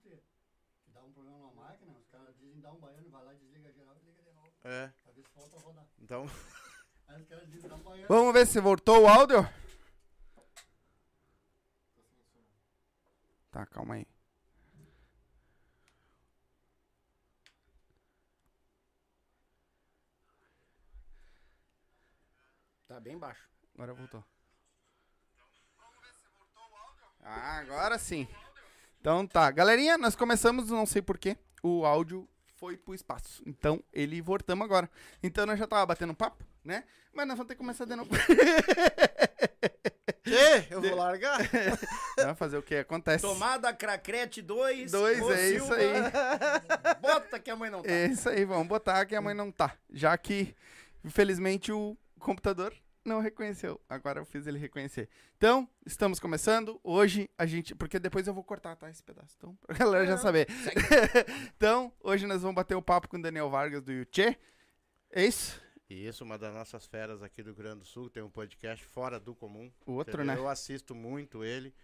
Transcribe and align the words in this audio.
tia. 0.00 0.22
Que 0.84 0.90
dá 0.92 1.02
um 1.02 1.12
problema 1.12 1.38
na 1.38 1.52
máquina, 1.52 1.92
os 1.98 2.06
caras 2.08 2.36
dizem 2.38 2.60
dá 2.60 2.72
um 2.72 2.80
baiano, 2.80 3.10
vai 3.10 3.24
lá, 3.24 3.34
desliga 3.34 3.72
geral 3.72 3.96
e 3.96 4.06
liga 4.06 4.22
de 4.22 4.32
novo. 4.32 4.52
É. 4.64 4.92
Pra 5.02 5.12
ver 5.12 5.24
se 5.24 5.34
volta 5.34 5.56
a 5.56 5.60
rodar. 5.60 5.86
Então, 5.98 6.26
Aí 7.08 7.22
os 7.22 7.28
caras 7.28 7.48
dizem 7.50 7.68
dá 7.68 7.76
um 7.76 7.82
baiano. 7.82 8.08
Vamos 8.08 8.32
ver 8.32 8.46
se 8.46 8.60
voltou 8.60 9.02
o 9.02 9.08
áudio. 9.08 9.48
Tá, 13.50 13.66
calma 13.66 13.94
aí. 13.94 14.06
Tá 22.86 22.98
bem 23.00 23.18
baixo. 23.18 23.48
Agora 23.74 23.94
voltou. 23.94 24.24
Ah, 27.32 27.58
agora 27.58 27.96
sim. 27.98 28.26
Então 29.00 29.26
tá. 29.26 29.50
Galerinha, 29.50 29.96
nós 29.96 30.16
começamos, 30.16 30.68
não 30.68 30.84
sei 30.84 31.00
porquê, 31.00 31.36
o 31.62 31.86
áudio 31.86 32.28
foi 32.56 32.76
pro 32.76 32.94
espaço. 32.94 33.42
Então, 33.46 33.82
ele 33.92 34.20
voltamos 34.20 34.64
agora. 34.64 34.90
Então, 35.22 35.46
nós 35.46 35.58
já 35.58 35.66
tava 35.66 35.86
batendo 35.86 36.12
papo, 36.14 36.44
né? 36.64 36.84
Mas 37.14 37.26
nós 37.26 37.36
vamos 37.36 37.48
ter 37.48 37.54
que 37.54 37.58
começar 37.60 37.84
de 37.84 37.94
novo. 37.96 38.10
Ê, 40.26 40.66
eu 40.70 40.82
vou 40.82 40.94
largar. 40.94 41.38
Vai 42.16 42.34
fazer 42.34 42.58
o 42.58 42.62
que 42.62 42.76
acontece. 42.76 43.22
Tomada 43.22 43.72
Cracrete 43.72 44.42
2. 44.42 44.92
Dois, 44.92 45.20
ô 45.20 45.32
é 45.32 45.50
isso 45.50 45.64
Silva. 45.66 45.76
aí. 45.76 45.92
Bota 47.00 47.38
que 47.38 47.50
a 47.50 47.56
mãe 47.56 47.70
não 47.70 47.82
tá. 47.82 47.90
É 47.90 48.06
isso 48.06 48.28
aí, 48.28 48.44
vamos 48.44 48.68
botar 48.68 49.06
que 49.06 49.14
a 49.14 49.20
mãe 49.20 49.34
não 49.34 49.50
tá. 49.50 49.74
Já 49.90 50.16
que, 50.18 50.54
infelizmente, 51.04 51.72
o 51.72 51.96
computador 52.18 52.74
não 53.04 53.20
reconheceu. 53.20 53.80
Agora 53.88 54.20
eu 54.20 54.24
fiz 54.24 54.46
ele 54.46 54.58
reconhecer. 54.58 55.08
Então, 55.36 55.68
estamos 55.86 56.18
começando. 56.20 56.80
Hoje 56.84 57.28
a 57.38 57.46
gente. 57.46 57.74
Porque 57.74 57.98
depois 57.98 58.26
eu 58.26 58.34
vou 58.34 58.44
cortar, 58.44 58.76
tá? 58.76 58.90
Esse 58.90 59.02
pedaço. 59.02 59.34
Então, 59.38 59.54
pra 59.56 59.76
galera 59.76 60.06
já 60.06 60.16
saber. 60.18 60.46
então, 61.56 61.92
hoje 62.00 62.26
nós 62.26 62.42
vamos 62.42 62.54
bater 62.54 62.74
o 62.74 62.82
papo 62.82 63.08
com 63.08 63.16
o 63.18 63.22
Daniel 63.22 63.48
Vargas 63.50 63.82
do 63.82 63.92
Yuchê. 63.92 64.36
É 65.10 65.24
isso? 65.24 65.60
Isso, 65.88 66.22
uma 66.24 66.38
das 66.38 66.54
nossas 66.54 66.86
feras 66.86 67.22
aqui 67.22 67.42
do 67.42 67.46
Rio 67.48 67.56
Grande 67.56 67.80
do 67.80 67.84
Sul, 67.84 68.08
tem 68.08 68.22
um 68.22 68.30
podcast 68.30 68.84
fora 68.86 69.18
do 69.18 69.34
comum. 69.34 69.72
O 69.84 69.92
outro, 69.94 70.14
entendeu? 70.22 70.34
né? 70.36 70.40
Eu 70.40 70.48
assisto 70.48 70.94
muito 70.94 71.42
ele. 71.42 71.74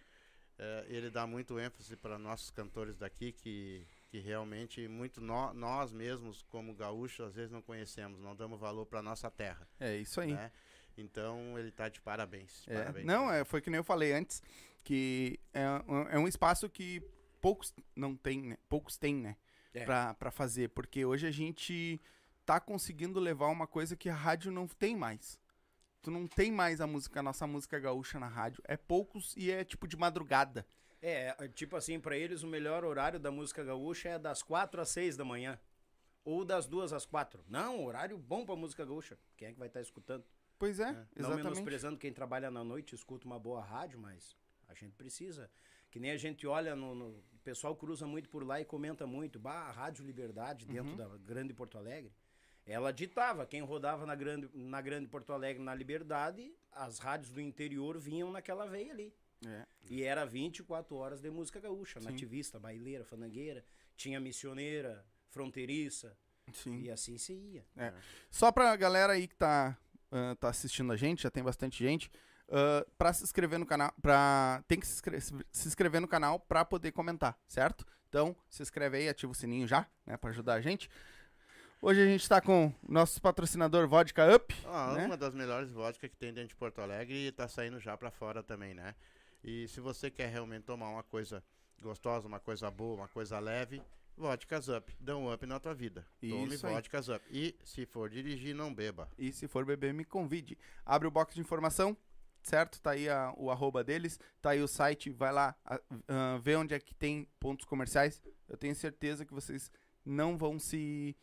É, 0.59 0.85
ele 0.87 1.09
dá 1.09 1.27
muito 1.27 1.59
ênfase 1.59 1.95
para 1.95 2.17
nossos 2.17 2.49
cantores 2.49 2.95
daqui 2.97 3.31
que, 3.31 3.85
que 4.07 4.17
realmente 4.19 4.87
muito 4.87 5.21
nó- 5.21 5.53
nós 5.53 5.91
mesmos 5.91 6.41
como 6.43 6.73
gaúchos 6.73 7.27
às 7.27 7.35
vezes 7.35 7.51
não 7.51 7.61
conhecemos, 7.61 8.19
não 8.19 8.35
damos 8.35 8.59
valor 8.59 8.85
para 8.87 9.03
nossa 9.03 9.29
terra, 9.29 9.67
É 9.79 9.95
isso 9.97 10.19
aí. 10.19 10.33
né? 10.33 10.51
Então 10.97 11.57
ele 11.57 11.71
tá 11.71 11.87
de 11.89 12.01
parabéns. 12.01 12.67
É. 12.67 12.73
parabéns 12.75 13.05
Não, 13.05 13.31
é, 13.31 13.43
foi 13.45 13.61
que 13.61 13.69
nem 13.69 13.77
eu 13.77 13.83
falei 13.83 14.13
antes, 14.13 14.41
que 14.83 15.39
é, 15.53 15.67
um- 15.87 16.07
é 16.09 16.17
um 16.19 16.27
espaço 16.27 16.69
que 16.69 17.01
poucos 17.39 17.73
não 17.95 18.15
tem, 18.15 18.41
né? 18.41 18.57
Poucos 18.67 18.97
têm, 18.97 19.15
né? 19.15 19.37
É. 19.73 19.83
Pra, 19.85 20.13
pra 20.15 20.31
fazer. 20.31 20.69
Porque 20.69 21.05
hoje 21.05 21.27
a 21.27 21.31
gente 21.31 22.01
tá 22.45 22.59
conseguindo 22.59 23.19
levar 23.19 23.47
uma 23.47 23.67
coisa 23.67 23.95
que 23.95 24.09
a 24.09 24.15
rádio 24.15 24.51
não 24.51 24.67
tem 24.67 24.95
mais. 24.95 25.39
Tu 26.01 26.09
não 26.09 26.25
tem 26.27 26.51
mais 26.51 26.79
a 26.81 26.87
música, 26.87 27.19
a 27.19 27.23
nossa 27.23 27.45
música 27.45 27.77
gaúcha 27.79 28.19
na 28.19 28.27
rádio. 28.27 28.63
É 28.65 28.77
poucos 28.77 29.35
e 29.37 29.51
é 29.51 29.63
tipo 29.63 29.87
de 29.87 29.97
madrugada. 29.97 30.65
É, 31.01 31.47
tipo 31.49 31.75
assim, 31.75 31.99
pra 31.99 32.17
eles 32.17 32.41
o 32.41 32.47
melhor 32.47 32.83
horário 32.83 33.19
da 33.19 33.29
música 33.29 33.63
gaúcha 33.63 34.09
é 34.09 34.17
das 34.19 34.41
4 34.41 34.81
às 34.81 34.89
6 34.89 35.15
da 35.15 35.23
manhã. 35.25 35.59
Ou 36.23 36.43
das 36.43 36.65
2 36.67 36.91
às 36.91 37.05
4. 37.05 37.43
Não, 37.47 37.85
horário 37.85 38.17
bom 38.17 38.45
pra 38.45 38.55
música 38.55 38.83
gaúcha. 38.85 39.17
Quem 39.35 39.49
é 39.49 39.53
que 39.53 39.59
vai 39.59 39.67
estar 39.67 39.81
escutando? 39.81 40.25
Pois 40.59 40.79
é, 40.79 40.91
Não 40.91 41.05
exatamente. 41.15 41.43
menosprezando 41.43 41.97
quem 41.97 42.11
trabalha 42.11 42.49
na 42.49 42.63
noite, 42.63 42.95
escuta 42.95 43.25
uma 43.25 43.39
boa 43.39 43.61
rádio, 43.63 43.99
mas 43.99 44.35
a 44.67 44.73
gente 44.73 44.95
precisa. 44.95 45.49
Que 45.91 45.99
nem 45.99 46.11
a 46.11 46.17
gente 46.17 46.45
olha 46.47 46.75
no. 46.75 46.93
no- 46.95 47.09
o 47.37 47.39
pessoal 47.47 47.75
cruza 47.75 48.05
muito 48.05 48.27
por 48.29 48.45
lá 48.45 48.59
e 48.59 48.65
comenta 48.65 49.07
muito. 49.07 49.39
Bah, 49.39 49.67
a 49.67 49.71
Rádio 49.71 50.05
Liberdade, 50.05 50.65
dentro 50.65 50.91
Uhum. 50.91 50.97
da 50.97 51.07
Grande 51.17 51.53
Porto 51.53 51.77
Alegre. 51.77 52.11
Ela 52.65 52.91
ditava, 52.91 53.45
quem 53.45 53.61
rodava 53.61 54.05
na 54.05 54.13
grande, 54.13 54.49
na 54.53 54.81
grande 54.81 55.07
Porto 55.07 55.31
Alegre, 55.31 55.63
na 55.63 55.73
Liberdade, 55.73 56.53
as 56.73 56.99
rádios 56.99 57.31
do 57.31 57.39
interior 57.39 57.97
vinham 57.97 58.29
naquela 58.29 58.65
veia 58.65 58.91
ali. 58.91 59.13
É. 59.45 59.65
E 59.89 60.03
era 60.03 60.25
24 60.25 60.93
horas 60.97 61.21
de 61.21 61.29
música 61.29 61.59
gaúcha, 61.61 62.01
Sim. 62.01 62.07
nativista, 62.07 62.59
baileira, 62.59 63.05
fanangueira, 63.05 63.63
tinha 63.95 64.19
missioneira, 64.19 65.05
fronteiriça, 65.29 66.17
Sim. 66.51 66.81
e 66.81 66.91
assim 66.91 67.17
se 67.17 67.31
ia. 67.33 67.65
Só 68.29 68.51
pra 68.51 68.75
galera 68.75 69.13
aí 69.13 69.27
que 69.29 69.35
tá, 69.35 69.77
ah, 70.11 70.35
tá 70.39 70.49
assistindo 70.49 70.91
a 70.91 70.95
gente, 70.95 71.23
já 71.23 71.31
tem 71.31 71.43
bastante 71.43 71.83
gente, 71.83 72.09
ah, 72.49 72.85
pra 72.97 73.11
se 73.13 73.23
inscrever 73.23 73.59
no 73.59 73.65
canal, 73.65 73.93
pra, 74.01 74.63
tem 74.67 74.79
que 74.79 74.87
se 74.87 74.93
inscre- 74.93 75.19
se 75.21 75.67
inscrever 75.67 76.01
no 76.01 76.07
canal 76.07 76.39
pra 76.39 76.63
poder 76.65 76.91
comentar, 76.91 77.37
certo? 77.47 77.85
Então, 78.09 78.35
se 78.49 78.61
inscreve 78.61 78.97
aí, 78.97 79.09
ativa 79.09 79.31
o 79.31 79.35
sininho 79.35 79.67
já, 79.67 79.85
né, 80.05 80.15
pra 80.17 80.29
ajudar 80.29 80.53
a 80.55 80.61
gente. 80.61 80.89
Hoje 81.81 82.01
a 82.01 82.05
gente 82.05 82.27
tá 82.27 82.41
com 82.41 82.67
o 82.67 82.73
nosso 82.91 83.21
patrocinador 83.21 83.87
Vodka 83.87 84.35
Up, 84.35 84.55
Ah, 84.65 84.93
né? 84.95 85.05
Uma 85.05 85.17
das 85.17 85.33
melhores 85.33 85.69
vodkas 85.71 86.09
que 86.09 86.15
tem 86.17 86.33
dentro 86.33 86.49
de 86.49 86.55
Porto 86.55 86.81
Alegre 86.81 87.27
e 87.27 87.31
tá 87.31 87.47
saindo 87.47 87.79
já 87.79 87.95
pra 87.95 88.09
fora 88.09 88.41
também, 88.41 88.73
né? 88.73 88.95
E 89.43 89.67
se 89.67 89.79
você 89.79 90.09
quer 90.09 90.27
realmente 90.31 90.63
tomar 90.63 90.89
uma 90.89 91.03
coisa 91.03 91.43
gostosa, 91.79 92.27
uma 92.27 92.39
coisa 92.39 92.71
boa, 92.71 92.95
uma 92.95 93.07
coisa 93.07 93.37
leve, 93.37 93.79
vodkas 94.17 94.67
up. 94.67 94.91
Dão 94.99 95.25
um 95.25 95.33
up 95.33 95.45
na 95.45 95.59
tua 95.59 95.73
vida. 95.73 96.05
Tome 96.19 96.55
Isso 96.55 96.65
aí. 96.67 96.73
vodkas 96.73 97.07
up. 97.09 97.23
E 97.29 97.55
se 97.63 97.85
for 97.85 98.09
dirigir, 98.09 98.55
não 98.55 98.73
beba. 98.73 99.09
E 99.17 99.31
se 99.31 99.47
for 99.47 99.63
beber, 99.65 99.93
me 99.93 100.03
convide. 100.03 100.57
Abre 100.85 101.07
o 101.07 101.11
box 101.11 101.35
de 101.35 101.41
informação, 101.41 101.95
certo? 102.43 102.81
Tá 102.81 102.91
aí 102.91 103.07
a- 103.09 103.33
o 103.37 103.51
arroba 103.51 103.83
deles, 103.83 104.19
tá 104.41 104.49
aí 104.51 104.61
o 104.61 104.67
site, 104.67 105.09
vai 105.09 105.31
lá, 105.31 105.55
a- 105.63 105.79
ah, 106.07 106.39
vê 106.41 106.55
onde 106.55 106.73
é 106.73 106.79
que 106.79 106.93
tem 106.95 107.27
pontos 107.39 107.65
comerciais. 107.65 108.21
Eu 108.49 108.57
tenho 108.57 108.75
certeza 108.75 109.25
que 109.25 109.33
vocês 109.33 109.71
não 110.05 110.37
vão 110.37 110.57
se 110.59 111.15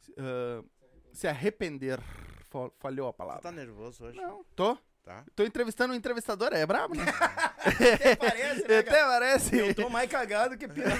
se, 0.00 0.14
ah, 0.18 0.64
se 1.12 1.28
arrepender. 1.28 2.00
Fa- 2.48 2.70
Falhou 2.78 3.06
a 3.08 3.12
Você 3.12 3.16
palavra. 3.18 3.42
tá 3.42 3.52
nervoso 3.52 4.04
hoje? 4.04 4.16
Não, 4.16 4.44
tô. 4.56 4.76
Tá? 5.02 5.24
Tô 5.34 5.42
entrevistando 5.44 5.94
um 5.94 5.96
entrevistador, 5.96 6.52
é 6.52 6.64
brabo, 6.66 6.94
né? 6.94 7.02
Até 8.04 8.16
parece, 8.16 8.59
né, 8.59 8.59
Até 8.80 9.04
parece. 9.04 9.56
Eu 9.58 9.74
tô 9.74 9.88
mais 9.88 10.10
cagado 10.10 10.56
que 10.56 10.66
pira 10.68 10.90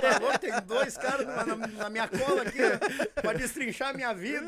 tá 0.00 0.18
louco? 0.18 0.38
Tem 0.38 0.52
dois 0.62 0.96
caras 0.96 1.26
na, 1.26 1.56
na- 1.56 1.90
minha 1.90 2.08
cola 2.08 2.42
aqui, 2.42 2.58
pra 3.20 3.32
destrinchar 3.32 3.90
a 3.90 3.92
minha 3.92 4.12
vida. 4.14 4.46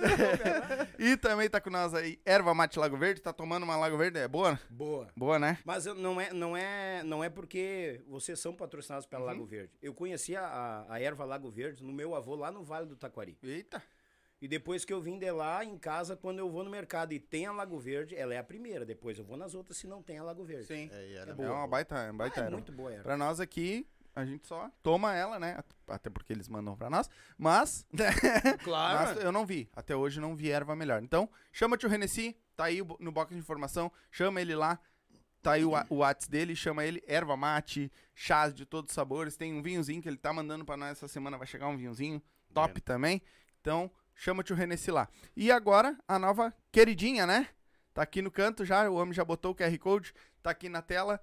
E 0.99 1.17
também 1.17 1.49
tá 1.49 1.61
com 1.61 1.71
nós 1.71 1.95
aí, 1.95 2.19
Erva 2.25 2.55
Mate 2.55 2.79
Lago 2.79 2.97
Verde. 2.97 3.21
Tá 3.21 3.33
tomando 3.33 3.63
uma 3.65 3.77
Lago 3.77 3.97
Verde? 3.97 4.19
É 4.19 4.29
boa? 4.29 4.59
Boa. 4.71 5.09
Boa, 5.17 5.39
né? 5.39 5.59
Mas 5.65 5.87
eu- 5.87 5.95
não 5.95 6.21
é, 6.21 6.33
não, 6.33 6.57
é, 6.57 7.03
não 7.05 7.23
é 7.25 7.29
porque 7.29 8.01
vocês 8.07 8.39
são 8.39 8.53
patrocinados 8.55 9.07
pela 9.07 9.23
Uhum. 9.23 9.27
Lago 9.29 9.45
Verde. 9.47 9.71
Eu 9.83 9.93
conheci 9.95 10.37
a, 10.37 10.85
a 10.89 11.01
erva 11.01 11.25
Lago 11.25 11.51
Verde 11.51 11.83
no 11.85 11.93
meu 11.93 12.15
avô 12.15 12.35
lá 12.35 12.51
no 12.51 12.63
Vale 12.63 12.87
do 12.87 12.97
Taquari. 12.97 13.37
Eita. 13.43 13.83
E 14.43 14.49
depois 14.49 14.85
que 14.85 14.93
eu 14.93 15.01
vim 15.01 15.19
de 15.21 15.31
lá, 15.31 15.65
em 15.65 15.79
casa, 15.79 16.17
quando 16.17 16.41
eu 16.41 16.51
vou 16.51 16.65
no 16.65 16.71
mercado 16.71 17.13
e 17.13 17.21
tem 17.21 17.47
a 17.47 17.53
Lago 17.53 17.79
Verde, 17.79 18.17
ela 18.17 18.35
é 18.35 18.39
a 18.39 18.43
primeira. 18.45 18.85
Depois 18.85 19.17
eu 19.17 19.25
vou 19.25 19.37
nas 19.37 19.55
outras 19.55 19.77
se 19.79 19.87
não 19.87 20.03
tem 20.03 20.19
a 20.19 20.23
Lago 20.25 20.43
Verde. 20.45 20.67
Sim. 20.67 20.91
É, 20.93 21.07
e 21.11 21.15
ela 21.15 21.29
é 21.29 21.31
É, 21.31 21.35
boa. 21.35 21.53
uma 21.55 21.67
baita, 21.69 21.95
é 21.97 22.11
uma 22.11 22.19
baita 22.19 22.41
Ah, 22.41 22.43
é 22.43 22.47
erva. 22.47 22.57
muito 22.57 22.73
boa 22.73 22.91
a 22.91 22.93
erva. 22.93 23.05
Pra 23.05 23.17
nós 23.17 23.39
aqui, 23.39 23.87
a 24.17 24.25
gente 24.25 24.45
só 24.49 24.69
toma 24.83 25.15
ela, 25.15 25.39
né? 25.39 25.55
At- 25.57 25.73
Até 25.87 26.11
porque 26.11 26.33
eles 26.33 26.49
mandam 26.49 26.77
pra 26.77 26.91
nós. 26.91 27.09
Mas, 27.39 27.87
Claro. 28.65 29.15
mas 29.15 29.25
eu 29.25 29.31
não 29.31 29.47
vi. 29.47 29.71
Até 29.77 29.95
hoje 29.95 30.21
não 30.21 30.35
vi 30.35 30.51
erva 30.51 30.75
melhor. 30.75 31.01
Então, 31.03 31.31
chama 31.53 31.75
o 31.77 31.79
tio 31.79 31.89
Renessi, 31.89 32.37
tá 32.57 32.65
aí 32.65 32.81
no 32.99 33.13
box 33.13 33.33
de 33.33 33.39
informação. 33.39 33.93
Chama 34.11 34.41
ele 34.41 34.57
lá. 34.57 34.79
Tá 35.41 35.53
aí 35.53 35.65
o, 35.65 35.71
wa- 35.71 35.87
o 35.89 35.97
Whats 35.99 36.27
dele, 36.29 36.55
chama 36.57 36.85
ele 36.85 37.03
erva 37.07 37.37
mate, 37.37 37.91
chás 38.15 38.53
de 38.55 38.65
todos 38.67 38.91
os 38.91 38.95
sabores. 38.95 39.37
Tem 39.37 39.53
um 39.55 39.63
vinhozinho 39.63 40.03
que 40.03 40.09
ele 40.09 40.17
tá 40.17 40.33
mandando 40.33 40.65
pra 40.65 40.77
nós 40.77 40.91
essa 40.93 41.07
semana, 41.09 41.37
vai 41.39 41.47
chegar 41.47 41.69
um 41.69 41.77
vinhozinho 41.77 42.21
top 42.53 42.73
Bueno. 42.75 42.81
também. 42.85 43.23
Então, 43.61 43.91
chama 44.15 44.43
o 44.49 44.55
Renessi 44.55 44.91
lá. 44.91 45.09
E 45.37 45.51
agora, 45.51 45.99
a 46.07 46.19
nova 46.19 46.55
queridinha, 46.71 47.27
né? 47.27 47.49
Tá 47.95 48.03
aqui 48.03 48.23
no 48.23 48.31
canto 48.31 48.65
já, 48.65 48.89
o 48.89 48.95
homem 48.95 49.13
já 49.13 49.25
botou 49.25 49.53
o 49.53 49.55
QR 49.55 49.77
Code, 49.79 50.15
tá 50.43 50.51
aqui 50.51 50.69
na 50.69 50.81
tela. 50.81 51.21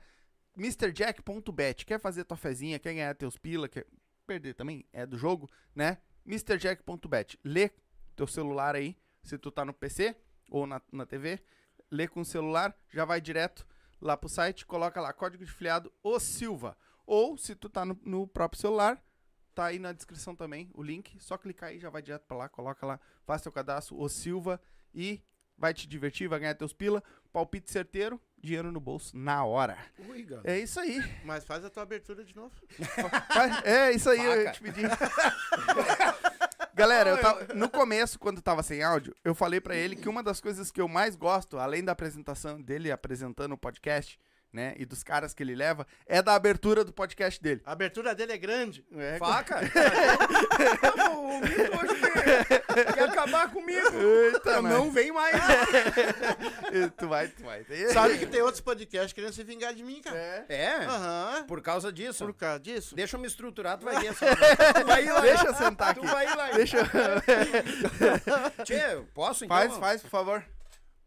MrJack.bet. 0.56 1.86
Quer 1.86 2.00
fazer 2.00 2.26
tua 2.26 2.38
fezinha, 2.38 2.80
quer 2.80 2.94
ganhar 2.94 3.16
teus 3.16 3.38
pila, 3.38 3.68
quer 3.68 3.86
perder 4.28 4.54
também, 4.54 4.86
é 4.92 5.06
do 5.06 5.18
jogo, 5.18 5.50
né? 5.74 5.98
MrJack.bet. 6.26 7.40
Lê 7.44 7.72
teu 8.16 8.28
celular 8.28 8.76
aí, 8.76 8.96
se 9.24 9.38
tu 9.38 9.50
tá 9.50 9.66
no 9.66 9.74
PC 9.74 10.16
ou 10.50 10.68
na, 10.68 10.82
na 10.92 11.06
TV, 11.06 11.42
lê 11.90 12.08
com 12.08 12.22
o 12.22 12.26
celular, 12.26 12.76
já 12.90 13.06
vai 13.06 13.20
direto 13.22 13.66
lá 14.02 14.16
pro 14.16 14.30
site, 14.30 14.66
coloca 14.66 15.02
lá 15.02 15.12
código 15.14 15.44
de 15.44 15.52
filiado 15.52 15.92
O 16.04 16.20
Silva. 16.20 16.78
Ou 17.06 17.38
se 17.38 17.56
tu 17.56 17.70
tá 17.70 17.86
no, 17.86 18.00
no 18.04 18.28
próprio 18.28 18.62
celular, 18.62 19.02
tá 19.60 19.66
aí 19.66 19.78
na 19.78 19.92
descrição 19.92 20.34
também 20.34 20.70
o 20.74 20.82
link, 20.82 21.18
só 21.20 21.38
clicar 21.38 21.70
aí 21.70 21.80
já 21.80 21.90
vai 21.90 22.02
direto 22.02 22.24
pra 22.26 22.38
lá, 22.38 22.48
coloca 22.48 22.86
lá, 22.86 22.98
faz 23.26 23.42
teu 23.42 23.52
cadastro 23.52 24.00
O 24.00 24.08
Silva 24.08 24.58
e 24.96 25.22
vai 25.58 25.74
te 25.74 25.86
divertir, 25.86 26.30
vai 26.30 26.40
ganhar 26.40 26.56
teus 26.56 26.72
pila, 26.72 27.04
palpite 27.34 27.70
certeiro, 27.70 28.22
dinheiro 28.42 28.72
no 28.72 28.80
bolso 28.80 29.18
na 29.18 29.44
hora. 29.44 29.78
Ui. 30.08 30.26
É 30.46 30.58
isso 30.58 30.80
aí. 30.80 31.02
Mas 31.26 31.44
faz 31.44 31.66
a 31.66 31.70
tua 31.70 31.84
abertura 31.84 32.24
de 32.24 32.34
novo. 32.34 32.56
É 33.66 33.92
isso 33.92 34.10
aí, 34.10 34.24
eu 34.24 34.38
Faca. 34.46 34.52
te 34.54 34.62
pedi. 34.62 34.82
Galera, 36.74 37.10
eu 37.10 37.18
tava- 37.20 37.54
no 37.54 37.70
começo, 37.70 38.18
quando 38.18 38.42
tava 38.42 38.64
sem 38.64 38.82
áudio, 38.82 39.14
eu 39.26 39.36
falei 39.36 39.60
pra 39.60 39.76
ele 39.76 39.98
que 39.98 40.08
uma 40.08 40.24
das 40.24 40.40
coisas 40.40 40.72
que 40.72 40.80
eu 40.80 40.88
mais 40.88 41.18
gosto, 41.18 41.58
além 41.58 41.84
da 41.84 41.92
apresentação 41.92 42.62
dele 42.62 42.90
apresentando 42.90 43.52
o 43.52 43.58
podcast, 43.58 44.18
né? 44.52 44.74
E 44.78 44.86
dos 44.86 45.04
caras 45.04 45.34
que 45.34 45.44
ele 45.44 45.56
leva, 45.56 45.86
é 46.06 46.22
da 46.22 46.34
abertura 46.36 46.84
do 46.84 46.92
podcast 46.92 47.42
dele. 47.42 47.62
A 47.66 47.72
abertura 47.72 48.16
dele 48.16 48.34
é 48.34 48.38
grande. 48.38 48.84
É, 48.96 49.18
Faca? 49.18 49.60
o 51.18 51.40
mito 51.42 51.78
hoje 51.78 52.02
quer, 52.02 52.94
quer 52.94 53.04
acabar 53.10 53.52
comigo. 53.52 53.88
Eita, 54.34 54.50
Eu 54.52 54.64
mas- 54.64 54.72
não 54.74 54.92
vem 54.92 55.12
mais. 55.12 55.36
tu 56.98 57.08
vai, 57.08 57.28
tu 57.28 57.44
vai. 57.44 57.66
Sabe 57.94 58.18
que 58.18 58.26
tem 58.26 58.42
outros 58.42 58.62
podcasts 58.62 59.14
querendo 59.14 59.34
se 59.34 59.44
vingar 59.44 59.74
de 59.74 59.84
mim, 59.84 60.02
cara. 60.02 60.18
É. 60.18 60.46
É, 60.50 60.76
Aham. 60.86 61.46
por 61.48 61.62
causa 61.62 61.92
disso. 61.92 62.26
Por 62.26 62.34
causa 62.34 62.60
disso. 62.60 62.96
Deixa 62.96 63.16
eu 63.16 63.22
me 63.22 63.28
estruturar, 63.28 63.78
tu 63.78 63.86
vai 63.86 63.98
ver 64.02 64.14
só. 64.16 64.26
Tu 64.26 64.86
vai 64.86 65.06
ir 65.06 65.12
lá. 65.12 65.22
Deixa 65.22 65.48
eu 65.48 65.54
sentar 65.54 65.94
Tu 65.94 66.02
aqui. 66.02 66.10
vai 66.12 66.26
ir 66.26 66.36
lá. 66.36 66.52
Deixa 66.52 66.78
eu... 66.78 66.86
Tchê, 68.66 69.02
posso 69.14 69.46
então? 69.46 69.58
Faz, 69.58 69.78
faz, 69.78 70.02
por 70.02 70.10
favor. 70.10 70.44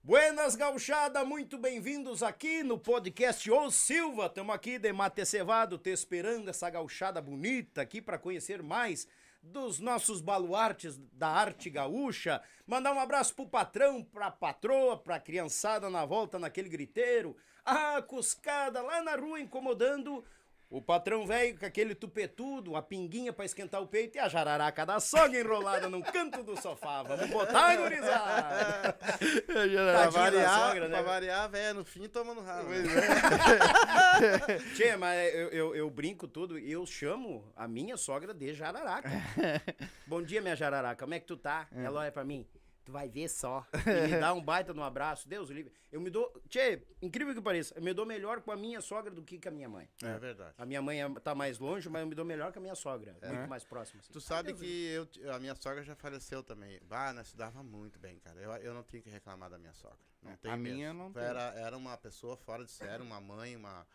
Buenas 0.04 0.56
gauchada, 0.56 1.24
muito 1.24 1.56
bem-vindos 1.56 2.24
aqui 2.24 2.64
no 2.64 2.76
podcast 2.76 3.48
Ô 3.48 3.70
Silva. 3.70 4.26
Estamos 4.26 4.52
aqui 4.52 4.76
de 4.76 4.92
mate 4.92 5.24
cevado, 5.24 5.78
te 5.78 5.90
esperando 5.90 6.50
essa 6.50 6.68
gauchada 6.68 7.22
bonita 7.22 7.82
aqui 7.82 8.02
para 8.02 8.18
conhecer 8.18 8.64
mais 8.64 9.06
dos 9.40 9.78
nossos 9.78 10.20
baluartes 10.20 10.98
da 11.12 11.28
arte 11.28 11.70
gaúcha. 11.70 12.42
Mandar 12.66 12.92
um 12.92 12.98
abraço 12.98 13.32
pro 13.32 13.46
patrão, 13.46 14.02
pra 14.02 14.28
patroa, 14.28 14.98
pra 14.98 15.20
criançada 15.20 15.88
na 15.88 16.04
volta 16.04 16.36
naquele 16.36 16.68
griteiro. 16.68 17.36
A 17.64 18.02
cuscada 18.02 18.82
lá 18.82 19.04
na 19.04 19.14
rua 19.14 19.38
incomodando 19.38 20.24
o 20.72 20.80
patrão 20.80 21.26
velho 21.26 21.58
com 21.58 21.66
aquele 21.66 21.94
tupetudo, 21.94 22.74
a 22.74 22.82
pinguinha 22.82 23.30
pra 23.30 23.44
esquentar 23.44 23.82
o 23.82 23.86
peito 23.86 24.16
e 24.16 24.18
a 24.18 24.26
jararaca 24.26 24.86
da 24.86 24.98
sogra 24.98 25.38
enrolada 25.38 25.86
num 25.86 26.00
canto 26.00 26.42
do 26.42 26.58
sofá. 26.58 27.02
Vamos 27.02 27.28
botar, 27.28 27.76
gurizada! 27.76 28.96
Pra 29.46 29.66
da 29.66 30.08
variar, 30.08 30.60
sogra, 30.60 30.88
né? 30.88 30.94
pra 30.94 31.02
variar, 31.02 31.50
velho, 31.50 31.74
no 31.74 31.84
fim 31.84 32.08
tomando 32.08 32.40
ralo. 32.40 32.70
Tchê, 34.74 34.96
mas 34.96 35.34
eu, 35.34 35.48
eu, 35.48 35.76
eu 35.76 35.90
brinco 35.90 36.26
tudo, 36.26 36.58
eu 36.58 36.86
chamo 36.86 37.52
a 37.54 37.68
minha 37.68 37.98
sogra 37.98 38.32
de 38.32 38.54
jararaca. 38.54 39.10
Bom 40.06 40.22
dia, 40.22 40.40
minha 40.40 40.56
jararaca, 40.56 41.04
como 41.04 41.12
é 41.12 41.20
que 41.20 41.26
tu 41.26 41.36
tá? 41.36 41.68
Ela 41.74 42.00
olha 42.00 42.12
pra 42.12 42.24
mim, 42.24 42.46
tu 42.84 42.92
vai 42.92 43.08
ver 43.08 43.28
só. 43.28 43.66
E 43.86 44.08
me 44.12 44.20
dá 44.20 44.32
um 44.32 44.42
baita 44.44 44.72
no 44.74 44.82
abraço, 44.82 45.28
Deus 45.28 45.48
livre. 45.50 45.72
Eu 45.90 46.00
me 46.00 46.10
dou, 46.10 46.32
tchê, 46.48 46.82
incrível 47.00 47.34
que 47.34 47.40
pareça, 47.40 47.74
eu 47.76 47.82
me 47.82 47.92
dou 47.92 48.04
melhor 48.06 48.40
com 48.40 48.50
a 48.50 48.56
minha 48.56 48.80
sogra 48.80 49.12
do 49.14 49.22
que 49.22 49.38
com 49.38 49.48
a 49.48 49.52
minha 49.52 49.68
mãe. 49.68 49.88
É 50.02 50.18
verdade. 50.18 50.54
A 50.58 50.64
minha 50.66 50.80
mãe 50.82 51.02
é- 51.02 51.08
tá 51.20 51.34
mais 51.34 51.58
longe, 51.58 51.88
mas 51.88 52.00
eu 52.02 52.06
me 52.06 52.14
dou 52.14 52.24
melhor 52.24 52.52
com 52.52 52.58
a 52.58 52.62
minha 52.62 52.74
sogra, 52.74 53.16
muito 53.22 53.48
mais 53.48 53.64
próxima. 53.64 54.00
assim. 54.00 54.12
Tu 54.12 54.20
sabe 54.20 54.54
que 54.54 54.86
eu, 55.20 55.32
a 55.34 55.38
minha 55.38 55.54
sogra 55.54 55.82
já 55.82 55.94
faleceu 55.94 56.42
também. 56.42 56.80
Bah, 56.84 57.12
nós 57.12 57.28
se 57.28 57.36
dava 57.36 57.62
muito 57.62 57.98
bem, 57.98 58.18
cara. 58.20 58.40
Eu, 58.40 58.50
eu 58.56 58.74
não 58.74 58.82
tinha 58.82 59.00
que 59.02 59.10
reclamar 59.10 59.50
da 59.50 59.58
minha 59.58 59.72
sogra. 59.74 59.98
Não 60.22 60.36
tem 60.36 60.50
a 60.52 60.56
mesmo. 60.56 60.76
minha 60.76 60.92
não 60.94 61.12
tem. 61.12 61.22
Era, 61.22 61.52
era 61.56 61.76
uma 61.76 61.96
pessoa 61.96 62.36
fora 62.36 62.64
de 62.64 62.70
sério, 62.70 63.04
uma 63.04 63.20
mãe, 63.20 63.56
uma. 63.56 63.86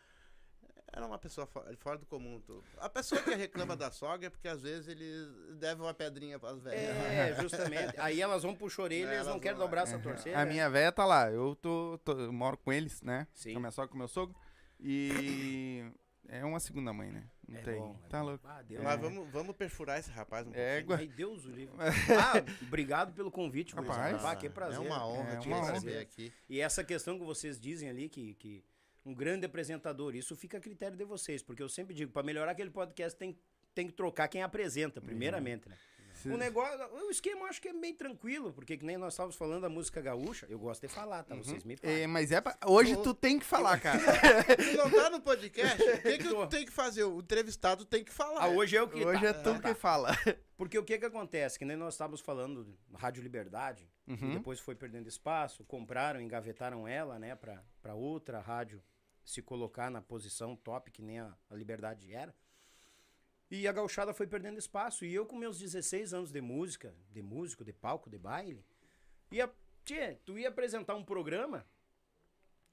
Era 0.92 1.06
uma 1.06 1.18
pessoa 1.18 1.46
fo- 1.46 1.62
fora 1.78 1.98
do 1.98 2.06
comum. 2.06 2.40
tu- 2.40 2.64
A 2.78 2.88
pessoa 2.88 3.22
que 3.22 3.34
reclama 3.34 3.76
da 3.76 3.90
sogra 3.90 4.26
é 4.26 4.30
porque 4.30 4.48
às 4.48 4.62
vezes 4.62 4.88
eles 4.88 5.28
devem 5.58 5.84
uma 5.84 5.92
pedrinha 5.94 6.38
pras 6.38 6.60
velhas. 6.62 6.96
É, 6.96 7.34
justamente. 7.40 7.94
Aí 7.98 8.20
elas 8.20 8.42
vão 8.42 8.54
pro 8.54 8.68
choreiro 8.70 9.08
e 9.10 9.14
eles 9.14 9.24
não 9.26 9.32
Elas 9.32 9.42
querem 9.42 9.56
vão 9.58 9.66
dar 9.66 9.68
o 9.68 9.70
braço 9.70 9.94
a 9.94 9.98
É, 10.42 10.44
minha 10.46 10.68
véia 10.70 10.90
tá 10.90 11.04
lá. 11.04 11.30
Eu 11.30 11.54
tô, 11.54 11.98
tô- 12.04 12.18
eu 12.18 12.32
moro 12.32 12.56
com 12.56 12.72
eles, 12.72 13.02
né? 13.02 13.26
Sim. 13.34 13.52
Com 13.52 13.58
a 13.58 13.60
minha 13.60 13.70
sogra, 13.70 13.88
com 13.90 13.94
o 13.96 13.98
meu 13.98 14.08
sogro. 14.08 14.34
E 14.80 15.84
é 16.28 16.44
uma 16.44 16.58
segunda 16.60 16.92
mãe, 16.92 17.10
né? 17.12 17.24
Não 17.46 17.58
É 17.58 17.62
tem. 17.62 17.78
bom, 17.80 17.96
é 18.04 18.08
tá 18.08 18.20
bom. 18.20 18.26
louco. 18.26 18.46
Ah, 18.48 18.62
Deus. 18.62 18.82
Mas 18.82 19.00
vamos, 19.00 19.30
vamos 19.30 19.56
perfurar 19.56 19.98
esse 19.98 20.10
rapaz 20.10 20.46
um 20.46 20.52
É, 20.54 20.82
pouquinho. 20.82 20.98
Ai, 20.98 21.06
Deus 21.16 21.44
o 21.44 21.50
livre. 21.50 21.74
Ah, 22.18 22.32
obrigado 22.62 23.12
pelo 23.14 23.30
convite, 23.30 23.74
Rapaz. 23.74 23.96
Rapaz. 24.12 24.24
Ah, 24.24 24.36
que 24.36 24.48
prazer. 24.48 24.76
É 24.76 24.80
uma 24.80 25.06
honra 25.06 25.32
É 25.32 25.36
te 25.36 25.48
receber 25.48 25.98
aqui. 25.98 26.32
E 26.48 26.60
essa 26.60 26.82
questão 26.84 27.18
que 27.18 27.24
vocês 27.24 27.58
dizem 27.60 27.88
ali, 27.90 28.08
que, 28.08 28.34
que 28.34 28.64
um 29.08 29.14
grande 29.14 29.46
apresentador, 29.46 30.14
isso 30.14 30.36
fica 30.36 30.58
a 30.58 30.60
critério 30.60 30.96
de 30.96 31.04
vocês, 31.04 31.42
porque 31.42 31.62
eu 31.62 31.68
sempre 31.68 31.94
digo, 31.94 32.12
para 32.12 32.22
melhorar 32.22 32.52
aquele 32.52 32.70
podcast 32.70 33.18
tem, 33.18 33.38
tem 33.74 33.86
que 33.86 33.92
trocar 33.92 34.28
quem 34.28 34.42
apresenta, 34.42 35.00
primeiramente, 35.00 35.68
né? 35.68 35.76
Se- 36.14 36.28
O 36.30 36.36
negócio, 36.36 36.76
o 37.06 37.10
esquema 37.12 37.42
eu 37.42 37.46
acho 37.46 37.62
que 37.62 37.68
é 37.68 37.72
bem 37.72 37.94
tranquilo, 37.94 38.52
porque 38.52 38.76
que 38.76 38.84
nem 38.84 38.96
nós 38.96 39.12
estávamos 39.12 39.36
falando 39.36 39.60
da 39.62 39.68
música 39.68 40.00
gaúcha, 40.00 40.46
eu 40.50 40.58
gosto 40.58 40.80
de 40.82 40.88
falar, 40.88 41.22
tá? 41.22 41.36
Vocês 41.36 41.62
me 41.62 41.76
falam. 41.76 41.96
É, 41.96 42.06
mas 42.08 42.32
é 42.32 42.40
pra... 42.40 42.58
Hoje 42.66 42.96
tu 42.96 43.14
tem 43.14 43.38
que 43.38 43.44
falar, 43.44 43.78
cara. 43.80 44.00
Tu 44.56 44.76
não 44.76 44.90
tá 44.90 45.10
no 45.10 45.20
podcast? 45.20 45.80
O 45.80 46.02
que, 46.02 46.18
que 46.18 46.24
Tô. 46.28 46.44
tu 46.44 46.48
tem 46.48 46.66
que 46.66 46.72
fazer? 46.72 47.04
O 47.04 47.20
entrevistado 47.20 47.84
tem 47.84 48.02
que 48.02 48.12
falar. 48.12 48.42
Ah, 48.42 48.48
hoje 48.48 48.76
é 48.76 48.82
o 48.82 48.88
que 48.88 49.04
Hoje 49.04 49.20
tá. 49.22 49.28
é 49.28 49.32
tu 49.32 49.60
que 49.60 49.74
fala. 49.74 50.10
Porque 50.56 50.76
o 50.76 50.82
que 50.82 50.98
que 50.98 51.04
acontece? 51.06 51.56
Que 51.56 51.64
nem 51.64 51.76
nós 51.76 51.94
estávamos 51.94 52.20
falando 52.20 52.76
Rádio 52.94 53.22
Liberdade, 53.22 53.88
Uhum. 54.08 54.16
e 54.30 54.34
depois 54.38 54.58
foi 54.58 54.74
perdendo 54.74 55.06
espaço, 55.08 55.62
compraram, 55.64 56.18
engavetaram 56.20 56.88
ela, 56.88 57.16
né, 57.18 57.36
pra, 57.36 57.62
pra 57.80 57.94
outra 57.94 58.40
rádio 58.40 58.82
se 59.28 59.42
colocar 59.42 59.90
na 59.90 60.00
posição 60.00 60.56
top, 60.56 60.90
que 60.90 61.02
nem 61.02 61.20
a, 61.20 61.36
a 61.50 61.54
Liberdade 61.54 62.14
era. 62.14 62.34
E 63.50 63.68
a 63.68 63.72
gauchada 63.72 64.14
foi 64.14 64.26
perdendo 64.26 64.58
espaço. 64.58 65.04
E 65.04 65.14
eu, 65.14 65.26
com 65.26 65.36
meus 65.36 65.58
16 65.58 66.14
anos 66.14 66.32
de 66.32 66.40
música, 66.40 66.94
de 67.10 67.20
músico, 67.20 67.62
de 67.62 67.70
palco, 67.70 68.08
de 68.08 68.16
baile, 68.16 68.64
ia, 69.30 69.52
tchê, 69.84 70.16
tu 70.24 70.38
ia 70.38 70.48
apresentar 70.48 70.94
um 70.94 71.04
programa, 71.04 71.66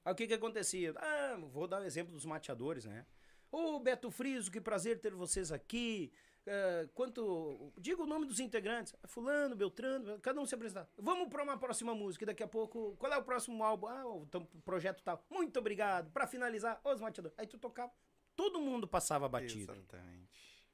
aí 0.02 0.14
o 0.14 0.16
que 0.16 0.26
que 0.26 0.32
acontecia? 0.32 0.94
Ah, 0.96 1.36
vou 1.52 1.68
dar 1.68 1.82
o 1.82 1.84
exemplo 1.84 2.14
dos 2.14 2.24
mateadores, 2.24 2.86
né? 2.86 3.04
Ô, 3.52 3.78
Beto 3.78 4.10
Friso, 4.10 4.50
que 4.50 4.58
prazer 4.58 4.98
ter 4.98 5.12
vocês 5.12 5.52
aqui. 5.52 6.10
Ah, 6.46 6.88
quanto. 6.94 7.72
Diga 7.76 8.02
o 8.02 8.06
nome 8.06 8.26
dos 8.26 8.38
integrantes. 8.40 8.94
Ah, 9.02 9.08
Fulano, 9.08 9.56
Beltrano, 9.56 10.18
cada 10.20 10.40
um 10.40 10.46
se 10.46 10.54
apresentar. 10.54 10.88
Vamos 10.96 11.28
para 11.28 11.42
uma 11.42 11.58
próxima 11.58 11.94
música. 11.94 12.24
e 12.24 12.26
Daqui 12.26 12.42
a 12.42 12.48
pouco. 12.48 12.96
Qual 12.98 13.12
é 13.12 13.16
o 13.16 13.24
próximo 13.24 13.62
álbum? 13.64 13.88
Ah, 13.88 14.06
o 14.06 14.26
projeto 14.64 15.02
tal. 15.02 15.24
Muito 15.30 15.58
obrigado. 15.58 16.10
Para 16.10 16.26
finalizar, 16.26 16.80
os 16.84 17.00
mateadores. 17.00 17.36
Aí 17.38 17.46
tu 17.46 17.58
tocava. 17.58 17.92
Todo 18.34 18.60
mundo 18.60 18.86
passava 18.86 19.28
batido. 19.28 19.72
Exatamente. 19.72 20.66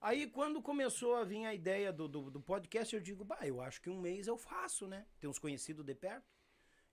Aí 0.00 0.26
quando 0.26 0.60
começou 0.60 1.14
a 1.14 1.24
vir 1.24 1.46
a 1.46 1.54
ideia 1.54 1.92
do, 1.92 2.08
do, 2.08 2.30
do 2.30 2.40
podcast, 2.40 2.94
eu 2.94 3.00
digo, 3.00 3.24
bah, 3.24 3.38
eu 3.42 3.60
acho 3.60 3.80
que 3.80 3.88
um 3.88 4.00
mês 4.00 4.26
eu 4.26 4.36
faço, 4.36 4.86
né? 4.86 5.06
Tem 5.20 5.30
uns 5.30 5.38
conhecidos 5.38 5.84
de 5.84 5.94
perto. 5.94 6.26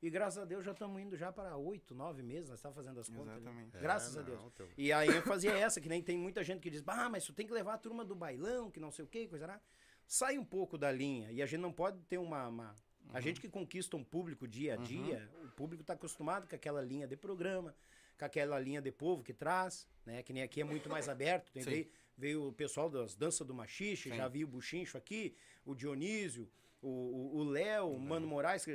E 0.02 0.10
graças 0.10 0.42
a 0.42 0.46
Deus 0.46 0.64
já 0.64 0.72
estamos 0.72 1.02
indo 1.02 1.18
já 1.18 1.32
para 1.32 1.58
oito, 1.58 1.94
nove 1.94 2.24
meses, 2.24 2.50
nós 2.50 2.60
estamos 2.60 2.76
fazendo 2.76 3.00
as 3.00 3.10
contas. 3.10 3.28
ali. 3.34 3.42
Exatamente. 3.42 3.78
Graças 3.80 4.16
É, 4.16 4.20
a 4.20 4.24
Deus. 4.24 4.54
teu- 4.54 4.70
E 4.78 4.94
a 4.94 5.06
ênfase 5.06 5.48
é 5.48 5.60
essa, 5.60 5.82
que 5.82 5.90
nem 5.90 6.02
tem 6.02 6.18
muita 6.18 6.42
gente 6.44 6.62
que 6.62 6.70
diz, 6.70 6.82
ah, 6.88 7.10
mas 7.10 7.26
tu 7.26 7.34
tem 7.34 7.46
que 7.46 7.52
levar 7.54 7.74
a 7.74 7.78
turma 7.78 8.06
do 8.06 8.16
bailão, 8.16 8.72
que 8.72 8.80
não 8.80 8.92
sei 8.92 9.04
o 9.04 9.08
que, 9.08 9.28
coisa 9.28 9.46
lá. 9.46 9.62
Sai 10.08 10.38
um 10.38 10.46
pouco 10.46 10.78
da 10.78 10.92
linha. 10.92 11.32
E 11.32 11.42
a 11.42 11.46
gente 11.46 11.60
não 11.60 11.72
pode 11.74 12.00
ter 12.04 12.18
uma. 12.18 12.48
uma- 12.48 12.76
A 13.14 13.20
gente 13.20 13.42
que 13.42 13.50
conquista 13.50 13.98
um 13.98 14.04
público 14.04 14.48
dia 14.48 14.76
a 14.76 14.78
dia, 14.78 15.30
o 15.44 15.50
público 15.50 15.82
está 15.82 15.94
acostumado 15.94 16.48
com 16.48 16.56
aquela 16.56 16.82
linha 16.82 17.08
de 17.08 17.18
programa, 17.18 17.76
com 18.18 18.24
aquela 18.26 18.58
linha 18.60 18.82
de 18.82 18.92
povo 18.92 19.24
que 19.24 19.34
traz, 19.34 19.88
né? 20.06 20.22
Que 20.24 20.32
nem 20.32 20.44
aqui 20.44 20.62
é 20.62 20.64
muito 20.64 20.88
mais 20.90 21.10
aberto. 21.10 21.52
Tem, 21.52 21.64
veio, 21.64 21.92
veio 22.18 22.48
o 22.48 22.54
pessoal 22.54 22.90
das 22.90 23.16
danças 23.16 23.46
do 23.48 23.54
machixe, 23.54 24.10
Sim. 24.12 24.16
já 24.16 24.28
vi 24.28 24.44
o 24.44 24.48
Buchincho 24.48 24.98
aqui, 24.98 25.36
o 25.66 25.74
Dionísio, 25.76 26.48
o- 26.88 27.44
Léo, 27.44 27.88
o 27.94 28.00
Mano 28.00 28.28
Moraes, 28.28 28.64
que 28.64 28.72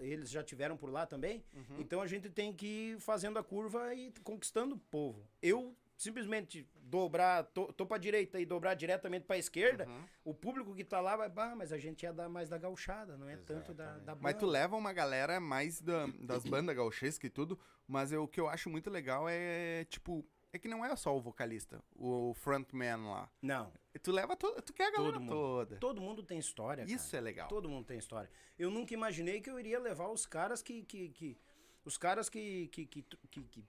eles 0.00 0.30
já 0.30 0.42
tiveram 0.42 0.76
por 0.76 0.90
lá 0.90 1.06
também. 1.06 1.44
Uhum. 1.54 1.80
Então 1.80 2.00
a 2.00 2.06
gente 2.06 2.28
tem 2.30 2.52
que 2.52 2.66
ir 2.92 3.00
fazendo 3.00 3.38
a 3.38 3.42
curva 3.44 3.94
e 3.94 4.12
conquistando 4.22 4.74
o 4.74 4.78
povo. 4.78 5.26
Eu 5.40 5.76
simplesmente 5.96 6.68
dobrar, 6.74 7.44
tô, 7.44 7.72
tô 7.72 7.86
pra 7.86 7.96
direita 7.96 8.40
e 8.40 8.44
dobrar 8.46 8.74
diretamente 8.74 9.24
pra 9.24 9.38
esquerda, 9.38 9.86
Uhum. 9.86 10.04
o 10.24 10.34
público 10.34 10.74
que 10.74 10.84
tá 10.84 11.00
lá 11.00 11.16
vai, 11.16 11.28
bah, 11.28 11.54
mas 11.56 11.72
a 11.72 11.78
gente 11.78 12.04
é 12.04 12.12
da, 12.12 12.28
mais 12.28 12.48
da 12.48 12.58
gauchada, 12.58 13.16
não 13.16 13.28
é 13.28 13.36
tanto 13.36 13.72
da, 13.72 13.98
da 13.98 14.14
Mas 14.16 14.34
tu 14.34 14.40
banda." 14.46 14.52
leva 14.52 14.76
uma 14.76 14.92
galera 14.92 15.38
mais 15.40 15.80
da- 15.80 16.06
das 16.20 16.44
bandas 16.44 16.74
gauchescas 16.74 17.28
e 17.28 17.30
tudo, 17.30 17.58
mas 17.86 18.10
eu- 18.12 18.24
o 18.24 18.28
que 18.28 18.40
eu 18.40 18.48
acho 18.48 18.68
muito 18.68 18.90
legal 18.90 19.26
é, 19.28 19.84
tipo, 19.84 20.24
é 20.52 20.58
que 20.58 20.66
não 20.68 20.84
é 20.84 20.94
só 20.96 21.16
o 21.16 21.20
vocalista, 21.20 21.80
o 21.94 22.34
frontman 22.34 22.96
lá. 23.10 23.30
Não, 23.40 23.72
Tu 24.00 24.10
leva, 24.10 24.34
to, 24.36 24.50
tu 24.62 24.72
quer 24.72 24.88
a 24.88 24.90
galera 24.90 25.12
Todo 25.12 25.20
mundo. 25.22 25.30
toda. 25.34 25.76
todo 25.76 26.00
mundo 26.00 26.22
tem 26.22 26.38
história, 26.38 26.84
cara. 26.84 26.96
Isso 26.96 27.14
é 27.14 27.20
legal. 27.20 27.48
Todo 27.48 27.68
mundo 27.68 27.84
tem 27.86 27.98
história. 27.98 28.30
Eu 28.58 28.70
nunca 28.70 28.94
imaginei 28.94 29.40
que 29.40 29.50
eu 29.50 29.58
iria 29.60 29.78
levar 29.78 30.08
os 30.08 30.24
caras 30.26 30.62
que. 30.62 30.82
que, 30.84 31.08
que- 31.10 31.38
os 31.84 31.98
caras 31.98 32.28
que 32.28 32.68
que, 32.68 32.86
que, 32.86 33.02
que, 33.02 33.42
que- 33.44 33.64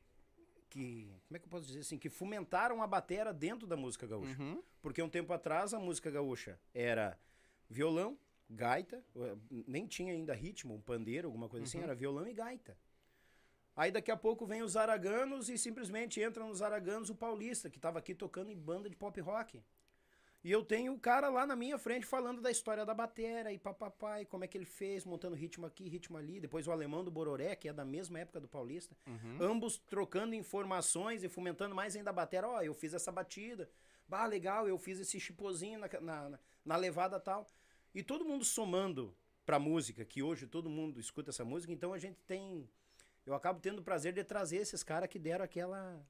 que- 0.70 1.14
Como 1.28 1.36
é 1.36 1.40
que 1.40 1.46
eu 1.46 1.50
posso 1.50 1.66
dizer 1.66 1.80
assim? 1.82 1.98
Que 1.98 2.10
fomentaram 2.10 2.82
a 2.82 2.88
batera 2.88 3.34
dentro 3.34 3.68
da 3.68 3.76
música 3.76 4.08
gaúcha. 4.08 4.42
Uhum. 4.42 4.64
Porque 4.82 5.02
um 5.04 5.10
tempo 5.10 5.32
atrás 5.34 5.74
a 5.74 5.80
música 5.80 6.10
gaúcha 6.10 6.60
era 6.74 7.20
violão, 7.70 8.18
gaita, 8.50 9.04
nem 9.68 9.86
tinha 9.88 10.14
ainda 10.14 10.34
ritmo, 10.34 10.74
um 10.76 10.82
pandeiro, 10.82 11.28
alguma 11.28 11.50
coisa 11.50 11.66
assim, 11.66 11.80
era 11.82 11.94
violão 11.96 12.28
e 12.28 12.34
gaita. 12.34 12.78
Aí 13.76 13.92
daqui 13.92 14.12
a 14.12 14.18
pouco 14.18 14.46
vem 14.46 14.62
os 14.62 14.78
araganos 14.78 15.50
e 15.50 15.58
simplesmente 15.58 16.22
entra 16.22 16.46
nos 16.46 16.62
araganos 16.62 17.10
o 17.10 17.16
paulista, 17.16 17.70
que 17.70 17.78
estava 17.78 17.98
aqui 18.00 18.14
tocando 18.14 18.52
em 18.52 18.56
banda 18.58 18.88
de 18.90 18.96
pop 18.96 19.20
rock. 19.22 19.64
E 20.44 20.52
eu 20.52 20.64
tenho 20.64 20.94
o 20.94 21.00
cara 21.00 21.30
lá 21.30 21.48
na 21.48 21.56
minha 21.56 21.78
frente 21.78 22.06
falando 22.06 22.42
da 22.42 22.52
história 22.52 22.86
da 22.86 22.94
batera 22.94 23.54
e 23.54 23.58
papapá, 23.58 24.22
e 24.22 24.26
como 24.26 24.44
é 24.44 24.48
que 24.48 24.58
ele 24.58 24.66
fez, 24.66 25.06
montando 25.06 25.36
ritmo 25.36 25.66
aqui, 25.66 25.88
ritmo 25.88 26.18
ali. 26.18 26.40
Depois 26.42 26.68
o 26.68 26.72
alemão 26.72 27.02
do 27.04 27.10
Bororé, 27.10 27.56
que 27.56 27.70
é 27.70 27.74
da 27.74 27.86
mesma 27.86 28.20
época 28.20 28.42
do 28.42 28.48
Paulista. 28.48 28.96
Uhum. 29.08 29.38
Ambos 29.40 29.78
trocando 29.78 30.36
informações 30.36 31.24
e 31.24 31.30
fomentando 31.30 31.74
mais 31.74 31.96
ainda 31.96 32.10
a 32.10 32.14
batera. 32.14 32.48
Ó, 32.50 32.62
eu 32.62 32.74
fiz 32.74 32.94
essa 32.94 33.12
batida. 33.12 33.70
Bah, 34.06 34.26
legal, 34.26 34.68
eu 34.68 34.78
fiz 34.78 35.00
esse 35.00 35.18
chipozinho 35.18 35.80
na, 35.80 35.88
na, 36.02 36.40
na- 36.66 36.76
levada 36.76 37.20
tal. 37.22 37.48
E 37.96 38.04
todo 38.04 38.26
mundo 38.26 38.44
somando 38.44 39.16
pra 39.46 39.58
música, 39.58 40.04
que 40.04 40.22
hoje 40.22 40.46
todo 40.46 40.70
mundo 40.70 41.00
escuta 41.00 41.30
essa 41.30 41.46
música, 41.46 41.72
então 41.72 41.94
a 41.94 41.98
gente 41.98 42.20
tem 42.28 42.70
eu 43.26 43.34
acabo 43.34 43.60
tendo 43.62 43.80
o 43.80 43.84
prazer 43.84 44.12
de 44.12 44.24
trazer 44.24 44.58
esses 44.58 44.84
caras 44.84 45.08
que 45.10 45.18
deram 45.18 45.46
aquela, 45.46 46.06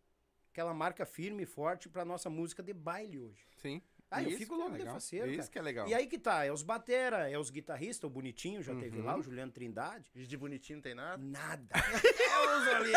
aquela 0.52 0.74
marca 0.74 1.06
firme 1.06 1.44
e 1.44 1.46
forte 1.46 1.88
pra 1.88 2.04
nossa 2.04 2.30
música 2.30 2.64
de 2.64 2.74
baile 2.74 3.20
hoje. 3.20 3.46
Sim. 3.58 3.82
Ah, 4.14 4.24
eu 4.24 4.38
fico 4.38 4.54
é 4.54 4.58
louco 4.58 4.72
de 4.74 4.78
legal. 4.80 4.94
faceiro, 4.96 5.28
Isso 5.30 5.38
cara. 5.38 5.50
que 5.52 5.60
é 5.60 5.62
legal. 5.62 5.88
E 5.88 5.94
aí 5.94 6.08
que 6.08 6.18
tá, 6.20 6.46
é 6.46 6.52
os 6.52 6.62
batera, 6.64 7.30
é 7.30 7.38
os 7.38 7.50
guitarristas, 7.50 8.08
o 8.08 8.10
Bonitinho 8.10 8.62
já 8.62 8.74
teve 8.76 9.00
Uhum. 9.00 9.06
lá, 9.06 9.18
o 9.18 9.22
Juliano 9.24 9.52
Trindade. 9.52 10.10
De 10.14 10.38
bonitinho 10.38 10.78
não 10.78 10.84
tem 10.84 10.94
nada. 10.96 11.18
Nada. 11.24 11.68
É 12.64 12.76
ali, 12.76 12.92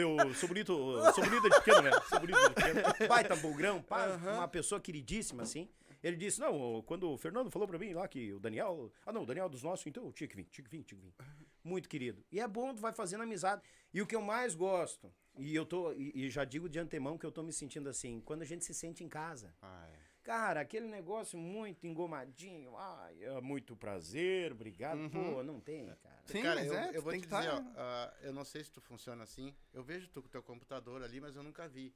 eu, 0.00 0.16
eu 0.18 0.34
sou 0.34 0.48
bonito, 0.48 0.72
sou 1.14 1.24
bonito 1.24 1.42
de 1.48 1.56
pequeno, 1.56 1.82
né? 1.82 1.90
Sou 2.08 2.20
bonito 2.20 2.38
de 2.48 2.54
pequeno. 2.54 3.08
Baita 3.08 3.36
bugrão, 3.36 3.82
pá, 3.82 4.06
uma 4.34 4.48
pessoa 4.48 4.80
queridíssima, 4.80 5.42
assim. 5.42 5.68
Ele 6.02 6.16
disse, 6.16 6.40
não, 6.40 6.82
quando 6.86 7.10
o 7.10 7.16
Fernando 7.18 7.50
falou 7.50 7.68
pra 7.68 7.78
mim 7.78 7.92
lá 7.92 8.08
que 8.08 8.32
o 8.32 8.40
Daniel... 8.40 8.90
Ah, 9.04 9.12
não, 9.12 9.22
o 9.22 9.26
Daniel 9.26 9.48
dos 9.48 9.62
nossos, 9.62 9.86
então 9.86 10.10
tinha 10.12 10.26
que 10.26 10.34
vir, 10.36 10.44
tinha 10.50 10.64
que 10.64 10.70
vir, 10.70 10.82
tinha 10.82 10.98
que 11.00 11.06
vir. 11.06 11.14
Muito 11.62 11.88
querido. 11.88 12.24
E 12.32 12.40
é 12.40 12.48
bom, 12.48 12.74
tu 12.74 12.80
vai 12.80 12.92
fazendo 12.92 13.22
amizade. 13.22 13.60
E 13.92 14.00
o 14.00 14.06
que 14.06 14.16
eu 14.16 14.22
mais 14.22 14.54
gosto, 14.54 15.12
e 15.36 15.54
eu 15.54 15.66
tô, 15.66 15.92
e, 15.92 16.12
e 16.14 16.30
já 16.30 16.44
digo 16.44 16.68
de 16.68 16.78
antemão 16.78 17.18
que 17.18 17.26
eu 17.26 17.30
tô 17.32 17.42
me 17.42 17.52
sentindo 17.52 17.88
assim, 17.88 18.20
quando 18.24 18.42
a 18.42 18.46
gente 18.46 18.64
se 18.64 18.72
sente 18.72 19.04
em 19.04 19.08
casa. 19.08 19.54
Ah, 19.60 19.86
é. 19.92 19.98
Cara, 20.22 20.60
aquele 20.60 20.86
negócio 20.86 21.38
muito 21.38 21.86
engomadinho. 21.86 22.76
Ai, 22.76 23.22
é 23.24 23.40
muito 23.40 23.74
prazer, 23.74 24.52
obrigado. 24.52 25.08
Pô, 25.10 25.42
não 25.42 25.58
tem, 25.60 25.86
cara. 25.96 26.22
Sim, 26.26 26.42
cara, 26.42 26.60
mas 26.60 26.66
eu, 26.68 26.74
é, 26.78 26.90
eu 26.96 27.02
vou 27.02 27.10
tem 27.12 27.20
te 27.20 27.26
que 27.28 27.34
dizer, 27.34 27.48
tá- 27.50 27.56
ó, 27.56 27.72
ah, 27.76 28.14
eu 28.22 28.32
não 28.32 28.44
sei 28.44 28.62
se 28.62 28.70
tu 28.70 28.80
funciona 28.80 29.22
assim. 29.24 29.54
Eu 29.72 29.82
vejo 29.82 30.08
tu 30.08 30.22
com 30.22 30.28
teu 30.28 30.42
computador 30.42 31.02
ali, 31.02 31.20
mas 31.20 31.34
eu 31.36 31.42
nunca 31.42 31.66
vi. 31.68 31.94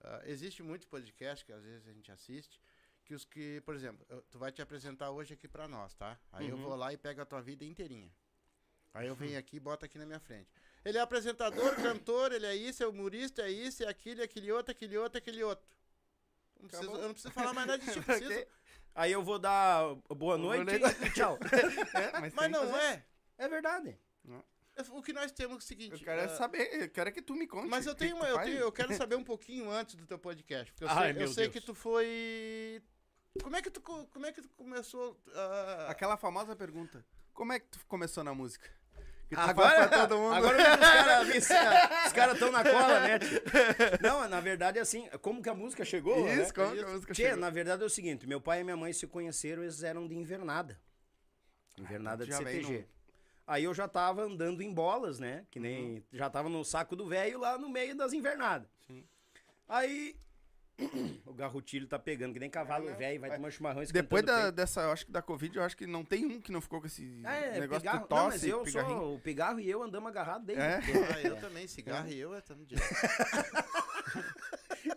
Ah, 0.00 0.22
existe 0.26 0.62
muito 0.62 0.86
podcast 0.86 1.44
que 1.44 1.52
às 1.52 1.62
vezes 1.64 1.88
a 1.88 1.92
gente 1.92 2.12
assiste, 2.12 2.60
que 3.04 3.14
os 3.14 3.24
que, 3.24 3.62
por 3.62 3.74
exemplo, 3.74 4.04
eu- 4.10 4.20
tu 4.30 4.38
vai 4.38 4.52
te 4.52 4.60
apresentar 4.60 5.10
hoje 5.10 5.32
aqui 5.32 5.48
pra 5.48 5.66
nós, 5.66 5.94
tá? 5.94 6.20
Aí 6.30 6.48
eu 6.50 6.56
Uhum. 6.56 6.62
vou 6.62 6.76
lá 6.76 6.92
e 6.92 6.98
pego 6.98 7.22
a 7.22 7.24
tua 7.24 7.40
vida 7.40 7.64
inteirinha. 7.64 8.12
Aí 8.92 9.06
eu 9.08 9.14
venho 9.14 9.38
aqui 9.38 9.56
e 9.56 9.60
boto 9.60 9.84
aqui 9.86 9.98
na 9.98 10.04
minha 10.06 10.20
frente. 10.20 10.50
Ele 10.84 10.98
é 10.98 11.00
apresentador, 11.00 11.74
cantor, 11.76 12.32
ele 12.32 12.46
é 12.46 12.54
isso, 12.54 12.82
é 12.82 12.86
humorista, 12.86 13.42
é 13.42 13.50
isso, 13.50 13.82
é 13.82 13.88
aquilo, 13.88 14.20
é 14.20 14.24
aquele 14.24 14.52
outro, 14.52 14.70
aquele 14.72 14.96
outro, 14.98 15.18
aquele 15.18 15.42
outro. 15.42 15.64
Não 16.60 16.68
preciso- 16.68 16.82
Acabou. 16.90 17.00
eu 17.02 17.06
não 17.08 17.12
preciso 17.14 17.34
falar 17.34 17.52
mais 17.52 17.66
nada 17.66 17.78
de 17.78 17.92
ti, 17.92 18.00
Pra 18.00 18.14
preciso. 18.16 18.46
Aí 18.94 19.12
eu 19.12 19.22
vou 19.22 19.38
dar 19.38 19.94
boa 20.08 20.36
noite 20.36 20.74
e 21.06 21.10
tchau. 21.12 21.38
É, 21.94 22.20
mas 22.20 22.34
Mas 22.34 22.50
não 22.50 22.76
é. 22.76 23.04
É 23.36 23.48
verdade. 23.48 23.98
O 24.90 25.02
que 25.02 25.12
nós 25.12 25.32
temos 25.32 25.56
é 25.56 25.58
o 25.58 25.60
seguinte. 25.60 25.92
Eu 25.92 25.98
quero 25.98 26.20
é 26.20 26.24
ah, 26.24 26.28
saber, 26.28 26.82
eu 26.82 26.88
quero 26.88 27.10
que 27.12 27.20
tu 27.20 27.34
me 27.34 27.48
conte. 27.48 27.68
Mas 27.68 27.84
eu 27.86 27.94
tenho, 27.96 28.16
eu 28.24 28.38
tenho, 28.40 28.58
eu 28.58 28.70
quero 28.72 28.94
saber 28.94 29.16
um 29.16 29.24
pouquinho 29.24 29.68
antes 29.70 29.96
do 29.96 30.06
teu 30.06 30.18
podcast, 30.18 30.72
porque 30.72 30.84
eu 30.84 30.88
Ai, 30.88 31.12
sei, 31.14 31.22
eu 31.22 31.28
sei 31.28 31.48
que 31.48 31.60
tu 31.60 31.74
foi 31.74 32.80
Como 33.42 33.56
é 33.56 33.62
que 33.62 33.70
tu 33.70 33.80
co- 33.80 34.06
como 34.06 34.26
é 34.26 34.32
que 34.32 34.40
tu 34.40 34.48
começou 34.50 35.20
ah, 35.34 35.86
Aquela 35.90 36.16
famosa 36.16 36.54
pergunta. 36.54 37.04
Como 37.32 37.52
é 37.52 37.58
que 37.58 37.66
tu 37.66 37.84
começou 37.86 38.22
na 38.22 38.32
música? 38.34 38.70
Agora, 39.36 39.88
pra 39.88 40.06
todo 40.06 40.18
mundo. 40.18 40.34
agora 40.34 40.56
os 40.56 40.62
caras 40.64 41.28
os 42.06 42.12
cara 42.12 42.32
estão 42.32 42.50
na 42.50 42.64
cola, 42.64 43.00
né? 43.00 43.18
tio? 43.18 43.40
Não, 44.00 44.28
na 44.28 44.40
verdade 44.40 44.78
é 44.78 44.80
assim, 44.80 45.08
como 45.20 45.42
que 45.42 45.48
a 45.48 45.54
música 45.54 45.84
chegou, 45.84 46.24
né? 46.24 46.42
Isso, 46.42 46.54
como 46.54 46.72
que 46.72 46.80
a 46.80 46.88
música 46.88 47.12
Tchê, 47.14 47.22
chegou? 47.24 47.38
na 47.38 47.50
verdade 47.50 47.82
é 47.82 47.86
o 47.86 47.90
seguinte, 47.90 48.26
meu 48.26 48.40
pai 48.40 48.60
e 48.60 48.64
minha 48.64 48.76
mãe 48.76 48.92
se 48.92 49.06
conheceram, 49.06 49.62
eles 49.62 49.82
eram 49.82 50.08
de 50.08 50.16
Invernada. 50.16 50.80
Invernada 51.78 52.24
então 52.24 52.42
de 52.42 52.50
CTG. 52.50 52.86
Aí 53.46 53.64
eu 53.64 53.72
já 53.72 53.88
tava 53.88 54.22
andando 54.22 54.62
em 54.62 54.72
bolas, 54.72 55.18
né? 55.18 55.46
Que 55.50 55.58
nem. 55.58 56.04
Já 56.12 56.28
tava 56.28 56.50
no 56.50 56.62
saco 56.64 56.94
do 56.94 57.06
velho 57.06 57.38
lá 57.38 57.56
no 57.56 57.68
meio 57.70 57.96
das 57.96 58.12
invernadas. 58.12 58.68
Sim. 58.86 59.04
Aí. 59.66 60.16
O 61.26 61.32
garrotilho 61.34 61.86
tá 61.88 61.98
pegando, 61.98 62.32
que 62.32 62.38
nem 62.38 62.48
cavalo 62.48 62.88
É, 62.88 62.94
velho, 62.94 63.20
vai 63.20 63.30
Vai. 63.30 63.38
tomar 63.38 63.50
chimarrão 63.50 63.82
Depois 63.92 64.24
da, 64.24 64.50
dessa, 64.50 64.82
eu 64.82 64.92
acho 64.92 65.06
que 65.06 65.12
da 65.12 65.20
Covid, 65.20 65.56
eu 65.56 65.62
acho 65.64 65.76
que 65.76 65.86
não 65.86 66.04
tem 66.04 66.24
um 66.24 66.40
que 66.40 66.52
não 66.52 66.60
ficou 66.60 66.80
com 66.80 66.86
esse 66.86 67.20
É, 67.24 67.58
negócio 67.58 67.80
pigarro. 67.82 68.02
que 68.02 68.08
tu 68.08 68.14
não, 68.14 68.24
mas 68.26 68.34
tosse, 68.34 68.48
eu 68.48 68.62
pigarrinho. 68.62 68.98
sou. 69.00 69.14
O 69.16 69.20
pigarro 69.20 69.58
e 69.60 69.68
eu 69.68 69.82
andamos 69.82 70.08
agarrados 70.08 70.46
desde. 70.46 70.62
É? 70.62 70.78
Ah, 71.14 71.20
eu 71.22 71.36
também, 71.36 71.66
cigarro 71.66 72.08
e 72.08 72.18
eu 72.18 72.36
estamos 72.38 72.66
direto. 72.68 72.88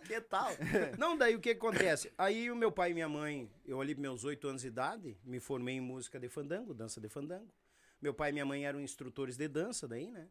que 0.06 0.20
tal? 0.22 0.50
Não, 0.98 1.16
daí 1.16 1.34
o 1.34 1.40
que 1.40 1.50
acontece? 1.50 2.12
Aí 2.16 2.50
o 2.50 2.56
meu 2.56 2.70
pai 2.70 2.90
e 2.92 2.94
minha 2.94 3.08
mãe, 3.08 3.50
eu 3.66 3.80
ali 3.80 3.94
meus 3.94 4.24
oito 4.24 4.46
anos 4.48 4.62
de 4.62 4.68
idade, 4.68 5.16
me 5.24 5.40
formei 5.40 5.76
em 5.76 5.80
música 5.80 6.18
de 6.20 6.28
fandango, 6.28 6.72
dança 6.72 7.00
de 7.00 7.08
fandango. 7.08 7.52
Meu 8.00 8.12
pai 8.14 8.30
e 8.30 8.32
minha 8.32 8.44
mãe 8.44 8.64
eram 8.66 8.80
instrutores 8.80 9.36
de 9.36 9.46
dança 9.48 9.86
daí, 9.86 10.10
né? 10.10 10.28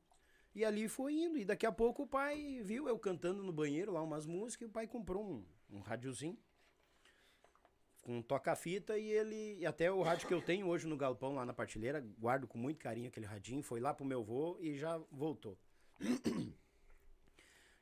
E 0.54 0.66
ali 0.66 0.88
foi 0.88 1.14
indo. 1.14 1.38
E 1.38 1.46
daqui 1.46 1.66
a 1.66 1.72
pouco 1.72 2.04
o 2.04 2.08
pai 2.08 2.62
viu 2.64 2.88
eu 2.88 3.00
cantando 3.00 3.44
no 3.44 3.52
banheiro 3.52 3.92
lá 3.92 4.02
umas 4.02 4.26
músicas 4.26 4.68
e 4.68 4.70
o 4.70 4.74
pai 4.74 4.88
comprou 4.88 5.24
um, 5.24 5.46
um 5.70 5.80
rádiozinho 5.80 6.38
com 8.02 8.22
toca-fita 8.22 8.98
e 8.98 9.10
ele. 9.10 9.58
E 9.60 9.66
até 9.66 9.92
o 9.92 10.02
rádio 10.02 10.28
que 10.28 10.34
eu 10.34 10.42
tenho 10.42 10.68
hoje 10.68 10.88
no 10.88 10.98
galpão 10.98 11.36
lá 11.36 11.46
na 11.46 11.54
partilheira, 11.54 12.02
guardo 12.18 12.48
com 12.48 12.58
muito 12.58 12.80
carinho 12.80 13.08
aquele 13.08 13.26
radinho, 13.26 13.64
foi 13.64 13.80
lá 13.80 13.94
pro 13.94 14.06
meu 14.06 14.24
vô 14.24 14.58
e 14.60 14.78
já 14.78 14.98
voltou. 15.12 15.58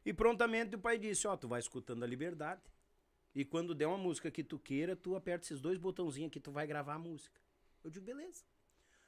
E 0.06 0.14
prontamente 0.14 0.76
o 0.76 0.80
pai 0.80 0.98
disse, 0.98 1.28
ó, 1.28 1.36
tu 1.36 1.48
vai 1.48 1.60
escutando 1.60 2.04
a 2.04 2.08
liberdade. 2.08 2.64
E 3.36 3.46
quando 3.46 3.76
der 3.76 3.86
uma 3.86 3.98
música 3.98 4.32
que 4.32 4.44
tu 4.44 4.58
queira, 4.58 4.96
tu 4.96 5.16
aperta 5.16 5.46
esses 5.46 5.60
dois 5.60 5.78
botãozinhos 5.78 6.30
aqui, 6.30 6.40
tu 6.40 6.52
vai 6.52 6.66
gravar 6.66 6.96
a 6.96 6.98
música. 6.98 7.40
Eu 7.84 7.92
digo, 7.92 8.06
beleza. 8.06 8.44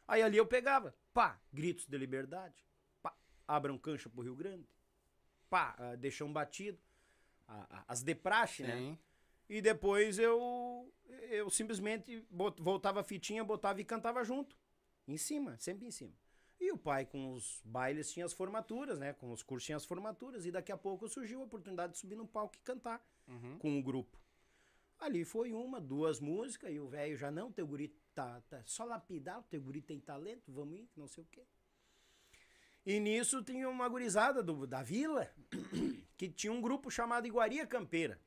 Aí 0.08 0.22
ali 0.22 0.38
eu 0.38 0.46
pegava, 0.46 0.94
pá, 1.14 1.42
gritos 1.52 1.88
de 1.88 1.98
liberdade, 1.98 2.64
abram 3.56 3.78
cancha 3.78 4.10
pro 4.10 4.22
Rio 4.22 4.36
Grande, 4.36 4.68
pá, 5.50 5.76
ah, 5.78 5.96
deixam 5.96 6.32
batido, 6.32 6.80
a- 7.48 7.68
a- 7.80 7.86
as 7.88 8.02
de 8.04 8.16
praxe, 8.16 8.64
né? 8.64 8.98
E 9.50 9.62
depois 9.62 10.18
eu, 10.18 10.92
eu 11.30 11.50
simplesmente 11.50 12.26
bot- 12.30 12.62
voltava 12.62 13.02
a 13.02 13.04
fitinha, 13.04 13.44
botava 13.44 13.82
e 13.82 13.84
cantava 13.84 14.24
junto. 14.24 14.56
Em 15.08 15.18
cima, 15.18 15.58
sempre 15.60 15.86
em 15.88 15.92
cima. 15.92 16.14
E 16.60 16.72
o 16.72 16.78
pai 16.78 17.06
com 17.06 17.34
os 17.34 17.60
bailes 17.66 18.12
tinha 18.14 18.26
as 18.26 18.32
formaturas, 18.34 18.98
né? 19.00 19.14
Com 19.14 19.32
os 19.32 19.44
cursos 19.44 19.66
tinha 19.66 19.76
as 19.76 19.84
formaturas. 19.84 20.46
E 20.46 20.52
daqui 20.52 20.72
a 20.72 20.78
pouco 20.78 21.10
surgiu 21.10 21.42
a 21.42 21.44
oportunidade 21.44 21.94
de 21.94 22.00
subir 22.00 22.16
no 22.16 22.26
palco 22.28 22.56
e 22.56 22.60
cantar 22.60 23.04
Uhum. 23.28 23.58
com 23.60 23.80
o 23.80 23.84
grupo. 23.84 24.18
Ali 25.00 25.26
foi 25.26 25.52
uma, 25.52 25.82
duas 25.82 26.20
músicas, 26.20 26.72
e 26.72 26.80
o 26.80 26.88
velho 26.88 27.18
já 27.18 27.32
não, 27.32 27.52
teu 27.52 27.66
guri 27.66 27.88
tá, 28.14 28.40
tá 28.42 28.62
só 28.66 28.84
lapidar, 28.86 29.40
o 29.40 29.44
teu 29.44 29.60
guri 29.60 29.82
tem 29.82 30.00
talento, 30.00 30.52
vamos 30.52 30.80
ir, 30.80 30.88
não 30.96 31.08
sei 31.08 31.24
o 31.24 31.28
quê. 31.32 31.44
E 32.86 33.00
nisso 33.00 33.44
tinha 33.44 33.70
uma 33.70 33.88
gurizada 33.88 34.42
do, 34.42 34.66
da 34.66 34.82
vila, 34.82 35.30
que 36.18 36.30
tinha 36.30 36.52
um 36.52 36.62
grupo 36.62 36.90
chamado 36.90 37.28
Iguaria 37.28 37.66
Campeira. 37.68 38.20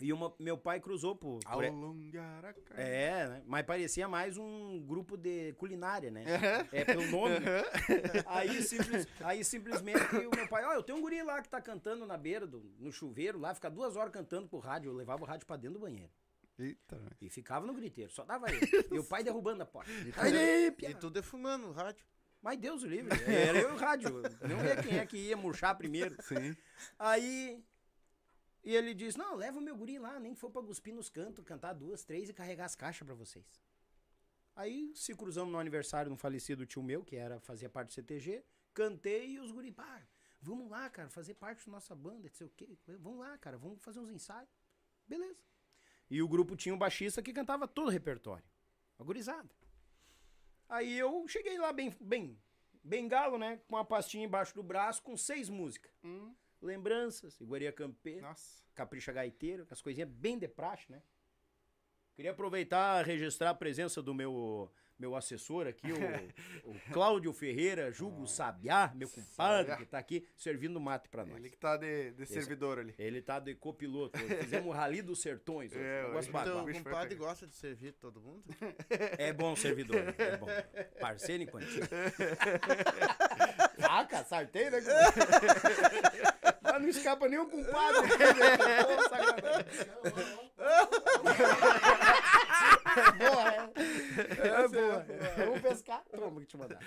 E 0.00 0.12
uma, 0.12 0.34
meu 0.40 0.58
pai 0.58 0.80
cruzou 0.80 1.14
por... 1.14 1.38
por 1.40 1.64
é, 2.76 3.28
né? 3.28 3.42
mas 3.46 3.64
parecia 3.64 4.08
mais 4.08 4.36
um 4.36 4.80
grupo 4.84 5.16
de 5.16 5.52
culinária, 5.54 6.10
né? 6.10 6.24
É. 6.72 6.80
É 6.80 6.84
pelo 6.84 7.06
nome. 7.06 7.36
aí, 8.26 8.60
simples- 8.62 9.06
aí 9.20 9.44
simplesmente 9.44 10.00
o 10.16 10.30
meu 10.34 10.48
pai, 10.48 10.64
ó, 10.64 10.72
eu 10.72 10.82
tenho 10.82 10.98
um 10.98 11.00
guri 11.00 11.22
lá 11.22 11.40
que 11.40 11.48
tá 11.48 11.60
cantando 11.60 12.04
na 12.04 12.16
beira, 12.16 12.44
do, 12.44 12.60
no 12.78 12.90
chuveiro 12.92 13.38
lá, 13.38 13.54
fica 13.54 13.70
duas 13.70 13.94
horas 13.96 14.12
cantando 14.12 14.48
pro 14.48 14.58
rádio. 14.58 14.90
Eu 14.90 14.94
levava 14.96 15.22
o 15.22 15.26
rádio 15.26 15.46
pra 15.46 15.56
dentro 15.56 15.78
do 15.78 15.84
banheiro. 15.84 16.10
Eita, 16.58 16.96
né? 16.98 17.10
E 17.20 17.30
ficava 17.30 17.64
no 17.64 17.72
griteiro, 17.72 18.10
só 18.10 18.24
dava 18.24 18.46
ele. 18.52 18.68
e 18.90 18.98
o 18.98 19.04
pai 19.04 19.22
derrubando 19.22 19.62
a 19.62 19.66
porta. 19.66 19.90
E 19.90 20.12
Aí, 20.16 20.70
tu, 20.72 20.76
pia. 20.76 20.90
e 20.90 20.94
tu 20.94 21.08
defumando 21.08 21.68
o 21.68 21.72
rádio. 21.72 22.04
Mas 22.44 22.58
Deus 22.58 22.82
o 22.82 22.86
livre, 22.86 23.10
era 23.26 23.58
eu 23.58 23.70
e 23.70 23.72
o 23.72 23.76
rádio. 23.76 24.10
Não 24.46 24.62
ia 24.62 24.76
quem 24.76 24.98
é 24.98 25.06
que 25.06 25.16
ia 25.16 25.34
murchar 25.34 25.74
primeiro. 25.78 26.14
Sim. 26.22 26.54
Aí. 26.98 27.64
E 28.62 28.76
ele 28.76 28.92
diz: 28.92 29.16
Não, 29.16 29.34
leva 29.34 29.58
o 29.58 29.62
meu 29.62 29.74
guri 29.74 29.98
lá, 29.98 30.20
nem 30.20 30.34
for 30.34 30.50
pra 30.50 30.62
cuspir 30.62 30.94
nos 30.94 31.08
cantos, 31.08 31.42
cantar 31.42 31.72
duas, 31.72 32.04
três 32.04 32.28
e 32.28 32.34
carregar 32.34 32.66
as 32.66 32.76
caixas 32.76 33.06
pra 33.06 33.14
vocês. 33.14 33.46
Aí 34.54 34.92
se 34.94 35.14
cruzamos 35.14 35.50
no 35.50 35.58
aniversário 35.58 36.10
de 36.10 36.14
um 36.14 36.18
falecido 36.18 36.66
tio 36.66 36.82
meu, 36.82 37.02
que 37.02 37.16
era, 37.16 37.40
fazia 37.40 37.70
parte 37.70 37.88
do 37.88 37.94
CTG, 37.94 38.44
cantei 38.74 39.30
e 39.30 39.40
os 39.40 39.50
guri, 39.50 39.72
pá, 39.72 40.02
vamos 40.42 40.70
lá, 40.70 40.90
cara, 40.90 41.08
fazer 41.08 41.32
parte 41.32 41.64
da 41.64 41.72
nossa 41.72 41.94
banda, 41.94 42.28
não 42.28 42.34
sei 42.34 42.46
o 42.46 42.50
quê. 42.50 42.76
Vamos 43.00 43.20
lá, 43.20 43.38
cara, 43.38 43.56
vamos 43.56 43.82
fazer 43.82 44.00
uns 44.00 44.10
ensaios. 44.10 44.50
Beleza. 45.08 45.40
E 46.10 46.20
o 46.20 46.28
grupo 46.28 46.54
tinha 46.54 46.74
um 46.74 46.78
baixista 46.78 47.22
que 47.22 47.32
cantava 47.32 47.66
todo 47.66 47.86
o 47.86 47.90
repertório. 47.90 48.44
A 48.98 49.02
gurizada. 49.02 49.48
Aí 50.68 50.98
eu 50.98 51.26
cheguei 51.28 51.58
lá 51.58 51.72
bem, 51.72 51.94
bem, 52.00 52.38
bem 52.82 53.06
galo, 53.08 53.38
né? 53.38 53.60
Com 53.68 53.76
uma 53.76 53.84
pastinha 53.84 54.24
embaixo 54.24 54.54
do 54.54 54.62
braço, 54.62 55.02
com 55.02 55.16
seis 55.16 55.48
músicas. 55.48 55.92
Hum, 56.02 56.34
Lembranças, 56.60 57.38
Iguaria 57.40 57.72
Campeira, 57.72 58.22
nossa. 58.22 58.64
Capricha 58.74 59.12
Gaiteiro, 59.12 59.66
as 59.70 59.82
coisinhas 59.82 60.08
bem 60.08 60.38
de 60.38 60.48
praxe, 60.48 60.90
né? 60.90 61.02
Queria 62.14 62.30
aproveitar 62.30 63.04
e 63.04 63.06
registrar 63.06 63.50
a 63.50 63.54
presença 63.54 64.00
do 64.00 64.14
meu, 64.14 64.72
meu 65.04 65.14
assessor 65.14 65.66
aqui, 65.66 65.92
o, 65.92 65.92
o 66.72 66.80
Cláudio 66.90 67.30
Ferreira, 67.34 67.92
Jugo 67.92 68.26
Sabiá, 68.26 68.90
meu 68.94 69.06
compadre, 69.08 69.68
Sabiá. 69.68 69.76
que 69.76 69.84
tá 69.84 69.98
aqui 69.98 70.26
servindo 70.34 70.80
mate 70.80 71.10
pra 71.10 71.26
nós. 71.26 71.36
Ele 71.36 71.50
que 71.50 71.58
tá 71.58 71.76
de, 71.76 72.12
de 72.12 72.24
servidor 72.24 72.78
ali. 72.78 72.94
Ele 72.98 73.20
tá 73.20 73.38
de 73.38 73.54
copiloto. 73.54 74.18
hoje. 74.18 74.36
Fizemos 74.36 74.68
o 74.68 74.70
Rally 74.70 75.02
dos 75.02 75.20
Sertões. 75.20 75.72
Hoje. 75.72 75.84
É, 75.84 76.06
hoje. 76.06 76.30
Então, 76.30 76.64
o 76.64 76.72
compadre 76.72 77.14
gosta 77.16 77.46
de 77.46 77.54
servir 77.54 77.92
todo 77.92 78.18
mundo? 78.18 78.42
É 79.18 79.30
bom 79.32 79.54
servidor, 79.54 80.14
é 80.16 80.36
bom. 80.38 80.46
Parceiro 80.98 81.42
em 81.42 81.46
quantia. 81.46 81.82
ah, 83.82 84.06
cara, 84.06 84.24
sartei, 84.24 84.70
né? 84.70 84.78
Mas 86.62 86.80
não 86.80 86.88
escapa 86.88 87.28
nem 87.28 87.38
o 87.38 87.46
compadre. 87.46 88.08
Sacanagem. 89.10 89.66
boa, 93.18 93.54
é. 93.54 93.63
É 94.24 94.68
boa. 94.68 95.06
Vamos 95.44 95.60
pescar? 95.60 96.04
Toma 96.04 96.40
que 96.40 96.46
te 96.46 96.56
mandar. 96.56 96.80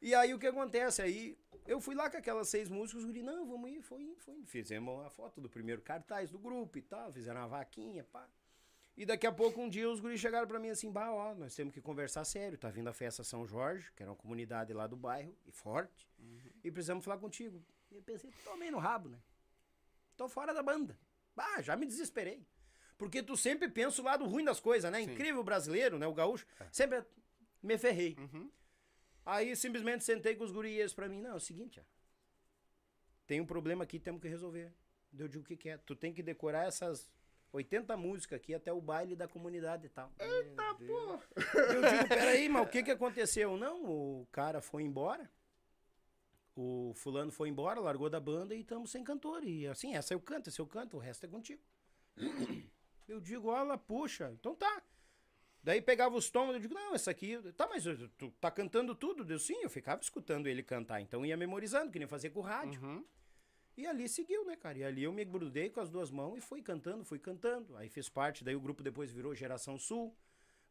E 0.00 0.14
aí 0.14 0.32
o 0.34 0.38
que 0.38 0.46
acontece? 0.46 1.02
Aí 1.02 1.38
eu 1.66 1.80
fui 1.80 1.94
lá 1.94 2.10
com 2.10 2.16
aquelas 2.16 2.48
seis 2.48 2.68
músicas, 2.68 3.02
os 3.02 3.06
guri, 3.06 3.22
não, 3.22 3.46
vamos 3.46 3.70
ir, 3.70 3.82
foi 3.82 4.02
indo, 4.02 4.20
foi 4.20 4.34
indo. 4.34 4.46
Fizemos 4.46 5.04
a 5.04 5.10
foto 5.10 5.40
do 5.40 5.48
primeiro 5.48 5.80
cartaz 5.82 6.30
do 6.30 6.38
grupo 6.38 6.78
e 6.78 6.82
tal, 6.82 7.12
fizeram 7.12 7.40
uma 7.40 7.48
vaquinha, 7.48 8.04
pá. 8.04 8.28
E 8.94 9.06
daqui 9.06 9.26
a 9.26 9.32
pouco, 9.32 9.60
um 9.60 9.70
dia, 9.70 9.88
os 9.88 10.00
guris 10.00 10.20
chegaram 10.20 10.46
pra 10.46 10.58
mim 10.58 10.68
assim, 10.68 10.90
bah, 10.90 11.10
ó, 11.10 11.34
nós 11.34 11.54
temos 11.54 11.72
que 11.72 11.80
conversar 11.80 12.24
sério, 12.24 12.58
tá 12.58 12.68
vindo 12.68 12.88
a 12.88 12.92
festa 12.92 13.24
São 13.24 13.46
Jorge, 13.46 13.90
que 13.96 14.02
era 14.02 14.10
uma 14.10 14.16
comunidade 14.16 14.72
lá 14.74 14.86
do 14.86 14.96
bairro, 14.96 15.34
e 15.46 15.50
forte, 15.50 16.06
e 16.62 16.70
precisamos 16.70 17.02
falar 17.04 17.16
contigo. 17.16 17.64
E 17.90 17.96
eu 17.96 18.02
pensei, 18.02 18.30
tomei 18.44 18.70
no 18.70 18.78
rabo, 18.78 19.08
né? 19.08 19.18
Tô 20.14 20.28
fora 20.28 20.52
da 20.52 20.62
banda. 20.62 20.98
Bah, 21.34 21.62
já 21.62 21.74
me 21.74 21.86
desesperei. 21.86 22.46
Porque 22.96 23.22
tu 23.22 23.36
sempre 23.36 23.68
pensa 23.68 24.00
o 24.00 24.04
lado 24.04 24.24
ruim 24.26 24.44
das 24.44 24.60
coisas, 24.60 24.90
né? 24.90 25.00
Incrível 25.00 25.42
brasileiro, 25.42 25.98
né? 25.98 26.06
O 26.06 26.14
gaúcho. 26.14 26.46
Sempre 26.70 27.04
me 27.62 27.76
ferrei. 27.78 28.16
Uhum. 28.18 28.50
Aí 29.24 29.54
simplesmente 29.54 30.04
sentei 30.04 30.34
com 30.34 30.44
os 30.44 30.50
gurias 30.50 30.92
pra 30.92 31.08
mim. 31.08 31.20
Não, 31.20 31.30
é 31.30 31.34
o 31.34 31.40
seguinte, 31.40 31.80
ó. 31.80 31.82
Tem 33.26 33.40
um 33.40 33.46
problema 33.46 33.84
aqui, 33.84 33.98
temos 33.98 34.20
que 34.20 34.28
resolver. 34.28 34.72
Eu 35.16 35.28
digo 35.28 35.44
o 35.44 35.46
que, 35.46 35.56
que 35.56 35.68
é. 35.68 35.78
Tu 35.78 35.94
tem 35.94 36.12
que 36.12 36.22
decorar 36.22 36.66
essas 36.66 37.08
80 37.52 37.96
músicas 37.96 38.36
aqui 38.36 38.54
até 38.54 38.72
o 38.72 38.80
baile 38.80 39.14
da 39.14 39.28
comunidade 39.28 39.86
e 39.86 39.88
tal. 39.90 40.12
Eita, 40.18 40.74
pô! 40.74 41.18
Eu 41.36 41.82
digo, 41.82 42.08
peraí, 42.08 42.48
mas 42.48 42.66
o 42.66 42.70
que, 42.70 42.82
que 42.82 42.90
aconteceu? 42.90 43.56
Não, 43.56 43.84
o 43.84 44.26
cara 44.32 44.60
foi 44.60 44.82
embora. 44.82 45.30
O 46.54 46.92
fulano 46.94 47.30
foi 47.30 47.48
embora, 47.48 47.80
largou 47.80 48.10
da 48.10 48.20
banda 48.20 48.54
e 48.54 48.60
estamos 48.60 48.90
sem 48.90 49.04
cantor. 49.04 49.44
E 49.44 49.66
assim, 49.66 49.94
essa 49.94 50.12
eu 50.12 50.20
canto, 50.20 50.48
esse 50.48 50.60
eu 50.60 50.66
canto, 50.66 50.96
o 50.96 51.00
resto 51.00 51.24
é 51.24 51.28
contigo. 51.28 51.62
Eu 53.12 53.20
digo, 53.20 53.48
olha, 53.48 53.76
puxa, 53.76 54.30
então 54.32 54.54
tá. 54.54 54.82
Daí 55.62 55.80
pegava 55.80 56.16
os 56.16 56.28
tons, 56.30 56.54
eu 56.54 56.58
digo, 56.58 56.74
não, 56.74 56.94
essa 56.94 57.10
aqui. 57.10 57.38
Tá, 57.52 57.68
mas 57.68 57.84
tu- 57.84 58.08
tu 58.18 58.30
tá 58.40 58.50
cantando 58.50 58.94
tudo? 58.94 59.30
Eu, 59.30 59.38
sim, 59.38 59.60
eu 59.62 59.70
ficava 59.70 60.00
escutando 60.00 60.46
ele 60.48 60.62
cantar. 60.62 61.00
Então 61.00 61.24
ia 61.24 61.36
memorizando, 61.36 61.92
que 61.92 61.98
nem 61.98 62.08
fazer 62.08 62.30
com 62.30 62.40
o 62.40 62.42
rádio. 62.42 62.82
Uhum. 62.82 63.04
E 63.76 63.86
ali 63.86 64.08
seguiu, 64.08 64.44
né, 64.44 64.56
cara? 64.56 64.78
E 64.78 64.84
ali 64.84 65.02
eu 65.04 65.12
me 65.12 65.24
grudei 65.24 65.70
com 65.70 65.80
as 65.80 65.88
duas 65.90 66.10
mãos 66.10 66.36
e 66.38 66.40
fui 66.40 66.60
cantando, 66.62 67.04
fui 67.04 67.18
cantando. 67.18 67.76
Aí 67.76 67.88
fiz 67.88 68.08
parte, 68.08 68.42
daí 68.42 68.56
o 68.56 68.60
grupo 68.60 68.82
depois 68.82 69.10
virou 69.12 69.34
Geração 69.34 69.78
Sul. 69.78 70.14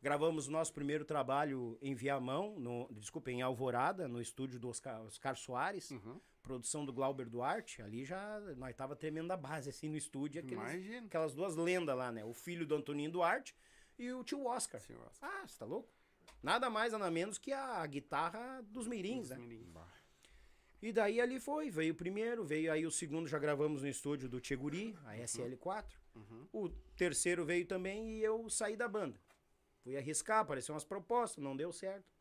Gravamos 0.02 0.48
o 0.48 0.52
nosso 0.52 0.74
primeiro 0.74 1.06
trabalho 1.06 1.78
em 1.82 1.94
Viamão, 1.94 2.60
no, 2.60 2.90
desculpa, 2.92 3.32
em 3.32 3.42
Alvorada, 3.44 4.08
no 4.08 4.20
estúdio 4.20 4.60
do 4.60 4.68
Oscar, 4.68 5.00
Oscar 5.04 5.36
Soares, 5.38 5.92
Uhum. 5.92 6.20
Produção 6.42 6.86
do 6.86 6.94
Glauber 6.94 7.30
Duarte. 7.30 7.82
Ali 7.82 8.04
já 8.04 8.40
nós 8.58 8.76
tava 8.76 8.96
tremendo 8.96 9.32
a 9.32 9.38
base, 9.38 9.70
assim, 9.70 9.90
no 9.90 9.98
estúdio. 9.98 10.42
Aqueles, 10.42 10.60
Imagina. 10.60 11.08
aquelas 11.08 11.34
duas 11.34 11.56
lendas 11.56 11.96
lá, 11.96 12.12
né? 12.12 12.24
O 12.24 12.34
filho 12.34 12.66
do 12.66 12.76
Antoninho 12.76 13.12
Duarte 13.12 13.56
e 13.98 14.12
o 14.12 14.24
tio 14.24 14.46
Oscar. 14.46 14.82
Tio 14.82 15.00
Oscar. 15.02 15.30
Ah, 15.30 15.48
você 15.48 15.58
tá 15.58 15.66
louco? 15.66 15.90
Nada 16.42 16.70
mais, 16.70 16.94
nada 16.94 17.12
menos 17.12 17.38
que 17.38 17.54
a 17.54 17.86
guitarra 17.86 18.62
dos 18.64 18.88
mirins, 18.88 19.30
né? 19.30 19.38
E 20.82 20.92
daí 20.92 21.22
ali 21.22 21.40
foi, 21.40 21.70
veio 21.70 21.94
o 21.94 21.96
primeiro, 21.96 22.44
veio 22.44 22.72
aí 22.72 22.88
o 22.88 22.92
segundo, 22.92 23.28
já 23.28 23.38
gravamos 23.38 23.84
no 23.84 23.88
estúdio 23.88 24.28
do 24.28 24.42
Tcheguri, 24.42 24.98
a 25.06 25.16
SL4. 25.18 25.86
Uhum. 26.16 26.48
O 26.52 26.70
terceiro 26.98 27.46
veio 27.46 27.68
também 27.68 28.18
e 28.18 28.24
eu 28.24 28.50
saí 28.50 28.76
da 28.76 28.88
banda. 28.88 29.20
Fui 29.84 29.96
arriscar, 29.96 30.40
apareceu 30.40 30.74
umas 30.74 30.84
propostas, 30.84 31.44
não 31.44 31.56
deu 31.56 31.72
certo. 31.72 32.12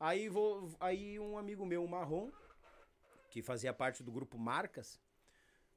Aí, 0.00 0.28
vou, 0.28 0.74
aí 0.80 1.20
um 1.20 1.38
amigo 1.38 1.64
meu, 1.64 1.84
o 1.84 1.88
Marrom, 1.88 2.32
que 3.32 3.40
fazia 3.42 3.72
parte 3.72 4.02
do 4.02 4.12
grupo 4.12 4.36
Marcas, 4.38 5.00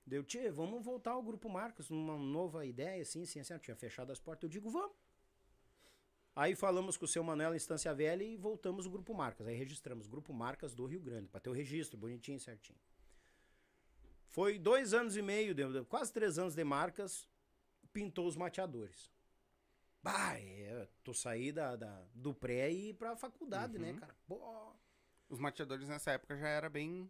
deu, 0.05 0.21
tchê, 0.25 0.51
vamos 0.51 0.83
voltar 0.83 1.11
ao 1.11 1.23
grupo 1.23 1.47
Marcas, 1.49 1.89
numa 1.89 2.17
nova 2.17 2.65
ideia, 2.65 3.01
assim, 3.01 3.23
assim, 3.23 3.39
assim. 3.39 3.53
Eu 3.53 3.59
tinha 3.59 3.77
fechado 3.77 4.11
as 4.11 4.19
portas, 4.19 4.43
eu 4.43 4.49
digo, 4.49 4.69
vamos. 4.69 4.91
Aí 6.35 6.53
falamos 6.53 6.97
com 6.97 7.05
o 7.05 7.07
seu 7.07 7.23
Manuel 7.23 7.53
em 7.53 7.55
Estância 7.57 7.93
Velha 7.95 8.21
e 8.25 8.35
voltamos 8.35 8.85
o 8.85 8.89
Grupo 8.89 9.13
Marcas. 9.13 9.47
Aí 9.47 9.55
registramos 9.55 10.05
Grupo 10.05 10.33
Marcas 10.33 10.73
do 10.75 10.85
Rio 10.85 10.99
Grande, 10.99 11.29
para 11.29 11.39
ter 11.39 11.49
o 11.49 11.53
registro 11.53 11.97
bonitinho, 11.97 12.37
certinho. 12.41 12.77
Foi 14.27 14.59
dois 14.59 14.93
anos 14.93 15.15
e 15.15 15.21
meio, 15.21 15.55
deu- 15.55 15.85
quase 15.85 16.11
três 16.11 16.37
anos 16.37 16.53
de 16.55 16.63
marcas, 16.65 17.25
pintou 17.93 18.27
os 18.27 18.35
mateadores. 18.35 19.09
Bah, 20.03 20.37
é, 20.37 20.89
tô 21.05 21.13
saí 21.13 21.53
da, 21.53 21.77
da- 21.77 22.05
do 22.13 22.33
pré 22.33 22.69
e 22.69 22.89
ir 22.89 22.95
pra 22.95 23.15
faculdade, 23.15 23.79
né, 23.79 23.93
cara? 23.93 24.13
Pô, 24.27 24.73
Os 25.29 25.39
mateadores 25.39 25.87
nessa 25.87 26.11
época 26.11 26.37
já 26.37 26.49
era 26.49 26.69
bem. 26.69 27.09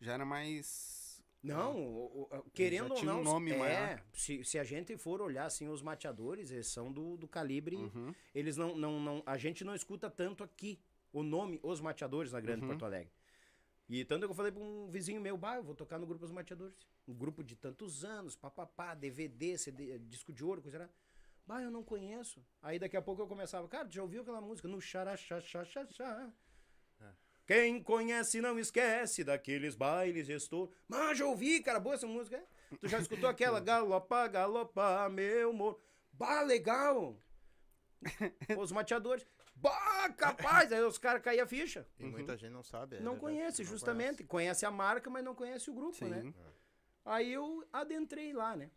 Já 0.00 0.14
era 0.14 0.24
mais. 0.24 1.22
Não, 1.42 1.76
o- 1.78 2.22
o- 2.30 2.50
querendo 2.50 2.90
ou 2.90 2.96
tinha 2.96 3.12
um 3.14 3.16
não, 3.18 3.24
nome 3.24 3.52
é, 3.52 3.58
maior. 3.58 4.04
se, 4.12 4.42
se 4.44 4.58
a 4.58 4.64
gente 4.64 4.96
for 4.96 5.20
olhar 5.20 5.46
assim 5.46 5.68
os 5.68 5.80
mateadores, 5.82 6.50
eles 6.50 6.66
são 6.66 6.92
do, 6.92 7.16
do 7.16 7.28
calibre, 7.28 7.76
Uhum. 7.76 8.12
eles 8.34 8.56
não, 8.56 8.76
não, 8.76 8.98
não, 9.00 9.22
a 9.24 9.38
gente 9.38 9.62
não 9.64 9.74
escuta 9.74 10.10
tanto 10.10 10.42
aqui 10.42 10.80
o 11.12 11.22
nome 11.22 11.60
Os 11.62 11.80
Mateadores 11.80 12.32
na 12.32 12.40
Grande 12.40 12.62
Uhum. 12.62 12.68
Porto 12.68 12.84
Alegre. 12.84 13.12
E 13.88 14.04
tanto 14.04 14.26
que 14.26 14.30
eu 14.32 14.34
falei 14.34 14.50
pra 14.52 14.62
um 14.62 14.90
vizinho 14.90 15.20
meu, 15.20 15.36
bah, 15.38 15.56
eu 15.56 15.62
vou 15.62 15.74
tocar 15.74 15.98
no 15.98 16.06
grupo 16.06 16.24
Os 16.24 16.32
Mateadores. 16.32 16.76
Um 17.06 17.14
grupo 17.14 17.42
de 17.42 17.54
tantos 17.56 18.04
anos, 18.04 18.34
papapá, 18.36 18.94
DVD, 18.94 19.56
CD, 19.56 19.98
disco 20.00 20.32
de 20.32 20.44
ouro, 20.44 20.60
coisa 20.60 20.78
lá. 20.80 20.90
Bah, 21.46 21.62
eu 21.62 21.70
não 21.70 21.82
conheço. 21.82 22.44
Aí 22.60 22.78
daqui 22.78 22.96
a 22.96 23.00
pouco 23.00 23.22
eu 23.22 23.26
começava, 23.28 23.66
cara, 23.68 23.88
já 23.88 24.02
ouviu 24.02 24.20
aquela 24.22 24.40
música? 24.40 24.68
No 24.68 24.80
xaraxaxaxá. 24.80 26.30
Quem 27.48 27.82
conhece 27.82 28.42
não 28.42 28.58
esquece 28.58 29.24
daqueles 29.24 29.74
bailes 29.74 30.28
estou. 30.28 30.70
Mas 30.86 31.16
já 31.16 31.24
ouvi, 31.24 31.62
cara, 31.62 31.80
boa 31.80 31.94
essa 31.94 32.06
música. 32.06 32.36
é? 32.36 32.76
Tu 32.76 32.86
já 32.86 32.98
escutou 32.98 33.26
aquela 33.26 33.58
galopa, 33.58 34.28
galopa, 34.28 35.08
meu 35.08 35.48
amor. 35.48 35.80
Bah, 36.12 36.42
legal. 36.42 37.18
Os 38.60 38.70
mateadores. 38.70 39.26
Bah, 39.56 40.10
capaz. 40.14 40.70
Aí 40.70 40.82
os 40.82 40.98
caras 40.98 41.22
caíam 41.22 41.44
a 41.44 41.48
ficha. 41.48 41.88
E 41.98 42.04
muita 42.04 42.36
gente 42.36 42.52
não 42.52 42.62
sabe. 42.62 42.96
é 42.96 43.00
não 43.00 43.12
verdade, 43.12 43.20
conhece, 43.20 43.62
não 43.62 43.70
justamente. 43.70 44.24
Conhece. 44.24 44.66
a 44.66 44.70
marca, 44.70 45.08
mas 45.08 45.24
não 45.24 45.34
conhece 45.34 45.70
o 45.70 45.74
grupo, 45.74 45.96
Sim. 45.96 46.10
né? 46.10 46.34
Aí 47.02 47.32
eu 47.32 47.66
adentrei 47.72 48.30
lá, 48.34 48.54
né? 48.56 48.70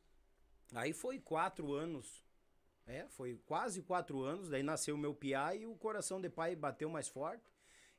Aí 0.74 0.94
foi 0.94 1.20
quatro 1.20 1.74
anos. 1.74 2.24
É, 2.88 3.06
foi 3.10 3.36
quase 3.46 3.82
quatro 3.82 4.22
anos. 4.22 4.48
Daí 4.48 4.64
nasceu 4.64 4.96
o 4.96 4.98
meu 4.98 5.14
piá 5.14 5.54
e 5.54 5.66
o 5.66 5.76
coração 5.76 6.22
de 6.22 6.30
pai 6.30 6.56
bateu 6.56 6.90
mais 6.90 7.10
forte. 7.10 7.51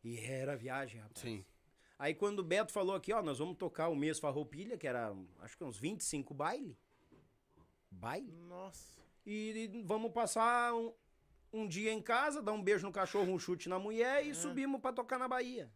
E 0.03 0.19
era 0.19 0.57
viagem, 0.57 1.01
rapaz. 1.01 1.21
Sim. 1.21 1.45
Aí 1.99 2.15
quando 2.15 2.41
o 2.41 2.45
Beto 2.45 2.73
falou 2.73 2.97
aqui, 2.97 3.13
ó, 3.13 3.23
nós 3.23 3.39
vamos 3.39 3.57
tocar 3.57 3.89
o 3.89 3.95
mês 3.95 4.19
Farroupilha, 4.19 4.77
que 4.77 4.87
era 4.87 5.15
acho 5.41 5.57
que 5.57 5.63
uns 5.63 5.79
25 5.79 6.35
baile. 6.35 6.77
Baile? 7.91 8.33
Nossa. 8.49 9.01
E, 9.25 9.71
e 9.73 9.83
vamos 9.85 10.11
passar 10.13 10.75
um, 10.75 10.93
um 11.53 11.69
dia 11.69 11.93
em 11.93 12.03
casa, 12.03 12.43
dar 12.43 12.53
um 12.53 12.63
beijo 12.63 12.85
no 12.85 12.93
cachorro, 12.93 13.31
um 13.33 13.39
chute 13.39 13.69
na 13.69 13.79
mulher 13.79 14.27
e 14.27 14.35
subimos 14.35 14.81
pra 14.81 14.93
tocar 14.93 15.19
na 15.19 15.29
Bahia. 15.29 15.71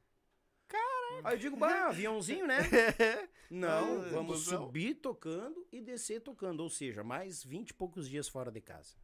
Caraca! 0.66 1.28
Aí 1.28 1.34
eu 1.34 1.38
digo, 1.38 1.56
bah, 1.56 1.88
aviãozinho, 1.88 2.46
né? 2.46 2.58
Não, 3.48 4.04
É, 4.04 4.08
vamos 4.08 4.40
subir 4.44 4.96
tocando 4.96 5.64
e 5.70 5.80
descer 5.80 6.20
tocando, 6.20 6.60
ou 6.60 6.68
seja, 6.68 7.04
mais 7.04 7.44
20 7.44 7.70
e 7.70 7.74
poucos 7.74 8.08
dias 8.08 8.28
fora 8.28 8.50
de 8.50 8.60
casa. 8.60 8.96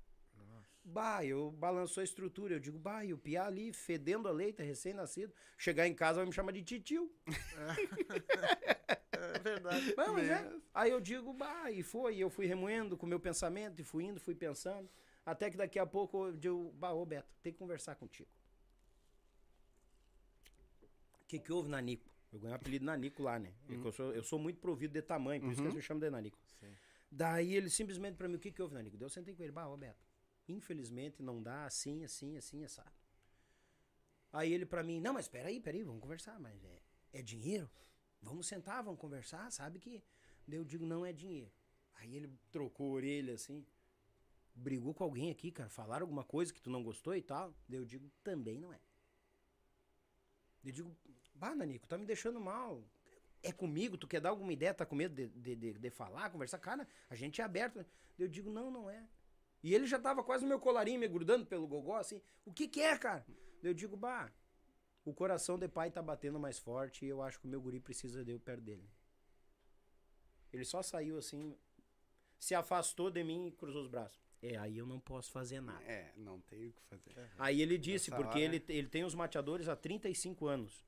Bah, 0.93 1.25
eu 1.25 1.51
balançou 1.53 2.03
a 2.03 2.05
estrutura, 2.05 2.55
eu 2.55 2.61
digo, 2.61 2.79
bah, 2.79 3.03
e 3.03 3.15
o 3.15 3.19
piá 3.19 3.47
ali 3.47 3.73
fedendo 3.73 4.29
a 4.29 4.31
leite, 4.31 4.63
recém-nascido, 4.63 5.33
chegar 5.57 5.89
em 5.89 5.95
casa 5.95 6.17
vai 6.19 6.27
me 6.27 6.33
chamar 6.33 6.53
de 6.53 6.63
titio. 6.63 7.11
É 9.35 9.39
verdade. 9.39 9.95
Não, 9.97 10.15
mas 10.15 10.29
é. 10.29 10.53
Aí 10.75 10.91
eu 10.91 11.01
digo, 11.01 11.33
bah, 11.33 11.71
e 11.71 11.83
foi, 11.83 12.17
e 12.17 12.21
eu 12.21 12.29
fui 12.29 12.45
remoendo 12.45 12.97
com 12.97 13.07
o 13.07 13.09
meu 13.09 13.21
pensamento, 13.21 13.81
e 13.81 13.85
fui 13.85 14.05
indo, 14.05 14.19
fui 14.21 14.35
pensando, 14.35 14.91
até 15.25 15.49
que 15.49 15.57
daqui 15.57 15.79
a 15.79 15.87
pouco 15.87 16.27
eu 16.27 16.37
digo, 16.37 16.73
bah, 16.73 16.93
ô 16.93 17.07
Beto, 17.07 17.33
tem 17.41 17.53
que 17.53 17.59
conversar 17.59 17.95
contigo. 17.95 18.29
O 21.23 21.27
que 21.29 21.39
que 21.39 21.53
houve, 21.53 21.69
Nanico? 21.69 22.11
Eu 22.33 22.41
ganhei 22.41 22.53
o 22.53 22.57
apelido 22.57 22.85
Nanico 22.85 23.23
lá, 23.23 23.39
né? 23.39 23.55
É 23.69 23.77
que 23.77 23.87
Eu, 23.87 23.93
sou, 23.93 24.13
eu 24.13 24.25
sou 24.25 24.39
muito 24.39 24.59
provido 24.59 24.93
de 24.93 25.03
tamanho, 25.03 25.41
por 25.41 25.53
isso 25.53 25.61
que 25.63 25.69
eles 25.69 25.77
me 25.77 25.83
chamam 25.83 26.01
de 26.01 26.11
Nanico. 26.11 26.39
Sim. 26.59 26.75
Daí 27.11 27.55
ele 27.55 27.71
simplesmente 27.71 28.17
pra 28.17 28.27
mim, 28.29 28.37
o 28.37 28.41
que 28.41 28.51
que 28.51 28.61
houve, 28.61 28.75
Nanico? 28.75 28.97
Daí 28.97 29.07
eu 29.07 29.11
sentei 29.11 29.35
com 29.35 29.43
ele, 29.43 29.53
bah, 29.53 29.69
ô 29.69 29.77
Beto, 29.77 30.05
infelizmente 30.49 31.23
não 31.23 31.43
dá 31.43 31.65
assim, 31.65 32.05
assim, 32.05 32.37
assim, 32.37 32.65
assado. 32.65 32.93
Aí 34.33 34.53
ele 34.53 34.65
pra 34.65 34.83
mim, 34.83 35.01
não, 35.01 35.15
mas 35.15 35.29
peraí, 35.29 35.61
peraí, 35.61 35.83
vamos 35.83 36.01
conversar, 36.01 36.41
mas 36.41 36.65
é, 36.65 36.83
é 37.13 37.23
dinheiro? 37.23 37.71
Vamos 38.21 38.47
sentar, 38.47 38.83
vamos 38.83 39.01
conversar, 39.01 39.51
sabe 39.51 39.79
que... 39.79 40.03
Eu 40.49 40.65
digo, 40.65 40.85
não 40.85 41.07
é 41.07 41.13
dinheiro. 41.13 41.51
Aí 41.95 42.17
ele 42.17 42.31
trocou 42.51 42.91
a 42.91 42.95
orelha 42.95 43.35
assim, 43.35 43.65
brigou 44.55 44.93
com 44.93 45.05
alguém 45.05 45.31
aqui, 45.31 45.51
cara, 45.51 45.69
falaram 45.69 46.05
alguma 46.05 46.25
coisa 46.25 46.53
que 46.53 46.61
tu 46.61 46.71
não 46.71 46.83
gostou 46.83 47.15
e 47.15 47.23
tal. 47.23 47.55
Daí 47.69 47.79
eu 47.79 47.85
digo, 47.85 48.11
também 48.23 48.59
não 48.59 48.73
é. 48.73 48.81
Eu 50.65 50.73
digo, 50.73 50.97
bah, 51.35 51.55
Nanico, 51.55 51.87
tá 51.87 51.99
me 51.99 52.07
deixando 52.07 52.41
mal. 52.41 52.85
É 53.43 53.51
comigo, 53.51 53.97
tu 53.97 54.07
quer 54.07 54.21
dar 54.21 54.31
alguma 54.31 54.53
ideia, 54.53 54.73
tá 54.73 54.87
com 54.87 54.95
medo 54.95 55.15
de, 55.15 55.29
de, 55.29 55.57
de, 55.57 55.73
de 55.73 55.91
falar, 55.91 56.31
conversar? 56.31 56.59
Cara, 56.59 56.87
a 57.11 57.15
gente 57.15 57.41
é 57.41 57.45
aberto. 57.45 57.85
Eu 58.19 58.29
digo, 58.29 58.51
não, 58.51 58.71
não 58.71 58.89
é. 58.89 59.05
E 59.63 59.75
ele 59.75 59.87
já 59.87 59.99
tava 59.99 60.23
quase 60.25 60.43
no 60.45 60.49
meu 60.49 60.59
colarinho, 60.59 60.99
me 60.99 61.07
grudando 61.09 61.47
pelo 61.47 61.67
gogó, 61.69 61.97
assim. 61.97 62.21
O 62.45 62.53
que 62.53 62.67
que 62.67 62.81
é, 62.81 62.97
cara? 62.99 63.25
Eu 63.63 63.73
digo, 63.73 63.97
bah, 63.97 64.33
o 65.05 65.15
coração 65.15 65.57
de 65.59 65.69
pai 65.69 65.91
tá 65.91 66.03
batendo 66.03 66.39
mais 66.39 66.59
forte 66.59 67.05
e 67.05 67.09
eu 67.09 67.23
acho 67.23 67.39
que 67.39 67.47
o 67.47 67.49
meu 67.51 67.61
guri 67.61 67.79
precisa 67.79 68.25
de 68.25 68.33
eu 68.33 68.41
perto 68.41 68.63
dele. 68.63 68.89
Ele 70.53 70.65
só 70.65 70.83
saiu 70.83 71.17
assim, 71.17 71.57
se 72.39 72.55
afastou 72.55 73.11
de 73.11 73.23
mim 73.25 73.47
e 73.47 73.53
cruzou 73.53 73.83
os 73.83 73.89
braços. 73.89 74.21
É, 74.43 74.57
aí 74.57 74.77
eu 74.77 74.85
não 74.85 74.99
posso 74.99 75.31
fazer 75.31 75.61
nada. 75.61 75.83
É, 75.85 76.13
não 76.17 76.41
tem 76.41 76.67
o 76.67 76.73
que 76.73 76.83
fazer. 76.83 77.15
Aí 77.39 77.63
ele 77.63 77.79
disse, 77.79 78.11
Nessa 78.11 78.23
porque 78.23 78.39
hora- 78.45 78.55
ele, 78.57 78.65
ele 78.69 78.89
tem 78.89 79.05
os 79.05 79.15
mateadores 79.15 79.69
há 79.69 79.77
35 79.77 80.47
anos. 80.49 80.85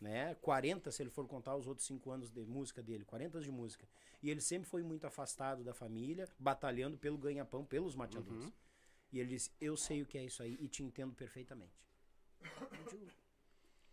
Né? 0.00 0.34
40 0.36 0.90
se 0.90 1.02
ele 1.02 1.10
for 1.10 1.26
contar 1.26 1.56
os 1.56 1.66
outros 1.66 1.86
5 1.86 2.10
anos 2.10 2.30
de 2.30 2.44
música 2.44 2.82
dele, 2.82 3.04
40 3.04 3.38
anos 3.38 3.44
de 3.44 3.52
música. 3.52 3.86
E 4.22 4.30
ele 4.30 4.40
sempre 4.40 4.68
foi 4.68 4.82
muito 4.82 5.06
afastado 5.06 5.62
da 5.64 5.72
família, 5.74 6.28
batalhando 6.38 6.96
pelo 6.98 7.18
ganha-pão, 7.18 7.64
pelos 7.64 7.94
mateadores. 7.94 8.52
E 9.12 9.18
ele 9.20 9.30
disse: 9.30 9.50
"Eu 9.60 9.76
sei 9.76 10.02
o 10.02 10.06
que 10.06 10.18
é 10.18 10.24
isso 10.24 10.42
aí 10.42 10.56
e 10.60 10.68
te 10.68 10.82
entendo 10.82 11.14
perfeitamente". 11.14 11.80
Eu 12.78 12.84
digo, 12.90 13.10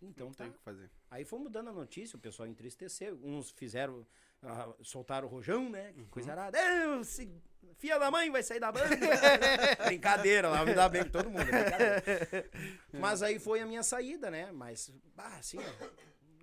então 0.08 0.28
Não 0.28 0.34
tá. 0.34 0.44
tem 0.44 0.52
o 0.52 0.56
que 0.56 0.60
fazer. 0.62 0.90
Aí 1.10 1.24
fomos 1.26 1.52
dando 1.52 1.70
a 1.70 1.74
notícia, 1.74 2.16
o 2.18 2.20
pessoal 2.20 2.48
entristeceu. 2.48 3.20
Uns 3.24 3.52
fizeram, 3.52 4.06
ah, 4.42 4.74
soltaram 4.82 5.28
o 5.28 5.32
rojão, 5.32 5.70
né? 5.70 5.94
Que 5.94 6.06
coisa 6.06 6.32
arada. 6.32 6.58
"Eu, 6.60 7.04
se- 7.04 7.32
Filha 7.78 7.98
da 7.98 8.12
mãe 8.12 8.30
vai 8.30 8.44
sair 8.44 8.60
da 8.60 8.72
banda. 8.72 8.88
brincadeira, 9.88 10.48
lá 10.50 10.66
me 10.66 10.74
dá 10.74 10.88
bem 10.88 11.04
com 11.04 11.10
todo 11.12 11.30
mundo. 11.30 11.48
é. 11.50 12.50
Mas 13.00 13.22
aí 13.24 13.40
foi 13.40 13.62
a 13.62 13.66
minha 13.66 13.84
saída, 13.84 14.30
né? 14.30 14.52
Mas, 14.52 14.94
ah, 15.18 15.38
assim, 15.38 15.58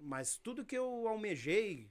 mas 0.03 0.37
tudo 0.38 0.64
que 0.64 0.77
eu 0.77 1.07
almejei 1.07 1.90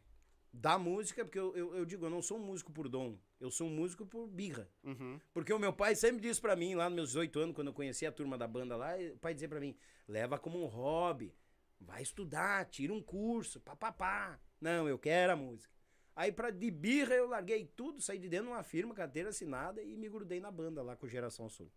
da 0.51 0.77
música, 0.79 1.23
porque 1.23 1.37
eu, 1.39 1.55
eu, 1.55 1.75
eu 1.75 1.85
digo, 1.85 2.05
eu 2.05 2.09
não 2.09 2.21
sou 2.23 2.37
um 2.37 2.43
músico 2.43 2.71
por 2.71 2.89
dom, 2.89 3.17
eu 3.39 3.51
sou 3.51 3.67
um 3.67 3.69
músico 3.69 4.03
por 4.05 4.27
birra. 4.27 4.67
Uhum. 4.83 5.19
Porque 5.31 5.53
o 5.53 5.59
meu 5.59 5.71
pai 5.71 5.95
sempre 5.95 6.19
disse 6.21 6.41
pra 6.41 6.55
mim, 6.55 6.73
lá 6.75 6.89
nos 6.89 6.95
meus 6.95 7.09
18 7.09 7.39
anos, 7.39 7.55
quando 7.55 7.67
eu 7.67 7.73
conheci 7.73 8.05
a 8.05 8.11
turma 8.11 8.35
da 8.37 8.47
banda 8.47 8.75
lá, 8.75 8.95
o 9.13 9.17
pai 9.19 9.33
dizia 9.33 9.47
pra 9.47 9.59
mim, 9.59 9.77
leva 10.07 10.39
como 10.39 10.61
um 10.61 10.65
hobby, 10.65 11.33
vai 11.79 12.01
estudar, 12.01 12.65
tira 12.65 12.93
um 12.93 13.01
curso, 13.01 13.59
papapá. 13.59 14.39
Não, 14.59 14.87
eu 14.87 14.97
quero 14.99 15.33
a 15.33 15.35
música. 15.35 15.73
Aí 16.15 16.31
pra, 16.31 16.49
de 16.51 16.69
birra 16.69 17.13
eu 17.15 17.27
larguei 17.27 17.65
tudo, 17.65 18.01
saí 18.01 18.19
de 18.19 18.27
dentro 18.27 18.47
de 18.47 18.51
uma 18.53 18.63
firma, 18.63 18.93
carteira 18.93 19.29
assinada 19.29 19.81
e 19.81 19.95
me 19.95 20.09
grudei 20.09 20.39
na 20.39 20.51
banda 20.51 20.81
lá 20.83 20.95
com 20.95 21.07
Geração 21.07 21.47
Sul. 21.47 21.71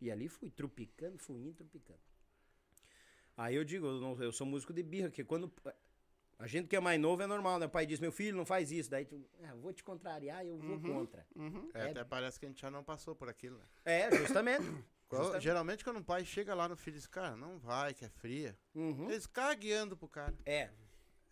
E 0.00 0.10
ali 0.10 0.28
fui 0.28 0.50
trupicando, 0.50 1.18
fui 1.18 1.40
indo, 1.40 1.54
trupicando. 1.54 1.98
Aí 3.36 3.54
eu 3.56 3.64
digo, 3.64 3.86
eu, 3.86 4.00
não- 4.00 4.22
eu 4.22 4.30
sou 4.32 4.46
músico 4.46 4.72
de 4.72 4.82
birra, 4.82 5.10
que 5.10 5.24
quando... 5.24 5.52
A 6.38 6.46
gente 6.48 6.66
que 6.66 6.74
é 6.74 6.80
mais 6.80 7.00
novo 7.00 7.22
é 7.22 7.26
normal, 7.26 7.58
né? 7.60 7.66
O 7.66 7.70
pai 7.70 7.86
diz, 7.86 8.00
meu 8.00 8.10
filho, 8.10 8.36
não 8.36 8.44
faz 8.44 8.72
isso. 8.72 8.90
Daí 8.90 9.04
tu, 9.04 9.24
ah, 9.44 9.54
vou 9.54 9.72
te 9.72 9.84
contrariar, 9.84 10.44
eu 10.44 10.58
vou 10.58 10.80
contra. 10.80 11.24
Uhum. 11.36 11.70
É, 11.72 11.86
É. 11.86 11.90
até 11.90 12.04
parece 12.04 12.38
que 12.40 12.46
a 12.46 12.48
gente 12.48 12.60
já 12.60 12.68
não 12.70 12.82
passou 12.82 13.14
por 13.14 13.28
aquilo, 13.28 13.56
né? 13.58 13.64
É, 13.84 14.10
justamente. 14.16 14.64
Qual- 15.16 15.40
geralmente 15.40 15.84
quando 15.84 15.98
um 15.98 16.02
pai 16.02 16.24
chega 16.24 16.54
lá 16.54 16.68
no 16.68 16.76
filho 16.76 16.94
e 16.94 16.98
diz, 16.98 17.06
cara, 17.06 17.36
não 17.36 17.58
vai, 17.58 17.92
que 17.94 18.04
é 18.04 18.08
fria. 18.08 18.58
Uhum. 18.74 19.10
Eles 19.10 19.24
ficam 19.24 19.54
guiando 19.56 19.96
pro 19.96 20.08
cara. 20.08 20.36
É, 20.46 20.70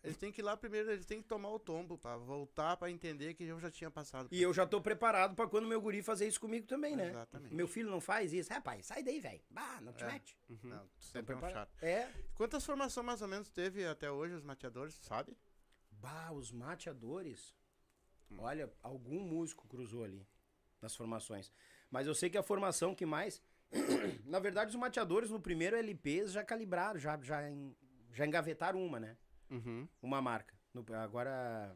Eles 0.03 0.17
têm 0.17 0.31
que 0.31 0.41
ir 0.41 0.43
lá 0.43 0.57
primeiro, 0.57 0.89
eles 0.91 1.05
têm 1.05 1.21
que 1.21 1.27
tomar 1.27 1.49
o 1.49 1.59
tombo 1.59 1.95
pra 1.95 2.17
voltar 2.17 2.75
pra 2.75 2.89
entender 2.89 3.35
que 3.35 3.43
eu 3.43 3.59
já 3.59 3.69
tinha 3.69 3.91
passado. 3.91 4.27
E 4.31 4.41
eu 4.41 4.51
já 4.51 4.65
tô 4.65 4.81
preparado 4.81 5.35
pra 5.35 5.47
quando 5.47 5.67
meu 5.67 5.79
guri 5.79 6.01
fazer 6.01 6.27
isso 6.27 6.39
comigo 6.39 6.65
também, 6.65 6.95
né? 6.95 7.09
Exatamente. 7.09 7.53
Meu 7.53 7.67
filho 7.67 7.87
não 7.91 8.01
faz 8.01 8.33
isso. 8.33 8.51
Rapaz, 8.51 8.87
sai 8.87 9.03
daí, 9.03 9.19
velho. 9.19 9.39
Bah, 9.47 9.79
não 9.79 9.93
te 9.93 10.03
É. 10.03 10.07
mete. 10.07 10.35
Não, 10.63 10.79
Tô 10.87 10.89
sempre 10.99 11.35
é 11.35 11.37
um 11.37 11.41
chato. 11.51 11.71
É. 11.83 12.09
Quantas 12.33 12.65
formações 12.65 13.05
mais 13.05 13.21
ou 13.21 13.27
menos 13.27 13.51
teve 13.51 13.85
até 13.85 14.09
hoje 14.09 14.33
os 14.33 14.41
mateadores, 14.43 14.95
sabe? 15.03 15.37
Bah, 15.91 16.31
os 16.31 16.51
mateadores. 16.51 17.55
Olha, 18.39 18.73
algum 18.81 19.19
músico 19.19 19.67
cruzou 19.67 20.03
ali 20.03 20.25
nas 20.81 20.95
formações. 20.95 21.51
Mas 21.91 22.07
eu 22.07 22.15
sei 22.15 22.27
que 22.27 22.39
a 22.39 22.43
formação 22.43 22.95
que 22.95 23.05
mais. 23.05 23.39
Na 24.25 24.39
verdade, 24.39 24.69
os 24.71 24.75
mateadores 24.75 25.29
no 25.29 25.39
primeiro 25.39 25.75
LP 25.75 26.27
já 26.27 26.43
calibraram, 26.43 26.99
já, 26.99 27.19
já, 27.21 27.49
en- 27.49 27.75
já 28.13 28.25
engavetaram 28.25 28.83
uma, 28.83 28.99
né? 28.99 29.17
Uhum. 29.49 29.87
Uma 30.01 30.21
marca. 30.21 30.55
No- 30.73 30.85
agora. 30.95 31.75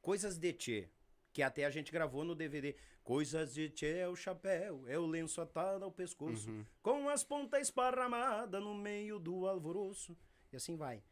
Coisas 0.00 0.38
de 0.38 0.52
Tchê. 0.52 0.88
Que 1.32 1.42
até 1.42 1.64
a 1.64 1.70
gente 1.70 1.92
gravou 1.92 2.24
no 2.24 2.34
DVD. 2.34 2.74
Coisas 3.04 3.54
de 3.54 3.68
Tchê 3.70 3.98
é 3.98 4.08
o 4.08 4.16
chapéu, 4.16 4.84
é 4.88 4.98
o 4.98 5.06
lenço 5.06 5.40
atado 5.40 5.84
ao 5.84 5.90
pescoço, 5.92 6.50
com 6.82 7.08
as 7.08 7.22
pontas 7.24 7.62
esparramadas 7.62 8.62
no 8.62 8.74
meio 8.74 9.18
do 9.18 9.46
alvoroço. 9.46 10.16
E 10.52 10.56
assim 10.56 10.76
vai. 10.76 11.02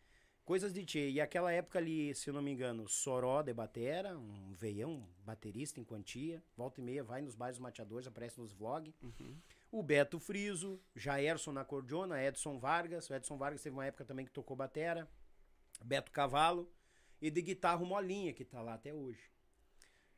Coisas 0.45 0.73
de 0.73 0.85
Tchê. 0.85 1.11
E 1.11 1.21
aquela 1.21 1.53
época 1.53 1.79
ali, 1.79 2.15
se 2.15 2.33
não 2.33 2.43
me 2.43 2.51
engano, 2.51 2.89
Soró 2.89 3.43
de 3.43 3.53
Batera, 3.55 4.19
um 4.19 4.53
veião, 4.55 4.91
um 4.93 5.25
baterista 5.25 5.79
em 5.81 5.85
quantia. 5.85 6.43
Volta 6.57 6.81
e 6.81 6.85
meia 6.85 7.05
vai 7.05 7.21
nos 7.23 7.35
bairros 7.35 7.59
mateadores, 7.59 8.07
aparece 8.07 8.41
nos 8.41 8.53
vlogs. 8.53 8.95
O 9.71 9.83
Beto 9.83 10.19
Friso, 10.19 10.81
Jaerson 10.97 11.53
na 11.53 11.65
cordiona, 11.65 12.23
Edson 12.23 12.59
Vargas. 12.59 13.09
O 13.11 13.15
Edson 13.15 13.37
Vargas 13.37 13.63
teve 13.63 13.77
uma 13.77 13.85
época 13.85 14.05
também 14.05 14.25
que 14.25 14.33
tocou 14.33 14.57
batera. 14.57 15.09
Beto 15.85 16.11
Cavalo. 16.11 16.71
E 17.21 17.31
de 17.31 17.43
guitarra 17.43 17.85
Molinha, 17.85 18.33
que 18.33 18.45
tá 18.45 18.63
lá 18.63 18.75
até 18.75 18.95
hoje. 18.95 19.21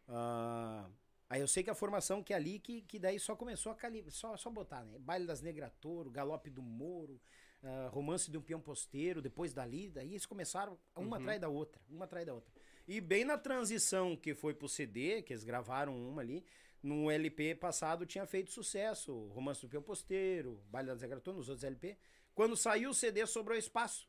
Ah, 0.07 0.89
aí 1.29 1.41
eu 1.41 1.49
sei 1.49 1.63
que 1.63 1.71
a 1.71 1.75
formação 1.75 2.23
que 2.23 2.33
é 2.33 2.37
ali, 2.37 2.59
que, 2.59 2.83
que 2.83 2.99
daí 2.99 3.19
só 3.19 3.35
começou 3.35 3.73
a 3.73 3.75
calibrar, 3.75 4.13
só, 4.13 4.37
só 4.37 4.51
botar, 4.51 4.85
né? 4.85 4.99
Baile 4.99 5.27
das 5.27 5.41
Negratoro, 5.41 6.11
Galope 6.11 6.51
do 6.51 6.63
Moro, 6.63 7.21
ah, 7.63 7.89
Romance 7.91 8.31
de 8.31 8.37
um 8.37 8.43
Peão 8.43 8.61
Posteiro, 8.61 9.23
depois 9.23 9.55
dali, 9.55 9.89
daí 9.89 10.11
eles 10.11 10.27
começaram 10.27 10.79
uma 10.95 11.17
atrás 11.17 11.41
da 11.41 11.49
outra, 11.49 11.81
uma 11.89 12.05
atrás 12.05 12.27
da 12.27 12.35
outra. 12.35 12.53
E 12.87 13.01
bem 13.01 13.25
na 13.25 13.39
transição 13.39 14.17
que 14.17 14.35
foi 14.35 14.53
pro 14.53 14.69
CD, 14.69 15.23
que 15.23 15.33
eles 15.33 15.45
gravaram 15.45 15.97
uma 15.97 16.23
ali, 16.23 16.45
no 16.83 17.11
LP 17.11 17.55
passado 17.55 18.07
tinha 18.07 18.27
feito 18.27 18.51
sucesso, 18.51 19.27
Romance 19.29 19.61
do 19.61 19.69
Peão 19.69 19.83
Posteiro, 19.83 20.63
Baile 20.71 20.89
das 20.89 21.01
Negratoro, 21.01 21.37
nos 21.39 21.49
outros 21.49 21.65
LP. 21.65 21.97
Quando 22.35 22.57
saiu 22.57 22.91
o 22.91 22.95
CD, 22.95 23.27
sobrou 23.27 23.57
espaço. 23.57 24.09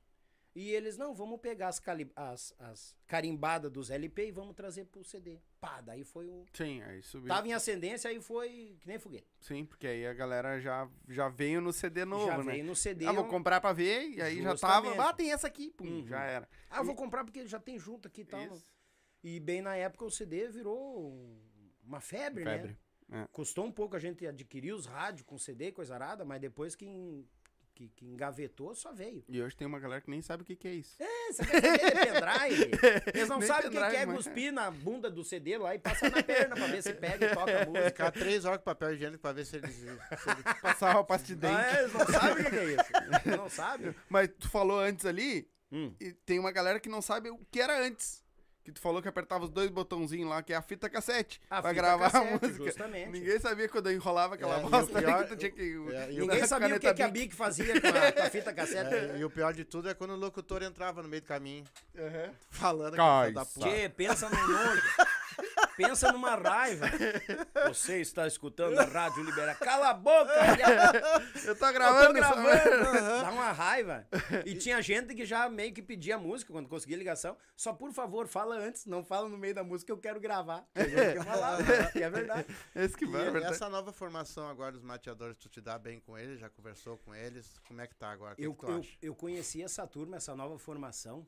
E 0.54 0.70
eles, 0.72 0.98
não, 0.98 1.14
vamos 1.14 1.40
pegar 1.40 1.70
as, 1.70 1.82
as, 2.14 2.54
as 2.60 2.96
carimbadas 3.08 3.72
dos 3.72 3.90
LP 3.90 4.28
e 4.28 4.32
vamos 4.32 4.54
trazer 4.54 4.84
pro 4.84 5.02
CD. 5.02 5.40
Pá, 5.62 5.80
daí 5.80 6.04
foi 6.04 6.28
o. 6.28 6.46
Sim, 6.52 6.82
aí 6.82 7.02
subiu. 7.02 7.30
Tava 7.30 7.48
em 7.48 7.54
ascendência, 7.54 8.10
aí 8.10 8.20
foi 8.22 8.76
que 8.82 8.86
nem 8.86 9.00
foguete. 9.00 9.28
Sim, 9.40 9.64
porque 9.66 9.88
aí 9.88 10.06
a 10.06 10.14
galera 10.14 10.60
já, 10.60 10.90
já 11.08 11.30
veio 11.30 11.62
no 11.62 11.72
CD 11.72 12.04
novo, 12.04 12.26
já 12.26 12.38
né? 12.38 12.44
veio 12.52 12.66
no 12.66 12.76
CD. 12.76 13.06
Ah, 13.06 13.14
vou 13.14 13.26
comprar 13.30 13.62
pra 13.62 13.72
ver, 13.72 14.10
e 14.10 14.22
aí 14.22 14.42
já 14.44 14.52
Justamente. 14.52 14.96
tava. 14.98 15.10
Ah, 15.10 15.14
tem 15.14 15.32
essa 15.32 15.48
aqui, 15.48 15.72
pum, 15.72 15.86
Uhum. 15.86 16.06
já 16.06 16.22
era. 16.22 16.50
Ah, 16.70 16.80
eu 16.80 16.84
vou 16.84 16.96
comprar 16.96 17.24
porque 17.24 17.48
já 17.48 17.60
tem 17.60 17.80
junto 17.80 18.10
aqui 18.10 18.22
e 18.22 18.26
tal. 18.26 18.42
Isso. 18.54 18.68
E 19.24 19.40
bem 19.40 19.62
na 19.62 19.78
época 19.78 20.04
o 20.04 20.12
CD 20.12 20.50
virou 20.50 21.12
um- 21.14 21.40
uma 21.84 22.00
febre, 22.02 22.44
Febre. 22.44 22.78
né? 23.10 23.24
É. 23.24 23.28
Custou 23.32 23.66
um 23.66 23.72
pouco 23.72 23.96
a 23.96 24.00
gente 24.00 24.26
adquirir 24.26 24.74
os 24.74 24.86
rádios 24.86 25.24
com 25.26 25.38
CD 25.38 25.68
e 25.68 25.72
coisa 25.72 25.94
arada, 25.94 26.24
mas 26.24 26.40
depois 26.40 26.76
que, 26.76 26.86
en- 26.86 27.26
que, 27.76 27.90
que 27.90 28.06
engavetou, 28.06 28.74
só 28.74 28.94
veio. 28.94 29.22
E 29.28 29.42
hoje 29.42 29.54
tem 29.56 29.68
uma 29.68 29.80
galera 29.82 30.00
que 30.02 30.10
nem 30.10 30.22
sabe 30.22 30.44
o 30.44 30.46
que, 30.46 30.56
que 30.56 30.68
é 30.68 30.74
isso. 30.76 30.96
É, 31.02 31.34
você 31.34 31.46
quer 31.46 31.62
CD 31.62 31.90
de 31.90 32.12
pendrive? 32.12 32.72
Eles 33.14 33.28
não 33.28 33.40
Nem 33.40 33.48
sabem 33.50 33.68
o 33.68 33.72
que 33.72 33.78
que 33.90 33.96
é 33.98 34.06
mas- 34.06 34.16
cuspir 34.16 34.54
na 34.54 34.72
bunda 34.72 35.10
do 35.12 35.26
CD 35.26 35.58
lá 35.58 35.76
e 35.76 35.80
passar 35.80 36.10
na 36.10 36.24
perna 36.24 36.56
pra 36.56 36.68
ver 36.68 36.82
se 36.82 36.94
pega 36.94 37.26
e 37.26 37.34
toca 37.36 37.64
a 37.64 37.66
música. 37.68 37.86
Ficar 37.90 38.12
três 38.12 38.46
horas 38.46 38.60
com 38.60 38.64
papel 38.66 38.94
higiênico 38.94 39.22
pra 39.22 39.34
ver 39.34 39.46
se 39.46 39.58
eles. 39.58 39.76
se 39.76 39.88
eles- 39.88 40.00
Passar 40.62 40.96
uma 40.96 41.04
pasta 41.04 41.28
de 41.28 41.36
dente. 41.36 41.54
Ah, 41.54 41.76
é, 41.76 41.80
eles 41.82 41.94
não 41.94 42.06
sabem 42.08 42.32
o 42.32 42.38
que 42.46 42.50
que 42.50 42.56
é 42.56 42.64
isso. 42.72 43.38
Não 43.38 43.50
sabem. 43.50 43.96
Mas 44.10 44.30
tu 44.40 44.50
falou 44.50 44.80
antes 44.80 45.06
ali, 45.06 45.50
Hum. 45.74 45.94
e 46.00 46.14
tem 46.14 46.38
uma 46.40 46.52
galera 46.52 46.80
que 46.80 46.88
não 46.90 47.02
sabe 47.02 47.30
o 47.30 47.38
que 47.52 47.60
era 47.60 47.78
antes. 47.86 48.24
Que 48.64 48.72
tu 48.72 48.80
falou 48.80 49.02
que 49.02 49.08
apertava 49.08 49.44
os 49.46 49.50
dois 49.50 49.72
botãozinhos 49.72 50.30
lá, 50.30 50.44
que 50.44 50.54
é 50.54 50.56
a 50.56 50.62
fita 50.62 50.88
cassete, 50.88 51.42
A 51.50 51.62
pra 51.62 51.72
fita 51.72 51.82
gravar 51.82 52.12
cassete, 52.12 52.28
a 52.28 52.48
música. 52.48 52.64
justamente. 52.66 53.10
Ninguém 53.10 53.40
sabia 53.40 53.68
quando 53.68 53.90
eu 53.90 53.96
enrolava 53.96 54.36
aquela 54.36 54.60
É, 54.60 54.64
o 54.66 54.70
bosta 54.70 55.00
pior- 55.00 55.24
que 55.24 55.30
tu 55.30 55.36
tinha 55.36 55.52
que... 55.52 55.76
é, 55.94 56.08
Ninguém 56.10 56.46
sabia 56.46 56.68
o 56.76 56.80
que, 56.80 56.86
caneta 56.86 56.94
que 56.94 57.02
a 57.02 57.08
Bic. 57.08 57.24
Bic 57.26 57.36
fazia 57.36 57.82
com 57.82 57.88
a, 57.88 58.12
com 58.12 58.22
a 58.22 58.30
fita 58.30 58.54
cassete. 58.54 58.94
É, 58.94 59.18
e 59.18 59.26
o 59.26 59.32
pior 59.32 59.52
de 59.54 59.66
tudo 59.66 59.90
é 59.90 59.96
quando 59.96 60.12
o 60.12 60.16
locutor 60.16 60.62
entrava 60.62 61.02
no 61.02 61.10
meio 61.10 61.24
do 61.24 61.28
caminho, 61.28 61.64
Aham. 61.98 62.30
falando 62.52 62.96
Cai, 62.98 63.32
da 63.32 63.44
puta. 63.46 63.68
Tchê, 63.68 63.90
pensa 63.90 64.30
no 64.30 64.48
nojo. 64.48 64.82
Pensa 65.78 66.12
numa 66.12 66.36
raiva. 66.36 66.86
Você 67.68 68.00
está 68.02 68.28
escutando 68.28 68.78
a 68.78 68.84
Rádio 68.84 69.24
Libera. 69.24 69.56
Cala 69.56 69.90
a 69.90 69.94
boca! 69.94 70.32
Eu 71.46 71.56
tô 71.56 71.66
Eu 71.68 71.74
gravando, 71.74 72.14
tô 72.14 72.20
essa 72.24 72.36
gravando. 72.36 73.22
Dá 73.22 73.32
uma 73.32 73.52
raiva. 73.52 74.08
E 74.46 74.56
tinha 74.56 74.82
gente 74.82 75.14
que 75.16 75.26
já 75.26 75.50
meio 75.50 75.74
que 75.74 75.82
pedia 75.82 76.18
música 76.18 76.52
quando 76.52 76.68
conseguia 76.70 76.98
ligação. 76.98 77.38
Só 77.56 77.74
por 77.74 77.92
favor, 77.94 78.28
fala 78.28 78.56
antes, 78.56 78.86
não 78.86 79.04
fala 79.04 79.28
no 79.30 79.38
meio 79.38 79.54
da 79.56 79.64
música, 79.64 79.92
eu 79.92 79.98
quero 79.98 80.20
gravar. 80.20 80.66
Tinha 80.74 80.88
gente 80.90 81.18
que 81.20 81.24
falava, 81.26 81.62
e 81.96 82.02
é 82.04 82.10
verdade. 82.10 82.46
Esse 82.76 82.96
que 82.98 83.06
E 83.06 83.08
vai, 83.08 83.28
é 83.28 83.32
verdade. 83.32 83.54
essa 83.56 83.70
nova 83.70 83.92
formação 83.92 84.48
agora 84.50 84.72
dos 84.72 84.84
mateadores, 84.84 85.38
tu 85.38 85.50
te 85.50 85.62
dá 85.62 85.78
bem 85.80 86.00
com 86.00 86.18
eles? 86.18 86.40
Já 86.40 86.50
conversou 86.50 86.98
com 86.98 87.14
eles? 87.16 87.60
Como 87.68 87.82
é 87.82 87.88
que 87.88 87.96
tá 87.96 88.12
agora? 88.12 88.36
Que 88.36 88.44
Eu, 88.44 88.54
que 88.54 88.66
tu 88.66 88.72
eu, 88.72 88.80
acha? 88.80 88.98
eu 89.02 89.16
conheci 89.16 89.64
essa 89.64 89.86
turma, 89.88 90.18
essa 90.18 90.36
nova 90.36 90.58
formação, 90.60 91.26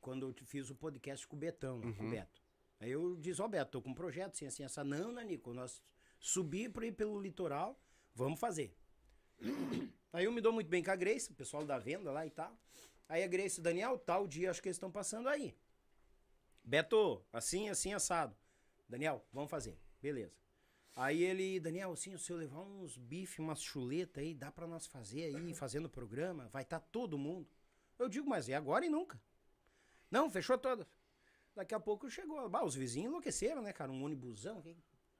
quando 0.00 0.26
eu 0.26 0.34
fiz 0.46 0.70
o 0.70 0.74
podcast 0.74 1.26
com 1.26 1.36
o 1.36 1.38
Betão, 1.38 1.78
né, 1.78 1.92
com 1.96 2.02
Uhum. 2.02 2.08
o 2.08 2.10
Beto. 2.12 2.37
Aí 2.80 2.90
eu 2.90 3.16
disse, 3.16 3.42
ó 3.42 3.48
Beto, 3.48 3.72
tô 3.72 3.82
com 3.82 3.90
um 3.90 3.94
projeto 3.94 4.34
assim, 4.34 4.46
assim, 4.46 4.62
essa. 4.62 4.84
Não, 4.84 5.12
Nanico, 5.12 5.52
nós 5.52 5.82
subir 6.20 6.70
pra 6.70 6.86
ir 6.86 6.92
pelo 6.92 7.20
litoral, 7.20 7.80
vamos 8.14 8.38
fazer. 8.38 8.76
Aí 10.12 10.24
eu 10.24 10.32
me 10.32 10.40
dou 10.40 10.52
muito 10.52 10.68
bem 10.68 10.82
com 10.82 10.90
a 10.90 10.96
Grace, 10.96 11.30
o 11.30 11.34
pessoal 11.34 11.64
da 11.64 11.78
venda 11.78 12.10
lá 12.10 12.26
e 12.26 12.30
tal. 12.30 12.58
Aí 13.08 13.22
a 13.22 13.26
Grace, 13.26 13.60
Daniel, 13.60 13.98
tal 13.98 14.26
dia 14.26 14.50
acho 14.50 14.62
que 14.62 14.68
eles 14.68 14.76
estão 14.76 14.90
passando 14.90 15.28
aí. 15.28 15.56
Beto, 16.64 17.24
assim, 17.32 17.68
assim, 17.68 17.92
assado. 17.92 18.36
Daniel, 18.88 19.24
vamos 19.32 19.50
fazer. 19.50 19.78
Beleza. 20.00 20.34
Aí 20.96 21.22
ele, 21.22 21.60
Daniel, 21.60 21.92
assim, 21.92 22.16
se 22.18 22.32
eu 22.32 22.36
levar 22.36 22.60
uns 22.60 22.96
bife, 22.96 23.40
umas 23.40 23.62
chuleta 23.62 24.20
aí, 24.20 24.34
dá 24.34 24.50
pra 24.50 24.66
nós 24.66 24.86
fazer 24.86 25.24
aí, 25.24 25.52
fazendo 25.54 25.86
o 25.86 25.90
programa, 25.90 26.48
vai 26.48 26.62
estar 26.62 26.80
todo 26.80 27.18
mundo. 27.18 27.48
Eu 27.98 28.08
digo, 28.08 28.28
mas 28.28 28.48
é 28.48 28.54
agora 28.54 28.84
e 28.84 28.88
nunca. 28.88 29.20
Não, 30.10 30.30
fechou 30.30 30.58
todas. 30.58 30.86
Daqui 31.58 31.74
a 31.74 31.80
pouco 31.80 32.08
chegou. 32.08 32.48
Bah, 32.48 32.62
os 32.62 32.76
vizinhos 32.76 33.08
enlouqueceram, 33.08 33.60
né, 33.60 33.72
cara? 33.72 33.90
Um 33.90 34.04
ônibusão, 34.04 34.62
que 34.62 34.76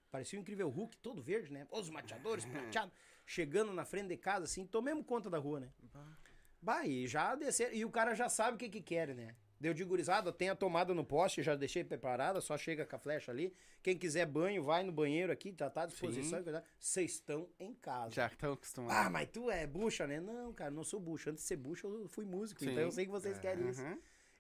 parecia 0.08 0.38
o 0.38 0.42
incrível 0.42 0.68
Hulk, 0.68 0.96
todo 0.98 1.20
verde, 1.20 1.52
né? 1.52 1.66
Os 1.68 1.90
mateadores, 1.90 2.44
prateados, 2.46 2.94
chegando 3.26 3.72
na 3.72 3.84
frente 3.84 4.06
de 4.06 4.16
casa, 4.16 4.44
assim, 4.44 4.64
tomemos 4.64 5.04
conta 5.04 5.28
da 5.28 5.36
rua, 5.36 5.58
né? 5.58 5.72
Bah, 6.62 6.86
e 6.86 7.08
já 7.08 7.34
descer. 7.34 7.74
E 7.74 7.84
o 7.84 7.90
cara 7.90 8.14
já 8.14 8.28
sabe 8.28 8.54
o 8.54 8.58
que 8.58 8.68
que 8.68 8.80
quer, 8.80 9.16
né? 9.16 9.34
Deu 9.60 9.74
de 9.74 9.82
gurizada, 9.82 10.32
tem 10.32 10.48
a 10.48 10.54
tomada 10.54 10.94
no 10.94 11.04
poste, 11.04 11.42
já 11.42 11.56
deixei 11.56 11.82
preparada, 11.82 12.40
só 12.40 12.56
chega 12.56 12.86
com 12.86 12.94
a 12.94 12.98
flecha 13.00 13.32
ali. 13.32 13.52
Quem 13.82 13.98
quiser 13.98 14.24
banho, 14.24 14.62
vai 14.62 14.84
no 14.84 14.92
banheiro 14.92 15.32
aqui, 15.32 15.52
já 15.58 15.68
tá 15.68 15.82
à 15.82 15.86
disposição. 15.86 16.40
Vocês 16.78 17.14
estão 17.14 17.48
em 17.58 17.74
casa. 17.74 18.14
Já 18.14 18.28
estão 18.28 18.52
acostumados. 18.52 18.96
Ah, 18.96 19.10
mas 19.10 19.28
tu 19.28 19.50
é 19.50 19.66
bucha, 19.66 20.06
né? 20.06 20.20
Não, 20.20 20.52
cara, 20.52 20.70
não 20.70 20.84
sou 20.84 21.00
bucha. 21.00 21.30
Antes 21.30 21.42
de 21.42 21.48
ser 21.48 21.56
bucha, 21.56 21.88
eu 21.88 22.06
fui 22.06 22.24
músico. 22.24 22.60
Sim. 22.60 22.70
Então 22.70 22.84
eu 22.84 22.92
sei 22.92 23.06
que 23.06 23.10
vocês 23.10 23.36
querem 23.40 23.68
isso. 23.68 23.82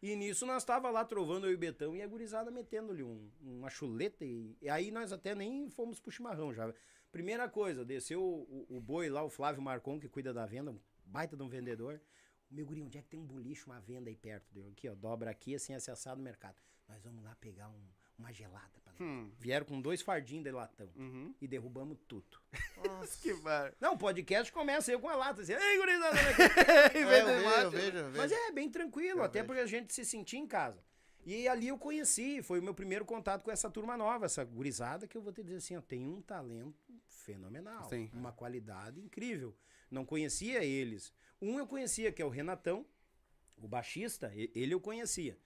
E 0.00 0.14
nisso 0.14 0.46
nós 0.46 0.64
tava 0.64 0.90
lá 0.90 1.04
trovando 1.04 1.46
eu 1.46 1.52
e 1.52 1.54
o 1.54 1.58
Betão 1.58 1.96
e 1.96 2.02
a 2.02 2.06
gurizada 2.06 2.50
metendo-lhe 2.50 3.02
um, 3.02 3.30
uma 3.40 3.68
chuleta. 3.68 4.24
E, 4.24 4.56
e 4.62 4.68
aí 4.68 4.90
nós 4.90 5.12
até 5.12 5.34
nem 5.34 5.68
fomos 5.70 5.98
pro 6.00 6.10
chimarrão 6.12 6.52
já. 6.54 6.72
Primeira 7.10 7.48
coisa, 7.48 7.84
desceu 7.84 8.22
o, 8.22 8.66
o, 8.68 8.76
o 8.76 8.80
boi 8.80 9.08
lá, 9.08 9.24
o 9.24 9.30
Flávio 9.30 9.62
Marcon, 9.62 9.98
que 9.98 10.08
cuida 10.08 10.32
da 10.32 10.46
venda, 10.46 10.70
um 10.70 10.80
baita 11.04 11.36
de 11.36 11.42
um 11.42 11.48
vendedor. 11.48 12.00
Meu 12.50 12.64
guri, 12.64 12.82
onde 12.82 12.96
é 12.96 13.02
que 13.02 13.08
tem 13.08 13.18
um 13.18 13.26
boliche, 13.26 13.66
uma 13.66 13.80
venda 13.80 14.08
aí 14.08 14.16
perto? 14.16 14.46
Deu 14.52 14.68
aqui, 14.68 14.88
ó, 14.88 14.94
dobra 14.94 15.30
aqui, 15.30 15.54
assim, 15.54 15.74
acessado 15.74 16.18
no 16.18 16.22
mercado. 16.24 16.56
Nós 16.88 17.02
vamos 17.02 17.22
lá 17.24 17.34
pegar 17.36 17.68
um- 17.68 17.88
uma 18.18 18.32
gelada. 18.32 18.80
Hum. 19.00 19.30
Vieram 19.38 19.64
com 19.66 19.80
dois 19.80 20.02
fardinhos 20.02 20.44
de 20.44 20.50
latão 20.50 20.90
Uhum. 20.96 21.34
e 21.40 21.46
derrubamos 21.46 21.98
tudo. 22.08 22.38
Nossa, 22.84 23.18
que 23.20 23.32
bar. 23.34 23.72
Não, 23.80 23.94
o 23.94 23.98
podcast 23.98 24.52
começa 24.52 24.90
eu 24.92 24.98
com 25.00 25.08
a 25.08 25.16
lata, 25.16 25.42
assim, 25.42 25.52
ei, 25.52 25.76
gurizada, 25.78 26.16
olha 26.16 26.30
aqui." 26.30 26.42
É, 26.98 27.02
eu 27.02 27.08
vejo, 27.08 27.28
eu 27.28 27.70
vejo, 27.70 27.96
eu 27.98 28.04
vejo. 28.10 28.16
Mas 28.16 28.32
é 28.32 28.52
bem 28.52 28.70
tranquilo, 28.70 29.20
Eu 29.20 29.24
até 29.24 29.40
vejo. 29.40 29.46
porque 29.46 29.60
a 29.62 29.66
gente 29.66 29.92
se 29.94 30.04
sentia 30.04 30.38
em 30.38 30.46
casa. 30.46 30.82
E 31.26 31.46
ali 31.46 31.68
eu 31.68 31.76
conheci, 31.78 32.42
foi 32.42 32.58
o 32.58 32.62
meu 32.62 32.72
primeiro 32.74 33.04
contato 33.04 33.42
com 33.42 33.50
essa 33.50 33.68
turma 33.70 33.96
nova, 33.96 34.24
essa 34.24 34.42
gurizada, 34.44 35.06
que 35.06 35.16
eu 35.16 35.20
vou 35.20 35.32
te 35.32 35.42
dizer 35.42 35.56
assim, 35.56 35.76
ó, 35.76 35.80
tem 35.80 36.06
um 36.06 36.22
talento 36.22 36.74
fenomenal, 37.06 37.88
Sim. 37.90 38.08
uma 38.14 38.32
qualidade 38.32 38.98
incrível. 39.00 39.54
Não 39.90 40.04
conhecia 40.06 40.64
eles. 40.64 41.12
Um 41.40 41.58
eu 41.58 41.66
conhecia, 41.66 42.10
que 42.10 42.22
é 42.22 42.24
o 42.24 42.30
Renatão, 42.30 42.86
o 43.58 43.68
baixista, 43.68 44.32
ele 44.34 44.72
eu 44.72 44.80
conhecia. 44.80 45.36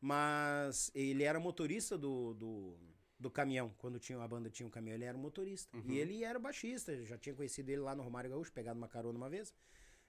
Mas 0.00 0.90
ele 0.94 1.22
era 1.24 1.40
motorista 1.40 1.98
do, 1.98 2.32
do, 2.34 2.78
do 3.18 3.30
caminhão. 3.30 3.72
Quando 3.78 3.98
tinha 3.98 4.20
a 4.20 4.28
banda 4.28 4.50
tinha 4.50 4.66
um 4.66 4.70
caminhão, 4.70 4.96
ele 4.96 5.04
era 5.04 5.16
o 5.16 5.20
motorista. 5.20 5.76
E 5.86 5.98
ele 5.98 6.24
era 6.24 6.38
o 6.38 6.42
baixista. 6.42 6.92
Eu 6.92 7.04
já 7.04 7.18
tinha 7.18 7.34
conhecido 7.34 7.68
ele 7.70 7.80
lá 7.80 7.94
no 7.94 8.02
Romário 8.02 8.30
Gaúcho, 8.30 8.52
pegado 8.52 8.78
uma 8.78 8.88
carona 8.88 9.16
uma 9.16 9.30
vez. 9.30 9.54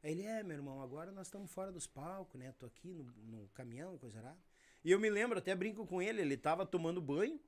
Aí 0.03 0.11
ele, 0.11 0.23
é, 0.23 0.43
meu 0.43 0.57
irmão, 0.57 0.81
agora 0.81 1.11
nós 1.11 1.27
estamos 1.27 1.51
fora 1.51 1.71
dos 1.71 1.87
palcos, 1.87 2.39
né? 2.39 2.53
Tô 2.59 2.65
aqui 2.65 2.93
no, 2.93 3.03
no 3.03 3.49
caminhão, 3.49 3.97
coisa 3.97 4.21
rara. 4.21 4.37
E 4.83 4.91
eu 4.91 4.99
me 4.99 5.09
lembro, 5.09 5.39
até 5.39 5.55
brinco 5.55 5.85
com 5.85 6.01
ele, 6.01 6.21
ele 6.21 6.37
tava 6.37 6.65
tomando 6.65 7.01
banho. 7.01 7.39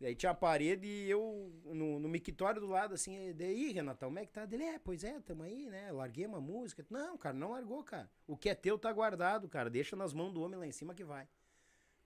E 0.00 0.06
aí 0.06 0.14
tinha 0.14 0.30
a 0.30 0.34
parede 0.34 0.86
e 0.86 1.10
eu 1.10 1.52
no, 1.64 1.98
no 1.98 2.08
mictório 2.08 2.60
do 2.60 2.68
lado, 2.68 2.94
assim, 2.94 3.34
daí, 3.34 3.72
Renatão, 3.72 4.10
como 4.10 4.20
é 4.20 4.26
que 4.26 4.32
tá? 4.32 4.46
Dele, 4.46 4.62
é, 4.62 4.78
pois 4.78 5.02
é, 5.02 5.18
tamo 5.20 5.42
aí, 5.42 5.68
né? 5.68 5.90
Larguei 5.90 6.24
uma 6.24 6.40
música. 6.40 6.86
Não, 6.88 7.18
cara, 7.18 7.36
não 7.36 7.50
largou, 7.50 7.82
cara. 7.82 8.08
O 8.24 8.36
que 8.36 8.48
é 8.48 8.54
teu 8.54 8.78
tá 8.78 8.92
guardado, 8.92 9.48
cara. 9.48 9.68
Deixa 9.68 9.96
nas 9.96 10.12
mãos 10.12 10.32
do 10.32 10.40
homem 10.40 10.56
lá 10.56 10.66
em 10.66 10.72
cima 10.72 10.94
que 10.94 11.02
vai. 11.02 11.28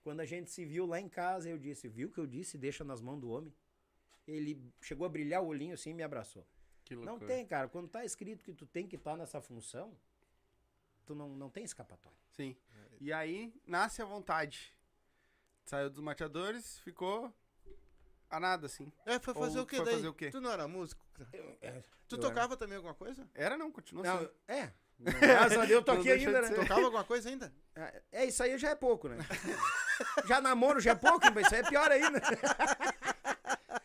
Quando 0.03 0.21
a 0.21 0.25
gente 0.25 0.51
se 0.51 0.65
viu 0.65 0.85
lá 0.87 1.01
em 1.01 1.09
casa, 1.09 1.49
eu 1.49 1.59
disse, 1.59 1.89
viu 1.89 2.11
que 2.11 2.19
eu 2.19 2.27
disse, 2.27 2.59
deixa 2.59 2.83
nas 2.85 3.01
mãos 3.01 3.21
do 3.21 3.31
homem? 3.31 3.55
Ele 4.27 4.61
chegou 4.81 5.07
a 5.07 5.09
brilhar 5.09 5.43
o 5.43 5.47
olhinho 5.47 5.75
assim 5.75 5.91
e 5.91 5.95
me 5.95 6.03
abraçou. 6.03 6.47
Que 6.85 6.97
Não 6.97 7.19
tem, 7.19 7.47
cara. 7.47 7.69
Quando 7.69 7.89
tá 7.89 8.05
escrito 8.05 8.45
que 8.45 8.53
tu 8.53 8.67
tem 8.67 8.87
que 8.87 8.97
estar 8.97 9.17
nessa 9.17 9.41
função, 9.41 9.97
tu 11.07 11.15
não, 11.15 11.29
não 11.31 11.49
tem 11.49 11.65
escapatória. 11.65 12.19
Sim. 12.31 12.57
E 13.01 13.13
aí, 13.13 13.53
nasce 13.67 14.03
a 14.03 14.05
vontade. 14.05 14.75
Saiu 15.65 15.89
dos 15.91 16.01
mateadores, 16.03 16.79
ficou 16.81 17.33
a 18.29 18.41
nada, 18.41 18.67
assim. 18.67 18.93
É, 19.07 19.19
foi 19.21 19.35
fazer 19.35 19.59
Ou 19.59 19.65
o 19.65 19.67
quê 19.67 19.77
foi 19.77 19.85
daí? 19.85 19.95
fazer 19.95 20.09
o 20.09 20.15
quê? 20.15 20.31
Tu 20.31 20.41
não 20.41 20.51
era 20.51 20.67
músico? 20.67 21.05
É, 21.61 21.83
Tu 22.09 22.17
eu 22.17 22.21
tocava 22.21 22.57
também 22.57 22.77
alguma 22.77 22.95
coisa? 22.95 23.29
Era 23.35 23.57
não, 23.57 23.71
continua 23.71 24.03
Não, 24.03 24.17
assim. 24.17 24.29
é. 24.49 24.73
Graças 24.99 25.59
a 25.59 25.65
Deus 25.65 25.71
eu 25.71 25.83
tô 25.83 25.95
Não 25.95 26.01
aqui 26.01 26.13
ainda, 26.13 26.43
de 26.43 26.51
né? 26.51 26.57
Tocava 26.57 26.83
alguma 26.85 27.05
coisa 27.05 27.29
ainda? 27.29 27.53
É, 27.75 28.03
É, 28.13 28.25
isso 28.25 28.43
aí 28.43 28.57
já 28.59 28.71
é 28.71 28.75
pouco, 28.75 29.09
né? 29.09 29.17
já 30.27 30.41
namoro 30.41 30.81
já 30.81 30.93
é 30.93 30.95
pouco, 30.95 31.21
mas 31.35 31.47
isso 31.47 31.55
aí 31.55 31.61
é 31.61 31.69
pior 31.69 31.91
ainda. 31.91 32.21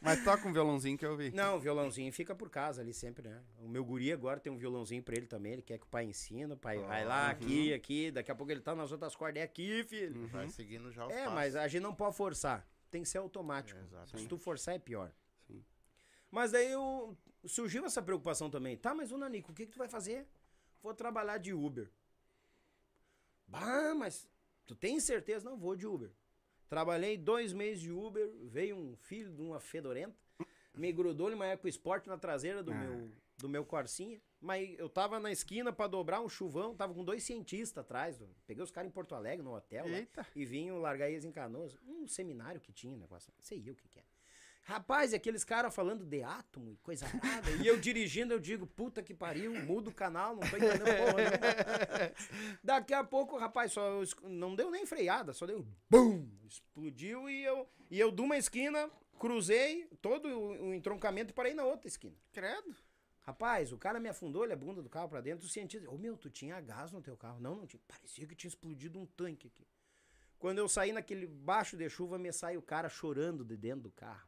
Mas 0.01 0.23
toca 0.23 0.47
um 0.47 0.53
violãozinho 0.53 0.97
que 0.97 1.05
eu 1.05 1.17
vi. 1.17 1.31
Não, 1.31 1.57
o 1.57 1.59
violãozinho 1.59 2.11
fica 2.13 2.33
por 2.33 2.49
casa 2.49 2.81
ali 2.81 2.93
sempre, 2.93 3.27
né? 3.27 3.41
O 3.59 3.67
meu 3.67 3.83
guri 3.83 4.11
agora 4.13 4.39
tem 4.39 4.51
um 4.51 4.57
violãozinho 4.57 5.03
pra 5.03 5.15
ele 5.15 5.27
também, 5.27 5.53
ele 5.53 5.61
quer 5.61 5.77
que 5.77 5.85
o 5.85 5.89
pai 5.89 6.05
ensina, 6.05 6.53
o 6.53 6.57
pai 6.57 6.77
vai 6.77 7.03
lá, 7.03 7.29
aqui, 7.29 7.73
aqui, 7.73 8.09
daqui 8.11 8.31
a 8.31 8.35
pouco 8.35 8.49
ele 8.51 8.61
tá 8.61 8.73
nas 8.73 8.91
outras 8.91 9.15
cordas, 9.15 9.41
é 9.41 9.43
aqui, 9.43 9.83
filho. 9.83 10.27
Vai 10.27 10.47
seguindo 10.49 10.91
já 10.93 11.05
os 11.05 11.11
É, 11.13 11.17
passos. 11.19 11.33
mas 11.33 11.55
a 11.57 11.67
gente 11.67 11.81
não 11.81 11.93
pode 11.93 12.15
forçar, 12.15 12.65
tem 12.89 13.01
que 13.03 13.09
ser 13.09 13.17
automático. 13.17 13.77
É, 13.79 13.83
exato. 13.83 14.17
Se 14.17 14.27
tu 14.27 14.37
forçar 14.37 14.75
é 14.75 14.79
pior. 14.79 15.11
Sim. 15.45 15.61
Mas 16.31 16.51
daí 16.51 16.71
eu, 16.71 17.17
surgiu 17.45 17.85
essa 17.85 18.01
preocupação 18.01 18.49
também. 18.49 18.77
Tá, 18.77 18.93
mas 18.93 19.11
ô 19.11 19.17
Nanico, 19.17 19.51
o 19.51 19.55
que, 19.55 19.65
que 19.65 19.71
tu 19.73 19.79
vai 19.79 19.89
fazer? 19.89 20.25
Vou 20.81 20.93
trabalhar 20.93 21.37
de 21.37 21.53
Uber. 21.53 21.91
Bah, 23.45 23.93
mas 23.95 24.27
tu 24.67 24.75
tem 24.75 24.99
certeza? 24.99 25.49
Não, 25.49 25.57
vou 25.57 25.75
de 25.75 25.87
Uber. 25.87 26.11
Trabalhei 26.69 27.17
dois 27.17 27.53
meses 27.53 27.81
de 27.81 27.91
Uber, 27.91 28.29
veio 28.43 28.75
um 28.75 28.95
filho 28.97 29.31
de 29.33 29.41
uma 29.41 29.59
fedorenta, 29.59 30.15
me 30.75 30.91
grudou 30.91 31.31
uma 31.33 31.47
Eco 31.47 31.67
Sport 31.67 32.05
na 32.07 32.17
traseira 32.17 32.61
do, 32.61 32.71
Ah. 32.71 32.75
meu, 32.75 33.11
do 33.37 33.49
meu 33.49 33.65
Corsinha. 33.65 34.21
Mas 34.39 34.77
eu 34.77 34.87
tava 34.87 35.19
na 35.19 35.31
esquina 35.31 35.73
pra 35.73 35.87
dobrar 35.87 36.21
um 36.21 36.29
chuvão, 36.29 36.75
tava 36.75 36.93
com 36.93 37.03
dois 37.03 37.23
cientistas 37.23 37.77
atrás. 37.83 38.21
Peguei 38.45 38.61
os 38.63 38.69
caras 38.69 38.89
em 38.89 38.93
Porto 38.93 39.15
Alegre, 39.15 39.43
no 39.43 39.55
hotel 39.55 39.85
lá, 39.89 40.25
e 40.35 40.45
vinham 40.45 40.77
largar 40.79 41.09
eles 41.09 41.25
em 41.25 41.31
Canoas. 41.31 41.75
Um 41.87 42.07
seminário 42.07 42.61
que 42.61 42.71
tinha, 42.71 42.95
negócio. 42.95 43.33
Sei 43.39 43.63
eu 43.65 43.73
o 43.73 43.75
que 43.75 43.87
que 43.87 43.97
é. 43.99 44.03
Rapaz, 44.67 45.13
aqueles 45.13 45.45
caras 45.45 45.73
falando 45.73 46.05
de 46.05 46.21
átomo 46.21 46.69
e 46.69 46.75
coisa 46.83 47.07
nada. 47.23 47.49
e 47.63 47.65
eu 47.65 47.79
dirigindo, 47.79 48.33
eu 48.33 48.39
digo, 48.39 48.67
puta 48.67 49.01
que 49.01 49.13
pariu, 49.13 49.53
muda 49.63 49.89
o 49.89 49.93
canal, 49.93 50.35
não 50.35 50.41
tô 50.41 50.57
entendendo 50.57 50.83
porra 50.83 51.13
nenhuma. 51.13 52.59
Daqui 52.61 52.93
a 52.93 53.01
pouco, 53.01 53.37
rapaz, 53.37 53.71
só 53.71 54.03
não 54.23 54.57
deu 54.57 54.69
nem 54.69 54.85
freada, 54.85 55.31
só 55.31 55.45
deu 55.45 55.65
BUM! 55.89 56.29
Explodiu 56.45 57.29
e 57.29 57.45
eu, 57.45 57.65
e 57.89 57.97
eu 57.97 58.11
de 58.11 58.21
uma 58.21 58.35
esquina, 58.35 58.91
cruzei 59.17 59.85
todo 60.01 60.27
o, 60.27 60.67
o 60.67 60.73
entroncamento 60.73 61.31
e 61.31 61.33
parei 61.33 61.53
na 61.53 61.63
outra 61.63 61.87
esquina. 61.87 62.17
Credo. 62.33 62.75
Rapaz, 63.21 63.71
o 63.71 63.77
cara 63.77 64.01
me 64.01 64.09
afundou, 64.09 64.43
ele 64.43 64.51
a 64.51 64.57
bunda 64.57 64.81
do 64.81 64.89
carro 64.89 65.07
pra 65.07 65.21
dentro, 65.21 65.45
o 65.45 65.49
cientista, 65.49 65.89
ô 65.89 65.97
meu, 65.97 66.17
tu 66.17 66.29
tinha 66.29 66.59
gás 66.59 66.91
no 66.91 67.01
teu 67.01 67.15
carro? 67.15 67.39
Não, 67.39 67.55
não 67.55 67.65
tinha. 67.65 67.81
Parecia 67.87 68.27
que 68.27 68.35
tinha 68.35 68.49
explodido 68.49 68.99
um 68.99 69.05
tanque 69.05 69.47
aqui. 69.47 69.65
Quando 70.37 70.57
eu 70.57 70.67
saí 70.67 70.91
naquele 70.91 71.25
baixo 71.25 71.77
de 71.77 71.89
chuva, 71.89 72.19
me 72.19 72.33
sai 72.33 72.57
o 72.57 72.61
cara 72.61 72.89
chorando 72.89 73.45
de 73.45 73.55
dentro 73.55 73.83
do 73.83 73.91
carro. 73.91 74.27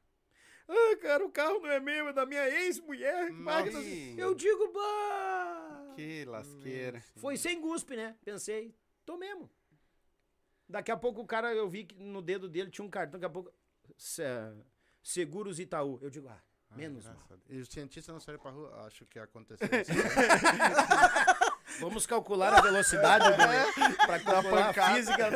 Ah, 0.71 0.95
cara, 1.01 1.25
o 1.25 1.31
carro 1.31 1.59
não 1.59 1.69
é 1.71 1.79
meu, 1.79 2.07
é 2.09 2.13
da 2.13 2.25
minha 2.27 2.47
ex-mulher. 2.47 3.31
Nossa. 3.31 3.79
Eu 4.17 4.35
digo, 4.35 4.71
bah! 4.71 5.93
Que 5.95 6.23
lasqueira. 6.25 7.03
Foi 7.15 7.35
sem 7.37 7.59
guspe, 7.59 7.95
né? 7.95 8.15
Pensei, 8.23 8.75
tô 9.03 9.17
mesmo. 9.17 9.49
Daqui 10.67 10.91
a 10.91 10.97
pouco 10.97 11.21
o 11.21 11.25
cara, 11.25 11.51
eu 11.53 11.67
vi 11.67 11.85
que 11.85 11.95
no 11.95 12.21
dedo 12.21 12.47
dele 12.47 12.69
tinha 12.69 12.85
um 12.85 12.89
cartão, 12.89 13.19
daqui 13.19 13.25
a 13.25 13.29
pouco, 13.33 13.51
se- 13.97 14.23
Seguros 15.01 15.59
Itaú. 15.59 15.97
Eu 16.01 16.09
digo, 16.11 16.27
ah, 16.29 16.39
menos 16.75 17.03
mal. 17.05 17.13
Graças 17.15 17.31
a 17.31 17.35
Deus. 17.35 17.49
E 17.49 17.61
os 17.61 17.67
cientistas 17.69 18.13
não 18.13 18.19
saíram 18.19 18.39
pra 18.39 18.51
rua? 18.51 18.85
Acho 18.85 19.03
que 19.07 19.17
aconteceu 19.17 19.65
isso. 19.81 19.91
Vamos 21.79 22.05
calcular 22.05 22.53
a 22.53 22.61
velocidade 22.61 23.25
para 24.05 24.19
calcular 24.19 24.69
a 24.69 24.95
física, 24.95 25.29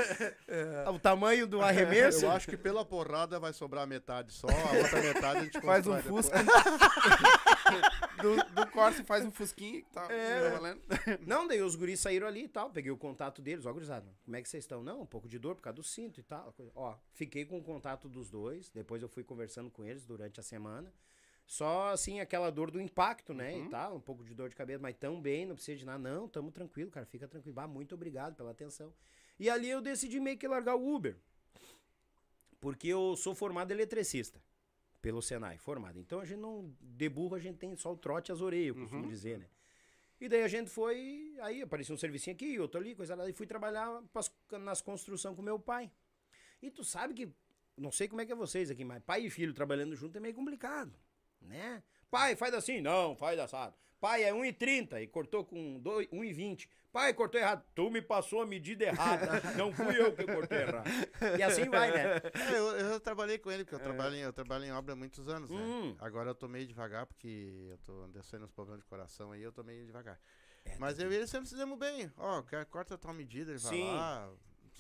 o 0.92 1.00
tamanho 1.00 1.48
do 1.48 1.62
arremesso. 1.62 2.26
Eu 2.26 2.32
acho 2.32 2.48
que 2.48 2.58
pela 2.58 2.84
porrada 2.84 3.40
vai 3.40 3.54
sobrar 3.54 3.86
metade 3.88 4.34
só, 4.34 4.48
a 4.48 4.78
outra 4.78 5.02
metade 5.02 5.40
a 5.40 5.44
gente 5.44 5.62
Faz 5.62 5.88
um 5.88 5.98
fusca. 6.00 6.38
do, 8.22 8.36
do 8.54 8.68
Corsa 8.72 9.04
faz 9.04 9.26
um 9.26 9.32
fusquinho. 9.32 9.84
Tá, 9.94 10.08
É. 10.10 11.20
Não, 11.26 11.48
daí 11.48 11.62
os 11.62 11.76
guris 11.76 12.00
saíram 12.00 12.28
ali 12.28 12.46
e 12.46 12.48
tal. 12.48 12.70
Peguei 12.70 12.92
o 12.92 12.98
contato 12.98 13.42
deles. 13.42 13.66
Ó, 13.66 13.74
gurizada, 13.74 14.08
como 14.24 14.36
é 14.36 14.42
que 14.42 14.50
vocês 14.50 14.64
estão? 14.64 14.84
Não, 14.84 15.02
um 15.02 15.06
pouco 15.06 15.28
de 15.28 15.38
dor 15.40 15.56
por 15.56 15.62
causa 15.62 15.76
do 15.76 15.84
cinto 15.84 16.20
e 16.20 16.24
tal. 16.24 16.54
Ó, 16.76 16.96
fiquei 17.14 17.46
com 17.46 17.58
o 17.58 17.64
contato 17.64 18.08
dos 18.10 18.30
dois. 18.30 18.70
Depois 18.70 19.02
eu 19.02 19.10
fui 19.10 19.24
conversando 19.24 19.70
com 19.70 19.84
eles 19.86 20.06
durante 20.06 20.40
a 20.40 20.44
semana. 20.44 20.92
Só, 21.46 21.90
assim, 21.90 22.20
aquela 22.20 22.50
dor 22.50 22.72
do 22.72 22.80
impacto, 22.82 23.34
né? 23.34 23.58
E 23.58 23.70
tal. 23.70 23.98
Um 23.98 24.00
pouco 24.02 24.24
de 24.24 24.34
dor 24.34 24.50
de 24.50 24.56
cabeça, 24.56 24.80
mas 24.80 24.96
tão 24.96 25.22
bem, 25.22 25.46
não 25.46 25.56
precisa 25.56 25.78
de 25.78 25.86
nada. 25.86 26.00
Não, 26.00 26.28
tamo 26.28 26.52
tranquilo, 26.52 26.90
cara. 26.90 27.06
Fica 27.06 27.28
tranquilo. 27.28 27.60
Ah, 27.60 27.68
muito 27.68 27.94
obrigado 27.96 28.36
pela 28.36 28.52
atenção. 28.52 28.94
E 29.40 29.50
ali 29.50 29.70
eu 29.70 29.82
decidi 29.82 30.20
meio 30.20 30.38
que 30.38 30.48
largar 30.48 30.76
o 30.76 30.96
Uber. 30.96 31.16
Porque 32.60 32.88
eu 32.88 33.16
sou 33.16 33.36
formado 33.36 33.72
eletricista. 33.72 34.42
Pelo 35.02 35.22
Senai, 35.22 35.58
formado. 35.58 36.00
Então 36.00 36.22
a 36.22 36.26
gente 36.26 36.40
não. 36.40 36.74
De 36.80 37.10
burro 37.10 37.36
a 37.36 37.40
gente 37.40 37.58
tem 37.58 37.76
só 37.76 37.92
o 37.92 37.98
trote 37.98 38.32
as 38.32 38.40
orelhas, 38.40 38.68
eu 38.76 38.76
costumo 38.82 39.06
dizer, 39.10 39.38
né? 39.38 39.48
E 40.22 40.30
daí 40.30 40.44
a 40.44 40.48
gente 40.48 40.70
foi. 40.70 41.36
Aí 41.42 41.62
apareceu 41.62 41.94
um 41.94 41.98
servicinho 41.98 42.34
aqui, 42.34 42.58
outro 42.58 42.80
ali, 42.80 42.96
coisa 42.96 43.14
lá. 43.14 43.28
E 43.30 43.34
fui 43.34 43.46
trabalhar 43.46 44.02
pras- 44.14 44.32
nas 44.62 44.80
construções 44.82 45.36
com 45.36 45.42
meu 45.42 45.60
pai. 45.60 45.92
E 46.62 46.72
tu 46.72 46.86
sabe 46.86 47.14
que. 47.14 47.30
Não 47.76 47.92
sei 47.92 48.08
como 48.08 48.22
é 48.22 48.26
que 48.26 48.32
é 48.32 48.36
vocês 48.36 48.72
aqui, 48.72 48.86
mas 48.86 49.04
pai 49.04 49.26
e 49.26 49.30
filho 49.30 49.54
trabalhando 49.54 49.94
junto 49.94 50.16
é 50.18 50.22
meio 50.22 50.34
complicado, 50.36 50.94
né? 51.46 51.84
Pai, 52.10 52.36
faz 52.36 52.54
assim. 52.54 52.82
Não, 52.82 53.16
faz 53.16 53.40
assado. 53.40 53.74
Pai 54.00 54.24
é 54.24 54.34
1,30 54.34 55.02
e 55.02 55.08
cortou 55.08 55.46
com 55.46 55.80
dois- 55.80 56.08
1,20. 56.10 56.68
Pai, 56.92 57.14
cortou 57.14 57.40
errado. 57.40 57.64
Tu 57.74 57.90
me 57.90 58.02
passou 58.02 58.42
a 58.42 58.46
medida 58.46 58.84
errada. 58.86 59.26
Não 59.58 59.74
fui 59.74 60.00
eu 60.00 60.14
que 60.14 60.26
cortei 60.26 60.60
errado. 60.60 60.88
E 61.40 61.42
assim 61.42 61.68
vai, 61.70 61.90
né? 61.90 62.18
É, 62.18 62.58
eu, 62.58 62.66
eu 62.92 63.00
trabalhei 63.00 63.38
com 63.40 63.50
ele, 63.50 63.64
porque 63.64 63.76
eu, 63.76 63.80
trabalho 63.80 64.16
em, 64.16 64.20
eu 64.20 64.34
trabalho 64.34 64.66
em 64.66 64.72
obra 64.72 64.94
há 64.94 64.96
muitos 64.96 65.28
anos, 65.28 65.50
né? 65.50 65.58
Hum. 65.58 65.96
Agora 66.00 66.30
eu 66.30 66.36
tô 66.36 66.48
meio 66.48 66.68
devagar, 66.68 67.08
porque 67.08 67.68
eu 67.72 67.78
tô 67.80 68.08
descendo 68.10 68.46
uns 68.46 68.52
problemas 68.52 68.82
de 68.82 68.86
coração 68.88 69.32
aí, 69.32 69.42
eu 69.42 69.52
tô 69.52 69.64
meio 69.64 69.86
devagar. 69.86 70.20
Mas 70.78 71.00
eu 71.00 71.12
e 71.12 71.16
ele 71.16 71.26
sempre 71.28 71.48
se 71.50 71.56
demos 71.56 71.80
bem. 71.80 72.12
Ó, 72.18 72.42
quer 72.44 72.66
corta 72.66 72.94
a 72.96 72.98
tua 72.98 73.14
medida, 73.14 73.52
ele 73.52 73.60
vai 73.60 73.74
Sim. 73.74 73.88
lá. 73.92 74.30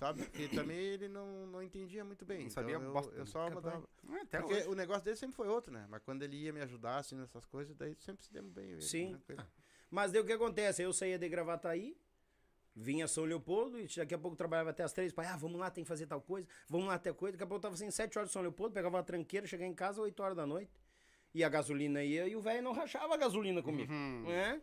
Sabe? 0.04 0.24
Porque 0.28 0.48
também 0.50 0.78
ele 0.78 1.08
não, 1.08 1.48
não 1.48 1.64
entendia 1.64 2.04
muito 2.04 2.26
bem. 2.26 2.40
Não 2.40 2.48
então 2.48 2.62
sabia 2.64 2.76
eu, 2.76 3.14
eu 3.16 3.26
só 3.26 3.50
mandava. 3.50 3.88
É, 4.12 4.22
Até 4.22 4.40
Porque 4.40 4.56
hoje. 4.56 4.68
o 4.68 4.76
negócio 4.76 5.04
dele 5.04 5.16
sempre 5.16 5.36
foi 5.36 5.48
outro, 5.48 5.72
né? 5.72 5.88
Mas 5.90 6.02
quando 6.04 6.24
ele 6.24 6.36
ia 6.38 6.52
me 6.52 6.62
ajudar, 6.62 6.98
assim, 6.98 7.16
nessas 7.16 7.46
coisas, 7.46 7.76
daí 7.76 7.96
sempre 8.00 8.24
se 8.24 8.32
demos 8.34 8.52
bem. 8.52 8.72
ele, 8.72 8.82
Sim. 8.82 9.12
tranquilo. 9.12 9.48
Mas 9.90 10.12
daí 10.12 10.22
o 10.22 10.26
que 10.26 10.34
acontece? 10.34 10.82
Eu 10.82 10.92
saía 10.92 11.18
de 11.18 11.30
Gravataí, 11.30 11.96
vinha 12.76 13.08
São 13.08 13.24
Leopoldo 13.26 13.80
e 13.80 13.88
daqui 13.96 14.14
a 14.14 14.18
pouco 14.18 14.36
trabalhava 14.36 14.72
até 14.72 14.84
as 14.84 14.92
três. 14.92 15.14
Pai, 15.14 15.28
ah, 15.28 15.38
vamos 15.38 15.60
lá, 15.60 15.70
tem 15.70 15.84
que 15.84 15.88
fazer 15.88 16.08
tal 16.08 16.20
coisa, 16.22 16.48
vamos 16.68 16.88
lá 16.88 16.96
até 16.96 17.14
coisa. 17.14 17.34
Daqui 17.34 17.44
a 17.44 17.48
pouco 17.48 17.60
eu 17.60 17.62
tava 17.62 17.76
assim, 17.76 17.90
sete 17.92 18.18
horas 18.18 18.30
de 18.30 18.34
São 18.34 18.42
Leopoldo, 18.42 18.74
pegava 18.74 18.98
uma 18.98 19.04
tranqueira, 19.04 19.48
chegava 19.48 19.70
em 19.70 19.76
casa 19.76 20.02
oito 20.02 20.22
horas 20.22 20.36
da 20.36 20.46
noite. 20.46 20.72
E 21.34 21.44
a 21.44 21.50
gasolina 21.50 22.04
ia 22.04 22.28
e 22.28 22.36
o 22.36 22.42
velho 22.42 22.62
não 22.62 22.74
rachava 22.74 23.14
a 23.14 23.18
gasolina 23.18 23.62
comigo. 23.64 23.92
Uhum. 23.92 24.24
né? 24.28 24.62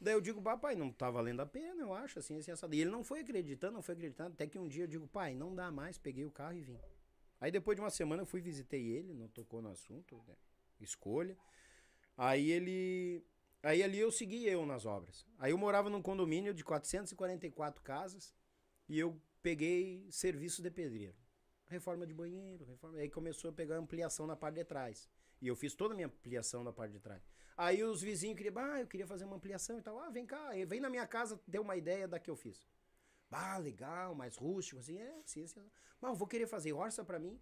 Daí 0.00 0.14
eu 0.14 0.20
digo, 0.20 0.40
papai, 0.40 0.76
não 0.76 0.92
tá 0.92 1.10
valendo 1.10 1.40
a 1.40 1.46
pena, 1.46 1.82
eu 1.82 1.92
acho, 1.92 2.18
assim, 2.18 2.38
assim, 2.38 2.52
assado. 2.52 2.74
E 2.74 2.80
ele 2.80 2.90
não 2.90 3.02
foi 3.02 3.20
acreditando, 3.20 3.74
não 3.74 3.82
foi 3.82 3.94
acreditando. 3.94 4.34
Até 4.34 4.46
que 4.46 4.58
um 4.58 4.68
dia 4.68 4.84
eu 4.84 4.88
digo, 4.88 5.08
pai, 5.08 5.34
não 5.34 5.54
dá 5.54 5.70
mais, 5.70 5.98
peguei 5.98 6.24
o 6.24 6.30
carro 6.30 6.54
e 6.54 6.62
vim. 6.62 6.78
Aí 7.40 7.50
depois 7.50 7.76
de 7.76 7.82
uma 7.82 7.90
semana 7.90 8.22
eu 8.22 8.26
fui, 8.26 8.40
visitei 8.40 8.86
ele, 8.86 9.12
não 9.12 9.28
tocou 9.28 9.60
no 9.60 9.70
assunto, 9.70 10.16
né? 10.26 10.34
escolha. 10.80 11.36
Aí 12.16 12.50
ele. 12.50 13.24
Aí 13.62 13.82
ali 13.82 13.98
eu 13.98 14.10
segui 14.10 14.46
eu 14.46 14.64
nas 14.64 14.86
obras. 14.86 15.26
Aí 15.38 15.50
eu 15.50 15.58
morava 15.58 15.90
num 15.90 16.02
condomínio 16.02 16.54
de 16.54 16.64
444 16.64 17.82
casas 17.82 18.34
e 18.88 18.98
eu 18.98 19.20
peguei 19.42 20.06
serviço 20.10 20.62
de 20.62 20.70
pedreiro. 20.70 21.16
Reforma 21.66 22.06
de 22.06 22.14
banheiro, 22.14 22.64
reforma. 22.64 22.98
Aí 22.98 23.10
começou 23.10 23.50
a 23.50 23.52
pegar 23.52 23.76
ampliação 23.76 24.26
na 24.26 24.36
parte 24.36 24.56
de 24.56 24.64
trás. 24.64 25.08
E 25.40 25.48
eu 25.48 25.56
fiz 25.56 25.74
toda 25.74 25.92
a 25.92 25.96
minha 25.96 26.06
ampliação 26.06 26.64
na 26.64 26.72
parte 26.72 26.92
de 26.92 27.00
trás. 27.00 27.22
Aí 27.58 27.82
os 27.82 28.00
vizinhos 28.00 28.36
queriam, 28.36 28.54
ah, 28.56 28.80
eu 28.80 28.86
queria 28.86 29.04
fazer 29.06 29.24
uma 29.24 29.34
ampliação 29.34 29.76
e 29.78 29.82
tal. 29.82 29.98
Ah, 29.98 30.08
vem 30.10 30.24
cá, 30.24 30.50
Aí 30.50 30.64
vem 30.64 30.78
na 30.80 30.88
minha 30.88 31.04
casa, 31.08 31.40
deu 31.44 31.60
uma 31.60 31.74
ideia 31.76 32.06
da 32.06 32.18
que 32.20 32.30
eu 32.30 32.36
fiz. 32.36 32.64
Ah, 33.32 33.58
legal, 33.58 34.14
mais 34.14 34.36
rústico, 34.36 34.78
assim, 34.78 34.96
é, 34.96 35.12
sim, 35.24 35.44
sim. 35.46 35.68
Mas 36.00 36.12
eu 36.12 36.14
vou 36.16 36.28
querer 36.28 36.46
fazer 36.46 36.72
orça 36.72 37.04
pra 37.04 37.18
mim. 37.18 37.38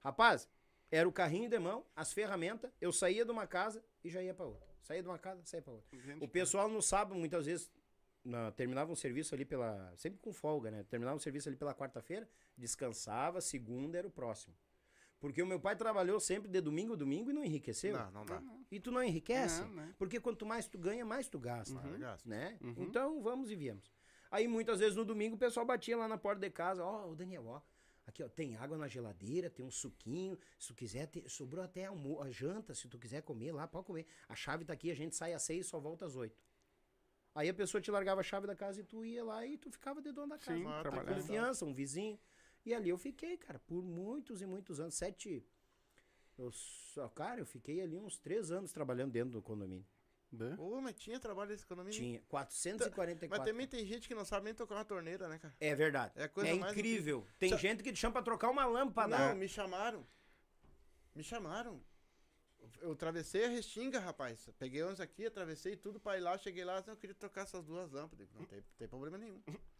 Rapaz, 0.00 0.48
era 0.90 1.08
o 1.08 1.12
carrinho 1.12 1.48
de 1.48 1.56
mão, 1.58 1.86
as 1.94 2.12
ferramentas, 2.12 2.68
eu 2.80 2.92
saía 2.92 3.24
de 3.24 3.30
uma 3.30 3.46
casa 3.46 3.82
e 4.02 4.10
já 4.10 4.20
ia 4.20 4.34
pra 4.34 4.44
outra. 4.44 4.68
Saía 4.82 5.02
de 5.02 5.08
uma 5.08 5.18
casa, 5.20 5.40
saía 5.44 5.62
pra 5.62 5.72
outra. 5.72 5.96
Gente, 6.00 6.24
O 6.24 6.26
pessoal 6.26 6.68
no 6.68 6.82
sábado, 6.82 7.14
muitas 7.14 7.46
vezes, 7.46 7.70
na- 8.24 8.50
terminava 8.50 8.90
um 8.90 8.96
serviço 8.96 9.36
ali 9.36 9.44
pela. 9.44 9.94
Sempre 9.96 10.18
com 10.18 10.32
folga, 10.32 10.68
né? 10.70 10.82
Terminava 10.90 11.16
um 11.16 11.20
serviço 11.20 11.48
ali 11.48 11.56
pela 11.56 11.72
quarta-feira, 11.74 12.28
descansava, 12.56 13.40
segunda 13.40 13.96
era 13.98 14.06
o 14.06 14.10
próximo. 14.10 14.54
Porque 15.20 15.42
o 15.42 15.46
meu 15.46 15.60
pai 15.60 15.76
trabalhou 15.76 16.18
sempre 16.18 16.48
de 16.50 16.60
domingo 16.60 16.94
a 16.94 16.96
domingo 16.96 17.30
e 17.30 17.32
não 17.34 17.44
enriqueceu. 17.44 17.96
Não, 17.96 18.10
não 18.10 18.24
dá. 18.26 18.42
E 18.70 18.80
tu 18.80 18.90
não 18.90 19.02
enriquece. 19.04 19.60
Não, 19.60 19.68
né? 19.74 19.94
Porque 19.98 20.18
quanto 20.18 20.46
mais 20.46 20.66
tu 20.66 20.78
ganha, 20.78 21.04
mais 21.04 21.28
tu 21.28 21.38
gasta. 21.38 21.78
Ah, 21.78 21.98
gasta. 21.98 22.28
Né? 22.28 22.58
Uhum. 22.62 22.74
Então 22.78 23.22
vamos 23.22 23.50
e 23.50 23.54
viemos. 23.54 23.92
Aí 24.30 24.48
muitas 24.48 24.80
vezes 24.80 24.96
no 24.96 25.04
domingo 25.04 25.36
o 25.36 25.38
pessoal 25.38 25.66
batia 25.66 25.96
lá 25.96 26.08
na 26.08 26.16
porta 26.16 26.40
de 26.40 26.48
casa, 26.50 26.82
ó, 26.84 27.10
o 27.10 27.14
Daniel, 27.16 27.44
ó, 27.46 27.60
aqui 28.06 28.22
ó, 28.22 28.28
tem 28.28 28.56
água 28.56 28.78
na 28.78 28.88
geladeira, 28.88 29.50
tem 29.50 29.64
um 29.64 29.70
suquinho, 29.70 30.38
se 30.58 30.68
tu 30.68 30.74
quiser, 30.74 31.06
ter- 31.08 31.28
sobrou 31.28 31.62
até 31.64 31.84
almo- 31.86 32.22
a 32.22 32.30
janta, 32.30 32.72
se 32.74 32.88
tu 32.88 32.98
quiser 32.98 33.22
comer 33.22 33.52
lá, 33.52 33.66
pode 33.68 33.86
comer. 33.86 34.06
A 34.28 34.34
chave 34.34 34.64
tá 34.64 34.72
aqui, 34.72 34.90
a 34.90 34.94
gente 34.94 35.14
sai 35.16 35.34
às 35.34 35.42
seis 35.42 35.66
e 35.66 35.68
só 35.68 35.78
volta 35.80 36.06
às 36.06 36.16
oito. 36.16 36.40
Aí 37.34 37.48
a 37.48 37.54
pessoa 37.54 37.80
te 37.80 37.90
largava 37.90 38.20
a 38.20 38.24
chave 38.24 38.46
da 38.46 38.56
casa 38.56 38.80
e 38.80 38.84
tu 38.84 39.04
ia 39.04 39.22
lá 39.22 39.44
e 39.46 39.58
tu 39.58 39.70
ficava 39.70 40.00
de 40.00 40.10
dono 40.12 40.28
da 40.30 40.38
casa. 40.38 40.56
Sim, 40.58 40.64
trabalhando. 40.82 41.20
confiança, 41.20 41.64
um 41.64 41.74
vizinho. 41.74 42.18
E 42.64 42.74
ali 42.74 42.88
eu 42.90 42.98
fiquei, 42.98 43.36
cara, 43.36 43.58
por 43.60 43.82
muitos 43.82 44.42
e 44.42 44.46
muitos 44.46 44.80
anos, 44.80 44.94
sete... 44.94 45.44
Eu, 46.38 46.50
só- 46.52 47.08
cara, 47.08 47.40
eu 47.40 47.46
fiquei 47.46 47.80
ali 47.80 47.98
uns 47.98 48.16
três 48.18 48.50
anos 48.50 48.72
trabalhando 48.72 49.12
dentro 49.12 49.30
do 49.32 49.42
condomínio. 49.42 49.86
Né? 50.32 50.54
Ô, 50.58 50.80
mas 50.80 50.94
tinha 50.94 51.18
trabalho 51.18 51.48
desse 51.50 51.66
condomínio? 51.66 51.98
Tinha 51.98 52.22
444. 52.28 53.28
Mas 53.28 53.44
também 53.50 53.66
tem 53.66 53.84
gente 53.84 54.06
que 54.06 54.14
não 54.14 54.24
sabe 54.24 54.44
nem 54.44 54.54
tocar 54.54 54.76
uma 54.76 54.84
torneira, 54.84 55.28
né, 55.28 55.38
cara? 55.38 55.54
É 55.58 55.74
verdade. 55.74 56.12
É 56.16 56.24
É, 56.24 56.28
coisa 56.28 56.54
mais 56.54 56.72
incrível. 56.72 57.26
Tem 57.38 57.50
Sa- 57.50 57.56
gente 57.56 57.82
que 57.82 57.92
te 57.92 57.98
chama 57.98 58.12
pra 58.12 58.22
trocar 58.22 58.48
uma 58.48 58.64
lâmpada. 58.64 59.18
Não, 59.18 59.34
me 59.34 59.48
chamaram. 59.48 60.06
Me 61.16 61.24
chamaram. 61.24 61.82
Eu 62.80 62.92
atravessei 62.92 63.44
a 63.44 63.48
Restinga, 63.48 63.98
rapaz. 63.98 64.48
Peguei 64.58 64.84
uns 64.84 65.00
aqui, 65.00 65.26
atravessei 65.26 65.76
tudo 65.76 65.98
pra 65.98 66.16
ir 66.16 66.20
lá, 66.20 66.38
cheguei 66.38 66.64
lá, 66.64 66.82
eu 66.86 66.96
queria 66.96 67.14
trocar 67.16 67.42
essas 67.42 67.64
duas 67.64 67.90
lâmpadas. 67.90 68.30
Não 68.32 68.44
tem, 68.46 68.62
tem 68.78 68.88
problema 68.88 69.18
nenhum. 69.18 69.42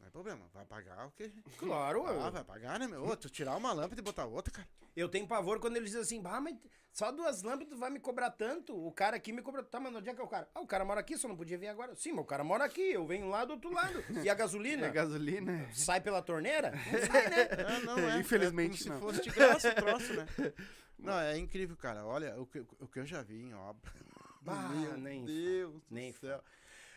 Não 0.00 0.06
é 0.06 0.10
problema, 0.10 0.46
vai 0.54 0.64
pagar 0.64 1.06
o 1.06 1.10
quê? 1.12 1.30
Claro, 1.58 2.06
Ah, 2.06 2.30
vai 2.30 2.44
pagar, 2.44 2.78
né, 2.78 2.86
meu? 2.86 3.04
Ô, 3.06 3.16
tu 3.16 3.28
tirar 3.28 3.56
uma 3.56 3.72
lâmpada 3.72 4.00
e 4.00 4.04
botar 4.04 4.24
outra, 4.26 4.52
cara. 4.52 4.68
eu 4.94 5.08
tenho 5.08 5.26
pavor 5.26 5.58
quando 5.60 5.76
eles 5.76 5.90
dizem 5.90 6.02
assim, 6.02 6.22
bah, 6.22 6.40
mas 6.40 6.56
só 6.92 7.12
duas 7.12 7.42
lâmpadas 7.42 7.68
tu 7.74 7.76
vai 7.78 7.90
me 7.90 7.98
cobrar 8.00 8.30
tanto. 8.30 8.74
O 8.74 8.90
cara 8.90 9.16
aqui 9.16 9.30
me 9.32 9.42
cobra. 9.42 9.62
Tá, 9.62 9.78
mas 9.78 9.94
onde 9.94 10.08
é 10.08 10.14
que 10.14 10.20
é 10.20 10.24
o 10.24 10.28
cara? 10.28 10.48
Ah, 10.54 10.60
o 10.60 10.66
cara 10.66 10.84
mora 10.84 11.00
aqui, 11.00 11.18
só 11.18 11.28
não 11.28 11.36
podia 11.36 11.58
vir 11.58 11.68
agora. 11.68 11.94
Sim, 11.94 12.12
mas 12.12 12.20
o 12.24 12.26
cara 12.26 12.42
mora 12.42 12.64
aqui, 12.64 12.80
eu 12.92 13.06
venho 13.06 13.28
lá 13.28 13.44
do 13.44 13.52
outro 13.54 13.70
lado. 13.70 14.02
E 14.24 14.30
a 14.30 14.34
gasolina? 14.34 14.86
É 14.86 14.90
gasolina. 14.90 15.68
Sai 15.74 16.00
pela 16.00 16.22
torneira? 16.22 16.70
Não 16.70 17.06
sai, 17.06 17.28
né? 17.28 17.48
Ah, 17.68 17.80
não, 17.80 17.98
é. 17.98 18.18
Infelizmente, 18.18 18.86
é 18.86 18.90
não. 18.92 19.00
como 19.00 19.12
se 19.12 19.18
fosse 19.18 19.28
de 19.30 19.34
graça 19.34 19.70
o 19.70 19.74
troço, 19.74 20.12
né? 20.14 20.26
Não, 20.98 21.12
é 21.20 21.36
incrível, 21.36 21.76
cara. 21.76 22.06
Olha, 22.06 22.40
o 22.40 22.46
que, 22.46 22.58
o 22.80 22.88
que 22.88 23.00
eu 23.00 23.04
já 23.06 23.22
vi 23.22 23.36
em 23.42 23.52
obra. 23.52 23.92
Bah, 24.40 24.70
Meu 24.70 24.96
nem 24.96 25.26
Deus 25.26 25.82
nem 25.90 26.10
do 26.10 26.16
céu. 26.18 26.42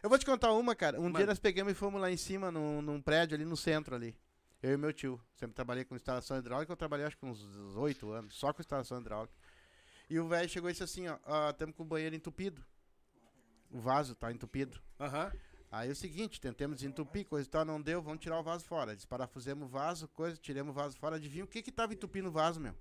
Eu 0.02 0.10
vou 0.10 0.18
te 0.18 0.26
contar 0.26 0.52
uma, 0.54 0.76
cara. 0.76 1.00
Um 1.00 1.12
dia 1.12 1.26
nós 1.26 1.40
pegamos 1.40 1.74
e 1.74 1.76
fomos 1.76 2.00
lá 2.00 2.10
em 2.10 2.18
cima, 2.18 2.52
num, 2.52 2.82
num 2.82 3.02
prédio 3.02 3.36
ali 3.36 3.46
no 3.46 3.58
centro 3.58 3.96
ali. 3.96 4.16
Eu 4.62 4.74
e 4.74 4.78
meu 4.78 4.94
tio. 4.94 5.22
Sempre 5.36 5.56
trabalhei 5.56 5.84
com 5.84 5.96
instalação 5.96 6.38
hidráulica. 6.38 6.72
Eu 6.72 6.78
trabalhei 6.78 7.06
acho 7.06 7.18
que 7.18 7.26
uns 7.26 7.42
oito 7.78 8.12
anos, 8.12 8.34
só 8.36 8.54
com 8.54 8.62
instalação 8.62 9.00
hidráulica. 9.00 9.34
E 10.10 10.20
o 10.20 10.28
velho 10.28 10.50
chegou 10.50 10.70
e 10.70 10.74
disse 10.74 10.84
assim, 10.84 11.06
ó, 11.08 11.50
estamos 11.50 11.76
com 11.76 11.84
o 11.84 11.86
banheiro 11.86 12.16
entupido. 12.16 12.66
O 13.70 13.80
vaso 13.80 14.16
tá 14.16 14.32
entupido. 14.32 14.82
Aham. 15.00 15.32
Aí 15.72 15.88
é 15.88 15.92
o 15.92 15.96
seguinte, 15.96 16.42
tentamos 16.42 16.78
desentupir, 16.78 17.28
coisa 17.28 17.48
e 17.48 17.52
tal, 17.52 17.64
não 17.64 17.80
deu, 17.80 18.02
vamos 18.02 18.20
tirar 18.20 18.40
o 18.40 18.44
vaso 18.44 18.66
fora. 18.66 18.96
Desparafusemos 18.96 19.68
o 19.68 19.70
vaso, 19.70 20.08
coisa, 20.08 20.36
tiramos 20.36 20.72
o 20.72 20.74
vaso 20.74 20.98
fora. 20.98 21.18
Adivinha 21.18 21.44
o 21.44 21.48
que 21.48 21.62
que 21.62 21.72
tava 21.72 21.94
entupindo 21.94 22.30
o 22.30 22.32
vaso, 22.32 22.60
meu? 22.60 22.74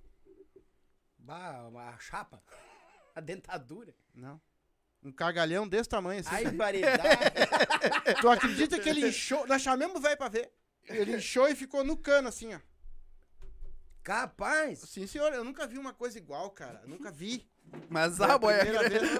Bah, 1.19 1.67
uma 1.67 1.97
chapa. 1.99 2.41
A 3.15 3.21
dentadura. 3.21 3.93
Não. 4.15 4.41
Um 5.03 5.11
cagalhão 5.11 5.67
desse 5.67 5.89
tamanho 5.89 6.19
assim. 6.19 6.29
Ai, 6.35 6.45
variedade. 6.55 7.07
Tu 8.19 8.29
acredita 8.29 8.79
que 8.79 8.89
ele 8.89 9.07
inchou? 9.07 9.47
Nós 9.47 9.61
chamamos 9.61 9.95
o 9.95 10.01
velho 10.01 10.17
pra 10.17 10.27
ver. 10.27 10.51
Ele 10.87 11.15
inchou 11.15 11.47
e 11.47 11.55
ficou 11.55 11.83
no 11.83 11.95
cano, 11.95 12.27
assim, 12.27 12.53
ó. 12.53 12.59
Capaz. 14.03 14.79
Sim, 14.79 15.05
senhor, 15.05 15.31
eu 15.33 15.43
nunca 15.43 15.67
vi 15.67 15.77
uma 15.77 15.93
coisa 15.93 16.17
igual, 16.17 16.49
cara. 16.51 16.81
Eu 16.83 16.89
nunca 16.89 17.11
vi. 17.11 17.47
Mas 17.89 18.19
a 18.19 18.37
boia 18.37 18.63
grande. 18.65 18.89
vez. 18.99 19.11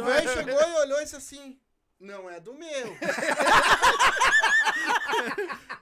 O 0.00 0.04
velho 0.04 0.28
chegou 0.30 0.60
e 0.60 0.74
olhou 0.80 1.00
e 1.00 1.04
disse 1.04 1.16
assim: 1.16 1.58
Não 1.98 2.28
é 2.28 2.38
do 2.38 2.52
meu. 2.54 2.96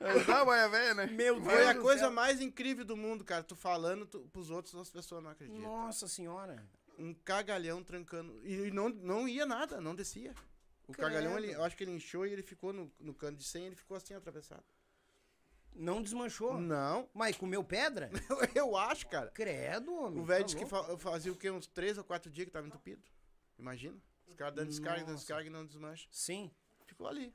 Mas 0.01 0.29
a 0.29 0.45
boia 0.45 0.69
velha, 0.69 0.95
né? 0.95 1.07
Meu 1.07 1.41
Deus. 1.41 1.53
Foi 1.53 1.67
a 1.67 1.75
coisa 1.75 2.03
céu. 2.03 2.13
mais 2.13 2.41
incrível 2.41 2.85
do 2.85 2.97
mundo, 2.97 3.25
cara. 3.25 3.43
Tu 3.43 3.57
falando 3.57 4.07
tu, 4.07 4.21
pros 4.33 4.51
outros, 4.51 4.75
as 4.77 4.91
pessoas 4.91 5.23
não 5.23 5.31
acreditam. 5.31 5.63
Nossa 5.63 6.07
senhora. 6.07 6.65
Um 6.99 7.13
cagalhão 7.15 7.83
trancando. 7.85 8.41
E 8.47 8.71
não, 8.71 8.89
não 8.89 9.29
ia 9.29 9.45
nada, 9.47 9.81
não 9.81 9.95
descia. 9.95 10.35
O 10.89 10.93
Credo. 10.93 11.07
cagalhão, 11.09 11.37
ele, 11.39 11.53
eu 11.53 11.63
acho 11.65 11.77
que 11.77 11.85
ele 11.85 11.93
inchou 11.93 12.27
e 12.27 12.33
ele 12.33 12.43
ficou 12.43 12.73
no, 12.73 12.93
no 12.99 13.13
cano 13.13 13.37
de 13.37 13.45
100 13.45 13.67
ele 13.67 13.77
ficou 13.77 13.97
assim 13.97 14.15
atravessado. 14.15 14.65
Não 15.75 16.01
desmanchou. 16.03 16.59
Não, 16.59 17.09
Mas 17.13 17.37
comeu 17.37 17.63
pedra? 17.63 18.11
eu, 18.55 18.77
acho, 18.77 19.07
cara. 19.09 19.31
Credo, 19.31 19.95
homem. 19.95 20.21
O 20.23 20.25
velho 20.25 20.41
tá 20.41 20.45
disse 20.47 20.57
que 20.57 20.65
louco. 20.73 20.97
fa- 20.97 21.11
fazia 21.11 21.31
o 21.31 21.37
quê? 21.37 21.51
Uns 21.51 21.67
três 21.67 21.99
ou 21.99 22.05
quatro 22.05 22.31
dias 22.31 22.47
que 22.47 22.53
tava 22.53 22.67
entupido. 22.67 23.03
Imagina. 23.59 23.99
Os 24.27 24.35
caras 24.35 24.55
dando 24.55 24.69
descarga, 24.69 25.05
dando 25.05 25.17
descarga 25.17 25.47
e 25.47 25.51
não 25.51 25.67
desmancha. 25.67 26.09
Sim. 26.11 26.51
Ficou 26.87 27.07
ali. 27.07 27.35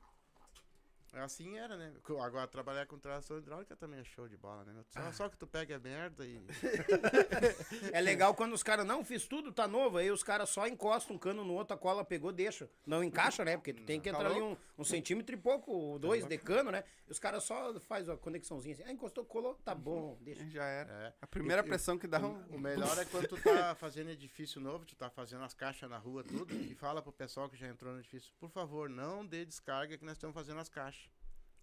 Assim 1.14 1.58
era, 1.58 1.76
né? 1.76 1.92
Agora, 2.22 2.46
trabalhar 2.46 2.86
com 2.86 2.98
tração 2.98 3.36
hidráulica 3.36 3.76
também 3.76 4.00
é 4.00 4.04
show 4.04 4.26
de 4.28 4.36
bola, 4.36 4.64
né? 4.64 4.82
Só, 4.88 4.98
Ah. 5.00 5.12
só 5.12 5.28
que 5.28 5.36
tu 5.36 5.46
pega 5.46 5.76
a 5.76 5.78
merda 5.78 6.24
e. 6.26 6.40
É 7.92 8.00
legal 8.00 8.34
quando 8.34 8.54
os 8.54 8.62
caras, 8.62 8.86
não, 8.86 9.04
fiz 9.04 9.26
tudo, 9.26 9.52
tá 9.52 9.68
novo. 9.68 9.98
Aí 9.98 10.10
os 10.10 10.22
caras 10.22 10.48
só 10.48 10.66
encostam 10.66 11.16
um 11.16 11.18
cano 11.18 11.44
no 11.44 11.52
outro, 11.54 11.74
a 11.74 11.78
cola 11.78 12.04
pegou, 12.04 12.32
deixa. 12.32 12.68
Não 12.86 13.04
encaixa, 13.04 13.44
né? 13.44 13.56
Porque 13.56 13.72
tu 13.74 13.82
tem 13.84 14.00
que 14.00 14.10
Tá 14.10 14.16
entrar 14.16 14.30
ali 14.30 14.40
um, 14.40 14.56
um 14.78 14.84
centímetro 14.84 15.34
e 15.34 15.38
pouco, 15.38 15.70
ou 15.70 15.98
dois 15.98 16.26
de 16.26 16.38
cano, 16.38 16.70
né? 16.70 16.82
E 17.06 17.12
os 17.12 17.18
caras 17.18 17.44
só 17.44 17.78
faz 17.80 18.08
a 18.08 18.16
conexãozinha 18.16 18.74
assim. 18.74 18.84
Ah, 18.86 18.92
encostou, 18.92 19.24
colou, 19.24 19.54
tá 19.64 19.74
bom, 19.74 20.16
deixa. 20.20 20.48
Já 20.48 20.64
era. 20.64 20.90
É. 20.92 21.12
A 21.20 21.26
primeira 21.26 21.62
E- 21.62 21.64
pressão 21.66 21.98
que 21.98 22.06
dá 22.06 22.18
um... 22.20 22.42
O 22.48 22.58
melhor 22.58 22.96
é 22.98 23.04
quando 23.04 23.28
tu 23.28 23.36
tá 23.42 23.74
fazendo 23.76 24.10
edifício 24.10 24.60
novo, 24.60 24.84
tu 24.86 24.96
tá 24.96 25.10
fazendo 25.10 25.44
as 25.44 25.52
caixas 25.54 25.88
na 25.90 25.98
rua, 25.98 26.24
tudo, 26.24 26.54
e 26.54 26.74
fala 26.74 27.02
pro 27.02 27.12
pessoal 27.12 27.48
que 27.50 27.56
já 27.56 27.68
entrou 27.68 27.92
no 27.92 27.98
edifício, 28.00 28.32
por 28.40 28.48
favor, 28.50 28.88
não 28.88 29.24
dê 29.26 29.44
descarga 29.44 29.98
que 29.98 30.04
nós 30.04 30.14
estamos 30.16 30.34
fazendo 30.34 30.58
as 30.60 30.68
caixas. 30.68 31.01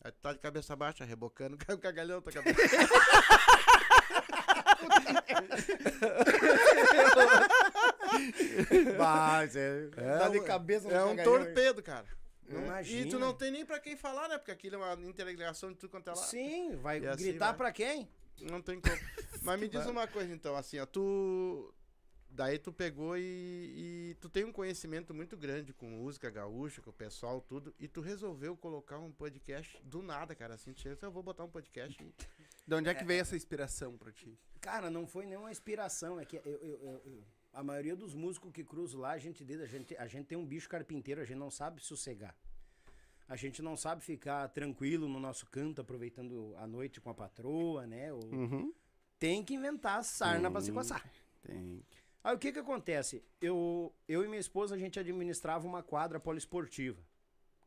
Aí 0.02 0.12
tu 0.12 0.20
tá 0.22 0.34
de 0.34 0.40
cabeça 0.40 0.76
baixa, 0.76 1.04
rebocando, 1.06 1.58
cai 1.66 1.76
o 1.76 1.80
cagalhão 1.80 2.22
da 2.22 2.32
cabeça. 2.32 2.60
Mas 8.98 9.56
é. 9.56 9.88
tá 10.20 10.30
de 10.30 10.40
um- 10.40 10.44
cabeça 10.44 10.88
no 10.88 10.94
É 10.94 11.04
um 11.04 11.16
cagalhão, 11.16 11.44
torpedo, 11.46 11.84
cara. 11.84 12.06
Não 12.48 12.62
É. 12.62 12.66
imagina. 12.66 13.08
E 13.08 13.10
tu 13.10 13.20
não 13.20 13.34
tem 13.34 13.52
nem 13.52 13.66
pra 13.66 13.80
quem 13.80 13.96
falar, 13.96 14.28
né? 14.28 14.38
Porque 14.38 14.52
aquilo 14.52 14.76
é 14.76 14.80
uma 14.96 15.08
interligação 15.08 15.72
de 15.72 15.78
tudo 15.78 15.92
quanto 15.92 16.08
é 16.10 16.14
lá. 16.14 16.18
Sim, 16.18 16.76
vai 16.78 17.00
E 17.00 17.08
assim 17.08 17.24
gritar 17.26 17.48
vai. 17.48 17.58
pra 17.58 17.72
quem? 17.72 18.10
Não 18.42 18.62
tem 18.62 18.80
como. 18.80 18.96
Mas 19.44 19.60
me 19.60 19.68
diz 19.68 19.86
uma 19.86 20.08
coisa 20.08 20.34
então, 20.34 20.56
assim, 20.56 20.80
ó, 20.80 20.86
tu. 20.86 21.74
Daí 22.30 22.58
tu 22.60 22.72
pegou 22.72 23.18
e, 23.18 23.22
e 24.12 24.18
tu 24.22 24.30
tem 24.30 24.44
um 24.46 24.52
conhecimento 24.52 25.14
muito 25.14 25.36
grande 25.36 25.74
com 25.74 25.88
música 25.90 26.30
gaúcha, 26.30 26.82
com 26.82 26.90
o 26.90 26.94
pessoal, 26.94 27.42
tudo, 27.42 27.74
e 27.80 27.88
tu 27.88 28.02
resolveu 28.02 28.56
colocar 28.56 29.00
um 29.00 29.12
podcast 29.12 29.82
do 29.84 30.02
nada, 30.02 30.34
cara, 30.36 30.54
assim, 30.56 30.74
tu 30.74 30.82
chega, 30.82 30.94
assim, 30.94 31.06
eu 31.06 31.12
vou 31.12 31.24
botar 31.24 31.44
um 31.44 31.50
podcast 31.50 32.02
e... 32.04 32.14
De 32.68 32.76
onde 32.76 32.88
é 32.88 32.94
que 32.94 33.04
veio 33.04 33.22
essa 33.22 33.36
inspiração 33.36 33.98
pra 33.98 34.12
ti? 34.12 34.38
Cara, 34.62 34.92
não 34.92 35.08
foi 35.08 35.26
nenhuma 35.26 35.50
inspiração. 35.50 36.20
É 36.20 36.26
que 36.26 36.36
eu, 36.36 36.42
eu- 36.46 36.60
eu- 36.62 37.02
eu- 37.04 37.24
a 37.52 37.64
maioria 37.64 37.96
dos 37.96 38.14
músicos 38.14 38.52
que 38.52 38.64
cruzam 38.64 39.00
lá, 39.02 39.12
a 39.14 39.18
gente, 39.18 39.44
a, 39.44 39.66
gente, 39.66 39.98
a 39.98 40.06
gente 40.06 40.28
tem 40.28 40.38
um 40.38 40.46
bicho 40.46 40.70
carpinteiro, 40.70 41.20
a 41.20 41.26
gente 41.26 41.38
não 41.40 41.50
sabe 41.50 41.84
sossegar. 41.84 42.36
A 43.28 43.36
gente 43.36 43.60
não 43.64 43.76
sabe 43.76 44.04
ficar 44.04 44.48
tranquilo 44.50 45.08
no 45.08 45.20
nosso 45.20 45.48
canto, 45.48 45.82
aproveitando 45.82 46.54
a 46.58 46.68
noite 46.68 47.02
com 47.02 47.10
a 47.10 47.14
patroa, 47.16 47.88
né? 47.88 48.14
Ou- 48.14 48.24
Uhum. 48.26 48.72
Tem 49.18 49.44
que 49.44 49.56
inventar 49.56 50.04
sarna 50.04 50.52
pra 50.52 50.62
se 50.62 50.72
coçar. 50.72 51.04
Tem. 51.42 51.84
Aí 52.24 52.36
o 52.36 52.40
que 52.40 52.52
que 52.52 52.60
acontece? 52.60 53.24
Eu, 53.40 53.94
eu 54.08 54.24
e 54.24 54.28
minha 54.28 54.40
esposa, 54.40 54.76
a 54.76 54.78
gente 54.78 55.00
administrava 55.00 55.66
uma 55.66 55.82
quadra 55.82 56.20
poliesportiva. 56.20 57.02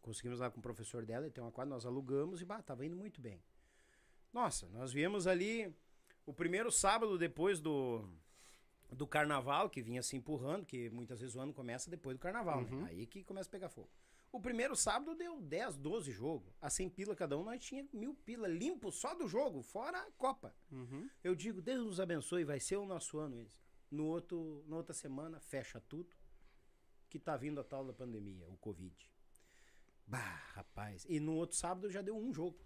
Conseguimos 0.02 0.40
lá 0.40 0.50
com 0.50 0.58
o 0.58 0.62
professor 0.62 1.04
dela, 1.04 1.24
ele 1.24 1.32
tem 1.32 1.42
uma 1.42 1.52
quadra, 1.52 1.74
nós 1.74 1.86
alugamos 1.86 2.42
e, 2.42 2.44
bah, 2.44 2.60
tava 2.60 2.84
indo 2.84 2.96
muito 2.96 3.20
bem. 3.20 3.42
Nossa, 4.32 4.68
nós 4.68 4.92
viemos 4.92 5.26
ali 5.26 5.74
o 6.26 6.32
primeiro 6.32 6.70
sábado 6.70 7.16
depois 7.16 7.60
do, 7.60 8.04
do 8.90 9.06
carnaval, 9.06 9.70
que 9.70 9.80
vinha 9.80 10.02
se 10.02 10.16
empurrando, 10.16 10.66
que 10.66 10.90
muitas 10.90 11.20
vezes 11.20 11.36
o 11.36 11.40
ano 11.40 11.54
começa 11.54 11.90
depois 11.90 12.16
do 12.16 12.20
carnaval, 12.20 12.62
né? 12.62 12.68
Aí 12.88 13.06
que 13.06 13.22
começa 13.22 13.48
a 13.48 13.52
pegar 13.52 13.68
fogo. 13.68 13.90
O 14.32 14.40
primeiro 14.40 14.74
sábado 14.74 15.14
deu 15.14 15.40
10, 15.40 15.76
12 15.76 16.10
jogos. 16.10 16.54
A 16.60 16.70
100 16.70 16.88
pila 16.88 17.14
cada 17.14 17.36
um, 17.36 17.44
nós 17.44 17.62
tinha 17.62 17.86
mil 17.92 18.14
pila 18.14 18.48
limpo 18.48 18.90
só 18.90 19.14
do 19.14 19.28
jogo, 19.28 19.62
fora 19.62 19.98
a 19.98 20.10
Copa. 20.12 20.54
Uhum. 20.70 21.08
Eu 21.22 21.34
digo, 21.34 21.60
Deus 21.60 21.84
nos 21.84 22.00
abençoe, 22.00 22.42
vai 22.42 22.58
ser 22.58 22.76
o 22.76 22.86
nosso 22.86 23.18
ano 23.18 23.38
esse. 23.38 23.61
No 23.92 24.06
outro, 24.06 24.64
na 24.66 24.76
outra 24.76 24.94
semana, 24.94 25.38
fecha 25.38 25.78
tudo, 25.78 26.16
que 27.10 27.18
tá 27.18 27.36
vindo 27.36 27.60
a 27.60 27.64
tal 27.64 27.84
da 27.84 27.92
pandemia, 27.92 28.48
o 28.48 28.56
Covid. 28.56 28.96
Bah, 30.06 30.40
rapaz. 30.54 31.04
E 31.06 31.20
no 31.20 31.34
outro 31.34 31.58
sábado 31.58 31.90
já 31.90 32.00
deu 32.00 32.16
um 32.16 32.32
jogo. 32.32 32.58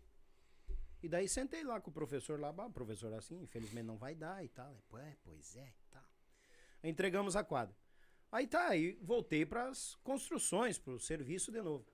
E 1.02 1.08
daí 1.08 1.28
sentei 1.28 1.64
lá 1.64 1.80
com 1.80 1.90
o 1.90 1.92
professor 1.92 2.38
lá, 2.38 2.52
bah, 2.52 2.66
o 2.66 2.72
professor 2.72 3.12
assim, 3.12 3.42
infelizmente 3.42 3.84
não 3.84 3.98
vai 3.98 4.14
dar 4.14 4.44
e 4.44 4.48
tal. 4.48 4.80
Pô, 4.88 4.98
é, 4.98 5.16
pois 5.24 5.56
é. 5.56 5.74
Aí 6.80 6.90
entregamos 6.90 7.34
a 7.34 7.42
quadra. 7.42 7.76
Aí 8.30 8.46
tá, 8.46 8.68
aí 8.68 8.96
voltei 9.02 9.44
pras 9.44 9.96
construções, 9.96 10.78
pro 10.78 11.00
serviço 11.00 11.50
de 11.50 11.60
novo. 11.60 11.84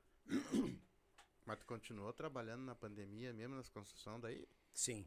Mas 1.47 1.59
tu 1.59 1.65
continuou 1.65 2.13
trabalhando 2.13 2.65
na 2.65 2.75
pandemia, 2.75 3.33
mesmo 3.33 3.55
nas 3.55 3.71
construções, 3.71 4.21
daí 4.21 4.47
Sim. 4.73 5.07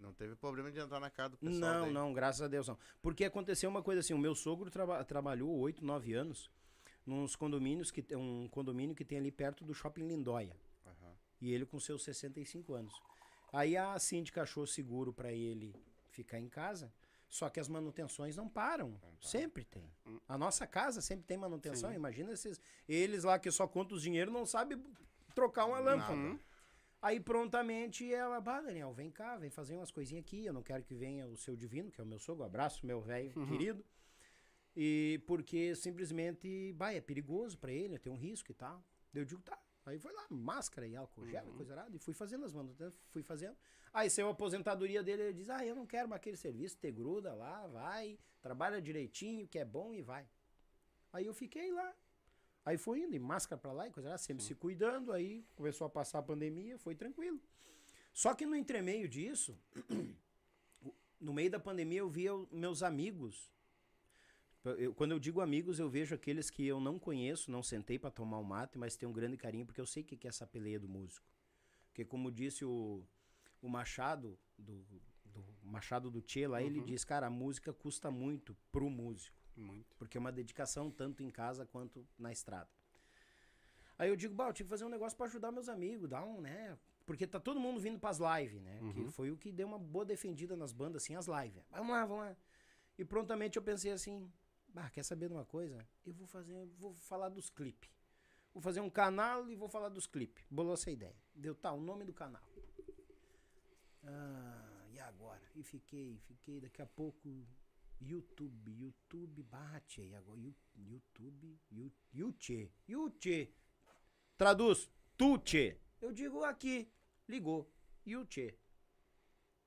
Não 0.00 0.12
teve 0.14 0.34
problema 0.34 0.70
de 0.72 0.78
entrar 0.80 0.98
na 0.98 1.10
casa 1.10 1.30
do 1.30 1.36
pessoal 1.38 1.74
Não, 1.74 1.82
daí. 1.84 1.92
não, 1.92 2.12
graças 2.12 2.40
a 2.42 2.48
Deus 2.48 2.66
não. 2.66 2.78
Porque 3.02 3.24
aconteceu 3.24 3.68
uma 3.68 3.82
coisa 3.82 4.00
assim, 4.00 4.14
o 4.14 4.18
meu 4.18 4.34
sogro 4.34 4.70
traba- 4.70 5.04
trabalhou 5.04 5.50
oito, 5.58 5.84
nove 5.84 6.14
anos 6.14 6.50
nos 7.06 7.34
condomínios 7.36 7.90
que 7.90 8.02
tem 8.02 8.16
um 8.16 8.48
condomínio 8.48 8.94
que 8.94 9.04
tem 9.04 9.18
ali 9.18 9.30
perto 9.30 9.64
do 9.64 9.74
Shopping 9.74 10.06
Lindóia. 10.06 10.56
Aham. 10.86 11.12
E 11.40 11.52
ele 11.52 11.64
com 11.66 11.78
seus 11.80 12.02
65 12.04 12.74
anos. 12.74 12.94
Aí 13.52 13.76
a 13.76 13.98
síndica 13.98 14.42
achou 14.42 14.66
seguro 14.66 15.12
pra 15.12 15.32
ele 15.32 15.74
ficar 16.10 16.38
em 16.38 16.48
casa, 16.48 16.92
só 17.28 17.48
que 17.48 17.58
as 17.60 17.68
manutenções 17.68 18.36
não 18.36 18.48
param. 18.48 19.00
Sempre 19.20 19.64
tem. 19.64 19.90
A 20.28 20.36
nossa 20.38 20.66
casa 20.66 21.00
sempre 21.00 21.24
tem 21.26 21.36
manutenção. 21.36 21.92
Imagina 21.92 22.32
esses, 22.32 22.60
eles 22.88 23.24
lá 23.24 23.38
que 23.38 23.50
só 23.50 23.66
contam 23.66 23.96
os 23.96 24.02
dinheiro 24.02 24.30
não 24.30 24.44
sabem 24.46 24.82
trocar 25.34 25.64
uma 25.66 25.78
lâmpada. 25.78 26.14
Nada. 26.16 26.40
Aí 27.02 27.18
prontamente 27.18 28.12
ela, 28.12 28.40
bah, 28.40 28.60
Daniel, 28.60 28.92
vem 28.92 29.10
cá, 29.10 29.36
vem 29.36 29.48
fazer 29.48 29.74
umas 29.74 29.90
coisinhas 29.90 30.24
aqui. 30.24 30.44
Eu 30.44 30.52
não 30.52 30.62
quero 30.62 30.84
que 30.84 30.94
venha 30.94 31.26
o 31.26 31.36
seu 31.36 31.56
divino, 31.56 31.90
que 31.90 32.00
é 32.00 32.04
o 32.04 32.06
meu 32.06 32.18
sogro. 32.18 32.44
Abraço, 32.44 32.84
meu 32.84 33.00
velho 33.00 33.32
querido. 33.46 33.84
E 34.76 35.22
porque 35.26 35.74
simplesmente, 35.74 36.72
bah, 36.74 36.92
é 36.92 37.00
perigoso 37.00 37.56
pra 37.58 37.72
ele, 37.72 37.98
tem 37.98 38.12
um 38.12 38.16
risco 38.16 38.50
e 38.50 38.54
tal. 38.54 38.84
Eu 39.14 39.24
digo, 39.24 39.40
tá. 39.42 39.58
Aí 39.86 39.98
foi 39.98 40.12
lá, 40.12 40.26
máscara 40.30 40.86
e 40.86 40.94
álcool 40.94 41.26
gel, 41.26 41.44
coisa 41.56 41.72
errada. 41.72 41.96
E 41.96 41.98
fui 41.98 42.12
fazendo 42.12 42.44
as 42.44 42.52
manutenções, 42.52 43.00
fui 43.08 43.22
fazendo. 43.22 43.56
Aí 43.92 44.08
saiu 44.10 44.28
a 44.28 44.30
aposentadoria 44.30 45.02
dele, 45.02 45.22
ele 45.22 45.32
diz, 45.32 45.48
ah, 45.48 45.64
eu 45.64 45.74
não 45.74 45.86
quero 45.86 46.08
mais 46.08 46.20
aquele 46.20 46.36
serviço, 46.36 46.76
te 46.76 46.92
gruda 46.92 47.34
lá, 47.34 47.66
vai, 47.66 48.18
trabalha 48.40 48.80
direitinho, 48.80 49.48
que 49.48 49.58
é 49.58 49.64
bom 49.64 49.92
e 49.92 50.02
vai. 50.02 50.28
Aí 51.12 51.26
eu 51.26 51.34
fiquei 51.34 51.72
lá. 51.72 51.92
Aí 52.64 52.76
foi 52.76 53.00
indo, 53.00 53.14
e 53.14 53.18
máscara 53.18 53.60
pra 53.60 53.72
lá 53.72 53.86
e 53.86 53.90
coisa 53.90 54.10
lá, 54.10 54.18
sempre 54.18 54.44
se 54.44 54.54
cuidando. 54.54 55.12
Aí 55.12 55.44
começou 55.56 55.86
a 55.86 55.90
passar 55.90 56.18
a 56.18 56.22
pandemia, 56.22 56.78
foi 56.78 56.94
tranquilo. 56.94 57.40
Só 58.12 58.34
que 58.34 58.44
no 58.44 58.54
entremeio 58.56 59.08
disso, 59.08 59.56
no 61.20 61.32
meio 61.32 61.50
da 61.50 61.58
pandemia, 61.60 62.00
eu 62.00 62.08
via 62.10 62.34
o- 62.34 62.48
meus 62.50 62.82
amigos. 62.82 63.50
Eu- 64.64 64.94
quando 64.94 65.12
eu 65.12 65.18
digo 65.18 65.40
amigos, 65.40 65.78
eu 65.78 65.88
vejo 65.88 66.14
aqueles 66.14 66.50
que 66.50 66.66
eu 66.66 66.78
não 66.80 66.98
conheço, 66.98 67.50
não 67.50 67.62
sentei 67.62 67.98
pra 67.98 68.10
tomar 68.10 68.38
um 68.38 68.44
mate, 68.44 68.76
mas 68.76 68.94
tenho 68.96 69.10
um 69.10 69.14
grande 69.14 69.36
carinho, 69.36 69.64
porque 69.64 69.80
eu 69.80 69.86
sei 69.86 70.02
o 70.02 70.06
que 70.06 70.16
que 70.16 70.26
é 70.26 70.30
essa 70.30 70.46
peleia 70.46 70.78
do 70.78 70.88
músico. 70.88 71.26
Porque 71.88 72.04
como 72.04 72.30
disse 72.30 72.64
o, 72.64 73.02
o 73.62 73.68
Machado, 73.68 74.38
do, 74.58 74.84
do 75.24 75.44
Machado 75.62 76.10
do 76.10 76.20
Tchê 76.20 76.46
lá, 76.46 76.62
ele 76.62 76.80
diz, 76.84 77.04
cara, 77.04 77.28
a 77.28 77.30
música 77.30 77.72
custa 77.72 78.10
muito 78.10 78.54
pro 78.70 78.90
músico. 78.90 79.39
Muito. 79.60 79.94
Porque 79.96 80.16
é 80.16 80.20
uma 80.20 80.32
dedicação 80.32 80.90
tanto 80.90 81.22
em 81.22 81.30
casa 81.30 81.66
quanto 81.66 82.06
na 82.18 82.32
estrada. 82.32 82.68
Aí 83.98 84.08
eu 84.08 84.16
digo, 84.16 84.34
bah, 84.34 84.48
eu 84.48 84.52
tinha 84.52 84.64
que 84.64 84.70
fazer 84.70 84.84
um 84.84 84.88
negócio 84.88 85.16
pra 85.16 85.26
ajudar 85.26 85.52
meus 85.52 85.68
amigos, 85.68 86.08
dar 86.08 86.24
um, 86.24 86.40
né? 86.40 86.78
Porque 87.04 87.26
tá 87.26 87.38
todo 87.38 87.60
mundo 87.60 87.78
vindo 87.78 87.98
pras 87.98 88.18
lives, 88.18 88.62
né? 88.62 88.80
Que 88.94 89.10
foi 89.10 89.30
o 89.30 89.36
que 89.36 89.52
deu 89.52 89.66
uma 89.66 89.78
boa 89.78 90.04
defendida 90.04 90.56
nas 90.56 90.72
bandas, 90.72 91.02
assim, 91.02 91.14
as 91.14 91.26
lives. 91.26 91.62
Vamos 91.70 91.90
lá, 91.90 92.06
vamos 92.06 92.24
lá. 92.24 92.36
E 92.96 93.04
prontamente 93.04 93.56
eu 93.58 93.62
pensei 93.62 93.92
assim, 93.92 94.30
bah, 94.68 94.88
quer 94.88 95.02
saber 95.02 95.28
de 95.28 95.34
uma 95.34 95.44
coisa? 95.44 95.86
Eu 96.06 96.14
vou 96.14 96.26
fazer, 96.26 96.66
vou 96.78 96.94
falar 96.94 97.28
dos 97.28 97.50
clipes. 97.50 97.90
Vou 98.54 98.62
fazer 98.62 98.80
um 98.80 98.90
canal 98.90 99.50
e 99.50 99.54
vou 99.54 99.68
falar 99.68 99.90
dos 99.90 100.06
clipes. 100.06 100.44
Bolou 100.50 100.74
essa 100.74 100.90
ideia. 100.90 101.16
Deu, 101.34 101.54
tá, 101.54 101.72
o 101.72 101.80
nome 101.80 102.04
do 102.04 102.12
canal. 102.12 102.42
Ah, 104.02 104.86
e 104.92 104.98
agora? 104.98 105.42
E 105.54 105.62
fiquei, 105.62 106.18
fiquei, 106.20 106.60
daqui 106.60 106.80
a 106.80 106.86
pouco, 106.86 107.46
YouTube, 108.00 108.70
YouTube 108.72 109.42
bate 109.42 110.00
aí 110.00 110.14
agora, 110.14 110.40
YouTube, 110.76 111.60
Yuchê, 112.14 112.70
Yuchê. 112.88 113.52
Traduz, 114.36 114.90
Tuchê. 115.16 115.76
Eu 116.00 116.12
digo 116.12 116.42
aqui, 116.44 116.90
ligou, 117.28 117.70
Yuchê. 118.06 118.56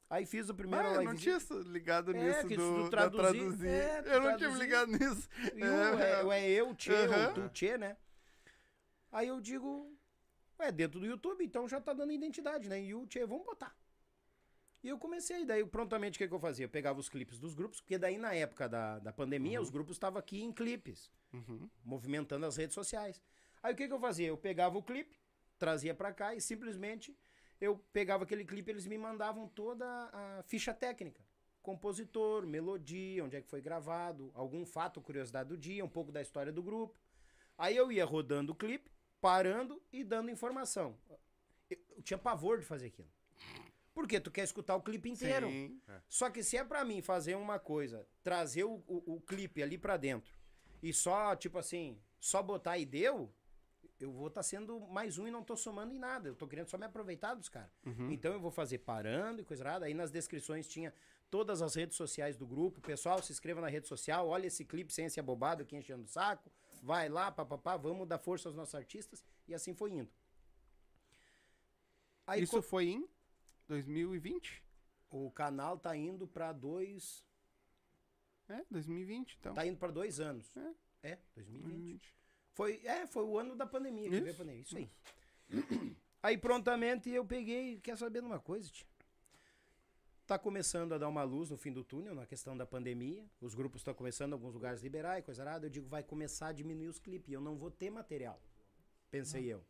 Aí 0.09 0.25
fiz 0.25 0.49
o 0.49 0.53
primeiro 0.55 0.87
Ah, 0.87 0.93
eu 0.95 1.03
não 1.03 1.15
tinha 1.15 1.37
ligado 1.65 2.15
É, 2.15 2.23
nisso 2.23 2.47
que 2.47 2.55
do, 2.55 2.89
traduzir- 2.89 3.21
traduzir. 3.39 3.67
é, 3.67 3.99
eu 3.99 4.21
não 4.21 4.37
tinha 4.37 4.49
traduzir. 4.49 4.59
ligado 4.59 4.91
nisso. 4.91 5.29
Yu 5.55 5.65
é, 6.31 6.39
é 6.39 6.49
eu, 6.51 6.75
Tchê, 6.75 6.93
Aham. 6.95 7.27
ou 7.27 7.33
tu, 7.33 7.49
Tchê, 7.49 7.77
né? 7.77 7.97
Aí 9.11 9.27
eu 9.27 9.39
digo, 9.41 9.95
é 10.59 10.71
dentro 10.71 10.99
do 10.99 11.05
YouTube, 11.05 11.43
então 11.43 11.67
já 11.67 11.79
tá 11.81 11.93
dando 11.93 12.11
identidade, 12.11 12.67
né? 12.69 12.79
Tchê, 13.07 13.25
vamos 13.25 13.45
botar. 13.45 13.75
E 14.83 14.89
eu 14.89 14.97
comecei, 14.97 15.45
daí 15.45 15.65
prontamente 15.65 16.17
o 16.17 16.19
que, 16.19 16.27
que 16.27 16.33
eu 16.33 16.39
fazia? 16.39 16.65
Eu 16.65 16.69
pegava 16.69 16.99
os 16.99 17.07
clipes 17.07 17.39
dos 17.39 17.53
grupos, 17.53 17.79
porque 17.79 17.97
daí 17.97 18.17
na 18.17 18.33
época 18.35 18.67
da, 18.67 18.99
da 18.99 19.13
pandemia, 19.13 19.61
os 19.61 19.69
grupos 19.69 19.95
estavam 19.95 20.19
aqui 20.19 20.43
em 20.43 20.51
clipes, 20.51 21.09
Uhum. 21.31 21.67
movimentando 21.83 22.45
as 22.45 22.57
redes 22.57 22.75
sociais. 22.75 23.21
Aí 23.63 23.73
o 23.73 23.75
que, 23.77 23.87
que 23.87 23.93
eu 23.93 23.99
fazia? 23.99 24.27
Eu 24.27 24.37
pegava 24.37 24.77
o 24.77 24.83
clipe, 24.83 25.17
trazia 25.57 25.95
pra 25.95 26.11
cá 26.11 26.35
e 26.35 26.41
simplesmente 26.41 27.17
eu 27.61 27.77
pegava 27.93 28.23
aquele 28.25 28.43
clipe 28.43 28.69
eles 28.69 28.85
me 28.85 28.97
mandavam 28.97 29.47
toda 29.47 29.85
a 30.11 30.43
ficha 30.43 30.73
técnica. 30.73 31.25
Compositor, 31.61 32.45
melodia, 32.45 33.23
onde 33.23 33.37
é 33.37 33.41
que 33.41 33.47
foi 33.47 33.61
gravado, 33.61 34.31
algum 34.35 34.65
fato, 34.65 35.01
curiosidade 35.01 35.47
do 35.47 35.57
dia, 35.57 35.83
um 35.83 35.89
pouco 35.89 36.11
da 36.11 36.21
história 36.21 36.51
do 36.51 36.61
grupo. 36.61 36.99
Aí 37.57 37.75
eu 37.75 37.89
ia 37.89 38.03
rodando 38.03 38.51
o 38.51 38.55
clipe, 38.55 38.91
parando 39.21 39.81
e 39.93 40.03
dando 40.03 40.29
informação. 40.29 40.97
Eu, 41.69 41.77
eu 41.95 42.01
tinha 42.01 42.17
pavor 42.17 42.59
de 42.59 42.65
fazer 42.65 42.87
aquilo. 42.87 43.09
Porque 43.93 44.19
tu 44.19 44.31
quer 44.31 44.43
escutar 44.43 44.75
o 44.75 44.81
clipe 44.81 45.09
inteiro. 45.09 45.47
Sim. 45.49 45.79
Só 46.09 46.29
que 46.29 46.41
se 46.43 46.57
é 46.57 46.63
pra 46.63 46.83
mim 46.83 47.01
fazer 47.01 47.35
uma 47.35 47.59
coisa, 47.59 48.07
trazer 48.23 48.63
o, 48.63 48.83
o, 48.87 49.15
o 49.15 49.21
clipe 49.21 49.61
ali 49.61 49.77
pra 49.77 49.97
dentro 49.97 50.33
e 50.81 50.91
só, 50.91 51.35
tipo 51.35 51.57
assim, 51.59 51.97
só 52.19 52.41
botar 52.41 52.77
e 52.77 52.85
deu, 52.85 53.31
eu 53.99 54.11
vou 54.11 54.27
estar 54.27 54.43
sendo 54.43 54.79
mais 54.87 55.17
um 55.17 55.27
e 55.27 55.31
não 55.31 55.43
tô 55.43 55.55
somando 55.55 55.93
em 55.93 55.99
nada. 55.99 56.27
Eu 56.27 56.35
tô 56.35 56.47
querendo 56.47 56.67
só 56.67 56.77
me 56.77 56.85
aproveitar 56.85 57.35
dos 57.35 57.47
caras. 57.49 57.69
Então 58.11 58.33
eu 58.33 58.39
vou 58.39 58.51
fazer 58.51 58.79
parando 58.79 59.41
e 59.41 59.45
coisa 59.45 59.63
errada. 59.63 59.85
Aí 59.85 59.93
nas 59.93 60.09
descrições 60.11 60.67
tinha 60.67 60.91
todas 61.29 61.61
as 61.61 61.75
redes 61.75 61.95
sociais 61.95 62.35
do 62.35 62.45
grupo. 62.47 62.81
Pessoal, 62.81 63.21
se 63.21 63.31
inscreva 63.31 63.61
na 63.61 63.67
rede 63.69 63.87
social, 63.87 64.27
olha 64.27 64.47
esse 64.47 64.65
clipe 64.65 64.91
sem 64.91 65.05
esse 65.05 65.19
abobado 65.19 65.61
aqui 65.63 65.75
enchendo 65.75 66.03
o 66.03 66.07
saco. 66.07 66.51
Vai 66.81 67.07
lá, 67.09 67.31
papapá, 67.31 67.77
vamos 67.77 68.07
dar 68.07 68.17
força 68.17 68.49
aos 68.49 68.55
nossos 68.55 68.73
artistas. 68.75 69.23
E 69.47 69.53
assim 69.53 69.73
foi 69.73 69.91
indo. 69.91 70.09
Aí 72.25 72.43
Isso 72.43 72.53
co- 72.57 72.61
foi 72.61 72.85
em 72.87 73.07
2020? 73.67 74.63
o 75.13 75.29
canal 75.29 75.77
tá 75.77 75.95
indo 75.95 76.27
pra 76.27 76.51
dois. 76.51 77.23
É, 78.49 78.65
2020, 78.69 79.37
então. 79.39 79.53
Tá 79.53 79.65
indo 79.65 79.77
pra 79.77 79.91
dois 79.91 80.19
anos. 80.19 80.51
É. 80.57 81.11
É, 81.11 81.19
2020. 81.35 81.69
2020. 81.69 82.15
Foi, 82.53 82.81
é, 82.83 83.07
foi 83.07 83.23
o 83.23 83.37
ano 83.37 83.55
da 83.55 83.65
pandemia 83.65 84.09
que 84.09 84.15
Isso. 84.15 84.23
veio 84.23 84.35
a 84.35 84.37
pandemia. 84.37 84.61
Isso 84.61 84.77
aí. 84.77 84.89
Aí 86.23 86.37
prontamente 86.37 87.09
eu 87.09 87.25
peguei, 87.25 87.81
quer 87.81 87.97
saber 87.97 88.21
de 88.21 88.25
uma 88.25 88.39
coisa, 88.39 88.69
tia? 88.69 88.87
tá 90.25 90.39
começando 90.39 90.93
a 90.93 90.97
dar 90.97 91.09
uma 91.09 91.23
luz 91.23 91.49
no 91.49 91.57
fim 91.57 91.73
do 91.73 91.83
túnel 91.83 92.15
na 92.15 92.25
questão 92.25 92.55
da 92.55 92.65
pandemia. 92.65 93.25
Os 93.41 93.53
grupos 93.53 93.81
estão 93.81 93.93
começando 93.93 94.31
em 94.31 94.33
alguns 94.33 94.53
lugares 94.53 94.81
liberar 94.81 95.19
e 95.19 95.21
coisa 95.21 95.43
nada. 95.43 95.65
Eu 95.65 95.69
digo, 95.69 95.85
vai 95.89 96.01
começar 96.01 96.47
a 96.47 96.53
diminuir 96.53 96.87
os 96.87 96.97
clipes. 96.97 97.33
Eu 97.33 97.41
não 97.41 97.57
vou 97.57 97.69
ter 97.69 97.89
material. 97.89 98.41
Pensei 99.11 99.45
eu. 99.51 99.61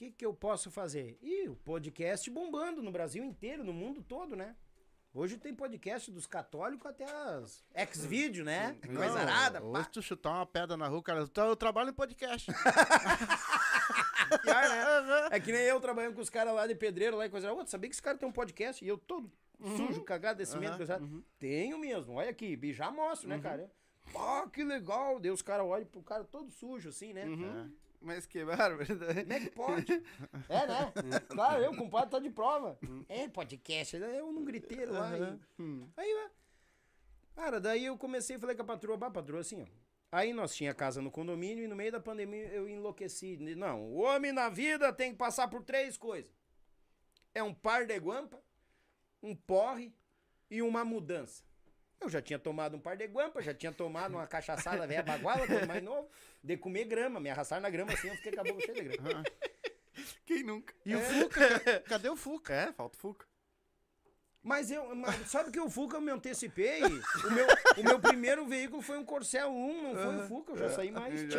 O 0.00 0.02
que, 0.02 0.10
que 0.12 0.24
eu 0.24 0.32
posso 0.32 0.70
fazer? 0.70 1.18
E 1.20 1.46
o 1.46 1.54
podcast 1.56 2.30
bombando 2.30 2.82
no 2.82 2.90
Brasil 2.90 3.22
inteiro, 3.22 3.62
no 3.62 3.74
mundo 3.74 4.02
todo, 4.02 4.34
né? 4.34 4.56
Hoje 5.12 5.36
tem 5.36 5.54
podcast 5.54 6.10
dos 6.10 6.26
católicos 6.26 6.86
até 6.86 7.04
as 7.04 7.62
ex-vídeo, 7.74 8.42
né? 8.42 8.78
Coisa 8.96 9.12
Não, 9.12 9.20
arada, 9.20 9.60
pá. 9.60 9.66
Hoje 9.66 9.90
tu 9.90 10.00
chutar 10.00 10.30
uma 10.30 10.46
pedra 10.46 10.74
na 10.74 10.88
rua, 10.88 11.02
cara, 11.02 11.28
eu 11.36 11.54
trabalho 11.54 11.90
em 11.90 11.92
podcast. 11.92 12.50
Pior, 14.42 14.68
né? 14.70 15.28
É 15.32 15.38
que 15.38 15.52
nem 15.52 15.64
eu 15.64 15.78
trabalhando 15.78 16.14
com 16.14 16.22
os 16.22 16.30
caras 16.30 16.54
lá 16.54 16.66
de 16.66 16.74
pedreiro 16.74 17.18
lá 17.18 17.26
e 17.26 17.28
coisa. 17.28 17.54
Tu 17.54 17.70
sabia 17.70 17.90
que 17.90 17.94
esse 17.94 18.02
cara 18.02 18.16
tem 18.16 18.26
um 18.26 18.32
podcast? 18.32 18.82
E 18.82 18.88
eu 18.88 18.96
todo 18.96 19.30
sujo, 19.76 20.02
cagado 20.02 20.38
desse 20.38 20.56
medo. 20.56 20.78
coisa 20.78 20.94
arada. 20.94 21.06
Tenho 21.38 21.78
mesmo. 21.78 22.14
Olha 22.14 22.30
aqui, 22.30 22.58
já 22.72 22.90
mostro, 22.90 23.28
né, 23.28 23.38
cara? 23.38 23.70
Ah, 24.16 24.48
que 24.50 24.64
legal. 24.64 25.20
Daí 25.20 25.30
os 25.30 25.42
caras 25.42 25.66
olham 25.66 25.84
pro 25.84 26.02
cara 26.02 26.24
todo 26.24 26.50
sujo, 26.50 26.88
assim, 26.88 27.12
né? 27.12 27.26
Mas 28.00 28.24
que 28.26 28.44
bárbaro. 28.44 28.78
Como 28.86 29.32
é 29.32 29.40
que 29.40 29.50
pode? 29.50 29.92
É, 30.48 30.66
né? 30.66 30.92
Claro, 31.28 31.62
eu, 31.62 31.76
compadre, 31.76 32.10
tá 32.10 32.18
de 32.18 32.30
prova. 32.30 32.78
É, 33.08 33.28
podcast. 33.28 33.96
Eu 33.96 34.32
num 34.32 34.44
griteiro 34.44 34.92
lá. 34.92 35.10
e- 35.18 35.38
Aí, 35.96 36.14
né? 36.14 36.30
Cara, 37.34 37.60
daí 37.60 37.84
eu 37.84 37.96
comecei 37.98 38.36
e 38.36 38.38
falei 38.38 38.56
com 38.56 38.62
a 38.62 38.66
patroa, 38.66 38.96
bah, 38.96 39.10
patroa, 39.10 39.40
assim, 39.40 39.62
ó. 39.62 39.66
Aí 40.12 40.32
nós 40.32 40.54
tinha 40.54 40.74
casa 40.74 41.00
no 41.00 41.10
condomínio 41.10 41.62
e 41.64 41.68
no 41.68 41.76
meio 41.76 41.92
da 41.92 42.00
pandemia 42.00 42.48
eu 42.48 42.68
enlouqueci. 42.68 43.36
Não, 43.54 43.82
o 43.84 43.98
homem 44.00 44.32
na 44.32 44.48
vida 44.48 44.92
tem 44.92 45.12
que 45.12 45.18
passar 45.18 45.46
por 45.48 45.62
três 45.62 45.96
coisas. 45.96 46.30
É 47.34 47.42
um 47.42 47.54
par 47.54 47.86
de 47.86 47.96
guampa, 47.98 48.42
um 49.22 49.36
porre 49.36 49.94
e 50.50 50.62
uma 50.62 50.84
mudança. 50.84 51.44
Eu 52.00 52.08
já 52.08 52.22
tinha 52.22 52.38
tomado 52.38 52.76
um 52.76 52.80
par 52.80 52.96
de 52.96 53.06
guampa, 53.06 53.42
já 53.42 53.52
tinha 53.52 53.70
tomado 53.72 54.14
uma 54.14 54.26
cachaçada 54.26 54.86
velha 54.86 55.02
baguala, 55.02 55.46
quando 55.46 55.66
mais 55.66 55.82
novo, 55.82 56.08
de 56.42 56.56
comer 56.56 56.84
grama, 56.86 57.20
me 57.20 57.28
arrastar 57.28 57.60
na 57.60 57.68
grama 57.68 57.92
assim, 57.92 58.08
eu 58.08 58.16
fiquei 58.16 58.32
com 58.32 58.40
a 58.40 58.44
boca 58.44 58.60
cheia 58.64 58.82
de 58.88 58.96
grama. 58.96 59.22
Quem 60.24 60.42
nunca? 60.42 60.72
E 60.86 60.94
o 60.96 61.00
Fuca? 61.00 61.60
ca- 61.60 61.80
Cadê 61.88 62.08
o 62.08 62.16
Fuca? 62.16 62.54
É, 62.54 62.72
falta 62.72 62.96
o 62.96 63.00
Fuca. 63.00 63.26
Mas 64.42 64.70
eu, 64.70 64.94
mas 64.96 65.28
sabe 65.30 65.50
que 65.50 65.60
o 65.60 65.68
Fuca 65.68 65.98
eu 65.98 66.00
me 66.00 66.10
antecipei? 66.10 66.80
O 66.82 67.30
meu, 67.30 67.46
o 67.76 67.84
meu 67.84 68.00
primeiro 68.00 68.46
veículo 68.46 68.80
foi 68.80 68.96
um 68.96 69.04
Corcel 69.04 69.50
1, 69.50 69.82
não 69.82 69.94
foi 70.02 70.16
o 70.16 70.28
Fuca, 70.28 70.52
eu 70.52 70.56
já 70.56 70.68
saí 70.70 70.90
mais. 70.90 71.20
tipo, 71.20 71.36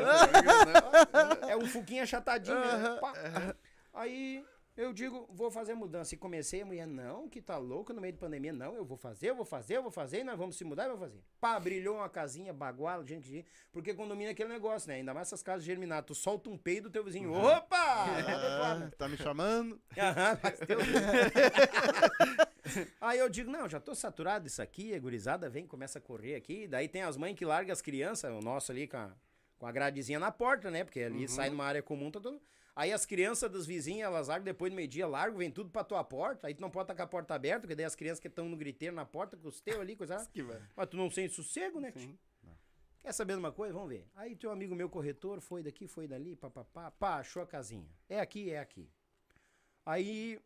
é 1.50 1.58
um 1.58 1.66
Fuquinha 1.66 2.04
achatadinho. 2.04 2.60
né? 2.60 3.56
Aí 3.94 4.46
eu 4.82 4.92
digo, 4.94 5.28
vou 5.32 5.52
fazer 5.52 5.74
mudança. 5.74 6.16
E 6.16 6.18
comecei, 6.18 6.62
a 6.62 6.66
mulher, 6.66 6.88
não, 6.88 7.30
que 7.30 7.42
tá 7.42 7.58
louco 7.58 7.94
no 7.94 8.02
meio 8.02 8.14
de 8.14 8.20
pandemia. 8.20 8.52
Não, 8.52 8.76
eu 8.76 8.84
vou 8.84 8.98
fazer, 8.98 9.30
eu 9.30 9.36
vou 9.36 9.46
fazer, 9.46 9.78
eu 9.78 9.82
vou 9.82 9.92
fazer, 9.92 10.22
e 10.22 10.24
nós 10.24 10.38
vamos 10.38 10.56
se 10.56 10.64
mudar, 10.64 10.86
eu 10.86 10.98
vou 10.98 11.00
fazer. 11.00 11.22
Pá, 11.40 11.60
brilhou 11.60 11.98
uma 11.98 12.10
casinha, 12.10 12.52
baguala, 12.52 13.06
gente, 13.06 13.30
gente. 13.30 13.48
Porque 13.72 13.94
condomínio 13.94 14.30
é 14.30 14.32
aquele 14.32 14.50
negócio, 14.50 14.90
né? 14.90 14.96
Ainda 14.96 15.14
mais 15.14 15.28
essas 15.28 15.44
casas 15.44 15.64
germinadas. 15.64 16.06
Tu 16.08 16.16
solta 16.16 16.50
um 16.50 16.58
peido 16.58 16.90
do 16.90 16.92
teu 16.92 17.04
vizinho. 17.04 17.32
Opa! 17.34 18.06
Ah, 18.06 18.92
tá 18.98 19.08
me 19.08 19.18
chamando? 19.18 19.80
Aham, 19.98 20.40
mas 20.42 20.60
Deus. 20.68 20.84
Aí 23.00 23.20
eu 23.20 23.30
digo, 23.30 23.52
não, 23.52 23.70
já 23.70 23.80
tô 23.80 23.94
saturado 23.94 24.46
disso 24.46 24.62
aqui, 24.62 24.94
a 24.96 25.00
gurizada 25.00 25.50
vem, 25.50 25.68
começa 25.68 26.00
a 26.00 26.02
correr 26.02 26.36
aqui. 26.36 26.68
Daí 26.68 26.88
tem 26.88 27.04
as 27.04 27.18
mães 27.18 27.36
que 27.36 27.46
largam 27.46 27.72
as 27.72 27.82
crianças, 27.82 28.32
o 28.32 28.40
nosso 28.40 28.72
ali 28.72 28.88
com 28.88 28.98
a, 28.98 29.12
com 29.60 29.68
a 29.68 29.72
gradezinha 29.72 30.20
na 30.20 30.32
porta, 30.32 30.72
né? 30.72 30.84
Porque 30.84 31.02
ali 31.02 31.28
sai 31.28 31.50
numa 31.50 31.66
área 31.66 31.84
comum, 31.84 32.10
tá 32.10 32.20
todo... 32.20 32.42
Aí 32.76 32.94
as 32.94 33.06
crianças 33.06 33.52
dos 33.52 33.66
vizinhos, 33.66 34.04
elas 34.04 34.28
largam 34.30 34.46
depois 34.46 34.72
do 34.72 34.76
meio-dia, 34.76 35.06
largam, 35.06 35.38
vem 35.38 35.52
tudo 35.52 35.70
pra 35.70 35.84
tua 35.84 36.04
porta. 36.04 36.48
Aí 36.48 36.54
tu 36.54 36.62
não 36.62 36.70
pode 36.70 36.86
estar 36.86 36.96
com 36.96 37.02
a 37.02 37.08
porta 37.08 37.36
aberta, 37.36 37.62
porque 37.62 37.76
daí 37.76 37.86
as 37.86 37.96
crianças 37.96 38.20
que 38.20 38.28
estão 38.28 38.48
no 38.48 38.56
griteiro 38.56 38.96
na 38.96 39.06
porta, 39.06 39.36
com 39.36 39.48
os 39.48 39.60
teus 39.60 39.80
ali, 39.80 39.96
coisa. 39.96 40.18
Mas 40.76 40.88
tu 40.88 40.96
não 40.98 41.10
sente 41.10 41.34
sossego, 41.34 41.80
né? 41.80 41.92
tio? 41.92 42.18
Quer 43.02 43.12
saber 43.14 43.34
de 43.34 43.40
uma 43.40 43.52
coisa? 43.52 43.74
Vamos 43.74 43.90
ver. 43.90 44.08
Aí 44.16 44.36
teu 44.36 44.52
amigo 44.52 44.76
meu 44.76 44.88
corretor 44.90 45.42
foi 45.42 45.64
daqui, 45.64 45.88
foi 45.88 46.08
dali, 46.08 46.36
papapá, 46.36 46.92
pá, 46.92 47.16
achou 47.18 47.42
a 47.42 47.48
casinha. 47.48 47.90
É 48.08 48.20
aqui, 48.20 48.52
é 48.52 48.60
aqui. 48.60 48.88
Aí 49.86 50.40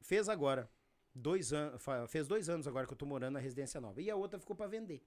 fez 0.00 0.28
agora. 0.28 0.70
Dois 1.14 1.52
anos, 1.52 1.82
fez 2.08 2.26
dois 2.26 2.48
anos 2.48 2.66
agora 2.66 2.86
que 2.86 2.92
eu 2.92 2.96
tô 2.96 3.06
morando 3.06 3.34
na 3.34 3.40
residência 3.40 3.80
nova. 3.80 4.02
E 4.02 4.10
a 4.10 4.16
outra 4.16 4.38
ficou 4.38 4.56
pra 4.56 4.66
vender. 4.66 5.02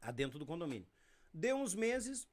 A 0.00 0.10
dentro 0.12 0.38
do 0.38 0.46
condomínio. 0.46 0.86
Deu 1.32 1.56
uns 1.56 1.74
meses, 1.74 2.28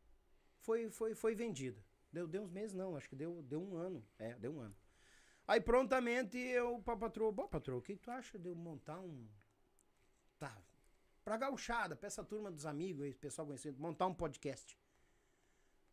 foi, 0.59 0.89
foi, 0.89 1.16
foi 1.16 1.34
vendida. 1.34 1.84
Deu, 2.16 2.26
deu 2.26 2.43
uns 2.43 2.49
meses, 2.49 2.74
não, 2.74 2.95
acho 2.95 3.09
que 3.09 3.16
deu, 3.16 3.43
deu 3.43 3.61
um 3.61 3.76
ano. 3.76 4.01
É, 4.18 4.36
deu 4.36 4.55
um 4.55 4.61
ano. 4.61 4.76
Aí 5.45 5.59
prontamente 5.59 6.38
eu 6.38 6.80
pra 6.80 6.95
patroa, 6.95 7.30
bom, 7.30 7.45
patroa, 7.45 7.80
o 7.80 7.82
que, 7.82 7.97
que 7.97 8.01
tu 8.01 8.09
acha 8.09 8.39
de 8.39 8.47
eu 8.47 8.55
montar 8.55 9.01
um. 9.01 9.28
Tá. 10.39 10.57
Pra 11.26 11.36
gauchada, 11.36 11.93
pra 11.93 12.07
essa 12.07 12.24
turma 12.24 12.49
dos 12.49 12.66
amigos 12.66 13.03
aí, 13.03 13.13
pessoal 13.13 13.45
conhecido, 13.45 13.78
montar 13.82 14.07
um 14.07 14.13
podcast. 14.13 14.80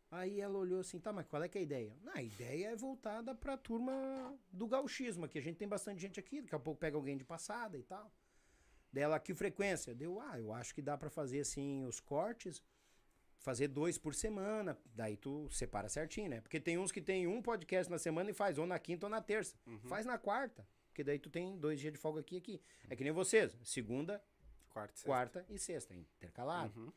Aí 0.09 0.39
ela 0.39 0.57
olhou 0.57 0.79
assim, 0.79 0.97
tá, 0.97 1.11
mas 1.11 1.25
qual 1.25 1.43
é 1.43 1.49
que 1.49 1.57
é 1.57 1.61
a 1.61 1.63
ideia? 1.63 1.97
Não, 2.01 2.13
a 2.13 2.23
ideia 2.23 2.67
é 2.67 2.75
voltada 2.75 3.35
pra 3.35 3.57
turma 3.57 3.93
do 4.49 4.65
gauchismo, 4.65 5.25
aqui 5.25 5.39
a 5.39 5.41
gente 5.41 5.57
tem 5.57 5.67
bastante 5.67 6.01
gente 6.01 6.21
aqui, 6.21 6.41
daqui 6.41 6.55
a 6.55 6.59
pouco 6.59 6.79
pega 6.79 6.95
alguém 6.95 7.17
de 7.17 7.25
passada 7.25 7.77
e 7.77 7.83
tal. 7.83 8.09
Dela, 8.93 9.19
que 9.19 9.33
frequência? 9.33 9.93
Deu, 9.93 10.21
ah, 10.21 10.39
eu 10.39 10.53
acho 10.53 10.73
que 10.73 10.81
dá 10.81 10.97
pra 10.97 11.09
fazer 11.09 11.41
assim 11.41 11.83
os 11.83 11.99
cortes, 11.99 12.63
fazer 13.43 13.67
dois 13.67 13.97
por 13.97 14.15
semana, 14.15 14.75
daí 14.95 15.15
tu 15.15 15.47
separa 15.51 15.87
certinho, 15.89 16.29
né? 16.29 16.41
Porque 16.41 16.59
tem 16.59 16.77
uns 16.79 16.91
que 16.91 17.01
tem 17.01 17.27
um 17.27 17.41
podcast 17.41 17.91
na 17.91 17.99
semana 17.99 18.31
e 18.31 18.33
faz 18.33 18.57
ou 18.57 18.65
na 18.65 18.79
quinta 18.79 19.05
ou 19.05 19.09
na 19.09 19.21
terça. 19.21 19.55
Faz 19.83 20.05
na 20.05 20.17
quarta, 20.17 20.67
porque 20.87 21.03
daí 21.03 21.19
tu 21.19 21.29
tem 21.29 21.55
dois 21.59 21.79
dias 21.79 21.93
de 21.93 21.99
folga 21.99 22.21
aqui 22.21 22.35
e 22.35 22.37
aqui. 22.39 22.61
É 22.89 22.95
que 22.95 23.03
nem 23.03 23.13
vocês, 23.13 23.55
segunda, 23.63 24.23
Quarto, 24.69 24.93
sexta. 24.95 25.05
quarta 25.07 25.45
e 25.49 25.59
sexta, 25.59 25.93
intercalado. 25.93 26.91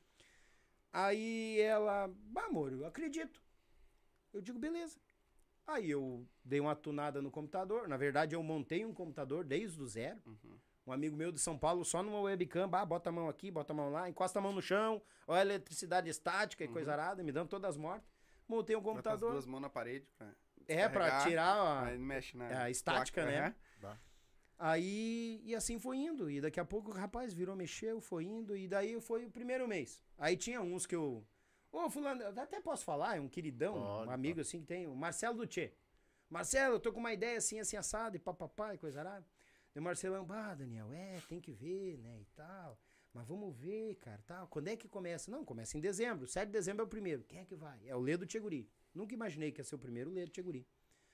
Aí 0.93 1.61
ela, 1.61 2.09
bah, 2.09 2.47
amor, 2.47 2.73
eu 2.73 2.87
acredito. 2.87 3.43
Eu 4.33 4.41
digo, 4.41 4.59
beleza. 4.59 4.99
Aí 5.67 5.91
eu 5.91 6.27
dei 6.45 6.61
uma 6.61 6.75
tunada 6.77 7.21
no 7.21 7.31
computador. 7.31 7.89
Na 7.89 7.97
verdade, 7.97 8.35
eu 8.35 8.43
montei 8.43 8.85
um 8.87 8.95
computador 8.95 9.45
desde 9.45 9.81
o 9.83 9.87
zero. 9.87 10.21
Um 10.87 10.93
amigo 10.93 11.17
meu 11.17 11.33
de 11.33 11.41
São 11.41 11.59
Paulo, 11.59 11.85
só 11.85 12.03
numa 12.03 12.21
webcam, 12.21 12.69
bah, 12.69 12.85
bota 12.85 13.09
a 13.09 13.13
mão 13.13 13.29
aqui, 13.29 13.51
bota 13.51 13.73
a 13.73 13.77
mão 13.77 13.91
lá, 13.91 14.09
encosta 14.09 14.39
a 14.39 14.43
mão 14.43 14.53
no 14.53 14.63
chão, 14.63 15.03
olha 15.27 15.39
a 15.41 15.43
eletricidade 15.45 16.09
estática 16.09 16.63
e 16.63 16.69
coisa 16.69 16.93
arada, 16.93 17.23
me 17.25 17.33
dando 17.33 17.49
todas 17.49 17.77
mortas. 17.77 18.09
Montei 18.49 18.77
um 18.77 18.81
Bota 18.81 18.99
as 18.99 19.05
computador. 19.05 19.33
duas 19.33 19.47
mãos 19.47 19.61
na 19.61 19.69
parede 19.69 20.07
pra 20.17 20.29
É, 20.69 20.89
pra 20.89 21.05
descarregar, 21.07 21.29
tirar 21.29 21.89
a- 21.89 21.99
mexe 21.99 22.37
na 22.37 22.63
a 22.63 22.71
estática, 22.71 23.23
placa, 23.23 23.41
né? 23.41 23.55
Aí, 24.59 25.41
e 25.45 25.55
assim 25.55 25.79
foi 25.79 25.99
indo. 25.99 26.31
E 26.31 26.41
daqui 26.41 26.59
a 26.61 26.65
pouco 26.65 26.91
o 26.91 26.95
rapaz 26.95 27.35
virou, 27.35 27.55
mexeu, 27.55 28.01
foi 28.01 28.25
indo. 28.25 28.57
E 28.57 28.67
daí 28.67 28.99
foi 29.01 29.27
o 29.27 29.31
primeiro 29.31 29.69
mês. 29.69 30.03
Aí 30.17 30.37
tinha 30.37 30.63
uns 30.63 30.87
que 30.87 30.95
eu. 30.97 31.27
Ô, 31.71 31.91
Fulano, 31.91 32.23
eu 32.23 32.41
até 32.41 32.59
posso 32.61 32.83
falar, 32.85 33.17
é 33.19 33.21
um 33.21 33.29
queridão, 33.29 33.75
Pode, 33.75 34.09
um 34.09 34.11
amigo 34.13 34.41
assim 34.41 34.61
que 34.61 34.67
tem, 34.67 34.87
o 34.87 34.95
Marcelo 34.95 35.37
Dutê. 35.37 35.75
Marcelo, 36.31 36.77
eu 36.77 36.81
tô 36.81 36.91
com 36.91 37.01
uma 37.01 37.13
ideia 37.13 37.37
assim, 37.37 37.61
assim, 37.61 37.77
assado, 37.77 38.17
e 38.17 38.19
papapá, 38.19 38.75
e 38.75 38.79
coisa 38.79 39.01
arada. 39.01 39.27
E 39.77 39.79
o 39.79 39.83
Marcelão, 39.83 40.25
bah, 40.25 40.55
Daniel, 40.55 40.91
é, 40.91 41.21
tem 41.29 41.39
que 41.39 41.53
ver, 41.53 41.99
né, 41.99 42.19
e 42.19 42.25
tal. 42.35 42.81
Mas 43.13 43.29
vamos 43.29 43.55
ver, 43.55 43.95
cara, 43.97 44.23
tal. 44.27 44.49
Quando 44.49 44.69
é 44.69 44.77
que 44.77 44.89
começa? 44.89 45.31
Não, 45.31 45.45
começa 45.45 45.77
em 45.77 45.81
dezembro. 45.81 46.27
7 46.27 46.47
de 46.47 46.53
dezembro 46.53 46.83
é 46.83 46.87
o 46.87 46.89
primeiro. 46.89 47.23
Quem 47.25 47.41
é 47.41 47.45
que 47.45 47.55
vai? 47.55 47.79
É 47.87 47.95
o 47.95 48.01
Lê 48.01 48.17
do 48.17 48.27
Tcheguri. 48.27 48.71
Nunca 48.95 49.15
imaginei 49.15 49.53
que 49.53 49.61
ia 49.61 49.65
ser 49.65 49.75
o 49.75 49.79
primeiro 49.79 50.11
o 50.11 50.13
Lê 50.15 50.25
do 50.25 50.31
Tcheguri. 50.31 50.67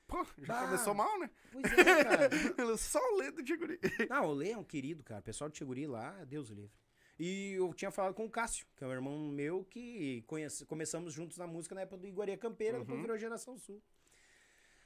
Pô, 0.06 0.24
já 0.38 0.54
Bah. 0.54 0.66
começou 0.66 0.94
mal, 0.94 1.18
né? 1.18 1.28
Pois 1.50 1.64
é, 1.72 2.04
cara. 2.04 2.30
Só 2.78 3.00
o 3.00 3.16
ledo 3.16 3.42
de 3.42 3.56
guri. 3.56 3.80
Não, 4.08 4.26
o 4.28 4.32
Lê 4.32 4.50
é 4.50 4.58
um 4.58 4.64
querido, 4.64 5.02
cara. 5.02 5.20
O 5.20 5.24
pessoal 5.24 5.50
de 5.50 5.56
Tcheguri 5.56 5.86
lá, 5.86 6.24
Deus 6.24 6.50
o 6.50 6.54
livre. 6.54 6.72
E 7.18 7.54
eu 7.54 7.72
tinha 7.74 7.90
falado 7.90 8.14
com 8.14 8.24
o 8.24 8.30
Cássio, 8.30 8.66
que 8.76 8.84
é 8.84 8.86
um 8.86 8.92
irmão 8.92 9.18
meu 9.28 9.64
que 9.64 10.22
conhece, 10.26 10.64
começamos 10.66 11.12
juntos 11.12 11.36
na 11.36 11.46
música 11.46 11.74
na 11.74 11.82
época 11.82 11.98
do 11.98 12.06
Iguaria 12.06 12.36
Campeira, 12.36 12.78
depois 12.78 13.00
virou 13.00 13.16
Geração 13.18 13.58
Sul. 13.58 13.82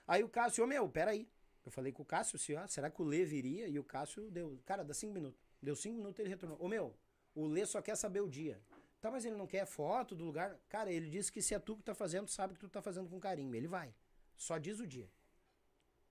Aí 0.06 0.22
o 0.22 0.28
Cássio, 0.28 0.64
ô 0.64 0.66
meu, 0.66 0.88
peraí. 0.88 1.28
Eu 1.66 1.72
falei 1.72 1.90
com 1.90 2.04
o 2.04 2.06
Cássio, 2.06 2.36
assim, 2.36 2.54
ah, 2.54 2.68
será 2.68 2.88
que 2.88 3.02
o 3.02 3.04
Lê 3.04 3.24
viria? 3.24 3.66
E 3.66 3.76
o 3.76 3.82
Cássio 3.82 4.30
deu, 4.30 4.56
cara, 4.64 4.84
dá 4.84 4.94
cinco 4.94 5.12
minutos. 5.12 5.40
Deu 5.60 5.74
cinco 5.74 5.96
minutos 5.96 6.20
ele 6.20 6.28
retornou. 6.28 6.56
Ô 6.60 6.68
meu, 6.68 6.96
o 7.34 7.44
Lê 7.48 7.66
só 7.66 7.82
quer 7.82 7.96
saber 7.96 8.20
o 8.20 8.28
dia. 8.28 8.62
Tá, 9.00 9.10
mas 9.10 9.24
ele 9.24 9.34
não 9.34 9.48
quer 9.48 9.66
foto 9.66 10.14
do 10.14 10.24
lugar? 10.24 10.56
Cara, 10.68 10.92
ele 10.92 11.10
disse 11.10 11.30
que 11.30 11.42
se 11.42 11.54
é 11.54 11.58
tu 11.58 11.76
que 11.76 11.82
tá 11.82 11.92
fazendo, 11.92 12.28
sabe 12.28 12.54
que 12.54 12.60
tu 12.60 12.68
tá 12.68 12.80
fazendo 12.80 13.10
com 13.10 13.18
carinho. 13.18 13.52
Ele 13.52 13.66
vai. 13.66 13.92
Só 14.36 14.58
diz 14.58 14.78
o 14.78 14.86
dia. 14.86 15.10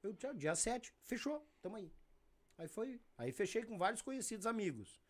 Eu, 0.03 0.13
tchau, 0.13 0.33
dia 0.33 0.53
7, 0.55 0.93
fechou, 1.03 1.41
tamo 1.61 1.77
aí. 1.77 1.89
Aí 2.57 2.67
foi. 2.67 2.99
Aí 3.17 3.31
fechei 3.31 3.63
com 3.63 3.77
vários 3.77 4.01
conhecidos 4.01 4.45
amigos. 4.45 5.01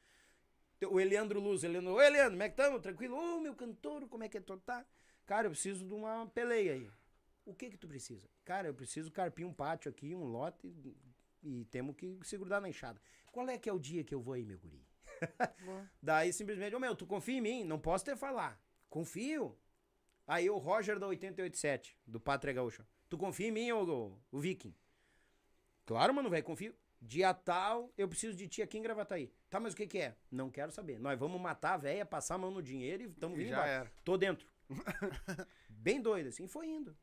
O 0.91 0.99
Eliandro 0.99 1.39
Luz, 1.39 1.63
ô 1.63 1.67
Eliandro, 2.01 2.31
como 2.31 2.43
é 2.43 2.49
que 2.49 2.55
tamo? 2.55 2.79
Tranquilo? 2.79 3.17
Ô, 3.17 3.39
meu 3.39 3.55
cantor, 3.55 4.07
como 4.07 4.23
é 4.23 4.29
que 4.29 4.39
tu 4.39 4.57
tá? 4.57 4.85
Cara, 5.25 5.47
eu 5.47 5.51
preciso 5.51 5.83
de 5.83 5.93
uma 5.93 6.27
peleia 6.27 6.73
aí. 6.73 6.91
O 7.45 7.53
que 7.53 7.69
que 7.69 7.77
tu 7.77 7.87
precisa? 7.87 8.27
Cara, 8.43 8.67
eu 8.67 8.73
preciso 8.73 9.11
carpir 9.11 9.45
um 9.45 9.53
pátio 9.53 9.89
aqui, 9.89 10.15
um 10.15 10.23
lote, 10.25 10.67
e, 10.67 10.97
e 11.43 11.65
temos 11.65 11.95
que 11.95 12.17
se 12.23 12.37
grudar 12.37 12.59
na 12.59 12.69
enxada. 12.69 12.99
Qual 13.31 13.47
é 13.47 13.57
que 13.57 13.69
é 13.69 13.73
o 13.73 13.79
dia 13.79 14.03
que 14.03 14.13
eu 14.15 14.19
vou 14.21 14.33
aí, 14.33 14.43
meu 14.45 14.57
guri? 14.57 14.83
Daí 16.01 16.33
simplesmente, 16.33 16.75
ô 16.75 16.79
meu, 16.79 16.95
tu 16.95 17.05
confia 17.05 17.37
em 17.37 17.41
mim? 17.41 17.63
Não 17.63 17.79
posso 17.79 18.03
te 18.03 18.15
falar. 18.15 18.59
Confio. 18.89 19.57
Aí 20.27 20.49
o 20.49 20.57
Roger 20.57 20.97
da 20.97 21.07
887, 21.07 21.99
do 22.05 22.19
Pátria 22.19 22.53
Gaúcha. 22.53 22.85
Tu 23.07 23.17
confia 23.17 23.47
em 23.47 23.51
mim, 23.51 23.71
ô, 23.71 23.83
ô, 23.83 24.19
o 24.31 24.39
Viking? 24.39 24.73
Claro, 25.85 26.13
mano, 26.13 26.29
velho, 26.29 26.43
confio. 26.43 26.73
Dia 26.99 27.31
tal, 27.33 27.93
eu 27.95 28.07
preciso 28.07 28.35
de 28.35 28.47
ti 28.47 28.63
aqui 28.63 28.79
em 28.79 28.81
Gravataí. 28.81 29.31
Tá, 29.49 29.59
mas 29.59 29.73
o 29.73 29.77
que 29.77 29.85
que 29.85 29.99
é? 29.99 30.17
Não 30.31 30.49
quero 30.49 30.71
saber. 30.71 30.99
Nós 30.99 31.19
vamos 31.19 31.39
matar 31.39 31.73
a 31.73 31.77
véia, 31.77 32.03
passar 32.05 32.35
a 32.35 32.37
mão 32.39 32.49
no 32.49 32.63
dinheiro 32.63 33.03
e 33.03 33.05
estamos 33.05 33.37
E 33.37 33.43
vindo 33.43 33.49
já 33.49 33.57
embora. 33.57 33.69
era. 33.71 33.91
Tô 34.03 34.17
dentro. 34.17 34.49
Bem 35.69 36.01
doido, 36.01 36.29
assim, 36.29 36.47
foi 36.47 36.67
indo. 36.67 36.97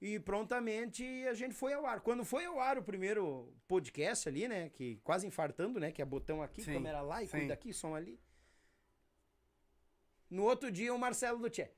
E 0.00 0.18
prontamente 0.18 1.04
a 1.26 1.34
gente 1.34 1.54
foi 1.54 1.72
ao 1.72 1.86
ar. 1.86 2.00
Quando 2.00 2.24
foi 2.24 2.44
ao 2.44 2.60
ar 2.60 2.76
o 2.76 2.82
primeiro 2.82 3.54
podcast 3.66 4.28
ali, 4.28 4.46
né? 4.46 4.68
Que 4.68 4.96
quase 5.02 5.26
infartando, 5.26 5.80
né? 5.80 5.90
Que 5.90 6.02
é 6.02 6.04
botão 6.04 6.42
aqui, 6.42 6.62
Sim, 6.62 6.74
câmera 6.74 7.00
lá 7.00 7.22
e 7.22 7.26
sim. 7.26 7.38
cuida 7.38 7.54
aqui, 7.54 7.72
som 7.72 7.94
ali. 7.94 8.20
No 10.28 10.42
outro 10.42 10.70
dia, 10.70 10.92
o 10.92 10.98
Marcelo 10.98 11.38
do 11.38 11.48
Tchê. 11.48 11.70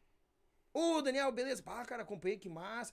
Ô, 0.73 1.01
Daniel, 1.03 1.31
beleza? 1.31 1.63
Pá, 1.63 1.85
cara, 1.85 2.03
acompanhei, 2.03 2.39
que 2.39 2.49
massa. 2.49 2.93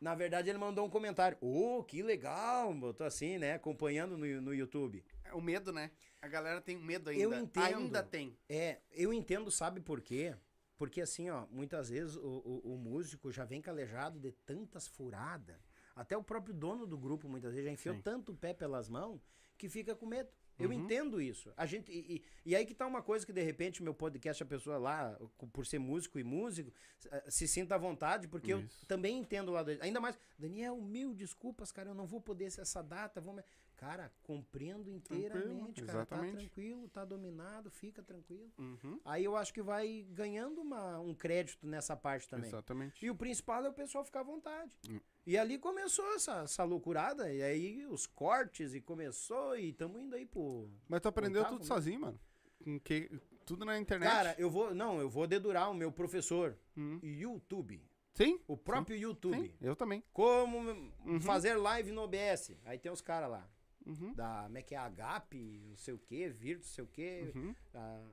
Na 0.00 0.14
verdade, 0.14 0.50
ele 0.50 0.58
mandou 0.58 0.84
um 0.86 0.90
comentário. 0.90 1.38
Ô, 1.40 1.82
que 1.82 2.02
legal. 2.02 2.72
Botou 2.74 3.06
assim, 3.06 3.38
né? 3.38 3.54
Acompanhando 3.54 4.18
no, 4.18 4.40
no 4.40 4.54
YouTube. 4.54 5.02
É 5.24 5.32
o 5.32 5.40
medo, 5.40 5.72
né? 5.72 5.90
A 6.20 6.28
galera 6.28 6.60
tem 6.60 6.76
medo 6.76 7.08
ainda. 7.08 7.22
Eu 7.22 7.34
entendo. 7.34 7.76
Ainda 7.78 8.02
tem. 8.02 8.36
É, 8.48 8.78
eu 8.90 9.12
entendo, 9.12 9.50
sabe 9.50 9.80
por 9.80 10.00
quê? 10.00 10.34
Porque 10.76 11.00
assim, 11.00 11.30
ó, 11.30 11.46
muitas 11.50 11.88
vezes 11.88 12.16
o, 12.16 12.20
o, 12.44 12.74
o 12.74 12.78
músico 12.78 13.32
já 13.32 13.44
vem 13.44 13.62
calejado 13.62 14.18
de 14.20 14.32
tantas 14.32 14.86
furadas. 14.86 15.56
Até 15.94 16.16
o 16.16 16.22
próprio 16.22 16.54
dono 16.54 16.86
do 16.86 16.98
grupo, 16.98 17.28
muitas 17.28 17.52
vezes, 17.52 17.64
já 17.66 17.72
enfiou 17.72 17.94
Sim. 17.94 18.02
tanto 18.02 18.32
o 18.32 18.36
pé 18.36 18.52
pelas 18.52 18.88
mãos 18.88 19.20
que 19.56 19.68
fica 19.68 19.94
com 19.96 20.04
medo. 20.04 20.28
Eu 20.58 20.68
Uhum. 20.70 20.74
entendo 20.74 21.20
isso. 21.20 21.52
A 21.56 21.64
gente, 21.66 21.90
e, 21.92 22.16
e- 22.16 22.22
e 22.46 22.56
aí 22.56 22.64
que 22.66 22.74
tá 22.74 22.86
uma 22.86 23.02
coisa 23.02 23.24
que, 23.26 23.32
de 23.32 23.42
repente, 23.42 23.82
meu 23.82 23.94
podcast, 23.94 24.42
a 24.42 24.46
pessoa 24.46 24.78
lá, 24.78 25.18
por 25.52 25.66
ser 25.66 25.78
músico 25.78 26.18
e 26.18 26.24
músico, 26.24 26.70
eh, 27.10 27.24
se 27.30 27.46
sinta 27.46 27.74
à 27.74 27.78
vontade, 27.78 28.26
porque 28.28 28.52
eu 28.52 28.60
Isso. 28.60 28.86
também 28.86 29.18
entendo 29.18 29.52
lá. 29.52 29.62
Ainda 29.80 30.00
mais, 30.00 30.18
Daniel, 30.38 30.78
mil 30.80 31.14
desculpas, 31.14 31.72
cara, 31.72 31.90
eu 31.90 31.94
não 31.94 32.06
vou 32.06 32.20
poder 32.22 32.50
ser 32.50 32.62
essa 32.62 32.82
data. 32.82 33.20
Vou 33.20 33.34
me... 33.34 33.42
Cara, 33.76 34.10
compreendo 34.22 34.90
inteiramente, 34.90 35.82
cara. 35.82 35.98
exatamente. 35.98 36.32
Tá 36.32 36.38
tranquilo, 36.38 36.88
tá 36.88 37.04
dominado, 37.04 37.70
fica 37.70 38.02
tranquilo. 38.02 38.50
Uhum. 38.58 38.98
Aí 39.04 39.24
eu 39.24 39.36
acho 39.36 39.52
que 39.52 39.60
vai 39.62 40.06
ganhando 40.10 40.62
uma, 40.62 40.98
um 40.98 41.14
crédito 41.14 41.66
nessa 41.66 41.94
parte 41.94 42.26
também. 42.28 42.48
Exatamente. 42.48 43.04
E 43.04 43.10
o 43.10 43.14
principal 43.14 43.64
é 43.64 43.68
o 43.68 43.74
pessoal 43.74 44.02
ficar 44.02 44.20
à 44.20 44.24
vontade. 44.24 44.74
Hum. 44.88 44.98
E 45.26 45.36
ali 45.36 45.58
começou 45.58 46.10
essa, 46.14 46.42
essa 46.42 46.64
loucurada, 46.64 47.30
e 47.30 47.42
aí 47.42 47.86
os 47.86 48.06
cortes, 48.06 48.74
e 48.74 48.80
começou, 48.80 49.56
e 49.58 49.68
estamos 49.70 50.00
indo 50.00 50.16
aí 50.16 50.24
pro. 50.24 50.70
Mas 50.88 51.02
tu 51.02 51.08
aprendeu 51.08 51.44
tudo 51.44 51.60
né? 51.60 51.66
sozinho, 51.66 52.00
mano. 52.00 52.20
Com 52.64 52.80
que... 52.80 53.10
Tudo 53.44 53.64
na 53.64 53.78
internet. 53.78 54.10
Cara, 54.10 54.34
eu 54.38 54.50
vou. 54.50 54.74
Não, 54.74 54.98
eu 54.98 55.08
vou 55.08 55.24
dedurar 55.26 55.70
o 55.70 55.74
meu 55.74 55.92
professor. 55.92 56.58
Hum. 56.76 56.98
YouTube. 57.02 57.80
Sim? 58.14 58.40
O 58.48 58.56
próprio 58.56 58.96
YouTube. 58.96 59.36
Sim, 59.36 59.54
eu 59.60 59.76
também. 59.76 60.02
Como 60.12 60.58
Uhum. 61.04 61.20
fazer 61.20 61.54
live 61.54 61.92
no 61.92 62.00
OBS. 62.02 62.56
Aí 62.64 62.78
tem 62.78 62.90
os 62.90 63.00
caras 63.02 63.30
lá. 63.30 63.48
Uhum. 63.86 64.12
Da. 64.14 64.42
Como 64.44 64.58
é 64.58 64.62
que 64.62 64.74
é? 64.74 64.78
Agape, 64.78 65.62
não 65.68 65.76
sei 65.76 65.94
o 65.94 65.98
que, 65.98 66.28
Virtus, 66.28 66.68
não 66.68 66.74
sei 66.74 66.84
o 66.84 66.88
que. 66.88 67.32
Uhum. 67.34 67.54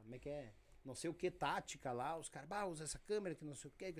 como 0.03 0.15
é 0.15 0.19
que 0.19 0.29
é? 0.29 0.53
Não 0.85 0.95
sei 0.95 1.09
o 1.09 1.13
que, 1.13 1.31
tática 1.31 1.91
lá. 1.91 2.17
Os 2.17 2.29
caras, 2.29 2.49
usa 2.69 2.83
essa 2.83 2.99
câmera 2.99 3.35
que 3.35 3.43
não 3.43 3.55
sei 3.55 3.69
o 3.69 3.73
que. 3.73 3.93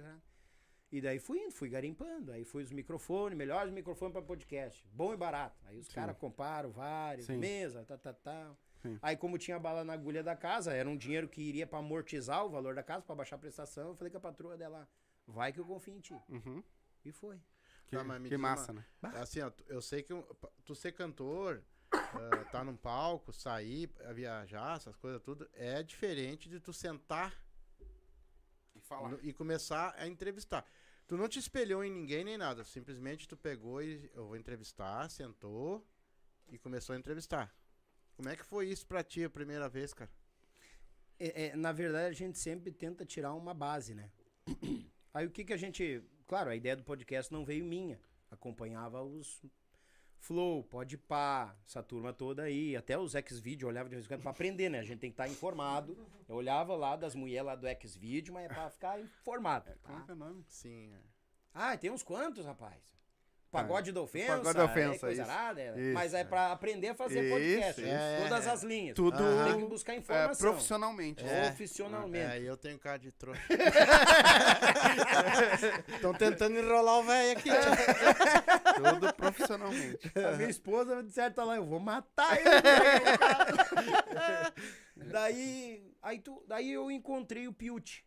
E 0.91 1.01
daí 1.01 1.17
fui 1.17 1.39
indo, 1.39 1.51
fui 1.51 1.69
garimpando. 1.69 2.32
Aí 2.32 2.43
fui 2.43 2.61
os 2.61 2.71
microfones, 2.71 3.38
melhores 3.38 3.74
microfones 3.74 4.13
para 4.13 4.21
podcast. 4.21 4.88
Bom 4.91 5.13
e 5.13 5.17
barato. 5.17 5.59
Aí 5.65 5.80
os 5.80 5.88
caras 5.88 6.15
comparam 6.17 6.71
vários, 6.71 7.26
Sim. 7.26 7.38
mesa, 7.38 7.84
tal, 7.84 7.97
tal, 7.97 8.13
tal. 8.13 8.59
Sim. 8.84 8.99
Aí, 9.01 9.15
como 9.15 9.38
tinha 9.38 9.57
bala 9.57 9.84
na 9.84 9.93
agulha 9.93 10.21
da 10.21 10.36
casa, 10.36 10.74
era 10.74 10.88
um 10.89 10.97
dinheiro 10.97 11.28
que 11.28 11.41
iria 11.41 11.65
para 11.65 11.80
amortizar 11.80 12.45
o 12.45 12.49
valor 12.49 12.76
da 12.76 12.84
casa, 12.84 13.01
para 13.01 13.15
baixar 13.15 13.38
a 13.38 13.39
prestação. 13.39 13.89
Eu 13.89 13.95
falei 13.95 14.11
com 14.11 14.17
a 14.17 14.21
patroa 14.21 14.57
dela, 14.57 14.88
vai 15.26 15.53
que 15.53 15.59
eu 15.59 15.65
confio 15.65 15.95
em 15.95 15.99
ti. 15.99 16.13
Uhum. 16.30 16.61
E 17.05 17.11
foi. 17.11 17.39
Que, 18.02 18.08
Tá, 18.08 18.20
que 18.30 18.38
massa, 18.38 18.72
uma- 18.72 18.86
né? 19.02 19.12
É 19.16 19.20
Assim, 19.20 19.41
ó, 19.41 19.52
eu 19.68 19.82
sei 19.82 20.02
que 20.04 20.14
tu 20.66 20.74
ser 20.76 20.91
cantor, 20.94 21.64
ah, 21.91 22.46
tá 22.52 22.64
num 22.64 22.76
palco, 22.76 23.32
sair, 23.32 23.89
viajar, 24.14 24.78
essas 24.78 24.96
coisas 24.96 25.22
tudo, 25.22 25.50
é 25.54 25.84
diferente 25.84 26.50
de 26.50 26.60
tu 26.60 26.74
sentar 26.74 27.34
E 28.76 28.80
falar. 28.82 29.10
no- 29.10 29.20
e 29.22 29.32
começar 29.34 29.94
a 29.98 30.08
entrevistar. 30.08 30.66
Tu 31.08 31.18
não 31.18 31.28
te 31.28 31.38
espelhou 31.39 31.84
em 31.84 31.91
ninguém 31.91 32.24
nem 32.24 32.38
nada, 32.38 32.64
simplesmente 32.64 33.28
tu 33.28 33.36
pegou 33.38 33.82
e 33.84 34.10
eu 34.14 34.26
vou 34.28 34.38
entrevistar, 34.38 35.10
sentou 35.10 35.86
e 36.50 36.58
começou 36.58 36.96
a 36.96 36.98
entrevistar. 36.98 37.54
Como 38.16 38.30
é 38.30 38.36
que 38.36 38.44
foi 38.46 38.70
isso 38.70 38.86
pra 38.88 39.04
ti 39.04 39.24
a 39.24 39.30
primeira 39.30 39.68
vez, 39.68 39.94
cara? 39.94 40.10
É, 41.20 41.48
é, 41.48 41.56
na 41.56 41.72
verdade, 41.72 42.08
a 42.08 42.14
gente 42.14 42.38
sempre 42.39 42.72
tenta 42.72 43.06
tirar 43.06 43.34
uma 43.34 43.54
base, 43.54 43.94
né? 43.94 44.12
Aí 45.14 45.26
o 45.28 45.32
que 45.32 45.44
que 45.46 45.54
a 45.54 45.58
gente. 45.58 46.02
Claro, 46.28 46.49
a 46.49 46.55
ideia 46.55 46.76
do 46.76 46.84
podcast 46.84 47.32
não 47.32 47.43
veio 47.45 47.63
minha. 47.65 47.99
Acompanhava 48.32 49.01
os 49.03 49.41
Flow, 50.17 50.63
Podpah, 50.63 51.55
essa 51.67 51.84
turma 51.84 52.13
toda 52.13 52.43
aí. 52.43 52.76
Até 52.76 52.97
os 52.97 53.13
X-Video 53.13 53.67
olhava 53.67 53.89
de 53.89 53.95
vez 53.95 54.05
em 54.05 54.07
quando 54.07 54.21
pra 54.21 54.32
aprender, 54.32 54.69
né? 54.69 54.80
A 54.80 54.84
gente 54.84 54.99
tem 54.99 55.09
que 55.11 55.13
estar 55.13 55.28
informado. 55.28 55.97
Eu 56.28 56.36
olhava 56.36 56.76
lá 56.76 56.95
das 56.95 57.13
mulheres 57.13 57.45
lá 57.45 57.55
do 57.55 57.67
X-Video, 57.67 58.34
mas 58.34 58.45
é 58.45 58.47
pra 58.47 58.69
ficar 58.69 58.99
informado. 58.99 59.71
Como 59.84 59.95
é 59.97 59.99
Tá? 59.99 60.05
que 60.05 60.11
é 60.11 60.13
o 60.13 60.17
nome? 60.17 60.43
Sim, 60.47 60.93
é. 60.93 60.99
Ah, 61.53 61.78
tem 61.78 61.91
uns 61.91 62.01
quantos, 62.03 62.45
rapaz? 62.45 62.82
Pagode 63.54 63.91
da 63.91 64.01
ofensa. 64.01 64.38
Pagode 64.38 64.58
da 64.58 64.66
ofensa, 64.66 64.95
é 64.95 64.99
coisa 64.99 65.22
isso. 65.22 65.32
arada, 65.32 65.62
é. 65.62 65.80
Isso, 65.80 65.93
Mas 65.93 66.14
é 66.14 66.22
é. 66.22 66.24
pra 66.24 66.51
aprender 66.51 66.89
a 66.89 66.95
fazer 66.95 67.22
Isso, 67.24 67.34
podcast. 67.34 67.82
isso. 67.82 68.24
Todas 68.28 68.47
É, 68.47 68.51
as 68.51 68.64
linhas. 68.64 68.95
Tudo 68.95 69.18
Tem 69.45 69.60
que 69.60 69.66
buscar 69.68 69.93
é, 69.93 69.97
informação. 69.97 70.49
profissionalmente. 70.51 71.24
É. 71.24 71.45
Profissionalmente. 71.45 72.26
É, 72.34 72.41
eu 72.41 72.58
tenho 72.58 72.80
cara 72.80 72.97
de 72.97 73.12
trouxa. 73.12 73.41
Estão 75.95 76.14
tentando 76.14 76.58
enrolar 76.58 76.99
o 76.99 77.04
velho 77.04 77.38
aqui. 77.38 77.49
Tudo 78.76 79.14
profissionalmente. 79.14 80.12
A 80.18 80.32
minha 80.36 80.49
esposa, 80.49 81.04
de 81.04 81.12
certo, 81.12 81.36
tá 81.36 81.43
lá, 81.43 81.56
eu 81.56 81.66
vou 81.66 81.80
matar 81.80 82.38
ele. 82.39 82.49
né, 84.14 84.54
daí, 85.12 85.93
aí 86.01 86.20
tu, 86.20 86.43
daí 86.47 86.72
eu 86.72 86.89
encontrei 86.91 87.47
o 87.47 87.54
Piuti, 87.54 88.06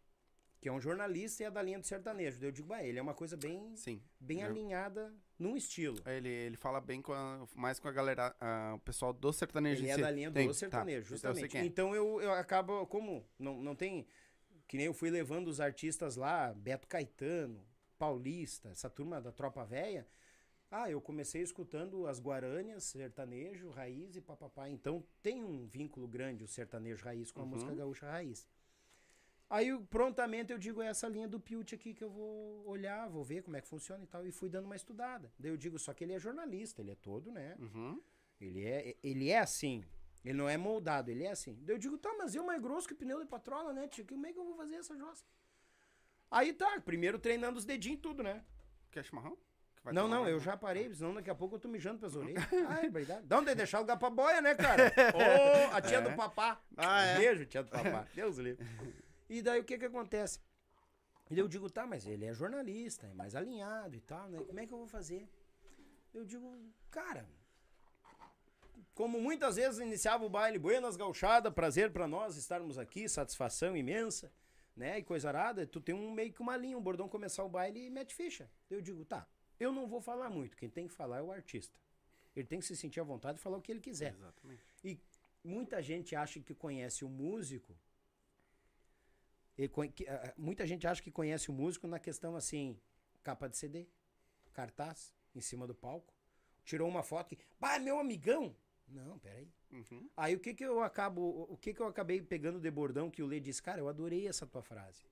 que 0.61 0.69
é 0.69 0.73
um 0.73 0.81
jornalista 0.81 1.43
e 1.43 1.47
é 1.47 1.51
da 1.51 1.63
linha 1.63 1.79
do 1.79 1.87
sertanejo. 1.87 2.45
Eu 2.45 2.53
digo, 2.53 2.69
bah, 2.69 2.83
ele 2.83 2.99
é 2.99 3.03
uma 3.03 3.15
coisa 3.15 3.37
bem, 3.37 3.75
Sim. 3.77 4.03
bem 4.21 4.41
Eu- 4.41 4.47
alinhada 4.49 5.13
num 5.39 5.57
estilo. 5.57 5.99
Ele, 6.07 6.29
ele 6.29 6.57
fala 6.57 6.81
bem 6.81 7.01
com 7.03 7.13
a- 7.13 7.47
mais 7.55 7.79
com 7.79 7.89
a 7.89 7.93
galera, 7.93 8.35
ah, 8.41 8.75
o 8.77 8.81
pessoal 8.81 9.13
do 9.13 9.33
sertanejo. 9.33 9.83
Ele 9.83 9.91
é 9.91 9.97
da 9.99 10.11
linha 10.11 10.31
do 10.31 10.35
Tem, 10.35 10.49
tá. 10.49 10.55
sertanejo, 10.55 11.15
Então 11.15 11.31
eu 11.31 11.35
sei 11.35 11.45
justamente. 11.45 11.51
quem 11.53 11.61
é. 11.61 11.65
Então 11.65 11.95
eu, 11.95 12.21
eu 12.21 12.33
acabo, 12.33 12.87
como 12.87 13.25
não, 13.39 13.63
não 13.63 13.75
tem, 13.75 14.07
que 14.67 14.77
nem 14.77 14.87
eu 14.87 14.95
fui 14.95 15.11
levando 15.11 15.49
os 15.49 15.61
artistas 15.61 16.17
lá, 16.17 16.53
Beto 16.55 16.87
Caetano, 16.89 17.65
Paulista, 17.99 18.69
essa 18.71 18.91
turma 18.91 19.21
da 19.21 19.33
Tropa 19.33 19.65
Véia, 19.65 20.07
ah, 20.71 20.91
eu 20.91 21.01
comecei 21.01 21.43
escutando 21.43 22.07
as 22.07 22.21
Guaranias, 22.21 22.85
sertanejo, 22.85 23.71
raiz 23.71 24.17
e 24.17 24.21
papapá. 24.21 24.69
Então 24.69 25.03
tem 25.23 25.45
um 25.45 25.65
vínculo 25.67 26.09
grande 26.09 26.43
o 26.45 26.49
sertanejo 26.49 27.05
raiz 27.05 27.31
com 27.31 27.41
a 27.41 27.45
Uhum. 27.45 27.51
música 27.51 27.75
gaúcha 27.75 28.07
raiz. 28.11 28.47
Aí 29.49 29.77
prontamente 29.91 30.53
eu 30.53 30.59
digo, 30.59 30.83
é 30.83 30.89
essa 30.89 31.07
linha 31.09 31.29
do 31.29 31.39
Piut 31.39 31.73
aqui 31.75 31.95
que 31.95 32.03
eu 32.03 32.11
vou 32.11 32.67
olhar, 32.67 33.09
vou 33.09 33.23
ver 33.23 33.43
como 33.43 33.57
é 33.57 33.61
que 33.61 33.69
funciona 33.69 34.03
e 34.03 34.07
tal. 34.07 34.27
E 34.27 34.33
fui 34.33 34.49
dando 34.49 34.65
uma 34.67 34.75
estudada. 34.77 35.33
Daí 35.39 35.51
eu 35.51 35.57
digo, 35.57 35.79
só 35.79 35.95
que 35.95 36.03
ele 36.03 36.13
é 36.15 36.19
jornalista, 36.19 36.83
ele 36.83 36.91
é 36.91 36.97
todo, 36.97 37.31
né? 37.31 37.55
Uhum. 37.59 38.01
Ele 38.41 38.65
é, 38.67 38.97
ele 39.03 39.31
é 39.31 39.39
assim. 39.39 39.85
Ele 40.25 40.35
não 40.35 40.49
é 40.49 40.57
moldado, 40.57 41.11
ele 41.11 41.23
é 41.23 41.31
assim. 41.31 41.57
Daí 41.63 41.77
eu 41.77 41.79
digo, 41.79 41.97
tá, 41.97 42.13
mas 42.19 42.35
eu 42.35 42.45
mais 42.45 42.61
grosso 42.61 42.89
que 42.89 42.95
pneu 42.95 43.21
de 43.21 43.27
patrola, 43.27 43.73
né, 43.73 43.87
tio? 43.87 44.05
Como 44.05 44.27
é 44.27 44.33
que 44.33 44.39
eu 44.39 44.45
vou 44.45 44.57
fazer 44.57 44.75
essa 44.77 44.97
jossa? 44.97 45.25
Aí 46.29 46.53
tá, 46.53 46.81
primeiro 46.81 47.17
treinando 47.19 47.57
os 47.57 47.65
dedinhos 47.65 47.99
e 47.99 48.03
tudo, 48.03 48.23
né? 48.25 48.45
Quer 48.91 49.05
chimarrão? 49.05 49.39
Que 49.87 49.93
não, 49.93 50.09
não, 50.09 50.29
eu 50.29 50.41
já 50.41 50.57
parei, 50.57 50.93
senão 50.93 51.15
daqui 51.15 51.31
a 51.31 51.35
pouco 51.37 51.55
eu 51.55 51.61
tô 51.61 51.69
mijando 51.69 52.01
pras 52.01 52.17
orelhas. 52.17 52.43
Ah, 52.69 52.85
é 52.85 52.91
verdade. 52.91 53.25
Dá 53.25 53.39
onde 53.39 53.55
deixar 53.55 53.79
lugar 53.79 53.97
pra 53.97 54.11
boia, 54.11 54.41
né, 54.41 54.57
cara? 54.57 54.93
Ô, 55.15 55.73
a 55.77 55.81
tia 55.81 55.99
É. 55.99 56.01
do 56.01 56.17
papá. 56.17 56.61
Ah, 56.77 57.05
é? 57.05 57.19
Beijo, 57.19 57.47
tia 57.47 57.63
do 57.63 57.71
papá. 57.71 58.09
Deus 58.13 58.37
o 58.39 58.43
livre. 58.43 58.67
E 59.29 59.43
daí 59.43 59.61
o 59.61 59.65
que 59.65 59.79
que 59.79 59.85
acontece? 59.85 60.41
E 61.31 61.39
eu 61.39 61.49
digo, 61.49 61.69
tá, 61.69 61.87
mas 61.87 62.07
ele 62.07 62.25
é 62.25 62.33
jornalista, 62.33 63.07
é 63.07 63.15
mais 63.15 63.35
alinhado 63.35 63.97
e 63.97 64.01
tal, 64.01 64.29
né? 64.29 64.39
Como 64.47 64.61
é 64.61 64.67
que 64.67 64.73
eu 64.73 64.79
vou 64.79 64.87
fazer? 64.87 65.29
Eu 66.15 66.25
digo, 66.25 66.57
cara, 66.91 67.29
como 68.95 69.21
muitas 69.21 69.57
vezes 69.57 69.81
iniciava 69.81 70.25
o 70.25 70.29
baile 70.29 70.59
Buenas 70.59 70.97
Gauchada, 70.97 71.51
prazer 71.51 71.93
pra 71.93 72.07
nós 72.07 72.37
estarmos 72.37 72.79
aqui, 72.79 73.09
satisfação 73.09 73.77
imensa, 73.77 74.33
né? 74.77 74.99
E 74.99 75.03
coisa 75.03 75.29
arada, 75.29 75.67
tu 75.67 75.81
tem 75.81 75.95
um 75.95 76.13
meio 76.13 76.33
que 76.33 76.41
uma 76.41 76.57
linha, 76.57 76.79
um 76.79 76.83
bordão 76.83 77.09
começar 77.09 77.45
o 77.45 77.49
baile 77.49 77.87
e 77.87 77.91
mete 77.91 78.15
ficha. 78.15 78.49
Eu 78.71 78.81
digo, 78.81 79.05
tá, 79.05 79.27
eu 79.59 79.73
não 79.73 79.87
vou 79.89 80.01
falar 80.01 80.31
muito, 80.31 80.57
quem 80.57 80.71
tem 80.71 80.87
que 80.87 80.95
falar 80.95 81.19
é 81.19 81.23
o 81.23 81.33
artista. 81.33 81.77
Ele 82.37 82.47
tem 82.47 82.61
que 82.61 82.67
se 82.67 82.77
sentir 82.77 83.01
à 83.01 83.03
vontade 83.03 83.39
e 83.39 83.43
falar 83.43 83.57
o 83.57 83.63
que 83.63 83.73
ele 83.73 83.81
quiser. 83.81 84.15
Exatamente. 84.15 84.63
E 84.85 85.01
muita 85.43 85.83
gente 85.83 86.15
acha 86.15 86.39
que 86.39 86.55
conhece 86.55 87.05
o 87.05 87.09
músico. 87.09 87.75
Que, 89.95 90.07
ah, 90.09 90.35
muita 90.37 90.67
gente 90.67 90.87
acha 90.87 91.03
que 91.03 91.11
conhece 91.11 91.51
o 91.51 91.53
músico 91.53 91.87
na 91.87 91.99
questão 91.99 92.37
assim, 92.37 92.79
capa 93.23 93.49
de 93.49 93.57
CD, 93.57 93.87
cartaz 94.53 95.15
em 95.35 95.41
cima 95.41 95.67
do 95.67 95.75
palco. 95.75 96.13
Tirou 96.65 96.89
uma 96.89 97.03
foto 97.03 97.29
que, 97.37 97.39
bah, 97.59 97.79
meu 97.79 97.99
amigão. 97.99 98.55
Não, 98.89 99.19
peraí. 99.19 99.49
Uhum. 99.73 100.09
Aí 100.17 100.35
o 100.35 100.41
que 100.41 100.55
que 100.55 100.65
eu 100.65 100.81
acabo, 100.83 101.21
o- 101.51 101.57
que 101.57 101.73
que 101.75 101.81
eu 101.81 101.87
acabei 101.87 102.21
pegando 102.23 102.61
de 102.61 102.71
bordão 102.71 103.11
que 103.11 103.23
o 103.23 103.27
Lê 103.27 103.41
disse, 103.41 103.63
cara, 103.63 103.81
eu 103.81 103.89
adorei 103.89 104.29
essa 104.29 104.47
tua 104.47 104.63
frase. 104.63 105.05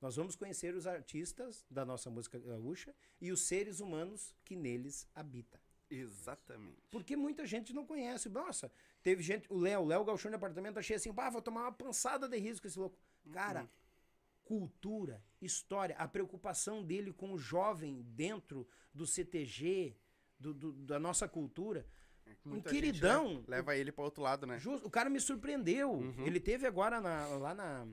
Nós 0.00 0.16
vamos 0.16 0.36
conhecer 0.36 0.74
os 0.74 0.86
artistas 0.86 1.64
da 1.70 1.84
nossa 1.84 2.10
música 2.10 2.38
gaúcha 2.38 2.94
e 3.20 3.32
os 3.32 3.42
seres 3.42 3.80
humanos 3.80 4.34
que 4.44 4.54
neles 4.54 5.08
habitam. 5.14 5.60
Exatamente. 5.88 6.82
Porque 6.90 7.16
muita 7.16 7.46
gente 7.46 7.72
não 7.72 7.86
conhece. 7.86 8.28
Nossa, 8.28 8.70
teve 9.02 9.22
gente, 9.22 9.50
o 9.50 9.56
Léo, 9.58 9.80
o 9.82 9.86
Léo 9.86 10.04
Galchão 10.04 10.30
de 10.30 10.36
apartamento, 10.36 10.78
achei 10.78 10.96
assim, 10.96 11.12
pá, 11.12 11.30
vou 11.30 11.40
tomar 11.40 11.62
uma 11.62 11.72
pançada 11.72 12.28
de 12.28 12.36
risco 12.38 12.66
esse 12.66 12.78
louco. 12.78 12.98
Cara, 13.32 13.68
cultura, 14.44 15.22
história, 15.40 15.96
a 15.98 16.06
preocupação 16.06 16.84
dele 16.84 17.12
com 17.12 17.32
o 17.32 17.38
jovem 17.38 18.02
dentro 18.02 18.66
do 18.92 19.06
CTG, 19.06 19.96
do, 20.38 20.52
do- 20.54 20.72
da 20.72 20.98
nossa 20.98 21.26
cultura. 21.28 21.86
Um 22.46 22.50
Muita 22.50 22.70
gente, 22.70 22.80
queridão. 22.82 23.34
né, 23.40 23.44
leva 23.48 23.76
ele 23.76 23.90
pra 23.92 24.04
outro 24.04 24.22
lado, 24.22 24.46
né? 24.46 24.58
Justo, 24.58 24.86
o 24.86 24.90
cara 24.90 25.10
me 25.10 25.20
surpreendeu. 25.20 26.00
Ele 26.18 26.40
teve 26.40 26.66
agora 26.66 27.00
na- 27.00 27.26
lá 27.36 27.54
na. 27.54 27.86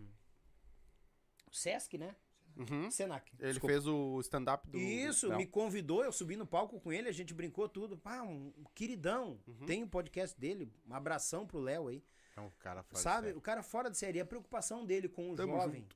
Sesc, 1.52 1.97
né? 1.97 2.16
Uhum. 2.56 2.91
Senac. 2.91 3.32
Ele 3.39 3.49
desculpa. 3.54 3.74
fez 3.74 3.88
o 3.88 4.20
stand-up 4.22 4.70
do. 4.70 4.78
Isso, 4.78 5.28
Léo. 5.28 5.38
me 5.38 5.47
convidou, 5.47 6.04
eu 6.04 6.12
subi 6.12 6.36
no 6.36 6.45
palco 6.45 6.80
com 6.82 6.91
ele, 6.91 7.08
a 7.08 7.12
gente 7.12 7.34
brincou 7.34 7.68
tudo. 7.68 7.97
Pá, 7.97 8.22
um 8.22 8.52
queridão. 8.76 9.39
Uhum. 9.47 9.66
Tem 9.66 9.84
um 9.84 9.88
podcast 9.88 10.38
dele, 10.39 10.70
um 10.88 10.93
abração 10.93 11.45
pro 11.47 11.60
Léo 11.60 11.88
aí. 11.88 12.04
É 12.36 12.41
um 12.41 12.49
cara 12.60 12.84
fora 12.84 12.95
de 12.97 13.02
Sabe? 13.02 13.32
O 13.34 13.41
cara 13.41 13.64
fora 13.64 13.89
de 13.89 13.97
série, 13.97 14.20
a 14.20 14.26
preocupação 14.26 14.86
dele 14.86 15.08
com 15.10 15.32
o 15.32 15.36
Tamo 15.36 15.54
jovem. 15.54 15.82
junto. 15.82 15.95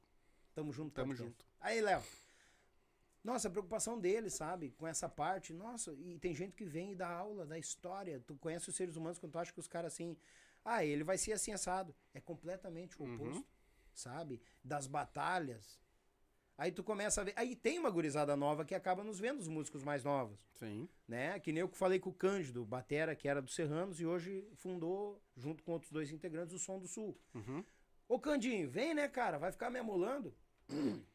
Tamo 0.56 0.72
junto, 0.72 0.94
Tamo 0.94 1.10
podcast. 1.10 1.30
junto. 1.32 1.46
Aí, 1.60 1.82
Léo. 1.82 2.02
Nossa, 3.24 3.48
a 3.48 3.52
preocupação 3.52 4.00
dele, 4.00 4.30
sabe? 4.30 4.72
Com 4.72 4.88
essa 4.88 5.10
parte. 5.10 5.52
Nossa, 5.52 5.92
e 5.94 6.18
tem 6.18 6.34
gente 6.34 6.56
que 6.56 6.64
vem 6.64 6.92
e 6.92 6.96
dá 6.96 7.10
aula 7.10 7.46
da 7.46 7.58
história. 7.60 8.20
Tu 8.26 8.36
conhece 8.38 8.70
os 8.70 8.76
seres 8.76 8.96
humanos 8.96 9.20
quando 9.20 9.34
tu 9.34 9.40
acha 9.40 9.52
que 9.54 9.60
os 9.60 9.68
caras 9.68 9.94
assim. 9.94 10.16
Ah, 10.64 10.84
ele 10.86 11.04
vai 11.04 11.18
ser 11.18 11.34
assim 11.34 11.52
assado. 11.52 11.94
É 12.14 12.20
completamente 12.22 13.00
o 13.00 13.06
Uhum. 13.06 13.16
oposto, 13.16 13.46
sabe? 13.94 14.42
Das 14.64 14.88
batalhas. 14.88 15.80
Aí 16.58 16.72
tu 16.72 16.84
começa 16.84 17.20
a 17.20 17.24
ver. 17.26 17.34
Aí 17.36 17.54
tem 17.56 17.78
uma 17.80 17.90
gurizada 17.90 18.36
nova 18.36 18.64
que 18.64 18.74
acaba 18.74 19.04
nos 19.04 19.20
vendo, 19.20 19.40
os 19.42 19.48
músicos 19.48 19.84
mais 19.84 20.04
novos 20.06 20.40
Sim. 20.54 20.88
né? 21.08 21.38
Que 21.40 21.52
nem 21.52 21.62
eu 21.62 21.68
que 21.68 21.78
falei 21.78 22.00
com 22.00 22.12
o 22.12 22.14
Cândido, 22.14 22.64
Batera, 22.64 23.14
que 23.16 23.28
era 23.28 23.42
do 23.42 23.52
Serranos, 23.52 24.00
e 24.00 24.06
hoje 24.06 24.48
fundou, 24.56 25.22
junto 25.36 25.62
com 25.64 25.74
outros 25.74 25.92
dois 25.92 26.12
integrantes, 26.12 26.54
o 26.56 26.60
Som 26.60 26.80
do 26.80 26.88
Sul. 26.88 27.20
Uhum. 27.34 27.62
Ô 28.08 28.18
Candinho, 28.20 28.70
vem, 28.70 28.94
né, 28.94 29.08
cara? 29.10 29.38
Vai 29.38 29.52
ficar 29.52 29.70
me 29.70 29.80
amolando? 29.80 30.34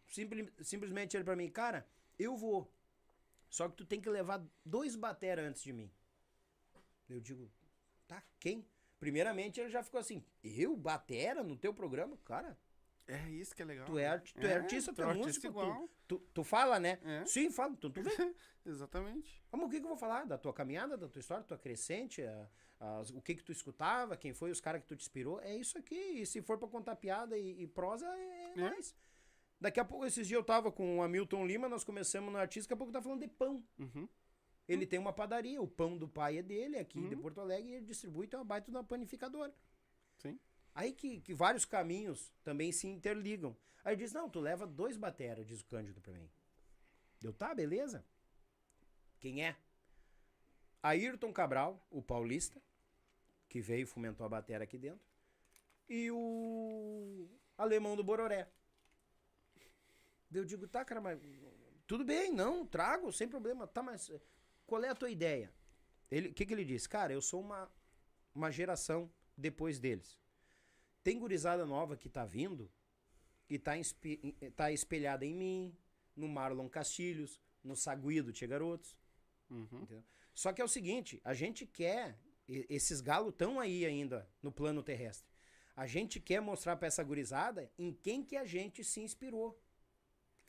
Simpli- 0.09 0.53
simplesmente 0.63 1.17
ele 1.17 1.25
pra 1.25 1.37
mim, 1.37 1.49
cara, 1.51 1.87
eu 2.19 2.37
vou. 2.37 2.73
Só 3.49 3.69
que 3.69 3.77
tu 3.77 3.85
tem 3.85 4.01
que 4.01 4.09
levar 4.09 4.45
dois 4.65 4.95
batera 4.97 5.43
antes 5.43 5.63
de 5.63 5.73
mim. 5.73 5.91
Eu 7.09 7.21
digo, 7.21 7.51
tá, 8.07 8.23
quem? 8.39 8.67
Primeiramente 8.99 9.61
ele 9.61 9.71
já 9.71 9.83
ficou 9.83 9.99
assim, 9.99 10.25
eu, 10.45 10.77
batera, 10.77 11.43
no 11.43 11.57
teu 11.57 11.73
programa? 11.75 12.17
Cara, 12.25 12.57
É 13.07 13.29
isso 13.31 13.55
que 13.57 13.63
é 13.63 13.65
legal. 13.65 13.87
tu 13.87 13.99
é, 13.99 14.07
arti- 14.07 14.35
tu 14.35 14.47
é, 14.47 14.55
artista, 14.55 14.93
tu 14.93 15.03
é, 15.03 15.05
artista 15.07 15.27
músico, 15.29 15.47
igual. 15.49 15.89
tu, 16.07 16.19
tu, 16.19 16.27
tu 16.35 16.45
fala, 16.45 16.79
né? 16.79 17.01
É. 17.03 17.25
Sim, 17.27 17.51
fala, 17.51 17.75
tu, 17.77 17.91
tu 17.91 18.03
vem. 18.03 18.35
Exatamente. 18.65 19.43
Mas 19.51 19.61
o 19.63 19.69
que, 19.69 19.79
que 19.79 19.85
eu 19.85 19.89
vou 19.89 19.97
falar? 19.97 20.25
Da 20.27 20.39
tua 20.39 20.53
caminhada, 20.53 20.97
da 20.97 21.09
tua 21.09 21.19
história, 21.19 21.43
tua 21.43 21.59
crescente, 21.59 22.23
a- 22.23 22.49
as- 22.79 23.11
o 23.11 23.21
que 23.21 23.35
que 23.35 23.43
tu 23.43 23.51
escutava, 23.51 24.17
quem 24.17 24.33
foi 24.33 24.51
os 24.53 24.61
caras 24.61 24.81
que 24.83 24.87
tu 24.87 24.95
te 24.95 25.03
inspirou? 25.03 25.41
É 25.41 25.57
isso 25.57 25.77
aqui. 25.79 25.95
E 26.21 26.27
se 26.27 26.41
for 26.43 26.57
pra 26.59 26.69
contar 26.69 26.95
piada 26.97 27.37
e, 27.37 27.63
e 27.63 27.67
prosa, 27.67 28.07
é, 28.07 28.53
É. 28.53 28.57
mais. 28.57 28.95
Daqui 29.61 29.79
a 29.79 29.85
pouco, 29.85 30.07
esses 30.07 30.27
dias 30.27 30.39
eu 30.39 30.45
tava 30.45 30.73
com 30.73 30.99
o 30.99 31.03
Hamilton 31.03 31.47
Lima, 31.47 31.69
nós 31.69 31.85
começamos 31.85 32.33
no 32.33 32.39
artista, 32.39 32.67
daqui 32.67 32.75
a 32.75 32.77
pouco 32.77 32.93
tá 32.93 33.03
falando 33.03 33.21
de 33.21 33.29
pão. 33.29 33.63
Uhum. 33.79 34.09
Ele 34.67 34.87
tem 34.87 34.99
uma 34.99 35.13
padaria, 35.13 35.61
o 35.61 35.69
pão 35.69 35.99
do 35.99 36.09
pai 36.09 36.39
é 36.39 36.43
dele, 36.43 36.79
aqui 36.79 37.01
de 37.07 37.15
Uhum. 37.15 37.21
Porto 37.21 37.41
Alegre, 37.41 37.71
e 37.71 37.75
ele 37.75 37.87
distribui, 37.87 38.27
tem 38.27 38.39
uma 38.39 38.45
baita 38.45 38.71
da 38.71 38.83
panificadora. 38.83 39.55
Sim. 40.19 40.39
Aí 40.75 40.93
que, 40.93 41.21
que 41.21 41.35
vários 41.35 41.65
caminhos 41.65 42.33
também 42.43 42.73
se 42.73 42.87
interligam. 42.87 43.55
Aí 43.85 43.97
diz, 43.97 44.13
não, 44.13 44.31
tu 44.31 44.41
leva 44.41 44.67
dois 44.67 44.97
batera, 44.97 45.45
diz 45.45 45.61
o 45.61 45.67
Cândido 45.67 46.01
pra 46.01 46.13
mim. 46.15 46.31
Deu, 47.21 47.33
tá, 47.33 47.55
beleza. 47.55 48.05
Quem 49.19 49.45
é? 49.45 49.57
Ayrton 50.83 51.33
Cabral, 51.33 51.85
o 51.91 52.01
paulista, 52.01 52.63
que 53.49 53.61
veio 53.61 53.83
e 53.83 53.87
fomentou 53.87 54.25
a 54.25 54.29
batera 54.29 54.65
aqui 54.65 54.79
dentro. 54.79 55.05
E 55.89 56.11
o 56.11 57.29
alemão 57.59 57.97
do 57.97 58.05
Bororé. 58.05 58.49
Eu 60.33 60.45
digo, 60.45 60.67
tá, 60.69 60.85
cara, 60.85 61.01
mas 61.01 61.21
tudo 61.87 62.05
bem, 62.05 62.33
não, 62.33 62.65
trago, 62.67 63.13
sem 63.13 63.29
problema. 63.29 63.67
Tá, 63.67 63.83
mas 63.83 64.11
qual 64.67 64.83
é 64.85 64.89
a 64.89 64.95
tua 64.95 65.11
ideia? 65.11 65.53
Ele, 66.11 66.29
o 66.29 66.35
que, 66.35 66.47
que 66.47 66.53
ele 66.53 66.65
disse? 66.65 66.89
Cara, 66.89 67.13
eu 67.13 67.21
sou 67.21 67.41
uma, 67.41 67.71
uma 68.35 68.51
geração 68.51 69.11
depois 69.37 69.79
deles. 69.79 70.19
Tem 71.03 71.19
gurizada 71.19 71.65
nova 71.65 71.97
que 71.97 72.09
tá 72.09 72.25
vindo 72.25 72.71
e 73.49 73.59
tá, 73.59 73.73
tá 74.55 74.71
espelhada 74.71 75.25
em 75.25 75.35
mim, 75.35 75.77
no 76.15 76.29
Marlon 76.29 76.69
Castilhos, 76.69 77.41
no 77.65 77.75
Saguido 77.75 78.33
Tia 78.33 78.47
Garotos. 78.47 78.97
Uhum. 79.49 80.03
Só 80.35 80.53
que 80.53 80.61
é 80.61 80.65
o 80.65 80.69
seguinte, 80.69 81.21
a 81.25 81.35
gente 81.35 81.67
quer, 81.67 82.19
esses 82.49 83.01
galos 83.01 83.33
estão 83.33 83.59
aí 83.59 83.85
ainda 83.85 84.29
no 84.43 84.53
plano 84.53 84.83
terrestre. 84.83 85.29
A 85.75 85.87
gente 85.87 86.21
quer 86.21 86.41
mostrar 86.41 86.77
pra 86.77 86.89
essa 86.89 87.03
gurizada 87.03 87.71
em 87.79 87.93
quem 87.93 88.23
que 88.23 88.37
a 88.37 88.45
gente 88.45 88.85
se 88.85 89.01
inspirou. 89.01 89.61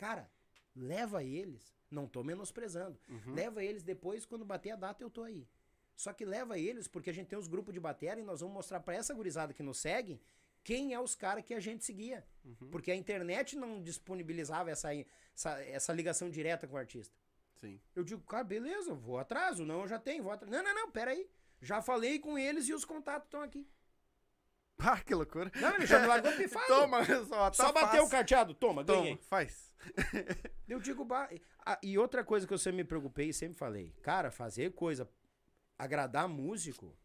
Cara, 0.02 0.28
leva 0.76 1.24
eles, 1.24 1.78
não 1.91 2.08
tô 2.08 2.24
menosprezando. 2.24 2.99
Uhum. 3.08 3.36
Leva 3.36 3.64
eles 3.64 3.84
depois, 3.84 4.26
quando 4.26 4.43
bater 4.43 4.72
a 4.72 4.76
data, 4.76 5.04
eu 5.04 5.12
tô 5.12 5.22
aí. 5.22 5.47
Só 5.95 6.12
que 6.12 6.26
leva 6.26 6.58
eles, 6.58 6.88
porque 6.88 7.12
a 7.12 7.14
gente 7.14 7.28
tem 7.28 7.38
os 7.38 7.47
grupos 7.47 7.72
de 7.72 7.80
bateria 7.80 8.24
e 8.24 8.26
nós 8.26 8.41
vamos 8.41 8.56
mostrar 8.56 8.80
pra 8.80 8.95
essa 8.95 9.14
gurizada 9.14 9.54
que 9.54 9.62
nos 9.62 9.78
segue 9.78 10.20
quem 10.64 10.91
é 10.91 10.99
os 10.99 11.14
caras 11.14 11.45
que 11.45 11.54
a 11.54 11.60
gente 11.60 11.86
seguia. 11.86 12.26
Uhum. 12.43 12.72
Porque 12.72 12.91
a 12.91 12.95
internet 12.95 13.56
não 13.56 13.80
disponibilizava 13.80 14.72
essa, 14.72 14.89
essa, 15.36 15.62
essa 15.62 15.93
ligação 15.93 16.32
direta 16.32 16.68
com 16.68 16.74
o 16.74 16.80
artista. 16.80 17.16
Sim. 17.60 17.80
Eu 17.95 18.04
digo, 18.04 18.24
cara, 18.24 18.43
beleza, 18.43 18.95
vou 18.95 19.20
atrás, 19.20 19.60
não 19.60 19.82
eu 19.82 19.88
já 19.88 19.99
tenho, 19.99 20.24
vou 20.24 20.32
atrás. 20.32 20.52
Não, 20.52 20.64
não, 20.64 20.74
não, 20.74 20.89
pera 20.89 21.12
aí. 21.12 21.30
Já 21.62 21.80
falei 21.80 22.18
com 22.18 22.39
eles 22.39 22.68
e 22.68 22.74
os 22.74 22.86
contatos 22.86 23.28
estão 23.28 23.43
aqui. 23.43 23.68
Ah, 24.84 25.00
que 25.00 25.14
loucura. 25.14 25.52
Não, 25.56 25.76
ele 25.76 25.86
já 25.86 26.00
me 26.00 26.08
largou 26.08 26.32
pifado. 26.34 26.66
Toma, 26.68 27.06
só, 27.06 27.50
tá 27.50 27.54
Só 27.54 27.72
bateu 27.72 28.04
o 28.04 28.10
carteado, 28.10 28.54
toma, 28.54 28.84
ganhei. 28.84 29.16
Toma, 29.16 29.28
faz. 29.28 29.74
Eu 30.68 30.80
digo, 30.80 31.04
bah, 31.06 31.30
ah, 31.66 31.80
e 31.84 31.98
outra 31.98 32.24
coisa 32.24 32.48
que 32.48 32.54
eu 32.54 32.58
sempre 32.58 32.78
me 32.78 32.84
preocupei 32.84 33.30
e 33.30 33.34
sempre 33.34 33.58
falei, 33.58 33.94
cara, 34.02 34.32
fazer 34.32 34.72
coisa, 34.72 35.10
agradar 35.78 36.28
músico, 36.28 36.96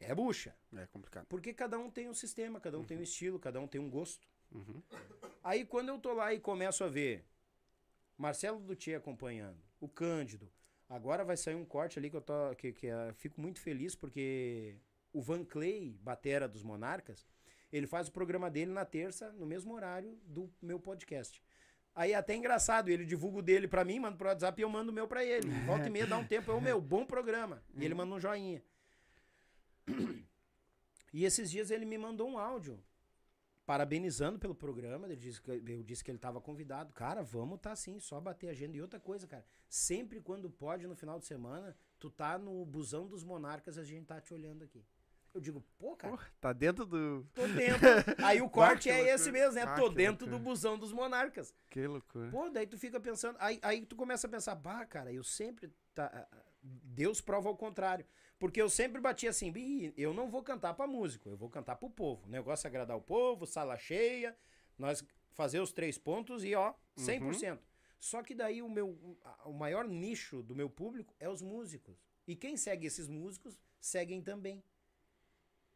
é 0.00 0.14
bucha. 0.14 0.54
É 0.76 0.86
complicado. 0.86 1.26
Porque 1.26 1.52
cada 1.52 1.78
um 1.78 1.90
tem 1.90 2.08
um 2.08 2.14
sistema, 2.14 2.60
cada 2.60 2.78
um 2.78 2.84
tem 2.84 2.98
um 2.98 3.02
estilo, 3.02 3.38
cada 3.38 3.60
um 3.60 3.66
tem 3.66 3.80
um 3.80 3.90
gosto. 3.90 4.26
Uhum. 4.50 4.82
Aí 5.44 5.64
quando 5.64 5.90
eu 5.90 5.98
tô 5.98 6.12
lá 6.12 6.32
e 6.32 6.40
começo 6.40 6.82
a 6.82 6.88
ver 6.88 7.24
Marcelo 8.16 8.60
Dutier 8.60 8.98
acompanhando, 8.98 9.58
o 9.80 9.88
Cândido, 9.88 10.50
agora 10.88 11.24
vai 11.24 11.36
sair 11.36 11.54
um 11.54 11.64
corte 11.64 11.98
ali 11.98 12.10
que 12.10 12.16
eu 12.16 12.20
tô, 12.20 12.54
que, 12.56 12.72
que 12.72 12.86
eh, 12.86 13.12
fico 13.14 13.40
muito 13.40 13.60
feliz 13.60 13.94
porque 13.94 14.76
o 15.12 15.20
Van 15.20 15.44
Clay, 15.44 15.96
batera 16.00 16.48
dos 16.48 16.62
Monarcas, 16.62 17.26
ele 17.72 17.86
faz 17.86 18.08
o 18.08 18.12
programa 18.12 18.50
dele 18.50 18.70
na 18.70 18.84
terça, 18.84 19.32
no 19.32 19.46
mesmo 19.46 19.74
horário 19.74 20.18
do 20.24 20.52
meu 20.60 20.78
podcast. 20.78 21.42
Aí 21.94 22.12
é 22.12 22.14
até 22.14 22.34
engraçado, 22.34 22.88
ele 22.88 23.04
divulga 23.04 23.38
o 23.38 23.42
dele 23.42 23.68
pra 23.68 23.84
mim, 23.84 23.98
manda 23.98 24.16
pro 24.16 24.28
WhatsApp 24.28 24.60
e 24.60 24.64
eu 24.64 24.68
mando 24.68 24.90
o 24.90 24.94
meu 24.94 25.06
pra 25.06 25.24
ele. 25.24 25.48
Volta 25.66 25.86
e 25.86 25.90
meia 25.90 26.06
dá 26.06 26.16
um 26.16 26.24
tempo, 26.24 26.50
é 26.50 26.54
o 26.54 26.60
meu, 26.60 26.80
bom 26.80 27.04
programa. 27.04 27.62
E 27.74 27.84
ele 27.84 27.94
manda 27.94 28.14
um 28.14 28.20
joinha. 28.20 28.62
E 31.12 31.24
esses 31.24 31.50
dias 31.50 31.70
ele 31.70 31.84
me 31.84 31.98
mandou 31.98 32.26
um 32.28 32.38
áudio 32.38 32.82
parabenizando 33.66 34.38
pelo 34.38 34.54
programa. 34.54 35.06
Ele 35.06 35.16
disse 35.16 35.40
que, 35.40 35.50
eu 35.50 35.82
disse 35.82 36.02
que 36.02 36.10
ele 36.10 36.16
estava 36.16 36.40
convidado. 36.40 36.92
Cara, 36.94 37.22
vamos 37.22 37.60
tá 37.60 37.72
assim, 37.72 38.00
só 38.00 38.18
bater 38.20 38.48
a 38.48 38.52
agenda. 38.52 38.76
E 38.76 38.80
outra 38.80 38.98
coisa, 38.98 39.26
cara, 39.26 39.44
sempre 39.68 40.20
quando 40.20 40.50
pode 40.50 40.86
no 40.86 40.96
final 40.96 41.18
de 41.18 41.26
semana, 41.26 41.76
tu 41.98 42.10
tá 42.10 42.38
no 42.38 42.64
busão 42.64 43.06
dos 43.06 43.22
monarcas, 43.22 43.76
a 43.76 43.84
gente 43.84 44.06
tá 44.06 44.20
te 44.20 44.32
olhando 44.32 44.64
aqui. 44.64 44.82
Eu 45.34 45.40
digo, 45.40 45.64
pô, 45.78 45.96
cara, 45.96 46.14
Pô, 46.16 46.22
tá 46.40 46.52
dentro 46.52 46.84
do. 46.84 47.26
tô 47.32 47.46
dentro. 47.56 47.88
Aí 48.22 48.42
o 48.42 48.50
corte 48.50 48.90
é 48.90 48.94
loucura. 48.96 49.14
esse 49.14 49.32
mesmo, 49.32 49.54
né? 49.54 49.62
Ah, 49.62 49.74
tô 49.74 49.88
dentro 49.88 50.26
loucura. 50.26 50.30
do 50.30 50.38
busão 50.38 50.78
dos 50.78 50.92
monarcas. 50.92 51.54
Que 51.70 51.86
loucura. 51.86 52.30
Pô, 52.30 52.50
daí 52.50 52.66
tu 52.66 52.76
fica 52.78 53.00
pensando. 53.00 53.36
Aí, 53.40 53.58
aí 53.62 53.86
tu 53.86 53.96
começa 53.96 54.26
a 54.26 54.30
pensar, 54.30 54.54
bah, 54.54 54.84
cara, 54.84 55.10
eu 55.12 55.24
sempre. 55.24 55.72
Tá, 55.94 56.28
Deus 56.62 57.20
prova 57.20 57.48
ao 57.48 57.56
contrário. 57.56 58.04
Porque 58.38 58.60
eu 58.60 58.68
sempre 58.68 59.00
bati 59.00 59.26
assim, 59.28 59.52
"Ih, 59.56 59.94
eu 59.96 60.12
não 60.12 60.28
vou 60.28 60.42
cantar 60.42 60.74
pra 60.74 60.86
músico, 60.86 61.28
eu 61.28 61.36
vou 61.36 61.48
cantar 61.48 61.76
pro 61.76 61.88
povo. 61.88 62.26
O 62.26 62.28
negócio 62.30 62.66
é 62.66 62.68
agradar 62.68 62.96
o 62.96 63.00
povo, 63.00 63.46
sala 63.46 63.78
cheia, 63.78 64.36
nós 64.76 65.02
fazer 65.30 65.60
os 65.60 65.72
três 65.72 65.96
pontos 65.96 66.44
e 66.44 66.54
ó, 66.54 66.74
100%. 66.96 67.58
Só 68.00 68.20
que 68.22 68.34
daí 68.34 68.60
o 68.60 68.68
meu 68.68 68.98
o 69.44 69.52
maior 69.52 69.86
nicho 69.86 70.42
do 70.42 70.56
meu 70.56 70.68
público 70.68 71.14
é 71.20 71.28
os 71.28 71.40
músicos. 71.40 71.96
E 72.26 72.34
quem 72.34 72.56
segue 72.56 72.86
esses 72.86 73.06
músicos, 73.08 73.56
seguem 73.80 74.20
também. 74.20 74.62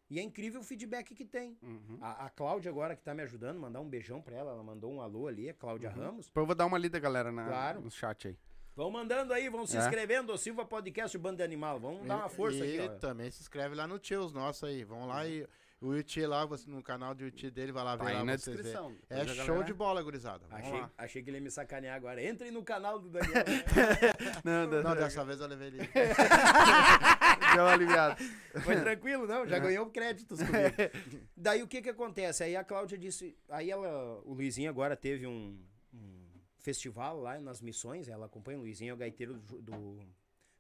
E 0.09 0.21
é 0.21 0.23
incrível 0.23 0.61
o 0.61 0.65
feedback 0.65 1.15
que 1.15 1.25
tem. 1.25 1.59
Uhum. 1.63 1.99
A, 2.01 2.27
a 2.27 2.31
Cláudia 2.31 2.71
agora 2.71 2.95
que 2.95 3.03
tá 3.03 3.13
me 3.13 3.23
ajudando, 3.23 3.59
mandar 3.59 3.81
um 3.81 3.89
beijão 3.89 4.23
pra 4.23 4.37
ela, 4.37 4.53
ela 4.53 4.63
mandou 4.63 4.93
um 4.93 5.01
alô 5.01 5.27
ali, 5.27 5.49
a 5.51 5.55
Cláudia 5.55 5.91
Ramos. 5.91 6.27
Depois 6.27 6.43
eu 6.43 6.47
vou 6.47 6.55
dar 6.55 6.67
uma 6.67 6.79
lida, 6.79 6.99
galera, 7.01 7.33
na, 7.33 7.45
Claro. 7.47 7.81
no 7.81 7.91
chat 7.91 8.29
aí. 8.29 8.37
Vão 8.77 8.91
mandando 8.91 9.33
aí, 9.33 9.49
vão 9.49 9.67
se 9.67 9.77
É. 9.77 9.81
inscrevendo, 9.81 10.33
o 10.33 10.39
Silva 10.39 10.65
Podcast 10.65 11.17
Banda 11.19 11.39
de 11.39 11.43
Animal. 11.43 11.81
Vamos 11.81 12.07
dar 12.07 12.17
uma 12.19 12.29
força 12.29 12.65
e 12.65 12.79
aqui, 12.79 12.89
ó. 12.89 12.99
também 12.99 13.31
se 13.31 13.41
inscreve 13.41 13.75
lá 13.75 13.87
no 13.87 13.99
Tios 13.99 14.33
nosso 14.33 14.67
aí. 14.67 14.85
Vão 14.85 15.07
lá 15.07 15.27
e 15.27 15.47
O 15.79 15.93
Yuti 15.95 16.25
lá, 16.25 16.47
você- 16.47 16.71
no 16.71 16.83
canal 16.83 17.15
do 17.15 17.23
Yuti 17.25 17.51
dele, 17.51 17.71
vai 17.71 17.85
lá 17.85 17.99
Tá 17.99 18.05
ver 18.05 18.11
aí 18.13 18.17
lá 18.17 18.25
na 18.25 18.35
descrição. 18.37 18.97
É 19.11 19.17
Depois 19.17 19.31
a 19.33 19.35
show 19.35 19.47
galera- 19.47 19.65
de 19.67 19.75
bola, 19.75 20.03
gurizada. 20.03 20.47
Vamos 20.49 20.67
Achei, 20.67 20.81
lá. 20.81 20.91
achei 20.97 21.23
que 21.23 21.29
ele 21.29 21.37
ia 21.37 21.43
me 21.43 21.51
sacanear 21.51 21.95
agora. 21.97 22.25
Entrem 22.27 22.51
no 22.51 22.63
canal 22.65 22.99
do 22.99 23.11
Daniel. 23.11 23.33
Não, 24.43 24.67
Não, 24.69 24.83
não, 24.83 24.95
dessa 24.97 25.23
vez 25.23 25.39
eu 25.39 25.47
levei 25.47 25.69
ele. 25.69 25.79
deu 27.55 27.64
uma 27.64 27.72
aliviada. 27.72 28.16
Foi 28.64 28.80
tranquilo, 28.80 29.26
não? 29.26 29.47
Já 29.47 29.59
ganhou 29.59 29.87
créditos 29.91 30.39
comigo. 30.39 31.26
Daí 31.37 31.62
o 31.62 31.68
que 31.68 31.82
que 31.82 31.89
acontece? 31.91 32.45
Aí 32.45 32.57
a 32.57 32.64
Cláudia 32.64 32.97
disse. 32.99 33.37
Aí 33.49 33.70
ela. 33.70 34.20
O 34.24 34.32
Luizinho 34.34 34.70
agora 34.70 34.97
teve 34.97 35.26
um, 35.26 35.59
um 35.93 36.26
festival 36.59 37.20
lá 37.20 37.39
nas 37.39 37.61
missões. 37.61 38.09
Ela 38.09 38.26
acompanha 38.26 38.59
o 38.59 38.62
Luizinho, 38.62 38.91
é 38.91 38.95
o 38.95 38.97
gaiteiro 38.97 39.34
do, 39.34 39.61
do 39.62 40.07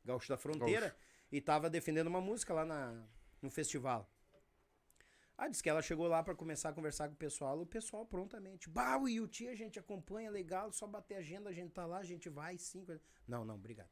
Gaúcho 0.04 0.28
da 0.28 0.36
Fronteira. 0.36 0.94
E 1.32 1.40
tava 1.40 1.68
defendendo 1.68 2.06
uma 2.06 2.20
música 2.20 2.54
lá 2.54 2.64
na, 2.64 3.02
no 3.42 3.50
festival. 3.50 4.08
Ah, 5.38 5.48
disse 5.48 5.62
que 5.62 5.68
ela 5.68 5.82
chegou 5.82 6.06
lá 6.08 6.22
pra 6.22 6.34
começar 6.34 6.70
a 6.70 6.72
conversar 6.72 7.08
com 7.08 7.14
o 7.14 7.16
pessoal. 7.16 7.60
O 7.60 7.66
pessoal 7.66 8.06
prontamente. 8.06 8.70
Bah, 8.70 8.96
o 8.96 9.06
Yuti 9.06 9.46
a 9.48 9.54
gente 9.54 9.78
acompanha, 9.78 10.30
legal. 10.30 10.72
Só 10.72 10.86
bater 10.86 11.16
a 11.16 11.18
agenda, 11.18 11.50
a 11.50 11.52
gente 11.52 11.72
tá 11.72 11.84
lá, 11.84 11.98
a 11.98 12.04
gente 12.04 12.28
vai, 12.30 12.56
sim. 12.56 12.84
coisa- 12.84 13.02
Não, 13.28 13.44
não, 13.44 13.54
obrigado. 13.56 13.88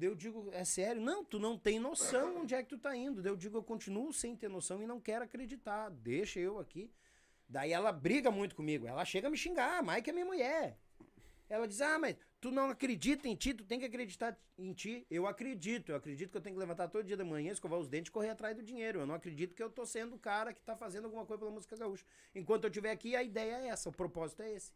Eu 0.00 0.14
digo, 0.14 0.50
é 0.52 0.64
sério? 0.64 1.00
Não, 1.00 1.24
tu 1.24 1.38
não 1.38 1.56
tem 1.56 1.78
noção 1.78 2.40
onde 2.40 2.54
é 2.54 2.62
que 2.62 2.68
tu 2.68 2.78
tá 2.78 2.96
indo. 2.96 3.26
Eu 3.26 3.36
digo, 3.36 3.58
eu 3.58 3.62
continuo 3.62 4.12
sem 4.12 4.34
ter 4.34 4.48
noção 4.48 4.82
e 4.82 4.86
não 4.86 5.00
quero 5.00 5.24
acreditar. 5.24 5.90
Deixa 5.90 6.40
eu 6.40 6.58
aqui. 6.58 6.90
Daí 7.48 7.72
ela 7.72 7.92
briga 7.92 8.30
muito 8.30 8.56
comigo. 8.56 8.86
Ela 8.86 9.04
chega 9.04 9.28
a 9.28 9.30
me 9.30 9.36
xingar, 9.36 9.78
a 9.78 9.82
Mike 9.82 10.10
é 10.10 10.12
minha 10.12 10.24
mulher. 10.24 10.78
Ela 11.48 11.68
diz, 11.68 11.82
ah, 11.82 11.98
mas 11.98 12.16
tu 12.40 12.50
não 12.50 12.70
acredita 12.70 13.28
em 13.28 13.36
ti, 13.36 13.52
tu 13.52 13.62
tem 13.62 13.78
que 13.78 13.84
acreditar 13.84 14.36
em 14.58 14.72
ti. 14.72 15.06
Eu 15.10 15.26
acredito, 15.26 15.90
eu 15.90 15.96
acredito 15.96 16.30
que 16.30 16.36
eu 16.38 16.40
tenho 16.40 16.56
que 16.56 16.60
levantar 16.60 16.88
todo 16.88 17.04
dia 17.04 17.16
da 17.16 17.26
manhã, 17.26 17.52
escovar 17.52 17.78
os 17.78 17.88
dentes 17.88 18.08
e 18.08 18.12
correr 18.12 18.30
atrás 18.30 18.56
do 18.56 18.62
dinheiro. 18.62 19.00
Eu 19.00 19.06
não 19.06 19.14
acredito 19.14 19.54
que 19.54 19.62
eu 19.62 19.68
tô 19.68 19.84
sendo 19.84 20.16
o 20.16 20.18
cara 20.18 20.54
que 20.54 20.62
tá 20.62 20.74
fazendo 20.74 21.04
alguma 21.04 21.26
coisa 21.26 21.40
pela 21.40 21.50
música 21.50 21.76
gaúcha. 21.76 22.06
Enquanto 22.34 22.64
eu 22.64 22.70
estiver 22.70 22.90
aqui, 22.90 23.14
a 23.14 23.22
ideia 23.22 23.56
é 23.56 23.66
essa, 23.68 23.90
o 23.90 23.92
propósito 23.92 24.42
é 24.42 24.50
esse. 24.50 24.72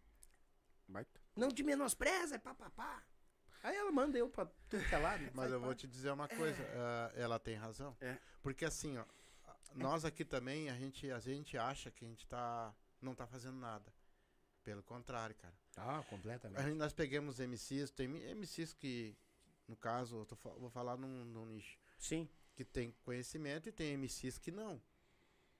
Baita. 0.86 1.18
Não 1.34 1.48
te 1.48 1.62
menospreza, 1.62 2.34
é 2.34 2.38
papapá. 2.38 3.02
Aí 3.66 3.74
ela 3.74 3.90
manda 3.90 4.16
eu 4.16 4.28
pra 4.28 4.46
tudo 4.68 4.84
que 4.84 4.94
é 4.94 4.98
lado. 4.98 5.28
Mas 5.34 5.50
eu 5.50 5.58
vou 5.58 5.74
te 5.74 5.88
dizer 5.88 6.12
uma 6.12 6.28
coisa, 6.28 6.62
ah, 6.76 7.12
ela 7.16 7.36
tem 7.36 7.56
razão. 7.56 7.96
É. 8.00 8.16
Porque 8.40 8.64
assim, 8.64 8.96
ó, 8.96 9.04
nós 9.74 10.04
aqui 10.04 10.24
também, 10.24 10.70
a 10.70 10.76
gente, 10.76 11.10
a 11.10 11.18
gente 11.18 11.58
acha 11.58 11.90
que 11.90 12.04
a 12.04 12.08
gente 12.08 12.24
tá, 12.28 12.72
não 13.02 13.12
tá 13.12 13.26
fazendo 13.26 13.56
nada. 13.56 13.92
Pelo 14.62 14.84
contrário, 14.84 15.34
cara. 15.34 15.54
Ah, 15.76 15.98
A 15.98 16.02
completamente. 16.04 16.62
gente, 16.62 16.76
nós 16.76 16.92
pegamos 16.92 17.40
MCs, 17.40 17.90
tem 17.90 18.06
MCs 18.08 18.72
que, 18.72 19.16
no 19.66 19.74
caso, 19.76 20.18
eu 20.18 20.26
tô 20.26 20.36
vou 20.60 20.70
falar 20.70 20.96
num, 20.96 21.24
num 21.24 21.44
nicho, 21.44 21.76
Sim. 21.98 22.28
que 22.54 22.64
tem 22.64 22.92
conhecimento 23.02 23.68
e 23.68 23.72
tem 23.72 23.96
MCs 23.96 24.38
que 24.38 24.52
não. 24.52 24.80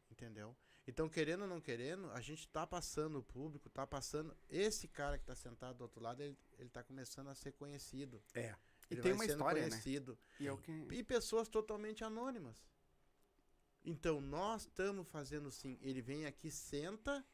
Entendeu? 0.09 0.57
Então, 0.87 1.09
querendo 1.09 1.43
ou 1.43 1.49
não 1.49 1.61
querendo, 1.61 2.11
a 2.13 2.21
gente 2.21 2.49
tá 2.49 2.67
passando 2.67 3.19
o 3.19 3.23
público, 3.23 3.69
tá 3.69 3.87
passando. 3.87 4.37
Esse 4.49 4.87
cara 4.87 5.19
que 5.19 5.25
tá 5.25 5.35
sentado 5.35 5.79
do 5.79 5.83
outro 5.83 6.01
lado, 6.01 6.23
ele, 6.23 6.39
ele 6.59 6.69
tá 6.69 6.83
começando 6.83 7.29
a 7.29 7.35
ser 7.35 7.53
conhecido. 7.53 8.23
É. 8.33 8.55
E 8.89 8.95
Ele 8.95 9.03
tem 9.03 9.13
uma 9.13 9.25
sendo 9.25 9.33
história, 9.33 9.63
né? 9.63 9.69
conhecido. 9.69 10.17
E 10.39 10.47
é 10.47 10.53
o 10.53 10.59
que... 10.59 10.71
E 10.93 11.03
pessoas 11.03 11.49
totalmente 11.49 12.05
anônimas. 12.05 12.65
Então, 13.85 14.21
nós 14.21 14.63
estamos 14.63 15.09
fazendo 15.09 15.51
sim. 15.51 15.77
Ele 15.83 16.01
vem 16.01 16.25
aqui, 16.25 16.53
senta, 16.53 17.25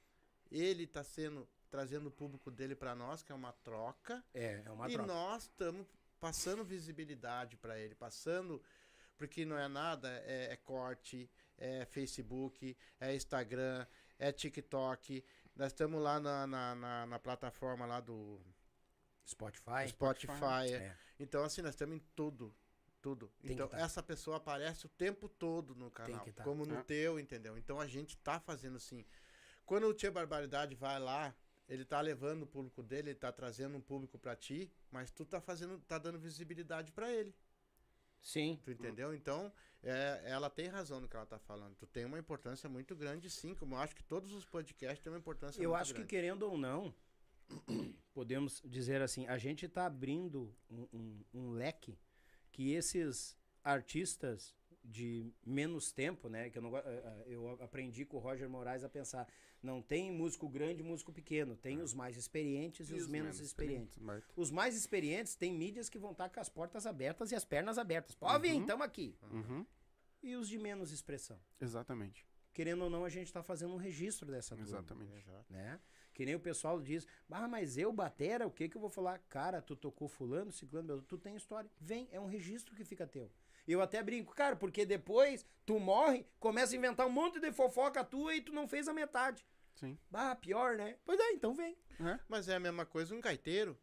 ele 0.51 0.85
está 0.85 1.05
sendo 1.05 1.47
trazendo 1.71 2.09
o 2.09 2.11
público 2.11 2.51
dele 2.51 2.75
para 2.77 2.95
nós, 2.95 3.23
que 3.23 3.33
é 3.33 3.35
uma 3.35 3.53
troca, 3.53 4.23
É, 4.35 4.63
é 4.65 4.71
uma 4.71 4.91
e 4.91 4.93
troca. 4.93 5.11
nós 5.11 5.45
estamos 5.45 5.87
passando 6.21 6.63
visibilidade 6.63 7.57
para 7.57 7.81
ele, 7.81 7.95
passando 7.95 8.63
porque 9.17 9.45
não 9.45 9.57
é 9.57 9.69
nada, 9.69 10.09
é, 10.27 10.53
é 10.53 10.57
corte, 10.57 11.31
é 11.63 11.85
Facebook, 11.87 12.77
é 13.01 13.15
Instagram, 13.15 13.87
é 14.19 14.33
TikTok. 14.33 15.25
Nós 15.55 15.69
estamos 15.69 16.03
lá 16.03 16.19
na, 16.19 16.47
na, 16.47 16.75
na- 16.75 17.07
na 17.07 17.19
plataforma 17.19 17.87
lá 17.87 18.01
do 18.01 18.41
Spotify. 19.27 19.89
Spotify. 19.89 20.73
É. 20.75 20.97
Então, 21.19 21.45
assim, 21.45 21.63
nós 21.63 21.71
estamos 21.75 21.97
em 21.97 22.03
tudo. 22.17 22.55
Tudo. 23.01 23.33
Tem 23.43 23.53
então, 23.53 23.69
tá. 23.69 23.79
essa 23.79 24.03
pessoa 24.03 24.37
aparece 24.37 24.87
o 24.87 24.89
tempo 24.89 25.29
todo 25.29 25.75
no 25.75 25.91
canal. 25.91 26.21
que 26.25 26.33
tá. 26.33 26.45
Como 26.45 26.65
no 26.65 26.77
É. 26.79 26.83
teu, 26.83 27.19
entendeu? 27.19 27.57
Então 27.59 27.81
a 27.81 27.87
gente 27.87 28.17
tá 28.19 28.39
fazendo 28.41 28.77
assim. 28.77 29.05
Quando 29.67 29.87
o 29.89 29.95
Tia 29.95 30.11
Barbaridade 30.11 30.75
vai 30.77 30.99
lá, 31.01 31.35
ele 31.69 31.85
tá 31.85 32.01
levando 32.01 32.43
o 32.43 32.47
público 32.47 32.83
dele, 32.83 33.11
ele 33.11 33.19
tá 33.19 33.33
trazendo 33.33 33.77
um 33.77 33.81
público 33.81 34.19
pra 34.19 34.37
ti, 34.37 34.71
mas 34.91 35.11
tu 35.11 35.25
tá 35.25 35.41
fazendo, 35.41 35.79
tá 35.81 35.99
dando 35.99 36.19
visibilidade 36.19 36.93
pra 36.93 37.11
ele. 37.11 37.35
Sim. 38.21 38.61
Tu 38.65 38.71
entendeu? 38.71 39.13
Então, 39.15 39.53
é, 39.83 40.23
ela 40.27 40.49
tem 40.49 40.69
razão 40.69 41.01
no 41.01 41.09
que 41.09 41.17
ela 41.17 41.27
tá 41.27 41.39
falando. 41.39 41.75
Tu 41.77 41.87
tem 41.87 42.05
uma 42.05 42.19
importância 42.19 42.69
muito 42.69 42.95
grande, 42.95 43.29
sim. 43.31 43.55
Como 43.55 43.75
eu 43.75 43.79
acho 43.79 43.95
que 43.97 44.03
todos 44.05 44.33
os 44.33 44.45
podcasts 44.45 45.03
têm 45.03 45.13
uma 45.13 45.19
importância 45.19 45.61
Eu 45.63 45.71
muito 45.71 45.81
acho 45.81 45.91
que 45.93 45.99
grande. 45.99 46.11
querendo 46.11 46.43
ou 46.45 46.57
não, 46.57 46.95
podemos 48.15 48.63
dizer 48.65 49.03
assim, 49.03 49.27
a 49.27 49.39
gente 49.39 49.69
tá 49.69 49.87
abrindo 49.87 50.55
um, 50.71 50.87
um- 50.93 51.25
um 51.35 51.51
leque 51.51 51.99
que 52.51 52.73
esses 52.73 53.37
artistas 53.65 54.55
de 54.85 55.33
menos 55.45 55.93
tempo, 55.93 56.29
né? 56.29 56.51
Que 56.51 56.59
eu, 56.59 56.63
não, 56.63 56.77
eh, 56.77 56.83
eh, 56.85 57.25
eu 57.29 57.51
aprendi 57.63 58.05
com 58.05 58.17
o 58.17 58.21
Roger 58.21 58.49
Moraes 58.49 58.83
a 58.83 58.89
pensar, 58.89 59.29
não 59.63 59.81
tem 59.81 60.11
músico 60.11 60.49
grande 60.49 60.81
e 60.81 60.83
músico 60.83 61.13
pequeno, 61.13 61.57
tem 61.57 61.81
os 61.81 61.95
mais 61.95 62.17
experientes 62.17 62.91
e, 62.91 62.95
os, 62.95 63.07
menos, 63.07 63.39
experientes. 63.39 63.99
Baita. 63.99 64.27
Os 64.37 64.51
mais 64.51 64.75
experientes 64.77 65.35
têm 65.37 65.53
mídias 65.53 65.89
que 65.89 65.99
vão 65.99 66.13
estar 66.13 66.29
com 66.29 66.41
as 66.41 66.49
portas 66.49 66.87
abertas 66.87 67.31
e 67.31 67.35
as 67.37 67.45
pernas 67.45 67.79
abertas. 67.79 68.15
Pode 68.15 68.49
vir, 68.49 68.55
Uhum. 68.55 68.67
tamo 68.67 68.83
aqui. 68.83 69.17
Uhum. 69.31 69.65
E 70.23 70.37
os 70.37 70.49
de 70.49 70.59
menos 70.59 70.91
expressão. 70.93 71.39
Exatamente. 71.61 72.27
Querendo 72.53 72.83
ou 72.85 72.91
não, 72.91 73.05
a 73.05 73.09
gente 73.09 73.27
está 73.29 73.43
fazendo 73.43 73.73
um 73.73 73.79
registro 73.79 74.31
dessa 74.31 74.55
turma 74.55 74.69
Exatamente. 74.69 75.27
Né? 75.49 75.81
Que 76.13 76.27
nem 76.27 76.35
o 76.35 76.41
pessoal 76.41 76.81
diz, 76.81 77.07
ah, 77.31 77.49
mas 77.49 77.79
eu, 77.79 77.91
batera, 77.93 78.47
o 78.47 78.51
que 78.51 78.69
que 78.69 78.77
eu 78.77 78.81
vou 78.81 78.91
falar? 78.91 79.19
Cara, 79.29 79.63
tu 79.63 79.75
tocou 79.75 80.07
fulano, 80.07 80.53
ciclano, 80.53 81.01
tu 81.03 81.17
tem 81.17 81.35
história. 81.35 81.71
Vem, 81.81 82.09
é 82.13 82.21
um 82.21 82.27
registro 82.27 82.75
que 82.75 82.85
fica 82.85 83.07
teu. 83.07 83.31
Eu 83.67 83.81
até 83.81 84.03
brinco, 84.03 84.35
cara, 84.35 84.57
porque 84.57 84.85
depois 84.85 85.47
tu 85.65 85.79
morre, 85.79 86.27
começa 86.41 86.75
a 86.75 86.77
inventar 86.77 87.07
um 87.07 87.11
monte 87.11 87.39
de 87.39 87.53
fofoca 87.53 88.05
tua 88.05 88.35
e 88.35 88.41
tu 88.41 88.53
não 88.53 88.67
fez 88.67 88.89
a 88.89 88.93
metade. 88.93 89.47
Sim. 89.77 89.97
Ah, 90.13 90.35
pior, 90.35 90.77
né? 90.77 90.97
Pois 91.05 91.19
é, 91.19 91.31
então 91.33 91.55
vem. 91.55 91.77
Mas 92.29 92.49
é 92.49 92.57
a 92.57 92.61
mesma 92.61 92.85
coisa 92.85 93.15
um 93.15 93.21
gaiteiro, 93.21 93.79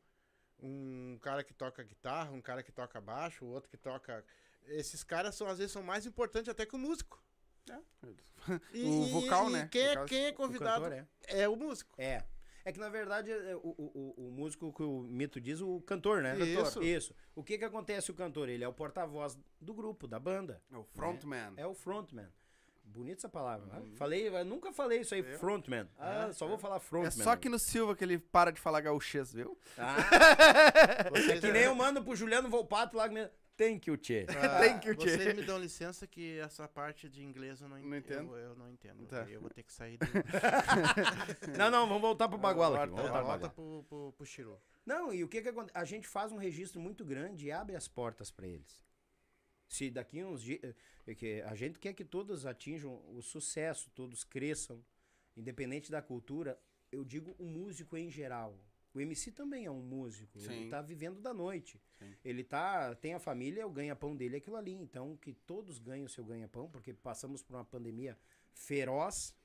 um 0.61 1.17
cara 1.21 1.43
que 1.43 1.53
toca 1.53 1.81
guitarra, 1.83 2.31
um 2.31 2.41
cara 2.41 2.61
que 2.61 2.71
toca 2.71 2.99
baixo, 2.99 3.45
o 3.45 3.49
outro 3.49 3.69
que 3.69 3.77
toca. 3.77 4.23
Esses 4.67 5.03
caras 5.03 5.35
são 5.35 5.47
às 5.47 5.57
vezes 5.57 5.71
são 5.71 5.81
mais 5.81 6.05
importantes 6.05 6.49
até 6.49 6.65
que 6.65 6.75
o 6.75 6.79
músico. 6.79 7.23
E- 8.73 8.83
O 8.85 9.21
vocal, 9.21 9.49
e 9.49 9.53
né? 9.53 9.67
Quem, 9.71 9.81
é- 9.83 9.89
Vocal- 9.89 10.05
quem 10.05 10.25
é 10.25 10.29
O 10.29 10.33
convidado 10.33 10.83
cantor 10.83 10.93
é. 10.93 11.07
é 11.41 11.47
o 11.49 11.55
músico. 11.55 11.93
É. 11.97 12.23
É 12.69 12.71
que 12.71 12.79
na 12.79 12.89
verdade 12.89 13.31
é, 13.31 13.55
o, 13.55 13.73
o, 13.79 14.27
o, 14.27 14.31
músico 14.31 14.71
que 14.71 14.83
o 14.83 15.01
mito 15.01 15.41
diz, 15.41 15.59
o 15.59 15.81
cantor, 15.81 16.21
né? 16.21 16.37
Isso. 16.37 16.83
Isso. 16.83 17.15
O 17.33 17.43
que 17.43 17.57
que 17.57 17.65
acontece 17.65 18.11
o 18.11 18.13
cantor? 18.13 18.47
Ele 18.47 18.63
é 18.63 18.67
o 18.67 18.73
porta-voz 18.73 19.35
do 19.59 19.73
grupo, 19.73 20.07
da 20.07 20.19
banda. 20.19 20.61
É 20.71 20.77
o 20.77 20.83
frontman. 20.83 21.53
É 21.57 21.65
o 21.65 21.73
frontman. 21.73 22.29
Bonita 22.83 23.21
essa 23.21 23.29
palavra. 23.29 23.65
né? 23.65 23.91
Falei, 23.95 24.27
eu 24.27 24.45
nunca 24.45 24.71
falei 24.71 25.01
isso 25.01 25.15
aí, 25.15 25.23
frontman. 25.23 25.89
Ah, 25.97 26.31
só 26.31 26.45
vou 26.45 26.59
falar 26.59 26.79
frontman. 26.79 27.07
É 27.07 27.23
só 27.23 27.31
aqui 27.31 27.49
no 27.49 27.57
Silva 27.57 27.95
que 27.95 28.03
ele 28.03 28.19
para 28.19 28.51
de 28.51 28.61
falar 28.61 28.81
gauchês, 28.81 29.33
viu? 29.33 29.57
Ah, 29.75 29.97
é 31.27 31.39
que 31.39 31.51
nem 31.51 31.63
eu 31.63 31.73
mando 31.73 32.03
pro 32.03 32.15
Juliano 32.15 32.49
Volpato 32.49 32.95
lá. 32.97 33.07
Que- 33.59 33.63
Thank 33.65 33.89
you, 33.89 33.97
Tchê. 33.97 34.25
Ah, 34.29 34.59
Thank 34.63 34.87
you, 34.87 34.95
Tchê. 34.95 35.17
Vocês 35.17 35.35
me 35.35 35.43
dão 35.43 35.59
licença 35.59 36.07
que 36.07 36.39
essa 36.39 36.67
parte 36.67 37.09
de 37.09 37.23
inglês 37.23 37.59
eu 37.61 37.67
não, 37.67 37.77
Não 37.77 37.97
entendo. 37.97 38.35
Eu, 38.37 38.49
eu 38.49 38.55
não 38.55 38.69
entendo. 38.71 39.05
Tá. 39.05 39.29
Eu 39.29 39.41
vou 39.41 39.49
ter 39.49 39.63
que 39.63 39.73
sair 39.73 39.97
do. 39.97 40.05
Não, 41.57 41.69
não, 41.69 41.87
vamos 41.87 42.01
voltar 42.01 42.27
pro 42.29 42.37
Baguala 42.37 42.83
aqui. 42.83 42.91
Volta, 42.93 43.03
voltar 43.03 43.19
pro 43.19 43.25
volta 43.27 43.49
pro, 43.49 43.83
pro, 43.89 44.13
pro 44.13 44.25
Chiru. 44.25 44.59
Não, 44.85 45.13
e 45.13 45.23
o 45.23 45.27
que 45.27 45.41
que 45.41 45.49
acontece? 45.49 45.77
A 45.77 45.83
gente 45.85 46.07
faz 46.07 46.31
um 46.31 46.37
registro 46.37 46.79
muito 46.79 47.03
grande 47.03 47.47
e 47.47 47.51
abre 47.51 47.75
as 47.75 47.87
portas 47.87 48.31
para 48.31 48.47
eles. 48.47 48.83
Se 49.67 49.89
daqui 49.91 50.23
uns 50.23 50.41
dias. 50.41 50.73
que 51.17 51.41
A 51.41 51.53
gente 51.55 51.77
quer 51.79 51.93
que 51.93 52.03
todos 52.05 52.45
atinjam 52.45 53.03
o 53.15 53.21
sucesso, 53.21 53.91
todos 53.93 54.23
cresçam, 54.23 54.83
independente 55.35 55.91
da 55.91 56.01
cultura. 56.01 56.59
Eu 56.91 57.03
digo 57.03 57.35
o 57.37 57.45
músico 57.45 57.95
em 57.97 58.09
geral. 58.09 58.57
O 58.99 59.01
MC 59.01 59.31
também 59.31 59.65
é 59.65 59.71
um 59.71 59.81
músico. 59.81 60.37
Ele 60.39 60.63
Sim. 60.65 60.69
tá 60.69 60.81
vivendo 60.81 61.21
da 61.21 61.33
noite. 61.33 61.81
Sim. 61.97 62.13
Ele 62.23 62.43
tá. 62.43 62.93
Tem 62.95 63.13
a 63.13 63.19
família, 63.19 63.65
o 63.65 63.71
ganha-pão 63.71 64.15
dele 64.15 64.35
é 64.35 64.37
aquilo 64.39 64.57
ali. 64.57 64.73
Então, 64.73 65.15
que 65.17 65.33
todos 65.33 65.79
ganhem 65.79 66.05
o 66.05 66.09
seu 66.09 66.23
ganha-pão, 66.25 66.69
porque 66.69 66.93
passamos 66.93 67.41
por 67.41 67.55
uma 67.55 67.63
pandemia 67.65 68.17
feroz 68.53 69.35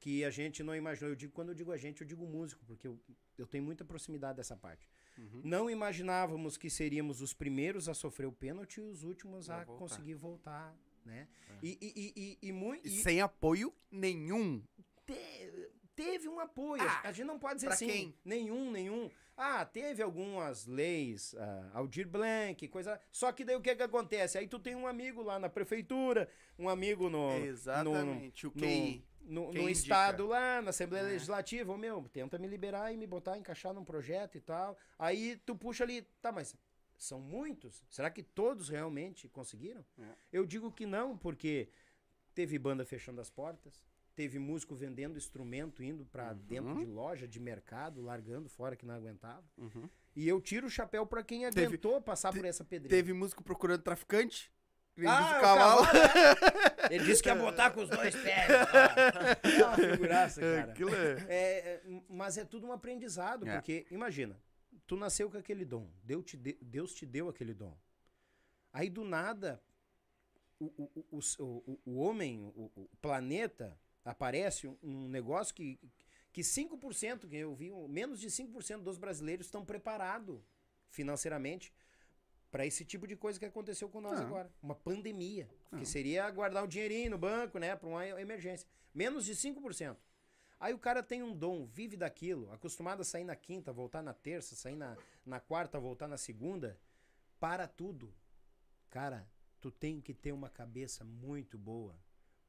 que 0.00 0.24
a 0.24 0.30
gente 0.30 0.62
não 0.62 0.74
imaginou. 0.74 1.10
Eu 1.10 1.16
digo, 1.16 1.32
quando 1.32 1.48
eu 1.50 1.54
digo 1.54 1.72
a 1.72 1.76
gente, 1.76 2.00
eu 2.00 2.06
digo 2.06 2.24
músico, 2.26 2.64
porque 2.66 2.86
eu, 2.86 2.98
eu 3.36 3.46
tenho 3.46 3.64
muita 3.64 3.84
proximidade 3.84 4.36
dessa 4.36 4.56
parte. 4.56 4.88
Uhum. 5.16 5.40
Não 5.44 5.68
imaginávamos 5.70 6.56
que 6.56 6.70
seríamos 6.70 7.20
os 7.20 7.32
primeiros 7.34 7.88
a 7.88 7.94
sofrer 7.94 8.26
o 8.26 8.32
pênalti 8.32 8.78
e 8.78 8.80
os 8.80 9.02
últimos 9.02 9.50
A 9.50 9.64
voltar. 9.64 9.78
conseguir 9.78 10.14
voltar, 10.14 10.76
né? 11.04 11.26
E, 11.62 11.76
e, 11.80 11.92
e, 11.96 12.38
e, 12.42 12.48
e, 12.48 12.52
mui- 12.52 12.80
E 12.84 12.88
e 12.88 13.02
sem 13.02 13.20
apoio 13.20 13.74
nenhum. 13.90 14.62
te- 15.04 15.70
teve 15.98 16.28
um 16.28 16.38
apoio. 16.38 16.82
Ah, 16.82 17.08
a 17.08 17.12
gente 17.12 17.26
não 17.26 17.40
pode 17.40 17.56
dizer 17.56 17.68
assim, 17.72 17.86
quem? 17.88 18.14
nenhum, 18.24 18.70
nenhum. 18.70 19.10
Ah, 19.36 19.64
teve 19.64 20.00
algumas 20.00 20.64
leis, 20.66 21.34
ah, 21.36 21.70
Aldir 21.74 22.08
Blanc, 22.08 22.66
coisa. 22.68 23.00
Só 23.10 23.32
que 23.32 23.44
daí 23.44 23.56
o 23.56 23.60
que 23.60 23.74
que 23.74 23.82
acontece? 23.82 24.38
Aí 24.38 24.46
tu 24.46 24.60
tem 24.60 24.76
um 24.76 24.86
amigo 24.86 25.22
lá 25.22 25.38
na 25.40 25.48
prefeitura, 25.48 26.28
um 26.56 26.68
amigo 26.68 27.10
no. 27.10 27.32
Exatamente, 27.32 28.46
o 28.46 28.52
no, 28.54 28.60
QI. 28.60 29.04
no, 29.22 29.50
Quem 29.50 29.62
no 29.62 29.68
estado 29.68 30.26
lá, 30.26 30.62
na 30.62 30.70
Assembleia 30.70 31.02
É. 31.04 31.08
Legislativa, 31.08 31.72
ô 31.72 31.76
meu, 31.76 32.08
tenta 32.12 32.38
me 32.38 32.46
liberar 32.46 32.92
e 32.92 32.96
me 32.96 33.06
botar, 33.06 33.36
encaixar 33.36 33.72
num 33.74 33.84
projeto 33.84 34.36
e 34.38 34.40
tal. 34.40 34.78
Aí 34.98 35.36
tu 35.44 35.56
puxa 35.56 35.82
ali, 35.82 36.02
tá, 36.22 36.30
mas 36.30 36.56
são 36.96 37.20
muitos? 37.20 37.84
Será 37.90 38.10
que 38.10 38.22
todos 38.22 38.68
realmente 38.68 39.28
conseguiram? 39.28 39.84
É. 39.98 40.14
Eu 40.32 40.46
digo 40.46 40.70
que 40.70 40.86
não, 40.86 41.16
porque 41.16 41.68
teve 42.34 42.56
banda 42.58 42.84
fechando 42.84 43.20
as 43.20 43.30
portas, 43.30 43.80
teve 44.18 44.36
músico 44.36 44.74
vendendo 44.74 45.16
instrumento, 45.16 45.80
indo 45.80 46.04
pra 46.04 46.32
Uhum. 46.32 46.38
dentro 46.48 46.74
de 46.76 46.84
loja, 46.84 47.28
de 47.28 47.38
mercado, 47.38 48.02
largando 48.02 48.48
fora 48.48 48.74
que 48.74 48.84
não 48.84 48.92
aguentava. 48.96 49.44
Uhum. 49.56 49.88
E 50.16 50.26
eu 50.26 50.40
tiro 50.40 50.66
o 50.66 50.70
chapéu 50.70 51.06
pra 51.06 51.22
quem 51.22 51.48
Teve- 51.50 51.66
aguentou 51.66 52.02
passar 52.02 52.32
por 52.32 52.44
essa 52.44 52.64
pedreira. 52.64 52.88
Teve 52.96 53.12
músico 53.12 53.44
procurando 53.44 53.80
traficante. 53.82 54.52
Ah, 55.06 55.38
o 55.38 55.40
cavalo. 55.40 55.82
Ele 56.90 57.04
disse 57.04 57.22
que 57.22 57.28
ia 57.28 57.34
botar 57.36 57.70
com 57.70 57.82
os 57.82 57.88
dois 57.88 58.12
pés. 58.16 58.50
É 58.50 59.62
uma 59.64 59.76
figuraça, 59.76 60.40
cara. 60.40 60.72
Aquilo 60.72 60.90
é... 60.92 61.12
É, 61.28 61.58
é, 61.68 61.82
mas 62.08 62.36
é 62.36 62.44
tudo 62.44 62.66
um 62.66 62.72
aprendizado, 62.72 63.46
É. 63.48 63.54
porque 63.54 63.86
imagina, 63.88 64.36
tu 64.84 64.96
nasceu 64.96 65.30
com 65.30 65.38
aquele 65.38 65.64
dom, 65.64 65.88
Deus 66.02 66.24
te, 66.24 66.36
de- 66.36 66.58
Deus 66.60 66.92
te 66.92 67.06
deu 67.06 67.28
aquele 67.28 67.54
dom. 67.54 67.78
Aí 68.72 68.90
do 68.90 69.04
nada, 69.04 69.62
o, 70.58 70.64
o, 70.66 71.06
o, 71.12 71.18
o, 71.20 71.44
o- 71.44 71.80
o 71.86 71.98
homem, 72.00 72.42
o, 72.56 72.68
o 72.74 72.88
planeta, 73.00 73.78
aparece 74.10 74.66
um, 74.66 74.76
um 74.82 75.08
negócio 75.08 75.54
que, 75.54 75.78
que 76.32 76.40
5%, 76.42 77.28
que 77.28 77.36
eu 77.36 77.54
vi, 77.54 77.70
um- 77.70 77.86
menos 77.88 78.20
de 78.20 78.28
5% 78.30 78.82
dos 78.82 78.98
brasileiros 78.98 79.46
estão 79.46 79.64
preparados 79.64 80.40
financeiramente 80.90 81.72
para 82.50 82.64
esse 82.64 82.84
tipo 82.84 83.06
de 83.06 83.14
coisa 83.14 83.38
que 83.38 83.44
aconteceu 83.44 83.88
com 83.88 84.00
nós 84.00 84.18
Ah. 84.18 84.22
agora. 84.22 84.50
Uma 84.62 84.74
pandemia, 84.74 85.48
Ah. 85.70 85.76
que 85.78 85.84
seria 85.86 86.30
guardar 86.30 86.64
o 86.64 86.66
dinheirinho 86.66 87.10
no 87.10 87.18
banco, 87.18 87.58
né, 87.58 87.76
para 87.76 87.88
uma 87.88 88.06
emergência. 88.20 88.66
Menos 88.94 89.24
de 89.24 89.34
5%. 89.36 89.98
Aí 90.58 90.72
o 90.74 90.78
cara 90.78 91.02
tem 91.02 91.22
um 91.22 91.34
dom, 91.36 91.66
vive 91.66 91.96
daquilo, 91.96 92.50
acostumado 92.50 93.00
a 93.02 93.04
sair 93.04 93.22
na 93.24 93.36
quinta, 93.36 93.72
voltar 93.72 94.02
na 94.02 94.12
terça, 94.14 94.56
sair 94.56 94.74
na, 94.74 94.96
na 95.24 95.38
quarta, 95.38 95.78
voltar 95.78 96.08
na 96.08 96.16
segunda, 96.16 96.76
para 97.38 97.68
tudo. 97.68 98.12
Cara, 98.90 99.28
tu 99.60 99.70
tem 99.70 100.00
que 100.00 100.12
ter 100.14 100.32
uma 100.32 100.48
cabeça 100.48 101.04
muito 101.04 101.56
boa. 101.58 101.94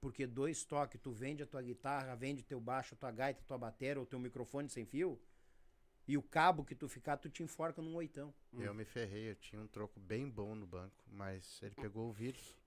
Porque 0.01 0.25
dois 0.25 0.63
toques, 0.63 0.99
tu 1.01 1.11
vende 1.11 1.43
a 1.43 1.45
tua 1.45 1.61
guitarra, 1.61 2.15
vende 2.15 2.41
teu 2.43 2.59
baixo, 2.59 2.95
a 2.95 2.97
tua 2.97 3.11
gaita, 3.11 3.41
a 3.41 3.45
tua 3.45 3.57
bateria, 3.57 3.99
ou 3.99 4.05
teu 4.05 4.17
microfone 4.19 4.69
sem 4.69 4.85
fio, 4.85 5.19
e 6.07 6.17
o 6.17 6.21
cabo 6.21 6.63
que 6.63 6.73
tu 6.73 6.87
ficar, 6.87 7.17
tu 7.17 7.29
te 7.29 7.43
enforca 7.43 7.81
num 7.81 7.95
oitão. 7.95 8.33
Eu 8.53 8.73
me 8.73 8.85
ferrei, 8.85 9.29
eu 9.29 9.35
tinha 9.35 9.61
um 9.61 9.67
troco 9.67 9.99
bem 9.99 10.29
bom 10.29 10.55
no 10.55 10.65
banco, 10.65 11.03
mas 11.11 11.59
ele 11.61 11.75
pegou 11.75 12.09
o 12.09 12.13
vírus, 12.13 12.57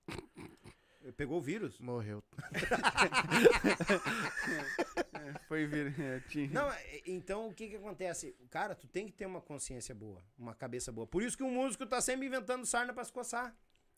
Pegou 1.17 1.39
o 1.39 1.41
vírus? 1.41 1.77
morreu. 1.79 2.23
Foi 5.49 5.63
é, 5.63 6.19
tinha- 6.29 6.47
Não, 6.49 6.71
é- 6.71 7.01
então 7.05 7.49
o 7.49 7.53
que 7.53 7.67
que 7.67 7.75
acontece? 7.75 8.33
Cara, 8.49 8.73
tu 8.73 8.87
tem 8.87 9.05
que 9.07 9.11
ter 9.11 9.25
uma 9.25 9.41
consciência 9.41 9.93
boa, 9.93 10.23
uma 10.37 10.55
cabeça 10.55 10.93
boa. 10.93 11.05
Por 11.05 11.21
isso 11.21 11.35
que 11.35 11.43
o 11.43 11.49
músico 11.51 11.85
tá 11.85 11.99
sempre 11.99 12.25
inventando 12.27 12.65
sarna 12.65 12.93
pra 12.93 13.03
se 13.03 13.11
coçar. 13.11 13.53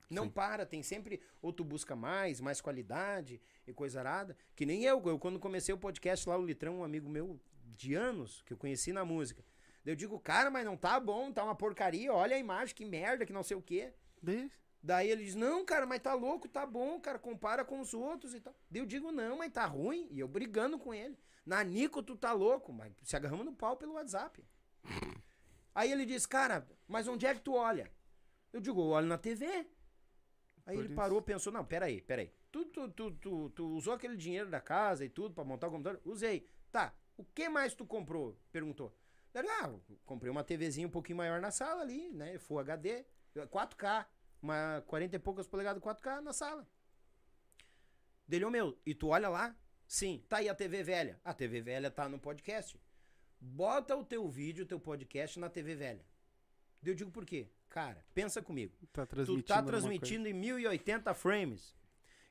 Não 0.09 0.23
Sim. 0.25 0.29
para, 0.29 0.65
tem 0.65 0.83
sempre. 0.83 1.19
Ou 1.41 1.51
tu 1.51 1.63
busca 1.63 1.95
mais, 1.95 2.39
mais 2.39 2.61
qualidade 2.61 3.41
e 3.67 3.73
coisa 3.73 3.99
arada. 3.99 4.37
Que 4.55 4.65
nem 4.65 4.83
eu, 4.83 5.01
eu 5.05 5.17
quando 5.19 5.39
comecei 5.39 5.73
o 5.73 5.77
podcast 5.77 6.27
lá, 6.29 6.37
o 6.37 6.45
Litrão, 6.45 6.79
um 6.79 6.83
amigo 6.83 7.09
meu 7.09 7.39
de 7.63 7.93
anos, 7.95 8.41
que 8.43 8.53
eu 8.53 8.57
conheci 8.57 8.93
na 8.93 9.03
música. 9.03 9.43
Eu 9.85 9.95
digo, 9.95 10.19
cara, 10.19 10.49
mas 10.49 10.65
não 10.65 10.75
tá 10.77 10.99
bom, 10.99 11.31
tá 11.31 11.43
uma 11.43 11.55
porcaria, 11.55 12.11
olha 12.13 12.35
a 12.35 12.39
imagem, 12.39 12.73
que 12.75 12.85
merda, 12.85 13.25
que 13.25 13.33
não 13.33 13.43
sei 13.43 13.55
o 13.57 13.61
quê. 13.61 13.93
Daí- 14.21 14.51
Daí 14.81 15.09
ele 15.09 15.23
diz, 15.23 15.33
não, 15.33 15.65
cara, 15.65 15.83
mas 15.87 15.99
tá 15.99 16.13
louco, 16.13 16.47
tá 16.47 16.63
bom, 16.63 16.99
cara, 16.99 17.17
compara 17.17 17.65
com 17.65 17.79
os 17.79 17.91
outros 17.95 18.35
e 18.35 18.39
tal. 18.39 18.55
Daí 18.69 18.79
eu 18.83 18.85
digo, 18.85 19.11
não, 19.11 19.35
mas 19.39 19.51
tá 19.51 19.65
ruim. 19.65 20.07
E 20.11 20.19
eu 20.19 20.27
brigando 20.27 20.77
com 20.77 20.93
ele. 20.93 21.17
Nanico, 21.43 22.03
tu 22.03 22.15
tá 22.15 22.31
louco, 22.33 22.71
mas 22.71 22.93
se 23.01 23.15
agarramos 23.15 23.45
no 23.47 23.53
pau 23.53 23.75
pelo 23.77 23.93
WhatsApp. 23.93 24.43
Aí 25.73 25.91
ele 25.91 26.05
diz, 26.05 26.25
cara, 26.25 26.67
mas 26.87 27.07
onde 27.07 27.25
é 27.25 27.33
que 27.33 27.41
tu 27.41 27.53
olha? 27.53 27.91
Eu 28.53 28.61
digo, 28.61 28.79
eu 28.79 28.85
olho 28.89 29.07
na 29.07 29.17
TV. 29.17 29.67
Aí 30.65 30.77
ele 30.77 30.95
parou, 30.95 31.21
pensou, 31.21 31.53
não, 31.53 31.63
peraí, 31.63 32.01
peraí. 32.01 32.31
Tu, 32.51 32.65
tu, 32.65 32.89
tu, 32.89 33.11
tu, 33.11 33.49
tu 33.51 33.67
usou 33.67 33.93
aquele 33.93 34.17
dinheiro 34.17 34.49
da 34.49 34.59
casa 34.59 35.05
e 35.05 35.09
tudo 35.09 35.35
pra 35.35 35.43
montar 35.43 35.67
o 35.67 35.71
computador? 35.71 36.01
Usei. 36.03 36.47
Tá, 36.71 36.93
o 37.15 37.23
que 37.23 37.47
mais 37.47 37.73
tu 37.73 37.85
comprou? 37.85 38.37
Perguntou. 38.51 38.95
Daí, 39.31 39.45
ah, 39.47 39.73
comprei 40.05 40.31
uma 40.31 40.43
TVzinha 40.43 40.87
um 40.87 40.91
pouquinho 40.91 41.17
maior 41.17 41.39
na 41.39 41.51
sala 41.51 41.81
ali, 41.81 42.11
né? 42.13 42.39
Full 42.39 42.59
HD, 42.59 43.05
4K, 43.35 44.05
uma 44.41 44.81
40 44.87 45.15
e 45.15 45.19
poucas 45.19 45.47
polegadas 45.47 45.83
4K 45.83 46.21
na 46.21 46.33
sala. 46.33 46.67
Dele, 48.27 48.45
ô 48.45 48.49
meu, 48.49 48.79
e 48.85 48.95
tu 48.95 49.09
olha 49.09 49.29
lá? 49.29 49.55
Sim, 49.87 50.23
tá 50.27 50.37
aí 50.37 50.49
a 50.49 50.55
TV 50.55 50.83
velha. 50.83 51.19
A 51.23 51.33
TV 51.33 51.61
velha 51.61 51.91
tá 51.91 52.09
no 52.09 52.17
podcast. 52.17 52.79
Bota 53.39 53.95
o 53.95 54.03
teu 54.03 54.27
vídeo, 54.27 54.63
o 54.63 54.67
teu 54.67 54.79
podcast 54.79 55.39
na 55.39 55.49
TV 55.49 55.75
velha. 55.75 56.05
Eu 56.83 56.95
digo 56.95 57.11
por 57.11 57.25
quê? 57.25 57.51
Cara, 57.75 58.01
pensa 58.13 58.41
comigo. 58.41 58.73
Tá 58.93 59.05
Tu 59.05 59.43
tá 59.43 59.61
transmitindo 59.61 60.29
em 60.29 60.33
1080 60.33 61.13
frames. 61.13 61.75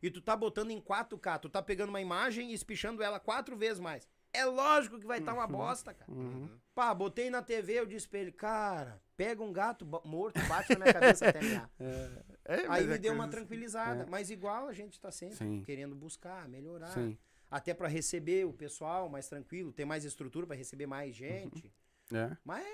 E 0.02 0.10
tu 0.10 0.22
tá 0.22 0.34
botando 0.34 0.70
em 0.70 0.80
4K. 0.80 1.38
Tu 1.38 1.50
tá 1.50 1.60
pegando 1.62 1.90
uma 1.90 2.00
imagem 2.00 2.50
e 2.50 2.54
espichando 2.54 3.02
ela 3.02 3.20
quatro 3.20 3.54
vezes 3.54 3.78
mais. 3.78 4.08
É 4.32 4.46
lógico 4.46 4.98
que 4.98 5.06
vai 5.06 5.18
estar 5.18 5.34
uma 5.34 5.46
bosta, 5.46 5.92
cara. 5.92 6.10
Uhum. 6.10 6.48
Pá, 6.74 6.94
botei 6.94 7.28
na 7.28 7.42
TV, 7.42 7.74
eu 7.78 7.84
disse 7.84 8.08
pra 8.08 8.20
ele, 8.20 8.32
cara, 8.32 9.02
pega 9.18 9.42
um 9.42 9.52
gato 9.52 9.84
morto, 10.04 10.40
bate 10.48 10.72
na 10.72 10.78
minha 10.86 10.94
cabeça 10.94 11.28
até 11.28 11.40
miar. 11.42 11.70
É, 12.46 12.66
Aí 12.68 12.86
me 12.86 12.94
é 12.94 12.98
deu 12.98 13.12
uma 13.14 13.24
coisa- 13.24 13.38
tranquilizada. 13.38 14.02
é. 14.02 14.06
Mas 14.06 14.28
igual 14.30 14.68
a 14.68 14.72
gente 14.74 15.00
tá 15.00 15.10
sempre 15.10 15.36
Sim. 15.36 15.62
querendo 15.62 15.94
buscar, 15.94 16.46
melhorar. 16.46 16.88
Sim. 16.88 17.16
Até 17.50 17.72
pra 17.72 17.88
receber 17.88 18.44
o 18.46 18.52
pessoal 18.52 19.08
mais 19.08 19.26
tranquilo, 19.28 19.72
ter 19.72 19.86
mais 19.86 20.04
estrutura 20.04 20.46
pra 20.46 20.54
receber 20.56 20.86
mais 20.86 21.14
gente. 21.16 21.72
É. 22.12 22.36
Mas 22.44 22.66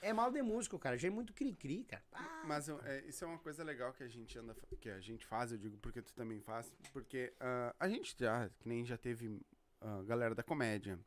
é, 0.00 0.12
mal 0.12 0.30
de 0.30 0.42
músico, 0.42 0.78
cara. 0.78 0.96
Já 0.96 1.08
é 1.08 1.10
muito 1.10 1.32
cri-cri, 1.32 1.84
cara. 1.84 2.02
Ah, 2.12 2.44
Mas 2.46 2.68
é, 2.68 3.04
isso 3.06 3.24
é 3.24 3.26
uma 3.26 3.38
coisa 3.38 3.62
legal 3.62 3.92
que 3.92 4.02
a 4.02 4.08
gente 4.08 4.38
anda, 4.38 4.54
que 4.80 4.88
a 4.88 5.00
gente 5.00 5.26
faz, 5.26 5.52
eu 5.52 5.58
digo 5.58 5.76
porque 5.78 6.00
tu 6.00 6.14
também 6.14 6.40
faz, 6.40 6.72
porque 6.92 7.32
ah, 7.40 7.74
a 7.78 7.88
gente 7.88 8.14
já, 8.18 8.48
que 8.48 8.68
nem 8.68 8.84
já 8.84 8.96
teve 8.96 9.40
ah, 9.80 10.02
galera 10.04 10.34
da 10.34 10.42
comédia, 10.42 10.98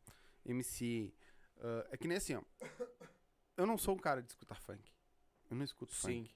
MC, 0.45 1.14
ah, 1.60 1.88
é 1.91 1.98
que 1.98 2.07
nem 2.07 2.18
assim, 2.18 2.36
ó. 2.36 2.44
Eu 3.56 3.65
não 3.65 3.78
sou 3.78 3.95
um 3.95 3.99
cara 3.99 4.22
de 4.22 4.30
escutar 4.30 4.60
funk. 4.60 4.91
Eu 5.49 5.56
não 5.56 5.64
escuto 5.64 5.94
Sim. 5.94 6.24
funk. 6.24 6.36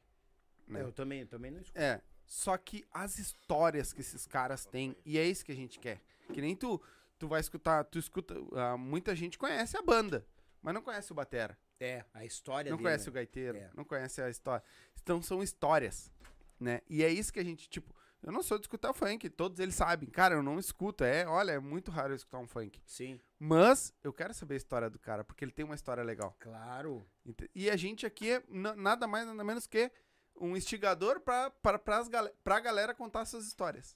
né? 0.67 0.81
eu 0.81 0.91
também, 0.91 1.21
eu 1.21 1.27
também 1.27 1.51
não 1.51 1.59
escuto. 1.59 1.79
É, 1.79 2.01
só 2.25 2.57
que 2.57 2.85
as 2.91 3.17
histórias 3.17 3.93
que 3.93 4.01
esses 4.01 4.27
caras 4.27 4.65
têm, 4.65 4.95
e 5.05 5.17
é 5.17 5.25
isso 5.25 5.45
que 5.45 5.51
a 5.51 5.55
gente 5.55 5.79
quer. 5.79 6.01
Que 6.33 6.41
nem 6.41 6.55
tu, 6.55 6.81
tu 7.17 7.27
vai 7.27 7.39
escutar, 7.39 7.83
tu 7.85 7.97
escuta, 7.97 8.35
ah, 8.53 8.77
muita 8.77 9.15
gente 9.15 9.37
conhece 9.37 9.77
a 9.77 9.81
banda, 9.81 10.25
mas 10.61 10.73
não 10.73 10.81
conhece 10.81 11.11
o 11.11 11.15
batera. 11.15 11.57
É, 11.79 12.03
a 12.13 12.25
história 12.25 12.69
Não 12.71 12.77
dele, 12.77 12.87
conhece 12.89 13.05
né? 13.05 13.09
o 13.09 13.13
gaiteiro, 13.13 13.57
É. 13.57 13.69
não 13.75 13.83
conhece 13.83 14.21
a 14.21 14.29
história. 14.29 14.63
Então 15.01 15.21
são 15.21 15.43
histórias, 15.43 16.11
né? 16.59 16.81
E 16.89 17.03
é 17.03 17.09
isso 17.09 17.31
que 17.31 17.39
a 17.39 17.43
gente, 17.43 17.69
tipo, 17.69 17.95
eu 18.23 18.31
não 18.31 18.41
sou 18.41 18.57
de 18.57 18.63
escutar 18.63 18.91
funk, 18.93 19.29
todos 19.29 19.59
eles 19.59 19.75
sabem. 19.75 20.09
Cara, 20.09 20.33
eu 20.35 20.41
não 20.43 20.57
escuto, 20.57 21.03
é, 21.03 21.25
olha, 21.27 21.51
é 21.51 21.59
muito 21.59 21.91
raro 21.91 22.13
eu 22.13 22.15
escutar 22.15 22.39
um 22.39 22.47
funk. 22.47 22.81
Sim, 22.85 23.19
Mas 23.39 23.93
eu 24.03 24.11
quero 24.11 24.33
saber 24.33 24.55
a 24.55 24.57
história 24.57 24.89
do 24.89 24.97
cara, 24.97 25.23
porque 25.23 25.45
ele 25.45 25.51
tem 25.51 25.63
uma 25.63 25.75
história 25.75 26.03
legal. 26.03 26.35
claro. 26.39 27.05
E 27.53 27.69
a 27.69 27.75
gente 27.75 28.05
aqui 28.05 28.31
é 28.31 28.43
na- 28.49 28.75
nada 28.75 29.05
mais, 29.07 29.27
nada 29.27 29.43
menos 29.43 29.67
que 29.67 29.91
um 30.39 30.57
instigador 30.57 31.19
pra, 31.19 31.49
pra, 31.51 31.77
pras 31.77 32.07
gal 32.07 32.27
pra 32.43 32.59
galera 32.59 32.93
contar 32.95 33.25
suas 33.25 33.45
histórias. 33.45 33.95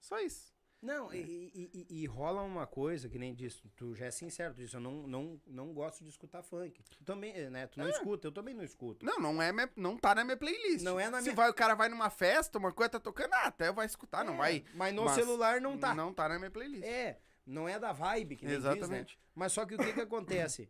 Só 0.00 0.18
isso. 0.20 0.54
Não, 0.82 1.12
e, 1.12 1.18
e- 1.18 1.86
e- 1.90 2.02
e 2.02 2.06
rola 2.06 2.40
uma 2.42 2.66
coisa 2.66 3.06
que 3.06 3.18
nem 3.18 3.34
disse, 3.34 3.60
tu 3.76 3.94
já 3.94 4.06
é 4.06 4.10
sincero, 4.10 4.54
tu 4.54 4.62
disse, 4.62 4.74
eu 4.74 4.80
não, 4.80 5.06
não, 5.06 5.40
não 5.46 5.74
gosto 5.74 6.02
de 6.02 6.08
escutar 6.08 6.42
funk. 6.42 6.82
Tu 6.84 7.04
também, 7.04 7.50
né? 7.50 7.66
Tu 7.66 7.78
não 7.78 7.86
escuta, 7.88 8.26
eu 8.28 8.32
também 8.32 8.54
não 8.54 8.64
escuto. 8.64 9.04
Não, 9.04 9.18
não 9.20 9.42
é 9.42 9.52
minha- 9.52 9.70
não 9.76 9.98
tá 9.98 10.14
na 10.14 10.24
minha 10.24 10.38
playlist. 10.38 10.82
Não 10.82 10.98
é 10.98 11.10
na 11.10 11.18
Se 11.18 11.24
minha- 11.24 11.34
vai, 11.36 11.50
o 11.50 11.54
cara 11.54 11.74
vai 11.74 11.90
numa 11.90 12.08
festa, 12.08 12.58
uma 12.58 12.72
coisa 12.72 12.90
tá 12.90 13.00
tocando, 13.00 13.34
ah, 13.34 13.46
até 13.48 13.70
vai 13.70 13.84
escutar, 13.84 14.24
não 14.24 14.34
É, 14.34 14.38
vai. 14.38 14.64
Mas 14.74 14.94
no 14.94 15.04
mas 15.04 15.14
celular 15.16 15.60
não 15.60 15.76
tá. 15.76 15.94
Não 15.94 16.14
tá 16.14 16.26
na 16.30 16.38
minha 16.38 16.50
playlist. 16.50 16.82
É, 16.84 17.20
não 17.44 17.68
é 17.68 17.78
da 17.78 17.92
vibe 17.92 18.36
que 18.36 18.46
nem 18.46 18.54
diz, 18.54 18.64
né? 18.64 18.70
Exatamente. 18.72 19.18
Mas 19.34 19.52
só 19.52 19.66
que 19.66 19.74
o 19.74 19.78
que 19.78 19.92
que 19.92 20.00
acontece? 20.00 20.66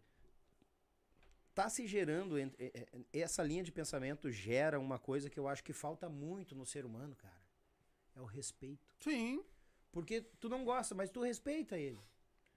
Tá 1.55 1.69
se 1.69 1.87
gerando, 1.87 2.39
é- 2.39 2.51
é- 2.59 2.87
essa 3.13 3.43
linha 3.43 3.63
de 3.63 3.71
pensamento 3.73 4.31
gera 4.31 4.79
uma 4.79 4.99
coisa 4.99 5.29
que 5.29 5.39
eu 5.39 5.47
acho 5.47 5.63
que 5.63 5.73
falta 5.73 6.09
muito 6.09 6.55
no 6.55 6.65
ser 6.65 6.85
humano, 6.87 7.15
cara. 7.17 7.41
É 8.17 8.21
o 8.21 8.25
respeito. 8.25 8.93
Sim. 9.01 9.45
Porque 9.93 10.21
tu 10.41 10.49
não 10.49 10.65
gosta, 10.65 10.95
mas 10.95 11.11
tu 11.11 11.21
respeita 11.21 11.77
ele. 11.79 11.99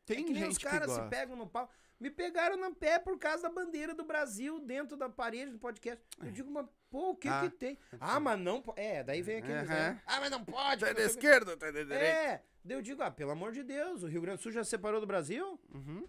Tem 0.05 0.17
é 0.19 0.23
que 0.23 0.33
nem 0.33 0.43
gente 0.43 0.51
os 0.53 0.57
caras 0.57 0.91
se 0.91 1.01
pegam 1.09 1.35
no 1.35 1.47
pau. 1.47 1.69
Me 1.99 2.09
pegaram 2.11 2.57
no 2.57 2.75
pé 2.75 2.99
por 2.99 3.17
causa 3.17 3.43
da 3.43 3.49
bandeira 3.49 3.93
do 3.95 4.03
Brasil 4.03 4.59
dentro 4.59 4.97
da 4.97 5.07
parede 5.09 5.51
do 5.51 5.57
podcast. 5.59 6.03
Eu 6.21 6.31
digo, 6.31 6.51
mas 6.51 6.65
pô, 6.89 7.11
o 7.11 7.15
que 7.15 7.29
Ah. 7.29 7.41
que 7.41 7.49
tem? 7.49 7.77
Ah, 7.99 8.19
mas 8.19 8.37
não. 8.39 8.61
po- 8.61 8.73
É, 8.75 9.01
daí 9.03 9.21
vem 9.21 9.37
aquele. 9.37 9.59
Aham. 9.59 9.99
Ah, 10.05 10.19
mas 10.19 10.29
não 10.29 10.43
pode. 10.43 10.83
Tá 10.85 10.91
da 10.91 11.03
esquerda, 11.03 11.55
tá 11.55 11.67
da 11.71 11.83
direita. 11.83 11.93
É, 11.95 12.43
Daí 12.65 12.77
eu 12.77 12.81
digo, 12.81 13.01
ah, 13.03 13.11
pelo 13.11 13.31
amor 13.31 13.51
de 13.51 13.61
Deus, 13.63 14.03
o 14.03 14.07
Rio 14.07 14.21
Grande 14.21 14.37
do 14.39 14.43
Sul 14.43 14.51
já 14.51 14.63
se 14.63 14.69
separou 14.69 14.99
do 15.01 15.07
Brasil? 15.07 15.59
Uhum. 15.73 16.07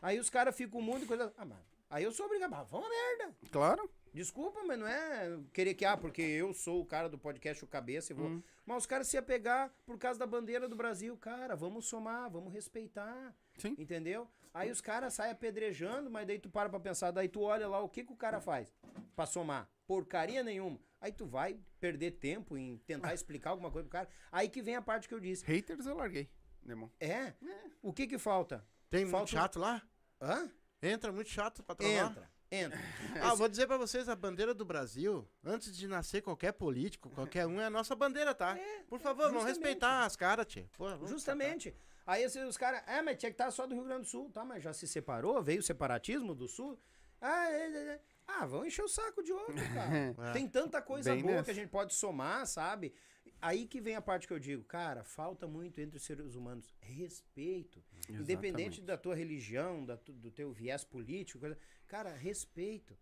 Aí 0.00 0.18
os 0.20 0.30
caras 0.30 0.54
ficam 0.56 0.78
o 0.78 0.82
mundo 0.82 1.02
e 1.04 1.06
coisa. 1.06 1.32
Ah, 1.36 1.44
mas 1.44 1.58
aí 1.90 2.04
eu 2.04 2.12
sou 2.12 2.26
obrigado. 2.26 2.52
Ah, 2.54 2.62
vão 2.64 2.84
a 2.84 2.88
merda. 2.88 3.36
Claro. 3.50 3.88
Desculpa, 4.16 4.64
mas 4.64 4.78
não 4.78 4.86
é 4.88 5.38
querer 5.52 5.74
que, 5.74 5.84
ah, 5.84 5.94
porque 5.94 6.22
eu 6.22 6.54
sou 6.54 6.80
o 6.80 6.86
cara 6.86 7.06
do 7.06 7.18
podcast 7.18 7.62
O 7.62 7.66
Cabeça 7.68 8.14
e 8.14 8.16
vou. 8.16 8.28
Hum. 8.28 8.42
Mas 8.64 8.78
os 8.78 8.86
caras 8.86 9.08
se 9.08 9.18
apegar 9.18 9.70
por 9.84 9.98
causa 9.98 10.18
da 10.18 10.26
bandeira 10.26 10.66
do 10.66 10.74
Brasil. 10.74 11.14
Cara, 11.18 11.54
vamos 11.54 11.84
somar, 11.86 12.30
vamos 12.30 12.50
respeitar. 12.50 13.36
Sim. 13.58 13.76
Entendeu? 13.78 14.26
Aí 14.54 14.70
os 14.70 14.80
caras 14.80 15.12
saem 15.12 15.32
apedrejando, 15.32 16.08
mas 16.08 16.26
daí 16.26 16.38
tu 16.38 16.48
para 16.48 16.70
pra 16.70 16.80
pensar, 16.80 17.10
daí 17.10 17.28
tu 17.28 17.42
olha 17.42 17.68
lá 17.68 17.78
o 17.80 17.90
que, 17.90 18.04
que 18.04 18.12
o 18.14 18.16
cara 18.16 18.40
faz 18.40 18.74
pra 19.14 19.26
somar. 19.26 19.68
Porcaria 19.86 20.42
nenhuma. 20.42 20.80
Aí 20.98 21.12
tu 21.12 21.26
vai 21.26 21.60
perder 21.78 22.12
tempo 22.12 22.56
em 22.56 22.78
tentar 22.86 23.12
explicar 23.14 23.50
alguma 23.50 23.70
coisa 23.70 23.86
pro 23.86 23.98
cara. 23.98 24.08
Aí 24.32 24.48
que 24.48 24.62
vem 24.62 24.76
a 24.76 24.80
parte 24.80 25.08
que 25.08 25.14
eu 25.14 25.20
disse. 25.20 25.44
Haters 25.44 25.84
eu 25.84 25.94
larguei. 25.94 26.30
Demon. 26.62 26.88
É? 26.98 27.34
O 27.82 27.92
que 27.92 28.06
que 28.06 28.16
falta? 28.16 28.66
Tem 28.88 29.00
muito 29.04 29.12
Falta- 29.12 29.30
chato 29.32 29.58
lá? 29.58 29.82
Hã? 30.22 30.50
Entra 30.80 31.12
muito 31.12 31.28
chato 31.28 31.62
pra 31.62 31.74
trollar. 31.74 32.10
Entra, 32.12 32.30
entra. 32.56 32.78
Ah, 33.22 33.34
vou 33.34 33.48
dizer 33.48 33.66
pra 33.66 33.78
vocês, 33.78 34.08
a 34.10 34.14
bandeira 34.14 34.52
do 34.52 34.62
Brasil, 34.64 35.26
antes 35.42 35.74
de 35.74 35.88
nascer 35.88 36.20
qualquer 36.20 36.52
político, 36.52 37.08
qualquer 37.10 37.46
um, 37.46 37.58
é 37.58 37.64
a 37.64 37.70
nossa 37.70 37.94
bandeira, 37.96 38.34
tá? 38.34 38.58
Por 38.88 39.00
favor, 39.00 39.22
vamos 39.28 39.42
justamente. 39.42 39.54
respeitar 39.58 40.04
as 40.04 40.14
caras, 40.16 40.46
vamos 40.78 41.08
Justamente. 41.10 41.74
Aí 42.06 42.22
esses, 42.22 42.46
os 42.46 42.56
caras, 42.58 42.82
é, 42.86 43.00
mas 43.00 43.16
tinha 43.18 43.30
que 43.30 43.34
estar 43.34 43.50
só 43.50 43.66
do 43.66 43.74
Rio 43.74 43.84
Grande 43.84 44.02
do 44.02 44.06
Sul, 44.08 44.30
tá? 44.30 44.44
Mas 44.44 44.62
já 44.62 44.72
se 44.74 44.86
separou, 44.86 45.42
veio 45.42 45.60
o 45.60 45.62
separatismo 45.62 46.34
do 46.34 46.46
Sul. 46.46 46.78
Ah, 47.20 47.50
é, 47.50 47.72
é, 47.72 47.78
é. 47.94 48.00
ah 48.28 48.44
vão 48.44 48.66
encher 48.66 48.84
o 48.84 48.88
saco 48.88 49.22
de 49.22 49.32
outro, 49.32 49.54
cara. 49.54 50.14
É. 50.30 50.32
Tem 50.32 50.46
tanta 50.46 50.82
coisa 50.82 51.12
Bem 51.14 51.22
boa 51.22 51.32
nessa. 51.36 51.44
que 51.46 51.50
a 51.52 51.54
gente 51.54 51.70
pode 51.70 51.94
somar, 51.94 52.46
sabe? 52.46 52.92
Aí 53.40 53.66
que 53.66 53.80
vem 53.80 53.96
a 53.96 54.00
parte 54.02 54.26
que 54.26 54.32
eu 54.32 54.38
digo, 54.38 54.62
cara, 54.64 55.02
falta 55.04 55.46
muito 55.46 55.80
entre 55.80 55.96
os 55.96 56.04
seres 56.04 56.34
humanos 56.34 56.72
respeito. 56.80 57.82
Independente 58.08 58.80
da 58.80 58.96
tua 58.96 59.14
religião, 59.14 59.84
da 59.84 59.96
tu- 59.96 60.12
do 60.12 60.30
teu 60.30 60.52
viés 60.52 60.84
político, 60.84 61.40
coisa- 61.40 61.58
cara, 61.86 62.14
respeito. 62.14 62.96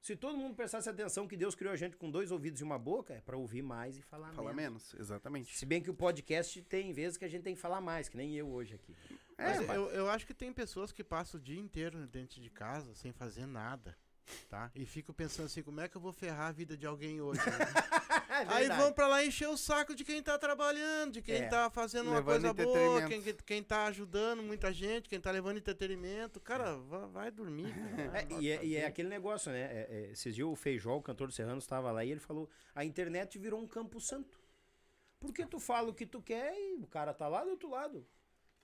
Se 0.00 0.14
todo 0.14 0.36
mundo 0.36 0.54
prestasse 0.54 0.86
atenção 0.86 1.26
que 1.26 1.34
Deus 1.34 1.54
criou 1.54 1.72
a 1.72 1.76
gente 1.76 1.96
com 1.96 2.10
dois 2.10 2.30
ouvidos 2.30 2.60
e 2.60 2.64
uma 2.64 2.78
boca, 2.78 3.14
é 3.14 3.20
pra 3.22 3.38
ouvir 3.38 3.62
mais 3.62 3.96
e 3.96 4.02
falar, 4.02 4.32
Fala 4.34 4.52
menos. 4.52 4.92
menos, 4.92 5.00
exatamente. 5.00 5.56
Se 5.56 5.64
bem 5.64 5.80
que 5.82 5.90
o 5.90 5.94
podcast 5.94 6.60
tem 6.62 6.92
vezes 6.92 7.16
que 7.16 7.24
a 7.24 7.28
gente 7.28 7.42
tem 7.42 7.54
que 7.54 7.60
falar 7.60 7.80
mais, 7.80 8.06
que 8.06 8.16
nem 8.16 8.34
eu 8.36 8.48
hoje 8.50 8.74
aqui. 8.74 8.94
É, 9.38 9.60
Mas 9.60 9.76
eu, 9.76 9.88
eu 9.92 10.10
acho 10.10 10.26
que 10.26 10.34
tem 10.34 10.52
pessoas 10.52 10.92
que 10.92 11.02
passam 11.02 11.40
o 11.40 11.42
dia 11.42 11.58
inteiro 11.58 12.06
dentro 12.06 12.38
de 12.38 12.50
casa 12.50 12.94
sem 12.94 13.12
fazer 13.12 13.46
nada, 13.46 13.96
tá? 14.48 14.70
E 14.74 14.84
ficam 14.86 15.14
pensando 15.14 15.46
assim, 15.46 15.62
como 15.62 15.80
é 15.80 15.88
que 15.88 15.96
eu 15.96 16.00
vou 16.00 16.12
ferrar 16.12 16.48
a 16.48 16.52
vida 16.52 16.76
de 16.76 16.86
alguém 16.86 17.20
hoje? 17.20 17.40
Aí 18.48 18.68
vão 18.68 18.92
pra 18.92 19.06
lá 19.06 19.24
encher 19.24 19.48
o 19.48 19.56
saco 19.56 19.94
de 19.94 20.04
quem 20.04 20.22
tá 20.22 20.36
trabalhando, 20.38 21.12
de 21.12 21.22
quem 21.22 21.36
É. 21.42 21.46
tá 21.48 21.70
fazendo 21.70 22.10
uma 22.10 22.22
coisa 22.22 22.52
boa, 22.52 23.06
quem, 23.06 23.22
quem 23.22 23.62
tá 23.62 23.86
ajudando 23.86 24.42
muita 24.42 24.72
gente, 24.72 25.08
quem 25.08 25.20
tá 25.20 25.30
levando 25.30 25.58
entretenimento. 25.58 26.40
Cara, 26.40 26.74
vai, 26.76 27.06
vai 27.08 27.30
dormir. 27.30 27.72
cara. 27.72 28.14
É, 28.14 28.40
e, 28.40 28.50
é, 28.50 28.64
e 28.64 28.76
é 28.76 28.86
aquele 28.86 29.08
negócio, 29.08 29.52
né? 29.52 29.60
É, 29.60 29.86
é, 29.90 30.10
esses 30.12 30.34
dias 30.34 30.46
o 30.48 30.56
Feijó, 30.56 30.96
o 30.96 31.02
cantor 31.02 31.28
do 31.28 31.32
Serrano, 31.32 31.58
estava 31.58 31.90
lá 31.92 32.04
e 32.04 32.10
ele 32.10 32.20
falou: 32.20 32.48
a 32.74 32.84
internet 32.84 33.38
virou 33.38 33.60
um 33.60 33.66
campo 33.66 34.00
santo. 34.00 34.40
Porque 35.20 35.46
tu 35.46 35.58
fala 35.58 35.88
o 35.90 35.94
que 35.94 36.04
tu 36.04 36.20
quer 36.20 36.52
e 36.54 36.74
o 36.82 36.86
cara 36.86 37.14
tá 37.14 37.26
lá 37.28 37.42
do 37.44 37.50
outro 37.50 37.70
lado. 37.70 38.06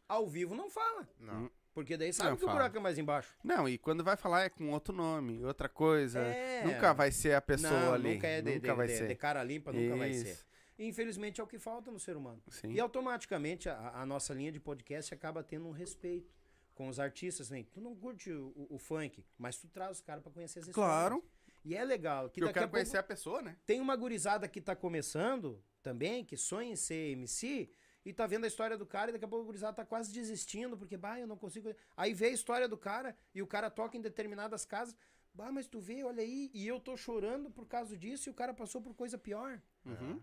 Ao 0.09 0.28
vivo 0.28 0.55
não 0.55 0.69
fala. 0.69 1.09
Não. 1.19 1.51
Porque 1.73 1.97
daí 1.97 2.13
sabe 2.13 2.31
Não 2.31 2.37
que 2.37 2.43
o 2.43 2.47
fala. 2.47 2.59
buraco 2.59 2.77
é 2.77 2.81
mais 2.81 2.99
embaixo. 2.99 3.35
Não, 3.45 3.69
e 3.69 3.79
quando 3.79 4.03
vai 4.03 4.17
falar 4.17 4.43
é 4.43 4.49
com 4.49 4.71
outro 4.71 4.93
nome, 4.95 5.45
outra 5.45 5.69
coisa. 5.69 6.19
É. 6.21 6.65
Nunca 6.65 6.93
vai 6.93 7.13
ser 7.13 7.35
a 7.35 7.41
pessoa 7.41 7.71
não, 7.81 7.95
ali. 7.95 8.15
nunca 8.15 8.27
é 8.27 8.43
de, 8.43 8.55
nunca 8.57 8.69
de- 8.71 8.75
vai 8.75 8.87
de- 8.89 8.97
ser. 8.97 9.09
de 9.09 9.15
cara 9.15 9.43
limpa, 9.45 9.73
nunca 9.73 9.97
vai 9.97 10.13
ser. 10.13 10.33
Isso. 10.33 10.47
E, 10.79 10.87
infelizmente 10.89 11.41
é 11.41 11.45
o 11.45 11.47
que 11.47 11.59
falta 11.59 11.91
no 11.91 12.01
ser 12.01 12.17
humano. 12.17 12.43
Sim. 12.49 12.73
E 12.73 12.81
automaticamente 12.81 13.69
a, 13.69 13.91
a 14.01 14.07
nossa 14.07 14.35
linha 14.35 14.51
de 14.51 14.59
podcast 14.59 15.15
acaba 15.15 15.43
tendo 15.45 15.67
um 15.69 15.71
respeito 15.73 16.35
com 16.75 16.89
os 16.89 16.99
artistas. 16.99 17.51
Né? 17.51 17.65
Tu 17.73 17.81
não 17.81 17.95
curte 17.95 18.33
o, 18.33 18.49
o- 18.57 18.75
o 18.77 18.79
funk, 18.79 19.25
mas 19.39 19.57
tu 19.59 19.69
traz 19.69 19.99
os 19.99 20.01
caras 20.01 20.23
pra 20.23 20.33
conhecer 20.33 20.59
as 20.61 20.67
histórias. 20.69 20.91
Claro. 20.93 21.25
E 21.65 21.77
é 21.77 21.85
legal. 21.85 22.31
Que 22.31 22.43
eu 22.43 22.47
quero 22.49 22.59
a 22.61 22.63
pouco 22.63 22.73
conhecer 22.73 22.97
a 22.97 23.03
pessoa, 23.03 23.43
né? 23.43 23.57
tem 23.67 23.81
uma 23.81 23.95
gurizada 23.95 24.49
que 24.49 24.61
tá 24.61 24.75
começando 24.75 25.63
também, 25.83 26.25
que 26.25 26.37
sonha 26.37 26.73
em 26.73 26.77
ser 26.77 27.13
MC, 27.13 27.71
e 28.05 28.12
tá 28.12 28.27
vendo 28.27 28.44
a 28.44 28.48
história 28.48 28.77
do 28.78 28.86
cara, 28.86 29.10
e 29.10 29.12
daqui 29.12 29.24
a 29.24 29.28
pouco 29.28 29.43
a 29.44 29.47
gurizada 29.47 29.74
tá 29.77 29.85
quase 29.85 30.12
desistindo, 30.12 30.77
porque, 30.77 30.97
bah, 30.97 31.18
eu 31.20 31.27
não 31.27 31.36
consigo. 31.36 31.74
Aí 31.97 32.14
vê 32.14 32.27
a 32.27 32.31
história 32.31 32.66
do 32.68 32.77
cara, 32.77 33.16
e 33.35 33.43
o 33.43 33.47
cara 33.47 33.70
toca 33.70 33.97
em 33.97 34.01
determinadas 34.01 34.64
casas. 34.64 34.94
Bah, 35.35 35.52
mas 35.52 35.66
tu 35.68 35.78
vê, 35.81 36.02
olha 36.02 36.22
aí, 36.22 36.51
e 36.52 36.66
eu 36.66 36.81
tô 36.81 36.97
chorando 36.97 37.51
por 37.51 37.66
causa 37.66 37.97
disso, 37.97 38.28
e 38.28 38.32
o 38.32 38.35
cara 38.35 38.52
passou 38.55 38.81
por 38.82 38.94
coisa 38.94 39.16
pior. 39.18 39.60
Uhum. 39.85 40.20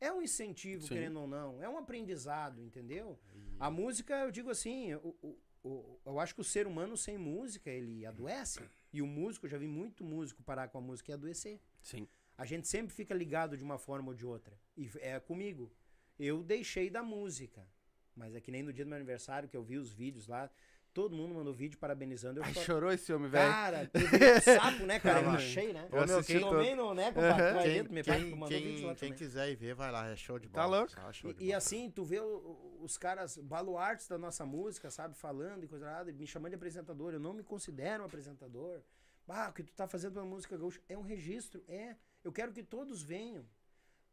É 0.00 0.12
um 0.12 0.22
incentivo, 0.22 0.82
Sim. 0.82 0.88
querendo 0.94 1.20
ou 1.20 1.26
não. 1.26 1.62
É 1.62 1.68
um 1.68 1.76
aprendizado, 1.78 2.62
entendeu? 2.62 3.18
A 3.58 3.70
música, 3.70 4.14
eu 4.20 4.30
digo 4.30 4.50
assim, 4.50 4.94
o, 4.94 5.16
o- 5.22 5.38
o- 5.64 6.00
eu 6.04 6.20
acho 6.20 6.34
que 6.34 6.40
o 6.40 6.44
ser 6.44 6.66
humano 6.66 6.96
sem 6.96 7.16
música, 7.18 7.70
ele 7.70 8.04
adoece. 8.06 8.60
E 8.92 9.02
o 9.02 9.06
músico, 9.06 9.46
eu 9.46 9.50
já 9.50 9.58
vi 9.58 9.66
muito 9.66 10.04
músico 10.04 10.42
parar 10.42 10.68
com 10.68 10.78
a 10.78 10.80
música 10.80 11.10
e 11.10 11.14
adoecer. 11.14 11.60
Sim. 11.82 12.06
A 12.38 12.44
gente 12.44 12.68
sempre 12.68 12.94
fica 12.94 13.14
ligado 13.14 13.56
de 13.56 13.64
uma 13.64 13.78
forma 13.78 14.08
ou 14.08 14.14
de 14.14 14.24
outra. 14.26 14.58
E 14.76 14.90
é 15.00 15.18
comigo. 15.18 15.72
Eu 16.18 16.42
deixei 16.42 16.88
da 16.90 17.02
música. 17.02 17.66
Mas 18.14 18.34
é 18.34 18.40
que 18.40 18.50
nem 18.50 18.62
no 18.62 18.72
dia 18.72 18.84
do 18.84 18.88
meu 18.88 18.96
aniversário, 18.96 19.48
que 19.48 19.56
eu 19.56 19.62
vi 19.62 19.76
os 19.76 19.92
vídeos 19.92 20.26
lá, 20.26 20.48
todo 20.94 21.14
mundo 21.14 21.34
mandou 21.34 21.52
vídeo 21.52 21.78
parabenizando. 21.78 22.40
Eu 22.40 22.44
Ai, 22.44 22.54
choro- 22.54 22.64
chorou 22.66 22.90
esse 22.92 23.12
homem, 23.12 23.28
velho. 23.28 23.52
Cara, 23.52 23.86
teve 23.86 24.06
um 24.06 24.40
sapo, 24.80 24.86
né, 24.86 24.98
cara? 24.98 25.18
Eu 25.18 25.24
Tava. 25.24 25.36
achei, 25.36 25.72
né? 25.74 25.86
Eu 25.92 26.06
meu, 26.06 26.16
assisti 26.18 26.32
quem- 26.32 26.40
todo. 26.40 26.52
Tomei 26.56 26.74
no, 26.74 26.94
né, 26.94 27.12
compadre? 27.12 27.62
Quem, 27.62 27.72
dentro, 27.74 27.92
meu 27.92 28.04
pai 28.04 28.20
quem- 28.22 28.30
mandou 28.30 28.48
quem- 28.48 28.62
vídeo 28.62 28.86
lá 28.86 28.94
quem 28.94 29.08
também. 29.10 29.18
quiser 29.18 29.50
ir 29.50 29.56
ver, 29.56 29.74
vai 29.74 29.92
lá, 29.92 30.08
é 30.08 30.16
show 30.16 30.38
de 30.38 30.48
Tá 30.48 30.62
bola. 30.62 30.78
louco? 30.78 30.94
tá 30.94 31.12
show 31.12 31.30
de 31.34 31.38
E, 31.42 31.44
e 31.44 31.46
bola. 31.48 31.58
assim, 31.58 31.90
tu 31.90 32.02
vê 32.04 32.18
o- 32.20 32.78
os 32.80 32.96
caras 32.96 33.36
baluartes 33.36 34.08
da 34.08 34.16
nossa 34.16 34.46
música, 34.46 34.90
sabe, 34.90 35.14
falando 35.14 35.64
e 35.64 35.68
coisa 35.68 35.84
nada, 35.84 36.10
me 36.10 36.26
chamando 36.26 36.50
de 36.52 36.56
apresentador. 36.56 37.12
Eu 37.12 37.20
não 37.20 37.34
me 37.34 37.42
considero 37.42 38.02
um 38.02 38.06
apresentador. 38.06 38.80
Ah, 39.28 39.48
o 39.50 39.52
que 39.52 39.62
tu 39.62 39.74
tá 39.74 39.86
fazendo 39.86 40.14
pela 40.14 40.24
música 40.24 40.56
gaúcha 40.56 40.80
é 40.88 40.96
um 40.96 41.02
registro, 41.02 41.62
é. 41.68 41.96
Eu 42.24 42.32
quero 42.32 42.52
que 42.52 42.62
todos 42.62 43.02
venham. 43.02 43.44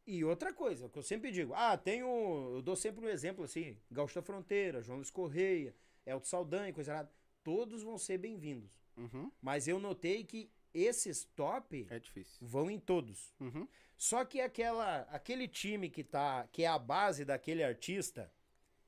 E 0.06 0.24
outra 0.24 0.54
coisa, 0.54 0.86
o 0.86 0.90
que 0.90 1.00
eu 1.00 1.04
sempre 1.04 1.32
digo, 1.32 1.54
ah, 1.54 1.78
tenho. 1.78 2.08
Eu 2.56 2.62
dou 2.62 2.76
sempre 2.76 3.06
um 3.06 3.10
exemplo 3.10 3.44
assim: 3.46 3.78
Gaúcho 3.90 4.16
da 4.16 4.22
Fronteira, 4.22 4.82
João 4.82 4.98
Luiz 4.98 5.10
Correia, 5.10 5.74
Elton 6.06 6.26
Saldanha, 6.26 6.74
coisa 6.74 6.94
nada. 6.94 7.12
Todos 7.44 7.84
vão 7.84 7.98
ser 7.98 8.18
bem-vindos. 8.18 8.72
Uhum. 8.98 9.32
Mas 9.42 9.68
eu 9.68 9.80
notei 9.80 10.24
que 10.24 10.50
esses 10.74 11.24
top 11.36 11.88
É 11.90 12.00
difícil. 12.00 12.38
vão 12.42 12.70
em 12.70 12.80
todos. 12.80 13.34
Uhum. 13.40 13.68
Só 13.98 14.26
que 14.26 14.42
aquela, 14.42 15.02
aquele 15.12 15.48
time 15.48 15.90
que 15.90 16.04
tá, 16.04 16.48
que 16.52 16.64
é 16.64 16.68
a 16.68 16.80
base 16.80 17.24
daquele 17.24 17.64
artista, 17.64 18.32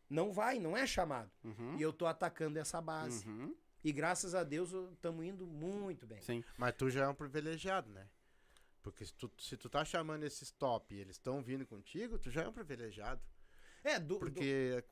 não 0.10 0.32
vai, 0.32 0.60
não 0.60 0.76
é 0.76 0.86
chamado. 0.86 1.32
Uhum. 1.44 1.78
E 1.78 1.82
eu 1.82 1.94
tô 1.94 2.06
atacando 2.06 2.60
essa 2.60 2.82
base. 2.82 3.28
Uhum. 3.28 3.56
E 3.84 3.92
graças 3.92 4.34
a 4.34 4.44
Deus 4.44 4.72
estamos 4.94 5.24
indo 5.26 5.46
muito 5.46 6.08
bem. 6.08 6.22
Sim. 6.22 6.44
Mas 6.58 6.74
tu 6.76 6.90
já 6.90 7.06
é 7.06 7.08
um 7.08 7.14
privilegiado, 7.14 7.90
né? 7.92 8.08
Porque 8.86 9.04
se 9.04 9.14
tu, 9.16 9.32
se 9.40 9.58
tu 9.58 9.68
tá 9.68 9.84
chamando 9.84 10.24
esses 10.26 10.52
top 10.52 10.94
e 10.94 11.00
eles 11.00 11.16
estão 11.16 11.42
vindo 11.42 11.66
contigo, 11.66 12.20
tu 12.20 12.30
já 12.30 12.44
é 12.44 12.48
um 12.48 12.54
privilegiado. 12.54 13.20
É, 13.84 14.00
do, 14.00 14.14
do- 14.14 14.20
Porque 14.20 14.84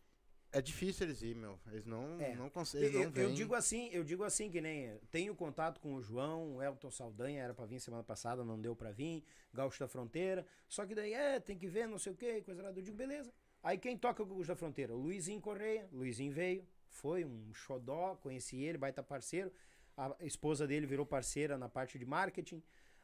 é 0.51 0.59
difícil 0.63 1.05
eles 1.05 1.21
ir, 1.21 1.35
meu. 1.35 1.59
Eles 1.67 1.85
não, 1.85 2.19
É. 2.19 2.33
não 2.35 2.49
conseguem. 2.49 3.03
eu, 3.03 3.11
eu 3.13 3.33
digo 3.35 3.53
assim, 3.53 3.89
eu 3.91 4.03
digo 4.03 4.23
assim 4.23 4.49
que 4.49 4.59
nem 4.59 4.97
tenho 5.11 5.35
contato 5.35 5.79
com 5.79 5.93
o 5.93 6.01
João, 6.01 6.55
o 6.55 6.61
Elton 6.63 6.89
Saldanha 6.89 7.43
era 7.43 7.53
pra 7.53 7.67
vir 7.67 7.79
semana 7.79 8.03
passada, 8.03 8.43
não 8.43 8.59
deu 8.59 8.75
pra 8.75 8.91
vir, 8.91 9.23
Gaúcho 9.53 9.79
da 9.79 9.87
Fronteira. 9.87 10.43
Só 10.67 10.87
que 10.87 10.95
daí 10.95 11.13
é, 11.13 11.39
tem 11.39 11.55
que 11.55 11.67
ver, 11.67 11.87
não 11.87 11.99
sei 11.99 12.13
o 12.13 12.15
que, 12.15 12.41
coisa 12.41 12.63
lá. 12.63 12.69
Eu 12.71 12.81
digo, 12.81 12.97
beleza. 12.97 13.31
Aí 13.61 13.77
quem 13.77 13.95
toca 13.95 14.23
o 14.23 14.25
Gaúcho 14.25 14.47
da 14.47 14.55
Fronteira? 14.55 14.95
O 14.95 14.97
Luizinho 14.97 15.39
Correia. 15.39 15.87
Luizinho 15.91 16.33
veio, 16.33 16.67
foi 16.89 17.23
um 17.25 17.53
xodó, 17.53 18.15
conheci 18.15 18.57
ele, 18.59 18.79
baita 18.79 19.03
parceiro. 19.03 19.53
A 19.95 20.15
esposa 20.21 20.65
dele 20.65 20.87
virou 20.87 21.05
parceira 21.05 21.59
na 21.59 21.69
parte 21.69 21.99
de 21.99 22.05
marketing. 22.07 22.63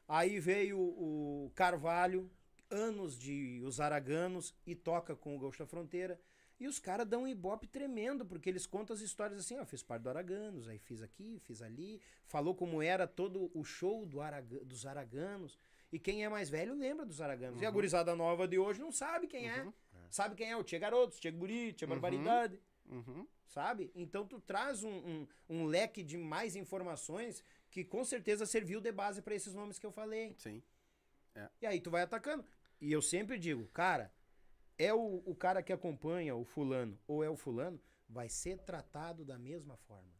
Aí 0.10 0.40
veio 0.40 0.80
o 0.80 1.52
Carvalho, 1.56 2.30
anos 2.70 3.18
de 3.18 3.62
os 3.64 3.80
Araganos, 3.80 4.54
e 4.66 4.74
toca 4.76 5.16
com 5.16 5.36
o 5.36 5.40
Gaúcho 5.40 5.60
da 5.60 5.68
Fronteira. 5.68 6.20
E 6.60 6.68
os 6.68 6.78
caras 6.80 7.08
dão 7.08 7.22
um 7.24 7.28
ibope 7.28 7.68
tremendo, 7.68 8.26
porque 8.26 8.50
eles 8.50 8.66
contam 8.66 8.94
as 8.94 9.02
histórias 9.02 9.40
assim, 9.40 9.58
ó, 9.60 9.66
fiz 9.66 9.82
parte 9.82 10.02
do 10.02 10.10
Araganos, 10.10 10.68
aí 10.68 10.78
fiz 10.78 11.02
aqui, 11.02 11.40
fiz 11.46 11.62
ali, 11.62 12.02
falou 12.26 12.54
como 12.54 12.82
era 12.82 13.08
todo 13.08 13.50
o 13.54 13.64
show 13.64 14.06
do 14.06 14.20
Araga- 14.20 14.66
dos 14.66 14.86
Araganos. 14.86 15.58
E 15.92 15.98
quem 15.98 16.24
é 16.26 16.28
mais 16.30 16.50
velho 16.50 16.76
lembra 16.76 17.06
dos 17.06 17.22
Araganos. 17.22 17.62
E 17.62 17.66
a 17.66 17.72
gurizada 17.72 18.16
nova 18.16 18.48
de 18.48 18.60
hoje 18.60 18.82
não 18.82 18.92
sabe 18.92 19.26
quem 19.28 19.50
é. 19.50 19.64
Sabe 20.10 20.36
quem 20.36 20.50
é? 20.52 20.58
O 20.58 20.64
Tia 20.64 20.80
Garotos, 20.80 21.20
Tia 21.20 21.32
Guri, 21.32 21.72
Tia 21.72 21.88
Barbaridade. 21.88 22.60
Uhum. 22.90 23.26
Sabe? 23.46 23.90
Então 23.96 24.26
tu 24.28 24.40
traz 24.42 24.84
um, 24.84 24.90
um, 24.92 25.28
um 25.50 25.66
leque 25.66 26.04
de 26.04 26.18
mais 26.18 26.56
informações 26.56 27.44
que 27.70 27.84
com 27.84 28.04
certeza 28.04 28.46
serviu 28.46 28.82
de 28.82 28.92
base 28.92 29.22
para 29.22 29.36
esses 29.36 29.54
nomes 29.54 29.78
que 29.80 29.86
eu 29.86 29.92
falei. 29.92 30.36
Sim. 30.38 30.62
E 31.62 31.66
aí 31.66 31.80
tu 31.80 31.90
vai 31.90 32.02
atacando. 32.02 32.44
E 32.82 32.92
eu 32.92 33.02
sempre 33.02 33.38
digo, 33.38 33.68
cara, 33.68 34.12
é 34.78 34.94
o, 34.94 35.22
o 35.26 35.36
cara 35.36 35.62
que 35.62 35.72
acompanha 35.72 36.36
o 36.36 36.44
fulano 36.44 36.98
ou 37.08 37.24
é 37.24 37.30
o 37.30 37.36
fulano, 37.36 37.80
vai 38.08 38.28
ser 38.30 38.58
tratado 38.60 39.24
da 39.24 39.38
mesma 39.38 39.78
forma. 39.78 40.12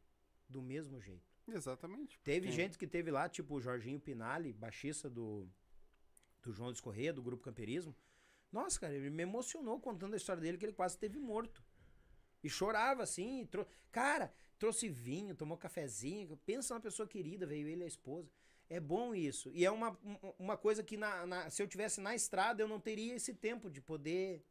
Do 0.48 0.62
mesmo 0.62 1.00
jeito. 1.02 1.28
Exatamente. 1.48 2.20
Teve 2.24 2.48
Sim. 2.50 2.54
gente 2.56 2.78
que 2.78 2.88
teve 2.88 3.10
lá, 3.12 3.28
tipo 3.28 3.56
o 3.56 3.62
Jorginho 3.62 4.00
Pinali, 4.00 4.54
baixista 4.54 5.10
do, 5.10 5.48
do 6.44 6.52
João 6.52 6.74
Corrêa, 6.76 7.12
do 7.12 7.22
Grupo 7.24 7.44
Camperismo. 7.44 7.96
Nossa, 8.52 8.80
cara, 8.80 8.94
ele 8.94 9.10
me 9.10 9.24
emocionou 9.24 9.80
contando 9.80 10.14
a 10.14 10.18
história 10.18 10.42
dele, 10.42 10.58
que 10.58 10.66
ele 10.66 10.74
quase 10.74 10.96
esteve 10.96 11.18
morto. 11.20 11.64
E 12.44 12.50
chorava 12.50 13.04
assim. 13.04 13.42
e 13.42 13.46
trou- 13.46 13.68
Cara, 13.92 14.34
trouxe 14.60 14.90
vinho, 14.90 15.34
tomou 15.34 15.58
cafezinho. 15.58 16.38
Pensa 16.46 16.74
numa 16.74 16.82
pessoa 16.82 17.08
querida, 17.08 17.48
veio 17.48 17.68
ele 17.68 17.82
e 17.82 17.86
a 17.86 17.88
esposa. 17.88 18.30
É 18.70 18.80
bom 18.80 19.16
isso. 19.16 19.50
E 19.54 19.66
é 19.66 19.72
uma, 19.72 19.92
um- 20.04 20.34
uma 20.38 20.58
coisa 20.58 20.84
que 20.84 20.96
na, 20.98 21.26
na- 21.26 21.50
se 21.50 21.64
eu 21.64 21.68
tivesse 21.68 22.00
na 22.02 22.14
estrada, 22.14 22.62
eu 22.62 22.68
não 22.68 22.80
teria 22.80 23.16
esse 23.16 23.34
tempo 23.34 23.70
de 23.70 23.82
poder 23.82 24.44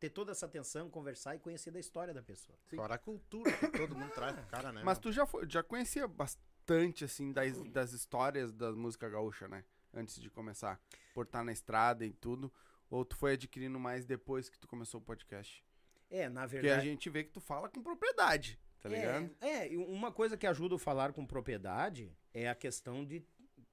ter 0.00 0.10
toda 0.10 0.32
essa 0.32 0.46
atenção, 0.46 0.90
conversar 0.90 1.36
e 1.36 1.38
conhecer 1.38 1.70
da 1.70 1.78
história 1.78 2.12
da 2.12 2.22
pessoa. 2.22 2.58
Fora 2.74 2.94
a 2.96 2.98
cultura 2.98 3.50
que 3.52 3.68
todo 3.68 3.94
mundo 3.94 4.10
traz 4.12 4.34
pro 4.34 4.46
cara, 4.46 4.72
né? 4.72 4.82
Mas 4.84 4.98
meu? 4.98 5.02
tu 5.02 5.12
já, 5.12 5.24
foi- 5.26 5.48
já 5.48 5.62
conhecia 5.62 6.08
bastante, 6.08 7.04
assim, 7.04 7.32
das, 7.32 7.62
das 7.70 7.92
histórias 7.92 8.52
da 8.52 8.72
música 8.72 9.08
gaúcha, 9.08 9.46
né? 9.46 9.64
Antes 9.94 10.20
de 10.20 10.28
começar. 10.28 10.80
Por 11.14 11.24
estar 11.24 11.44
na 11.44 11.52
estrada 11.52 12.04
e 12.04 12.12
tudo. 12.12 12.52
Ou 12.90 13.04
tu 13.04 13.16
foi 13.16 13.32
adquirindo 13.34 13.78
mais 13.80 14.04
depois 14.04 14.48
que 14.48 14.58
tu 14.58 14.66
começou 14.68 15.00
o 15.00 15.04
podcast? 15.04 15.64
É, 16.10 16.28
na 16.28 16.42
Porque 16.42 16.60
verdade. 16.60 16.80
a 16.80 16.84
gente 16.84 17.08
vê 17.08 17.24
que 17.24 17.30
tu 17.30 17.40
fala 17.40 17.68
com 17.68 17.82
propriedade, 17.82 18.60
tá 18.88 18.96
ligado? 18.96 19.30
É, 19.40 19.74
é, 19.74 19.78
uma 19.78 20.12
coisa 20.12 20.36
que 20.36 20.46
ajuda 20.46 20.74
o 20.74 20.78
falar 20.78 21.12
com 21.12 21.26
propriedade 21.26 22.12
é 22.32 22.48
a 22.48 22.54
questão 22.54 23.04
de 23.04 23.24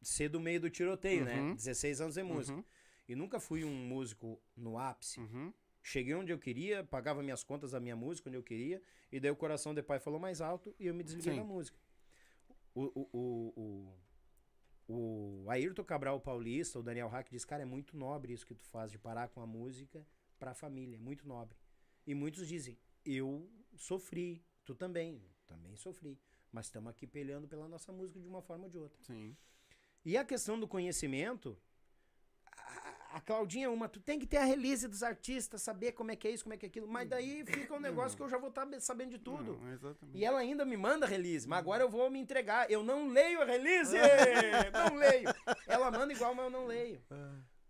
ser 0.02 0.30
do 0.30 0.40
meio 0.40 0.60
do 0.60 0.69
tiroteio, 0.69 1.26
né? 1.26 1.40
Uhum. 1.40 1.56
16 1.56 2.02
anos 2.02 2.15
de 2.15 2.23
música. 2.23 2.57
Uhum, 2.57 2.64
E 3.07 3.15
nunca 3.15 3.40
fui 3.40 3.64
um 3.64 3.73
músico 3.73 4.41
no 4.56 4.77
ápice. 4.77 5.19
uhum. 5.19 5.53
Cheguei 5.85 6.14
onde 6.15 6.31
eu 6.31 6.40
queria, 6.40 6.81
pagava 6.85 7.22
minhas 7.22 7.44
contas 7.44 7.72
da 7.72 7.80
minha 7.80 7.95
música 7.95 8.30
onde 8.30 8.38
eu 8.38 8.44
queria, 8.44 8.81
e 9.11 9.19
daí 9.19 9.30
o 9.30 9.35
coração 9.35 9.73
de 9.73 9.84
pai 9.84 9.99
falou 9.99 10.18
mais 10.18 10.40
alto 10.40 10.73
e 10.80 10.88
eu 10.88 10.94
me 10.94 11.03
desliguei 11.03 11.34
Sim. 11.34 11.40
da 11.40 11.44
música. 11.44 11.77
O, 12.73 12.84
o, 12.85 13.10
o, 13.11 13.94
o, 14.88 15.44
o 15.44 15.49
Ayrton 15.49 15.84
Cabral 15.84 16.22
Paulista, 16.22 16.80
o 16.80 16.84
Daniel 16.84 17.10
Hack, 17.10 17.30
diz: 17.30 17.44
Cara, 17.44 17.64
é 17.64 17.65
muito 17.65 17.98
nobre 17.98 18.31
isso 18.31 18.48
que 18.48 18.56
tu 18.56 18.65
faz, 18.65 18.91
de 18.91 18.98
parar 18.98 19.27
com 19.27 19.41
a 19.41 19.45
música 19.45 20.07
pra 20.40 20.53
família. 20.53 20.95
É 20.95 20.99
muito 20.99 21.27
nobre. 21.27 21.57
E 22.07 22.15
muitos 22.15 22.48
dizem: 22.48 22.77
Eu 23.06 23.49
sofri, 23.76 24.41
tu 24.65 24.76
também. 24.76 25.22
Também 25.48 25.76
sofri. 25.76 26.18
Mas 26.52 26.68
estamos 26.68 26.90
aqui 26.90 27.07
peleando 27.07 27.48
pela 27.48 27.68
nossa 27.68 27.91
música 27.91 28.19
de 28.19 28.27
uma 28.27 28.41
forma 28.41 28.65
ou 28.65 28.69
de 28.69 28.77
outra. 28.77 29.02
Sim. 29.03 29.35
E 30.06 30.18
a 30.18 30.23
questão 30.23 30.60
do 30.60 30.68
conhecimento, 30.68 31.57
a, 32.45 33.18
a 33.18 33.22
Claudinha 33.22 33.65
é 33.65 33.69
uma, 33.69 33.88
tu 33.88 33.99
tem 33.99 34.19
que 34.19 34.27
ter 34.27 34.38
a 34.38 34.44
release 34.44 34.88
dos 34.88 35.02
artistas, 35.02 35.61
saber 35.61 35.94
como 35.94 36.11
é 36.11 36.15
que 36.15 36.27
é 36.27 36.31
isso, 36.31 36.44
como 36.44 36.53
é 36.53 36.57
que 36.57 36.65
é 36.65 36.69
aquilo. 36.69 36.88
Mas 36.88 37.07
daí 37.07 37.44
fica 37.45 37.73
um 37.73 37.80
negócio 37.80 38.15
que 38.15 38.23
eu 38.23 38.30
já 38.30 38.38
vou 38.38 38.49
estar 38.49 38.68
sabendo 38.81 39.11
de 39.11 39.19
tudo. 39.19 39.60
Não. 39.60 40.10
E 40.14 40.23
ela 40.23 40.40
ainda 40.40 40.65
me 40.65 40.77
manda 40.77 41.06
release, 41.06 41.48
mas 41.48 41.60
agora 41.60 41.84
eu 41.84 41.90
vou 41.90 42.10
me 42.11 42.19
entregar. 42.19 42.69
Eu 42.69 42.84
não 42.84 43.07
leio 43.07 43.41
a 43.41 43.45
release! 43.45 43.95
não 44.73 44.95
leio! 44.95 45.30
Ela 45.68 45.90
manda 45.90 46.14
igual, 46.14 46.35
mas 46.35 46.45
eu 46.45 46.52
não 46.52 46.65
leio. 46.65 47.02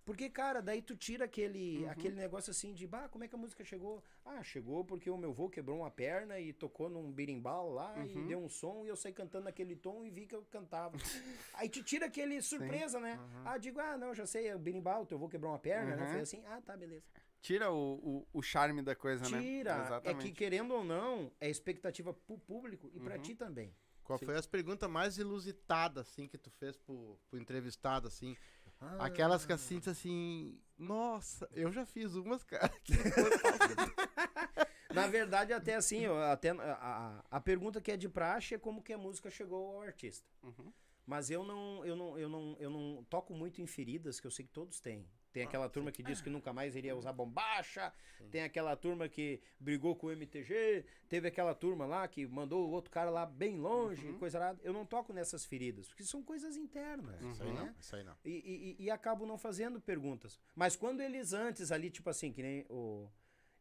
Porque, 0.05 0.29
cara, 0.29 0.61
daí 0.61 0.81
tu 0.81 0.97
tira 0.97 1.25
aquele, 1.25 1.87
aquele 1.87 2.15
negócio 2.15 2.51
assim 2.51 2.73
de, 2.73 2.85
bah, 2.85 3.07
como 3.07 3.23
é 3.23 3.27
que 3.27 3.35
a 3.35 3.37
música 3.37 3.63
chegou? 3.63 4.03
Ah, 4.25 4.43
chegou 4.43 4.83
porque 4.83 5.09
o 5.09 5.17
meu 5.17 5.31
vô 5.31 5.49
quebrou 5.49 5.79
uma 5.79 5.89
perna 5.89 6.39
e 6.39 6.51
tocou 6.51 6.89
num 6.89 7.09
birimbau 7.09 7.71
lá 7.71 7.95
e 8.05 8.21
deu 8.23 8.39
um 8.39 8.49
som 8.49 8.83
e 8.83 8.89
eu 8.89 8.97
saí 8.97 9.13
cantando 9.13 9.45
naquele 9.45 9.75
tom 9.77 10.03
e 10.03 10.09
vi 10.09 10.25
que 10.25 10.35
eu 10.35 10.43
cantava. 10.51 10.97
Aí 11.55 11.69
tu 11.69 11.81
tira 11.81 12.07
aquele 12.07 12.41
surpresa, 12.41 12.99
né? 12.99 13.17
Ah, 13.45 13.57
digo, 13.57 13.79
ah, 13.79 13.97
não, 13.97 14.13
já 14.13 14.25
sei, 14.25 14.47
é 14.47 14.55
o 14.55 14.59
birimbau, 14.59 15.05
teu 15.05 15.17
vô 15.17 15.29
quebrou 15.29 15.51
uma 15.51 15.59
perna, 15.59 15.95
né? 15.95 16.03
Uhum. 16.03 16.11
Foi 16.11 16.21
assim, 16.21 16.43
ah, 16.47 16.61
tá, 16.61 16.75
beleza. 16.75 17.05
Tira 17.41 17.71
o, 17.71 17.93
o, 17.95 18.39
o 18.39 18.41
charme 18.41 18.81
da 18.81 18.95
coisa, 18.95 19.29
né? 19.29 19.41
Tira. 19.41 20.01
É 20.03 20.13
que, 20.13 20.31
querendo 20.31 20.73
ou 20.73 20.83
não, 20.83 21.31
é 21.39 21.49
expectativa 21.49 22.13
pro 22.13 22.37
público 22.37 22.89
e 22.93 22.99
pra 22.99 23.17
ti 23.19 23.35
também. 23.35 23.73
Qual 24.03 24.19
foi 24.19 24.35
as 24.35 24.45
perguntas 24.45 24.89
mais 24.89 25.17
ilusitadas, 25.17 26.07
assim, 26.07 26.27
que 26.27 26.37
tu 26.37 26.51
fez 26.51 26.77
pro, 26.77 27.17
pro 27.29 27.39
entrevistado, 27.39 28.07
assim? 28.07 28.35
Ah. 28.83 29.05
Aquelas 29.05 29.45
que 29.45 29.53
assim, 29.53 29.79
assim, 29.85 30.59
nossa, 30.77 31.49
eu 31.53 31.71
já 31.71 31.85
fiz 31.85 32.15
umas, 32.15 32.43
cara. 32.43 32.69
que 32.83 32.93
Na 34.93 35.07
verdade, 35.07 35.53
até 35.53 35.75
assim, 35.75 36.05
até 36.05 36.51
a, 36.51 36.73
a, 36.73 37.37
a 37.37 37.41
pergunta 37.41 37.81
que 37.81 37.91
é 37.91 37.97
de 37.97 38.07
praxe 38.07 38.53
é 38.53 38.59
como 38.59 38.83
que 38.83 38.93
a 38.93 38.97
música 38.97 39.31
chegou 39.31 39.77
ao 39.77 39.81
artista. 39.81 40.27
Uhum. 40.43 40.71
Mas 41.05 41.29
eu 41.29 41.43
não, 41.43 41.85
eu 41.85 41.95
não, 41.95 42.17
eu 42.17 42.29
não, 42.29 42.55
eu 42.59 42.69
não 42.69 43.03
toco 43.09 43.33
muito 43.33 43.61
em 43.61 43.65
feridas 43.65 44.19
que 44.19 44.27
eu 44.27 44.31
sei 44.31 44.45
que 44.45 44.51
todos 44.51 44.79
têm. 44.79 45.07
Tem 45.33 45.41
aquela 45.43 45.67
turma 45.67 45.91
que 45.91 46.03
disse 46.03 46.21
que 46.21 46.29
nunca 46.29 46.53
mais 46.53 46.75
iria 46.75 46.95
usar 46.95 47.11
bombacha, 47.11 47.91
tem 48.31 48.43
aquela 48.43 48.75
turma 48.75 49.09
que 49.09 49.41
brigou 49.59 49.95
com 49.95 50.07
o 50.07 50.11
MTG, 50.11 50.85
teve 51.09 51.27
aquela 51.27 51.55
turma 51.55 51.87
lá 51.87 52.07
que 52.07 52.25
mandou 52.27 52.67
o 52.67 52.71
outro 52.71 52.91
cara 52.91 53.09
lá 53.09 53.25
bem 53.25 53.57
longe, 53.57 54.05
Uhum. 54.05 54.19
coisa 54.19 54.37
nada. 54.37 54.59
Eu 54.63 54.71
não 54.71 54.85
toco 54.85 55.11
nessas 55.11 55.43
feridas, 55.43 55.87
porque 55.87 56.03
são 56.03 56.21
coisas 56.21 56.55
internas. 56.55 57.19
Isso 57.23 57.41
aí 57.41 57.51
né? 57.51 57.61
não, 57.61 57.75
isso 57.79 57.95
aí 57.95 58.03
não. 58.03 58.15
E, 58.23 58.75
e, 58.79 58.83
e 58.85 58.91
acabo 58.91 59.25
não 59.25 59.37
fazendo 59.37 59.81
perguntas. 59.81 60.39
Mas 60.55 60.75
quando 60.75 61.01
eles 61.01 61.33
antes 61.33 61.71
ali, 61.71 61.89
tipo 61.89 62.09
assim, 62.11 62.31
que 62.31 62.43
nem 62.43 62.65
o. 62.69 63.09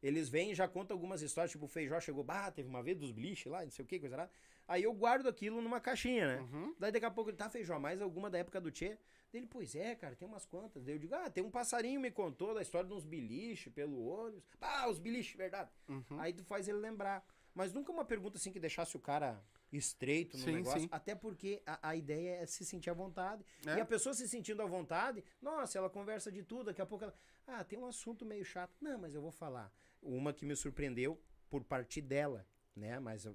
Eles 0.02 0.28
vêm 0.28 0.50
e 0.50 0.54
já 0.54 0.66
contam 0.68 0.94
algumas 0.96 1.22
histórias, 1.22 1.52
tipo, 1.52 1.64
o 1.64 1.68
Feijó 1.68 1.98
chegou, 2.00 2.24
bah, 2.24 2.50
teve 2.50 2.68
uma 2.68 2.82
vez 2.82 2.98
dos 2.98 3.12
beliche 3.12 3.48
lá, 3.48 3.62
não 3.62 3.70
sei 3.70 3.84
o 3.84 3.88
que, 3.88 3.98
coisa 4.00 4.16
lá. 4.16 4.28
Aí 4.66 4.82
eu 4.82 4.92
guardo 4.92 5.28
aquilo 5.28 5.62
numa 5.62 5.80
caixinha, 5.80 6.26
né? 6.26 6.40
Uhum. 6.40 6.74
Daí 6.78 6.90
daqui 6.92 7.06
a 7.06 7.10
pouco 7.10 7.30
ele, 7.30 7.36
tá, 7.36 7.48
Feijó, 7.48 7.78
mais 7.78 8.02
alguma 8.02 8.28
da 8.28 8.36
época 8.38 8.60
do 8.60 8.70
Tchê? 8.70 8.98
Dele, 9.32 9.46
pois 9.46 9.74
é, 9.74 9.94
cara, 9.94 10.14
tem 10.14 10.28
umas 10.28 10.44
quantas. 10.44 10.84
Daí 10.84 10.94
eu 10.94 10.98
digo, 10.98 11.14
ah, 11.14 11.30
tem 11.30 11.42
um 11.42 11.50
passarinho 11.50 11.98
me 11.98 12.10
contou 12.10 12.52
da 12.54 12.60
história 12.60 12.86
de 12.86 12.94
uns 12.94 13.04
beliche 13.04 13.70
pelo 13.70 14.04
olho. 14.04 14.42
Ah, 14.60 14.88
os 14.90 14.98
beliche, 14.98 15.36
verdade. 15.38 15.70
Uhum. 15.88 16.20
Aí 16.20 16.34
tu 16.34 16.44
faz 16.44 16.68
ele 16.68 16.78
lembrar. 16.78 17.26
Mas 17.54 17.72
nunca 17.72 17.90
uma 17.90 18.04
pergunta 18.04 18.36
assim 18.36 18.52
que 18.52 18.60
deixasse 18.60 18.94
o 18.94 19.00
cara 19.00 19.42
estreito 19.72 20.36
no 20.36 20.44
Sim, 20.44 20.52
negócio. 20.52 20.80
sim. 20.82 20.88
Até 20.92 21.14
porque 21.14 21.62
a, 21.66 21.88
a 21.90 21.96
ideia 21.96 22.42
é 22.42 22.46
se 22.46 22.62
sentir 22.64 22.90
à 22.90 22.94
vontade. 22.94 23.42
É. 23.66 23.78
E 23.78 23.80
a 23.80 23.86
pessoa 23.86 24.14
se 24.14 24.28
sentindo 24.28 24.60
à 24.60 24.66
vontade, 24.66 25.24
nossa, 25.40 25.78
ela 25.78 25.88
conversa 25.88 26.30
de 26.30 26.42
tudo. 26.42 26.64
Daqui 26.64 26.82
a 26.82 26.86
pouco 26.86 27.04
ela, 27.04 27.14
ah, 27.46 27.64
tem 27.64 27.78
um 27.78 27.86
assunto 27.86 28.26
meio 28.26 28.44
chato. 28.44 28.76
Não, 28.82 28.98
mas 28.98 29.14
eu 29.14 29.22
vou 29.22 29.30
falar. 29.32 29.72
Uma 30.02 30.32
que 30.34 30.44
me 30.44 30.54
surpreendeu 30.54 31.18
por 31.48 31.64
parte 31.64 32.02
dela, 32.02 32.46
né? 32.76 32.98
Mas 33.00 33.24
é, 33.24 33.32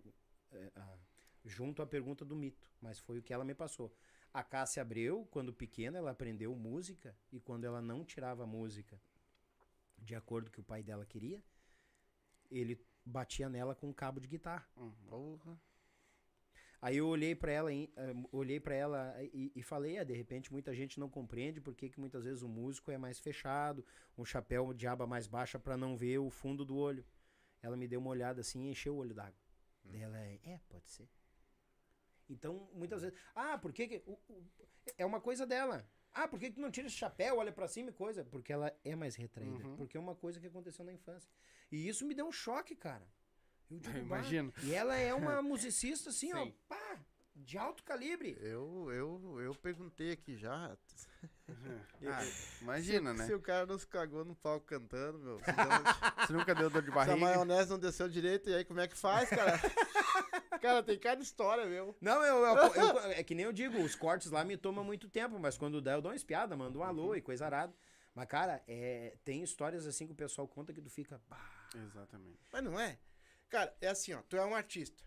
a- 0.75 0.97
junto 1.43 1.81
à 1.81 1.87
pergunta 1.87 2.23
do 2.23 2.35
mito. 2.35 2.69
Mas 2.79 2.99
foi 2.99 3.17
o 3.17 3.23
que 3.23 3.33
ela 3.33 3.43
me 3.43 3.55
passou. 3.55 3.91
A 4.33 4.43
Cássia 4.43 4.81
Abreu, 4.81 5.27
quando 5.31 5.53
pequena, 5.53 5.97
ela 5.97 6.11
aprendeu 6.11 6.55
música. 6.55 7.15
E 7.31 7.39
quando 7.39 7.65
ela 7.65 7.81
não 7.81 8.05
tirava 8.05 8.45
música 8.45 8.99
de 9.97 10.15
acordo 10.15 10.45
com 10.45 10.49
o 10.49 10.53
que 10.53 10.59
o 10.59 10.63
pai 10.63 10.83
dela 10.83 11.05
queria, 11.05 11.43
ele 12.49 12.79
batia 13.05 13.49
nela 13.49 13.73
com 13.73 13.87
um 13.87 13.93
cabo 13.93 14.19
de 14.19 14.27
guitarra. 14.27 14.67
Uhum. 14.75 14.91
Porra. 15.09 15.59
Aí 16.79 16.97
eu 16.97 17.07
olhei 17.07 17.33
pra 17.33 17.51
ela, 17.51 17.73
eh, 17.73 17.87
olhei 18.31 18.59
para 18.59 18.75
ela 18.75 19.15
e, 19.33 19.51
e 19.55 19.63
falei, 19.63 19.97
ah, 19.97 20.03
de 20.03 20.13
repente 20.13 20.51
muita 20.51 20.75
gente 20.75 20.99
não 20.99 21.09
compreende 21.09 21.59
porque 21.59 21.89
que 21.89 21.99
muitas 21.99 22.23
vezes 22.23 22.43
o 22.43 22.47
músico 22.47 22.91
é 22.91 22.97
mais 22.97 23.19
fechado, 23.19 23.83
um 24.15 24.23
chapéu 24.23 24.71
de 24.73 24.85
aba 24.85 25.07
mais 25.07 25.25
baixa 25.25 25.57
pra 25.57 25.75
não 25.75 25.97
ver 25.97 26.19
o 26.19 26.29
fundo 26.29 26.63
do 26.63 26.77
olho. 26.77 27.03
Ela 27.63 27.75
me 27.75 27.87
deu 27.87 27.99
uma 27.99 28.11
olhada 28.11 28.41
assim 28.41 28.67
e 28.67 28.69
encheu 28.69 28.93
o 28.95 28.97
olho 28.97 29.15
d'água. 29.15 29.39
Daí 29.83 30.01
Ela 30.01 30.17
é, 30.19 30.59
pode 30.69 30.89
ser. 30.91 31.09
Então, 32.29 32.69
muitas 32.73 33.01
vezes, 33.01 33.17
ah, 33.35 33.57
por 33.57 33.71
que 33.71 33.87
que 33.87 34.03
o- 34.05 34.19
o- 34.29 34.43
é 34.97 35.05
uma 35.05 35.19
coisa 35.21 35.45
dela. 35.45 35.89
Ah, 36.13 36.27
por 36.27 36.39
que 36.39 36.47
que 36.49 36.55
tu 36.55 36.61
não 36.61 36.71
tira 36.71 36.87
esse 36.87 36.95
chapéu, 36.95 37.37
olha 37.37 37.51
pra 37.51 37.67
cima 37.67 37.89
e 37.89 37.93
coisa? 37.93 38.25
Porque 38.25 38.51
ela 38.51 38.75
é 38.83 38.95
mais 38.95 39.15
retraída, 39.15 39.63
Uhum. 39.65 39.75
porque 39.77 39.95
é 39.97 39.99
uma 39.99 40.15
coisa 40.15 40.39
que 40.39 40.47
aconteceu 40.47 40.83
na 40.83 40.91
infância. 40.93 41.29
E 41.71 41.87
isso 41.87 42.05
me 42.05 42.13
deu 42.15 42.25
um 42.27 42.31
choque, 42.31 42.75
cara. 42.75 43.07
Eu 43.69 43.77
digo, 43.79 43.97
Eu 43.97 44.05
"Bah, 44.05 44.17
imagino. 44.19 44.53
e 44.63 44.73
ela 44.73 44.95
é 44.95 45.13
uma 45.13 45.41
musicista, 45.43 46.09
assim, 46.09 46.33
ó, 46.33 46.43
Sim. 46.45 46.55
pá, 46.67 46.99
de 47.38 47.57
alto 47.57 47.84
calibre. 47.84 48.38
Eu, 48.41 48.89
eu, 48.91 49.39
eu 49.41 49.55
perguntei 49.55 50.11
aqui 50.11 50.38
já. 50.38 50.76
Ah, 52.05 52.23
imagina, 52.61 53.11
se, 53.14 53.18
né? 53.18 53.26
Se 53.26 53.34
o 53.34 53.39
cara 53.39 53.65
não 53.65 53.77
se 53.80 53.88
cagou 53.88 54.26
no 54.26 54.35
palco 54.35 54.65
cantando, 54.65 55.18
meu. 55.18 55.39
Você 56.27 56.34
nunca 56.34 56.53
deu 56.53 56.69
dor 56.69 56.81
de 56.81 56.89
se 56.89 56.91
a 56.91 56.95
barriga. 56.95 57.18
maionese 57.26 57.69
não 57.69 57.80
desceu 57.80 58.09
direito, 58.09 58.49
e 58.49 58.53
aí 58.53 58.65
como 58.65 58.81
é 58.81 58.88
que 58.88 58.97
faz, 58.97 59.30
cara? 59.30 59.53
cara, 60.61 60.84
tem 60.84 60.99
cada 60.99 61.22
história, 61.22 61.65
meu. 61.65 61.95
Não, 62.01 62.22
eu, 62.23 62.43
eu- 62.43 62.73
eu- 62.76 62.99
é 63.11 63.23
que 63.23 63.34
nem 63.34 63.45
eu 63.45 63.53
digo, 63.53 63.81
os 63.81 63.95
cortes 63.95 64.30
lá 64.30 64.43
me 64.43 64.57
tomam 64.57 64.84
muito 64.84 65.07
tempo, 65.07 65.39
mas 65.39 65.57
quando 65.57 65.81
dá 65.81 65.93
eu 65.93 66.01
dou 66.01 66.11
uma 66.11 66.18
espiada, 66.18 66.55
mando 66.55 66.80
um 66.80 66.84
alô 66.84 67.15
e 67.15 67.22
coisa 67.22 67.45
arada. 67.45 67.73
Mas, 68.14 68.27
cara, 68.27 68.61
é, 68.68 69.15
tem 69.23 69.41
histórias 69.41 69.88
assim 69.88 70.05
que 70.05 70.11
o 70.14 70.15
pessoal 70.15 70.47
conta 70.47 70.73
que 70.73 70.81
tu 70.81 70.89
fica, 70.89 71.19
pá, 71.30 71.39
Exatamente. 71.76 72.39
Mas 72.51 72.64
não 72.64 72.77
é. 72.80 72.99
Cara, 73.49 73.73
é 73.80 73.88
assim, 73.88 74.14
ó. 74.14 74.22
Tu 74.27 74.35
é 74.35 74.45
um 74.45 74.53
artista. 74.55 75.01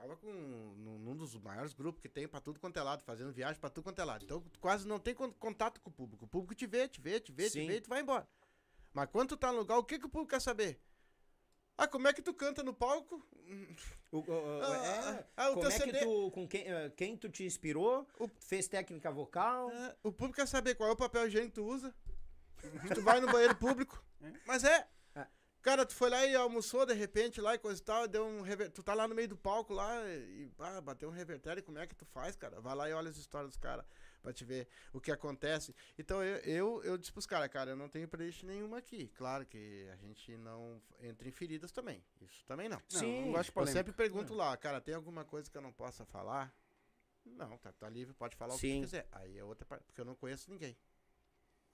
Tava 0.00 0.16
com 0.16 0.32
num, 0.32 0.98
num 0.98 1.16
dos 1.16 1.34
maiores 1.36 1.72
grupos 1.72 2.00
que 2.00 2.08
tem 2.08 2.28
pra 2.28 2.40
tudo 2.40 2.60
quanto 2.60 2.78
é 2.78 2.82
lado, 2.82 3.02
fazendo 3.02 3.32
viagem 3.32 3.60
pra 3.60 3.68
tudo 3.68 3.82
quanto 3.84 4.00
é 4.00 4.04
lado. 4.04 4.24
Então 4.24 4.40
tu 4.40 4.58
quase 4.60 4.86
não 4.86 4.98
tem 4.98 5.12
con- 5.14 5.32
contato 5.32 5.80
com 5.80 5.90
o 5.90 5.92
público. 5.92 6.24
O 6.24 6.28
público 6.28 6.54
te 6.54 6.66
vê, 6.66 6.86
te 6.86 7.00
vê, 7.00 7.18
te 7.18 7.32
vê, 7.32 7.50
Sim. 7.50 7.62
te 7.62 7.66
vê 7.66 7.76
e 7.76 7.80
tu 7.80 7.88
vai 7.88 8.00
embora. 8.00 8.26
Mas 8.92 9.08
quando 9.10 9.30
tu 9.30 9.36
tá 9.36 9.50
no 9.52 9.58
lugar, 9.58 9.76
o 9.76 9.82
que, 9.84 9.98
que 9.98 10.06
o 10.06 10.08
público 10.08 10.30
quer 10.30 10.40
saber? 10.40 10.80
Ah, 11.76 11.86
como 11.88 12.06
é 12.08 12.12
que 12.12 12.22
tu 12.22 12.32
canta 12.32 12.62
no 12.62 12.72
palco? 12.72 13.24
O- 14.12 14.18
o- 14.18 14.62
Ah, 14.62 14.76
é, 14.86 15.26
ah, 15.36 15.50
o 15.50 15.54
como 15.54 15.68
teu 15.68 15.76
é 15.76 15.80
que 15.92 15.98
tu, 16.00 16.30
com 16.30 16.46
quem, 16.48 16.62
eh, 16.66 16.90
quem 16.96 17.16
tu 17.16 17.28
te 17.28 17.44
inspirou, 17.44 18.06
O- 18.20 18.28
fez 18.40 18.66
técnica 18.68 19.10
vocal, 19.10 19.70
É, 19.70 19.96
o 20.02 20.12
público 20.12 20.36
quer 20.36 20.46
saber 20.48 20.74
qual 20.76 20.88
é 20.88 20.92
o 20.92 20.96
papel 20.96 21.26
higiênico 21.26 21.54
que 21.54 21.60
tu 21.60 21.66
usa. 21.66 21.94
Tu 22.94 23.02
vai 23.02 23.20
no 23.20 23.30
banheiro 23.30 23.54
público. 23.56 24.02
Mas 24.46 24.62
é. 24.64 24.88
Cara, 25.68 25.84
tu 25.84 25.94
foi 25.94 26.08
lá 26.08 26.24
e 26.24 26.34
almoçou 26.34 26.86
de 26.86 26.94
repente 26.94 27.42
lá 27.42 27.54
e 27.54 27.58
coisa 27.58 27.78
e 27.78 27.84
tal, 27.84 28.08
deu 28.08 28.24
um 28.24 28.40
rever... 28.40 28.70
tu 28.70 28.82
tá 28.82 28.94
lá 28.94 29.06
no 29.06 29.14
meio 29.14 29.28
do 29.28 29.36
palco 29.36 29.74
lá 29.74 30.02
e 30.08 30.50
ah, 30.60 30.80
bateu 30.80 31.10
um 31.10 31.12
revertério, 31.12 31.62
como 31.62 31.76
é 31.78 31.86
que 31.86 31.94
tu 31.94 32.06
faz, 32.06 32.34
cara? 32.36 32.58
Vai 32.58 32.74
lá 32.74 32.88
e 32.88 32.92
olha 32.94 33.10
as 33.10 33.18
histórias 33.18 33.50
dos 33.50 33.58
caras. 33.58 33.84
pra 34.22 34.32
te 34.32 34.46
ver 34.46 34.66
o 34.94 34.98
que 35.00 35.12
acontece. 35.12 35.74
Então 35.98 36.24
eu, 36.24 36.36
eu, 36.38 36.82
eu 36.84 36.96
disse 36.96 37.12
pros 37.12 37.26
caras, 37.26 37.48
cara, 37.48 37.72
eu 37.72 37.76
não 37.76 37.86
tenho 37.86 38.08
playlist 38.08 38.44
nenhuma 38.44 38.78
aqui. 38.78 39.08
Claro 39.08 39.44
que 39.44 39.86
a 39.92 39.96
gente 39.96 40.34
não 40.38 40.80
entra 41.00 41.28
em 41.28 41.32
feridas 41.32 41.70
também. 41.70 42.02
Isso 42.20 42.46
também 42.46 42.66
não. 42.66 42.80
Não, 42.90 43.02
não 43.02 43.32
gosto 43.32 43.52
de 43.52 43.60
Eu 43.60 43.66
sempre 43.66 43.92
pergunto 43.92 44.32
lá, 44.32 44.56
cara, 44.56 44.80
tem 44.80 44.94
alguma 44.94 45.22
coisa 45.22 45.50
que 45.50 45.58
eu 45.58 45.62
não 45.62 45.72
possa 45.72 46.02
falar? 46.06 46.50
Não, 47.26 47.58
tá, 47.58 47.72
tá 47.72 47.90
livre, 47.90 48.14
pode 48.14 48.36
falar 48.36 48.54
o 48.54 48.58
que 48.58 48.66
Sim. 48.66 48.80
quiser. 48.80 49.06
Aí 49.12 49.36
é 49.36 49.44
outra 49.44 49.66
parte, 49.66 49.84
porque 49.84 50.00
eu 50.00 50.06
não 50.06 50.14
conheço 50.14 50.48
ninguém. 50.50 50.74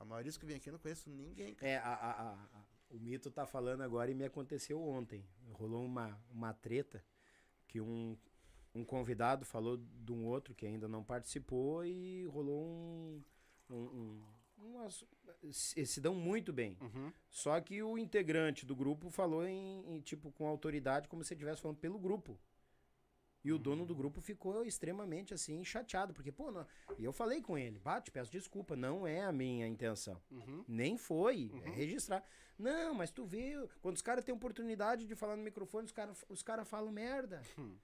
A 0.01 0.05
maioria 0.05 0.31
dos 0.33 0.37
que 0.39 0.45
vem 0.47 0.57
aqui 0.57 0.69
eu 0.69 0.73
não 0.73 0.81
conheço 0.81 1.09
ninguém. 1.09 1.55
cara. 1.55 1.71
É, 1.71 1.77
a, 1.79 1.95
a- 1.95 2.11
a- 2.11 2.33
a- 2.33 2.74
o 2.95 2.99
Mito 3.01 3.31
tá 3.31 3.45
falando 3.47 3.83
agora 3.83 4.11
e 4.11 4.15
me 4.15 4.25
aconteceu 4.25 4.81
ontem. 4.81 5.25
Rolou 5.53 5.85
uma, 5.85 6.19
uma 6.31 6.53
treta 6.55 7.05
que 7.66 7.81
um, 7.81 8.16
um 8.75 8.85
convidado 8.85 9.45
falou 9.45 9.77
de 9.77 10.12
um 10.12 10.25
outro 10.27 10.55
que 10.55 10.65
ainda 10.66 10.87
não 10.89 11.03
participou 11.03 11.85
e 11.85 12.25
rolou 12.27 12.65
um. 12.65 13.23
um, 13.71 13.77
um 13.77 14.23
umas- 14.57 15.05
se 15.53 16.01
dão 16.01 16.15
muito 16.15 16.53
bem. 16.53 16.79
Uhum. 16.81 17.12
Só 17.29 17.61
que 17.61 17.83
o 17.83 17.99
integrante 17.99 18.65
do 18.65 18.75
grupo 18.75 19.11
falou 19.11 19.47
em, 19.47 19.85
em, 19.95 20.01
tipo 20.01 20.31
com 20.33 20.47
autoridade 20.47 21.09
como 21.09 21.23
se 21.25 21.35
estivesse 21.35 21.61
falando 21.61 21.79
pelo 21.79 21.99
grupo. 21.99 22.39
E 23.45 23.53
o 23.53 23.59
dono 23.59 23.85
do 23.85 23.95
grupo 23.95 24.23
ficou 24.23 24.65
extremamente 24.65 25.35
assim 25.35 25.62
chateado, 25.62 26.15
porque 26.15 26.33
pô, 26.33 26.51
não... 26.51 26.66
e 26.99 27.05
eu 27.05 27.12
falei 27.12 27.43
com 27.43 27.59
ele, 27.59 27.79
bate, 27.79 28.11
peço 28.11 28.33
desculpa, 28.33 28.75
não 28.75 29.07
é 29.07 29.23
a 29.23 29.31
minha 29.31 29.66
intenção. 29.66 30.21
Uhum. 30.31 30.65
Nem 30.66 30.97
foi, 30.97 31.53
é 31.62 31.71
registrar. 31.71 32.25
Não, 32.59 32.95
mas 32.95 33.11
tu 33.11 33.25
vê, 33.25 33.53
quando 33.83 33.97
os 33.97 34.03
caras 34.03 34.25
têm 34.25 34.35
oportunidade 34.35 35.07
de 35.07 35.15
falar 35.15 35.37
no 35.37 35.43
microfone, 35.43 35.85
os 35.85 35.93
caras 35.93 36.25
os 36.29 36.43
cara 36.43 36.65
falam 36.65 36.91
merda. 36.91 37.43
Hum. 37.59 37.77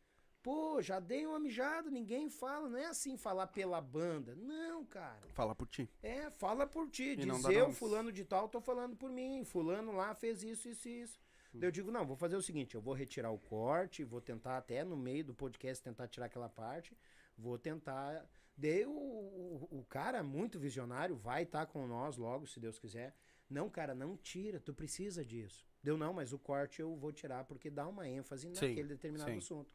Pô, 0.43 0.81
já 0.81 0.99
dei 0.99 1.27
uma 1.27 1.39
mijada, 1.39 1.91
ninguém 1.91 2.31
fala, 2.31 2.67
não 2.67 2.79
é 2.79 2.87
assim 2.87 3.19
falar 3.19 3.49
pela 3.49 3.79
banda. 3.79 4.35
Não, 4.37 4.87
cara. 4.87 5.21
Fala 5.35 5.55
por 5.55 5.69
ti. 5.69 5.87
É, 6.03 6.31
fala 6.31 6.67
por 6.67 6.89
ti. 6.89 7.11
E 7.11 7.17
Diz 7.17 7.45
eu, 7.45 7.61
nomes. 7.61 7.79
fulano 7.79 8.11
de 8.11 8.25
tal, 8.25 8.49
tô 8.49 8.59
falando 8.59 8.97
por 8.97 9.11
mim. 9.11 9.45
Fulano 9.45 9.93
lá 9.93 10.15
fez 10.15 10.43
isso, 10.43 10.67
isso 10.67 10.89
e 10.89 11.03
isso. 11.03 11.21
Daí 11.53 11.69
Eu 11.69 11.73
digo, 11.73 11.91
não, 11.91 12.07
vou 12.07 12.17
fazer 12.17 12.37
o 12.37 12.43
seguinte, 12.43 12.75
eu 12.75 12.81
vou 12.81 12.95
retirar 12.95 13.31
o 13.31 13.39
corte, 13.39 14.05
vou 14.05 14.21
tentar 14.21 14.57
até 14.57 14.85
no 14.85 14.97
meio 14.97 15.25
do 15.25 15.35
podcast 15.35 15.83
tentar 15.83 16.09
tirar 16.09 16.27
aquela 16.27 16.49
parte, 16.49 16.97
vou 17.37 17.59
tentar... 17.59 18.29
Daí 18.57 18.85
o, 18.85 18.91
o, 18.91 19.69
o 19.81 19.85
cara, 19.89 20.23
muito 20.23 20.59
visionário, 20.59 21.17
vai 21.17 21.45
estar 21.45 21.67
com 21.67 21.87
nós 21.87 22.17
logo, 22.17 22.47
se 22.47 22.61
Deus 22.61 22.79
quiser. 22.79 23.15
Não, 23.49 23.69
cara, 23.69 23.95
não 23.95 24.17
tira, 24.17 24.61
tu 24.61 24.73
precisa 24.73 25.25
disso. 25.25 25.67
Deu 25.83 25.97
não, 25.97 26.13
mas 26.13 26.33
o 26.33 26.39
corte 26.39 26.81
eu 26.81 26.95
vou 26.95 27.11
tirar 27.11 27.45
porque 27.45 27.71
dá 27.71 27.89
uma 27.89 28.07
ênfase 28.07 28.49
Sim, 28.55 28.69
naquele 28.69 28.89
determinado 28.89 29.31
sim. 29.31 29.39
assunto. 29.39 29.75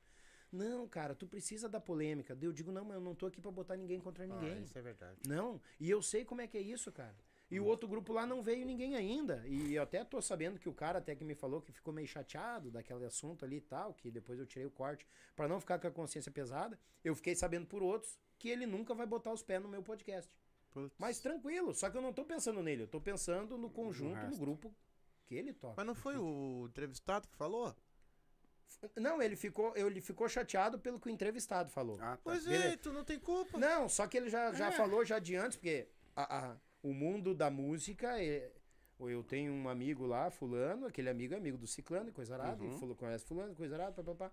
Não, 0.51 0.87
cara, 0.87 1.13
tu 1.13 1.27
precisa 1.27 1.67
da 1.67 1.81
polêmica. 1.81 2.37
Eu 2.39 2.53
digo, 2.53 2.71
não, 2.71 2.85
mas 2.85 2.95
eu 2.95 3.01
não 3.01 3.13
tô 3.13 3.25
aqui 3.25 3.41
pra 3.41 3.51
botar 3.51 3.75
ninguém 3.75 3.99
contra 3.99 4.25
ninguém. 4.25 4.53
Ah, 4.53 4.61
isso 4.61 4.77
é 4.77 4.81
verdade. 4.81 5.19
Não, 5.27 5.61
e 5.79 5.89
eu 5.89 6.01
sei 6.01 6.23
como 6.23 6.39
é 6.39 6.47
que 6.47 6.57
é 6.57 6.61
isso, 6.61 6.91
cara. 6.91 7.15
E 7.51 7.59
o 7.59 7.65
outro 7.65 7.87
grupo 7.87 8.11
lá 8.11 8.25
não 8.25 8.41
veio 8.41 8.65
ninguém 8.65 8.95
ainda. 8.95 9.43
E 9.47 9.75
eu 9.75 9.83
até 9.83 10.03
tô 10.03 10.19
sabendo 10.21 10.59
que 10.59 10.67
o 10.67 10.73
cara 10.73 10.97
até 10.99 11.15
que 11.15 11.23
me 11.23 11.35
falou 11.35 11.61
que 11.61 11.71
ficou 11.71 11.93
meio 11.93 12.07
chateado 12.07 12.71
daquele 12.71 13.05
assunto 13.05 13.45
ali 13.45 13.57
e 13.57 13.61
tal, 13.61 13.93
que 13.93 14.09
depois 14.09 14.39
eu 14.39 14.45
tirei 14.47 14.65
o 14.65 14.71
corte 14.71 15.05
pra 15.35 15.47
não 15.47 15.59
ficar 15.59 15.77
com 15.79 15.87
a 15.87 15.91
consciência 15.91 16.31
pesada. 16.31 16.79
Eu 17.03 17.15
fiquei 17.15 17.35
sabendo 17.35 17.67
por 17.67 17.83
outros 17.83 18.17
que 18.39 18.49
ele 18.49 18.65
nunca 18.65 18.93
vai 18.95 19.05
botar 19.05 19.31
os 19.31 19.43
pés 19.43 19.61
no 19.61 19.69
meu 19.69 19.83
podcast. 19.83 20.29
Putz. 20.73 20.95
Mas 20.97 21.19
tranquilo, 21.19 21.73
só 21.73 21.89
que 21.89 21.95
eu 21.97 22.01
não 22.01 22.11
tô 22.11 22.25
pensando 22.25 22.61
nele, 22.63 22.83
eu 22.83 22.87
tô 22.87 22.99
pensando 22.99 23.57
no 23.57 23.69
conjunto, 23.69 24.25
no 24.25 24.37
grupo 24.37 24.75
que 25.25 25.35
ele 25.35 25.53
toca. 25.53 25.75
Mas 25.77 25.85
não 25.85 25.95
foi 25.95 26.17
o 26.17 26.65
entrevistado 26.67 27.27
que 27.27 27.35
falou? 27.37 27.73
Não, 28.97 29.21
ele 29.21 29.35
ficou, 29.35 29.75
ele 29.77 30.01
ficou 30.01 30.27
chateado 30.27 30.77
pelo 30.79 30.99
que 30.99 31.07
o 31.07 31.09
entrevistado 31.11 31.69
falou. 31.69 31.97
Ah, 32.01 32.17
tá. 32.17 32.19
Pois 32.23 32.45
é, 32.45 32.75
tu 32.75 32.91
não 32.91 33.03
tem 33.05 33.17
culpa. 33.19 33.57
Não, 33.57 33.87
só 33.87 34.05
que 34.05 34.17
ele 34.17 34.29
já, 34.29 34.51
já 34.53 34.67
É. 34.67 34.71
falou 34.73 35.05
já 35.05 35.17
de 35.17 35.35
antes, 35.35 35.55
porque 35.57 35.87
a- 36.15 36.37
a- 36.51 36.57
o 36.85 36.93
mundo 36.93 37.33
da 37.33 37.49
música, 37.49 38.21
é- 38.21 38.51
eu 38.99 39.23
tenho 39.23 39.51
um 39.51 39.67
amigo 39.67 40.05
lá, 40.05 40.29
fulano, 40.29 40.85
aquele 40.85 41.09
amigo 41.09 41.33
é 41.33 41.37
amigo 41.37 41.57
do 41.57 41.65
ciclano, 41.65 42.09
e 42.09 42.11
coisa 42.11 42.35
arada, 42.35 42.63
Uhum. 42.63 42.77
fulano 42.77 42.95
conhece 42.95 43.25
fulano, 43.25 43.55
coisa 43.55 43.75
arada, 43.75 43.91
papapá. 44.03 44.31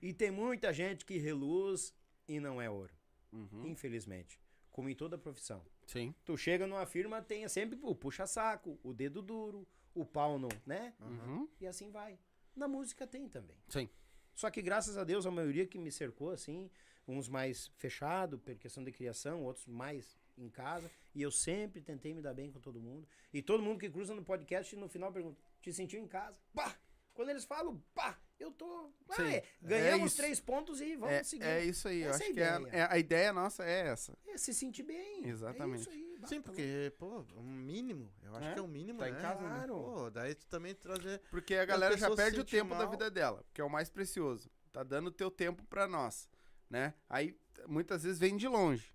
E 0.00 0.12
tem 0.14 0.30
muita 0.30 0.72
gente 0.72 1.04
que 1.04 1.18
reluz 1.18 1.92
e 2.28 2.38
não 2.40 2.62
é 2.62 2.70
ouro, 2.70 2.94
Uhum. 3.32 3.66
infelizmente. 3.66 4.40
Como 4.70 4.88
em 4.88 4.94
toda 4.94 5.18
profissão. 5.18 5.62
Sim. 5.86 6.14
Tu 6.24 6.36
chega 6.36 6.66
numa 6.66 6.86
firma, 6.86 7.20
tem 7.20 7.46
sempre 7.48 7.78
o 7.82 7.94
puxa-saco, 7.94 8.78
o 8.84 8.94
dedo 8.94 9.20
duro, 9.20 9.66
o 9.92 10.04
pau 10.06 10.38
no, 10.38 10.48
né? 10.64 10.94
Uhum. 11.00 11.48
E 11.60 11.66
assim 11.66 11.90
vai. 11.90 12.16
Na 12.54 12.68
música 12.68 13.06
tem 13.08 13.28
também. 13.28 13.56
Sim. 13.68 13.88
Só 14.36 14.48
que 14.50 14.62
graças 14.62 14.96
a 14.96 15.02
Deus, 15.02 15.26
a 15.26 15.30
maioria 15.32 15.66
que 15.66 15.76
me 15.78 15.90
cercou, 15.90 16.30
assim, 16.30 16.70
uns 17.08 17.28
mais 17.28 17.66
fechado, 17.76 18.38
por 18.38 18.54
questão 18.54 18.84
de 18.84 18.92
criação, 18.92 19.42
outros 19.42 19.66
mais 19.66 20.16
em 20.44 20.50
casa. 20.50 20.90
E 21.14 21.22
eu 21.22 21.30
sempre 21.30 21.80
tentei 21.80 22.14
me 22.14 22.22
dar 22.22 22.34
bem 22.34 22.50
com 22.52 22.60
todo 22.60 22.80
mundo. 22.80 23.06
E 23.32 23.42
todo 23.42 23.62
mundo 23.62 23.78
que 23.80 23.90
cruza 23.90 24.14
no 24.14 24.24
podcast, 24.24 24.74
no 24.76 24.88
final 24.88 25.12
pergunta, 25.12 25.40
te 25.60 25.72
sentiu 25.72 26.00
em 26.00 26.06
casa? 26.08 26.36
Pá! 26.54 26.76
Quando 27.12 27.28
eles 27.30 27.44
falam, 27.44 27.82
pá, 27.92 28.18
eu 28.38 28.50
tô. 28.52 28.90
Ah, 29.10 29.22
é, 29.30 29.44
ganhamos 29.60 30.14
é 30.14 30.16
três 30.22 30.40
pontos 30.40 30.80
e 30.80 30.94
vamos 30.96 31.14
É, 31.14 31.22
seguir. 31.24 31.44
é 31.44 31.64
isso 31.64 31.88
aí. 31.88 32.02
Essa 32.04 32.10
é 32.10 32.14
acho 32.14 32.22
a 32.22 32.34
que 32.34 32.40
é, 32.40 32.56
ideia. 32.60 32.68
é- 32.72 32.88
a 32.92 32.98
ideia 32.98 33.32
nossa 33.32 33.64
é 33.64 33.88
essa. 33.88 34.16
É 34.28 34.38
se 34.38 34.54
sentir 34.54 34.84
bem. 34.84 35.26
Exatamente. 35.26 35.78
É 35.78 35.80
isso 35.80 35.90
aí. 35.90 36.10
Sim, 36.26 36.40
tá 36.40 36.46
porque, 36.46 36.92
pô, 36.98 37.24
um 37.36 37.42
mínimo. 37.42 38.12
Eu 38.22 38.36
acho 38.36 38.48
É, 38.48 38.52
que 38.54 38.58
é 38.58 38.62
um 38.62 38.68
mínimo, 38.68 38.98
tá 39.00 39.08
em 39.08 39.12
né? 39.12 39.20
casa, 39.20 39.42
né? 39.42 39.66
Pô, 39.66 40.10
daí 40.10 40.34
tu 40.34 40.46
também 40.46 40.74
trazer... 40.74 41.18
Porque 41.30 41.54
a 41.54 41.64
galera 41.64 41.96
já 41.96 42.08
pessoa 42.08 42.16
se 42.16 42.22
perde 42.22 42.40
o 42.40 42.44
tempo 42.44 42.70
da 42.74 42.82
mal. 42.84 42.90
vida 42.90 43.10
dela, 43.10 43.44
que 43.54 43.60
é 43.60 43.64
o 43.64 43.70
mais 43.70 43.88
precioso. 43.90 44.50
Tá 44.70 44.82
dando 44.82 45.08
o 45.08 45.12
teu 45.12 45.30
tempo 45.30 45.64
pra 45.64 45.88
nós, 45.88 46.30
né? 46.68 46.94
Aí 47.08 47.34
muitas 47.66 48.02
vezes 48.04 48.18
vem 48.18 48.36
de 48.36 48.46
longe, 48.46 48.94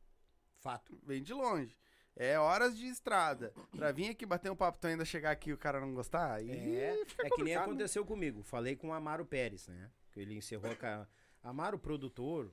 Fato. 0.66 0.98
vem 1.04 1.22
de 1.22 1.34
longe. 1.34 1.78
É 2.16 2.40
horas 2.40 2.78
de 2.78 2.86
estrada. 2.88 3.54
Pra 3.76 3.92
vir 3.92 4.10
aqui 4.10 4.26
bater 4.26 4.50
um 4.52 4.56
papo, 4.56 4.78
tu 4.80 4.88
ainda 4.88 5.04
chegar 5.06 5.32
aqui 5.32 5.50
e 5.50 5.54
o 5.54 5.58
cara 5.58 5.80
não 5.82 5.94
gostar, 5.94 6.36
aí 6.36 6.50
É, 6.50 7.02
é 7.20 7.30
que 7.30 7.44
nem 7.44 7.54
né? 7.56 7.60
aconteceu 7.62 8.06
comigo. 8.06 8.42
Falei 8.42 8.76
com 8.76 8.88
o 8.88 8.94
Amaro 8.94 9.26
Pérez, 9.26 9.68
né? 9.68 9.92
Que 10.12 10.22
ele 10.22 10.34
encerrou 10.34 10.72
a... 10.82 11.08
Amaro, 11.44 11.78
produtor, 11.78 12.52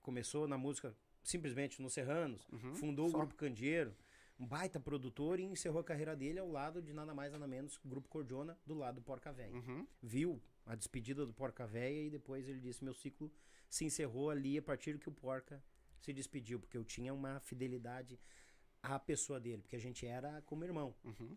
começou 0.00 0.46
na 0.46 0.56
música 0.56 0.94
simplesmente 1.22 1.82
no 1.82 1.90
Serranos, 1.90 2.46
Uhum, 2.52 2.74
fundou 2.76 3.08
só. 3.10 3.16
o 3.16 3.20
Grupo 3.20 3.34
Candeeiro, 3.34 3.94
um 4.38 4.46
baita 4.46 4.78
produtor 4.78 5.40
e 5.40 5.44
encerrou 5.44 5.80
a 5.80 5.84
carreira 5.84 6.14
dele 6.14 6.38
ao 6.38 6.48
lado 6.48 6.80
de 6.80 6.92
nada 6.92 7.12
mais 7.14 7.32
nada 7.32 7.46
menos 7.48 7.78
Grupo 7.84 8.08
Cordiona, 8.08 8.56
do 8.64 8.74
lado 8.74 8.96
do 8.96 9.02
Porca 9.02 9.32
Véia. 9.32 9.52
Uhum. 9.52 9.86
Viu 10.02 10.40
a 10.64 10.74
despedida 10.76 11.26
do 11.26 11.32
Porca 11.32 11.66
Véia 11.66 12.06
e 12.06 12.10
depois 12.10 12.48
ele 12.48 12.60
disse: 12.60 12.84
meu 12.84 12.94
ciclo 12.94 13.32
se 13.68 13.84
encerrou 13.84 14.30
ali 14.30 14.56
a 14.58 14.62
partir 14.62 14.98
que 14.98 15.08
o 15.08 15.12
Porca 15.12 15.60
se 16.06 16.12
despediu, 16.12 16.60
porque 16.60 16.78
eu 16.78 16.84
tinha 16.84 17.12
uma 17.12 17.40
fidelidade 17.40 18.18
à 18.82 18.96
pessoa 18.98 19.40
dele, 19.40 19.62
porque 19.62 19.74
a 19.76 19.80
gente 19.80 20.06
era 20.06 20.40
como 20.42 20.64
irmão. 20.64 20.94
Uhum. 21.04 21.36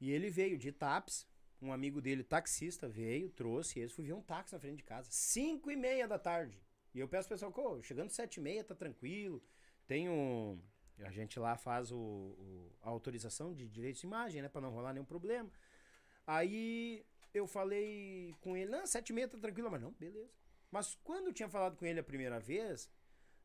E 0.00 0.10
ele 0.10 0.28
veio 0.30 0.58
de 0.58 0.72
TAPS, 0.72 1.28
um 1.60 1.72
amigo 1.72 2.00
dele, 2.00 2.24
taxista, 2.24 2.88
veio, 2.88 3.30
trouxe, 3.30 3.78
eles 3.78 3.92
fui 3.92 4.04
ver 4.04 4.14
um 4.14 4.20
táxi 4.22 4.52
na 4.54 4.58
frente 4.58 4.78
de 4.78 4.82
casa, 4.82 5.08
5 5.12 5.70
e 5.70 5.76
meia 5.76 6.08
da 6.08 6.18
tarde. 6.18 6.60
E 6.92 6.98
eu 6.98 7.06
peço 7.08 7.28
pro 7.28 7.36
pessoal, 7.36 7.52
"Pô, 7.52 7.80
chegando 7.82 8.10
sete 8.10 8.38
e 8.38 8.40
meia, 8.40 8.64
tá 8.64 8.74
tranquilo. 8.74 9.42
Tem 9.86 10.08
um... 10.10 10.60
A 10.98 11.10
gente 11.10 11.38
lá 11.38 11.56
faz 11.56 11.90
o, 11.92 11.96
o- 11.96 12.72
a 12.82 12.88
autorização 12.90 13.54
de 13.54 13.66
direitos 13.68 14.00
de 14.00 14.06
imagem, 14.06 14.42
né? 14.42 14.48
Pra 14.48 14.60
não 14.60 14.70
rolar 14.70 14.92
nenhum 14.92 15.04
problema. 15.06 15.50
Aí 16.26 17.04
eu 17.32 17.46
falei 17.46 18.34
com 18.40 18.56
ele, 18.56 18.70
não, 18.70 18.86
sete 18.86 19.10
e 19.10 19.12
meia 19.12 19.28
tá 19.28 19.38
tranquilo. 19.38 19.70
Mas 19.70 19.80
não, 19.80 19.92
beleza. 19.92 20.30
Mas 20.70 20.94
quando 21.04 21.28
eu 21.28 21.32
tinha 21.32 21.48
falado 21.48 21.76
com 21.76 21.86
ele 21.86 22.00
a 22.00 22.04
primeira 22.04 22.38
vez, 22.40 22.90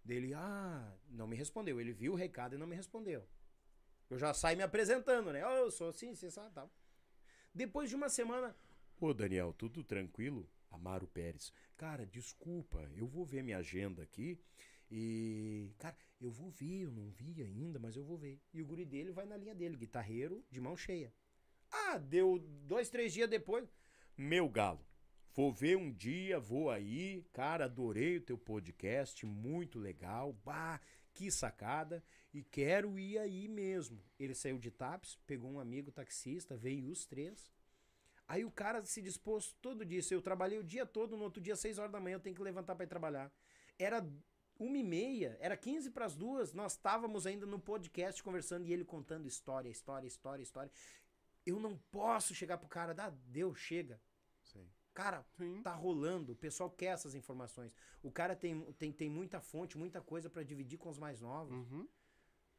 dele, 0.07 0.33
ah, 0.33 0.97
não 1.09 1.27
me 1.27 1.35
respondeu. 1.35 1.79
Ele 1.79 1.91
viu 1.91 2.13
o 2.13 2.15
recado 2.15 2.55
e 2.55 2.57
não 2.57 2.65
me 2.65 2.75
respondeu. 2.75 3.27
Eu 4.09 4.17
já 4.17 4.33
saio 4.33 4.57
me 4.57 4.63
apresentando, 4.63 5.31
né? 5.31 5.45
Oh, 5.45 5.65
eu 5.65 5.71
sou 5.71 5.89
assim, 5.89 6.11
assim, 6.11 6.27
assim, 6.27 6.49
tal. 6.53 6.71
Depois 7.53 7.89
de 7.89 7.95
uma 7.95 8.09
semana. 8.09 8.55
Ô, 8.99 9.13
Daniel, 9.13 9.53
tudo 9.53 9.83
tranquilo? 9.83 10.49
Amaro 10.71 11.07
Pérez. 11.07 11.53
Cara, 11.75 12.05
desculpa, 12.05 12.89
eu 12.95 13.05
vou 13.05 13.25
ver 13.25 13.43
minha 13.43 13.57
agenda 13.57 14.01
aqui. 14.01 14.41
E, 14.89 15.73
cara, 15.77 15.97
eu 16.21 16.31
vou 16.31 16.49
ver, 16.49 16.83
eu 16.83 16.91
não 16.91 17.09
vi 17.09 17.41
ainda, 17.43 17.77
mas 17.77 17.97
eu 17.97 18.03
vou 18.03 18.17
ver. 18.17 18.39
E 18.53 18.61
o 18.61 18.65
guri 18.65 18.85
dele 18.85 19.11
vai 19.11 19.25
na 19.25 19.35
linha 19.35 19.53
dele, 19.53 19.75
guitarreiro 19.75 20.43
de 20.49 20.61
mão 20.61 20.77
cheia. 20.77 21.13
Ah, 21.69 21.97
deu 21.97 22.39
dois, 22.39 22.89
três 22.89 23.11
dias 23.11 23.29
depois. 23.29 23.67
Meu 24.17 24.47
galo, 24.47 24.86
vou 25.37 25.53
ver 25.53 25.77
um 25.77 25.91
dia, 25.91 26.39
vou 26.39 26.71
aí. 26.71 27.23
Cara, 27.31 27.65
adorei 27.65 28.17
o 28.17 28.21
teu 28.21 28.39
podcast, 28.39 29.23
muito 29.23 29.77
legal. 29.77 30.33
Bah, 30.43 30.81
que 31.13 31.29
sacada. 31.29 32.03
E 32.33 32.41
quero 32.41 32.97
ir 32.97 33.19
aí 33.19 33.47
mesmo. 33.47 34.03
Ele 34.17 34.33
saiu 34.33 34.57
de 34.57 34.71
TAPS, 34.71 35.15
pegou 35.27 35.51
um 35.51 35.59
amigo 35.59 35.91
taxista, 35.91 36.57
veio 36.57 36.89
os 36.89 37.05
três. 37.05 37.51
Aí 38.27 38.43
o 38.43 38.49
cara 38.49 38.83
se 38.83 38.99
dispôs 38.99 39.55
todo 39.61 39.85
dia. 39.85 40.01
Eu 40.09 40.23
trabalhei 40.23 40.57
o 40.57 40.63
dia 40.63 40.87
todo, 40.87 41.15
no 41.15 41.25
outro 41.25 41.39
dia, 41.39 41.55
seis 41.55 41.77
horas 41.77 41.91
da 41.91 41.99
manhã, 41.99 42.15
eu 42.15 42.19
tenho 42.19 42.35
que 42.35 42.41
levantar 42.41 42.73
para 42.73 42.85
ir 42.85 42.89
trabalhar. 42.89 43.31
Era 43.77 44.03
uma 44.59 44.77
e 44.77 44.83
meia, 44.83 45.37
era 45.39 45.55
15 45.55 45.91
para 45.91 46.05
as 46.05 46.15
duas, 46.15 46.51
nós 46.51 46.71
estávamos 46.71 47.27
ainda 47.27 47.45
no 47.45 47.59
podcast 47.59 48.23
conversando 48.23 48.65
e 48.65 48.73
ele 48.73 48.83
contando 48.83 49.27
história, 49.27 49.69
história, 49.69 50.07
história, 50.07 50.41
história. 50.41 50.71
Eu 51.45 51.59
não 51.59 51.77
posso 51.91 52.33
chegar 52.33 52.57
pro 52.57 52.67
cara, 52.67 52.91
dá, 52.91 53.11
deu, 53.27 53.53
chega. 53.53 54.01
Cara, 54.97 55.23
Sim. 55.37 55.61
tá 55.61 55.73
rolando, 55.75 56.31
o 56.33 56.35
pessoal 56.35 56.71
quer 56.71 56.87
essas 56.87 57.13
informações. 57.13 57.71
O 58.01 58.09
cara 58.11 58.35
tem, 58.35 58.59
tem, 58.73 58.91
tem 58.91 59.07
muita 59.07 59.39
fonte, 59.39 59.77
muita 59.77 60.01
coisa 60.01 60.27
pra 60.27 60.41
dividir 60.41 60.79
com 60.79 60.89
os 60.89 60.97
mais 60.97 61.21
novos. 61.21 61.53
Uhum. 61.71 61.87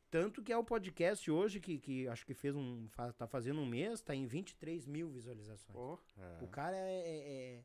Tanto 0.08 0.40
que 0.40 0.52
é 0.52 0.56
o 0.56 0.62
podcast 0.62 1.28
hoje, 1.28 1.58
que, 1.58 1.80
que 1.80 2.06
acho 2.06 2.24
que 2.24 2.34
fez 2.34 2.54
um. 2.54 2.86
tá 3.18 3.26
fazendo 3.26 3.60
um 3.60 3.66
mês, 3.66 4.00
tá 4.00 4.14
em 4.14 4.24
23 4.24 4.86
mil 4.86 5.10
visualizações. 5.10 5.74
Pô, 5.76 5.98
É. 6.16 6.44
O 6.44 6.46
cara 6.46 6.76
é, 6.76 7.00
é- 7.00 7.56
é- 7.56 7.64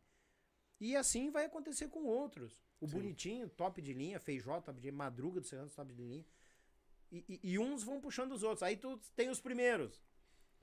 E 0.79 0.95
assim 0.95 1.29
vai 1.29 1.45
acontecer 1.45 1.87
com 1.89 2.03
outros. 2.05 2.59
O 2.81 2.87
Sim. 2.87 2.95
bonitinho, 2.95 3.47
top 3.49 3.79
de 3.79 3.93
linha, 3.93 4.19
feijó, 4.19 4.59
top 4.59 4.81
de 4.81 4.87
linha, 4.89 4.97
madruga 4.97 5.39
do 5.39 5.45
Serrano, 5.45 5.69
top 5.69 5.93
de 5.93 6.01
linha. 6.03 6.25
E, 7.11 7.23
e- 7.29 7.39
e 7.51 7.59
uns 7.59 7.83
vão 7.83 8.01
puxando 8.01 8.31
os 8.31 8.41
outros. 8.41 8.63
Aí 8.63 8.75
tu 8.75 8.97
tem 9.15 9.29
os 9.29 9.39
primeiros. 9.39 10.03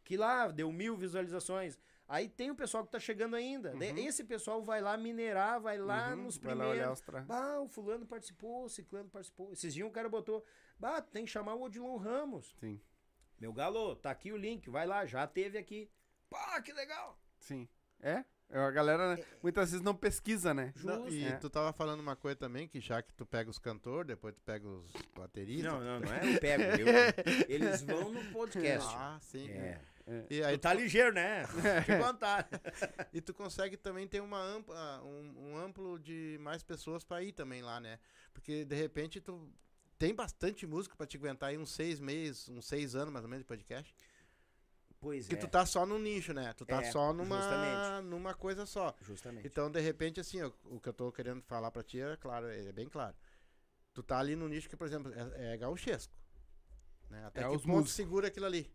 Que 0.03 0.17
lá 0.17 0.49
deu 0.49 0.73
mil 0.73 0.97
visualizações. 0.97 1.79
Aí 2.13 2.29
tem 2.29 2.51
o 2.51 2.57
pessoal 2.57 2.85
que 2.85 2.91
tá 2.91 2.99
chegando 2.99 3.37
ainda. 3.37 3.71
De- 3.71 3.87
Uhum. 3.93 3.99
Esse 3.99 4.25
pessoal 4.25 4.61
vai 4.65 4.81
lá 4.81 4.97
minerar, 4.97 5.61
vai 5.61 5.79
lá 5.79 6.11
Uhum, 6.11 6.25
nos 6.25 6.37
vai 6.39 6.55
lá 6.57 6.65
primeiros. 6.67 6.93
os 6.95 7.01
tra... 7.01 7.21
Bah, 7.21 7.61
o 7.61 7.69
fulano 7.69 8.05
participou, 8.05 8.65
o 8.65 8.69
ciclano 8.69 9.09
participou. 9.09 9.53
Esses 9.53 9.73
dias 9.73 9.87
o 9.87 9.93
cara 9.93 10.09
botou, 10.09 10.45
bah, 10.77 11.01
tem 11.01 11.25
que 11.25 11.31
chamar 11.31 11.55
o 11.55 11.63
Odilon 11.63 11.97
Ramos. 11.99 12.53
Sim, 12.59 12.81
Meu 13.39 13.53
galo, 13.53 13.95
tá 13.95 14.11
aqui 14.11 14.33
o 14.33 14.37
link, 14.37 14.69
vai 14.69 14.87
lá, 14.89 15.07
já 15.07 15.25
teve 15.27 15.57
aqui. 15.57 15.89
Pá, 16.29 16.61
que 16.61 16.73
legal. 16.73 17.17
sim. 17.39 17.69
É? 18.03 18.25
É, 18.53 18.59
A 18.59 18.71
galera 18.73 19.15
né, 19.15 19.25
muitas 19.41 19.71
vezes 19.71 19.85
não 19.85 19.95
pesquisa, 19.95 20.53
né? 20.53 20.73
Não, 20.83 21.05
Justo. 21.05 21.13
e 21.15 21.25
É. 21.25 21.37
tu 21.37 21.49
tava 21.49 21.73
falando 21.73 22.01
uma 22.01 22.17
coisa 22.17 22.35
também, 22.35 22.67
que 22.67 22.81
já 22.81 23.01
que 23.01 23.13
tu 23.15 23.25
pega 23.25 23.49
os 23.49 23.59
cantores, 23.61 24.09
depois 24.09 24.35
tu 24.35 24.41
pega 24.41 24.67
os 24.67 24.91
bateristas. 25.15 25.73
Não, 25.73 25.81
não, 25.81 26.01
não 26.01 26.13
é 26.13 26.35
eu 26.35 26.41
pego. 26.41 26.63
eu- 26.83 27.47
eles 27.49 27.83
vão 27.83 28.11
no 28.11 28.25
podcast. 28.33 28.89
Ah, 28.97 29.19
sim. 29.21 29.49
É. 29.49 29.81
E 30.31 30.43
aí 30.43 30.57
Tu 30.59 30.61
tá 30.63 30.73
ligeiro, 30.75 31.13
né? 31.13 31.45
Te 31.87 31.99
contar. 31.99 32.49
E 33.13 33.21
tu 33.21 33.33
consegue 33.35 33.77
também 33.77 34.07
ter 34.07 34.21
uma 34.21 34.41
ampla, 34.41 35.03
um, 35.03 35.51
um 35.53 35.57
amplo 35.59 35.99
de 35.99 36.39
mais 36.41 36.63
pessoas 36.63 37.03
pra 37.05 37.23
ir 37.23 37.33
também 37.33 37.63
lá, 37.63 37.81
né? 37.81 37.99
Porque 38.33 38.65
de 38.65 38.75
repente 38.77 39.21
tu 39.21 39.51
tem 39.99 40.15
bastante 40.15 40.67
música 40.67 40.95
pra 40.97 41.07
te 41.07 41.17
aguentar 41.17 41.51
aí 41.51 41.59
uns 41.59 41.71
seis 41.73 42.01
meses, 42.01 42.49
uns 42.49 42.65
seis 42.67 42.95
anos 42.95 43.13
mais 43.13 43.25
ou 43.25 43.29
menos 43.31 43.43
de 43.45 43.49
podcast. 43.49 43.95
Pois 44.99 45.27
Que 45.27 45.35
é. 45.35 45.39
tu 45.39 45.49
tá 45.49 45.65
só 45.65 45.87
no 45.87 45.99
nicho, 45.99 46.33
né? 46.35 46.53
Tu 46.53 46.67
tá 46.67 46.83
É, 46.83 46.91
só 46.93 47.13
numa, 47.13 47.37
justamente. 47.41 48.07
numa 48.07 48.35
coisa 48.35 48.67
só. 48.67 48.95
Justamente. 49.01 49.47
Então, 49.47 49.71
de 49.71 49.81
repente, 49.81 50.21
assim, 50.21 50.43
ó, 50.43 50.53
o 50.65 50.79
que 50.79 50.89
eu 50.91 50.93
tô 50.93 51.11
querendo 51.11 51.41
falar 51.43 51.71
pra 51.71 51.83
ti 51.83 52.01
é 52.01 52.17
claro, 52.19 52.47
é 52.49 52.71
bem 52.71 52.87
claro. 52.89 53.17
Tu 53.95 54.03
tá 54.03 54.19
ali 54.19 54.37
no 54.37 54.47
nicho 54.47 54.69
que, 54.69 54.77
por 54.77 54.87
exemplo, 54.87 55.11
é, 55.15 55.55
é 55.55 55.57
gauchesco. 55.57 56.13
Né? 57.09 57.25
Até 57.25 57.41
É 57.41 57.49
que 57.49 57.57
os 57.57 57.63
ponto 57.63 57.69
músicos. 57.73 57.93
segura 57.95 58.29
aquilo 58.29 58.45
ali. 58.47 58.71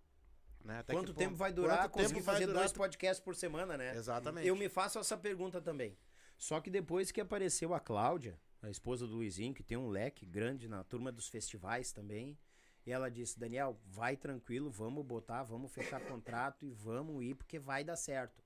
Né? 0.66 0.84
Quanto 0.88 1.14
tempo 1.14 1.30
ponto- 1.32 1.38
vai 1.38 1.54
durar 1.54 1.88
conseguir 1.90 2.22
fazer 2.24 2.48
durar 2.48 2.62
dois 2.62 2.72
podcasts 2.74 3.24
por 3.24 3.36
semana, 3.36 3.78
né? 3.78 3.96
Exatamente. 3.96 4.48
Eu 4.48 4.56
me 4.56 4.68
faço 4.68 4.98
essa 4.98 5.16
pergunta 5.16 5.62
também. 5.62 5.96
Só 6.38 6.60
que 6.60 6.70
depois 6.72 7.12
que 7.12 7.22
apareceu 7.22 7.74
a 7.74 7.80
Cláudia, 7.80 8.38
a 8.62 8.70
esposa 8.70 9.06
do 9.06 9.14
Luizinho, 9.16 9.54
que 9.54 9.64
tem 9.64 9.78
um 9.78 9.88
leque 9.90 10.26
grande 10.26 10.68
na 10.68 10.84
turma 10.84 11.12
dos 11.12 11.28
festivais 11.28 11.92
também, 11.92 12.38
e 12.86 12.92
ela 12.92 13.10
disse: 13.10 13.40
Daniel, 13.40 13.80
vai 13.86 14.18
tranquilo, 14.18 14.70
vamos 14.72 15.06
botar, 15.06 15.44
vamos 15.44 15.72
fechar 15.72 16.02
contrato 16.08 16.66
e 16.66 16.72
vamos 16.72 17.24
ir, 17.24 17.36
porque 17.36 17.60
vai 17.60 17.84
dar 17.84 17.96
certo. 17.96 18.44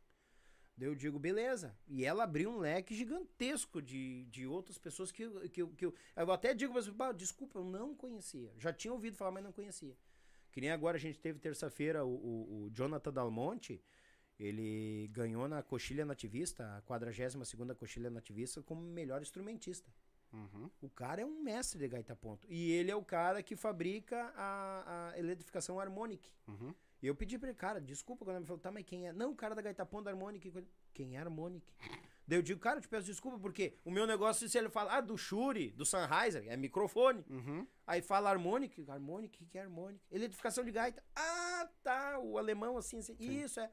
Daí 0.77 0.87
eu 0.87 0.95
digo, 0.95 1.17
beleza. 1.19 1.75
E 1.87 2.05
ela 2.05 2.23
abriu 2.23 2.49
um 2.51 2.57
leque 2.59 2.93
gigantesco 2.95 3.81
de, 3.81 4.25
de 4.25 4.45
outras 4.47 4.77
pessoas 4.77 5.11
que, 5.11 5.23
eu- 5.23 5.49
que, 5.49 5.65
que 5.67 5.85
eu, 5.85 5.93
eu 6.15 6.31
até 6.31 6.53
digo, 6.53 6.73
mas, 6.73 6.87
"Bah, 6.87 7.11
desculpa, 7.11 7.59
eu 7.59 7.65
não 7.65 7.93
conhecia. 7.95 8.53
Já 8.57 8.71
tinha 8.71 8.93
ouvido 8.93 9.17
falar, 9.17 9.31
mas 9.31 9.43
não 9.43 9.51
conhecia. 9.51 9.97
Que 10.59 10.61
nem 10.61 10.71
agora 10.71 10.97
a 10.97 10.99
gente 10.99 11.17
teve 11.17 11.39
terça-feira 11.39 12.03
o, 12.03 12.09
o, 12.09 12.63
o 12.65 12.69
Jonathan 12.71 13.13
Dalmonte, 13.13 13.81
ele 14.37 15.07
ganhou 15.13 15.47
na 15.47 15.63
Coxilha 15.63 16.05
Nativista, 16.05 16.75
a 16.75 16.81
42ª 16.81 17.73
Coxilha 17.73 18.09
Nativista, 18.09 18.61
como 18.61 18.81
melhor 18.81 19.21
instrumentista. 19.21 19.89
Uhum. 20.33 20.69
O 20.81 20.89
cara 20.89 21.21
é 21.21 21.25
um 21.25 21.41
mestre 21.41 21.79
de 21.79 21.87
gaita 21.87 22.13
ponto. 22.13 22.45
E 22.49 22.73
ele 22.73 22.91
é 22.91 22.95
o 22.95 23.01
cara 23.01 23.41
que 23.41 23.55
fabrica 23.55 24.33
a, 24.35 25.11
a 25.13 25.17
eletrificação 25.17 25.79
harmonic. 25.79 26.29
Uhum. 26.45 26.75
E 27.01 27.07
eu 27.07 27.15
pedi 27.15 27.39
pra 27.39 27.47
ele, 27.47 27.57
cara, 27.57 27.79
desculpa 27.79 28.25
quando 28.25 28.35
ele 28.35 28.41
me 28.41 28.45
falou, 28.45 28.59
tá, 28.61 28.69
mas 28.69 28.83
quem 28.83 29.07
é? 29.07 29.13
Não, 29.13 29.31
o 29.31 29.35
cara 29.37 29.55
da 29.55 29.61
gaita 29.61 29.85
ponto 29.85 30.09
harmonic. 30.09 30.51
Quem 30.93 31.15
é 31.15 31.19
harmonic? 31.21 31.73
Daí 32.29 32.37
eu 32.37 32.43
digo, 32.43 32.59
cara, 32.59 32.77
eu 32.77 32.81
te 32.81 32.87
peço 32.87 33.07
desculpa, 33.07 33.39
porque 33.39 33.73
o 33.83 33.89
meu 33.89 34.05
negócio, 34.05 34.47
se 34.47 34.55
ele 34.55 34.69
fala, 34.69 34.93
ah, 34.97 35.01
do 35.01 35.17
Shure, 35.17 35.71
do 35.71 35.83
Sennheiser, 35.83 36.45
é 36.47 36.55
microfone. 36.55 37.25
Uhum. 37.27 37.65
Aí 37.87 38.03
fala 38.03 38.29
harmonic, 38.29 38.85
harmonic, 38.87 39.43
o 39.43 39.47
que 39.47 39.57
é 39.57 39.61
harmonic? 39.63 39.99
Eletrificação 40.11 40.63
de 40.63 40.71
gaita. 40.71 41.03
Ah, 41.15 41.67
tá, 41.81 42.19
o 42.19 42.37
alemão 42.37 42.77
assim, 42.77 42.99
assim. 42.99 43.15
Isso, 43.19 43.59
é. 43.59 43.71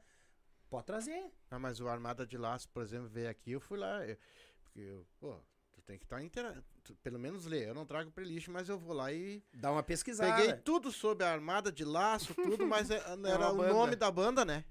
Pode 0.71 0.87
trazer. 0.87 1.31
Ah, 1.51 1.59
mas 1.59 1.79
o 1.79 1.87
Armada 1.87 2.25
de 2.25 2.35
Laço, 2.35 2.67
por 2.69 2.81
exemplo, 2.81 3.07
veio 3.07 3.29
aqui, 3.29 3.51
eu 3.51 3.59
fui 3.61 3.77
lá. 3.77 4.03
eu- 4.07 4.17
porque, 4.63 4.79
eu, 4.81 5.05
pô, 5.19 5.39
tu 5.71 5.81
tem 5.83 5.99
que 5.99 6.05
estar 6.05 6.19
inteira. 6.23 6.63
tu- 6.83 6.95
Pelo 7.03 7.19
menos 7.19 7.45
ler. 7.45 7.67
Eu 7.67 7.75
não 7.75 7.85
trago 7.85 8.09
playlist, 8.11 8.47
mas 8.47 8.67
eu 8.69 8.79
vou 8.79 8.93
lá 8.95 9.13
e. 9.13 9.43
Dá 9.53 9.71
uma 9.71 9.83
pesquisada. 9.83 10.35
Peguei 10.35 10.53
tudo 10.61 10.91
sobre 10.91 11.23
a 11.25 11.31
Armada 11.31 11.71
de 11.71 11.85
Laço, 11.85 12.33
tudo, 12.33 12.65
mas 12.65 12.89
é- 12.89 12.95
era 13.23 13.51
uma 13.51 13.65
o 13.65 13.67
nome 13.69 13.95
da 13.95 14.09
banda, 14.09 14.43
né? 14.43 14.65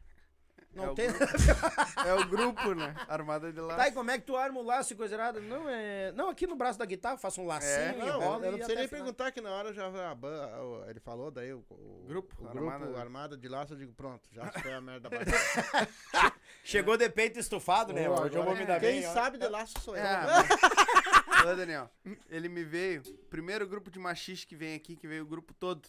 Não 0.77 0.85
É 0.85 0.91
o 0.91 0.95
tem. 0.95 1.09
É 2.07 2.15
o 2.15 2.29
grupo, 2.29 2.75
né? 2.75 2.95
Armada 3.09 3.51
de 3.53 3.59
lá. 3.61 3.75
Tá, 3.77 3.89
e 3.89 3.93
como 3.93 4.11
é 4.11 4.19
que 4.19 4.25
tu 4.27 4.37
arma 4.37 4.61
o 4.61 4.63
laço 4.63 4.93
e 4.93 4.97
coisa 4.97 5.15
errada? 5.15 5.41
Não, 5.41 5.69
é. 5.69 6.13
Não, 6.13 6.29
aqui 6.29 6.47
no 6.47 6.55
braço 6.55 6.79
da 6.79 6.85
guitarra, 6.85 7.17
faço 7.17 7.41
um 7.41 7.47
lacinho, 7.47 7.73
É, 7.73 7.93
Não, 7.97 8.07
enrola 8.07 8.47
eu 8.47 8.53
não 8.59 8.65
sei 8.67 8.77
nem 8.77 8.87
perguntar 8.89 9.33
que 9.33 9.41
na 9.41 9.51
hora 9.51 9.73
já 9.73 9.87
a 10.11 10.15
ban- 10.15 10.47
o- 10.61 10.85
ele 10.89 11.01
falou, 11.01 11.31
daí 11.31 11.53
o, 11.53 11.65
o 11.71 12.05
Grupo, 12.07 12.37
o 12.45 12.47
Armada- 12.49 12.79
grupo 12.85 12.99
Armada 13.01 13.37
de 13.37 13.49
Laço, 13.49 13.73
eu 13.73 13.79
digo, 13.79 13.93
pronto, 13.95 14.29
já 14.31 14.47
foi 14.53 14.73
a 14.75 14.81
merda. 14.81 15.09
Chegou 16.63 16.97
de 16.97 17.09
peito 17.09 17.39
estufado, 17.39 17.93
né? 17.93 18.09
Hoje 18.09 18.37
eu 18.37 18.45
vou 18.45 18.55
me 18.55 18.65
dar 18.67 18.81
Quem 18.81 19.01
bem. 19.01 19.09
ó. 19.09 19.13
sabe 19.13 19.39
de 19.39 19.49
laço 19.49 19.75
sou 19.81 19.97
eu. 19.97 20.03
É, 20.07 20.27
mas- 20.27 21.47
Ô, 21.53 21.55
Daniel, 21.57 21.91
ele 22.29 22.49
me 22.49 22.65
veio. 22.65 23.03
Primeiro 23.31 23.67
grupo 23.67 23.91
de 23.91 23.99
machiste 23.99 24.47
que 24.47 24.57
vem 24.57 24.75
aqui, 24.75 24.97
que 24.97 25.07
veio 25.07 25.23
o 25.23 25.27
grupo 25.27 25.55
todo. 25.55 25.89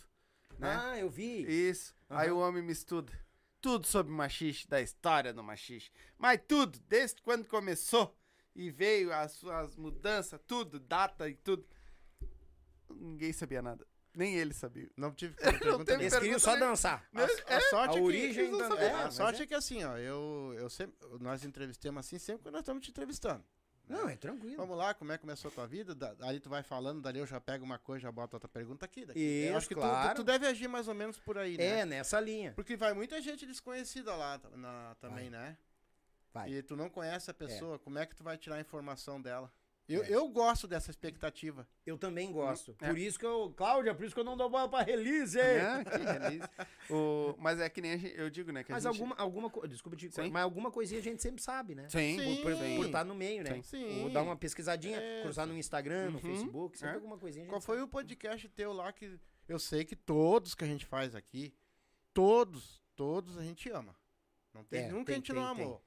Né? 0.60 0.76
Ah, 0.80 0.98
eu 1.00 1.10
vi. 1.10 1.44
Isso. 1.70 1.94
Aí 2.10 2.32
o 2.32 2.40
homem 2.40 2.62
me 2.64 2.72
estuda. 2.72 3.12
Tudo 3.62 3.88
sobre 3.88 4.12
machiste, 4.14 4.68
da 4.68 4.82
história 4.82 5.34
do 5.34 5.44
machiste. 5.44 5.92
Mas 6.18 6.40
tudo, 6.48 6.80
desde 6.88 7.22
quando 7.22 7.46
começou. 7.48 8.16
E 8.56 8.72
veio 8.72 9.14
as 9.14 9.34
suas 9.34 9.76
mudanças, 9.76 10.40
tudo, 10.48 10.80
data 10.80 11.30
e 11.30 11.36
tudo. 11.36 11.68
Ninguém 12.90 13.32
sabia 13.34 13.62
nada. 13.62 13.86
Nem 14.16 14.36
ele 14.36 14.54
sabia. 14.54 14.90
Não 14.98 15.12
tive 15.14 15.36
pergunta 15.38 15.96
nenhuma. 15.96 16.04
Eles 16.04 16.14
queriam 16.18 16.40
só 16.40 16.56
dançar. 16.58 17.08
A, 17.14 17.56
a 17.56 17.62
sorte 17.62 17.76
a 17.76 17.92
é 17.92 17.94
que, 17.94 18.00
origem 18.02 18.52
não 18.52 18.70
da- 18.70 18.82
é, 18.82 18.92
a 18.92 19.04
mas 19.04 19.14
sorte 19.14 19.42
é. 19.42 19.44
é 19.44 19.48
que 19.48 19.54
assim, 19.54 19.84
ó, 19.84 19.96
eu, 19.98 20.56
eu 20.58 20.70
sempre, 20.70 20.96
nós 21.20 21.44
entrevistamos 21.46 22.00
assim 22.00 22.18
sempre 22.18 22.44
quando 22.44 22.54
nós 22.54 22.62
estamos 22.62 22.84
te 22.84 22.90
entrevistando. 22.90 23.44
Não, 23.88 24.10
é 24.10 24.16
tranquilo. 24.18 24.58
Vamos 24.58 24.78
lá, 24.78 24.94
como 24.94 25.12
é 25.12 25.18
que 25.18 25.22
começou 25.22 25.50
a 25.50 25.54
tua 25.54 25.66
vida? 25.68 25.96
Da, 25.96 26.14
ali 26.22 26.40
tu 26.40 26.50
vai 26.50 26.62
falando, 26.64 27.02
dali 27.02 27.20
eu 27.20 27.26
já 27.26 27.40
pego 27.40 27.64
uma 27.64 27.78
coisa, 27.80 28.02
já 28.04 28.12
boto 28.12 28.36
outra 28.36 28.50
pergunta 28.50 28.86
aqui. 28.86 29.06
Daqui. 29.06 29.20
eu 29.20 29.48
Isso, 29.50 29.58
acho 29.58 29.68
que 29.70 29.76
tu- 29.76 29.80
claro. 29.82 30.10
tu, 30.16 30.16
tu 30.18 30.24
deve 30.26 30.46
agir 30.46 30.68
mais 30.68 30.88
ou 30.88 30.94
menos 30.94 31.18
por 31.20 31.38
aí, 31.38 31.58
né? 31.58 31.80
É, 31.82 31.86
nessa 31.86 32.20
linha. 32.20 32.52
Porque 32.54 32.76
vai 32.76 32.94
muita 32.94 33.22
gente 33.22 33.46
desconhecida 33.46 34.14
lá 34.16 34.40
na- 34.56 34.96
também, 35.00 35.30
né? 35.30 35.58
Vai. 36.34 36.52
E 36.52 36.62
tu 36.62 36.76
não 36.76 36.90
conhece 36.90 37.32
a 37.32 37.34
pessoa, 37.34 37.80
como 37.80 37.98
é 37.98 38.06
que 38.06 38.16
tu 38.16 38.24
vai 38.24 38.38
tirar 38.38 38.58
a 38.58 38.62
informação 38.62 39.22
dela? 39.22 39.52
Eu, 39.90 40.04
É. 40.04 40.10
eu 40.10 40.28
gosto 40.28 40.68
dessa 40.68 40.92
expectativa. 40.92 41.66
Eu 41.86 41.98
também 41.98 42.30
gosto. 42.32 42.76
É. 42.82 42.88
Por 42.90 42.98
isso 42.98 43.18
que 43.18 43.26
eu. 43.26 43.54
Cláudia, 43.56 43.96
por 43.96 44.06
isso 44.06 44.14
que 44.14 44.20
eu 44.20 44.24
não 44.26 44.36
dou 44.36 44.50
bola 44.50 44.68
pra 44.68 44.82
release. 44.84 45.40
É, 45.40 45.82
que 45.86 45.98
release. 45.98 46.50
O, 46.90 47.36
mas 47.40 47.60
é 47.62 47.70
que 47.70 47.80
nem 47.82 47.94
a 47.94 47.98
gente- 47.98 48.18
eu 48.20 48.30
digo, 48.30 48.52
né? 48.52 48.64
Que 48.66 48.72
a 48.72 48.76
Mas 48.76 48.84
gente- 48.84 48.94
alguma, 48.94 49.16
alguma 49.16 49.50
co- 49.50 49.66
desculpa 49.66 49.96
te 49.96 50.12
Sim. 50.12 50.30
mas 50.30 50.44
alguma 50.44 50.70
coisinha 50.72 51.00
a 51.00 51.04
gente 51.04 51.22
sempre 51.22 51.42
sabe, 51.42 51.74
né? 51.74 51.88
Sim, 51.90 52.20
Sim. 52.20 52.42
Por 52.44 52.54
Sim. 52.56 52.82
estar 52.86 53.06
no 53.06 53.16
meio, 53.16 53.44
né? 53.44 53.62
Sim. 53.64 54.04
Ou 54.04 54.10
dar 54.10 54.24
uma 54.24 54.36
pesquisadinha, 54.36 54.98
É, 54.98 55.22
cruzar 55.24 55.48
no 55.48 55.58
Instagram, 55.58 56.10
no 56.10 56.16
Uhum. 56.18 56.22
Facebook, 56.22 56.78
sempre 56.78 56.94
É. 56.94 56.96
alguma 56.96 57.18
coisinha. 57.18 57.44
a 57.44 57.46
gente 57.46 57.52
Qual 57.54 57.62
foi 57.62 57.78
sabe. 57.78 57.88
o 57.88 57.90
podcast 57.90 58.50
teu 58.50 58.74
lá 58.74 58.92
que 58.92 59.18
eu 59.48 59.58
sei 59.58 59.86
que 59.86 59.96
todos 59.96 60.54
que 60.54 60.66
a 60.66 60.68
gente 60.68 60.86
faz 60.86 61.16
aqui, 61.16 61.54
todos, 62.14 62.82
todos 62.96 63.38
a 63.38 63.42
gente 63.44 63.70
ama. 63.70 63.96
Não 64.54 64.64
tem 64.64 64.84
É, 64.86 64.92
nunca 64.92 65.06
tem, 65.06 65.16
a 65.16 65.18
gente 65.18 65.28
tem, 65.32 65.36
não 65.42 65.56
tem, 65.56 65.64
amou. 65.66 65.84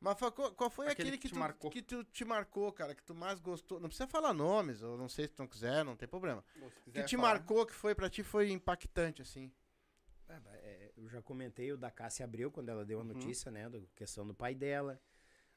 Mas 0.00 0.16
qual, 0.18 0.32
qual 0.32 0.70
foi 0.70 0.86
Aquele 0.86 1.08
aquele, 1.08 1.18
que 1.18 1.22
que, 1.22 1.28
te 1.28 1.34
tu, 1.34 1.38
marcou. 1.40 1.70
que 1.70 1.82
tu 1.82 2.04
te 2.04 2.24
marcou, 2.24 2.72
cara, 2.72 2.94
que 2.94 3.02
tu 3.02 3.14
mais 3.14 3.40
gostou? 3.40 3.80
Não 3.80 3.88
precisa 3.88 4.06
falar 4.06 4.32
nomes, 4.32 4.80
ou 4.82 4.96
não 4.96 5.08
sei 5.08 5.26
se 5.26 5.34
tu 5.34 5.40
não 5.40 5.48
quiser, 5.48 5.84
não 5.84 5.96
tem 5.96 6.08
problema. 6.08 6.44
Se 6.84 6.90
que 6.92 7.02
te 7.02 7.16
falar. 7.16 7.28
marcou, 7.34 7.66
que 7.66 7.74
foi 7.74 7.94
pra 7.94 8.08
ti, 8.08 8.22
foi 8.22 8.50
impactante, 8.50 9.22
assim. 9.22 9.50
É, 10.28 10.34
é, 10.52 10.92
eu 10.96 11.08
já 11.08 11.20
comentei 11.22 11.72
o 11.72 11.76
da 11.76 11.90
Cássia 11.90 12.24
Abreu, 12.24 12.50
quando 12.50 12.68
ela 12.68 12.84
deu 12.84 12.98
a 13.00 13.02
Uhum. 13.02 13.08
notícia, 13.08 13.50
né? 13.50 13.68
Da 13.68 13.80
questão 13.96 14.26
do 14.26 14.34
pai 14.34 14.54
dela. 14.54 15.00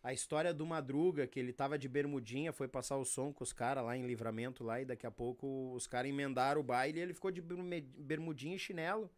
A 0.03 0.11
história 0.11 0.51
do 0.51 0.65
Madruga, 0.65 1.27
que 1.27 1.39
ele 1.39 1.53
tava 1.53 1.77
de 1.77 1.88
bermudinha, 1.88 2.51
foi 2.51 2.68
passar 2.68 2.97
o 2.97 3.05
som 3.05 3.31
com 3.31 3.43
os 3.43 3.53
caras 3.53 3.84
lá 3.85 3.95
em 3.95 4.07
livramento 4.07 4.63
lá, 4.63 4.81
e 4.81 4.85
daqui 4.85 5.05
a 5.05 5.11
pouco 5.11 5.72
os 5.76 5.85
caras 5.85 6.09
emendaram 6.09 6.61
o 6.61 6.63
baile 6.63 6.97
e 6.97 7.01
ele 7.03 7.13
ficou 7.13 7.30
de 7.30 7.39
bermudinha 7.39 8.55
e 8.55 8.59
chinelo. 8.59 9.11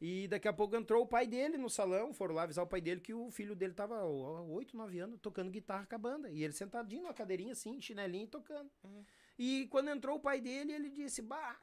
E 0.00 0.28
daqui 0.28 0.48
a 0.48 0.52
pouco 0.52 0.76
entrou 0.76 1.02
o 1.02 1.06
pai 1.06 1.26
dele 1.26 1.56
no 1.56 1.70
salão, 1.70 2.12
foram 2.12 2.34
lá 2.34 2.42
avisar 2.42 2.64
o 2.64 2.68
pai 2.68 2.80
dele 2.80 3.00
que 3.00 3.14
o 3.14 3.30
filho 3.30 3.54
dele 3.54 3.72
tava 3.72 3.96
há 3.96 4.04
8, 4.04 4.76
9 4.76 4.98
anos 4.98 5.20
tocando 5.20 5.50
guitarra 5.50 5.86
com 5.86 5.94
a 5.94 5.98
banda. 5.98 6.30
E 6.30 6.42
ele 6.42 6.52
sentadinho 6.52 7.04
na 7.04 7.14
cadeirinha 7.14 7.52
assim, 7.52 7.80
chinelinho 7.80 8.24
e 8.24 8.28
tocando. 8.28 8.70
E 9.38 9.66
quando 9.70 9.90
entrou 9.90 10.16
o 10.16 10.20
pai 10.20 10.40
dele, 10.40 10.72
ele 10.72 10.90
disse: 10.90 11.22
Bah, 11.22 11.58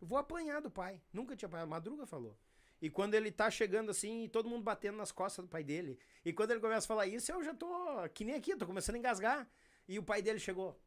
vou 0.00 0.18
apanhar 0.18 0.60
do 0.60 0.70
pai. 0.70 1.00
Nunca 1.12 1.34
tinha 1.34 1.48
apanhado. 1.48 1.70
Madruga 1.70 2.06
falou. 2.06 2.36
E 2.80 2.88
quando 2.88 3.14
ele 3.14 3.30
tá 3.30 3.50
chegando 3.50 3.90
assim, 3.90 4.24
e 4.24 4.28
todo 4.28 4.48
mundo 4.48 4.62
batendo 4.62 4.96
nas 4.96 5.12
costas 5.12 5.44
do 5.44 5.48
pai 5.48 5.62
dele. 5.62 5.98
E 6.24 6.32
quando 6.32 6.52
ele 6.52 6.60
começa 6.60 6.86
a 6.86 6.88
falar 6.88 7.06
isso, 7.06 7.30
eu 7.30 7.42
já 7.42 7.54
tô 7.54 7.68
que 8.14 8.24
nem 8.24 8.34
aqui, 8.34 8.56
tô 8.56 8.66
começando 8.66 8.94
a 8.94 8.98
engasgar. 8.98 9.48
E 9.86 9.98
o 9.98 10.02
pai 10.02 10.22
dele 10.22 10.38
chegou. 10.38 10.80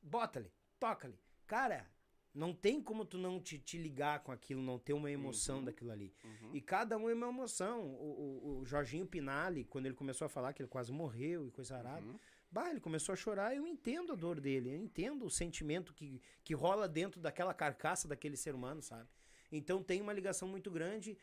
Bota 0.00 0.38
ali, 0.38 0.50
toca 0.78 1.06
ali. 1.06 1.18
Cara, 1.46 1.86
não 2.34 2.54
tem 2.54 2.80
como 2.82 3.04
tu 3.04 3.18
não 3.18 3.40
te, 3.40 3.58
te 3.58 3.76
ligar 3.78 4.20
com 4.20 4.30
aquilo, 4.30 4.62
não 4.62 4.78
ter 4.78 4.92
uma 4.92 5.10
emoção 5.10 5.62
daquilo 5.64 5.90
ali. 5.90 6.14
E 6.54 6.60
cada 6.60 6.96
um 6.96 7.08
é 7.08 7.14
uma 7.14 7.28
emoção. 7.28 7.84
O, 7.86 8.40
o- 8.42 8.58
o 8.60 8.64
Jorginho 8.66 9.06
Pinali, 9.06 9.64
quando 9.64 9.86
ele 9.86 9.94
começou 9.94 10.26
a 10.26 10.28
falar 10.28 10.52
que 10.52 10.62
ele 10.62 10.68
quase 10.68 10.92
morreu 10.92 11.46
e 11.46 11.50
coisa 11.50 11.76
arada, 11.76 12.06
bah, 12.50 12.70
ele 12.70 12.80
começou 12.80 13.12
a 13.12 13.16
chorar. 13.16 13.56
Eu 13.56 13.66
entendo 13.66 14.12
a 14.12 14.16
dor 14.16 14.40
dele, 14.40 14.70
eu 14.70 14.76
entendo 14.76 15.24
o 15.26 15.30
sentimento 15.30 15.92
que, 15.94 16.20
que 16.44 16.54
rola 16.54 16.86
dentro 16.88 17.20
daquela 17.20 17.52
carcaça 17.54 18.06
daquele 18.06 18.36
ser 18.36 18.54
humano, 18.54 18.82
sabe? 18.82 19.08
Então 19.50 19.82
tem 19.82 20.00
uma 20.00 20.12
ligação 20.12 20.46
muito 20.46 20.70
grande 20.70 21.16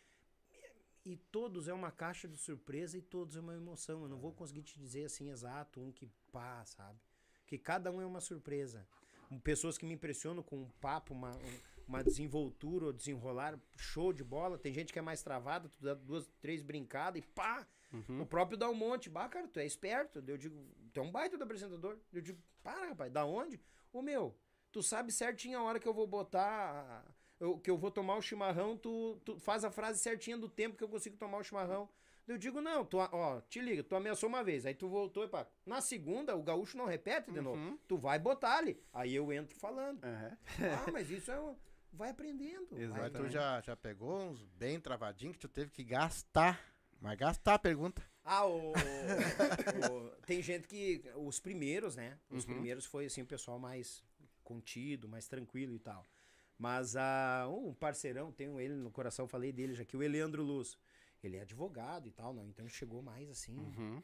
e 1.06 1.15
todos 1.15 1.68
é 1.68 1.73
uma 1.73 1.91
caixa 1.91 2.27
de 2.27 2.38
surpresa 2.38 2.98
e 2.98 3.02
todos 3.02 3.36
é 3.38 3.40
uma 3.40 3.53
emoção. 3.56 4.02
Eu 4.02 4.10
não 4.10 4.18
vou 4.18 4.34
conseguir 4.34 4.64
te 4.64 4.77
dizer 4.77 5.06
assim 5.06 5.30
exato 5.30 5.80
um 5.80 5.91
que 5.91 6.10
pá, 6.32 6.65
sabe? 6.65 6.99
Que 7.45 7.57
cada 7.60 7.91
um 7.91 8.02
é 8.02 8.06
uma 8.06 8.19
surpresa. 8.19 8.88
Pessoas 9.43 9.77
que 9.77 9.85
me 9.85 9.93
impressionam 9.93 10.41
com 10.43 10.57
um 10.64 10.69
papo, 10.81 11.14
uma, 11.14 11.31
um- 11.35 11.60
uma 11.88 12.03
desenvoltura 12.03 12.88
ou 12.88 12.93
desenrolar, 12.93 13.60
show 13.77 14.11
de 14.11 14.23
bola. 14.23 14.57
Tem 14.57 14.73
gente 14.73 14.91
que 14.91 14.99
é 14.99 15.02
mais 15.02 15.22
travada, 15.22 15.69
tu 15.69 15.81
dá 15.81 15.93
duas, 15.93 16.27
três 16.41 16.61
brincadas 16.61 17.22
e 17.23 17.27
pá! 17.27 17.65
O 18.22 18.26
próprio 18.26 18.57
dá 18.57 18.69
um 18.69 18.73
monte. 18.73 19.10
Bah, 19.10 19.30
cara, 19.30 19.47
tu 19.47 19.60
é 19.60 19.65
esperto. 19.65 20.22
Eu 20.27 20.38
digo, 20.38 20.60
tu 20.91 20.99
é 20.99 21.03
um 21.03 21.11
baita 21.11 21.38
do 21.38 21.43
apresentador. 21.45 21.97
Eu 22.11 22.22
digo, 22.22 22.41
para, 22.61 22.89
rapaz, 22.89 23.11
da 23.11 23.23
onde? 23.26 23.60
O 23.93 24.02
meu, 24.02 24.35
tu 24.72 24.84
sabe 24.84 25.11
certinho 25.14 25.60
a 25.60 25.64
hora 25.64 25.80
que 25.80 25.88
eu 25.88 25.93
vou 25.93 26.06
botar. 26.07 27.06
eu- 27.39 27.57
que 27.60 27.69
eu 27.69 27.77
vou 27.77 27.91
tomar 27.91 28.15
o 28.15 28.22
chimarrão, 28.22 28.76
tu, 28.77 29.19
tu 29.26 29.38
faz 29.39 29.64
a 29.65 29.69
frase 29.72 29.99
certinha 29.99 30.38
do 30.38 30.47
tempo 30.49 30.76
que 30.77 30.84
eu 30.84 30.88
consigo 30.89 31.15
tomar 31.18 31.38
o 31.38 31.43
chimarrão. 31.43 31.88
Eu 32.27 32.38
digo, 32.39 32.60
não, 32.60 32.84
tu, 32.84 32.97
ó, 32.97 33.41
te 33.41 33.60
liga, 33.60 33.84
tu 33.84 33.95
ameaçou 33.95 34.27
uma 34.27 34.43
vez, 34.43 34.65
aí 34.65 34.73
tu 34.73 34.88
voltou 34.89 35.23
e 35.23 35.27
pá. 35.27 35.45
Na 35.65 35.80
segunda, 35.80 36.35
o 36.35 36.41
gaúcho 36.41 36.76
não 36.77 36.85
repete 36.85 37.31
de 37.31 37.39
novo. 37.39 37.80
Tu 37.88 37.97
vai 37.97 38.18
botar 38.18 38.57
ali. 38.57 38.80
Aí 38.91 39.14
eu 39.14 39.31
entro 39.31 39.56
falando. 39.60 40.03
Aham. 40.03 40.38
Ah, 40.88 40.91
mas 40.91 41.10
isso 41.11 41.31
é. 41.31 41.39
um- 41.39 41.56
Vai 41.93 42.10
aprendendo. 42.10 42.68
vai- 42.72 42.81
Exato. 42.84 43.02
Mas 43.02 43.11
tu 43.14 43.30
já, 43.30 43.61
já 43.61 43.76
pegou 43.76 44.19
uns 44.19 44.43
bem 44.43 44.80
travadinhos 44.81 45.35
que 45.35 45.41
tu 45.41 45.47
teve 45.47 45.72
que 45.72 45.84
gastar. 45.84 46.60
Mas 46.99 47.18
gastar 47.18 47.53
a 47.53 47.60
pergunta. 47.60 48.02
Ah, 48.23 48.45
o, 48.45 48.72
o- 48.73 48.73
o- 49.93 50.10
tem 50.26 50.41
gente 50.41 50.68
que. 50.68 51.03
Os 51.15 51.39
primeiros, 51.39 51.95
né? 51.95 52.18
Os 52.30 52.43
primeiros 52.45 52.85
foi 52.85 53.06
assim, 53.06 53.22
o 53.22 53.26
pessoal 53.26 53.60
mais 53.60 54.03
contido, 54.43 55.07
mais 55.07 55.27
tranquilo 55.27 55.73
e 55.76 55.80
tal. 55.80 56.03
Mas 56.57 56.95
ah, 56.95 57.47
um 57.49 57.73
parceirão, 57.73 58.31
tenho 58.31 58.60
ele 58.60 58.73
no 58.73 58.89
coração, 58.91 59.27
falei 59.27 59.52
dele 59.52 59.73
já 59.73 59.84
aqui, 59.84 59.95
o 59.95 60.03
Eleandro 60.03 60.41
Luz. 60.43 60.77
Ele 61.26 61.38
é 61.38 61.41
advogado 61.41 62.07
e 62.07 62.11
tal, 62.11 62.34
não. 62.34 62.47
Então 62.47 62.68
chegou 62.68 63.02
mais 63.02 63.30
assim, 63.30 63.57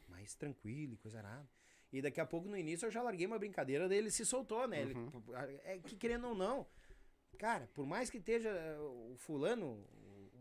mais 0.08 0.34
tranquilo 0.34 0.94
e 0.94 0.96
coisa 0.96 1.18
arada. 1.18 1.48
E 1.92 2.00
daqui 2.00 2.20
a 2.20 2.26
pouco, 2.26 2.48
no 2.48 2.56
início, 2.56 2.86
eu 2.86 2.90
já 2.90 3.02
larguei 3.02 3.26
uma 3.26 3.38
brincadeira 3.38 3.88
dele 3.88 4.10
se 4.10 4.24
soltou, 4.24 4.66
né? 4.66 4.82
Ele, 4.82 4.94
é 5.64 5.78
que 5.78 5.94
querendo 5.96 6.26
ou 6.28 6.34
não, 6.34 6.66
cara, 7.38 7.68
por 7.74 7.86
mais 7.86 8.08
que 8.10 8.16
esteja 8.18 8.48
eh, 8.48 8.78
o 8.78 9.14
fulano, 9.16 9.86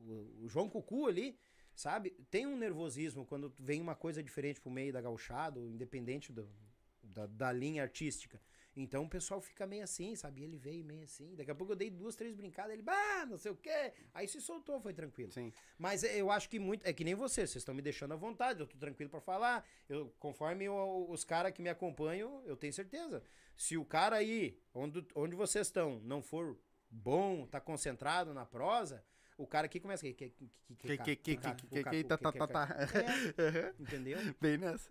o, 0.06 0.44
o- 0.44 0.48
João 0.48 0.70
Cucu 0.70 1.08
ali, 1.08 1.38
sabe? 1.76 2.12
Tem 2.30 2.48
um 2.48 2.56
nervosismo 2.58 3.26
quando 3.26 3.54
vem 3.60 3.82
uma 3.82 3.96
coisa 3.96 4.24
diferente 4.24 4.62
pro 4.62 4.72
meio 4.72 4.94
da 4.94 5.02
gauchada, 5.02 5.60
independente 5.60 6.32
do- 6.32 6.50
da, 7.04 7.28
da 7.28 7.52
linha 7.52 7.84
artística. 7.84 8.40
Então 8.76 9.04
o 9.04 9.10
pessoal 9.10 9.42
fica 9.42 9.68
meio 9.68 9.84
assim, 9.84 10.16
sabe? 10.16 10.44
Ele 10.44 10.58
veio 10.58 10.84
meio 10.86 11.04
assim. 11.04 11.36
Daqui 11.36 11.52
a 11.52 11.56
pouco 11.56 11.74
eu 11.74 11.76
dei 11.76 11.90
duas, 11.90 12.16
três 12.16 12.34
brincadas, 12.34 12.72
ele, 12.72 12.82
bah, 12.82 13.26
não 13.28 13.38
sei 13.38 13.52
o 13.52 13.56
quê. 13.56 13.92
Aí 14.14 14.28
se 14.28 14.40
soltou, 14.40 14.80
foi 14.80 14.94
tranquilo. 14.94 15.32
Sim. 15.32 15.52
Mas 15.78 16.04
eu 16.04 16.32
acho 16.32 16.50
que 16.50 16.58
muito. 16.58 16.86
É 16.88 16.94
que 16.94 17.04
nem 17.04 17.14
você, 17.14 17.42
vocês 17.42 17.58
estão 17.58 17.76
me 17.76 17.82
deixando 17.82 18.14
à 18.14 18.16
vontade, 18.18 18.62
eu 18.62 18.68
tô 18.68 18.78
tranquilo 18.78 19.10
pra 19.10 19.20
falar. 19.20 19.68
Eu, 19.90 20.14
conforme 20.20 20.70
o- 20.70 21.06
os 21.10 21.24
caras 21.26 21.52
que 21.52 21.62
me 21.62 21.70
acompanham, 21.70 22.42
eu 22.46 22.56
tenho 22.56 22.72
certeza. 22.72 23.22
Se 23.58 23.78
o 23.78 23.84
cara 23.84 24.16
aí, 24.16 24.58
onde, 24.74 25.06
onde 25.16 25.36
vocês 25.36 25.68
estão, 25.68 26.00
não 26.06 26.22
for 26.22 26.58
bom, 26.90 27.46
tá 27.48 27.60
concentrado 27.60 28.34
na 28.34 28.46
prosa, 28.46 29.04
o 29.38 29.46
cara 29.46 29.66
aqui 29.66 29.80
começa. 29.82 30.04
Que, 30.04 30.14
que, 30.14 30.30
que, 30.30 30.50
Que, 30.78 30.98
que, 30.98 31.16
que, 31.16 31.36
que, 31.38 31.54
que, 31.54 31.84
que, 31.84 32.04
tá, 32.06 32.18
tá, 32.18 32.32
tá, 32.32 32.48
tá. 32.48 32.68
É, 33.38 33.74
entendeu? 33.80 34.18
Bem 34.40 34.58
nessa. 34.58 34.90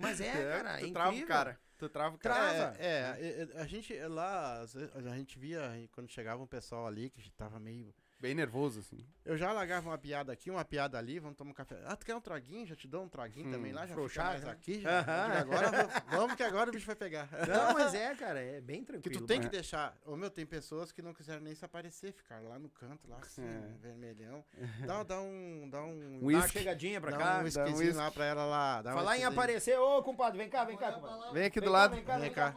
Mas 0.00 0.20
é, 0.20 0.32
cara, 0.32 0.76
é 0.80 0.84
tu 0.84 0.92
trava 0.92 1.10
o 1.10 1.12
incrível. 1.12 1.28
cara. 1.28 1.60
Tu 1.78 1.88
trava 1.88 2.16
o 2.16 2.18
cara. 2.18 2.34
Trava. 2.34 2.76
É, 2.78 3.16
é, 3.20 3.48
é, 3.54 3.60
a 3.60 3.66
gente 3.66 3.94
lá, 4.08 4.62
a 4.62 5.16
gente 5.16 5.38
via 5.38 5.60
quando 5.92 6.10
chegava 6.10 6.42
um 6.42 6.46
pessoal 6.46 6.86
ali 6.86 7.10
que 7.10 7.30
tava 7.32 7.58
meio. 7.60 7.94
Bem 8.18 8.34
nervoso, 8.34 8.80
assim. 8.80 8.98
Eu 9.26 9.36
já 9.36 9.52
largava 9.52 9.90
uma 9.90 9.98
piada 9.98 10.32
aqui, 10.32 10.50
uma 10.50 10.64
piada 10.64 10.96
ali, 10.96 11.18
vamos 11.18 11.36
tomar 11.36 11.50
um 11.50 11.54
café. 11.54 11.78
Ah, 11.84 11.94
tu 11.94 12.06
quer 12.06 12.14
um 12.14 12.20
traguinho? 12.20 12.64
Já 12.66 12.74
te 12.74 12.88
dou 12.88 13.02
um 13.02 13.08
traguinho 13.10 13.48
Hum, 13.48 13.52
também 13.52 13.72
lá, 13.72 13.86
já 13.86 13.92
frouxar, 13.94 14.36
fica 14.36 14.44
mais 14.44 14.44
né? 14.44 14.50
aqui. 14.52 14.80
Já, 14.80 15.00
agora 15.40 15.70
vamos 16.08 16.34
que 16.34 16.42
agora 16.42 16.70
o 16.70 16.72
bicho 16.72 16.86
vai 16.86 16.96
pegar. 16.96 17.28
Não, 17.46 17.74
mas 17.74 17.92
é, 17.94 18.14
cara, 18.14 18.40
é 18.40 18.58
bem 18.60 18.80
Que 18.80 18.86
tranquilo. 18.86 19.20
tu 19.20 19.26
tem 19.26 19.38
que 19.40 19.46
É. 19.48 19.50
deixar. 19.50 19.94
Ô 20.06 20.16
meu, 20.16 20.30
tem 20.30 20.46
pessoas 20.46 20.92
que 20.92 21.02
não 21.02 21.12
quiseram 21.12 21.42
nem 21.42 21.54
se 21.54 21.62
aparecer, 21.64 22.12
ficar 22.12 22.40
lá 22.40 22.58
no 22.58 22.70
canto, 22.70 23.06
lá 23.06 23.18
assim, 23.18 23.44
É. 23.44 23.60
vermelhão. 23.82 24.42
Dá, 24.86 25.02
dá 25.02 25.20
um. 25.20 25.68
Dá 25.70 25.82
um. 25.82 26.18
Um 26.22 26.32
Dá 26.32 26.38
uma 26.38 26.48
chegadinha 26.48 27.00
pra 27.00 27.10
dá 27.10 27.18
cá. 27.18 27.24
um 27.44 27.50
dá 27.50 27.64
um 27.66 27.76
whisky. 27.76 27.92
lá 27.92 28.10
pra 28.10 28.24
ela 28.24 28.44
lá. 28.46 28.80
Dá 28.82 28.92
um 28.92 28.94
Falar 28.94 29.18
em 29.18 29.24
aparecer, 29.24 29.78
ô 29.78 30.02
compadre, 30.02 30.38
vem 30.38 30.48
cá, 30.48 30.64
vem 30.64 30.76
cá. 30.78 30.90
Vem 31.34 31.44
aqui 31.44 31.60
Vem 31.60 31.68
do 31.68 31.72
cá, 31.72 31.78
lado. 31.78 31.94
vem 31.94 32.32
cá, 32.32 32.56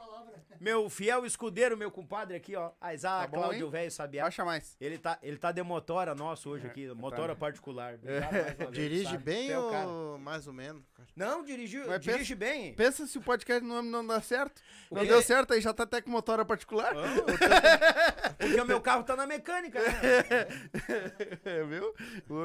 Meu 0.59 0.89
fiel 0.89 1.25
escudeiro, 1.25 1.77
meu 1.77 1.89
compadre 1.89 2.35
aqui, 2.35 2.55
ó. 2.55 2.71
A 2.81 2.93
Isaac, 2.93 3.31
Tá 3.31 3.37
bom, 3.37 3.37
Cláudio 3.43 3.65
hein? 3.67 3.71
Velho 3.71 3.91
Sabiá. 3.91 4.23
Baixa 4.23 4.43
mais. 4.43 4.75
Ele 4.81 4.97
tá, 4.97 5.17
ele 5.23 5.37
tá 5.37 5.51
de 5.51 5.63
motora 5.63 6.13
nosso 6.13 6.49
hoje 6.49 6.67
aqui, 6.67 6.87
motora 6.93 7.35
particular. 7.35 7.95
Obrigado 7.95 8.31
mais 8.31 8.45
uma 8.59 8.71
vez, 8.71 8.71
Dirige 8.71 9.03
sabe? 9.11 9.17
bem 9.23 9.47
Tu 9.47 9.53
é 9.53 9.59
o 9.59 9.69
cara. 9.71 9.87
ou 9.87 10.17
mais 10.17 10.47
ou 10.47 10.53
menos? 10.53 10.83
Não, 11.15 11.43
dirigiu, 11.43 11.87
Mas 11.87 12.01
dirige 12.01 12.35
bem. 12.35 12.73
Pensa 12.75 13.07
se 13.07 13.17
o 13.17 13.21
podcast 13.21 13.63
não, 13.65 13.81
não 13.81 14.05
dá 14.05 14.21
certo. 14.21 14.61
O 14.89 14.95
Não 14.95 15.01
quê? 15.03 15.07
deu 15.09 15.21
certo, 15.21 15.53
aí 15.53 15.61
já 15.61 15.73
tá 15.73 15.83
até 15.83 16.01
com 16.01 16.09
motora 16.09 16.43
particular. 16.45 16.93
Porque 18.37 18.59
o 18.61 18.65
meu 18.65 18.81
carro 18.81 19.03
tá 19.03 19.15
na 19.15 19.25
mecânica, 19.27 19.79
né? 19.81 19.89
É, 21.45 21.63
viu? 21.63 21.93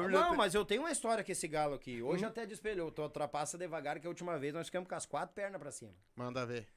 Não, 0.09 0.29
tem- 0.29 0.37
mas 0.37 0.53
eu 0.55 0.63
tenho 0.65 0.81
uma 0.81 0.91
história 0.91 1.23
com 1.23 1.31
esse 1.31 1.47
galo 1.47 1.73
aqui. 1.75 2.01
Hoje 2.01 2.25
até 2.25 2.45
despelhou. 2.45 2.91
Tu 2.91 3.01
ultrapassa 3.01 3.57
devagar, 3.57 3.99
que 3.99 4.07
a 4.07 4.09
última 4.09 4.37
vez 4.37 4.53
nós 4.53 4.67
ficamos 4.67 4.87
com 4.87 4.95
as 4.95 5.05
quatro 5.05 5.33
pernas 5.35 5.59
pra 5.59 5.71
cima. 5.71 5.91
Manda 6.15 6.45
ver. 6.45 6.67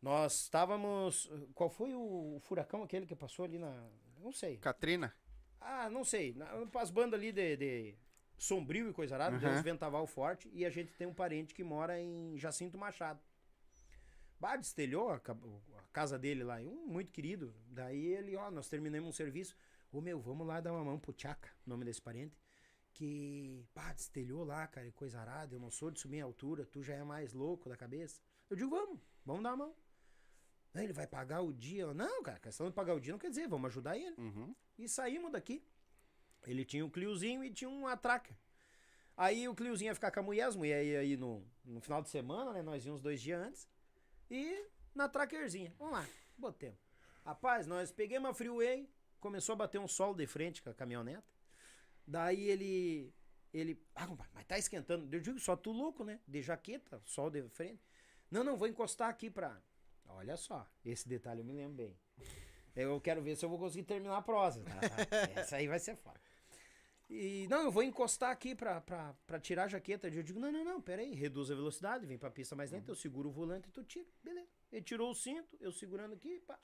Nós 0.00 0.42
estávamos. 0.42 1.28
Qual 1.54 1.68
foi 1.68 1.92
o 1.94 2.38
furacão 2.42 2.82
aquele 2.82 3.06
que 3.06 3.16
passou 3.16 3.44
ali 3.44 3.58
na. 3.58 3.88
Não 4.18 4.32
sei. 4.32 4.56
Katrina. 4.58 5.14
Ah, 5.60 5.90
não 5.90 6.04
sei. 6.04 6.36
As 6.74 6.90
bandas 6.90 7.18
ali 7.18 7.32
de, 7.32 7.56
de 7.56 7.94
Sombrio 8.36 8.88
e 8.88 8.92
coisa 8.92 9.16
arada, 9.16 9.38
deu 9.38 9.48
Aham. 9.48 9.58
uns 9.58 9.64
ventaval 9.64 10.06
forte. 10.06 10.48
E 10.52 10.64
a 10.64 10.70
gente 10.70 10.92
tem 10.94 11.06
um 11.06 11.14
parente 11.14 11.52
que 11.54 11.64
mora 11.64 12.00
em 12.00 12.36
Jacinto 12.38 12.78
Machado. 12.78 13.20
Bah, 14.38 14.56
destelhou 14.56 15.10
a, 15.10 15.18
ca- 15.18 15.36
a 15.76 15.82
casa 15.92 16.16
dele 16.16 16.44
lá. 16.44 16.56
Um 16.58 16.86
muito 16.86 17.10
querido. 17.10 17.52
Daí 17.66 18.06
ele, 18.06 18.36
ó, 18.36 18.50
nós 18.52 18.68
terminamos 18.68 19.08
um 19.08 19.12
serviço. 19.12 19.56
Ô 19.90 20.00
meu, 20.00 20.20
vamos 20.20 20.46
lá 20.46 20.60
dar 20.60 20.72
uma 20.72 20.84
mão 20.84 20.98
pro 20.98 21.12
Tchaca, 21.12 21.50
nome 21.66 21.84
desse 21.84 22.00
parente. 22.00 22.40
Que, 22.92 23.64
pá, 23.74 23.92
destelhou 23.92 24.44
lá, 24.44 24.66
cara, 24.68 24.86
e 24.86 24.92
coisa 24.92 25.18
arada. 25.20 25.54
Eu 25.56 25.60
não 25.60 25.70
sou 25.72 25.90
de 25.90 25.98
subir 25.98 26.18
em 26.18 26.20
altura, 26.22 26.64
tu 26.66 26.82
já 26.82 26.94
é 26.94 27.02
mais 27.02 27.32
louco 27.32 27.68
da 27.68 27.76
cabeça. 27.76 28.20
Eu 28.48 28.56
digo, 28.56 28.70
vamos, 28.70 29.00
vamos 29.24 29.42
dar 29.42 29.50
uma 29.54 29.66
mão. 29.66 29.74
Aí 30.78 30.84
ele 30.84 30.92
vai 30.92 31.06
pagar 31.06 31.40
o 31.40 31.52
dia. 31.52 31.92
Não, 31.92 32.22
cara, 32.22 32.38
questão 32.38 32.68
de 32.68 32.72
pagar 32.72 32.94
o 32.94 33.00
dia 33.00 33.12
não 33.12 33.18
quer 33.18 33.30
dizer, 33.30 33.48
vamos 33.48 33.68
ajudar 33.68 33.96
ele. 33.96 34.14
Uhum. 34.16 34.54
E 34.78 34.88
saímos 34.88 35.32
daqui. 35.32 35.62
Ele 36.46 36.64
tinha 36.64 36.86
um 36.86 36.90
Cliozinho 36.90 37.42
e 37.42 37.50
tinha 37.50 37.68
uma 37.68 37.96
traca. 37.96 38.36
Aí 39.16 39.48
o 39.48 39.54
Cliozinho 39.54 39.90
ia 39.90 39.94
ficar 39.94 40.12
com 40.12 40.20
a 40.20 40.22
mulher, 40.22 40.44
as 40.44 40.54
mulheres 40.54 40.88
iam 40.88 41.00
aí 41.00 41.16
no, 41.16 41.44
no 41.64 41.80
final 41.80 42.00
de 42.00 42.08
semana, 42.08 42.52
né? 42.52 42.62
Nós 42.62 42.86
íamos 42.86 43.02
dois 43.02 43.20
dias 43.20 43.40
antes. 43.40 43.68
E 44.30 44.66
na 44.94 45.08
trackerzinha. 45.08 45.74
Vamos 45.78 45.94
lá, 45.94 46.06
botemos. 46.36 46.78
Rapaz, 47.24 47.66
nós 47.66 47.90
peguemos 47.90 48.28
uma 48.28 48.34
freeway, 48.34 48.88
começou 49.18 49.54
a 49.54 49.56
bater 49.56 49.80
um 49.80 49.88
sol 49.88 50.14
de 50.14 50.26
frente 50.26 50.62
com 50.62 50.70
a 50.70 50.74
caminhoneta. 50.74 51.26
Daí 52.06 52.48
ele. 52.48 53.12
Ele. 53.52 53.82
Ah, 53.94 54.06
compadre, 54.06 54.30
mas 54.32 54.46
tá 54.46 54.56
esquentando. 54.56 55.12
Eu 55.12 55.20
digo, 55.20 55.40
só 55.40 55.56
tu 55.56 55.72
louco, 55.72 56.04
né? 56.04 56.20
De 56.26 56.40
jaqueta, 56.40 57.02
sol 57.04 57.28
de 57.28 57.42
frente. 57.48 57.82
Não, 58.30 58.44
não, 58.44 58.56
vou 58.56 58.68
encostar 58.68 59.08
aqui 59.08 59.28
pra. 59.28 59.60
Olha 60.08 60.36
só, 60.36 60.66
esse 60.84 61.08
detalhe 61.08 61.40
eu 61.40 61.44
me 61.44 61.52
lembro 61.52 61.76
bem. 61.76 61.96
Eu 62.74 63.00
quero 63.00 63.22
ver 63.22 63.36
se 63.36 63.44
eu 63.44 63.48
vou 63.48 63.58
conseguir 63.58 63.84
terminar 63.84 64.16
a 64.16 64.22
prosa. 64.22 64.62
tá? 64.62 64.70
Essa 65.40 65.56
aí 65.56 65.66
vai 65.66 65.78
ser 65.78 65.96
foda. 65.96 66.20
E, 67.10 67.46
não, 67.48 67.62
eu 67.62 67.72
vou 67.72 67.82
encostar 67.82 68.30
aqui 68.30 68.54
pra, 68.54 68.80
pra, 68.80 69.14
pra 69.26 69.40
tirar 69.40 69.64
a 69.64 69.68
jaqueta. 69.68 70.08
Eu 70.08 70.22
digo, 70.22 70.38
não, 70.38 70.52
não, 70.52 70.64
não, 70.64 70.80
pera 70.80 71.00
aí, 71.02 71.14
reduz 71.14 71.50
a 71.50 71.54
velocidade, 71.54 72.06
vem 72.06 72.18
pra 72.18 72.30
pista 72.30 72.54
mais 72.54 72.70
lenta, 72.70 72.90
eu 72.90 72.94
seguro 72.94 73.28
o 73.30 73.32
volante 73.32 73.68
e 73.68 73.72
tu 73.72 73.82
tira. 73.82 74.06
Beleza. 74.22 74.48
Ele 74.70 74.82
tirou 74.82 75.10
o 75.10 75.14
cinto, 75.14 75.56
eu 75.60 75.72
segurando 75.72 76.14
aqui, 76.14 76.40
pá. 76.40 76.58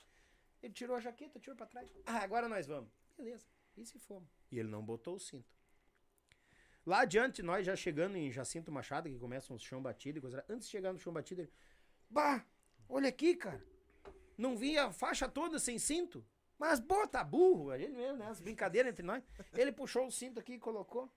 Ele 0.61 0.73
tirou 0.73 0.95
a 0.95 0.99
jaqueta, 0.99 1.39
tirou 1.39 1.55
pra 1.55 1.65
trás. 1.65 1.91
Ah, 2.05 2.19
agora 2.19 2.47
nós 2.47 2.67
vamos. 2.67 2.89
Beleza. 3.17 3.45
E 3.75 3.85
se 3.85 3.99
fomos? 3.99 4.29
E 4.51 4.59
ele 4.59 4.69
não 4.69 4.83
botou 4.83 5.15
o 5.15 5.19
cinto. 5.19 5.53
Lá 6.85 7.01
adiante, 7.01 7.41
nós 7.41 7.65
já 7.65 7.75
chegando 7.75 8.15
em 8.15 8.31
Jacinto 8.31 8.71
Machado, 8.71 9.09
que 9.09 9.17
começa 9.17 9.51
um 9.51 9.57
chão 9.57 9.81
batido 9.81 10.19
e 10.19 10.21
coisa. 10.21 10.45
Antes 10.47 10.67
de 10.67 10.71
chegar 10.71 10.93
no 10.93 10.99
chão 10.99 11.11
batido, 11.11 11.41
ele. 11.41 11.51
Bah! 12.09 12.45
Olha 12.89 13.09
aqui, 13.09 13.35
cara. 13.35 13.63
Não 14.37 14.57
vi 14.57 14.77
a 14.77 14.91
faixa 14.91 15.27
toda 15.27 15.59
sem 15.59 15.77
cinto. 15.79 16.25
Mas, 16.57 16.79
pô, 16.79 17.05
tá 17.07 17.23
burro. 17.23 17.73
Ele 17.73 17.89
mesmo, 17.89 18.17
né? 18.17 18.27
As 18.27 18.39
brincadeiras 18.39 18.91
entre 18.91 19.05
nós. 19.05 19.23
Ele 19.53 19.71
puxou 19.71 20.07
o 20.07 20.11
cinto 20.11 20.39
aqui 20.39 20.53
e 20.53 20.59
colocou. 20.59 21.09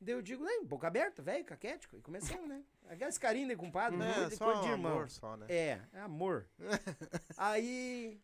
Daí 0.00 0.14
eu 0.14 0.22
digo, 0.22 0.42
nem, 0.44 0.64
boca 0.64 0.86
aberta, 0.88 1.22
velho, 1.22 1.44
caquético. 1.44 1.96
E 1.96 2.00
começamos, 2.00 2.48
né? 2.48 2.64
Aquelas 2.88 3.16
carinhas 3.18 3.50
de 3.50 3.56
compadre, 3.56 4.00
É, 4.02 4.28
de 4.28 4.36
só 4.36 4.60
de 4.60 4.68
irmão. 4.68 4.92
amor 4.92 5.08
só, 5.10 5.36
né? 5.36 5.46
É, 5.48 5.80
é 5.92 6.00
amor. 6.00 6.48
Aí, 7.36 8.20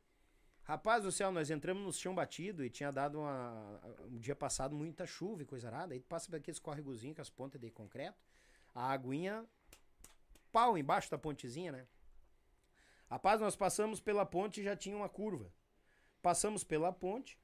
rapaz 0.64 1.04
do 1.04 1.12
céu, 1.12 1.30
nós 1.30 1.50
entramos 1.50 1.82
no 1.84 1.92
chão 1.92 2.14
batido 2.14 2.64
e 2.64 2.70
tinha 2.70 2.90
dado 2.90 3.20
uma, 3.20 3.80
um 4.10 4.18
dia 4.18 4.34
passado 4.34 4.74
muita 4.74 5.06
chuva 5.06 5.42
e 5.42 5.46
coisa 5.46 5.68
arada. 5.68 5.94
Aí 5.94 6.00
tu 6.00 6.06
passa 6.08 6.28
por 6.28 6.36
aqueles 6.36 6.58
córregozinhos 6.58 7.14
com 7.16 7.22
as 7.22 7.30
pontas 7.30 7.60
de 7.60 7.70
concreto, 7.70 8.18
a 8.74 8.90
aguinha, 8.90 9.46
pau 10.50 10.76
embaixo 10.76 11.08
da 11.10 11.16
pontezinha, 11.18 11.70
né? 11.70 11.86
Rapaz, 13.10 13.40
nós 13.40 13.56
passamos 13.56 14.00
pela 14.00 14.24
ponte 14.26 14.60
e 14.60 14.64
já 14.64 14.76
tinha 14.76 14.96
uma 14.96 15.08
curva. 15.08 15.52
Passamos 16.20 16.62
pela 16.64 16.92
ponte, 16.92 17.38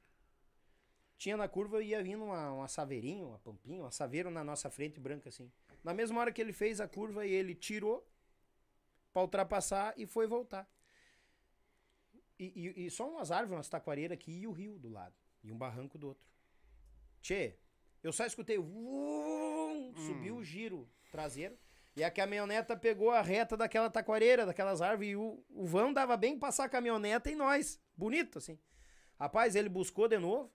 tinha 1.17 1.35
na 1.37 1.47
curva 1.47 1.81
ia 1.81 2.03
vindo 2.03 2.23
uma, 2.25 2.51
uma 2.51 2.67
saveirinha, 2.67 3.25
uma 3.25 3.39
pampinha, 3.39 3.81
uma 3.81 3.91
saveira 3.91 4.29
na 4.29 4.43
nossa 4.43 4.69
frente 4.69 4.99
branca 4.99 5.29
assim. 5.29 5.51
Na 5.83 5.93
mesma 5.93 6.19
hora 6.19 6.31
que 6.31 6.41
ele 6.41 6.53
fez 6.53 6.79
a 6.81 6.87
curva, 6.87 7.25
ele 7.25 7.55
tirou 7.55 8.07
pra 9.13 9.21
ultrapassar 9.21 9.93
e 9.97 10.05
foi 10.05 10.27
voltar. 10.27 10.69
E, 12.37 12.51
e- 12.77 12.85
e 12.85 12.91
só 12.91 13.09
umas 13.09 13.31
árvores, 13.31 13.57
umas 13.57 13.69
taquareiras 13.69 14.13
aqui 14.15 14.31
e 14.41 14.45
o 14.47 14.51
rio 14.51 14.77
do 14.77 14.89
lado. 14.89 15.15
E 15.43 15.51
um 15.51 15.57
barranco 15.57 15.97
do 15.97 16.07
outro. 16.09 16.25
Tchê, 17.21 17.55
eu 18.03 18.11
só 18.11 18.25
escutei. 18.25 18.57
Vum, 18.57 19.93
subiu 20.05 20.35
o 20.37 20.43
giro 20.43 20.87
traseiro. 21.11 21.57
E 21.95 22.03
a 22.03 22.11
caminhoneta 22.11 22.75
pegou 22.75 23.11
a 23.11 23.21
reta 23.21 23.55
daquela 23.55 23.89
taquareira, 23.89 24.45
daquelas 24.45 24.81
árvores. 24.81 25.11
E 25.11 25.15
o, 25.15 25.43
o 25.49 25.65
vão 25.65 25.93
dava 25.93 26.17
bem 26.17 26.37
passar 26.37 26.65
a 26.65 26.69
caminhoneta 26.69 27.31
e 27.31 27.35
nós. 27.35 27.81
Bonito, 27.95 28.37
assim. 28.37 28.59
Rapaz, 29.17 29.55
ele 29.55 29.69
buscou 29.69 30.07
de 30.07 30.19
novo. 30.19 30.51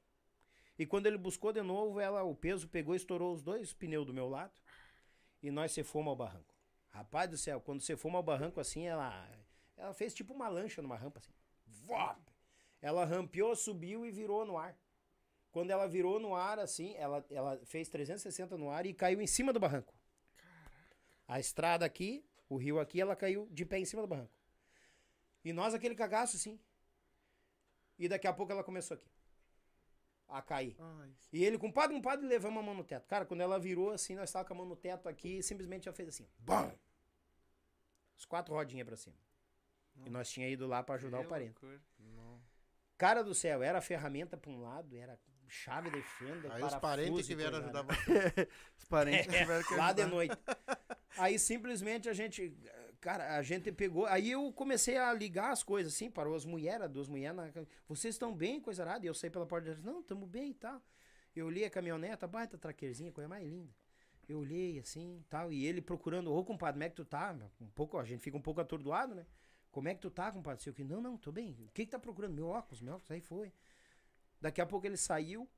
E 0.79 0.85
quando 0.85 1.07
ele 1.07 1.17
buscou 1.17 1.53
de 1.53 1.63
novo, 1.63 1.99
ela, 1.99 2.23
o 2.23 2.35
peso 2.35 2.69
pegou 2.69 2.95
e 2.95 2.97
estourou 2.99 3.33
os 3.33 3.43
dois 3.43 3.73
pneus 3.73 4.07
do 4.07 4.13
meu 4.13 4.29
lado. 4.29 4.53
E 5.43 5.51
nós 5.51 5.73
se 5.73 5.83
fomos 5.83 6.11
ao 6.11 6.17
barranco. 6.17 6.55
Rapaz 6.91 7.31
do 7.31 7.39
céu, 7.39 7.61
quando 7.61 7.81
você 7.81 7.97
fomos 7.97 8.17
ao 8.17 8.23
barranco 8.23 8.61
assim, 8.61 8.87
ela, 8.87 9.29
ela 9.77 9.95
fez 9.95 10.13
tipo 10.13 10.35
uma 10.35 10.49
lancha 10.49 10.83
numa 10.83 10.97
rampa 10.97 11.21
assim. 11.21 11.33
Vop! 11.67 12.21
Ela 12.83 13.05
rampeou, 13.05 13.55
subiu 13.55 14.05
e 14.05 14.11
virou 14.11 14.45
no 14.45 14.57
ar. 14.57 14.77
Quando 15.53 15.71
ela 15.71 15.87
virou 15.87 16.19
no 16.19 16.35
ar 16.35 16.59
assim, 16.59 16.95
ela, 16.97 17.25
ela 17.31 17.61
fez 17.65 17.89
360 17.89 18.57
no 18.57 18.71
ar 18.71 18.87
e 18.87 18.95
caiu 18.95 19.21
em 19.21 19.27
cima 19.27 19.53
do 19.53 19.61
barranco. 19.61 19.95
A 21.31 21.39
estrada 21.39 21.87
aqui, 21.87 22.25
o 22.49 22.57
rio 22.57 22.81
aqui, 22.81 23.01
ela 23.01 23.15
caiu 23.15 23.47
de 23.53 23.65
pé 23.65 23.79
em 23.79 23.85
cima 23.85 24.03
do 24.03 24.09
barranco. 24.09 24.33
E 25.45 25.53
nós 25.53 25.73
aquele 25.75 25.95
cagaço 25.95 26.37
assim. 26.37 26.59
E 27.97 28.09
daqui 28.09 28.27
a 28.27 28.33
pouco 28.33 28.51
ela 28.51 28.65
começou 28.65 28.97
aqui. 28.97 29.09
A 30.27 30.43
cair. 30.43 30.75
Ai, 30.81 31.15
E 31.33 31.45
ele, 31.45 31.57
compadre, 31.57 31.95
compadre, 31.95 32.27
levamos 32.27 32.59
a 32.59 32.63
mão 32.67 32.75
no 32.75 32.83
teto. 32.83 33.07
Cara, 33.07 33.25
quando 33.25 33.43
ela 33.43 33.61
virou 33.61 33.93
assim, 33.93 34.17
nós 34.17 34.29
estávamos 34.29 34.49
com 34.49 34.55
a 34.55 34.57
mão 34.57 34.67
no 34.67 34.75
teto 34.75 35.09
aqui 35.09 35.39
e 35.39 35.43
simplesmente 35.43 35.87
ela 35.87 35.97
fez 35.97 36.09
assim. 36.09 36.27
BAM! 36.37 36.75
As 38.17 38.25
quatro 38.25 38.53
rodinhas 38.53 38.89
pra 38.89 38.97
cima. 38.97 39.17
E 40.05 40.11
nós 40.11 40.29
tinha 40.29 40.49
ido 40.49 40.67
lá 40.67 40.83
pra 40.83 40.97
ajudar 40.97 41.21
o 41.21 41.29
parente. 41.29 41.61
Cara 42.99 43.23
do 43.23 43.37
céu, 43.37 43.63
era 43.63 43.81
ferramenta 43.81 44.37
pra 44.37 44.51
um 44.51 44.61
lado, 44.61 44.97
era 44.97 45.17
chave 45.47 45.91
de 45.91 46.03
fenda, 46.03 46.53
Aí 46.55 46.63
os 46.63 46.75
parentes 46.77 47.27
que 47.27 47.37
vieram 47.37 47.59
ajudar 47.59 47.83
você. 47.83 48.49
Os 48.77 48.85
parentes 48.87 49.33
tiveram 49.33 49.63
que 49.65 49.75
Lá 49.75 49.93
de 49.93 50.07
noite. 50.07 50.37
Aí 51.21 51.39
simplesmente 51.39 52.09
a 52.09 52.13
gente. 52.13 52.57
Cara, 53.01 53.37
a 53.37 53.43
gente 53.43 53.71
pegou. 53.73 54.07
Aí 54.07 54.31
eu 54.31 54.53
comecei 54.53 54.97
a 54.97 55.13
ligar 55.13 55.53
as 55.53 55.63
coisas 55.63 55.95
assim, 55.95 56.11
parou 56.11 56.35
as 56.35 56.45
mulheres, 56.45 56.89
duas 56.91 57.09
mulheres. 57.09 57.37
Vocês 57.89 58.15
estão 58.15 58.35
bem, 58.35 58.61
coisa 58.61 58.83
arada? 58.83 59.05
E 59.05 59.09
eu 59.09 59.15
saí 59.15 59.31
pela 59.31 59.47
porta 59.47 59.69
deles. 59.69 59.83
Não, 59.83 60.01
estamos 60.01 60.29
bem 60.29 60.51
e 60.51 60.55
tal. 60.55 60.83
Eu 61.35 61.47
olhei 61.47 61.65
a 61.65 61.71
caminhoneta, 61.71 62.27
baita 62.27 62.59
traqueirzinha, 62.59 63.13
coisa 63.13 63.29
mais 63.29 63.47
linda. 63.47 63.73
Eu 64.29 64.39
olhei 64.39 64.79
assim 64.79 65.25
tal. 65.29 65.53
E 65.53 65.67
ele 65.67 65.81
procurando, 65.81 66.33
ô 66.33 66.45
compadre, 66.45 66.75
como 66.75 66.85
é 66.85 66.89
que 66.89 66.97
tu 66.97 67.05
tá? 67.05 67.37
Um 67.61 67.69
pouco, 67.69 67.99
a 67.99 68.05
gente 68.05 68.21
fica 68.21 68.37
um 68.37 68.43
pouco 68.43 68.61
atordoado, 68.61 69.15
né? 69.15 69.27
Como 69.71 69.89
é 69.89 69.95
que 69.95 70.01
tu 70.01 70.11
tá, 70.11 70.33
compadre? 70.33 70.69
O 70.69 70.75
que? 70.75 70.85
Não, 70.85 71.01
não, 71.01 71.17
tô 71.17 71.31
bem. 71.31 71.53
O 71.69 71.73
que 71.73 71.85
que 71.85 71.91
tá 71.91 71.99
procurando? 71.99 72.35
Meu 72.35 72.49
óculos, 72.49 72.81
meu 72.81 72.95
óculos. 72.95 73.11
Aí 73.11 73.21
foi. 73.21 73.53
Daqui 74.41 74.61
a 74.61 74.67
pouco 74.67 74.87
ele 74.87 74.97
saiu. 74.97 75.49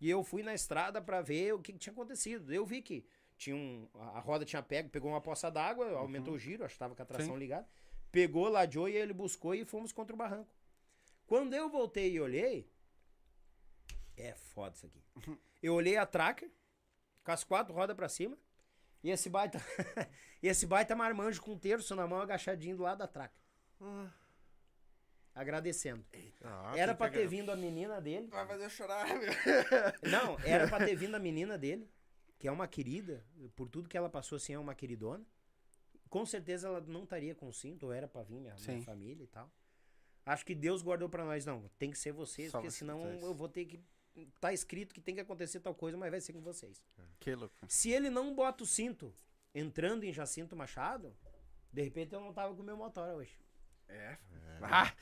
E 0.00 0.10
eu 0.10 0.22
fui 0.24 0.42
na 0.42 0.54
estrada 0.54 1.00
pra 1.00 1.22
ver 1.22 1.54
o 1.54 1.60
que, 1.60 1.72
que 1.72 1.78
tinha 1.78 1.92
acontecido. 1.92 2.52
Eu 2.52 2.66
vi 2.66 2.82
que 2.82 3.04
tinha 3.42 3.56
um, 3.56 3.88
a 3.94 4.18
a 4.18 4.20
roda 4.20 4.44
tinha 4.44 4.62
pego, 4.62 4.88
pegou 4.88 5.10
uma 5.10 5.20
poça 5.20 5.50
d'água, 5.50 5.90
aumentou 5.98 6.34
o 6.34 6.38
giro, 6.38 6.64
acho 6.64 6.74
que 6.74 6.78
tava 6.78 6.94
com 6.94 7.02
a 7.02 7.06
tração 7.06 7.34
Sim. 7.34 7.38
ligada. 7.38 7.68
Pegou, 8.12 8.48
ladeou 8.48 8.88
e 8.88 8.94
ele 8.94 9.12
buscou 9.12 9.54
e 9.54 9.64
fomos 9.64 9.92
contra 9.92 10.14
o 10.14 10.16
barranco. 10.16 10.54
Quando 11.26 11.54
eu 11.54 11.68
voltei 11.68 12.12
e 12.12 12.20
olhei, 12.20 12.70
é 14.16 14.34
foda 14.34 14.76
isso 14.76 14.86
aqui. 14.86 15.02
Eu 15.60 15.74
olhei 15.74 15.96
a 15.96 16.06
tracker, 16.06 16.50
com 17.24 17.32
as 17.32 17.42
quatro 17.42 17.74
rodas 17.74 17.96
pra 17.96 18.08
cima, 18.08 18.38
e 19.02 19.10
esse 19.10 19.28
baita, 19.28 19.58
e 20.40 20.46
esse 20.46 20.64
baita 20.64 20.94
marmanjo 20.94 21.42
com 21.42 21.52
um 21.52 21.58
terço 21.58 21.96
na 21.96 22.06
mão, 22.06 22.20
agachadinho 22.20 22.76
do 22.76 22.82
lado 22.84 22.98
da 22.98 23.08
tracker. 23.08 23.40
Agradecendo. 25.34 26.04
Ah, 26.42 26.74
Era 26.76 26.94
que 26.94 27.08
ter 27.08 27.26
vindo 27.26 27.50
a 27.50 27.56
menina 27.56 28.00
dele. 28.00 28.28
Vai 28.28 28.46
fazer 28.46 28.64
eu 28.66 28.70
chorar, 28.70 29.06
meu. 29.08 29.32
Não, 30.10 30.38
era 30.44 30.68
pra 30.68 30.78
ter 30.84 30.94
vindo 30.94 31.14
a 31.14 31.18
menina 31.18 31.56
dele, 31.56 31.90
que 32.42 32.48
é 32.48 32.50
uma 32.50 32.66
querida, 32.66 33.24
por 33.54 33.68
tudo 33.68 33.88
que 33.88 33.96
ela 33.96 34.08
passou, 34.08 34.34
assim, 34.34 34.52
é 34.52 34.58
uma 34.58 34.74
queridona. 34.74 35.24
Com 36.10 36.26
certeza 36.26 36.66
ela 36.66 36.80
não 36.80 37.04
estaria 37.04 37.36
com 37.36 37.52
cinto, 37.52 37.86
ou 37.86 37.92
era 37.92 38.08
pra 38.08 38.24
vir 38.24 38.40
minha, 38.40 38.56
minha 38.56 38.82
família 38.82 39.22
e 39.22 39.28
tal. 39.28 39.48
Acho 40.26 40.44
que 40.44 40.52
Deus 40.52 40.82
guardou 40.82 41.08
pra 41.08 41.24
nós, 41.24 41.46
não, 41.46 41.70
tem 41.78 41.92
que 41.92 41.98
ser 41.98 42.10
vocês, 42.10 42.50
Só 42.50 42.58
porque 42.58 42.72
vocês 42.72 42.78
senão 42.80 43.00
eu 43.20 43.32
vou 43.32 43.48
ter 43.48 43.64
que. 43.64 43.80
Tá 44.40 44.52
escrito 44.52 44.92
que 44.92 45.00
tem 45.00 45.14
que 45.14 45.20
acontecer 45.20 45.60
tal 45.60 45.72
coisa, 45.72 45.96
mas 45.96 46.10
vai 46.10 46.20
ser 46.20 46.32
com 46.32 46.40
vocês. 46.40 46.84
Que 47.20 47.32
louco. 47.32 47.54
Se 47.68 47.92
ele 47.92 48.10
não 48.10 48.34
bota 48.34 48.64
o 48.64 48.66
cinto 48.66 49.14
entrando 49.54 50.02
em 50.02 50.12
Jacinto 50.12 50.56
Machado, 50.56 51.16
de 51.72 51.80
repente 51.80 52.12
eu 52.12 52.20
não 52.20 52.32
tava 52.32 52.52
com 52.56 52.60
o 52.62 52.64
meu 52.64 52.76
motor 52.76 53.08
hoje. 53.14 53.38
É. 53.88 54.18
Ah, 54.62 54.92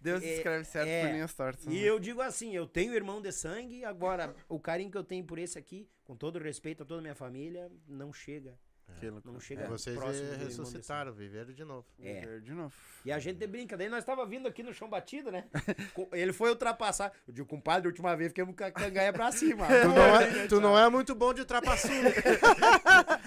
Deus 0.00 0.22
É, 0.22 0.36
escreve 0.36 0.64
certo 0.64 0.88
é. 0.88 1.02
por 1.02 1.12
linhas 1.12 1.34
tortas. 1.34 1.64
E 1.66 1.70
né? 1.70 1.78
eu 1.78 1.98
digo 1.98 2.20
assim, 2.20 2.54
eu 2.54 2.66
tenho 2.66 2.94
irmão 2.94 3.20
de 3.20 3.32
sangue, 3.32 3.84
agora 3.84 4.34
o 4.48 4.60
carinho 4.60 4.90
que 4.90 4.98
eu 4.98 5.04
tenho 5.04 5.24
por 5.24 5.38
esse 5.38 5.58
aqui, 5.58 5.88
com 6.04 6.14
todo 6.16 6.38
respeito 6.38 6.82
a 6.82 6.86
toda 6.86 7.00
a 7.00 7.02
minha 7.02 7.14
família, 7.14 7.70
não 7.88 8.12
chega. 8.12 8.58
Louco. 9.02 9.30
Não 9.30 9.38
chega 9.38 9.68
Vocês 9.68 9.94
do 9.96 10.02
irmão 10.02 10.38
de 10.38 10.44
ressuscitaram, 10.44 11.12
viveram 11.12 11.52
de 11.52 11.64
novo. 11.64 11.86
É. 12.00 12.20
Ver 12.20 12.40
De 12.40 12.52
novo. 12.52 12.74
E 13.04 13.12
a 13.12 13.18
gente 13.18 13.46
brinca, 13.46 13.76
daí 13.76 13.88
nós 13.88 14.02
tava 14.04 14.24
vindo 14.24 14.48
aqui 14.48 14.62
no 14.62 14.72
chão 14.72 14.88
batido, 14.88 15.30
né? 15.30 15.44
Ele 16.12 16.32
foi 16.32 16.50
ultrapassar. 16.50 17.12
Eu 17.28 17.34
digo, 17.34 17.46
compadre, 17.46 17.86
a 17.86 17.90
última 17.90 18.16
vez 18.16 18.30
fiquemos 18.30 18.56
com 18.56 18.64
a 18.64 18.70
canganha 18.70 19.12
pra 19.12 19.30
cima. 19.30 19.66
Tu 19.68 19.88
não, 19.88 20.02
é, 20.02 20.46
tu 20.48 20.60
não 20.60 20.78
é 20.78 20.88
muito 20.88 21.14
bom 21.14 21.34
de 21.34 21.40
ultrapassura. 21.40 22.10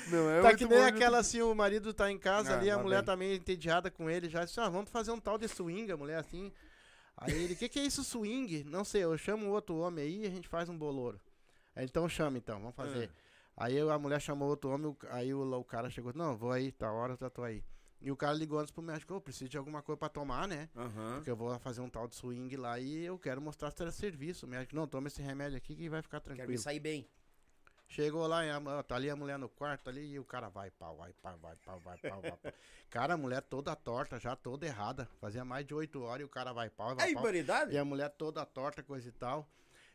Não, 0.08 0.30
é 0.32 0.42
tá 0.42 0.56
que 0.56 0.66
nem 0.66 0.78
bom 0.78 0.86
de- 0.86 0.90
aquela 0.96 1.20
assim, 1.20 1.42
o 1.42 1.54
marido 1.54 1.94
tá 1.94 2.12
em 2.12 2.18
casa 2.18 2.54
Ah, 2.54 2.58
ali, 2.58 2.70
a 2.70 2.78
mulher 2.78 2.98
vem. 2.98 3.06
tá 3.06 3.16
meio 3.16 3.36
entediada 3.36 3.90
com 3.92 4.10
ele, 4.10 4.30
já 4.30 4.44
disse, 4.46 4.60
ah, 4.60 4.70
vamos 4.70 4.90
fazer 4.90 5.12
um 5.12 5.20
tal 5.20 5.38
de 5.38 5.48
swing, 5.48 5.92
a 5.92 5.98
mulher 5.98 6.18
assim. 6.20 6.52
Aí 7.18 7.34
ele, 7.44 7.54
o 7.54 7.58
que, 7.58 7.70
que 7.70 7.80
é 7.80 7.84
isso 7.84 8.04
swing? 8.04 8.64
Não 8.64 8.84
sei, 8.84 9.04
eu 9.04 9.18
chamo 9.18 9.48
outro 9.50 9.76
homem 9.78 10.04
aí 10.06 10.24
e 10.24 10.28
a 10.28 10.30
gente 10.30 10.48
faz 10.48 10.70
um 10.70 10.78
boloro. 10.78 11.20
Aí, 11.76 11.86
então 11.86 12.08
chama 12.10 12.38
então, 12.38 12.60
vamos 12.60 12.76
fazer. 12.76 13.10
Aí 13.60 13.76
eu- 13.76 13.92
a 13.92 14.00
mulher 14.00 14.22
chamou 14.22 14.48
outro 14.50 14.70
homem, 14.70 14.96
aí 15.10 15.34
o, 15.34 15.42
o 15.60 15.64
cara 15.66 15.90
chegou, 15.90 16.14
não, 16.16 16.38
vou 16.38 16.52
aí, 16.52 16.72
tá 16.72 16.90
hora, 16.92 17.18
eu 17.20 17.30
tô 17.30 17.44
aí. 17.44 17.62
E 18.02 18.10
o 18.10 18.16
cara 18.16 18.34
ligou 18.34 18.58
antes 18.58 18.72
pro 18.72 18.82
médico, 18.82 19.14
ô, 19.14 19.20
preciso 19.20 19.50
de 19.50 19.58
alguma 19.58 19.82
coisa 19.82 19.98
pra 19.98 20.08
tomar, 20.08 20.48
né? 20.48 20.70
Aham. 20.74 21.16
Porque 21.16 21.30
eu 21.30 21.36
vou 21.36 21.60
fazer 21.60 21.82
um 21.82 21.90
tal 21.90 22.08
de 22.08 22.16
swing 22.16 22.56
lá 22.56 22.80
e 22.80 23.04
eu 23.04 23.20
quero 23.20 23.42
mostrar 23.42 23.70
se 23.72 23.82
era 23.82 23.92
serviço. 23.92 24.46
O 24.46 24.50
médico, 24.50 24.74
não, 24.74 24.88
toma 24.88 25.10
esse 25.10 25.22
remédio 25.22 25.58
aqui 25.58 25.76
que 25.76 25.90
vai 25.90 26.02
ficar 26.02 26.22
Quero 26.22 26.32
me 26.32 26.38
tranquilo. 26.38 26.62
sair 26.62 26.80
bem. 26.80 27.06
Chegou 27.90 28.26
lá, 28.28 28.40
a 28.56 28.84
tá 28.84 28.96
ali 28.96 29.10
a 29.10 29.16
mulher 29.18 29.38
no 29.38 29.50
quarto 29.50 29.90
ali 29.90 30.12
e 30.12 30.20
o 30.20 30.24
cara 30.24 30.48
vai 30.48 30.70
pau, 30.72 30.96
vai 30.96 31.12
pau, 31.12 31.38
vai 31.40 31.56
pau, 31.58 31.80
vai 31.82 31.98
pau, 31.98 32.22
vai 32.22 32.32
pau. 32.32 32.40
Cara, 32.90 33.16
a 33.16 33.18
mulher 33.18 33.42
toda 33.42 33.76
torta, 33.76 34.20
já 34.20 34.36
toda 34.36 34.66
errada. 34.66 35.10
Fazia 35.20 35.44
mais 35.44 35.66
de 35.66 35.74
oito 35.74 36.02
horas 36.04 36.22
e 36.22 36.24
o 36.24 36.30
cara 36.30 36.54
vai 36.54 36.70
pau, 36.70 36.96
vai 36.96 37.08
Aí, 37.08 37.14
pau. 37.14 37.24
barbaridade? 37.24 37.74
E 37.74 37.78
a 37.78 37.84
mulher 37.84 38.10
toda 38.12 38.46
torta, 38.46 38.82
coisa 38.84 39.10
e 39.10 39.12
tal. 39.12 39.50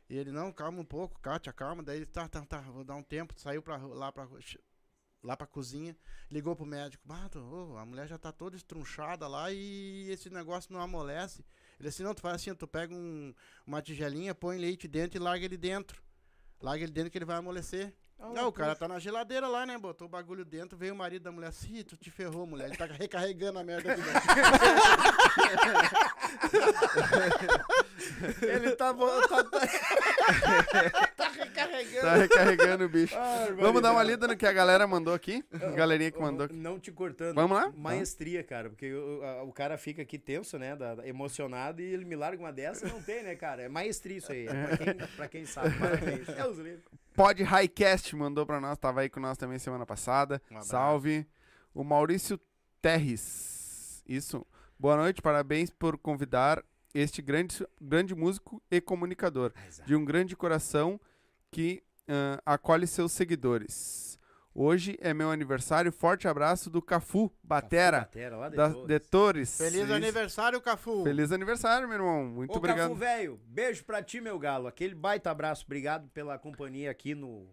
E 0.09 0.16
ele, 0.16 0.31
não, 0.31 0.52
calma 0.52 0.81
um 0.81 0.85
pouco, 0.85 1.18
Kátia, 1.20 1.52
calma. 1.52 1.82
Daí 1.82 1.97
ele, 1.98 2.06
tá, 2.06 2.28
tá, 2.28 2.44
tá, 2.44 2.60
vou 2.60 2.85
dar 2.85 2.94
um 2.94 3.02
tempo. 3.02 3.35
Saiu 3.39 3.62
pra, 3.62 3.76
lá, 3.78 4.12
pra, 4.12 4.28
lá 5.22 5.36
pra 5.36 5.47
cozinha, 5.47 5.97
ligou 6.31 6.55
pro 6.55 6.66
médico. 6.66 7.02
Bato, 7.06 7.39
ô, 7.40 7.78
a 7.78 7.86
mulher 7.86 8.06
já 8.06 8.18
tá 8.18 8.31
toda 8.31 8.56
estrunchada 8.56 9.26
lá 9.26 9.51
e 9.51 10.10
esse 10.10 10.28
negócio 10.28 10.72
não 10.72 10.81
amolece. 10.81 11.44
Ele 11.81 11.89
assim, 11.89 12.02
não, 12.02 12.14
tu 12.14 12.20
faz 12.20 12.35
assim, 12.36 12.55
tu 12.55 12.68
pega 12.68 12.94
um- 12.94 13.35
uma 13.66 13.81
tigelinha, 13.82 14.35
põe 14.35 14.59
leite 14.59 14.86
dentro 14.86 15.18
e 15.18 15.22
larga 15.22 15.44
ele 15.44 15.56
dentro. 15.56 16.02
Larga 16.60 16.85
ele 16.85 16.93
dentro 16.93 17.10
que 17.10 17.18
ele 17.18 17.24
vai 17.24 17.36
amolecer. 17.39 17.93
não, 18.18 18.47
o 18.48 18.52
cara 18.52 18.76
tá 18.76 18.86
na 18.86 18.98
geladeira 19.01 19.48
lá, 19.48 19.66
né? 19.66 19.76
Botou 19.76 20.06
o 20.06 20.10
bagulho 20.10 20.44
dentro, 20.44 20.78
veio 20.78 20.94
o 20.94 20.97
marido 20.97 21.22
da 21.24 21.32
mulher 21.32 21.48
assim, 21.48 21.82
tu 21.82 21.97
te 21.97 22.10
ferrou, 22.10 22.47
mulher. 22.47 22.68
Ele 22.68 22.76
tá 22.76 22.86
recarregando 22.86 23.59
a 23.59 23.64
merda 23.64 23.93
aqui 23.93 24.02
dentro. 24.02 24.14
Ele 28.43 28.70
tá, 28.76 28.93
bo- 28.93 29.28
tá, 29.28 29.44
tá, 29.44 29.60
tá 31.16 31.28
recarregando. 31.28 32.01
Tá 32.02 32.14
recarregando 32.14 32.85
o 32.85 32.89
bicho. 32.89 33.14
Barbaridade. 33.14 33.62
Vamos 33.62 33.82
dar 33.82 33.84
uma 33.95 34.03
lida 34.03 34.27
no 34.29 34.37
que 34.37 34.47
a 34.47 34.53
galera 34.53 34.87
mandou 34.87 35.15
aqui. 35.15 35.45
Galerinha 35.75 36.11
que 36.11 36.21
mandou 36.21 36.47
aqui. 36.47 36.55
Não 36.55 36.79
te 36.79 36.93
cortando. 36.93 37.35
Vamos 37.35 37.57
lá? 37.57 37.73
Maestria, 37.77 38.43
cara, 38.45 38.69
porque 38.69 38.93
o, 38.93 39.23
a- 39.25 39.43
o 39.45 39.53
cara 39.53 39.79
fica 39.79 40.03
aqui 40.03 40.19
tenso, 40.19 40.59
né? 40.59 40.77
da- 40.77 40.97
da- 40.97 41.07
emocionado 41.09 41.81
e 41.81 41.85
ele 41.85 42.05
me 42.05 42.16
larga 42.16 42.43
uma 42.43 42.53
dessa 42.53 42.87
não 42.89 43.01
tem, 43.03 43.23
né, 43.23 43.35
cara? 43.35 43.62
É 43.62 43.69
maestria 43.69 44.19
isso 44.19 44.31
aí. 44.33 44.47
É 44.47 44.66
pra, 44.66 44.77
quem, 44.77 44.95
pra 45.16 45.29
quem 45.29 45.47
sabe. 45.47 45.79
Parabéns. 45.79 46.27
Deus 46.35 46.59
livre. 46.59 46.83
Pod 47.15 47.43
Highcast 47.43 48.15
mandou 48.16 48.45
pra 48.45 48.61
nós, 48.61 48.77
tava 48.77 49.01
aí 49.03 49.09
com 49.09 49.21
nós 49.21 49.39
também 49.39 49.59
semana 49.59 49.87
passada. 49.87 50.43
Um. 50.51 50.61
Salve. 50.62 51.27
O 51.73 51.83
Maurício 51.85 52.39
Terres. 52.83 54.03
Isso. 54.09 54.47
Boa 54.79 54.97
noite, 54.97 55.23
parabéns 55.23 55.71
por 55.71 55.97
convidar 55.99 56.62
este 56.93 57.21
grande, 57.23 57.66
grande 57.81 58.15
músico 58.15 58.62
e 58.71 58.81
comunicador. 58.81 59.53
De 59.87 59.95
um 59.97 60.05
grande 60.05 60.37
coração 60.37 61.01
que 61.51 61.83
ah, 62.09 62.40
acolhe 62.44 62.86
seus 62.86 63.12
seguidores. 63.12 64.18
Hoje 64.55 64.97
é 65.01 65.12
meu 65.12 65.31
aniversário. 65.32 65.90
Forte 65.90 66.28
abraço 66.28 66.70
do 66.70 66.81
Cafu 66.81 67.32
Batera, 67.43 68.01
Batera, 68.01 68.36
lá 68.36 68.48
de 68.48 68.56
da 68.56 68.70
Torres. 68.70 68.86
de 68.86 69.01
Torres. 69.01 69.59
Feliz 69.59 69.82
Isso. 69.82 69.93
aniversário, 69.93 70.60
Cafu. 70.60 71.02
Feliz 71.02 71.32
aniversário, 71.32 71.89
meu 71.89 71.97
irmão. 71.97 72.24
Muito 72.24 72.55
Ô, 72.55 72.59
obrigado. 72.59 72.90
Cafu, 72.90 72.94
velho, 72.94 73.40
beijo 73.47 73.85
pra 73.85 74.01
ti, 74.01 74.20
meu 74.20 74.39
galo. 74.39 74.68
Aquele 74.68 74.94
baita 74.94 75.28
abraço. 75.31 75.64
Obrigado 75.64 76.09
pela 76.10 76.39
companhia 76.39 76.89
aqui 76.89 77.16
no, 77.16 77.48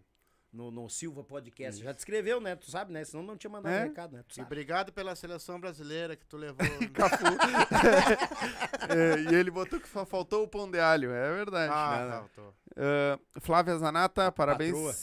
no, 0.52 0.70
no 0.70 0.88
Silva 0.88 1.24
Podcast. 1.24 1.82
Já 1.82 1.94
te 1.94 1.98
escreveu, 2.00 2.40
né? 2.40 2.54
Tu 2.54 2.70
sabe, 2.70 2.92
né? 2.92 3.02
Senão 3.04 3.22
não 3.22 3.36
tinha 3.36 3.50
mandado 3.50 3.72
É. 3.72 3.84
recado, 3.84 4.12
né? 4.16 4.22
Tu 4.28 4.38
E 4.38 4.42
obrigado 4.42 4.92
pela 4.92 5.14
seleção 5.16 5.58
brasileira 5.58 6.14
que 6.14 6.26
tu 6.26 6.36
levou. 6.36 6.58
Cafu. 6.92 7.24
É, 8.88 9.20
e 9.30 9.34
ele 9.34 9.50
botou 9.50 9.80
que 9.80 9.88
só 9.88 10.04
faltou 10.04 10.42
o 10.44 10.48
pão 10.48 10.70
de 10.70 10.78
alho. 10.78 11.10
É 11.12 11.32
verdade. 11.34 11.72
ah, 11.74 12.18
faltou. 12.20 12.54
Ah, 12.76 13.18
Flávia 13.40 13.76
Zanata, 13.78 14.30
parabéns. 14.32 14.72
patroa. 14.72 14.94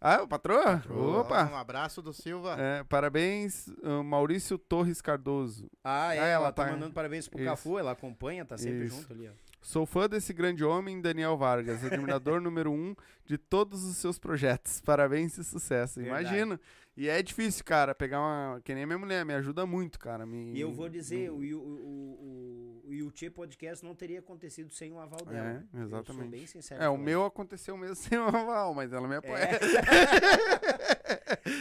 Ah, 0.00 0.22
o 0.22 0.28
patroa? 0.28 0.82
Opa! 1.20 1.44
Um 1.50 1.56
abraço 1.56 2.02
do 2.02 2.12
Silva. 2.12 2.56
É, 2.58 2.84
parabéns, 2.84 3.68
ah, 3.82 4.02
Maurício 4.02 4.58
Torres 4.58 5.00
Cardoso. 5.00 5.70
Ah, 5.82 6.14
é, 6.14 6.18
Ah, 6.18 6.24
ela, 6.26 6.28
ela 6.44 6.52
tá, 6.52 6.66
tá- 6.66 6.72
mandando 6.72 6.92
parabéns 6.92 7.26
pro 7.28 7.38
Isso. 7.40 7.48
Cafu, 7.48 7.78
ela 7.78 7.92
acompanha, 7.92 8.44
tá 8.44 8.58
sempre 8.58 8.84
Isso. 8.84 8.96
junto 8.96 9.12
ali, 9.12 9.28
ó. 9.28 9.32
Sou 9.64 9.86
fã 9.86 10.06
desse 10.06 10.34
grande 10.34 10.62
homem, 10.62 11.00
Daniel 11.00 11.38
Vargas, 11.38 11.82
admirador 11.82 12.38
número 12.38 12.70
um 12.70 12.94
de 13.24 13.38
todos 13.38 13.82
os 13.82 13.96
seus 13.96 14.18
projetos. 14.18 14.82
Parabéns 14.82 15.38
e 15.38 15.42
sucesso. 15.42 16.00
Verdade. 16.00 16.26
Imagino. 16.26 16.60
E 16.96 17.08
é 17.08 17.20
difícil, 17.22 17.64
cara, 17.64 17.94
pegar 17.94 18.20
uma. 18.20 18.60
Que 18.62 18.72
nem 18.74 18.86
minha 18.86 18.98
mulher, 18.98 19.24
me 19.24 19.34
ajuda 19.34 19.66
muito, 19.66 19.98
cara. 19.98 20.24
Me... 20.24 20.52
E 20.52 20.60
eu 20.60 20.72
vou 20.72 20.88
dizer, 20.88 21.30
o, 21.30 21.38
o, 21.38 21.58
o, 21.58 22.82
o, 22.84 22.88
o 22.88 22.94
Yuchê 22.94 23.28
Podcast 23.30 23.84
não 23.84 23.94
teria 23.96 24.20
acontecido 24.20 24.72
sem 24.72 24.92
o 24.92 25.00
aval 25.00 25.24
dela. 25.26 25.66
É, 25.74 25.80
Eu 25.80 25.88
sou 25.88 25.98
exatamente. 25.98 26.30
bem 26.30 26.46
sincero. 26.46 26.80
É, 26.82 26.88
o 26.88 26.94
ela. 26.94 26.98
meu 27.02 27.24
aconteceu 27.24 27.76
mesmo 27.76 27.96
sem 27.96 28.16
o 28.16 28.22
aval, 28.28 28.74
mas 28.74 28.92
ela 28.92 29.08
me 29.08 29.16
apoia. 29.16 29.42
É. 29.42 29.58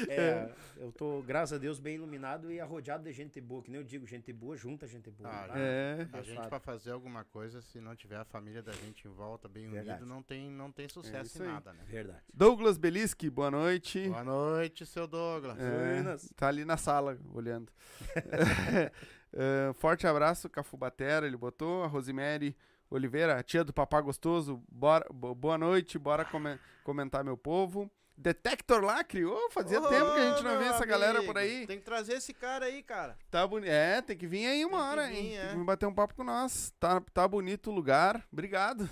É, 0.08 0.50
eu 0.78 0.92
tô, 0.92 1.22
graças 1.22 1.58
a 1.58 1.58
Deus, 1.60 1.80
bem 1.80 1.96
iluminado 1.96 2.52
e 2.52 2.60
arrodeado 2.60 3.04
de 3.04 3.12
gente 3.12 3.40
boa. 3.42 3.62
Que 3.62 3.72
nem 3.72 3.80
eu 3.82 3.86
digo, 3.86 4.06
gente 4.06 4.32
boa 4.32 4.56
junta 4.56 4.88
gente 4.88 5.10
boa. 5.10 5.30
Ah, 5.30 5.48
Ah, 5.50 5.60
É. 5.60 6.08
A 6.14 6.22
gente, 6.22 6.48
pra 6.48 6.60
fazer 6.60 6.92
alguma 6.92 7.24
coisa, 7.26 7.62
se 7.62 7.80
não 7.80 7.96
tiver 7.96 8.18
a 8.18 8.24
família 8.26 8.62
da 8.62 8.72
gente 8.72 9.08
em 9.08 9.12
volta, 9.12 9.48
bem 9.48 9.70
Verdade. 9.70 10.02
unido, 10.02 10.06
não 10.14 10.22
tem, 10.22 10.50
não 10.50 10.72
tem 10.72 10.88
sucesso 10.88 11.26
isso 11.38 11.44
em 11.44 11.48
nada, 11.48 11.74
né? 11.74 11.84
Verdade. 11.88 12.22
Douglas 12.34 12.78
Beliski, 12.78 13.30
boa 13.30 13.50
noite. 13.52 14.08
Boa 14.08 14.24
noite, 14.24 14.86
seu 14.86 15.08
Douglas. 15.08 15.23
É, 15.60 16.16
tá 16.36 16.48
ali 16.48 16.66
na 16.66 16.78
sala, 16.78 17.18
olhando. 17.34 17.72
É, 19.36 19.74
forte 19.74 20.06
abraço, 20.06 20.48
Cafu 20.48 20.78
Batera, 20.78 21.26
ele 21.26 21.36
botou. 21.36 21.84
A 21.84 21.88
Rosemary 21.88 22.56
Oliveira, 22.88 23.40
a 23.40 23.42
tia 23.42 23.64
do 23.64 23.74
Papá 23.74 24.00
Gostoso, 24.00 24.62
bora, 24.72 25.08
bo- 25.12 25.34
boa 25.34 25.58
noite, 25.58 25.98
bora 25.98 26.24
come- 26.24 26.60
comentar, 26.84 27.24
meu 27.24 27.36
povo. 27.36 27.90
Detector 28.16 28.84
Lacre, 28.84 29.26
ô, 29.26 29.50
fazia 29.50 29.82
Ô, 29.82 29.88
tempo 29.88 30.14
que 30.14 30.20
a 30.20 30.30
gente 30.30 30.44
não 30.44 30.60
via 30.60 30.70
essa 30.70 30.86
galera 30.86 31.18
amigo, 31.18 31.34
por 31.34 31.40
aí. 31.40 31.66
Tem 31.66 31.80
que 31.80 31.84
trazer 31.84 32.14
esse 32.14 32.32
cara 32.32 32.66
aí, 32.66 32.84
cara. 32.84 33.18
Tá 33.32 33.48
bonito. 33.48 33.72
É, 33.72 34.04
tem 34.04 34.16
que 34.16 34.28
vir 34.28 34.46
aí 34.46 34.64
uma 34.64 34.78
Tem 34.78 34.86
que 34.86 34.92
hora, 34.92 35.08
vir, 35.08 35.18
hein? 35.18 35.36
é. 35.36 35.40
Tem 35.42 35.50
que 35.50 35.56
vir 35.58 35.66
bater 35.66 35.86
um 35.88 35.94
papo 35.96 36.14
com 36.14 36.24
nós. 36.24 36.72
Tá, 36.80 37.02
tá 37.12 37.28
bonito 37.28 37.72
o 37.72 37.74
lugar. 37.74 38.24
Obrigado. 38.32 38.88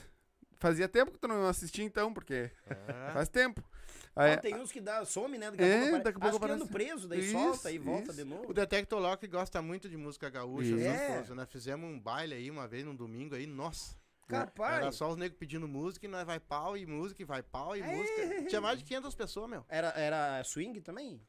Fazia 0.57 0.89
tempo 0.89 1.11
que 1.11 1.19
tu 1.19 1.27
não 1.27 1.45
assistia, 1.47 1.85
então, 1.85 2.11
porque 2.11 2.49
É. 2.67 3.11
faz 3.13 3.29
tempo. 3.29 3.63
Ah, 4.15 4.23
Aí- 4.25 4.37
tem 4.37 4.55
uns 4.55 4.71
que 4.71 4.81
dá, 4.81 5.05
some, 5.05 5.37
né? 5.37 5.49
Daqui 5.51 5.63
É, 5.63 5.65
a 5.65 5.79
pouco, 5.79 5.87
apare- 5.87 6.03
daqui 6.03 6.17
a 6.17 6.19
pouco 6.21 6.27
Acho 6.27 6.39
que 6.39 6.45
aparece. 6.45 6.63
ando 6.63 6.71
preso, 6.71 7.07
daí 7.07 7.19
Isso, 7.21 7.31
solta 7.31 7.71
e 7.71 7.77
volta 7.77 8.03
isso. 8.11 8.13
de 8.15 8.23
novo. 8.25 8.49
O 8.49 8.53
Detector 8.53 8.99
Lock 8.99 9.25
gosta 9.27 9.61
muito 9.61 9.87
de 9.87 9.95
música 9.97 10.29
gaúcha, 10.29 10.75
essas 10.75 11.01
É. 11.01 11.07
coisas, 11.15 11.35
né? 11.37 11.45
Fizemos 11.45 11.89
um 11.89 11.99
baile 11.99 12.35
aí 12.35 12.49
uma 12.51 12.67
vez, 12.67 12.83
num 12.83 12.95
domingo 12.95 13.35
aí, 13.35 13.45
nossa. 13.47 13.95
Capaz. 14.27 14.77
Era 14.77 14.91
só 14.93 15.09
os 15.09 15.17
negros 15.17 15.37
pedindo 15.37 15.67
música 15.67 16.05
e 16.05 16.09
nós 16.09 16.25
vai 16.25 16.39
pau 16.39 16.77
e 16.77 16.85
música 16.85 17.21
e 17.21 17.25
vai 17.25 17.43
pau 17.43 17.75
e 17.75 17.81
É. 17.81 17.85
música. 17.95 18.45
Tinha 18.47 18.61
mais 18.61 18.79
de 18.79 18.85
500 18.85 19.13
pessoas, 19.15 19.49
meu. 19.49 19.65
Era, 19.67 19.89
era 19.89 20.41
swing 20.45 20.79
também? 20.81 21.21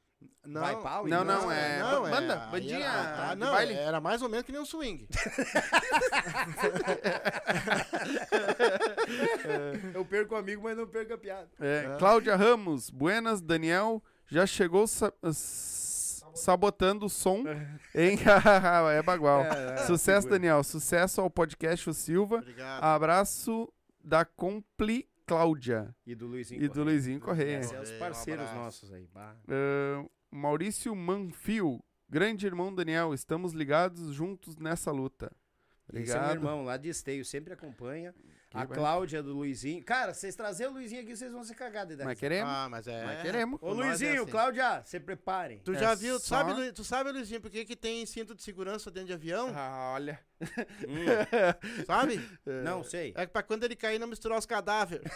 Não, 0.45 0.61
Vai 0.61 0.75
pau 0.83 1.07
e 1.07 1.11
Não, 1.11 1.25
música? 1.25 1.41
não, 1.43 1.53
é 1.53 1.79
não, 1.81 2.03
banda, 2.03 2.45
aí 2.45 2.51
bandinha 2.51 2.79
era, 2.79 3.31
ah, 3.31 3.35
de 3.35 3.41
não, 3.41 3.53
baile. 3.53 3.75
era 3.75 4.01
mais 4.01 4.23
ou 4.23 4.29
menos 4.29 4.45
que 4.45 4.53
nem 4.53 4.61
um 4.61 4.65
swing. 4.67 5.07
Eu 9.95 10.05
perco 10.05 10.35
o 10.35 10.39
amigo, 10.39 10.63
mas 10.63 10.77
não 10.77 10.87
perco 10.87 11.15
a 11.15 11.19
piada. 11.19 11.49
É, 11.61 11.97
Cláudia 11.99 12.37
Ramos, 12.37 12.91
buenas, 12.91 13.41
Daniel, 13.41 14.03
já 14.27 14.47
chegou 14.47 14.87
sa- 14.87 15.13
sabotando 16.35 17.07
o 17.07 17.11
som 17.11 17.45
em 17.95 18.19
é 18.97 19.03
bagual. 19.03 19.45
Sucesso, 19.87 20.23
figura. 20.23 20.39
Daniel. 20.41 20.65
Sucesso 20.65 21.21
ao 21.21 21.31
podcast 21.31 21.89
O 21.91 21.95
Silva. 21.95 22.37
Obrigado. 22.37 22.83
Abraço 22.83 23.73
da 24.03 24.25
Compli 24.25 25.07
Cláudia 25.27 25.95
E 26.07 26.15
do 26.15 26.27
Luizinho 26.27 26.63
e 26.63 26.69
do 26.69 26.83
Luizinho 26.85 27.21
Correia. 27.21 27.59
Esses 27.59 27.71
são 27.71 27.83
os 27.83 27.91
Um 27.91 27.99
parceiros 27.99 28.43
abraço. 28.45 28.65
nossos 28.65 28.93
aí. 28.93 29.09
bah. 29.13 29.37
Ah, 29.49 30.05
Maurício 30.31 30.95
Manfio, 30.97 31.83
grande 32.09 32.47
irmão 32.47 32.75
Daniel, 32.75 33.13
estamos 33.15 33.53
ligados 33.53 34.15
juntos 34.15 34.57
nessa 34.57 34.91
luta. 34.91 35.31
Esse 35.93 36.13
é 36.13 36.15
meu 36.15 36.23
Obrigado. 36.23 36.35
irmão 36.37 36.65
lá 36.65 36.77
de 36.77 36.89
Esteio, 36.89 37.25
sempre 37.25 37.53
acompanha. 37.53 38.15
Que 38.53 38.59
a. 38.59 38.67
Cláudia 38.67 39.23
do 39.23 39.33
Luizinho. 39.35 39.83
Cara, 39.83 40.13
vocês 40.13 40.37
trazerem 40.37 40.71
o 40.73 40.75
Luizinho 40.77 41.01
aqui, 41.03 41.17
vocês 41.17 41.33
vão 41.33 41.43
se 41.43 41.55
cagar 41.55 41.87
de 41.87 41.93
Mas 41.95 42.01
idade. 42.03 42.21
queremos. 42.21 42.53
Ah, 42.53 42.69
mas 42.71 42.87
é. 42.87 43.05
Mas 43.05 43.23
queremos. 43.23 43.59
Ô 43.63 43.75
nós 43.75 43.79
é 43.85 43.89
Luizinho, 43.89 44.23
assim. 44.23 44.31
Cláudia, 44.31 44.83
se 44.85 45.01
preparem. 45.01 45.59
Tu 45.65 45.73
É 45.73 45.79
já 45.79 45.95
viu, 45.95 46.21
tu 46.21 46.27
só- 46.27 46.37
sabe, 46.45 46.73
tu 46.73 46.85
sabe, 46.85 47.13
Luizinho, 47.13 47.41
por 47.41 47.51
que, 47.51 47.65
que 47.65 47.75
tem 47.75 48.05
cinto 48.07 48.35
de 48.35 48.43
segurança 48.43 48.91
dentro 48.91 49.07
de 49.09 49.13
avião? 49.15 49.51
Ah, 49.57 49.93
olha. 49.95 50.21
Hum, 50.43 50.45
Sabe? 51.87 52.21
não 52.65 52.83
sei. 52.85 53.13
É 53.17 53.27
pra 53.27 53.43
quando 53.43 53.65
ele 53.65 53.77
cair 53.77 53.99
não 53.99 54.07
misturar 54.09 54.39
os 54.39 54.47
cadáveres. 54.47 55.05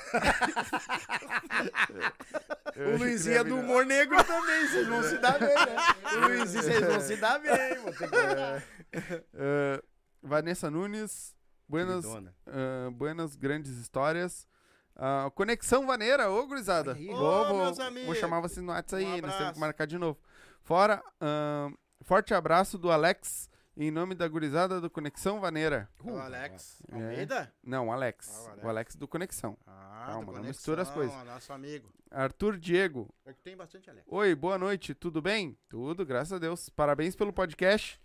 O 2.77 2.99
Luizinho 2.99 3.39
é 3.39 3.45
do 3.45 3.57
humor 3.59 3.87
negro 3.87 4.23
também, 4.25 4.69
vocês 4.69 4.87
vão 4.87 5.03
se 5.03 5.19
dar 5.19 5.39
bem, 5.39 5.49
né? 5.55 5.77
O 6.15 6.29
Luizinho, 6.29 6.63
vocês 6.63 6.81
vão 6.81 7.01
se 7.01 7.17
dar 7.17 7.39
bem, 7.39 7.53
ter 7.93 8.11
que... 8.11 9.25
Ah, 9.35 9.83
Vanessa 10.23 10.71
Nunes, 10.71 11.35
buenas, 11.68 12.05
ah, 12.47 12.90
buenas 12.93 13.34
grandes 13.36 13.72
histórias. 13.78 14.47
Ah, 14.94 15.30
Conexão 15.34 15.86
Vaneira, 15.86 16.30
ô 16.30 16.47
gurizada. 16.47 16.94
Aí. 16.94 17.06
Vou, 17.06 17.16
Ô, 17.16 17.44
vou, 17.48 17.56
meus 17.64 17.76
vou 17.76 17.86
amigos. 17.86 18.18
chamar 18.18 18.40
vocês 18.40 18.64
no 18.64 18.72
WhatsApp 18.72 19.05
Um 19.05 19.12
aí, 19.14 19.20
nós 19.20 19.36
temos 19.36 19.52
que 19.52 19.59
marcar 19.60 19.86
de 19.86 19.98
novo. 19.98 20.18
Fora, 20.62 21.02
ah, 21.20 21.68
forte 22.02 22.32
abraço 22.32 22.78
do 22.78 22.90
Alex, 22.90 23.51
em 23.76 23.90
nome 23.90 24.14
da 24.14 24.26
gurizada 24.26 24.80
do 24.80 24.88
Conexão 24.88 25.38
Vaneira. 25.38 25.88
o 26.02 26.16
Alex 26.16 26.82
É. 26.90 26.94
Almeida? 26.94 27.52
Não, 27.62 27.93
Alex. 27.93 28.30
Ah, 28.30 28.40
o 28.40 28.48
Alex. 28.48 28.64
O 28.64 28.68
Alex 28.68 28.97
do 28.97 29.06
Conexão. 29.09 29.59
Ah, 29.66 30.05
Calma, 30.06 30.12
do 30.12 30.16
não 30.18 30.24
Conexão, 30.34 30.48
mistura 30.48 30.82
as 30.82 30.90
coisas. 30.90 31.24
Nosso 31.26 31.52
amigo. 31.52 31.93
Arthur 32.10 32.56
Diego. 32.56 33.12
É 33.26 33.34
que 33.34 33.43
tem 33.43 33.55
bastante 33.56 33.90
Alex. 33.90 34.06
Oi, 34.09 34.34
boa 34.34 34.56
noite, 34.56 34.94
tudo 34.94 35.20
bem? 35.20 35.59
Tudo, 35.68 36.06
graças 36.06 36.32
a 36.32 36.38
Deus. 36.38 36.70
Parabéns 36.70 37.14
pelo 37.14 37.32
podcast. 37.34 38.01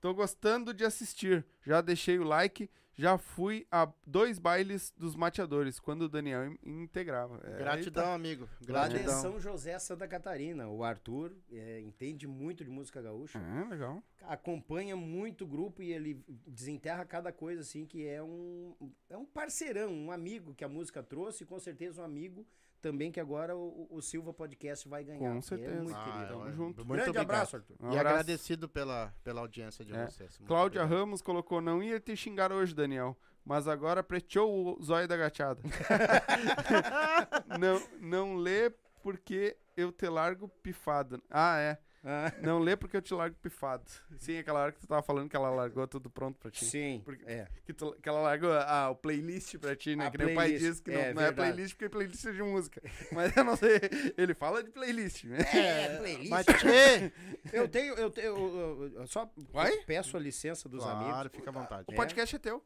Tô 0.00 0.14
gostando 0.14 0.72
de 0.72 0.84
assistir. 0.84 1.44
Já 1.62 1.80
deixei 1.82 2.18
o 2.18 2.24
like. 2.24 2.70
Já 2.94 3.16
fui 3.16 3.66
a 3.70 3.90
dois 4.06 4.38
bailes 4.38 4.92
dos 4.98 5.14
mateadores, 5.16 5.80
quando 5.80 6.02
o 6.02 6.08
Daniel 6.08 6.46
in- 6.46 6.58
integrava. 6.82 7.40
É, 7.44 7.56
Gratidão, 7.58 8.12
amigo. 8.12 8.48
Lá 8.68 8.86
de 8.86 8.94
Gratidão. 8.94 9.20
São 9.22 9.40
José, 9.40 9.78
Santa 9.78 10.06
Catarina. 10.06 10.68
O 10.68 10.84
Arthur 10.84 11.32
é, 11.50 11.80
entende 11.80 12.26
muito 12.26 12.62
de 12.62 12.70
música 12.70 13.00
gaúcha. 13.00 13.38
Ah, 13.38 13.66
legal. 13.70 14.02
acompanha 14.22 14.94
muito 14.94 15.44
o 15.44 15.46
grupo 15.46 15.82
e 15.82 15.92
ele 15.92 16.22
desenterra 16.46 17.04
cada 17.04 17.32
coisa 17.32 17.62
assim 17.62 17.86
que 17.86 18.06
é 18.06 18.22
um 18.22 18.74
é 19.08 19.16
um 19.16 19.24
parceirão, 19.24 19.90
um 19.92 20.12
amigo 20.12 20.54
que 20.54 20.62
a 20.64 20.68
música 20.68 21.02
trouxe 21.02 21.44
e 21.44 21.46
com 21.46 21.58
certeza 21.58 22.02
um 22.02 22.04
amigo 22.04 22.46
também 22.82 23.10
que 23.12 23.18
agora 23.20 23.56
o, 23.56 23.86
o 23.90 24.02
Silva 24.02 24.34
Podcast 24.34 24.86
vai 24.88 25.04
ganhar. 25.04 25.20
Com 25.30 25.32
que 25.40 25.46
É 25.46 25.48
certeza. 25.56 25.82
muito 25.82 25.96
Ah, 25.96 26.04
querido. 26.04 26.26
Tamo 26.28 26.50
junto. 26.52 26.76
Muito 26.84 26.86
Grande 26.88 27.10
obrigado. 27.10 27.24
abraço, 27.30 27.56
Arthur. 27.56 27.76
Um 27.80 27.84
e 27.86 27.96
abraço. 27.98 28.08
agradecido 28.08 28.68
pela, 28.68 29.14
pela 29.24 29.40
audiência 29.40 29.84
de 29.84 29.94
É. 29.94 30.04
vocês. 30.06 30.38
Muito 30.38 30.48
Cláudia 30.48 30.82
obrigado. 30.82 31.00
Ramos 31.00 31.22
colocou, 31.22 31.60
não 31.60 31.82
ia 31.82 31.98
te 32.00 32.14
xingar 32.16 32.52
hoje, 32.52 32.74
Daniel. 32.74 33.16
Mas 33.44 33.66
agora 33.66 34.02
preteou 34.02 34.78
o 34.78 34.82
zóio 34.82 35.08
da 35.08 35.16
gachada. 35.16 35.60
não, 37.58 37.82
não 38.00 38.36
lê 38.36 38.70
porque 39.02 39.56
eu 39.76 39.90
te 39.90 40.08
largo 40.08 40.48
pifado. 40.48 41.22
Ah, 41.30 41.58
é. 41.58 41.78
Ah, 42.04 42.32
Não 42.42 42.58
lê 42.58 42.74
porque 42.76 42.96
eu 42.96 43.02
te 43.02 43.14
largo 43.14 43.36
pifado. 43.36 43.84
Sim, 44.18 44.38
aquela 44.38 44.60
hora 44.60 44.72
que 44.72 44.80
tu 44.80 44.86
tava 44.88 45.02
falando 45.02 45.28
que 45.30 45.36
ela 45.36 45.50
largou 45.50 45.86
tudo 45.86 46.10
pronto 46.10 46.36
pra 46.38 46.50
ti. 46.50 46.64
sim, 46.64 47.00
Porque- 47.04 47.24
é. 47.30 47.46
Que, 47.64 47.72
tu- 47.72 47.96
que 48.02 48.08
ela 48.08 48.20
largou 48.20 48.50
o 48.90 48.94
playlist 48.96 49.56
pra 49.58 49.76
ti, 49.76 49.94
né? 49.94 50.06
A 50.06 50.10
que 50.10 50.18
nem 50.18 50.32
o 50.32 50.34
pai 50.34 50.48
playlist, 50.48 50.64
diz 50.66 50.80
que 50.80 50.90
não 50.90 51.00
é 51.00 51.14
não 51.14 51.22
é, 51.22 51.32
playlist 51.32 51.74
porque 51.76 51.88
playlist 51.88 52.24
é 52.26 52.32
de 52.32 52.42
música. 52.42 52.82
Mas 53.12 53.36
eu 53.36 53.44
não 53.44 53.56
sei. 53.56 53.80
Ele 54.16 54.34
fala 54.34 54.62
de 54.64 54.70
playlist, 54.70 55.24
né? 55.24 55.38
É, 55.54 55.96
playlist. 55.98 56.30
Mas, 56.30 56.46
tchê! 56.46 57.12
Eu 57.52 57.68
tenho, 57.68 57.94
eu, 57.94 58.10
tenho, 58.10 58.26
eu, 58.28 58.56
eu- 58.82 58.92
eu 59.00 59.06
só 59.06 59.30
Vai? 59.52 59.76
peço 59.84 60.16
a 60.16 60.20
licença 60.20 60.68
dos 60.68 60.82
Claro, 60.82 61.04
amigos. 61.04 61.30
fica 61.36 61.50
à 61.50 61.52
vontade. 61.52 61.84
O 61.88 61.94
podcast 61.94 62.34
é 62.34 62.38
teu. 62.38 62.64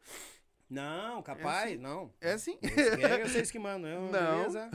Não, 0.71 1.23
capaz, 1.23 1.79
não. 1.79 2.13
É 2.21 2.33
assim. 2.33 2.59
Esse 2.63 3.03
é 3.05 3.19
vocês 3.25 3.51
que 3.51 3.59
mandam, 3.59 3.91
eu, 3.91 4.01
Não. 4.11 4.11
beleza? 4.39 4.71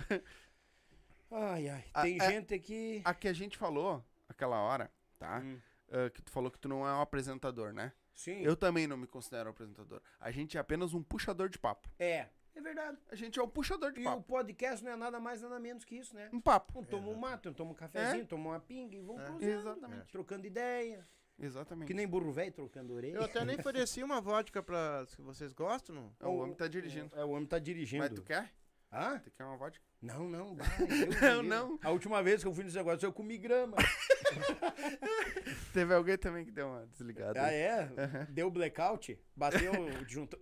Ai, 1.32 1.70
ai, 1.70 1.84
tem 2.04 2.18
é- 2.22 2.30
gente 2.30 2.54
aqui... 2.54 3.02
A 3.06 3.14
que 3.14 3.28
a 3.28 3.34
gente 3.34 3.58
falou 3.58 4.04
aquela 4.32 4.60
hora, 4.60 4.92
tá? 5.20 5.40
Hum, 5.40 5.60
Ah, 5.94 6.10
que 6.10 6.22
tu 6.22 6.32
falou 6.32 6.50
que 6.50 6.58
tu 6.58 6.68
não 6.70 6.88
é 6.88 6.94
um 6.94 7.02
apresentador, 7.02 7.74
né? 7.74 7.92
sim, 8.14 8.42
Eu 8.44 8.56
também 8.56 8.88
não 8.88 8.96
me 8.98 9.06
considero 9.08 9.50
um 9.50 9.52
apresentador. 9.52 10.02
A 10.20 10.32
gente 10.32 10.58
é 10.58 10.60
apenas 10.60 10.94
um 10.94 11.04
puxador 11.04 11.50
de 11.50 11.60
papo. 11.60 11.90
é, 12.00 12.30
é 12.56 12.62
verdade. 12.62 12.98
A 13.10 13.16
gente 13.16 13.38
é 13.40 13.44
um 13.44 13.48
puxador 13.50 13.92
de 13.92 14.00
E 14.00 14.04
o 14.04 14.06
papo. 14.06 14.24
podcast 14.24 14.84
não 14.86 14.92
é 14.92 14.96
nada 14.96 15.20
mais, 15.20 15.42
nada 15.42 15.60
menos 15.60 15.84
que 15.86 15.96
isso, 15.96 16.16
né? 16.16 16.30
Um 16.34 16.40
papo. 16.42 16.80
Um 16.80 16.84
toma 16.84 17.10
um 17.10 17.16
mato, 17.16 17.50
um 17.50 17.54
toma 17.54 17.72
um 17.72 17.74
cafezinho, 17.74 18.26
toma 18.26 18.52
uma 18.52 18.60
pinga 18.60 18.96
e 18.96 19.02
vamos 19.02 19.22
É. 19.22 19.26
cruzando, 19.26 19.50
Exatamente. 19.60 20.12
trocando 20.12 20.48
ideia. 20.48 21.06
Exatamente. 21.40 21.88
Que 21.88 21.94
nem 21.94 22.08
burro 22.08 22.32
velho 22.32 22.52
trocando 22.52 22.94
orelha. 22.94 23.16
Eu 23.18 23.24
até 23.24 23.44
nem 23.44 23.56
ofereci 23.60 24.04
uma 24.04 24.22
vodka 24.22 24.62
pra. 24.62 25.06
Se 25.08 25.22
vocês 25.22 25.52
gostam, 25.54 25.96
não? 25.96 26.16
É, 26.20 26.28
O 26.28 26.36
homem 26.38 26.54
tá 26.56 26.68
dirigindo. 26.68 27.14
É, 27.18 27.24
o 27.26 27.30
homem 27.32 27.46
tá 27.48 27.58
dirigindo. 27.60 28.04
Mas 28.04 28.14
tu 28.14 28.22
quer? 28.22 28.54
Ah? 28.92 29.20
Tu 29.20 29.32
quer 29.32 29.44
uma 29.46 29.58
vodka? 29.58 29.84
Não, 30.02 30.28
não, 30.28 30.56
vai. 30.56 30.68
Me 30.80 31.16
Não, 31.22 31.44
não. 31.44 31.80
A 31.84 31.92
última 31.92 32.24
vez 32.24 32.42
que 32.42 32.48
eu 32.48 32.54
fui 32.54 32.64
nesse 32.64 32.76
negócio, 32.76 33.06
eu 33.06 33.14
comi 33.14 33.38
grama. 33.38 33.78
Teve 35.74 35.94
alguém 35.94 36.18
também 36.18 36.44
que 36.46 36.52
deu 36.52 36.68
uma 36.68 36.86
desligada. 36.88 37.40
ah, 37.42 37.46
aí. 37.46 37.56
é? 37.56 37.90
Deu 38.30 38.50
blackout, 38.50 39.18
bateu 39.36 39.72
o 39.80 40.06
disjuntor. 40.06 40.40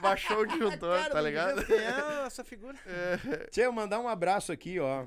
Baixou 0.00 0.40
o 0.40 0.46
disjuntor, 0.46 1.08
tá 1.08 1.20
do 1.20 1.26
ligado? 1.26 1.60
É 1.72 2.26
essa 2.26 2.44
figura? 2.44 2.78
Deixa 3.52 3.62
eu 3.62 3.72
mandar 3.72 4.00
um 4.00 4.08
abraço 4.08 4.52
aqui, 4.52 4.78
ó. 4.78 5.06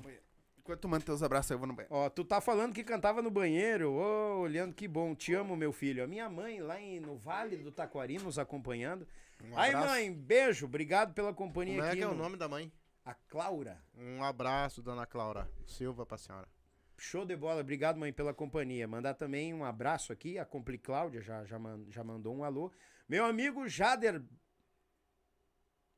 Enquanto 0.59 0.81
tu 0.81 0.89
manda 0.89 1.03
teus 1.05 1.23
abraços 1.23 1.51
aí, 1.51 1.55
eu 1.55 1.59
vou 1.59 1.67
no 1.67 1.73
banheiro. 1.73 1.95
Ó, 1.95 2.09
tu 2.09 2.23
tá 2.23 2.39
falando 2.41 2.73
que 2.73 2.83
cantava 2.83 3.21
no 3.21 3.31
banheiro. 3.31 3.91
Ô, 3.91 4.39
olhando 4.41 4.73
que 4.73 4.87
bom. 4.87 5.15
Te 5.15 5.33
amo, 5.33 5.55
meu 5.55 5.71
filho. 5.71 6.03
A 6.03 6.07
minha 6.07 6.29
mãe 6.29 6.61
lá 6.61 6.79
em, 6.79 6.99
no 6.99 7.15
Vale 7.17 7.57
do 7.57 7.71
Taquari 7.71 8.17
nos 8.19 8.37
acompanhando. 8.37 9.07
Um 9.43 9.57
Ai, 9.57 9.69
abraço. 9.69 9.87
mãe, 9.87 10.13
beijo. 10.13 10.65
Obrigado 10.65 11.13
pela 11.13 11.33
companhia 11.33 11.75
Como 11.75 11.85
é 11.85 11.87
aqui. 11.89 11.97
que 11.97 12.03
é 12.03 12.07
o 12.07 12.11
no- 12.11 12.17
nome 12.23 12.37
da 12.37 12.47
mãe? 12.47 12.71
A 13.09 13.15
Claura. 13.27 13.81
Um 13.97 14.23
abraço, 14.23 14.83
dona 14.83 15.03
Clara 15.03 15.49
Silva, 15.65 16.05
pra 16.05 16.15
senhora. 16.15 16.47
Show 16.95 17.25
de 17.25 17.35
bola. 17.35 17.61
Obrigado, 17.61 17.97
mãe, 17.97 18.13
pela 18.13 18.35
companhia. 18.35 18.87
Mandar 18.87 19.15
também 19.15 19.51
um 19.51 19.63
abraço 19.65 20.13
aqui. 20.13 20.37
A 20.37 20.45
Compli 20.45 20.77
Cláudia 20.77 21.19
já, 21.19 21.43
já, 21.43 21.57
man- 21.57 21.85
já 21.89 22.03
mandou 22.03 22.35
um 22.35 22.43
alô. 22.43 22.71
Meu 23.07 23.25
amigo 23.25 23.67
Jader. 23.67 24.21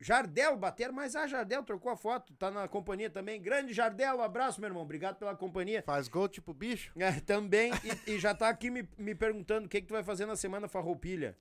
Jardel, 0.00 0.56
bater, 0.56 0.90
mas 0.90 1.14
a 1.14 1.26
Jardel 1.26 1.62
trocou 1.62 1.92
a 1.92 1.96
foto, 1.96 2.32
tá 2.34 2.50
na 2.50 2.66
companhia 2.66 3.10
também. 3.10 3.40
Grande 3.42 3.74
Jardel, 3.74 4.16
um 4.16 4.22
abraço, 4.22 4.58
meu 4.58 4.68
irmão. 4.68 4.82
Obrigado 4.82 5.16
pela 5.18 5.36
companhia. 5.36 5.82
Faz 5.82 6.08
gol 6.08 6.28
tipo 6.30 6.54
bicho? 6.54 6.98
É, 6.98 7.20
também, 7.20 7.72
e, 8.06 8.12
e 8.12 8.18
já 8.18 8.34
tá 8.34 8.48
aqui 8.48 8.70
me, 8.70 8.88
me 8.96 9.14
perguntando 9.14 9.66
o 9.66 9.68
que, 9.68 9.82
que 9.82 9.86
tu 9.86 9.92
vai 9.92 10.02
fazer 10.02 10.24
na 10.24 10.34
semana 10.34 10.66
farroupilha. 10.66 11.36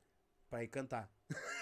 Pra 0.52 0.64
ir 0.66 0.68
cantar. 0.68 1.10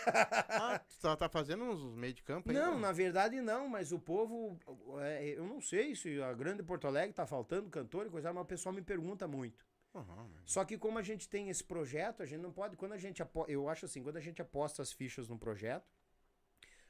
Ah, 0.08 0.80
tu 0.80 1.00
tá, 1.00 1.16
tá 1.16 1.30
fazendo 1.30 1.64
uns 1.64 1.94
meios 1.94 2.16
de 2.16 2.24
campo 2.24 2.50
aí? 2.50 2.58
Não, 2.58 2.74
pô? 2.74 2.80
na 2.80 2.92
verdade 2.92 3.40
não, 3.40 3.68
mas 3.70 3.92
o 3.92 4.00
povo, 4.00 4.60
é, 5.00 5.28
eu 5.38 5.46
não 5.46 5.62
sei 5.62 5.96
se 5.96 6.20
a 6.24 6.34
grande 6.34 6.64
Porto 6.64 6.88
Alegre 6.88 7.14
tá 7.14 7.28
faltando 7.28 7.70
cantor 7.70 8.08
e 8.08 8.10
coisa, 8.10 8.34
mas 8.34 8.42
o 8.44 8.48
pessoal 8.48 8.74
me 8.74 8.82
pergunta 8.82 9.28
muito. 9.28 9.64
Mas- 9.94 10.06
Só 10.44 10.66
que 10.66 10.76
como 10.76 10.98
a 10.98 11.04
gente 11.04 11.30
tem 11.30 11.50
esse 11.50 11.64
projeto, 11.64 12.24
a 12.24 12.26
gente 12.26 12.42
não 12.42 12.52
pode, 12.52 12.76
quando 12.78 12.94
a 12.94 12.98
gente 12.98 13.22
eu 13.48 13.70
acho 13.70 13.86
assim, 13.86 14.02
quando 14.02 14.18
a 14.18 14.22
gente 14.22 14.42
aposta 14.42 14.82
as 14.82 14.92
fichas 14.92 15.28
no 15.30 15.38
projeto, 15.38 15.88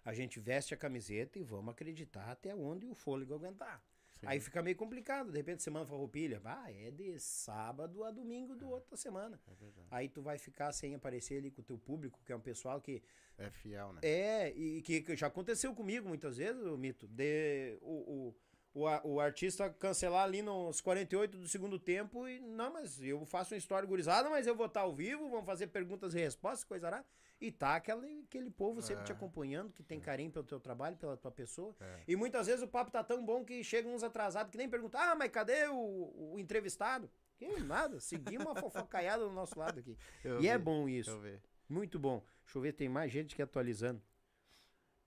a 0.05 0.13
gente 0.13 0.39
veste 0.39 0.73
a 0.73 0.77
camiseta 0.77 1.38
e 1.38 1.43
vamos 1.43 1.71
acreditar 1.73 2.31
até 2.31 2.55
onde 2.55 2.88
o 2.88 2.95
fôlego 2.95 3.34
aguentar. 3.34 3.84
Sim. 4.20 4.28
Aí 4.28 4.40
fica 4.40 4.62
meio 4.62 4.76
complicado, 4.76 5.32
de 5.32 5.38
repente 5.38 5.64
semana 5.64 5.86
farroupilha, 5.86 6.41
ah, 6.44 6.70
é 6.72 6.91
de 6.91 7.18
sábado 7.20 8.04
a 8.04 8.12
domingo 8.12 8.54
do 8.54 8.70
outra 8.70 8.98
semana. 8.98 9.40
É 9.48 9.54
verdade. 9.56 9.88
Aí 9.90 10.10
tu 10.10 10.22
vai 10.22 10.38
ficar 10.38 10.72
sem 10.74 10.94
aparecer 10.94 11.38
ali 11.38 11.50
com 11.52 11.62
o 11.62 11.64
teu 11.64 11.78
público, 11.78 12.20
que 12.26 12.34
é 12.34 12.36
um 12.36 12.41
pessoal 12.41 12.82
que 12.82 13.02
É 13.38 13.50
fiel, 13.50 13.94
né? 13.94 14.00
é, 14.04 14.50
e 14.52 14.82
que, 14.82 15.02
que 15.02 15.16
já 15.16 15.28
aconteceu 15.28 15.74
comigo 15.74 16.08
muitas 16.08 16.36
vezes, 16.38 16.62
o 16.66 16.78
Mito, 16.78 17.08
de 17.08 17.78
o, 17.82 18.34
o, 18.74 18.82
o, 18.82 19.14
o 19.14 19.20
artista 19.22 19.70
cancelar 19.70 20.26
ali 20.26 20.41
nos 20.41 20.82
48 20.82 21.38
do 21.38 21.48
segundo 21.48 21.80
tempo 21.80 22.28
e, 22.28 22.40
não, 22.41 22.74
mas 22.74 23.02
eu 23.02 23.26
faço 23.26 23.54
uma 23.54 23.58
história 23.58 23.88
gurizada, 23.88 24.30
mas 24.30 24.46
eu 24.46 24.56
vou 24.56 24.66
estar 24.66 24.82
ao 24.82 24.94
vivo, 24.94 25.30
vamos 25.30 25.46
fazer 25.46 25.68
perguntas 25.68 26.14
e 26.14 26.20
respostas, 26.20 26.66
coisa 26.66 26.88
arada. 26.88 27.06
E 27.41 27.52
tá 27.52 27.76
aquele, 27.76 28.24
aquele 28.28 28.49
povo 28.49 28.82
sempre 28.82 29.03
É. 29.03 29.06
te 29.06 29.11
acompanhando, 29.14 29.72
que 29.72 29.82
tem 29.82 29.98
carinho 29.99 30.30
pelo 30.30 30.44
teu 30.45 30.60
trabalho, 30.60 30.98
pela 30.98 31.16
tua 31.16 31.32
pessoa. 31.32 31.74
É. 31.80 31.99
E 32.07 32.16
muitas 32.16 32.48
vezes 32.48 32.61
o 32.61 32.68
papo 32.68 32.91
tá 32.91 33.02
tão 33.03 33.26
bom 33.26 33.45
que 33.45 33.64
chegam 33.64 33.94
uns 33.94 34.03
atrasados 34.03 34.52
que 34.52 34.57
nem 34.57 34.68
perguntam, 34.70 34.99
ah, 34.99 35.16
mas 35.16 35.32
cadê 35.32 35.68
o, 35.70 36.34
o 36.34 36.40
entrevistado? 36.40 37.10
Que 37.38 37.48
nada, 37.61 37.99
seguimos 38.02 38.45
uma 38.45 38.56
fofocaiada 38.60 39.24
do 39.24 39.32
nosso 39.32 39.57
lado 39.57 39.80
aqui. 39.80 39.98
Eu 40.22 40.41
e 40.41 40.49
é 40.49 40.57
vi, 40.57 40.64
bom 40.66 40.86
Deixa 40.86 40.99
isso, 41.11 41.18
eu 41.18 41.22
ver. 41.22 41.41
muito 41.70 41.98
bom. 41.98 42.22
Deixa 42.44 42.57
eu 42.57 42.61
ver, 42.61 42.74
tem 42.74 42.90
mais 42.90 43.10
gente 43.10 43.34
que 43.36 43.41
atualizando. 43.41 44.02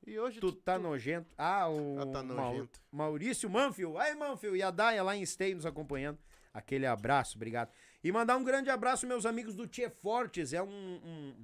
E 0.06 0.18
hoje 0.18 0.40
Tu 0.40 0.50
tá 0.52 0.78
nojento. 0.78 1.32
Ah, 1.36 1.68
o 1.68 1.98
Ah, 2.00 2.06
tá 2.06 2.22
nojento. 2.22 2.80
Maurício 2.90 3.48
Manfield. 3.50 3.96
Aí, 3.98 4.14
Manfield. 4.14 4.58
E 4.58 4.62
a 4.62 4.70
Daia 4.70 5.02
lá 5.02 5.14
em 5.14 5.24
Stay 5.26 5.54
nos 5.54 5.66
acompanhando. 5.66 6.18
Aquele 6.52 6.86
abraço, 6.86 7.36
obrigado. 7.36 7.70
E 8.02 8.10
mandar 8.10 8.36
um 8.36 8.42
grande 8.42 8.68
abraço, 8.70 9.06
meus 9.06 9.24
amigos 9.26 9.54
do 9.54 9.66
Tchê 9.66 9.88
Fortes. 9.90 10.52
É 10.54 10.62
um. 10.62 10.66
um- 10.68 11.34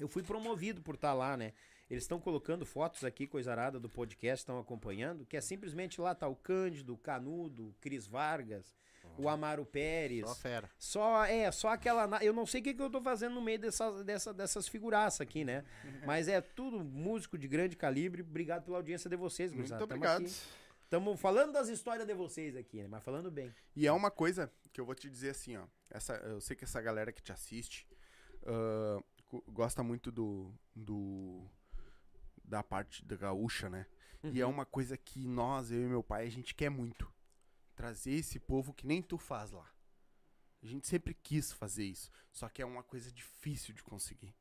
Eu 0.00 0.08
fui 0.08 0.22
promovido 0.22 0.80
por 0.80 0.94
estar 0.96 1.12
lá, 1.12 1.36
né? 1.36 1.52
Eles 1.90 2.04
estão 2.04 2.20
colocando 2.20 2.64
fotos 2.64 3.04
aqui, 3.04 3.26
coisa 3.26 3.50
arada 3.50 3.78
do 3.78 3.88
podcast, 3.88 4.42
estão 4.42 4.58
acompanhando, 4.58 5.26
que 5.26 5.36
é 5.36 5.40
simplesmente 5.40 6.00
lá 6.00 6.14
tá 6.14 6.26
o 6.28 6.36
Cândido, 6.36 6.94
o 6.94 6.98
Canudo, 6.98 7.68
o 7.68 7.74
Cris 7.80 8.06
Vargas, 8.06 8.72
o 9.18 9.28
Amaro 9.28 9.66
Pérez. 9.66 10.26
Só 10.26 10.34
fera. 10.36 10.70
Só, 10.78 11.24
é, 11.24 11.50
só 11.50 11.68
aquela. 11.70 12.22
Eu 12.24 12.32
não 12.32 12.46
sei 12.46 12.60
o 12.60 12.64
que, 12.64 12.74
que 12.74 12.80
eu 12.82 12.88
tô 12.88 13.00
fazendo 13.02 13.34
no 13.34 13.42
meio 13.42 13.58
dessas, 13.58 14.04
dessa, 14.04 14.32
dessas 14.32 14.68
figuraças 14.68 15.20
aqui, 15.20 15.44
né? 15.44 15.64
Mas 16.06 16.28
é 16.28 16.40
tudo 16.40 16.78
músico 16.84 17.36
de 17.36 17.48
grande 17.48 17.76
calibre. 17.76 18.22
Obrigado 18.22 18.64
pela 18.64 18.76
audiência 18.78 19.10
de 19.10 19.16
vocês, 19.16 19.52
Muito 19.52 19.68
obrigado. 19.84 20.24
Estamos 20.84 21.20
falando 21.20 21.52
das 21.52 21.68
histórias 21.68 22.06
de 22.06 22.14
vocês 22.14 22.56
aqui, 22.56 22.82
né? 22.82 22.88
Mas 22.88 23.02
falando 23.02 23.30
bem. 23.30 23.52
E 23.76 23.86
é 23.86 23.92
uma 23.92 24.10
coisa 24.10 24.50
que 24.72 24.80
eu 24.80 24.84
vou 24.84 24.94
te 24.94 25.10
dizer 25.10 25.30
assim, 25.30 25.56
ó. 25.56 25.64
Essa, 25.90 26.14
eu 26.14 26.40
sei 26.40 26.56
que 26.56 26.64
essa 26.64 26.80
galera 26.80 27.10
que 27.12 27.22
te 27.22 27.32
assiste 27.32 27.86
co- 28.42 29.04
gosta 29.48 29.82
muito 29.82 30.10
do, 30.10 30.52
do. 30.74 31.46
da 32.44 32.62
parte 32.62 33.04
da 33.04 33.16
gaúcha, 33.16 33.68
né? 33.68 33.86
E 34.22 34.40
é 34.40 34.46
uma 34.46 34.66
coisa 34.66 34.96
que 34.98 35.26
nós, 35.26 35.70
eu 35.70 35.82
e 35.82 35.88
meu 35.88 36.02
pai, 36.02 36.26
a 36.26 36.30
gente 36.30 36.54
quer 36.54 36.68
muito. 36.68 37.10
Trazer 37.74 38.12
esse 38.12 38.38
povo 38.38 38.74
que 38.74 38.86
nem 38.86 39.00
tu 39.00 39.16
faz 39.16 39.50
lá. 39.50 39.66
A 40.62 40.66
gente 40.66 40.86
sempre 40.86 41.14
quis 41.14 41.52
fazer 41.52 41.84
isso. 41.84 42.10
Só 42.30 42.48
que 42.48 42.60
é 42.60 42.66
uma 42.66 42.82
coisa 42.82 43.10
difícil 43.10 43.74
de 43.74 43.82
conseguir. 43.82 44.34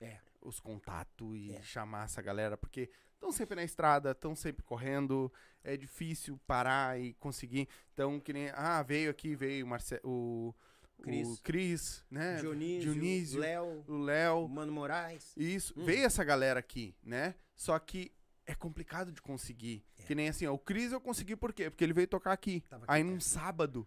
É. 0.00 0.18
Os 0.40 0.58
contatos 0.60 1.36
e 1.36 1.52
É. 1.52 1.62
chamar 1.62 2.04
essa 2.06 2.22
galera, 2.22 2.56
porque 2.56 2.88
estão 3.12 3.30
sempre 3.30 3.56
na 3.56 3.64
estrada, 3.64 4.12
estão 4.12 4.34
sempre 4.34 4.62
correndo. 4.64 5.30
É 5.62 5.76
difícil 5.76 6.40
parar 6.46 6.98
e 6.98 7.12
conseguir. 7.14 7.68
Então, 7.92 8.18
que 8.18 8.32
nem. 8.32 8.48
Ah, 8.54 8.82
veio 8.82 9.10
aqui, 9.10 9.34
veio 9.36 9.66
o 9.66 9.68
Marce 9.68 10.00
o, 10.02 10.54
Cris. 11.02 11.28
o 11.28 11.42
Cris, 11.42 12.04
né? 12.10 12.36
Dionísio, 12.36 12.92
Dionísio, 12.92 13.40
Léo, 13.40 13.84
o 13.86 13.98
Léo. 13.98 14.48
Mano 14.48 14.72
Moraes. 14.72 15.34
Isso, 15.36 15.72
Hum. 15.76 15.84
veio 15.84 16.04
essa 16.04 16.24
galera 16.24 16.58
aqui, 16.60 16.94
né? 17.02 17.34
Só 17.54 17.78
que 17.78 18.12
é 18.46 18.54
complicado 18.54 19.12
de 19.12 19.20
conseguir. 19.20 19.84
É. 19.98 20.02
Que 20.04 20.14
nem 20.14 20.28
assim, 20.28 20.46
ó, 20.46 20.52
o 20.54 20.58
Cris 20.58 20.92
eu 20.92 21.00
consegui 21.00 21.36
por 21.36 21.52
quê? 21.52 21.68
Porque 21.70 21.84
ele 21.84 21.92
veio 21.92 22.06
tocar 22.08 22.32
aqui. 22.32 22.62
Aqui 22.70 22.84
Aí 22.88 23.02
perto. 23.02 23.14
num 23.14 23.20
sábado 23.20 23.86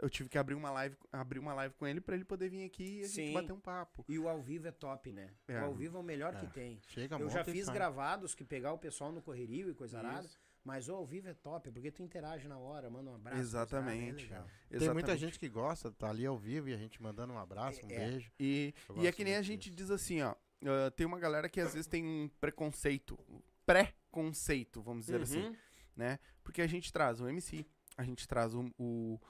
eu 0.00 0.10
tive 0.10 0.28
que 0.28 0.36
abrir 0.36 0.54
uma 0.54 0.70
live, 0.72 0.96
abrir 1.12 1.38
uma 1.38 1.54
live 1.54 1.74
com 1.76 1.86
ele 1.86 2.00
pra 2.00 2.14
ele 2.16 2.24
poder 2.24 2.50
vir 2.50 2.64
aqui 2.64 2.98
e 3.00 3.04
a 3.04 3.08
Sim. 3.08 3.14
gente 3.26 3.34
bater 3.34 3.52
um 3.52 3.60
papo. 3.60 4.04
E 4.08 4.18
o 4.18 4.28
ao 4.28 4.42
vivo 4.42 4.66
é 4.66 4.72
top, 4.72 5.12
né? 5.12 5.30
É. 5.46 5.60
O 5.60 5.66
ao 5.66 5.74
vivo 5.74 5.96
é 5.96 6.00
o 6.00 6.02
melhor 6.02 6.34
É. 6.34 6.40
que 6.40 6.46
tem. 6.48 6.80
Chega 6.88 7.16
Eu 7.16 7.30
já 7.30 7.44
fiz 7.44 7.66
sai. 7.66 7.74
gravados 7.74 8.34
que 8.34 8.44
pegar 8.44 8.72
o 8.72 8.78
pessoal 8.78 9.12
no 9.12 9.22
correrio 9.22 9.70
e 9.70 9.74
coisa 9.74 9.98
arada. 9.98 10.28
Mas 10.64 10.88
o 10.88 10.94
ao 10.94 11.04
vivo 11.04 11.28
é 11.28 11.34
top, 11.34 11.70
porque 11.70 11.90
tu 11.90 12.02
interage 12.02 12.48
na 12.48 12.58
hora, 12.58 12.88
manda 12.88 13.10
um 13.10 13.14
abraço. 13.14 13.38
Exatamente. 13.38 14.24
é 14.24 14.28
legal. 14.28 14.44
Tem 14.46 14.48
muita 14.70 14.84
Exatamente. 14.86 15.18
gente 15.20 15.38
que 15.38 15.48
gosta, 15.48 15.92
tá 15.92 16.08
ali 16.08 16.24
ao 16.24 16.38
vivo 16.38 16.70
e 16.70 16.72
a 16.74 16.78
gente 16.78 17.02
mandando 17.02 17.34
um 17.34 17.38
abraço, 17.38 17.84
um 17.84 17.90
É. 17.90 18.10
beijo. 18.10 18.32
E, 18.40 18.74
e 18.96 19.06
é 19.06 19.12
que 19.12 19.22
nem 19.24 19.36
a 19.36 19.42
gente 19.42 19.64
disso. 19.70 19.76
diz 19.76 19.90
assim, 19.90 20.22
ó. 20.22 20.34
ah, 20.64 20.90
tem 20.96 21.06
uma 21.06 21.18
galera 21.18 21.48
que 21.50 21.60
às 21.60 21.74
vezes 21.74 21.86
tem 21.86 22.02
um 22.02 22.30
preconceito, 22.40 23.18
pré-conceito, 23.66 24.80
vamos 24.82 25.04
dizer 25.06 25.20
assim. 25.20 25.42
Uhum. 25.44 25.56
né? 25.96 26.18
Porque 26.42 26.62
a 26.62 26.66
gente 26.66 26.90
traz 26.92 27.20
o 27.20 27.28
MC, 27.28 27.66
a 27.96 28.02
gente 28.02 28.26
traz 28.26 28.54
o, 28.54 28.70
o, 28.78 29.20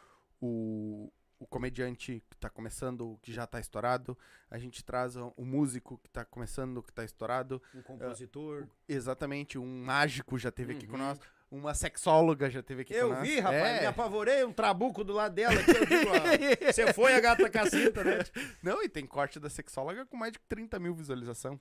o, 0.40 1.12
o 1.38 1.46
comediante 1.46 2.22
que 2.30 2.36
tá 2.36 2.48
começando, 2.48 3.18
que 3.22 3.32
já 3.32 3.46
tá 3.46 3.58
estourado, 3.60 4.16
a 4.50 4.58
gente 4.58 4.84
traz 4.84 5.16
o, 5.16 5.32
músico 5.38 5.98
que 5.98 6.08
tá 6.10 6.24
começando, 6.24 6.82
que 6.82 6.92
tá 6.92 7.04
estourado, 7.04 7.60
Um 7.74 7.82
compositor. 7.82 8.66
exatamente, 8.88 9.58
um 9.58 9.84
mágico 9.84 10.38
já 10.38 10.50
teve 10.50 10.72
aqui 10.74 10.86
com 10.86 10.94
Uhum. 10.94 10.98
nós, 11.00 11.20
uma 11.50 11.74
sexóloga 11.74 12.48
já 12.50 12.62
teve 12.62 12.82
aqui 12.82 12.94
Eu 12.94 13.08
com 13.08 13.14
nós. 13.16 13.28
vi, 13.28 13.38
rapaz, 13.40 13.62
É. 13.78 13.80
me 13.80 13.86
apavorei, 13.86 14.42
um 14.44 14.52
trabuco 14.52 15.04
do 15.04 15.12
lado 15.12 15.34
dela. 15.34 15.54
eu 15.54 15.86
digo, 15.86 16.10
ah, 16.14 16.72
Você 16.72 16.92
foi 16.92 17.14
a 17.14 17.20
gata 17.20 17.48
caceta, 17.50 18.02
né? 18.02 18.18
Não, 18.62 18.82
e 18.82 18.88
tem 18.88 19.06
corte 19.06 19.38
da 19.38 19.50
sexóloga 19.50 20.06
com 20.06 20.16
mais 20.16 20.32
de 20.32 20.38
30 20.48 20.78
mil 20.78 20.94
visualização. 20.94 21.60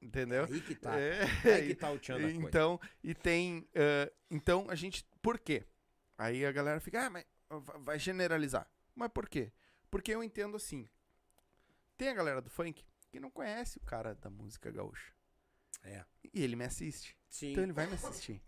Entendeu? 0.00 0.44
Aí 0.44 0.60
que 0.60 0.74
tá. 0.76 0.96
É. 0.98 1.22
Aí 1.44 1.68
que 1.68 1.74
tá 1.74 1.90
o 1.90 1.98
tchan 1.98 2.14
da 2.14 2.20
coisa. 2.22 2.36
Então, 2.40 2.80
e 3.02 3.14
tem. 3.14 3.66
eh, 3.74 4.12
então, 4.30 4.66
a 4.68 4.74
gente. 4.76 5.04
Por 5.20 5.38
quê? 5.40 5.64
Aí 6.16 6.46
a 6.46 6.52
galera 6.52 6.78
fica, 6.78 7.04
ah, 7.06 7.10
mas 7.10 7.24
va- 7.50 7.78
vai 7.78 7.98
generalizar. 7.98 8.64
Mas 8.98 9.10
por 9.12 9.28
quê? 9.28 9.52
Porque 9.90 10.10
eu 10.12 10.22
entendo 10.24 10.56
assim. 10.56 10.88
Tem 11.96 12.08
a 12.08 12.14
galera 12.14 12.42
do 12.42 12.50
funk 12.50 12.84
que 13.10 13.20
não 13.20 13.30
conhece 13.30 13.78
o 13.78 13.80
cara 13.80 14.14
da 14.16 14.28
música 14.28 14.70
gaúcha. 14.70 15.12
É. 15.84 16.04
E 16.34 16.42
ele 16.42 16.56
me 16.56 16.64
assiste. 16.64 17.16
Sim. 17.28 17.52
Então 17.52 17.62
ele 17.62 17.72
vai 17.72 17.86
me 17.86 17.94
assistir. 17.94 18.42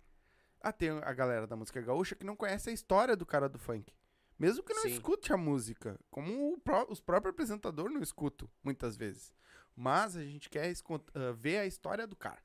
Ah, 0.61 0.73
tem 0.73 0.91
a 0.91 1.13
galera 1.13 1.47
da 1.47 1.55
música 1.57 1.81
gaúcha 1.81 2.15
que 2.17 2.25
não 2.27 2.35
conhece 2.37 2.69
a 2.69 2.73
história 2.73 3.17
do 3.17 3.25
cara 3.25 3.49
do 3.49 3.59
funk. 3.59 3.95
Mesmo 4.37 4.63
que 4.65 4.75
não 4.75 4.83
Sim. 4.83 4.91
escute 4.91 5.33
a 5.33 5.37
música. 5.37 5.99
Como 6.11 6.53
o 6.55 6.59
pró- 6.59 6.87
os 6.89 7.01
próprios 7.01 7.33
apresentadores 7.33 7.95
não 7.95 8.03
escutam, 8.03 8.51
muitas 8.63 8.97
vezes. 8.97 9.33
Mas 9.77 10.17
a 10.17 10.25
gente 10.25 10.51
quer 10.51 10.71
ah, 11.15 11.33
ver 11.33 11.59
a 11.59 11.67
história 11.67 12.07
do 12.07 12.17
cara. 12.17 12.43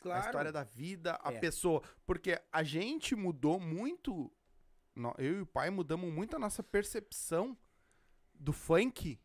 Claro. 0.00 0.22
A 0.22 0.26
história 0.26 0.52
da 0.52 0.64
vida, 0.64 1.18
a 1.22 1.32
É. 1.32 1.38
pessoa. 1.38 1.82
Porque 2.04 2.40
a 2.50 2.62
gente 2.64 3.14
mudou 3.14 3.60
muito. 3.60 4.30
Eu 5.18 5.38
e 5.38 5.40
o 5.40 5.46
pai 5.46 5.70
mudamos 5.70 6.12
muito 6.12 6.36
a 6.36 6.38
nossa 6.38 6.62
percepção 6.62 7.56
do 8.34 8.52
funk 8.52 9.18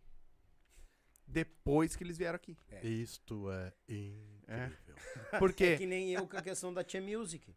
depois 1.28 1.96
que 1.96 2.04
eles 2.04 2.18
vieram 2.18 2.38
aqui. 2.38 2.58
Isto 2.82 3.52
é 3.52 3.74
incrível. 3.90 4.96
Porque. 5.40 5.64
É 5.66 5.78
que 5.78 5.86
nem 5.86 6.14
eu 6.14 6.26
com 6.26 6.38
a 6.38 6.42
questão 6.42 6.74
da 6.74 6.84
Tia 6.84 7.02
Music. 7.02 7.54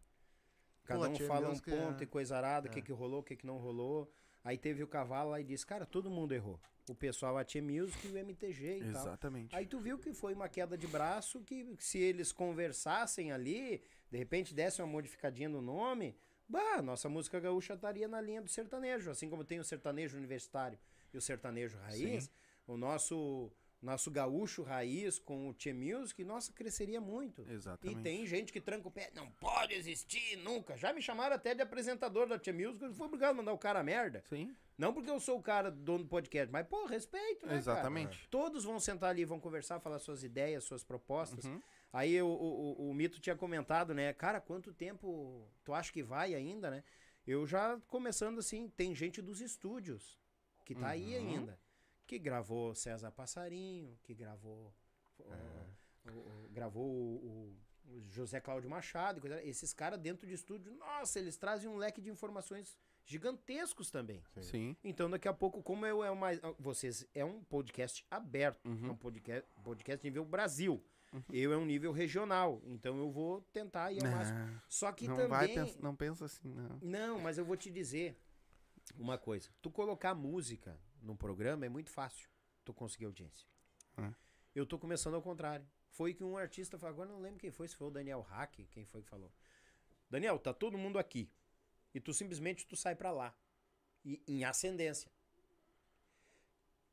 Cada 0.84 1.08
Pô, 1.08 1.14
um 1.14 1.26
fala 1.28 1.46
um 1.46 1.50
Music 1.50 1.70
ponto 1.70 2.00
é- 2.00 2.04
e 2.04 2.06
coisa 2.06 2.36
arada, 2.36 2.68
o 2.68 2.70
que 2.70 2.80
é. 2.80 2.82
que 2.82 2.92
rolou, 2.92 3.20
o 3.20 3.22
que 3.22 3.36
que 3.36 3.46
não 3.46 3.58
rolou. 3.58 4.12
Aí 4.42 4.58
teve 4.58 4.82
o 4.82 4.88
cavalo 4.88 5.30
lá 5.30 5.40
e 5.40 5.44
disse, 5.44 5.64
cara, 5.64 5.86
todo 5.86 6.10
mundo 6.10 6.32
errou. 6.32 6.58
O 6.88 6.94
pessoal, 6.94 7.38
a 7.38 7.44
Tia 7.44 7.62
Music 7.62 8.04
e 8.08 8.10
o 8.10 8.18
MTG 8.18 8.78
e 8.78 8.92
tal. 8.92 9.02
Exatamente. 9.02 9.54
Aí 9.54 9.66
tu 9.66 9.78
viu 9.78 9.98
que 9.98 10.12
foi 10.12 10.34
uma 10.34 10.48
queda 10.48 10.76
de 10.76 10.88
braço 10.88 11.40
que 11.42 11.76
se 11.78 11.98
eles 11.98 12.32
conversassem 12.32 13.30
ali, 13.30 13.80
de 14.10 14.18
repente 14.18 14.52
dessem 14.52 14.84
uma 14.84 14.90
modificadinha 14.90 15.48
no 15.48 15.62
nome, 15.62 16.16
bah, 16.51 16.82
nossa 16.82 17.09
música 17.09 17.39
gaúcha 17.39 17.74
estaria 17.74 18.09
na 18.09 18.20
linha 18.20 18.43
do 18.43 18.48
sertanejo, 18.48 19.10
assim 19.10 19.31
como 19.31 19.44
tem 19.44 19.60
o 19.60 19.64
sertanejo 19.64 20.16
universitário 20.16 20.78
e 21.12 21.16
o 21.16 21.20
sertanejo 21.20 21.78
raiz, 21.78 22.31
o 22.66 22.77
nosso 22.77 23.51
nosso 23.82 24.10
gaúcho 24.10 24.62
raiz 24.62 25.18
com 25.18 25.48
o 25.48 25.55
Tchê 25.55 25.72
Music, 25.72 26.22
nossa, 26.22 26.52
cresceria 26.52 27.01
muito. 27.01 27.43
E 27.48 27.52
Exatamente. 27.52 28.02
tem 28.02 28.27
gente 28.27 28.52
que 28.52 28.60
tranca 28.60 28.86
o 28.86 28.90
pé, 28.90 29.10
não 29.14 29.31
pode 29.31 29.72
existir 29.72 30.36
nunca. 30.36 30.77
Já 30.77 30.93
me 30.93 31.01
chamaram 31.01 31.35
até 31.35 31.55
de 31.55 31.62
apresentador 31.62 32.28
da 32.28 32.39
Tchê 32.39 32.52
Music, 32.52 32.85
eu 32.85 32.93
fui 32.93 33.06
obrigado 33.06 33.31
a 33.31 33.35
mandar 33.35 33.55
o 33.55 33.59
cara 33.59 33.81
a 33.81 33.82
merda. 33.82 34.22
Sim, 34.28 34.55
Não 34.77 34.93
porque 34.93 35.10
eu 35.10 35.18
sou 35.18 35.39
o 35.39 35.43
cara 35.43 35.70
dono 35.70 36.05
do 36.05 36.10
podcast, 36.10 36.52
mas, 36.52 36.66
pô, 36.66 36.85
respeito, 36.85 37.47
né, 37.47 37.52
cara? 37.52 37.56
exatamente. 37.56 38.28
Todos 38.31 38.64
vão 38.64 38.78
sentar 38.78 39.10
ali, 39.10 39.24
vão 39.24 39.40
conversar, 39.40 39.81
falar 39.81 39.98
suas 39.98 40.22
ideias, 40.22 40.64
suas 40.64 40.85
propostas. 40.85 41.47
Uhum. 41.47 41.62
Aí 41.92 42.20
o, 42.22 42.26
o, 42.28 42.88
o, 42.90 42.94
Mito 42.94 43.20
tinha 43.20 43.34
comentado, 43.36 43.92
né? 43.92 44.12
Cara, 44.12 44.40
quanto 44.40 44.72
tempo 44.72 45.48
tu 45.64 45.74
acha 45.74 45.92
que 45.92 46.02
vai 46.02 46.34
ainda, 46.34 46.70
né? 46.70 46.84
Eu 47.26 47.46
já 47.46 47.80
começando 47.88 48.38
assim, 48.38 48.68
tem 48.68 48.94
gente 48.94 49.20
dos 49.20 49.40
estúdios 49.40 50.18
que 50.64 50.74
tá 50.74 50.88
aí 50.90 51.16
Uhum. 51.16 51.28
ainda. 51.28 51.60
Que 52.06 52.18
gravou 52.18 52.74
César 52.74 53.10
Passarinho, 53.10 53.96
que 54.02 54.14
gravou. 54.14 54.72
É. 55.20 56.10
o- 56.10 56.12
o- 56.12 56.48
gravou 56.50 56.86
o, 56.86 57.56
José 58.08 58.40
Cláudio 58.40 58.70
Machado. 58.70 59.18
e 59.18 59.20
coisa- 59.20 59.42
Esses 59.44 59.72
caras 59.74 59.98
dentro 60.00 60.26
de 60.26 60.32
estúdio, 60.34 60.72
nossa, 60.76 61.18
eles 61.18 61.36
trazem 61.36 61.68
um 61.68 61.76
leque 61.76 62.00
de 62.00 62.08
informações 62.08 62.78
gigantescos 63.04 63.90
também. 63.90 64.22
Sim. 64.40 64.76
Então, 64.82 65.10
daqui 65.10 65.28
a 65.28 65.32
pouco, 65.32 65.62
como 65.62 65.84
eu 65.84 66.02
é 66.02 66.12
mais. 66.14 66.40
Vocês 66.58 67.06
é 67.14 67.24
um 67.24 67.42
podcast 67.44 68.04
aberto. 68.10 68.64
Uhum. 68.66 68.88
É 68.88 68.90
um 68.92 68.96
podcast, 68.96 69.50
podcast 69.62 70.06
nível 70.06 70.24
Brasil. 70.24 70.82
Eu 71.32 71.52
é 71.52 71.56
um 71.56 71.64
nível 71.64 71.92
regional. 71.92 72.62
Então 72.66 72.98
eu 72.98 73.10
vou 73.10 73.40
tentar 73.52 73.92
ir 73.92 74.04
ao 74.04 74.10
máximo. 74.10 74.38
Só 74.68 74.92
que 74.92 75.08
não 75.08 75.16
vai 75.28 75.48
também. 75.48 75.64
pens- 75.66 75.76
não 75.78 75.96
pensa 75.96 76.24
assim, 76.24 76.48
não. 76.54 76.78
Não, 76.80 77.18
mas 77.18 77.36
eu 77.38 77.44
vou 77.44 77.56
te 77.56 77.70
dizer 77.70 78.16
uma 78.96 79.18
coisa. 79.18 79.48
Tu 79.60 79.70
colocar 79.70 80.14
música 80.14 80.78
num 81.02 81.16
programa 81.16 81.66
é 81.66 81.68
muito 81.68 81.90
fácil. 81.90 82.28
Tu 82.64 82.72
conseguir 82.72 83.06
audiência. 83.06 83.46
Eu 84.54 84.64
tô 84.66 84.78
começando 84.78 85.14
ao 85.14 85.22
contrário. 85.22 85.66
Foi 85.90 86.14
que 86.14 86.22
um 86.22 86.36
artista 86.36 86.78
falou, 86.78 86.94
agora 86.94 87.08
não 87.10 87.20
lembro 87.20 87.38
quem 87.40 87.50
foi, 87.50 87.66
se 87.66 87.74
foi 87.76 87.88
o 87.88 87.90
Daniel 87.90 88.20
Hack, 88.20 88.60
quem 88.70 88.84
foi 88.84 89.02
que 89.02 89.08
falou. 89.08 89.32
Daniel, 90.08 90.38
tá 90.38 90.52
todo 90.54 90.78
mundo 90.78 90.98
aqui. 90.98 91.28
E 91.92 92.00
tu 92.00 92.12
simplesmente 92.14 92.66
tu 92.66 92.76
sai 92.76 92.94
pra 92.94 93.10
lá. 93.10 93.34
E, 94.04 94.22
em 94.26 94.44
ascendência. 94.44 95.10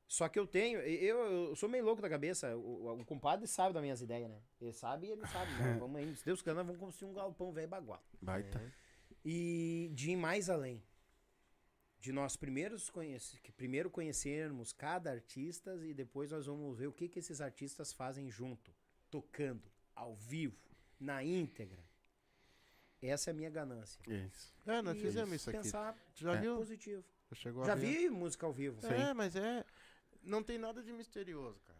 Só 0.07 0.29
que 0.29 0.39
eu 0.39 0.47
tenho, 0.47 0.79
eu, 0.79 1.17
eu 1.49 1.55
sou 1.55 1.67
meio 1.67 1.83
louco 1.83 2.01
da 2.01 2.09
cabeça. 2.09 2.55
O, 2.55 3.01
o 3.01 3.05
compadre 3.05 3.45
sabe 3.45 3.73
das 3.73 3.81
minhas 3.83 4.01
ideias, 4.01 4.29
né? 4.29 4.41
Ele 4.61 4.71
sabe 4.71 5.07
e 5.07 5.11
ele 5.11 5.27
sabe. 5.27 5.51
Né? 5.53 5.75
Vamos 5.79 5.97
aí, 5.97 6.15
se 6.15 6.23
Deus 6.25 6.39
quiser, 6.41 6.53
nós 6.53 6.65
vamos 6.65 6.79
construir 6.79 7.09
um 7.11 7.13
galpão 7.13 7.51
velho 7.51 7.67
bagual. 7.67 8.01
Baita. 8.21 8.61
E 9.25 9.91
de 9.93 10.11
ir 10.11 10.15
mais 10.15 10.49
além. 10.49 10.81
De 11.99 12.13
nós 12.13 12.37
primeiros 12.37 12.89
conhece, 12.89 13.37
primeiro 13.57 13.89
conhecermos 13.89 14.71
cada 14.71 15.11
artista 15.11 15.75
e 15.83 15.93
depois 15.93 16.31
nós 16.31 16.45
vamos 16.45 16.77
ver 16.77 16.87
o 16.87 16.93
que, 16.93 17.09
que 17.09 17.19
esses 17.19 17.41
artistas 17.41 17.91
fazem 17.91 18.29
junto, 18.29 18.71
tocando, 19.09 19.69
ao 19.95 20.15
vivo, 20.15 20.55
na 20.99 21.21
íntegra. 21.23 21.83
Essa 23.01 23.29
é 23.29 23.31
a 23.31 23.33
minha 23.33 23.49
ganância. 23.49 23.99
Isso. 24.07 24.53
É, 24.65 24.81
nós 24.81 24.95
E 24.95 25.01
fizemos 25.01 25.33
isso 25.33 25.49
aqui. 25.49 25.59
Pensar 25.59 25.97
já 26.15 26.35
É. 26.35 26.39
viu? 26.39 26.55
positivo. 26.55 27.03
Chegou 27.33 27.63
a 27.63 27.65
Já 27.65 27.75
ver? 27.75 27.87
vi 27.87 28.09
música 28.09 28.45
ao 28.45 28.53
vivo. 28.53 28.79
É, 28.87 29.13
mas 29.13 29.35
é. 29.35 29.65
Não 30.27 30.43
tem 30.43 30.57
nada 30.57 30.83
de 30.83 30.91
misterioso, 30.91 31.59
cara. 31.65 31.77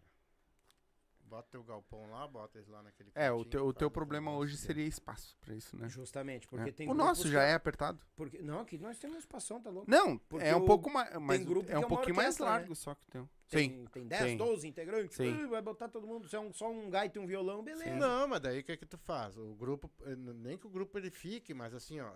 Bota 1.24 1.50
teu 1.52 1.62
galpão 1.62 2.10
lá, 2.10 2.26
bota 2.26 2.58
eles 2.58 2.70
lá 2.70 2.82
naquele 2.82 3.12
É, 3.14 3.30
o 3.30 3.44
teu, 3.44 3.66
o 3.68 3.74
teu 3.74 3.92
problema 3.92 4.32
hoje 4.34 4.56
seria 4.56 4.86
espaço 4.88 5.36
pra 5.42 5.54
isso, 5.54 5.76
né? 5.76 5.90
Justamente, 5.90 6.48
porque 6.48 6.70
É. 6.70 6.72
tem 6.72 6.90
o 6.90 6.94
nosso 6.94 7.28
já 7.28 7.42
que- 7.42 7.52
é 7.52 7.54
apertado. 7.54 8.00
Porque, 8.16 8.42
não, 8.42 8.62
aqui 8.62 8.78
nós 8.78 8.98
temos 8.98 9.18
espação, 9.18 9.62
tá 9.62 9.70
louco? 9.70 9.92
Não, 9.92 10.18
Porque 10.18 10.46
é 10.46 10.56
um 10.56 10.60
o- 10.64 10.66
pouco 10.66 10.90
mais. 10.90 11.14
Mas 11.20 11.44
grupo 11.44 11.70
é 11.70 11.74
é 11.74 11.78
um 11.78 11.82
uma 11.82 11.88
pouquinho 11.90 12.16
mais 12.16 12.40
né? 12.40 12.46
largo 12.46 12.74
só 12.74 12.96
que 12.96 13.06
tem. 13.12 13.22
Sim. 13.24 13.28
Tem, 13.50 13.86
tem 13.88 14.08
10, 14.08 14.24
sim. 14.32 14.38
12 14.38 14.68
integrantes. 14.70 15.18
Sim. 15.18 15.48
Vai 15.48 15.62
botar 15.62 15.90
todo 15.90 16.08
mundo. 16.08 16.30
Se 16.30 16.36
é 16.38 16.40
um, 16.40 16.54
só 16.54 16.72
um 16.72 16.90
gaita 16.90 17.20
e 17.20 17.22
um 17.22 17.28
violão, 17.28 17.62
beleza. 17.62 17.94
Não, 17.98 18.26
mas 18.30 18.40
daí 18.40 18.60
o 18.60 18.64
que 18.64 18.78
que 18.78 18.86
tu 18.86 18.98
faz? 18.98 19.38
O 19.38 19.54
grupo, 19.54 19.92
eh, 20.06 20.16
nem 20.16 20.58
que 20.58 20.66
o 20.66 20.70
grupo 20.70 20.98
ele 20.98 21.12
fique, 21.12 21.54
mas 21.54 21.74
assim, 21.74 22.00
ó, 22.00 22.10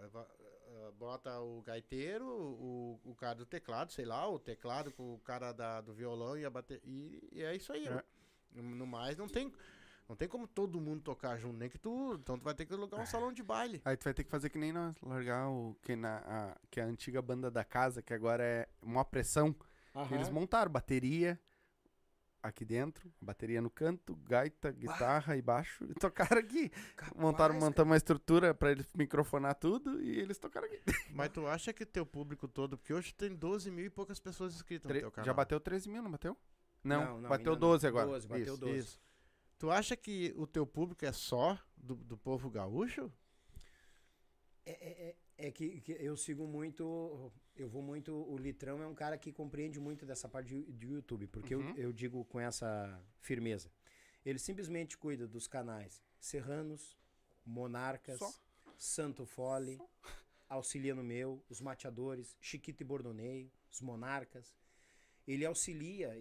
bota 0.91 1.39
o 1.39 1.61
gaiteiro, 1.61 2.25
o, 2.25 2.99
o 3.03 3.15
cara 3.15 3.35
do 3.35 3.45
teclado, 3.45 3.91
sei 3.91 4.05
lá, 4.05 4.27
o 4.29 4.39
teclado 4.39 4.91
com 4.91 5.15
o 5.15 5.19
cara 5.19 5.51
da, 5.51 5.81
do 5.81 5.93
violão 5.93 6.37
e 6.37 6.45
a 6.45 6.49
bater 6.49 6.81
e, 6.83 7.29
e 7.31 7.43
é 7.43 7.55
isso 7.55 7.71
aí. 7.71 7.87
É. 7.87 8.03
No, 8.53 8.85
mais 8.85 9.17
não 9.17 9.27
tem 9.27 9.51
não 10.09 10.15
tem 10.15 10.27
como 10.27 10.45
todo 10.45 10.81
mundo 10.81 11.01
tocar 11.01 11.37
junto, 11.37 11.57
nem 11.57 11.69
que 11.69 11.77
tu, 11.77 12.15
então 12.15 12.37
tu 12.37 12.43
vai 12.43 12.53
ter 12.53 12.65
que 12.65 12.73
alugar 12.73 12.99
um 12.99 13.05
salão 13.05 13.31
de 13.31 13.41
baile. 13.41 13.81
Aí 13.85 13.95
tu 13.95 14.03
vai 14.03 14.13
ter 14.13 14.25
que 14.25 14.29
fazer 14.29 14.49
que 14.49 14.57
nem 14.57 14.73
nós, 14.73 14.93
largar 15.01 15.47
o. 15.47 15.73
Que, 15.81 15.95
na, 15.95 16.17
a, 16.17 16.57
que 16.69 16.81
a 16.81 16.85
antiga 16.85 17.21
banda 17.21 17.49
da 17.49 17.63
casa, 17.63 18.01
que 18.01 18.13
agora 18.13 18.43
é 18.43 18.67
uma 18.81 19.05
pressão. 19.05 19.55
Aham. 19.95 20.15
Eles 20.15 20.29
montaram 20.29 20.69
bateria 20.69 21.39
aqui 22.43 22.65
dentro, 22.65 23.11
bateria 23.21 23.61
no 23.61 23.69
canto, 23.69 24.15
gaita, 24.27 24.71
guitarra 24.71 25.37
e 25.37 25.41
baixo. 25.41 25.85
E 25.85 25.93
tocaram 25.93 26.39
aqui. 26.39 26.69
Capaz, 26.95 27.21
Montaram, 27.21 27.55
montaram 27.55 27.89
uma 27.89 27.97
estrutura 27.97 28.53
pra 28.53 28.71
eles 28.71 28.87
microfonar 28.95 29.55
tudo 29.55 30.01
e 30.01 30.19
eles 30.19 30.37
tocaram 30.37 30.67
aqui. 30.67 30.79
Mas 31.13 31.29
tu 31.29 31.45
acha 31.47 31.71
que 31.73 31.85
teu 31.85 32.05
público 32.05 32.47
todo, 32.47 32.77
porque 32.77 32.93
hoje 32.93 33.13
tem 33.13 33.35
12 33.35 33.69
mil 33.69 33.85
e 33.85 33.89
poucas 33.89 34.19
pessoas 34.19 34.55
inscritas 34.55 34.85
no 34.85 34.89
Tre- 34.93 34.99
teu 35.01 35.11
canal. 35.11 35.25
Já 35.25 35.33
bateu 35.33 35.59
13 35.59 35.89
mil, 35.89 36.01
não 36.01 36.11
bateu? 36.11 36.35
Não, 36.83 37.05
Não, 37.05 37.21
não, 37.21 37.29
bateu 37.29 37.51
ainda 37.53 37.65
não. 37.65 37.69
12 37.71 37.87
agora. 37.87 38.07
12, 38.07 38.27
bateu 38.27 38.53
Isso. 38.53 38.57
12. 38.61 38.77
Isso. 38.77 38.99
Tu 39.59 39.69
acha 39.69 39.95
que 39.95 40.33
o 40.35 40.47
teu 40.47 40.65
público 40.65 41.05
é 41.05 41.11
só 41.11 41.57
do, 41.77 41.95
do 41.95 42.17
povo 42.17 42.49
gaúcho? 42.49 43.11
É, 44.65 44.71
é, 44.71 45.15
é- 45.47 45.51
que, 45.51 45.81
que 45.81 45.91
eu 45.93 46.15
sigo 46.17 46.47
muito. 46.47 47.31
Eu 47.55 47.67
vou 47.69 47.81
muito. 47.81 48.13
O 48.13 48.37
Litrão 48.37 48.81
é 48.81 48.87
um 48.87 48.95
cara 48.95 49.17
que 49.17 49.31
compreende 49.31 49.79
muito 49.79 50.05
dessa 50.05 50.27
parte 50.29 50.47
de, 50.49 50.63
de 50.71 50.87
YouTube, 50.87 51.27
porque 51.27 51.55
Uhum. 51.55 51.69
eu, 51.71 51.85
eu 51.85 51.93
digo 51.93 52.23
com 52.25 52.39
essa 52.39 52.99
firmeza. 53.19 53.69
Ele 54.25 54.39
simplesmente 54.39 54.97
cuida 54.97 55.27
dos 55.27 55.47
canais 55.47 56.01
Serranos, 56.19 56.95
Monarcas, 57.45 58.19
Só. 58.19 58.31
Santo 58.77 59.25
Fole, 59.25 59.79
Auxilia 60.49 60.93
no 60.95 61.03
Meu, 61.03 61.43
Os 61.49 61.59
Mateadores, 61.61 62.35
Chiquito 62.39 62.81
e 62.81 62.83
Bordoneio, 62.83 63.51
Os 63.71 63.81
Monarcas. 63.81 64.53
Ele 65.27 65.45
auxilia, 65.45 66.13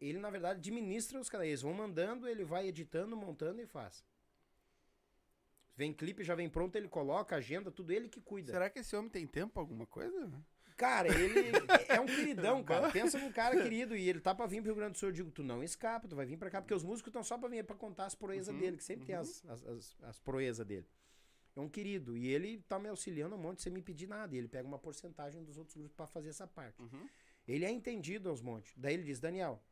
ele 0.00 0.18
na 0.18 0.28
verdade 0.28 0.58
administra 0.58 1.20
os 1.20 1.28
canais. 1.28 1.48
Eles 1.48 1.62
vão 1.62 1.72
mandando, 1.72 2.26
ele 2.28 2.44
vai 2.44 2.66
editando, 2.66 3.16
montando 3.16 3.60
e 3.62 3.66
faz. 3.66 4.04
Vem 5.76 5.92
clipe, 5.92 6.22
já 6.22 6.34
vem 6.34 6.48
pronto, 6.48 6.76
ele 6.76 6.88
coloca, 6.88 7.36
agenda, 7.36 7.70
tudo 7.70 7.92
ele 7.92 8.08
que 8.08 8.20
cuida. 8.20 8.52
Será 8.52 8.68
que 8.68 8.80
esse 8.80 8.94
homem 8.94 9.10
tem 9.10 9.26
tempo 9.26 9.52
pra 9.54 9.62
alguma 9.62 9.86
coisa? 9.86 10.30
Cara, 10.76 11.08
ele 11.08 11.50
é 11.88 12.00
um 12.00 12.06
queridão, 12.06 12.62
cara. 12.64 12.90
Pensa 12.90 13.18
num 13.18 13.30
cara 13.32 13.54
querido 13.62 13.94
e 13.96 14.08
ele 14.08 14.20
tá 14.20 14.34
pra 14.34 14.46
vir 14.46 14.62
pro 14.62 14.66
Rio 14.72 14.76
Grande 14.76 14.92
do 14.92 14.98
Sul. 14.98 15.08
Eu 15.10 15.12
digo, 15.12 15.30
tu 15.30 15.42
não 15.42 15.62
escapa, 15.62 16.08
tu 16.08 16.16
vai 16.16 16.24
vir 16.26 16.38
pra 16.38 16.50
cá, 16.50 16.60
porque 16.60 16.74
os 16.74 16.82
músicos 16.82 17.08
estão 17.10 17.22
só 17.22 17.36
pra 17.38 17.48
vir 17.48 17.64
pra 17.64 17.76
contar 17.76 18.06
as 18.06 18.14
proezas 18.14 18.54
Uhum, 18.54 18.60
dele, 18.60 18.76
que 18.78 18.84
sempre 18.84 19.06
tem 19.06 19.14
as, 19.14 19.44
as, 19.46 19.64
as, 19.66 19.96
as 20.02 20.18
proezas 20.18 20.66
dele. 20.66 20.86
é 21.56 21.60
um 21.60 21.68
querido. 21.68 22.16
E 22.16 22.28
ele 22.28 22.62
tá 22.68 22.78
me 22.78 22.88
auxiliando 22.88 23.34
um 23.36 23.38
monte 23.38 23.60
sem 23.62 23.70
me 23.72 23.82
pedir 23.82 24.06
nada. 24.06 24.34
E 24.34 24.38
ele 24.38 24.48
pega 24.48 24.66
uma 24.66 24.78
porcentagem 24.78 25.44
dos 25.44 25.58
outros 25.58 25.76
grupos 25.76 25.94
pra 25.96 26.06
fazer 26.06 26.30
essa 26.30 26.46
parte. 26.46 26.80
Uhum. 26.80 27.06
Ele 27.46 27.64
é 27.64 27.70
entendido 27.70 28.28
aos 28.30 28.40
montes. 28.40 28.72
Daí 28.76 28.94
ele 28.94 29.02
diz, 29.02 29.18
Daniel, 29.20 29.62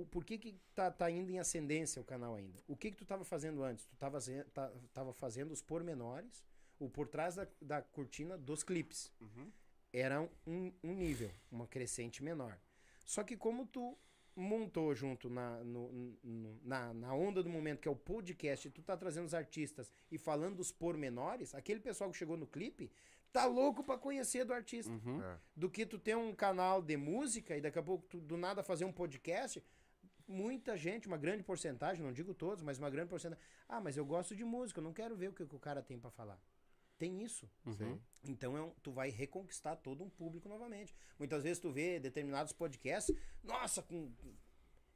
o, 0.00 0.06
por 0.06 0.24
que 0.24 0.38
que 0.38 0.52
tá, 0.74 0.90
tá 0.90 1.10
indo 1.10 1.30
em 1.30 1.38
ascendência 1.38 2.00
o 2.00 2.04
canal 2.04 2.34
ainda? 2.34 2.58
O 2.66 2.76
que 2.76 2.90
que 2.90 2.96
tu 2.96 3.04
tava 3.04 3.24
fazendo 3.24 3.62
antes? 3.62 3.84
Tu 3.86 3.96
tava, 3.96 4.20
ze- 4.20 4.44
tá- 4.54 4.72
tava 4.92 5.12
fazendo 5.12 5.50
os 5.52 5.60
pormenores, 5.62 6.44
o 6.78 6.88
por 6.88 7.08
trás 7.08 7.34
da, 7.34 7.46
da 7.60 7.82
cortina 7.82 8.36
dos 8.38 8.62
clipes. 8.62 9.12
Uhum. 9.20 9.50
Era 9.92 10.20
um, 10.46 10.72
um 10.84 10.94
nível, 10.94 11.30
uma 11.50 11.66
crescente 11.66 12.22
menor. 12.22 12.58
Só 13.04 13.24
que 13.24 13.36
como 13.36 13.66
tu 13.66 13.98
montou 14.36 14.94
junto 14.94 15.28
na, 15.28 15.64
no- 15.64 15.90
no- 16.22 16.60
na, 16.62 16.94
na 16.94 17.12
onda 17.14 17.42
do 17.42 17.48
momento, 17.50 17.80
que 17.80 17.88
é 17.88 17.90
o 17.90 17.96
podcast, 17.96 18.68
e 18.68 18.70
tu 18.70 18.82
tá 18.82 18.96
trazendo 18.96 19.26
os 19.26 19.34
artistas 19.34 19.90
e 20.12 20.16
falando 20.18 20.56
dos 20.56 20.70
pormenores, 20.70 21.54
aquele 21.54 21.80
pessoal 21.80 22.10
que 22.10 22.16
chegou 22.16 22.36
no 22.36 22.46
clipe 22.46 22.90
tá 23.32 23.44
louco 23.46 23.82
pra 23.82 23.98
conhecer 23.98 24.44
do 24.44 24.52
artista 24.54 24.90
Uhum. 24.92 25.20
É. 25.22 25.38
do 25.56 25.68
que 25.68 25.84
tu 25.84 25.98
ter 25.98 26.16
um 26.16 26.32
canal 26.34 26.80
de 26.80 26.96
música 26.96 27.56
e 27.56 27.60
daqui 27.60 27.78
a 27.78 27.82
pouco 27.82 28.06
tu 28.06 28.20
do 28.20 28.36
nada 28.36 28.62
fazer 28.62 28.84
um 28.84 28.92
podcast. 28.92 29.62
Muita 30.28 30.76
gente, 30.76 31.08
uma 31.08 31.16
grande 31.16 31.42
porcentagem, 31.42 32.04
não 32.04 32.12
digo 32.12 32.34
todos, 32.34 32.62
mas 32.62 32.78
uma 32.78 32.90
grande 32.90 33.08
porcentagem. 33.08 33.42
Ah, 33.66 33.80
mas 33.80 33.96
eu 33.96 34.04
gosto 34.04 34.36
de 34.36 34.44
música, 34.44 34.78
eu 34.78 34.84
não 34.84 34.92
quero 34.92 35.16
ver 35.16 35.28
o 35.30 35.32
que, 35.32 35.46
que 35.46 35.56
o 35.56 35.58
cara 35.58 35.82
tem 35.82 35.98
pra 35.98 36.10
falar. 36.10 36.38
Tem 36.98 37.22
isso. 37.22 37.50
Uhum. 37.64 37.98
Então 38.24 38.56
é 38.56 38.60
um- 38.62 38.72
tu 38.82 38.92
vai 38.92 39.08
reconquistar 39.08 39.76
todo 39.76 40.04
um 40.04 40.10
público 40.10 40.48
novamente. 40.48 40.94
Muitas 41.18 41.42
vezes 41.44 41.58
tu 41.60 41.70
vê 41.72 41.98
determinados 41.98 42.52
podcasts, 42.52 43.16
nossa, 43.42 43.82
com 43.82 44.12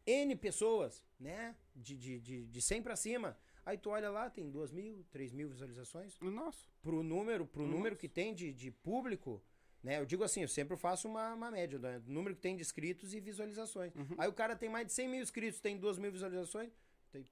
N 0.05 0.37
pessoas, 0.37 1.03
né? 1.19 1.57
De, 1.75 1.97
de, 1.97 2.21
de, 2.21 2.47
de 2.47 2.61
100 2.63 2.83
pra 2.83 2.97
cima. 2.97 3.39
Aí 3.65 3.79
tu 3.79 3.89
olha 3.91 4.11
lá, 4.11 4.29
tem 4.29 4.51
2 4.51 4.73
mil, 4.73 5.05
3 5.13 5.33
mil 5.33 5.49
visualizações 5.49 6.19
Nossa. 6.21 6.67
pro 6.83 7.03
número, 7.05 7.47
pro 7.47 7.63
Nossa. 7.63 7.75
número 7.77 7.97
que 7.97 8.09
tem 8.09 8.35
de, 8.35 8.53
de 8.53 8.71
público, 8.73 9.41
né? 9.83 9.99
Eu 9.99 10.07
digo 10.07 10.23
assim, 10.25 10.43
eu 10.43 10.49
sempre 10.49 10.77
faço 10.77 11.09
uma, 11.09 11.35
uma 11.35 11.51
média 11.51 11.79
do 11.79 12.11
número 12.13 12.35
que 12.35 12.41
tem 12.41 12.55
de 12.57 12.63
inscritos 12.63 13.13
e 13.15 13.21
visualizações. 13.21 13.95
Uhum. 13.95 14.15
Aí 14.19 14.29
o 14.29 14.33
cara 14.33 14.55
tem 14.57 14.69
mais 14.69 14.87
de 14.87 14.93
100 14.93 15.09
mil 15.09 15.23
inscritos, 15.23 15.61
tem 15.61 15.77
2 15.79 15.99
mil 15.99 16.13
visualizações, 16.13 16.71
tem- 17.11 17.25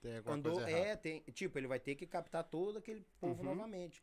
Tem 0.00 0.12
andou, 0.26 0.60
é, 0.66 0.96
tem, 0.96 1.20
tipo, 1.32 1.58
ele 1.58 1.66
vai 1.66 1.78
ter 1.80 1.94
que 1.94 2.06
captar 2.06 2.44
todo 2.44 2.78
aquele 2.78 3.04
povo 3.20 3.42
Uhum. 3.42 3.48
novamente. 3.54 4.02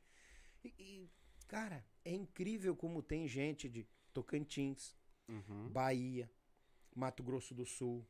E, 0.64 0.74
e, 0.78 1.10
cara, 1.48 1.86
é 2.04 2.12
incrível 2.14 2.76
como 2.76 3.02
tem 3.02 3.28
gente 3.28 3.70
de 3.70 3.88
Tocantins, 4.14 4.96
Uhum. 5.28 5.70
Bahia, 5.70 6.30
Mato 6.96 7.24
Grosso 7.24 7.54
do 7.56 7.66
Sul, 7.66 8.06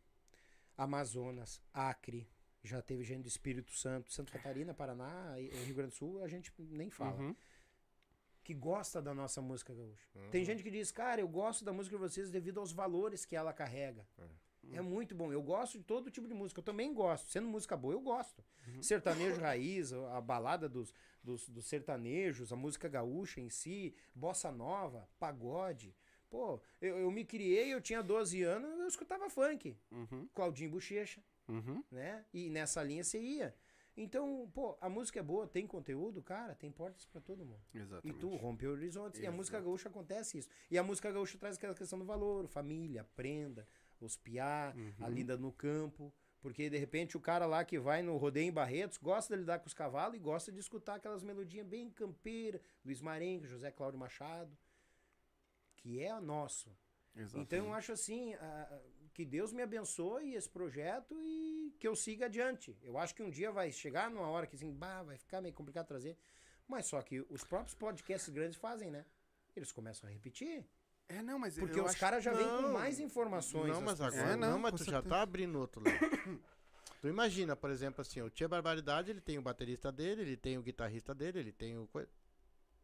Amazonas, 0.78 1.62
Acre, 1.74 2.28
já 2.64 2.82
teve 2.82 3.04
gente 3.04 3.22
do 3.22 3.28
Espírito 3.28 3.72
Santo, 3.74 4.12
Santa 4.12 4.32
Catarina, 4.34 4.74
Paraná, 4.74 5.36
Rio 5.38 5.76
Grande 5.76 5.92
do 5.92 5.96
Sul, 5.96 6.22
a 6.24 6.28
gente 6.28 6.52
nem 6.58 6.90
fala 6.90 7.22
Uhum. 7.22 7.36
Que 8.46 8.54
gosta 8.54 9.02
da 9.02 9.14
nossa 9.14 9.42
música 9.42 9.74
gaúcha. 9.74 10.08
Uhum. 10.16 10.30
Tem 10.30 10.46
gente 10.46 10.62
que 10.64 10.70
diz, 10.70 10.92
cara, 10.92 11.20
eu 11.20 11.28
gosto 11.28 11.66
da 11.66 11.74
música 11.74 11.96
de 11.98 12.02
vocês 12.02 12.30
devido 12.30 12.60
aos 12.60 12.72
valores 12.72 13.26
que 13.26 13.36
ela 13.36 13.52
carrega. 13.52 14.08
É 14.72 14.82
muito 14.82 15.14
bom. 15.16 15.32
Eu 15.34 15.42
gosto 15.44 15.78
de 15.80 15.84
todo 15.84 16.10
tipo 16.12 16.28
de 16.28 16.34
música. 16.34 16.60
Eu 16.60 16.64
também 16.64 16.94
gosto. 16.94 17.28
Sendo 17.30 17.48
música 17.48 17.76
boa, 17.76 17.94
eu 17.94 18.00
gosto. 18.02 18.44
Sertanejo 18.82 19.42
raiz, 19.42 19.92
a 19.94 20.22
balada 20.22 20.70
dos, 20.70 20.94
dos, 21.24 21.50
dos 21.50 21.66
sertanejos, 21.66 22.52
a 22.54 22.56
música 22.56 22.88
gaúcha 22.88 23.42
em 23.42 23.50
si, 23.50 23.96
bossa 24.14 24.52
nova, 24.52 25.08
pagode. 25.20 25.96
Pô, 26.30 26.60
eu, 26.82 26.98
eu 26.98 27.12
me 27.12 27.24
criei, 27.26 27.74
eu 27.74 27.80
tinha 27.82 28.02
12 28.02 28.42
anos, 28.44 28.80
eu 28.80 28.88
escutava 28.88 29.30
funk. 29.30 29.76
Uhum. 29.92 30.28
Claudinho 30.34 30.72
Bochecha, 30.72 31.22
Uhum. 31.48 31.84
né? 31.92 32.26
E 32.34 32.50
nessa 32.50 32.82
linha 32.84 33.04
você 33.04 33.20
ia. 33.20 33.56
Então, 33.98 34.50
pô, 34.54 34.78
a 34.82 34.90
música 34.90 35.20
é 35.20 35.24
boa, 35.24 35.48
tem 35.48 35.66
conteúdo, 35.66 36.22
cara, 36.22 36.54
tem 36.54 36.70
portas 36.72 37.06
pra 37.06 37.22
todo 37.22 37.46
mundo. 37.46 37.62
E 37.74 37.78
Exatamente. 37.78 38.20
tu 38.20 38.36
rompe 38.36 38.68
horizontes. 38.68 39.20
E 39.20 39.24
a 39.24 39.24
Exato. 39.26 39.38
música 39.38 39.60
gaúcha 39.62 39.88
acontece 39.90 40.38
isso. 40.38 40.50
E 40.70 40.78
a 40.78 40.84
música 40.84 41.12
gaúcha 41.12 41.38
traz 41.38 41.56
aquela 41.56 41.74
questão 41.74 41.98
do 41.98 42.04
valor, 42.06 42.46
família, 42.48 43.06
prenda, 43.16 43.66
os 44.02 44.18
piá, 44.18 44.76
a 45.00 45.08
lida 45.08 45.38
no 45.38 45.52
campo. 45.52 46.14
Porque 46.42 46.70
de 46.70 46.78
repente 46.78 47.18
o 47.18 47.20
cara 47.20 47.46
lá 47.48 47.64
que 47.66 47.80
vai 47.80 48.04
no 48.04 48.18
rodeio 48.18 48.50
em 48.50 48.52
Barretos 48.52 48.98
gosta 49.00 49.34
de 49.34 49.40
lidar 49.40 49.58
com 49.60 49.66
os 49.68 49.74
cavalos 49.74 50.16
e 50.16 50.20
gosta 50.20 50.52
de 50.52 50.60
escutar 50.60 50.96
aquelas 50.96 51.24
melodias 51.24 51.66
bem 51.66 51.90
campeiras, 51.90 52.62
Luiz 52.84 53.02
Marenco, 53.02 53.48
José 53.48 53.72
Cláudio 53.72 54.00
Machado, 54.00 54.56
que 55.78 56.02
é 56.04 56.20
nosso. 56.20 56.70
Exatamente. 57.16 57.46
Então 57.56 57.66
eu 57.68 57.74
acho 57.74 57.94
assim, 57.94 58.34
a- 58.36 58.82
que 59.16 59.24
Deus 59.24 59.54
me 59.54 59.62
abençoe 59.64 60.36
esse 60.36 60.50
projeto 60.50 61.16
e 61.18 61.74
que 61.80 61.88
eu 61.88 61.96
siga 61.96 62.26
adiante. 62.26 62.78
Eu 62.84 62.98
acho 62.98 63.16
que 63.16 63.24
um 63.24 63.30
dia 63.30 63.50
vai 63.50 63.72
chegar 63.72 64.12
numa 64.12 64.28
hora 64.28 64.46
que 64.46 64.56
assim, 64.58 64.70
bah, 64.74 65.04
vai 65.04 65.18
ficar 65.18 65.40
meio 65.42 65.54
complicado 65.56 65.88
trazer. 65.88 66.18
Mas 66.68 66.86
só 66.88 67.02
que 67.02 67.26
os 67.30 67.42
próprios 67.46 67.74
podcasts 67.74 68.28
grandes 68.28 68.58
fazem, 68.58 68.92
né? 68.92 69.06
Eles 69.56 69.72
começam 69.72 70.10
a 70.10 70.12
repetir. 70.12 70.66
É, 71.08 71.22
não, 71.22 71.40
mas 71.40 71.58
Porque 71.58 71.80
eu 71.80 71.86
os 71.86 71.92
acho- 71.92 72.00
caras 72.00 72.22
já 72.24 72.34
vêm 72.34 72.46
com 72.46 72.74
mais 72.74 73.00
informações. 73.00 73.68
Não, 73.70 73.78
as 73.78 73.84
mas 73.84 73.92
pessoas. 74.00 74.14
agora 74.16 74.34
É, 74.34 74.36
não, 74.36 74.52
não, 74.52 74.60
mas 74.60 74.74
tu 74.74 74.84
já 74.84 74.92
certeza. 74.94 75.16
tá 75.16 75.22
abrindo 75.22 75.60
outro 75.60 75.82
lado. 75.82 75.98
tu 77.00 77.08
imagina, 77.08 77.56
por 77.56 77.70
exemplo, 77.70 78.02
assim, 78.02 78.22
o 78.22 78.30
Tia 78.30 78.50
Barbaridade, 78.50 79.12
ele 79.12 79.22
tem 79.22 79.38
o 79.38 79.42
baterista 79.42 79.92
dele, 79.94 80.24
ele 80.24 80.36
tem 80.36 80.58
o 80.58 80.62
guitarrista 80.62 81.16
dele, 81.16 81.40
ele 81.40 81.54
tem 81.54 81.78
o... 81.78 81.88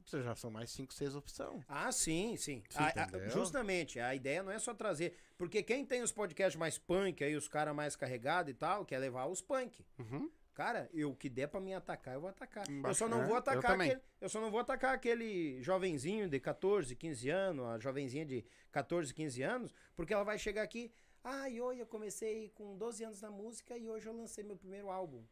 Você 0.05 0.21
já 0.21 0.35
são 0.35 0.49
mais 0.51 0.69
cinco, 0.71 0.93
seis 0.93 1.15
opções. 1.15 1.63
Ah, 1.67 1.91
sim, 1.91 2.35
sim. 2.37 2.63
A- 2.75 3.01
a- 3.03 3.03
entendeu? 3.07 3.29
justamente, 3.29 3.99
a 3.99 4.13
ideia 4.15 4.43
não 4.43 4.51
é 4.51 4.59
só 4.59 4.73
trazer. 4.73 5.15
Porque 5.37 5.61
quem 5.63 5.85
tem 5.85 6.01
os 6.01 6.11
podcasts 6.11 6.59
mais 6.59 6.77
punk, 6.77 7.23
aí 7.23 7.35
os 7.35 7.47
caras 7.47 7.75
mais 7.75 7.95
carregados 7.95 8.51
e 8.51 8.53
tal, 8.53 8.85
quer 8.85 8.99
levar 8.99 9.25
os 9.27 9.41
punk. 9.41 9.85
Uhum. 9.99 10.29
Cara, 10.53 10.89
eu 10.93 11.11
o 11.11 11.15
que 11.15 11.29
der 11.29 11.47
pra 11.47 11.61
me 11.61 11.73
atacar, 11.73 12.15
eu 12.15 12.21
vou 12.21 12.29
atacar. 12.29 12.67
Eu 12.69 12.75
Embaixo, 12.75 12.99
só 12.99 13.07
não 13.07 13.19
vou 13.23 13.31
eu 13.31 13.37
atacar 13.37 13.71
também. 13.71 13.91
aquele, 13.91 14.03
eu 14.19 14.29
só 14.29 14.41
não 14.41 14.51
vou 14.51 14.59
atacar 14.59 14.93
aquele 14.93 15.61
jovenzinho 15.63 16.27
de 16.29 16.39
14, 16.41 16.93
15 16.95 17.29
anos, 17.29 17.65
a 17.65 17.79
jovenzinha 17.79 18.25
de 18.25 18.45
14, 18.69 19.13
15 19.13 19.41
anos, 19.41 19.73
porque 19.95 20.13
ela 20.13 20.25
vai 20.25 20.37
chegar 20.37 20.61
aqui, 20.61 20.91
ai, 21.23 21.59
oi, 21.61 21.81
eu 21.81 21.85
comecei 21.87 22.49
com 22.49 22.77
12 22.77 23.01
anos 23.03 23.21
na 23.21 23.31
música 23.31 23.77
e 23.77 23.87
hoje 23.89 24.07
eu 24.07 24.13
lancei 24.13 24.43
meu 24.43 24.57
primeiro 24.57 24.89
álbum. 24.91 25.23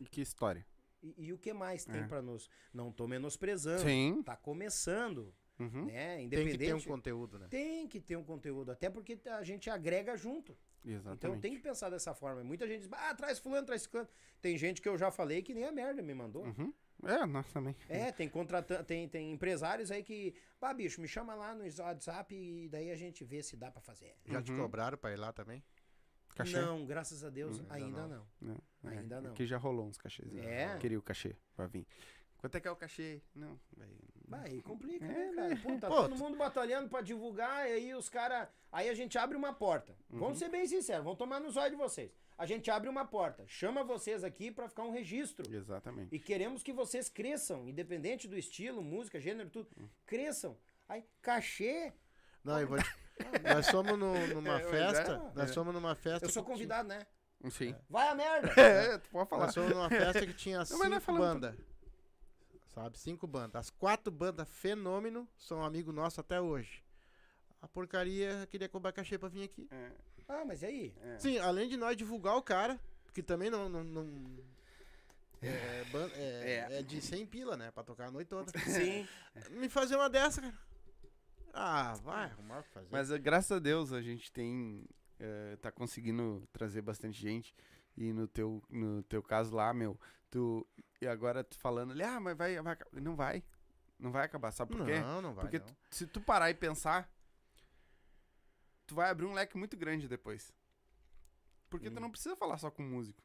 E 0.00 0.04
que 0.06 0.20
história. 0.20 0.66
E, 1.02 1.26
e 1.26 1.32
o 1.32 1.38
que 1.38 1.52
mais 1.52 1.84
tem 1.84 2.00
É. 2.02 2.06
pra 2.06 2.20
nos? 2.22 2.48
Não 2.72 2.90
tô 2.92 3.06
menosprezando. 3.06 3.82
Sim. 3.82 4.22
Tá 4.24 4.36
começando, 4.36 5.34
Uhum. 5.58 5.86
né? 5.86 6.16
Tem 6.16 6.24
Independente. 6.26 6.58
que 6.58 6.64
ter 6.66 6.74
um 6.74 6.80
conteúdo, 6.82 7.38
né? 7.38 7.46
Tem 7.48 7.86
que 7.88 8.00
ter 8.00 8.16
um 8.16 8.24
conteúdo, 8.24 8.70
até 8.72 8.90
porque 8.90 9.18
a 9.26 9.42
gente 9.42 9.70
agrega 9.70 10.16
junto. 10.16 10.56
Exatamente. 10.84 11.16
Então 11.16 11.40
tem 11.40 11.54
que 11.54 11.60
pensar 11.60 11.90
dessa 11.90 12.14
forma. 12.14 12.42
Muita 12.44 12.66
gente 12.66 12.80
diz, 12.82 12.88
ah, 12.92 13.14
traz 13.14 13.38
fulano, 13.38 13.66
traz 13.66 13.86
fulano. 13.86 14.08
Tem 14.40 14.56
gente 14.56 14.80
que 14.80 14.88
eu 14.88 14.96
já 14.96 15.10
falei 15.10 15.42
que 15.42 15.52
nem 15.54 15.64
a 15.64 15.72
merda 15.72 16.02
me 16.02 16.14
mandou. 16.14 16.44
Uhum. 16.44 16.72
É, 17.04 17.26
nós 17.26 17.46
também. 17.52 17.76
É, 17.88 18.10
tem 18.12 18.30
tem, 18.86 19.06
tem 19.08 19.30
empresários 19.32 19.90
aí 19.90 20.02
que, 20.02 20.34
bah, 20.60 20.72
bicho, 20.72 21.00
me 21.00 21.06
chama 21.08 21.34
lá 21.34 21.54
no 21.54 21.62
WhatsApp 21.82 22.34
e 22.34 22.68
daí 22.68 22.90
a 22.90 22.96
gente 22.96 23.22
vê 23.24 23.42
se 23.42 23.54
dá 23.56 23.70
pra 23.70 23.82
fazer. 23.82 24.14
Já 24.24 24.40
te 24.40 24.50
Uhum. 24.52 24.58
cobraram 24.58 24.96
pra 24.96 25.12
ir 25.12 25.16
lá 25.16 25.30
também? 25.32 25.62
Cachê? 26.36 26.60
Não, 26.60 26.84
graças 26.84 27.24
a 27.24 27.30
Deus, 27.30 27.58
Ainda 27.70 27.74
ainda 27.74 28.06
não. 28.06 28.26
não. 28.40 28.56
Não. 28.82 28.92
É, 28.92 28.98
Ainda 28.98 29.20
não. 29.22 29.30
Aqui 29.30 29.46
já 29.46 29.56
rolou 29.56 29.86
uns 29.86 29.96
cachêzinhos. 29.96 30.46
É? 30.46 30.76
Queria 30.78 30.98
o 30.98 31.02
cachê 31.02 31.34
pra 31.56 31.66
vir. 31.66 31.86
Quanto 32.36 32.54
é 32.56 32.60
que 32.60 32.68
é 32.68 32.70
o 32.70 32.76
cachê? 32.76 33.22
Não, 33.34 33.58
vai. 34.28 34.50
Aí 34.50 34.60
complica, 34.62 35.04
É, 35.04 35.32
né, 35.32 35.34
cara? 35.34 35.56
Pô, 35.56 35.78
tá 35.78 35.88
Pô, 35.88 36.02
todo 36.02 36.16
mundo 36.16 36.36
batalhando 36.36 36.88
pra 36.90 37.00
divulgar 37.00 37.66
e 37.68 37.72
aí 37.72 37.94
os 37.94 38.08
caras... 38.08 38.48
Aí 38.70 38.88
a 38.90 38.94
gente 38.94 39.16
abre 39.16 39.36
uma 39.36 39.54
porta. 39.54 39.96
Uhum. 40.10 40.18
Vamos 40.18 40.38
ser 40.38 40.50
bem 40.50 40.66
sinceros, 40.66 41.02
vamos 41.04 41.18
tomar 41.18 41.40
nos 41.40 41.56
olhos 41.56 41.70
de 41.70 41.76
vocês. 41.76 42.12
A 42.36 42.44
gente 42.44 42.70
abre 42.70 42.90
uma 42.90 43.06
porta, 43.06 43.44
chama 43.46 43.82
vocês 43.82 44.22
aqui 44.22 44.50
pra 44.50 44.68
ficar 44.68 44.82
um 44.82 44.90
registro. 44.90 45.50
Exatamente. 45.52 46.14
E 46.14 46.18
queremos 46.18 46.62
que 46.62 46.72
vocês 46.72 47.08
cresçam, 47.08 47.66
independente 47.66 48.28
do 48.28 48.36
estilo, 48.36 48.82
música, 48.82 49.18
gênero, 49.18 49.48
tudo. 49.48 49.68
Hum. 49.80 49.88
Cresçam. 50.04 50.56
Aí, 50.86 51.02
cachê. 51.22 51.94
Não, 52.44 52.60
eu 52.60 52.68
vou 52.68 52.76
te... 52.78 53.05
Nós 53.54 53.68
fomos 53.70 53.98
no- 53.98 54.26
numa 54.28 54.60
É, 54.60 54.64
festa, 54.64 55.12
é. 55.12 55.38
nós 55.38 55.50
É. 55.50 55.52
fomos 55.54 55.72
numa 55.74 55.94
festa... 55.94 56.26
Eu 56.26 56.30
sou 56.30 56.42
que 56.42 56.48
tinha- 56.48 56.54
convidado, 56.56 56.88
né? 56.88 57.06
Sim. 57.50 57.74
Vai 57.88 58.08
a 58.08 58.14
merda! 58.14 58.48
É, 58.94 58.98
tu 58.98 59.08
pode 59.10 59.28
falar. 59.28 59.46
Nós 59.46 59.54
fomos 59.54 59.70
numa 59.70 59.88
festa 59.88 60.26
que 60.26 60.32
tinha 60.34 60.58
Não, 60.58 60.64
mas 60.64 60.78
não 60.78 60.84
é 60.84 60.88
cinco 60.90 61.00
falando 61.00 61.40
bandas. 61.40 61.56
Sabe? 62.74 62.98
Cinco 62.98 63.26
bandas. 63.26 63.60
As 63.60 63.70
quatro 63.70 64.10
bandas 64.12 64.48
fenômeno 64.48 65.26
são 65.38 65.62
amigo 65.64 65.92
nosso 65.92 66.20
até 66.20 66.40
hoje. 66.40 66.82
A 67.62 67.68
porcaria 67.68 68.46
queria 68.50 68.68
cobrar 68.68 68.92
cachê 68.92 69.16
pra 69.18 69.28
vir 69.28 69.44
aqui. 69.44 69.66
É, 69.70 69.90
Ah, 70.28 70.44
mas 70.44 70.62
e 70.62 70.66
aí? 70.66 70.94
é. 71.02 71.18
Sim, 71.18 71.38
além 71.38 71.68
de 71.68 71.76
nós 71.76 71.96
divulgar 71.96 72.36
o 72.36 72.42
cara, 72.42 72.78
que 73.14 73.22
também 73.22 73.48
não. 73.48 73.68
não, 73.68 73.82
não- 73.82 74.36
é, 75.42 75.84
ban- 75.90 76.10
é- 76.14 76.66
É. 76.70 76.78
é 76.78 76.82
de 76.82 77.00
100 77.00 77.24
pila, 77.26 77.56
né? 77.56 77.70
Pra 77.70 77.82
tocar 77.82 78.08
a 78.08 78.10
noite 78.10 78.28
toda. 78.28 78.50
Sim. 78.60 79.06
Me 79.52 79.68
fazer 79.68 79.96
uma 79.96 80.10
dessa, 80.10 80.40
cara. 80.42 80.54
Ah, 81.58 81.94
vai 82.02 82.24
arrumar 82.26 82.60
o 82.60 82.62
que 82.62 82.68
fazer. 82.70 82.88
Mas 82.90 83.10
eh, 83.10 83.18
graças 83.18 83.50
a 83.52 83.58
Deus 83.58 83.92
a 83.92 84.02
gente 84.02 84.30
tem. 84.30 84.84
eh, 85.18 85.56
tá 85.62 85.72
conseguindo 85.72 86.46
trazer 86.52 86.82
bastante 86.82 87.18
gente. 87.18 87.54
E 87.96 88.12
no 88.12 88.28
teu, 88.28 88.62
no 88.68 89.02
teu 89.04 89.22
caso 89.22 89.54
lá, 89.54 89.72
meu, 89.72 89.98
tu. 90.30 90.66
E 91.00 91.06
agora 91.06 91.42
tu 91.42 91.58
falando 91.58 91.92
ali, 91.92 92.02
ah, 92.02 92.20
mas 92.20 92.36
vai, 92.36 92.60
vai. 92.60 92.76
Não 92.92 93.16
vai. 93.16 93.42
Não 93.98 94.12
vai 94.12 94.24
acabar. 94.26 94.50
Sabe 94.52 94.76
por 94.76 94.84
quê? 94.84 94.98
Não, 95.00 95.22
não 95.22 95.34
vai. 95.34 95.44
Porque 95.44 95.58
não. 95.58 95.66
tu- 95.66 95.76
se 95.90 96.06
tu 96.06 96.20
parar 96.20 96.50
e 96.50 96.54
pensar, 96.54 97.10
tu 98.86 98.94
vai 98.94 99.08
abrir 99.10 99.24
um 99.26 99.32
leque 99.32 99.56
muito 99.56 99.76
grande 99.76 100.06
depois. 100.08 100.52
Porque 101.70 101.90
tu 101.90 101.96
Hum. 101.96 102.00
não 102.02 102.10
precisa 102.10 102.36
falar 102.36 102.58
só 102.58 102.70
com 102.70 102.82
músico. 102.82 103.22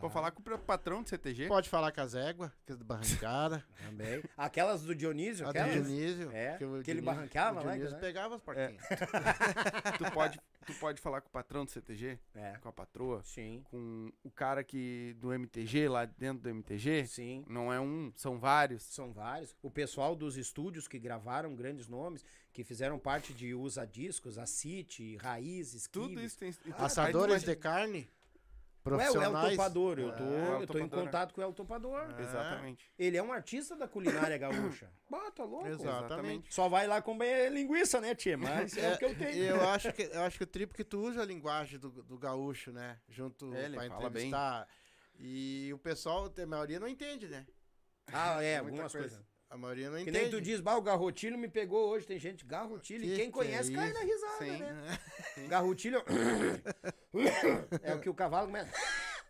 Pra 0.00 0.10
falar 0.10 0.30
com 0.30 0.40
o 0.42 0.58
patrão 0.58 1.02
do 1.02 1.08
CTG. 1.08 1.48
Pode 1.48 1.68
falar 1.68 1.92
com 1.92 2.00
as 2.00 2.14
éguas, 2.14 2.50
que 2.66 2.72
é 2.72 2.76
do 2.76 2.84
barrancada. 2.84 3.64
Também. 3.86 4.22
Aquelas 4.36 4.82
do 4.82 4.94
Dionísio, 4.94 5.46
a 5.48 5.52
do 5.52 5.58
aquelas? 5.58 5.86
Dionísio. 5.86 6.30
É, 6.32 6.56
que 6.58 6.64
o 6.64 6.82
que 6.82 6.90
ele 6.90 7.00
barranqueava 7.00 7.60
o 7.60 7.64
lá, 7.64 7.72
Dionísio 7.72 7.94
né? 7.96 8.00
pegava 8.00 8.34
as 8.36 8.40
porquinhas. 8.42 8.82
Tu 9.98 10.10
pode, 10.12 10.40
tu 10.66 10.74
pode 10.74 11.00
falar 11.00 11.20
com 11.20 11.28
o 11.28 11.30
patrão 11.30 11.64
do 11.64 11.70
CTG, 11.70 12.18
É. 12.34 12.56
com 12.60 12.68
a 12.68 12.72
patroa, 12.72 13.22
Sim, 13.24 13.62
com 13.70 14.10
o 14.22 14.30
cara 14.30 14.64
que 14.64 15.14
do 15.18 15.32
MTG, 15.32 15.88
lá 15.88 16.04
dentro 16.04 16.42
do 16.42 16.48
MTG. 16.48 17.06
sim. 17.06 17.44
Não 17.48 17.72
é 17.72 17.80
um, 17.80 18.12
são 18.16 18.38
vários. 18.38 18.82
São 18.82 19.12
vários. 19.12 19.54
O 19.62 19.70
pessoal 19.70 20.14
dos 20.16 20.36
estúdios 20.36 20.88
que 20.88 20.98
gravaram 20.98 21.54
grandes 21.54 21.88
nomes, 21.88 22.24
que 22.52 22.62
fizeram 22.64 22.98
parte 22.98 23.32
de 23.32 23.54
Usa 23.54 23.86
Discos, 23.86 24.38
a 24.38 24.46
City, 24.46 25.16
Raízes, 25.16 25.88
Tudo 25.88 26.20
isso 26.20 26.38
tem. 26.38 26.54
Assadores 26.78 27.42
de 27.42 27.56
carne, 27.56 28.08
Ué, 28.86 28.92
o 28.92 29.00
El 29.00 29.12
profissionais. 29.12 29.50
Topador, 29.56 29.98
eu 29.98 30.12
tô, 30.12 30.24
É, 30.24 30.56
o 30.56 30.60
eu 30.60 30.66
tô 30.66 30.78
em 30.78 30.88
contato 30.88 31.32
com 31.32 31.40
o 31.40 31.44
El 31.44 31.52
Topador. 31.52 32.14
Exatamente. 32.20 32.90
Ele 32.98 33.16
é 33.16 33.22
um 33.22 33.32
artista 33.32 33.74
da 33.74 33.88
culinária 33.88 34.36
gaúcha. 34.36 34.90
Bota 35.08 35.42
louco. 35.44 35.66
Exatamente. 35.66 36.52
Só 36.52 36.68
vai 36.68 36.86
lá 36.86 37.00
comer 37.00 37.50
linguiça, 37.50 38.00
né, 38.00 38.14
tia? 38.14 38.36
Mas 38.36 38.76
é, 38.76 38.92
o 38.92 38.98
que 38.98 39.04
eu 39.04 39.16
tenho. 39.16 39.44
Eu 39.44 39.68
acho 39.68 39.92
que, 39.92 40.02
eu 40.02 40.22
acho 40.22 40.36
que 40.38 40.44
o 40.44 40.46
triplo 40.46 40.76
que 40.76 40.84
tu 40.84 40.98
usa 40.98 41.22
a 41.22 41.24
linguagem 41.24 41.78
do, 41.78 41.90
do 41.90 42.18
gaúcho, 42.18 42.72
né? 42.72 42.98
Junto 43.08 43.54
É, 43.54 43.64
ele 43.64 43.76
pra 43.76 43.88
fala 43.88 44.10
bem. 44.10 44.28
entrevistar. 44.28 44.68
E 45.18 45.70
o 45.72 45.78
pessoal, 45.78 46.30
a 46.36 46.46
maioria 46.46 46.78
não 46.80 46.88
entende, 46.88 47.28
né? 47.28 47.46
Ah, 48.12 48.42
é, 48.42 48.60
Muita 48.60 48.82
algumas 48.82 48.92
coisa. 48.92 49.24
A 49.54 49.56
maioria 49.56 49.88
não 49.88 49.96
Que 49.98 50.02
entende. 50.02 50.18
nem 50.18 50.30
tu 50.30 50.40
diz, 50.40 50.60
bah, 50.60 50.74
o 50.76 50.82
Garrotilho 50.82 51.38
me 51.38 51.46
pegou 51.46 51.88
hoje. 51.90 52.04
Tem 52.04 52.18
gente, 52.18 52.44
Garrotilho. 52.44 53.04
E 53.04 53.10
Que 53.10 53.16
quem 53.16 53.26
que 53.26 53.30
conhece 53.30 53.72
é 53.72 53.76
cai 53.76 53.92
na 53.92 54.00
risada, 54.00 54.38
Sim. 54.38 54.58
né? 54.58 54.98
Garrotilho 55.48 56.02
é 57.80 57.94
o 57.94 58.00
que 58.00 58.10
o 58.10 58.14
cavalo 58.14 58.48
começa. 58.48 58.72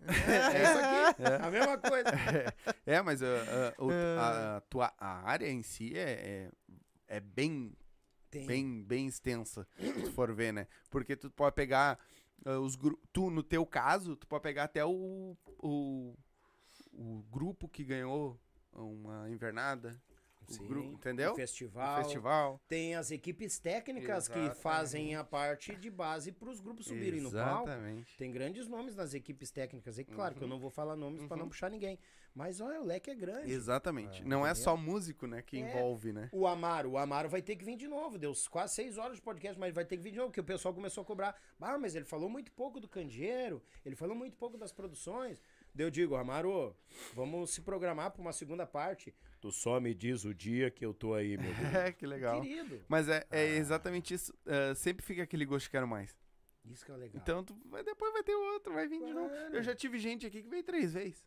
É 0.06 0.62
isso 0.62 0.78
aqui. 0.78 1.46
A 1.46 1.50
mesma 1.50 1.76
coisa. 1.76 2.10
É, 2.86 3.02
mas 3.02 3.20
uh, 3.20 3.24
uh, 3.78 4.18
a, 4.18 4.56
a 4.56 4.60
tua 4.62 4.92
a 4.98 5.28
área 5.28 5.46
em 5.50 5.62
si 5.62 5.96
é, 5.96 6.50
é, 7.08 7.16
é 7.16 7.20
bem, 7.20 7.74
Tem. 8.30 8.46
bem, 8.46 8.82
bem 8.82 9.06
extensa, 9.06 9.66
se 9.78 9.92
tu 9.92 10.12
for 10.12 10.34
ver, 10.34 10.52
né? 10.52 10.66
Porque 10.90 11.16
tu 11.16 11.30
pode 11.30 11.54
pegar 11.54 11.98
uh, 12.46 12.60
os 12.60 12.78
tu, 13.12 13.30
no 13.30 13.42
teu 13.42 13.64
caso, 13.66 14.16
tu 14.16 14.26
pode 14.26 14.42
pegar 14.42 14.64
até 14.64 14.84
o, 14.84 15.36
o, 15.58 16.14
o 16.92 17.22
grupo 17.30 17.68
que 17.68 17.84
ganhou 17.84 18.38
uma 18.72 19.30
invernada, 19.30 20.00
Sim, 20.52 20.66
grupo, 20.66 20.92
entendeu? 20.94 21.30
o 21.30 21.32
O 21.32 21.36
festival. 21.36 22.02
festival. 22.02 22.60
Tem 22.68 22.94
as 22.94 23.10
equipes 23.10 23.58
técnicas 23.58 24.28
que 24.28 24.34
Exatamente. 24.38 24.62
fazem 24.62 25.14
a 25.16 25.24
parte 25.24 25.74
de 25.76 25.90
base 25.90 26.32
para 26.32 26.48
os 26.50 26.60
grupos 26.60 26.86
subirem 26.86 27.20
no 27.20 27.30
palco. 27.30 27.68
Exatamente. 27.68 28.16
Tem 28.16 28.30
grandes 28.30 28.68
nomes 28.68 28.94
nas 28.94 29.14
equipes 29.14 29.50
técnicas. 29.50 29.98
E 29.98 30.04
claro 30.04 30.34
que 30.34 30.42
eu 30.42 30.48
não 30.48 30.58
vou 30.58 30.70
falar 30.70 30.96
nomes 30.96 31.24
para 31.26 31.36
não 31.36 31.48
puxar 31.48 31.70
ninguém. 31.70 31.98
Mas 32.34 32.60
olha, 32.60 32.80
o 32.80 32.84
leque 32.84 33.10
é 33.10 33.14
grande. 33.14 33.52
Exatamente. 33.52 34.22
É, 34.22 34.24
Não 34.24 34.44
é 34.44 34.50
entendeu? 34.50 34.64
só 34.64 34.76
músico, 34.76 35.24
né, 35.24 35.40
que 35.40 35.56
É. 35.56 35.60
envolve, 35.60 36.12
né? 36.12 36.28
O 36.32 36.48
Amaro, 36.48 36.90
o 36.90 36.98
Amaro 36.98 37.28
vai 37.28 37.40
ter 37.40 37.54
que 37.54 37.64
vir 37.64 37.76
de 37.76 37.86
novo. 37.86 38.18
Deu 38.18 38.32
quase 38.50 38.74
seis 38.74 38.98
horas 38.98 39.16
de 39.16 39.22
podcast, 39.22 39.56
mas 39.58 39.72
vai 39.72 39.84
ter 39.84 39.96
que 39.96 40.02
vir 40.02 40.10
de 40.10 40.16
novo, 40.16 40.30
porque 40.30 40.40
o 40.40 40.44
pessoal 40.44 40.74
começou 40.74 41.02
a 41.02 41.04
cobrar. 41.04 41.40
Ah, 41.60 41.78
mas 41.78 41.94
ele 41.94 42.04
falou 42.04 42.28
muito 42.28 42.50
pouco 42.50 42.80
do 42.80 42.88
candeeiro, 42.88 43.62
ele 43.86 43.94
falou 43.94 44.16
muito 44.16 44.36
pouco 44.36 44.58
das 44.58 44.72
produções. 44.72 45.40
Eu 45.78 45.90
digo, 45.90 46.16
Amaro, 46.16 46.76
vamos 47.14 47.50
se 47.54 47.60
programar 47.62 48.10
para 48.10 48.20
uma 48.20 48.32
segunda 48.32 48.66
parte. 48.66 49.14
Tu 49.44 49.52
só 49.52 49.78
me 49.78 49.92
diz 49.92 50.24
o 50.24 50.32
dia 50.32 50.70
que 50.70 50.82
eu 50.86 50.94
tô 50.94 51.12
aí, 51.12 51.36
meu 51.36 51.52
querido. 51.54 51.76
É, 51.76 51.92
que 51.92 52.06
legal. 52.06 52.40
Querido. 52.40 52.80
Mas 52.88 53.10
é, 53.10 53.26
é 53.30 53.40
Ah. 53.40 53.44
exatamente 53.56 54.14
isso. 54.14 54.32
uh, 54.46 54.74
sempre 54.74 55.04
fica 55.04 55.22
aquele 55.22 55.44
gosto 55.44 55.64
de 55.66 55.70
quero 55.70 55.86
mais. 55.86 56.16
Isso 56.64 56.82
que 56.86 56.90
é 56.90 56.96
legal. 56.96 57.20
Então 57.22 57.44
tu 57.44 57.54
vai, 57.66 57.84
depois 57.84 58.10
vai 58.14 58.22
ter 58.22 58.34
outro, 58.34 58.72
vai 58.72 58.88
vir 58.88 59.04
de 59.04 59.12
novo. 59.12 59.28
Claro. 59.28 59.54
Eu 59.54 59.62
já 59.62 59.74
tive 59.74 59.98
gente 59.98 60.26
aqui 60.26 60.42
que 60.42 60.48
veio 60.48 60.62
três 60.64 60.94
vezes. 60.94 61.22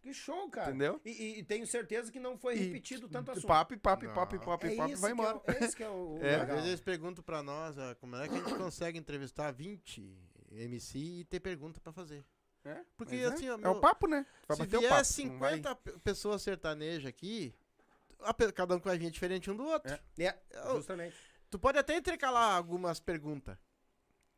que 0.00 0.12
show, 0.12 0.50
cara. 0.50 0.70
Entendeu? 0.70 1.00
E, 1.04 1.10
e- 1.10 1.38
e 1.38 1.44
tenho 1.44 1.64
certeza 1.64 2.10
que 2.10 2.18
não 2.18 2.36
foi 2.36 2.56
E 2.56 2.58
repetido 2.58 3.08
tanto 3.08 3.30
assunto. 3.30 3.46
Papo, 3.46 3.72
e 3.74 3.76
papo, 3.76 4.04
e 4.04 4.08
Não. 4.08 4.14
papo, 4.14 4.34
e 4.34 4.38
papo, 4.40 4.66
é 4.66 4.72
e 4.72 4.76
papo, 4.76 4.92
isso 4.92 5.00
vai 5.00 5.12
que 5.12 5.20
embora. 5.20 5.40
É, 5.46 5.52
o- 5.52 5.64
esse 5.64 5.76
que 5.76 5.84
é 5.84 5.88
o, 5.88 6.18
É. 6.20 6.34
Às 6.40 6.48
vezes 6.48 6.66
eles 6.66 6.80
perguntam 6.80 7.22
pra 7.22 7.40
nós 7.40 7.78
ah, 7.78 7.94
como 8.00 8.16
é 8.16 8.26
que 8.26 8.34
a 8.34 8.38
gente 8.38 8.54
consegue 8.56 8.98
entrevistar 8.98 9.52
20 9.52 10.12
MC 10.50 10.98
e 10.98 11.24
ter 11.24 11.38
pergunta 11.38 11.80
pra 11.80 11.92
fazer. 11.92 12.24
É, 12.64 12.80
Porque 12.96 13.14
mas 13.16 13.24
é. 13.24 13.34
assim, 13.34 13.48
ó, 13.50 13.54
É 13.54 13.56
meu, 13.56 13.70
o 13.72 13.80
papo, 13.80 14.06
né? 14.06 14.24
Vai 14.46 14.56
se 14.56 14.62
bater 14.62 14.76
o 14.76 14.80
vier 14.80 14.90
papo. 14.90 15.00
não 15.00 15.04
50 15.04 15.74
pe- 15.76 15.98
pessoas 15.98 16.42
sertanejas 16.42 17.06
aqui, 17.06 17.52
cada 18.54 18.76
um 18.76 18.80
com 18.80 18.88
a 18.88 18.96
gente 18.96 19.12
diferente 19.14 19.50
um 19.50 19.56
do 19.56 19.64
outro. 19.64 19.92
É, 20.18 20.36
Eu- 20.50 20.76
justamente. 20.76 21.16
Tu 21.50 21.58
pode 21.58 21.76
até 21.78 21.96
intercalar 21.96 22.56
algumas 22.56 23.00
perguntas. 23.00 23.56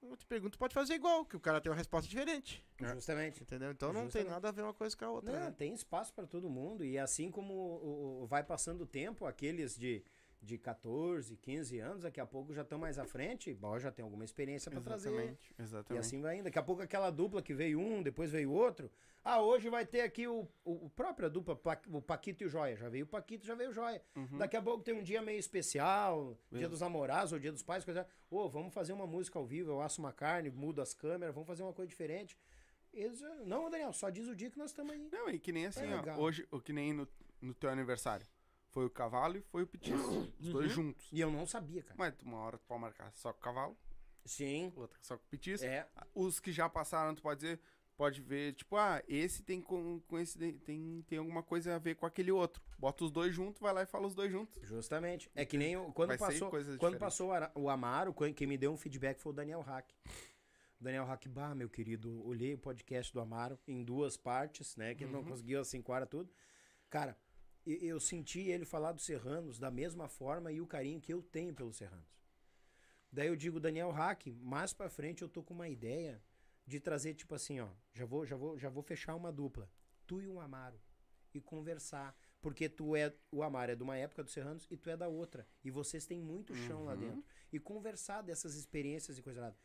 Outra 0.02 0.26
pergunta 0.26 0.52
tu 0.52 0.58
pode 0.58 0.74
fazer 0.74 0.94
igual, 0.94 1.24
que 1.24 1.36
o 1.36 1.40
cara 1.40 1.60
tem 1.62 1.70
uma 1.72 1.78
resposta 1.78 2.08
diferente. 2.08 2.62
Justamente. 2.78 3.42
Entendeu? 3.42 3.70
Então 3.70 3.90
não 3.92 4.02
Justamente. 4.02 4.24
tem 4.26 4.32
nada 4.34 4.48
a 4.48 4.52
ver 4.52 4.62
uma 4.62 4.74
coisa 4.74 4.94
com 4.96 5.04
a 5.04 5.10
outra. 5.10 5.32
Não, 5.32 5.40
né? 5.46 5.50
tem 5.56 5.72
espaço 5.72 6.12
para 6.12 6.26
todo 6.26 6.50
mundo. 6.50 6.84
E 6.84 6.98
assim 6.98 7.30
como 7.30 7.54
o- 7.54 8.22
o- 8.22 8.26
vai 8.26 8.42
passando 8.42 8.82
o 8.82 8.86
tempo, 8.86 9.24
aqueles 9.26 9.76
de, 9.78 10.04
de 10.44 10.58
14, 10.58 11.36
15 11.38 11.78
anos, 11.78 12.02
daqui 12.02 12.20
a 12.20 12.26
pouco 12.26 12.52
já 12.52 12.62
estão 12.62 12.78
mais 12.78 12.98
à 12.98 13.04
frente, 13.04 13.52
bom, 13.54 13.78
já 13.78 13.90
tem 13.90 14.02
alguma 14.04 14.24
experiência 14.24 14.70
para 14.70 14.80
trazer. 14.80 15.08
Exatamente, 15.10 15.54
E 15.58 15.62
exatamente. 15.62 16.00
assim 16.00 16.20
vai 16.20 16.36
indo. 16.36 16.44
Daqui 16.44 16.58
a 16.58 16.62
pouco 16.62 16.82
aquela 16.82 17.10
dupla 17.10 17.42
que 17.42 17.54
veio 17.54 17.80
um, 17.80 18.02
depois 18.02 18.30
veio 18.30 18.50
outro. 18.52 18.90
Ah, 19.24 19.40
hoje 19.40 19.70
vai 19.70 19.86
ter 19.86 20.02
aqui 20.02 20.28
o, 20.28 20.46
o, 20.62 20.84
o 20.86 20.90
própria 20.90 21.30
dupla, 21.30 21.58
o 21.88 22.02
Paquito 22.02 22.42
e 22.42 22.46
o 22.46 22.48
Joia. 22.48 22.76
Já 22.76 22.90
veio 22.90 23.06
o 23.06 23.08
Paquito, 23.08 23.46
já 23.46 23.54
veio 23.54 23.70
o 23.70 23.72
Joia. 23.72 24.02
Uhum. 24.14 24.36
Daqui 24.36 24.54
a 24.54 24.60
pouco 24.60 24.84
tem 24.84 24.92
um 24.94 25.02
dia 25.02 25.22
meio 25.22 25.38
especial, 25.38 26.36
dia 26.52 26.68
dos 26.68 26.80
namorados 26.82 27.32
ou 27.32 27.38
dia 27.38 27.50
dos 27.50 27.62
pais, 27.62 27.84
coisa. 27.84 28.06
Ô, 28.30 28.48
vamos 28.50 28.74
fazer 28.74 28.92
uma 28.92 29.06
música 29.06 29.38
ao 29.38 29.46
vivo, 29.46 29.70
eu 29.70 29.80
asso 29.80 29.98
uma 30.00 30.12
carne, 30.12 30.50
mudo 30.50 30.82
as 30.82 30.92
câmeras, 30.92 31.34
vamos 31.34 31.46
fazer 31.46 31.62
uma 31.62 31.72
coisa 31.72 31.88
diferente. 31.88 32.38
Eles, 32.92 33.20
não, 33.46 33.70
Daniel, 33.70 33.92
só 33.92 34.10
diz 34.10 34.28
o 34.28 34.36
dia 34.36 34.50
que 34.50 34.58
nós 34.58 34.70
estamos 34.70 34.92
aí. 34.92 35.08
Não, 35.10 35.28
e 35.30 35.38
que 35.38 35.50
nem 35.52 35.66
assim, 35.66 35.84
É 35.84 36.12
ó. 36.12 36.20
Hoje, 36.20 36.46
o 36.50 36.60
que 36.60 36.72
nem 36.72 36.92
no, 36.92 37.08
no 37.40 37.54
teu 37.54 37.70
aniversário. 37.70 38.26
Foi 38.74 38.84
o 38.84 38.90
cavalo 38.90 39.36
e 39.38 39.40
foi 39.40 39.62
o 39.62 39.66
petiço. 39.66 39.96
Os 40.38 40.48
dois 40.50 40.76
Uhum. 40.76 40.84
juntos. 40.88 41.08
E 41.12 41.20
eu 41.20 41.30
não 41.30 41.46
sabia, 41.46 41.82
cara. 41.82 41.94
Mas 41.96 42.14
uma 42.22 42.38
hora 42.38 42.58
tu 42.58 42.66
pode 42.66 42.80
marcar 42.80 43.10
só 43.14 43.32
com 43.32 43.38
o 43.38 43.42
cavalo, 43.42 43.76
Sim. 44.24 44.72
outra 44.76 44.98
só 45.00 45.16
com 45.16 45.24
o 45.24 45.28
petiço. 45.28 45.64
É. 45.64 45.88
Os 46.14 46.40
que 46.40 46.50
já 46.52 46.68
passaram, 46.68 47.14
tu 47.14 47.22
pode 47.22 47.40
dizer, 47.40 47.60
pode 47.96 48.20
ver, 48.20 48.52
tipo, 48.54 48.76
ah, 48.76 49.00
esse 49.06 49.44
tem 49.44 49.60
com, 49.62 50.00
com 50.08 50.18
esse 50.18 50.36
tem, 50.58 51.02
tem 51.06 51.18
alguma 51.18 51.40
coisa 51.42 51.76
a 51.76 51.78
ver 51.78 51.94
com 51.94 52.04
aquele 52.04 52.32
outro. 52.32 52.60
Bota 52.76 53.04
os 53.04 53.12
dois 53.12 53.32
juntos, 53.32 53.60
vai 53.60 53.72
lá 53.72 53.82
e 53.82 53.86
fala 53.86 54.06
os 54.08 54.14
dois 54.14 54.30
juntos. 54.32 54.60
Justamente. 54.66 55.30
É 55.36 55.44
que 55.46 55.56
nem 55.56 55.76
o- 55.76 55.92
quando 55.92 56.08
Vai 56.08 56.18
passou, 56.18 56.50
quando 56.50 56.64
diferentes. 56.72 56.98
passou 56.98 57.30
o 57.54 57.68
Amaro, 57.70 58.12
quem 58.34 58.46
me 58.48 58.58
deu 58.58 58.72
um 58.72 58.76
feedback 58.76 59.20
foi 59.20 59.30
o 59.30 59.34
Daniel 59.34 59.60
Hack. 59.60 59.88
O 59.92 59.94
Daniel 60.84 61.04
Hack, 61.04 61.28
bah, 61.28 61.54
meu 61.54 61.70
querido, 61.70 62.26
olhei 62.26 62.54
o 62.54 62.58
podcast 62.58 63.12
do 63.12 63.20
Amaro 63.20 63.56
em 63.68 63.84
duas 63.84 64.16
partes, 64.16 64.74
né? 64.76 64.96
Que 64.96 65.04
ele 65.04 65.12
não 65.12 65.20
Uhum. 65.20 65.26
conseguiu 65.28 65.60
assim 65.60 65.80
quadrar 65.80 66.08
tudo. 66.08 66.28
Cara, 66.90 67.16
eu 67.66 67.98
senti 68.00 68.40
ele 68.40 68.64
falar 68.64 68.92
dos 68.92 69.04
Serranos 69.04 69.58
da 69.58 69.70
mesma 69.70 70.08
forma 70.08 70.52
e 70.52 70.60
o 70.60 70.66
carinho 70.66 71.00
que 71.00 71.12
eu 71.12 71.22
tenho 71.22 71.54
pelos 71.54 71.76
Serranos. 71.76 72.14
Daí 73.10 73.28
eu 73.28 73.36
digo, 73.36 73.60
Daniel 73.60 73.90
Hack, 73.90 74.26
mais 74.40 74.72
pra 74.72 74.88
frente 74.90 75.22
eu 75.22 75.28
tô 75.28 75.42
com 75.42 75.54
uma 75.54 75.68
ideia 75.68 76.22
de 76.66 76.80
trazer, 76.80 77.14
tipo 77.14 77.34
assim, 77.34 77.60
ó, 77.60 77.68
já 77.92 78.04
vou, 78.04 78.26
já 78.26 78.36
vou, 78.36 78.58
já 78.58 78.68
vou 78.68 78.82
fechar 78.82 79.14
uma 79.14 79.30
dupla. 79.32 79.70
Tu 80.06 80.22
e 80.22 80.28
o 80.28 80.40
Amaro. 80.40 80.80
E 81.32 81.40
conversar. 81.40 82.16
Porque 82.40 82.68
tu 82.68 82.94
é. 82.94 83.12
O 83.30 83.42
Amaro 83.42 83.72
é 83.72 83.74
de 83.74 83.82
uma 83.82 83.96
época 83.96 84.22
dos 84.22 84.32
Serranos 84.32 84.66
e 84.70 84.76
tu 84.76 84.88
é 84.90 84.96
da 84.96 85.08
outra. 85.08 85.46
E 85.64 85.70
vocês 85.70 86.06
têm 86.06 86.20
muito 86.20 86.54
chão 86.54 86.84
lá 86.84 86.92
Uhum. 86.94 87.00
dentro. 87.00 87.24
E 87.52 87.58
conversar 87.58 88.22
dessas 88.22 88.54
experiências 88.54 89.18
e 89.18 89.22
coisa 89.22 89.40
lá. 89.40 89.56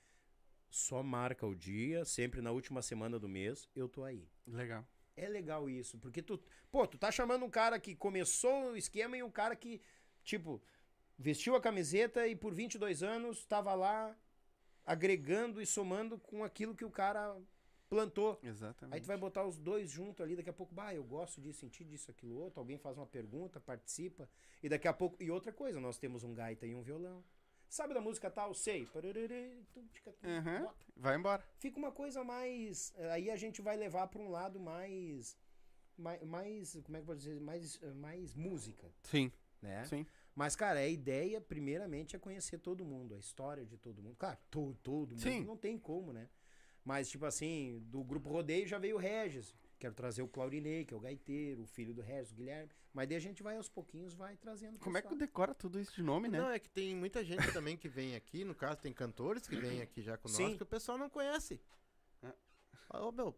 Só 0.70 1.02
marca 1.04 1.46
o 1.46 1.56
dia, 1.56 2.06
sempre 2.06 2.42
na 2.42 2.52
última 2.52 2.82
semana 2.82 3.20
do 3.20 3.28
mês, 3.28 3.68
eu 3.76 3.90
tô 3.90 4.04
aí. 4.04 4.30
Legal. 4.48 4.88
É 5.20 5.28
legal 5.28 5.70
isso, 5.70 5.98
porque 5.98 6.22
tu, 6.22 6.42
pô, 6.72 6.88
tu 6.88 6.98
tá 6.98 7.12
chamando 7.12 7.44
um 7.44 7.50
cara 7.50 7.78
que 7.80 7.94
começou 7.94 8.72
o 8.72 8.78
esquema 8.78 9.18
e 9.18 9.24
um 9.24 9.30
cara 9.30 9.56
que, 9.56 9.82
tipo, 10.24 10.62
vestiu 11.18 11.56
a 11.56 11.62
camiseta 11.62 12.26
e 12.26 12.36
por 12.36 12.54
22 12.54 13.04
anos 13.04 13.46
tava 13.46 13.74
lá 13.74 14.18
agregando 14.86 15.62
e 15.62 15.66
somando 15.66 16.18
com 16.18 16.42
aquilo 16.44 16.74
que 16.74 16.86
o 16.86 16.90
cara 16.90 17.36
plantou. 17.90 18.40
Exatamente. 18.42 18.96
Aí 18.96 19.02
tu 19.02 19.08
vai 19.08 19.18
botar 19.18 19.46
os 19.46 19.58
dois 19.58 19.90
juntos 19.90 20.22
ali, 20.22 20.38
daqui 20.38 20.50
a 20.50 20.54
pouco, 20.54 20.74
bah, 20.74 20.94
eu 20.94 21.04
gosto 21.04 21.42
disso, 21.42 21.60
senti 21.60 21.84
disso, 21.84 22.10
aquilo 22.10 22.38
outro, 22.38 22.60
alguém 22.60 22.78
faz 22.78 22.96
uma 22.98 23.06
pergunta, 23.06 23.60
participa, 23.60 24.30
e 24.64 24.70
daqui 24.70 24.88
a 24.88 24.94
pouco, 24.94 25.22
e 25.22 25.30
outra 25.30 25.52
coisa, 25.52 25.82
nós 25.82 25.98
temos 25.98 26.24
um 26.24 26.34
gaita 26.34 26.66
e 26.66 26.74
um 26.74 26.82
violão. 26.82 27.24
Sabe 27.70 27.94
da 27.94 28.02
música 28.02 28.30
tal? 28.32 28.54
Sei. 28.54 28.88
Uhum. 30.24 30.68
Vai 30.98 31.16
embora. 31.16 31.44
fica 31.60 31.78
uma 31.78 31.92
coisa 31.92 32.24
mais. 32.24 32.92
eh, 32.98 33.12
Aí 33.12 33.30
a 33.30 33.36
gente 33.36 33.62
vai 33.62 33.78
levar 33.78 34.08
para 34.08 34.22
um 34.22 34.30
lado 34.30 34.60
mais. 34.60 35.38
Mais, 35.98 36.24
mais. 36.24 36.80
Como 36.84 36.98
é 36.98 37.00
que 37.00 37.04
eu 37.04 37.08
posso 37.08 37.20
dizer? 37.20 37.40
Mais, 37.40 37.80
eh, 37.82 37.94
mais 37.94 38.34
música, 38.36 38.92
Sim, 39.04 39.32
né? 39.62 39.86
sim. 39.86 40.06
Mas, 40.36 40.56
cara, 40.56 40.80
a 40.80 40.88
ideia, 40.88 41.40
primeiramente, 41.42 42.16
é 42.16 42.20
conhecer 42.20 42.60
todo 42.60 42.86
mundo, 42.86 43.14
a 43.14 43.18
história 43.20 43.66
de 43.66 43.78
todo 43.78 44.02
mundo. 44.02 44.16
Claro, 44.18 44.38
todo, 44.50 44.74
todo 44.82 45.10
mundo. 45.12 45.22
Sim. 45.22 45.44
Não 45.44 45.58
tem 45.58 45.78
como, 45.78 46.14
né? 46.14 46.30
Mas, 46.84 47.10
tipo 47.10 47.26
assim, 47.26 47.80
do 47.88 48.04
grupo 48.04 48.30
Rodeio 48.30 48.66
já 48.66 48.80
veio 48.80 48.96
o 48.96 49.00
Regis. 49.00 49.54
Quero 49.80 49.94
trazer 49.94 50.22
o 50.22 50.28
Claudinei, 50.28 50.84
que 50.84 50.94
é 50.94 50.98
o 50.98 51.00
gaiteiro, 51.00 51.64
o 51.64 51.66
filho 51.66 51.94
do 51.94 52.02
Regis, 52.02 52.32
o 52.32 52.36
Guilherme. 52.36 52.70
Mas 52.94 53.08
daí 53.08 53.16
a 53.18 53.22
gente 53.22 53.42
vai 53.42 53.56
aos 53.56 53.70
pouquinns, 53.70 54.14
vai 54.14 54.36
trazendo. 54.36 54.78
Como 54.78 54.98
é 54.98 55.02
que 55.02 55.08
pessoal. 55.08 55.20
decora 55.20 55.56
tudo 55.56 55.80
isso 55.80 55.96
de 55.96 56.04
nome, 56.04 56.28
né? 56.28 56.38
Não, 56.38 56.50
é 56.50 56.60
que 56.60 56.70
tem 56.70 56.94
muita 56.96 57.24
gente 57.24 57.52
também 57.54 57.78
que 57.78 57.88
vem 57.88 58.14
aqui, 58.16 58.44
no 58.44 58.54
caso 58.54 58.82
tem 58.82 58.92
cantores 58.92 59.48
que 59.48 59.56
vêm 59.56 59.82
aqui 59.82 60.02
já 60.02 60.18
com 60.18 60.28
nós, 60.28 60.36
Sim. 60.36 60.58
que 60.58 60.64
o 60.64 60.66
pessoal 60.66 60.98
não 60.98 61.10
conhece. 61.10 61.62
É. 62.22 62.34
Ah, 62.90 63.06
Ô, 63.06 63.12
meu, 63.12 63.34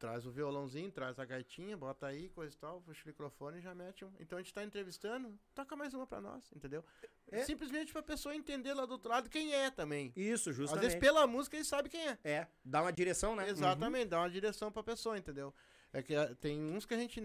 traz 0.00 0.24
o 0.26 0.30
violãozinho, 0.32 0.90
traz 0.90 1.18
a 1.18 1.24
gaitinha, 1.26 1.76
bota 1.76 2.06
aí, 2.06 2.30
coisa 2.30 2.54
e 2.54 2.58
tal, 2.58 2.80
puxa 2.80 3.02
o 3.04 3.08
microfone 3.08 3.58
e 3.58 3.60
já 3.60 3.74
mete 3.74 4.02
um. 4.04 4.10
Então 4.18 4.38
a 4.38 4.40
gente 4.42 4.52
tá 4.52 4.64
entrevistando, 4.64 5.38
toca 5.54 5.76
mais 5.76 5.92
uma 5.92 6.06
pra 6.06 6.20
nós, 6.22 6.50
entendeu? 6.56 6.82
É. 7.30 7.44
Simplesmente 7.44 7.92
pra 7.92 8.02
pessoa 8.02 8.34
entender 8.34 8.72
lá 8.72 8.86
do 8.86 8.92
outro 8.92 9.10
lado 9.10 9.28
quem 9.28 9.52
é 9.54 9.70
também. 9.70 10.10
Isso, 10.16 10.50
Às 10.50 10.56
justamente. 10.56 10.84
vezes 10.86 10.98
pela 10.98 11.26
música 11.26 11.54
ele 11.56 11.64
sabe 11.64 11.90
quem 11.90 12.00
é. 12.08 12.18
É, 12.24 12.48
dá 12.64 12.80
uma 12.80 12.92
direção, 12.92 13.36
né? 13.36 13.48
Exatamente, 13.48 14.06
dá 14.08 14.20
uma 14.20 14.30
direção 14.30 14.72
pra 14.72 14.82
pessoa, 14.82 15.18
entendeu? 15.18 15.54
É 15.92 16.02
que 16.02 16.14
ah, 16.16 16.34
tem 16.36 16.58
uns 16.58 16.86
que 16.86 16.94
a 16.94 16.96
gente. 16.96 17.20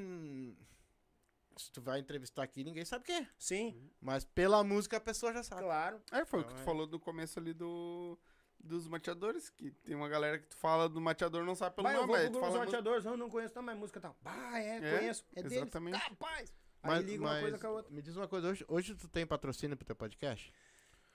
Se 1.55 1.71
tu 1.71 1.81
vai 1.81 1.99
entrevistar 1.99 2.43
aqui, 2.43 2.63
ninguém 2.65 2.83
sabe 2.83 3.05
quem 3.05 3.15
é. 3.15 3.27
Sim, 3.37 3.89
Mas 4.01 4.25
pela 4.25 4.61
música 4.65 4.97
a 4.97 4.99
pessoa 4.99 5.31
já 5.31 5.41
sabe. 5.41 5.61
claro. 5.61 6.01
É, 6.11 6.25
foi 6.25 6.41
o 6.41 6.43
que 6.43 6.49
Então, 6.51 6.57
tu 6.57 6.61
é. 6.61 6.65
falou 6.65 6.85
no 6.87 6.99
começo 6.99 7.39
ali 7.39 7.53
do. 7.53 8.19
Dos 8.65 8.87
mateadores, 8.87 9.49
que 9.51 9.69
tem 9.69 9.95
uma 9.95 10.09
galera 10.09 10.39
que 10.39 10.47
tu 10.47 10.57
fala 10.57 10.89
do 10.89 10.99
mateador 10.99 11.45
não 11.45 11.53
sabe 11.53 11.75
pelo 11.75 11.87
eu 11.87 11.93
nome, 11.93 12.07
vou 12.07 12.15
aí 12.15 12.23
pro 12.23 12.31
tu 12.31 12.33
grupo 12.33 12.45
dos 12.47 12.55
fala. 12.55 12.65
mateadores, 12.65 13.03
não, 13.05 13.15
não 13.15 13.29
conheço 13.29 13.53
não, 13.55 13.61
mas 13.61 13.77
música 13.77 13.99
tal. 14.01 14.17
Bah, 14.23 14.57
é, 14.59 14.77
É, 14.77 14.97
conheço. 14.97 15.23
É 15.35 15.43
deles. 15.43 15.57
exatamente. 15.57 15.95
Rapaz! 15.97 16.51
Aí 16.81 16.89
Mas, 16.89 17.05
liga 17.05 17.21
uma 17.23 17.29
mas 17.31 17.41
coisa 17.41 17.57
com 17.59 17.67
a 17.67 17.69
outra. 17.69 17.93
me 17.93 18.01
diz 18.01 18.15
uma 18.15 18.27
coisa, 18.27 18.47
hoje, 18.49 18.65
hoje 18.67 18.95
tu 18.95 19.07
tem 19.07 19.25
patrocínio 19.25 19.77
pro 19.77 19.85
teu 19.85 19.95
podcast? 19.95 20.51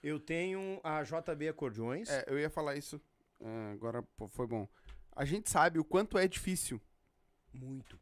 Eu 0.01 0.17
tenho 0.19 0.79
a 0.83 1.03
JB 1.03 1.49
Acordeões. 1.49 2.09
É, 2.09 2.23
eu 2.27 2.39
ia 2.39 2.49
falar 2.49 2.75
isso. 2.77 3.01
ah, 3.43 3.71
agora 3.73 4.01
pô, 4.01 4.27
foi 4.29 4.47
bom. 4.47 4.65
A 5.13 5.25
gente 5.25 5.49
sabe 5.49 5.77
o 5.77 5.83
quanto 5.83 6.17
é 6.17 6.27
difícil 6.27 6.81
Muito. 7.53 7.99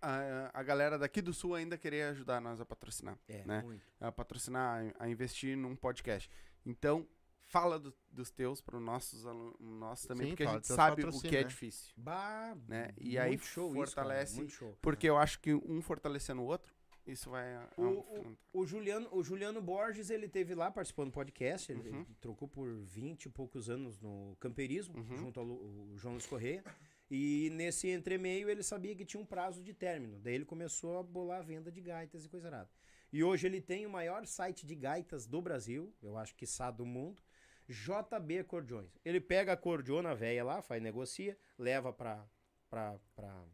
a, 0.00 0.50
a 0.52 0.62
galera 0.62 0.98
daqui 0.98 1.22
do 1.22 1.32
sul 1.32 1.54
ainda 1.54 1.78
querer 1.78 2.02
ajudar 2.10 2.38
nós 2.40 2.60
a 2.60 2.66
patrocinar. 2.66 3.18
É, 3.28 3.44
Né? 3.46 3.62
muito. 3.62 3.82
A 4.00 4.12
patrocinar, 4.12 4.94
a 4.98 5.08
investir 5.08 5.56
num 5.56 5.74
podcast. 5.74 6.30
Então, 6.66 7.06
fala 7.54 7.78
do- 7.78 7.94
dos 8.10 8.30
teus 8.30 8.60
para 8.60 8.76
os 8.76 8.82
nossos 8.82 9.24
alunos 9.24 9.54
nossos 9.60 10.06
também, 10.06 10.26
Sim, 10.26 10.30
porque 10.32 10.42
a 10.42 10.52
gente 10.54 10.66
sabe 10.66 11.04
o 11.04 11.20
que 11.20 11.36
é 11.36 11.42
né? 11.42 11.48
difícil. 11.48 11.92
Bah, 11.96 12.56
Né? 12.68 12.92
E 13.00 13.16
aí 13.18 13.38
fortalece, 13.38 13.84
isso, 13.84 13.94
cara, 13.94 14.36
muito 14.36 14.52
show. 14.52 14.76
Porque 14.82 15.08
eu 15.08 15.16
acho 15.16 15.38
que 15.40 15.54
um 15.54 15.80
fortalecendo 15.80 16.42
o 16.42 16.46
outro, 16.46 16.74
isso 17.06 17.30
vai. 17.30 17.46
O- 17.76 18.00
a- 18.00 18.58
O 18.58 18.66
Juliano, 18.66 19.08
o 19.12 19.22
Juliano 19.22 19.60
Borges, 19.62 20.10
ele 20.10 20.28
teve 20.28 20.54
lá 20.54 20.70
participando 20.70 21.10
do 21.10 21.12
podcast, 21.12 21.70
ele, 21.70 21.88
Uhum. 21.90 21.96
ele 22.00 22.06
trocou 22.20 22.48
por 22.48 22.68
20 22.82 23.26
e 23.26 23.28
poucos 23.28 23.68
anos 23.70 24.00
no 24.00 24.36
camperismo, 24.40 24.96
Uhum. 24.98 25.16
junto 25.16 25.38
ao 25.40 25.46
o 25.46 25.92
João 25.96 26.14
Luiz 26.14 26.26
Correia. 26.26 26.64
E 27.10 27.50
nesse 27.52 27.88
entremeio 27.88 28.48
ele 28.48 28.62
sabia 28.62 28.96
que 28.96 29.04
tinha 29.04 29.20
um 29.22 29.26
prazo 29.26 29.62
de 29.62 29.72
término. 29.74 30.18
Daí 30.18 30.34
ele 30.34 30.44
começou 30.44 30.98
a 30.98 31.02
bolar 31.02 31.40
a 31.40 31.42
venda 31.42 31.70
de 31.70 31.80
gaitas 31.80 32.24
e 32.24 32.28
coisa 32.28 32.48
errada. 32.48 32.70
E 33.12 33.22
hoje 33.22 33.46
ele 33.46 33.60
tem 33.60 33.86
o 33.86 33.90
maior 33.90 34.26
site 34.26 34.66
de 34.66 34.74
gaitas 34.74 35.24
do 35.26 35.40
Brasil, 35.40 35.94
eu 36.02 36.16
acho 36.16 36.34
que 36.34 36.46
sabe 36.46 36.78
do 36.78 36.86
mundo, 36.86 37.22
JB 37.68 38.38
Acordeões. 38.40 38.90
Ele 39.04 39.20
pega 39.20 39.52
a 39.52 39.56
cordiona 39.56 40.14
velha 40.14 40.44
lá, 40.44 40.62
faz 40.62 40.82
negocia, 40.82 41.36
leva 41.58 41.92
para 41.92 42.24
para 42.68 42.98
para 43.14 43.44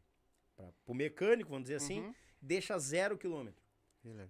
o 0.87 0.95
mecânico, 0.95 1.51
vamos 1.51 1.65
dizer 1.65 1.77
assim, 1.77 2.01
Uhum. 2.01 2.15
deixa 2.41 2.79
zero 2.79 3.17
quilômetro. 3.19 3.63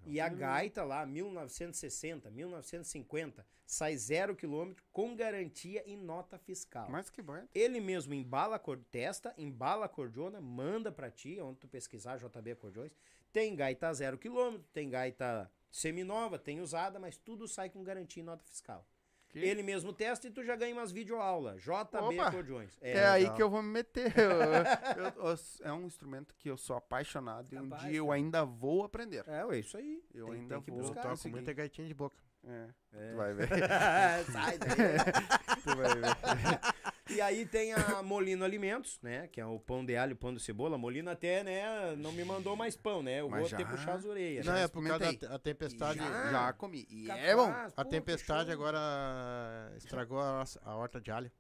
E 0.04 0.20
a 0.20 0.28
gaita 0.28 0.82
lá, 0.82 1.06
1960, 1.06 2.28
1950, 2.30 3.46
sai 3.64 3.96
zero 3.96 4.34
quilômetro 4.34 4.84
com 4.90 5.14
garantia 5.14 5.82
e 5.86 5.96
nota 5.96 6.36
fiscal. 6.38 6.88
Mas 6.90 7.08
que 7.08 7.22
bom. 7.22 7.46
Ele 7.54 7.80
mesmo 7.80 8.12
embala 8.12 8.56
a 8.56 8.58
cor, 8.58 8.78
testa, 8.90 9.32
embala 9.38 9.86
a 9.86 9.88
cordiona, 9.88 10.40
manda 10.40 10.90
pra 10.90 11.08
ti, 11.10 11.40
onde 11.40 11.60
tu 11.60 11.68
pesquisar 11.68 12.16
JB 12.18 12.50
Acordeões. 12.52 12.92
Tem 13.32 13.54
gaita 13.54 13.92
zero 13.94 14.18
quilômetro, 14.18 14.66
tem 14.72 14.90
gaita 14.90 15.48
seminova, 15.70 16.36
tem 16.36 16.60
usada, 16.60 16.98
mas 16.98 17.16
tudo 17.16 17.46
sai 17.46 17.70
com 17.70 17.84
garantia 17.84 18.20
e 18.20 18.24
nota 18.26 18.44
fiscal. 18.44 18.84
Que- 19.30 19.38
Ele 19.38 19.62
mesmo 19.62 19.92
testa 19.92 20.26
e 20.26 20.30
tu 20.30 20.42
já 20.44 20.56
ganha 20.56 20.74
umas 20.74 20.90
videoaulas. 20.90 21.62
JB! 21.62 22.18
Acordeões. 22.20 22.76
É, 22.80 23.06
aí 23.06 23.22
legal. 23.22 23.36
que 23.36 23.42
eu 23.42 23.48
vou 23.50 23.62
me 23.62 23.68
meter. 23.70 24.12
Eu- 24.18 24.30
eu- 24.30 25.30
eu- 25.30 25.38
é 25.62 25.72
um 25.72 25.86
instrumento 25.86 26.34
que 26.36 26.50
eu 26.50 26.56
sou 26.56 26.76
apaixonado 26.76 27.46
e 27.52 27.56
um 27.58 27.68
dia 27.68 27.92
eu 27.98 28.10
ainda 28.10 28.44
vou 28.44 28.84
aprender. 28.84 29.24
É, 29.28 29.44
ué, 29.44 29.58
isso 29.58 29.76
aí. 29.76 30.02
Eu 30.12 30.26
Tem- 30.26 30.34
ainda 30.34 30.54
tem 30.56 30.62
que 30.64 30.70
vou 30.70 30.80
Eu 30.80 30.82
buscar. 30.86 31.02
toco 31.02 31.14
conseguir. 31.14 31.34
muita 31.34 31.52
gaitinha 31.52 31.86
de 31.86 31.94
boca. 31.94 32.16
É, 32.42 32.68
É. 32.94 33.10
tu 33.10 33.16
vai 33.16 33.34
ver. 33.34 33.48
Sai 34.32 34.58
daí. 34.58 34.68
tu 35.62 35.76
vai 35.76 35.94
ver. 35.94 36.69
E 37.10 37.20
aí 37.20 37.44
tem 37.46 37.72
a 37.72 38.02
Molino 38.02 38.44
Alimentos, 38.44 38.98
né? 39.02 39.28
Que 39.28 39.40
é 39.40 39.46
o 39.46 39.58
pão 39.58 39.84
de 39.84 39.96
alho, 39.96 40.14
pão 40.16 40.32
de 40.32 40.40
cebola. 40.40 40.76
A 40.76 40.78
Molino 40.78 41.10
até, 41.10 41.42
né? 41.42 41.94
Não 41.96 42.12
me 42.12 42.24
mandou 42.24 42.54
mais 42.56 42.76
pão, 42.76 43.02
né? 43.02 43.20
Eu 43.20 43.28
Mas 43.28 43.40
vou 43.40 43.48
já- 43.48 43.56
ter 43.56 43.64
que 43.64 43.70
puxar 43.70 43.94
as 43.94 44.04
orelhas. 44.04 44.46
Não, 44.46 44.52
né? 44.52 44.62
é 44.64 44.68
por 44.68 44.86
causa 44.86 45.12
da 45.12 45.34
a 45.34 45.38
tempestade. 45.38 45.98
Já? 45.98 46.30
Já 46.30 46.52
comi. 46.52 46.86
E 46.88 47.06
Capaz, 47.06 47.24
é 47.24 47.34
bom. 47.36 47.54
A 47.76 47.84
tempestade 47.84 48.50
agora 48.52 49.72
estragou 49.76 50.20
a, 50.20 50.44
a 50.62 50.76
horta 50.76 51.00
de 51.00 51.10
alho. 51.10 51.30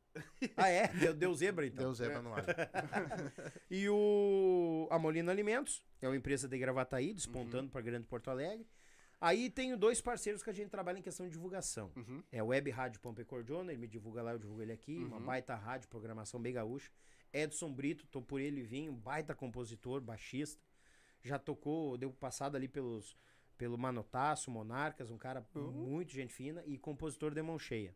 Ah, 0.56 0.68
é? 0.68 0.88
Deu, 0.88 1.14
deu 1.14 1.32
zebra, 1.34 1.64
então. 1.66 1.84
Deu 1.84 1.94
zebra 1.94 2.20
no 2.20 2.34
alho. 2.34 2.44
E 3.70 3.88
o 3.88 4.88
a 4.90 4.98
Molino 4.98 5.30
Alimentos, 5.30 5.84
é 6.02 6.08
uma 6.08 6.16
empresa 6.16 6.48
de 6.48 6.58
Gravataí, 6.58 7.14
despontando 7.14 7.70
para 7.70 7.80
Grande 7.80 8.06
Porto 8.06 8.28
Alegre. 8.28 8.66
Aí 9.20 9.50
tenho 9.50 9.76
dois 9.76 10.00
parceiros 10.00 10.42
que 10.42 10.48
a 10.48 10.52
gente 10.52 10.70
trabalha 10.70 10.98
em 10.98 11.02
questão 11.02 11.26
de 11.26 11.32
divulgação. 11.32 11.92
Uhum. 11.94 12.22
É 12.32 12.38
a 12.38 12.44
Web 12.44 12.70
Rádio 12.70 13.00
Pompe 13.00 13.24
Cordiona, 13.24 13.70
ele 13.70 13.80
me 13.80 13.86
divulga 13.86 14.22
lá, 14.22 14.32
eu 14.32 14.38
divulgo 14.38 14.62
ele 14.62 14.72
aqui. 14.72 14.96
Uma 15.04 15.18
Uhum. 15.18 15.24
baita 15.24 15.54
rádio, 15.54 15.88
programação 15.88 16.40
bem 16.40 16.54
gaúcha. 16.54 16.90
Edson 17.32 17.70
Brito, 17.72 18.06
tô 18.06 18.22
por 18.22 18.40
ele 18.40 18.62
vinho, 18.62 18.92
baita 18.92 19.34
compositor, 19.34 20.00
baixista. 20.00 20.60
Já 21.22 21.38
tocou, 21.38 21.98
deu 21.98 22.10
passada 22.12 22.56
ali 22.56 22.66
pelos 22.68 23.16
pelo 23.58 23.76
Manotaço, 23.76 24.50
Monarcas, 24.50 25.10
um 25.10 25.18
cara 25.18 25.46
Uhum. 25.54 25.70
muito 25.70 26.12
gente 26.12 26.32
fina 26.32 26.64
e 26.64 26.78
compositor 26.78 27.34
de 27.34 27.42
mão 27.42 27.58
cheia. 27.58 27.94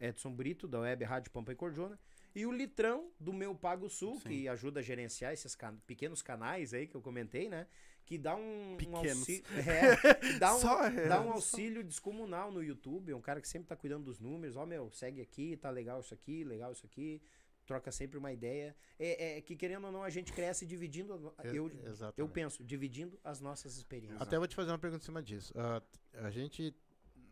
Edson 0.00 0.34
Brito, 0.34 0.66
da 0.66 0.80
Web 0.80 1.04
Rádio 1.04 1.30
Pampa 1.30 1.52
e 1.52 1.54
Cordiona. 1.54 1.96
E 2.34 2.44
o 2.44 2.50
Litrão, 2.50 3.08
do 3.18 3.32
Meu 3.32 3.54
Pago 3.54 3.88
Sul, 3.88 4.16
Sim. 4.18 4.28
que 4.28 4.48
ajuda 4.48 4.80
a 4.80 4.82
gerenciar 4.82 5.32
esses 5.32 5.54
can- 5.54 5.76
pequenos 5.86 6.20
canais 6.20 6.74
aí 6.74 6.88
que 6.88 6.96
eu 6.96 7.00
comentei, 7.00 7.48
né? 7.48 7.68
Que 8.08 8.16
dá 8.16 8.34
um, 8.34 8.78
um 8.88 8.96
auxílio. 8.96 9.44
É, 9.68 10.14
que 10.14 10.38
dá 10.38 10.56
um, 10.56 10.60
é, 10.86 11.08
dá 11.08 11.20
um 11.20 11.24
só. 11.24 11.32
auxílio 11.34 11.84
descomunal 11.84 12.50
no 12.50 12.62
YouTube. 12.64 13.12
É 13.12 13.14
um 13.14 13.20
cara 13.20 13.38
que 13.38 13.46
sempre 13.46 13.68
tá 13.68 13.76
cuidando 13.76 14.04
dos 14.04 14.18
números. 14.18 14.56
Ó, 14.56 14.64
meu, 14.64 14.90
segue 14.90 15.20
aqui, 15.20 15.58
tá 15.58 15.68
legal 15.68 16.00
isso 16.00 16.14
aqui, 16.14 16.42
legal 16.42 16.72
isso 16.72 16.86
aqui. 16.86 17.20
Troca 17.66 17.92
sempre 17.92 18.16
uma 18.16 18.32
ideia. 18.32 18.74
É, 18.98 19.36
é 19.36 19.40
que, 19.42 19.54
querendo 19.54 19.84
ou 19.84 19.92
não, 19.92 20.02
a 20.02 20.08
gente 20.08 20.32
cresce 20.32 20.64
dividindo. 20.64 21.34
Eu, 21.44 21.70
exatamente. 21.84 22.18
eu 22.18 22.26
penso, 22.26 22.64
dividindo 22.64 23.20
as 23.22 23.40
nossas 23.42 23.76
experiências. 23.76 24.22
Até 24.22 24.38
vou 24.38 24.48
te 24.48 24.56
fazer 24.56 24.70
uma 24.70 24.78
pergunta 24.78 25.02
em 25.02 25.04
cima 25.04 25.22
disso. 25.22 25.52
Ah, 25.54 25.82
a 26.14 26.30
gente. 26.30 26.74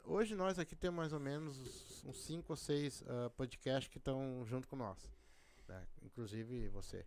Hoje 0.04 0.36
nós 0.36 0.58
aqui 0.58 0.76
temos 0.76 0.98
mais 0.98 1.12
ou 1.14 1.18
menos 1.18 2.04
uns 2.04 2.18
5 2.26 2.52
ou 2.52 2.56
6 2.56 3.02
podcasts 3.34 3.88
que 3.90 3.96
estão 3.96 4.44
junto 4.44 4.68
com 4.68 4.76
nós. 4.76 5.10
né? 5.66 5.86
Inclusive 6.02 6.68
você. 6.68 7.06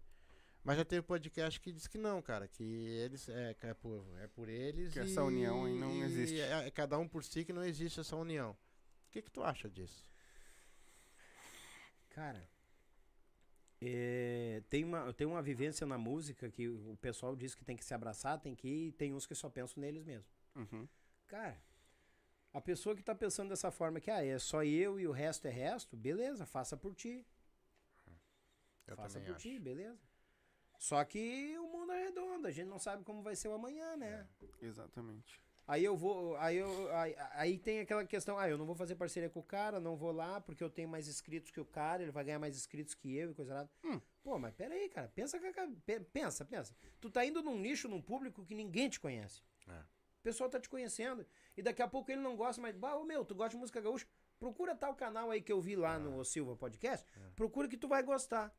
Mas 0.63 0.77
já 0.77 0.85
teve 0.85 1.01
podcast 1.01 1.59
que 1.59 1.71
diz 1.71 1.87
que 1.87 1.97
não, 1.97 2.21
cara. 2.21 2.47
Que 2.47 2.63
eles. 2.63 3.27
É, 3.29 3.53
que 3.53 3.65
é, 3.65 3.73
por, 3.73 4.05
é 4.19 4.27
por 4.27 4.49
eles. 4.49 4.93
Que 4.93 4.99
e- 4.99 5.03
essa 5.03 5.23
união 5.23 5.65
aí 5.65 5.73
não 5.73 5.95
e 5.95 6.01
existe. 6.01 6.39
É, 6.39 6.67
é 6.67 6.71
cada 6.71 6.97
um 6.97 7.07
por 7.07 7.23
si 7.23 7.45
que 7.45 7.53
não 7.53 7.63
existe 7.63 7.99
essa 7.99 8.15
união. 8.15 8.51
O 8.51 9.11
que, 9.11 9.21
que 9.21 9.31
tu 9.31 9.41
acha 9.43 9.69
disso? 9.69 10.05
Cara, 12.09 12.49
é, 13.81 14.61
tem, 14.69 14.83
uma, 14.83 15.13
tem 15.13 15.25
uma 15.25 15.41
vivência 15.41 15.87
na 15.87 15.97
música 15.97 16.49
que 16.49 16.67
o 16.67 16.97
pessoal 16.97 17.35
diz 17.35 17.55
que 17.55 17.63
tem 17.63 17.77
que 17.77 17.85
se 17.85 17.93
abraçar, 17.93 18.39
tem 18.39 18.53
que 18.53 18.67
ir, 18.67 18.87
e 18.87 18.91
tem 18.91 19.13
uns 19.13 19.25
que 19.25 19.33
só 19.33 19.49
pensam 19.49 19.81
neles 19.81 20.03
mesmo. 20.03 20.27
Uhum. 20.55 20.87
Cara, 21.27 21.61
a 22.51 22.59
pessoa 22.59 22.95
que 22.95 23.01
tá 23.01 23.15
pensando 23.15 23.49
dessa 23.49 23.71
forma 23.71 24.01
que 24.01 24.11
ah, 24.11 24.23
é 24.23 24.37
só 24.37 24.63
eu 24.63 24.99
e 24.99 25.07
o 25.07 25.11
resto 25.11 25.47
é 25.47 25.51
resto, 25.51 25.95
beleza, 25.95 26.45
faça 26.45 26.75
por 26.75 26.93
ti. 26.93 27.25
Eu 28.85 28.95
faça 28.97 29.19
por 29.19 29.31
acho. 29.31 29.39
ti, 29.39 29.59
beleza. 29.59 30.08
Só 30.79 31.03
que 31.03 31.55
o 31.59 31.67
mundo 31.67 31.91
é 31.91 32.05
redondo, 32.05 32.47
a 32.47 32.51
gente 32.51 32.67
não 32.67 32.79
sabe 32.79 33.03
como 33.03 33.21
vai 33.21 33.35
ser 33.35 33.49
o 33.49 33.53
amanhã, 33.53 33.95
né? 33.97 34.25
Exatamente. 34.61 35.39
Aí 35.67 35.83
eu 35.83 35.95
vou. 35.95 36.35
Aí, 36.37 36.55
eu, 36.57 36.95
aí, 36.95 37.15
aí 37.33 37.57
tem 37.59 37.81
aquela 37.81 38.03
questão, 38.05 38.39
ah, 38.39 38.49
eu 38.49 38.57
não 38.57 38.65
vou 38.65 38.73
fazer 38.75 38.95
parceria 38.95 39.29
com 39.29 39.41
o 39.41 39.43
cara, 39.43 39.79
não 39.79 39.95
vou 39.95 40.11
lá, 40.11 40.39
porque 40.41 40.63
eu 40.63 40.69
tenho 40.69 40.87
mais 40.89 41.07
inscritos 41.07 41.51
que 41.51 41.59
o 41.59 41.65
cara, 41.65 42.01
ele 42.01 42.11
vai 42.11 42.23
ganhar 42.23 42.39
mais 42.39 42.55
inscritos 42.55 42.95
que 42.95 43.13
eu 43.15 43.29
e 43.31 43.33
coisa 43.35 43.53
nada. 43.53 43.69
Hum. 43.83 43.99
Pô, 44.23 44.39
mas 44.39 44.53
pera 44.55 44.73
aí, 44.73 44.89
cara, 44.89 45.11
pensa, 45.13 45.37
pensa, 46.11 46.45
pensa. 46.45 46.75
Tu 46.99 47.09
tá 47.11 47.23
indo 47.25 47.43
num 47.43 47.59
nicho, 47.59 47.87
num 47.87 48.01
público 48.01 48.43
que 48.45 48.55
ninguém 48.55 48.89
te 48.89 48.99
conhece. 48.99 49.43
É. 49.67 49.79
O 49.79 50.21
pessoal 50.23 50.49
tá 50.49 50.59
te 50.59 50.69
conhecendo. 50.69 51.23
E 51.55 51.61
daqui 51.61 51.81
a 51.81 51.87
pouco 51.87 52.09
ele 52.11 52.21
não 52.21 52.35
gosta, 52.35 52.59
mas, 52.61 52.75
bah, 52.75 52.95
ô 52.95 53.03
meu, 53.03 53.23
tu 53.23 53.35
gosta 53.35 53.51
de 53.51 53.57
música 53.57 53.79
gaúcha? 53.79 54.07
Procura 54.39 54.73
tal 54.73 54.95
canal 54.95 55.29
aí 55.29 55.41
que 55.41 55.51
eu 55.51 55.61
vi 55.61 55.75
lá 55.75 55.95
Ah. 55.95 55.99
no 55.99 56.23
Silva 56.25 56.55
Podcast. 56.55 57.05
Procura 57.35 57.67
que 57.67 57.77
tu 57.77 57.87
vai 57.87 58.01
gostar. 58.01 58.51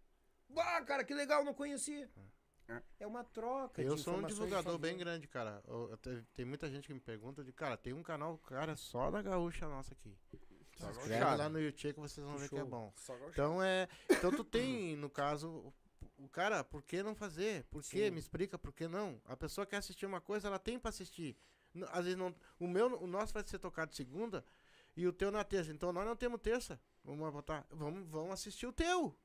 Bah, 0.54 0.82
cara, 0.82 1.04
que 1.04 1.14
legal, 1.14 1.44
não 1.44 1.54
conhecia. 1.54 2.10
É. 2.68 2.82
É 3.00 3.06
uma 3.06 3.24
troca 3.24 3.82
Eu 3.82 3.96
de 3.96 4.02
sou 4.02 4.16
um 4.16 4.22
divulgador 4.22 4.78
bem 4.78 4.96
grande, 4.96 5.26
cara. 5.26 5.60
Eu- 5.66 5.90
eu 5.90 5.96
te- 5.96 6.24
tem 6.34 6.44
muita 6.44 6.70
gente 6.70 6.86
que 6.86 6.94
me 6.94 7.00
pergunta 7.00 7.42
de, 7.42 7.52
cara, 7.52 7.76
tem 7.76 7.92
um 7.92 8.02
canal, 8.02 8.38
cara, 8.38 8.76
só 8.76 9.10
da 9.10 9.20
gaúcha 9.20 9.66
nossa 9.68 9.92
aqui. 9.92 10.16
Se 10.76 10.84
Só 10.84 10.90
inscreve 10.90 11.18
gauchada. 11.20 11.42
lá 11.42 11.48
no 11.48 11.60
YouTube 11.60 11.94
que 11.94 12.00
vocês 12.00 12.24
vão 12.24 12.38
ver 12.38 12.48
que 12.48 12.56
é 12.56 12.64
bom. 12.64 12.92
Então 13.28 13.62
é. 13.62 13.88
Então 14.08 14.30
tu 14.30 14.44
tem, 14.44 14.96
no 14.96 15.10
caso, 15.10 15.72
o, 16.16 16.28
cara, 16.28 16.62
por 16.62 16.82
que 16.82 17.02
não 17.02 17.14
fazer? 17.14 17.64
Por 17.64 17.82
quê? 17.82 18.06
Sim. 18.06 18.10
Me 18.12 18.18
explica 18.20 18.56
por 18.56 18.72
que 18.72 18.86
não. 18.86 19.20
A 19.26 19.36
pessoa 19.36 19.66
quer 19.66 19.78
assistir 19.78 20.06
uma 20.06 20.20
coisa, 20.20 20.46
ela 20.48 20.58
tem 20.58 20.78
pra 20.78 20.88
assistir. 20.90 21.36
Às 21.92 22.04
vezes 22.04 22.16
não. 22.18 22.34
O 22.58 22.66
meu, 22.68 22.86
o 23.02 23.06
nosso 23.06 23.32
vai 23.34 23.42
ser 23.46 23.58
tocado 23.58 23.94
segunda 23.94 24.44
e 24.96 25.06
o 25.08 25.12
teu 25.12 25.30
na 25.32 25.42
terça. 25.44 25.70
Então 25.72 25.92
nós 25.92 26.06
não 26.06 26.14
temos 26.16 26.40
terça. 26.40 26.80
Vamos 27.04 27.30
botar. 27.32 27.66
Vamos, 27.70 28.08
vamos 28.08 28.32
assistir 28.32 28.66
o 28.66 28.72
teu. 28.72 29.16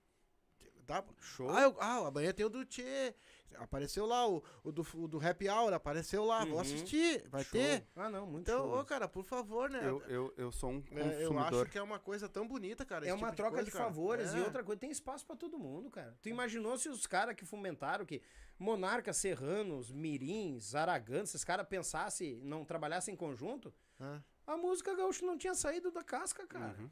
Dá... 0.88 1.04
Show. 1.20 1.50
Ah, 1.50 1.62
eu- 1.64 1.76
ah, 1.80 2.08
amanhã 2.08 2.32
tem 2.34 2.46
o 2.46 2.50
do 2.50 2.64
Tchê. 2.66 3.14
Apareceu 3.58 4.06
lá, 4.06 4.28
o, 4.28 4.44
o 4.66 4.72
do, 4.72 4.86
o 4.96 5.08
do 5.08 5.26
Happy 5.26 5.48
Hour 5.50 5.72
apareceu 5.74 6.26
lá. 6.26 6.44
Vou 6.44 6.56
Uhum. 6.56 6.60
assistir. 6.60 7.26
Vai 7.30 7.42
Show. 7.44 7.52
ter. 7.54 7.88
Ah, 7.96 8.10
não, 8.10 8.28
muito 8.28 8.52
Então, 8.52 8.66
show. 8.70 8.80
ô, 8.82 8.84
cara, 8.86 9.08
por 9.08 9.24
favor, 9.24 9.70
né? 9.70 9.80
Eu, 9.82 10.02
eu, 10.08 10.34
eu 10.36 10.52
sou 10.52 10.72
um 10.72 10.84
É, 10.92 11.24
eu 11.24 11.30
consumidor. 11.30 11.62
acho 11.64 11.72
que 11.72 11.78
é 11.78 11.82
uma 11.82 11.98
coisa 11.98 12.28
tão 12.28 12.46
bonita, 12.46 12.84
cara. 12.86 13.08
É 13.08 13.14
uma 13.14 13.28
tipo 13.28 13.38
troca 13.38 13.52
de, 13.64 13.64
coisa, 13.64 13.72
cara. 13.72 13.84
favores 13.86 14.34
e 14.34 14.38
É. 14.38 14.42
outra 14.44 14.62
coisa, 14.64 14.80
tem 14.80 14.92
espaço 14.92 15.26
pra 15.26 15.38
todo 15.38 15.58
mundo, 15.58 15.90
cara. 15.90 16.18
Tu 16.22 16.28
imaginou 16.30 16.78
se 16.78 16.90
os 16.90 17.08
caras 17.08 17.34
que 17.34 17.46
fomentaram, 17.46 18.06
que 18.06 18.22
Monarcas, 18.60 19.16
Serranos, 19.18 19.90
Mirins, 19.92 20.76
Aragãs, 20.76 21.30
esses 21.30 21.44
caras 21.46 21.66
pensassem, 21.68 22.36
não 22.44 22.66
trabalhassem 22.66 23.14
em 23.14 23.18
conjunto, 23.18 23.74
Ah. 24.02 24.20
a 24.46 24.58
música 24.58 24.94
gaúcha 24.96 25.26
não 25.26 25.38
tinha 25.38 25.54
saído 25.54 25.92
da 25.92 26.04
casca, 26.04 26.46
cara. 26.46 26.76
Uhum. 26.78 26.90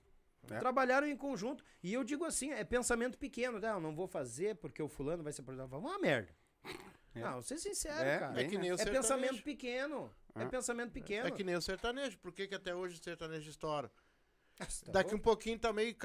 É. 0.49 0.59
Trabalharam 0.59 1.07
em 1.07 1.15
conjunto. 1.15 1.63
E 1.81 1.93
eu 1.93 2.03
digo 2.03 2.25
assim, 2.25 2.51
é 2.51 2.63
pensamento 2.63 3.17
pequeno, 3.17 3.59
né? 3.59 3.69
Eu 3.71 3.79
não 3.79 3.95
vou 3.95 4.07
fazer 4.07 4.55
porque 4.57 4.81
o 4.81 4.87
fulano 4.89 5.23
vai 5.23 5.31
ser 5.33 5.41
produtor. 5.43 5.67
Vamos 5.69 5.89
uma 5.91 5.99
merda. 5.99 6.35
É. 7.15 7.19
Não, 7.21 7.41
ser 7.41 7.57
sincero, 7.59 8.03
É, 8.07 8.17
cara. 8.19 8.41
É 8.41 8.45
que 8.45 8.57
nem 8.57 8.71
o 8.71 8.73
É 8.73 8.77
sertanejo. 8.77 9.01
pensamento 9.03 9.43
pequeno. 9.43 10.13
É 10.35 10.43
Ah. 10.43 10.45
pensamento 10.47 10.91
pequeno. 10.91 11.27
É 11.27 11.31
que 11.31 11.43
nem 11.43 11.55
o 11.55 11.61
sertanejo. 11.61 12.17
Por 12.17 12.33
que, 12.33 12.47
que 12.47 12.55
até 12.55 12.73
hoje 12.73 12.99
o 12.99 13.03
sertanejo 13.03 13.49
estoura? 13.49 13.91
Nossa, 14.59 14.85
tá 14.85 14.91
Daqui 14.91 15.09
um 15.09 15.13
louco? 15.13 15.23
pouquinho 15.23 15.57
tá 15.57 15.73
meio 15.73 15.95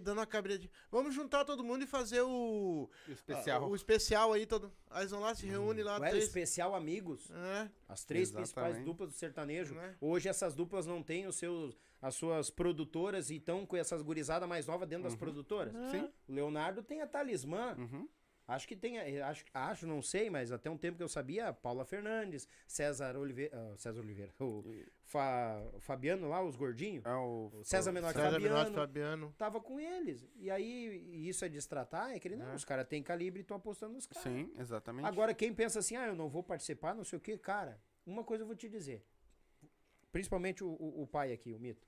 dando 0.00 0.20
a 0.20 0.26
cabreira 0.26 0.62
de. 0.62 0.70
Vamos 0.90 1.14
juntar 1.14 1.44
todo 1.44 1.62
mundo 1.62 1.84
e 1.84 1.86
fazer 1.86 2.22
o. 2.22 2.88
Especial. 3.08 3.62
ah, 3.62 3.66
o 3.66 3.74
especial 3.76 4.32
aí. 4.32 4.46
Todo... 4.46 4.72
Aí 4.90 5.06
vão 5.06 5.20
lá, 5.20 5.34
se 5.34 5.46
reúnem 5.46 5.84
lá. 5.84 5.98
Não 5.98 6.04
era 6.06 6.10
três... 6.12 6.24
especial 6.24 6.74
amigos. 6.74 7.30
É, 7.30 7.70
As 7.88 8.04
três 8.04 8.28
Exatamente. 8.30 8.52
principais 8.54 8.84
duplas 8.84 9.10
do 9.10 9.14
sertanejo. 9.14 9.74
Né? 9.74 9.96
Hoje 10.00 10.28
essas 10.28 10.54
duplas 10.54 10.86
não 10.86 11.02
têm 11.02 11.26
os 11.26 11.36
seus, 11.36 11.76
as 12.00 12.14
suas 12.14 12.50
produtoras 12.50 13.30
e 13.30 13.36
estão 13.36 13.66
com 13.66 13.76
essas 13.76 14.00
gurizadas 14.00 14.48
mais 14.48 14.66
novas 14.66 14.88
dentro 14.88 15.04
das 15.04 15.14
produtoras. 15.14 15.74
Sim. 15.90 16.10
O 16.28 16.32
Leonardo 16.32 16.82
tem 16.82 17.02
a 17.02 17.06
Talismã. 17.06 17.74
Uhum. 17.76 18.08
Acho 18.48 18.66
que 18.66 18.74
tem, 18.74 18.98
a- 18.98 19.28
acho, 19.28 19.44
acho, 19.52 19.86
não 19.86 20.00
sei, 20.00 20.30
mas 20.30 20.50
até 20.50 20.70
um 20.70 20.76
tempo 20.78 20.96
que 20.96 21.02
eu 21.02 21.08
sabia, 21.08 21.52
Paula 21.52 21.84
Fernandes, 21.84 22.48
César 22.66 23.14
Oliveira, 23.14 23.54
ah, 23.54 23.76
César 23.76 24.00
Oliveira, 24.00 24.32
o, 24.40 24.64
Fa- 25.02 25.60
o 25.74 25.80
Fabiano 25.80 26.26
lá, 26.30 26.42
os 26.42 26.56
gordinhos, 26.56 27.04
É 27.04 27.12
o, 27.14 27.50
César 27.62 27.92
Menor 27.92 28.14
Fabiano, 28.14 28.40
Menotti, 28.40 28.72
Fabiano. 28.72 29.34
tava 29.36 29.60
com 29.60 29.78
eles. 29.78 30.26
E 30.36 30.50
aí, 30.50 31.28
isso 31.28 31.44
é 31.44 31.48
destratar? 31.50 32.10
É 32.12 32.18
que 32.18 32.26
ele, 32.26 32.36
não, 32.36 32.50
É. 32.50 32.54
os 32.54 32.64
caras 32.64 32.86
têm 32.88 33.02
calibre 33.02 33.40
e 33.40 33.42
estão 33.42 33.58
apostando 33.58 33.92
nos 33.92 34.06
caras. 34.06 34.22
Sim, 34.22 34.50
exatamente. 34.58 35.04
Agora, 35.06 35.34
quem 35.34 35.52
pensa 35.52 35.80
assim, 35.80 35.96
ah, 35.96 36.06
eu 36.06 36.16
não 36.16 36.28
vou 36.30 36.42
participar, 36.42 36.94
não 36.94 37.04
sei 37.04 37.18
o 37.18 37.20
quê, 37.20 37.36
cara, 37.36 37.78
uma 38.06 38.24
coisa 38.24 38.44
eu 38.44 38.46
vou 38.46 38.56
te 38.56 38.68
dizer. 38.68 39.04
Principalmente 40.10 40.64
o, 40.64 40.68
o- 40.68 41.02
o 41.02 41.06
pai 41.06 41.32
aqui, 41.32 41.52
o 41.52 41.58
mito. 41.58 41.86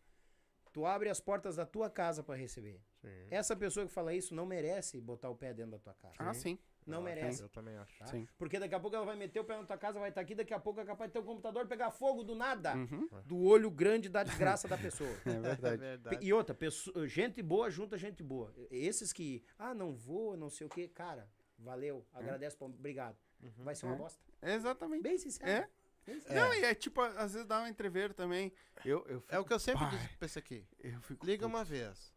Tu 0.73 0.87
abre 0.87 1.09
as 1.09 1.21
portas 1.21 1.57
da 1.57 1.67
tua 1.67 1.91
casa 1.91 2.23
pra 2.23 2.35
receber. 2.37 2.81
Sim. 3.01 3.09
Essa 3.31 3.57
pessoa 3.57 3.87
que 3.87 3.93
fala 3.93 4.15
isso 4.15 4.35
não 4.35 4.47
merece 4.47 5.01
botar 5.01 5.29
o 5.29 5.35
pé 5.35 5.53
dentro 5.53 5.73
da 5.73 5.79
tua 5.79 5.95
casa. 5.95 6.15
ah, 6.19 6.33
sim. 6.33 6.59
Não 6.87 6.99
Eu 6.99 7.03
merece. 7.05 7.43
Eu 7.43 7.49
também 7.49 7.77
acho. 7.77 7.99
tá? 7.99 8.07
Sim. 8.07 8.27
Porque 8.39 8.59
daqui 8.59 8.75
a 8.75 8.81
pouco 8.81 8.97
ela 8.97 9.05
vai 9.05 9.15
meter 9.17 9.39
o 9.41 9.45
pé 9.45 9.57
na 9.57 9.65
tua 9.65 9.77
casa, 9.77 9.99
vai 10.01 10.09
estar 10.09 10.21
aqui, 10.21 10.35
daqui 10.35 10.55
a 10.55 10.59
pouco 10.59 10.81
é 10.81 10.85
capaz 10.85 11.09
de 11.11 11.13
ter 11.13 11.19
o 11.19 11.23
computador 11.25 11.67
pegar 11.67 11.91
fogo 11.91 12.23
do 12.25 12.35
nada. 12.35 12.75
Uhum. 12.75 13.09
Do 13.27 13.39
olho 13.43 13.71
grande 13.71 14.09
da 14.09 14.23
desgraça 14.23 14.67
da 14.69 14.79
pessoa. 14.79 15.11
É 15.27 15.31
É 15.31 15.41
verdade. 15.41 15.77
verdade. 15.77 16.25
E 16.27 16.33
outra, 16.33 16.55
pessoa- 16.55 17.07
gente 17.07 17.43
boa 17.43 17.71
junta 17.71 17.99
gente 17.99 18.23
boa. 18.23 18.53
Esses 18.71 19.13
que, 19.13 19.45
ah, 19.59 19.75
não 19.75 19.93
vou, 19.95 20.37
não 20.37 20.49
sei 20.49 20.67
o 20.67 20.71
quê, 20.71 20.89
cara, 20.89 21.29
valeu, 21.59 22.05
agradece, 22.15 22.57
pô, 22.57 22.67
obrigado. 22.67 23.17
Vai 23.59 23.75
ser 23.75 23.87
uma 23.87 23.95
É. 23.95 23.99
bosta. 23.99 24.21
Exatamente. 24.43 25.03
Bem 25.03 25.19
sincero. 25.19 25.51
É? 25.51 25.69
Bem 26.07 26.21
sincero. 26.21 26.41
Não, 26.41 26.55
e 26.55 26.65
é 26.65 26.75
tipo, 26.75 27.01
às 27.01 27.33
vezes 27.35 27.47
dá 27.47 27.61
um 27.63 27.67
entrever 27.67 28.13
também. 28.15 28.53
Eu, 28.85 29.05
eu 29.07 29.25
É 29.29 29.39
o 29.39 29.45
que 29.45 29.53
eu 29.53 29.59
sempre 29.61 29.85
Pai. 29.87 29.97
disse 29.99 30.17
pra 30.17 30.27
esse 30.27 30.39
aqui. 30.39 30.67
eu 30.79 31.01
fico 31.03 31.25
Liga 31.27 31.47
puto. 31.47 31.57
uma 31.57 31.65
vez. 31.65 32.13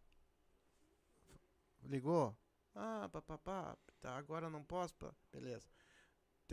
Ligou? 1.84 2.36
Ah, 2.76 3.08
papapá, 3.12 3.78
tá, 4.00 4.16
agora 4.18 4.50
não 4.50 4.64
posso, 4.64 4.96
pá. 4.96 5.14
beleza. 5.32 5.68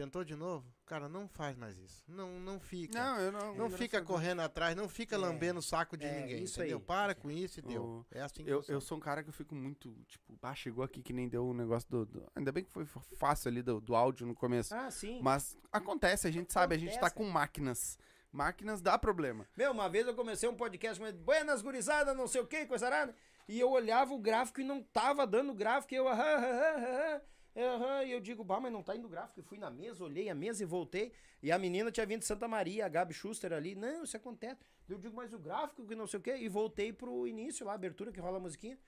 Tentou 0.00 0.24
de 0.24 0.34
novo? 0.34 0.64
Cara, 0.86 1.08
não 1.10 1.28
faz 1.28 1.54
mais 1.56 1.76
isso. 1.78 2.02
Não, 2.08 2.40
não 2.40 2.58
fica. 2.58 2.98
Não, 2.98 3.20
eu 3.20 3.30
não. 3.30 3.48
Não 3.48 3.54
graças 3.68 3.78
fica 3.78 3.98
Deus. 3.98 4.08
correndo 4.08 4.40
atrás, 4.40 4.74
não 4.74 4.88
fica 4.88 5.14
É, 5.14 5.18
lambendo 5.18 5.58
o 5.58 5.62
saco 5.62 5.94
de 5.96 6.06
é, 6.06 6.20
ninguém, 6.22 6.42
isso 6.44 6.58
entendeu? 6.58 6.78
aí. 6.78 6.84
Para 6.84 7.14
com 7.14 7.30
isso 7.30 7.58
e 7.58 7.62
deu. 7.62 7.82
O- 7.84 8.06
É 8.10 8.22
assim 8.22 8.42
Eu, 8.46 8.60
funciona. 8.60 8.76
eu 8.76 8.80
sou 8.80 8.96
um 8.96 9.00
cara 9.00 9.22
que 9.22 9.28
eu 9.28 9.32
fico 9.34 9.54
muito, 9.54 9.94
tipo, 10.08 10.38
ah, 10.40 10.54
chegou 10.54 10.82
aqui 10.82 11.02
que 11.02 11.12
nem 11.12 11.28
deu 11.28 11.46
o 11.46 11.52
negócio 11.52 11.86
do, 11.90 12.06
do- 12.06 12.26
Ainda 12.34 12.50
bem 12.50 12.64
que 12.64 12.70
foi 12.70 12.86
fácil 12.86 13.48
ali 13.50 13.60
do, 13.62 13.78
do 13.78 13.94
áudio 13.94 14.26
no 14.26 14.34
começo. 14.34 14.74
Ah, 14.74 14.90
sim. 14.90 15.20
Mas 15.22 15.54
acontece, 15.70 16.26
a 16.26 16.30
gente 16.30 16.50
sabe, 16.50 16.74
a 16.74 16.78
gente 16.78 16.92
tá 16.98 17.08
Acontece. 17.08 17.14
com 17.16 17.24
máquinas. 17.30 17.98
Máquinas 18.32 18.80
dá 18.80 18.96
problema. 18.96 19.46
Meu, 19.54 19.72
uma 19.72 19.88
vez 19.88 20.06
eu 20.06 20.14
comecei 20.14 20.48
um 20.48 20.54
podcast 20.56 20.98
com 20.98 21.12
Buenas 21.18 21.60
gurizadas, 21.60 22.16
não 22.16 22.26
sei 22.26 22.40
o 22.40 22.46
que, 22.46 22.64
coisa 22.64 22.86
arada. 22.86 23.14
E 23.46 23.60
eu 23.60 23.68
olhava 23.70 24.14
o 24.14 24.18
gráfico 24.18 24.60
e 24.60 24.64
não 24.64 24.82
tava 24.82 25.26
dando 25.26 25.52
gráfico. 25.52 25.92
E 25.92 25.96
eu, 25.98 26.08
aham, 26.08 26.22
aham, 26.22 26.76
aham, 26.76 27.20
aham. 27.56 28.04
E 28.04 28.12
eu 28.12 28.20
digo, 28.20 28.44
bah, 28.44 28.60
mas 28.60 28.72
não 28.72 28.82
tá 28.82 28.94
indo 28.96 29.08
gráfico. 29.08 29.40
Eu 29.40 29.44
fui 29.44 29.58
na 29.58 29.70
mesa, 29.70 30.04
olhei 30.04 30.28
a 30.28 30.34
mesa 30.34 30.62
e 30.62 30.66
voltei. 30.66 31.12
E 31.42 31.50
a 31.50 31.58
menina 31.58 31.90
tinha 31.90 32.06
vindo 32.06 32.20
de 32.20 32.26
Santa 32.26 32.46
Maria, 32.48 32.86
a 32.86 32.88
Gabi 32.88 33.12
Schuster 33.14 33.52
ali. 33.52 33.74
Não, 33.74 34.04
isso 34.04 34.16
acontece. 34.16 34.60
Eu 34.88 34.98
digo, 34.98 35.14
mas 35.16 35.32
o 35.32 35.38
gráfico 35.38 35.86
que 35.86 35.94
não 35.94 36.06
sei 36.06 36.18
o 36.18 36.22
que. 36.22 36.34
E 36.36 36.48
voltei 36.48 36.92
pro 36.92 37.26
início 37.26 37.64
lá, 37.64 37.72
a 37.72 37.74
abertura 37.76 38.12
que 38.12 38.20
rola 38.20 38.36
a 38.38 38.40
musiquinha. 38.40 38.78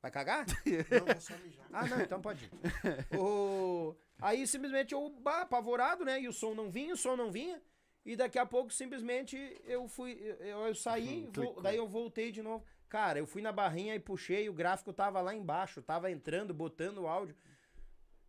Vai 0.00 0.10
cagar? 0.12 0.46
Não, 0.90 1.06
vou 1.06 1.20
só 1.20 1.36
mijar. 1.38 1.66
Ah, 1.72 1.84
não, 1.88 2.00
então 2.00 2.20
pode 2.20 2.44
ir. 2.44 3.18
O- 3.18 3.96
Aí 4.20 4.46
simplesmente 4.46 4.94
eu, 4.94 5.10
bah, 5.20 5.42
apavorado, 5.42 6.04
né? 6.04 6.20
E 6.20 6.28
o 6.28 6.32
som 6.32 6.54
não 6.54 6.70
vinha, 6.70 6.94
o 6.94 6.96
som 6.96 7.16
não 7.16 7.30
vinha. 7.32 7.60
E 8.04 8.14
daqui 8.16 8.38
a 8.38 8.46
pouco, 8.46 8.72
simplesmente, 8.72 9.36
eu 9.64 9.86
fui. 9.88 10.12
Eu, 10.40 10.66
eu 10.68 10.74
saí, 10.74 11.28
vo- 11.32 11.60
daí 11.60 11.76
eu 11.76 11.86
voltei 11.88 12.30
de 12.32 12.42
novo. 12.42 12.64
Cara, 12.88 13.18
eu 13.18 13.26
fui 13.26 13.42
na 13.42 13.52
barrinha 13.52 13.94
e 13.94 14.00
puxei, 14.00 14.48
o 14.48 14.52
gráfico 14.52 14.92
tava 14.92 15.20
lá 15.20 15.34
embaixo, 15.34 15.82
tava 15.82 16.10
entrando, 16.10 16.54
botando 16.54 16.98
o 16.98 17.06
áudio. 17.08 17.36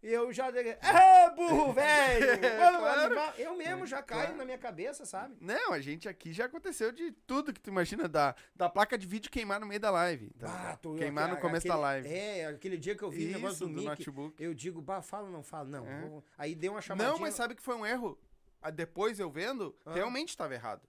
E 0.02 0.07
eu 0.07 0.31
já. 0.31 0.48
Ah, 0.81 1.30
burro, 1.36 1.72
velho! 1.73 2.27
Vamos 2.57 2.80
Claro. 2.80 3.34
Eu 3.38 3.56
mesmo 3.57 3.86
já 3.86 4.02
caio 4.02 4.22
Claro. 4.27 4.38
na 4.38 4.45
minha 4.45 4.57
cabeça, 4.57 5.06
sabe? 5.06 5.36
Não, 5.41 5.73
a 5.73 5.80
gente 5.81 6.07
aqui 6.07 6.31
já 6.31 6.45
aconteceu 6.45 6.90
de 6.91 7.11
tudo 7.27 7.52
que 7.53 7.60
tu 7.60 7.69
imagina, 7.69 8.07
da, 8.07 8.34
da 8.56 8.69
placa 8.69 8.98
de 8.98 9.06
vídeo 9.06 9.30
queimar 9.30 9.60
no 9.60 9.65
meio 9.65 9.80
da 9.80 9.91
live. 9.91 10.30
tá? 10.40 10.48
Bah, 10.48 10.77
tu- 10.77 10.95
queimar 10.95 11.27
no 11.27 11.34
a- 11.36 11.38
começo 11.41 11.68
da 11.68 11.73
aquele- 11.73 11.84
live. 11.84 12.07
É, 12.14 12.45
aquele 12.45 12.77
dia 12.77 12.95
que 12.95 13.03
eu 13.03 13.10
vi 13.11 13.27
o 13.27 13.31
negócio 13.34 13.68
do, 13.68 13.73
do 13.73 13.81
Mickey. 13.81 13.88
notebook. 13.90 14.41
Eu 14.41 14.53
digo, 14.53 14.81
bah, 14.81 15.02
fala 15.02 15.26
ou 15.27 15.34
não 15.34 15.44
fala? 15.44 15.68
Não. 15.68 15.86
É. 15.86 15.99
vou- 16.02 16.23
Aí 16.38 16.56
deu 16.56 16.72
uma 16.73 16.81
chamadinha. 16.81 17.11
Não, 17.11 17.19
mas 17.19 17.36
sabe 17.36 17.53
que 17.53 17.61
foi 17.61 17.76
um 17.76 17.86
erro? 17.86 18.18
Ah, 18.61 18.69
Depois 18.72 19.19
eu 19.19 19.30
vendo, 19.30 19.76
Ah. 19.86 19.94
realmente 19.94 20.30
estava 20.30 20.53
errado. 20.53 20.81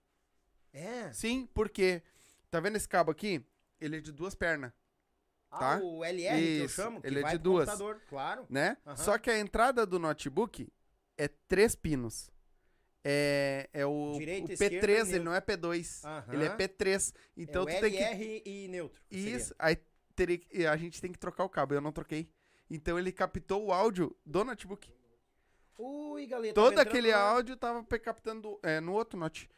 É. 0.73 1.11
Sim, 1.11 1.47
porque. 1.53 2.01
Tá 2.49 2.59
vendo 2.61 2.75
esse 2.75 2.87
cabo 2.87 3.11
aqui? 3.11 3.45
Ele 3.81 3.97
é 3.97 3.99
de 4.01 4.11
duas 4.11 4.35
pernas, 4.35 4.71
Ah, 5.49 5.57
Tá? 5.59 5.79
o 5.83 6.05
LR 6.05 6.37
que 6.39 6.59
eu 6.59 6.65
Isso, 6.65 6.75
chamo, 6.75 7.01
que 7.01 7.07
ele 7.07 7.19
é 7.19 7.23
de 7.31 7.37
duas. 7.39 7.67
computador, 7.69 8.01
claro. 8.07 8.45
né? 8.49 8.77
Aham. 8.85 8.95
Só 8.95 9.17
que 9.17 9.29
a 9.29 9.37
entrada 9.39 9.85
do 9.85 9.99
notebook 9.99 10.71
é 11.17 11.27
três 11.47 11.75
pinos. 11.75 12.29
É, 13.03 13.67
é 13.73 13.83
o, 13.85 14.13
Direita, 14.17 14.49
o 14.49 14.53
esquerda 14.53 14.77
P3, 14.77 14.89
e 14.89 14.91
ele 14.93 15.03
neutro. 15.09 15.23
não 15.23 15.33
é 15.33 15.41
P2. 15.41 16.05
Aham. 16.05 16.33
Ele 16.33 16.45
é 16.45 16.55
P3. 16.55 17.13
Então 17.35 17.63
é 17.67 17.73
tu 17.73 17.77
o 17.77 17.81
tem 17.81 17.91
que. 17.91 17.97
LR 17.97 18.41
e 18.45 18.67
neutro. 18.67 19.01
seria. 19.09 19.35
Isso, 19.37 19.55
aí 19.57 19.75
teria 20.15 20.71
a 20.71 20.77
gente 20.77 21.01
tem 21.01 21.11
que 21.11 21.17
trocar 21.19 21.43
o 21.43 21.49
cabo. 21.49 21.73
Eu 21.73 21.81
não 21.81 21.91
troquei. 21.91 22.29
Então 22.69 22.97
ele 22.99 23.11
captou 23.11 23.65
o 23.65 23.73
áudio 23.73 24.15
do 24.25 24.43
notebook. 24.45 24.87
Ui, 25.77 26.25
galera. 26.27 26.53
Todo 26.53 26.77
aquele 26.79 27.11
áudio 27.11 27.57
tava 27.57 27.83
captando 27.83 28.59
é, 28.61 28.79
no 28.79 28.93
outro 28.93 29.19
note. 29.19 29.49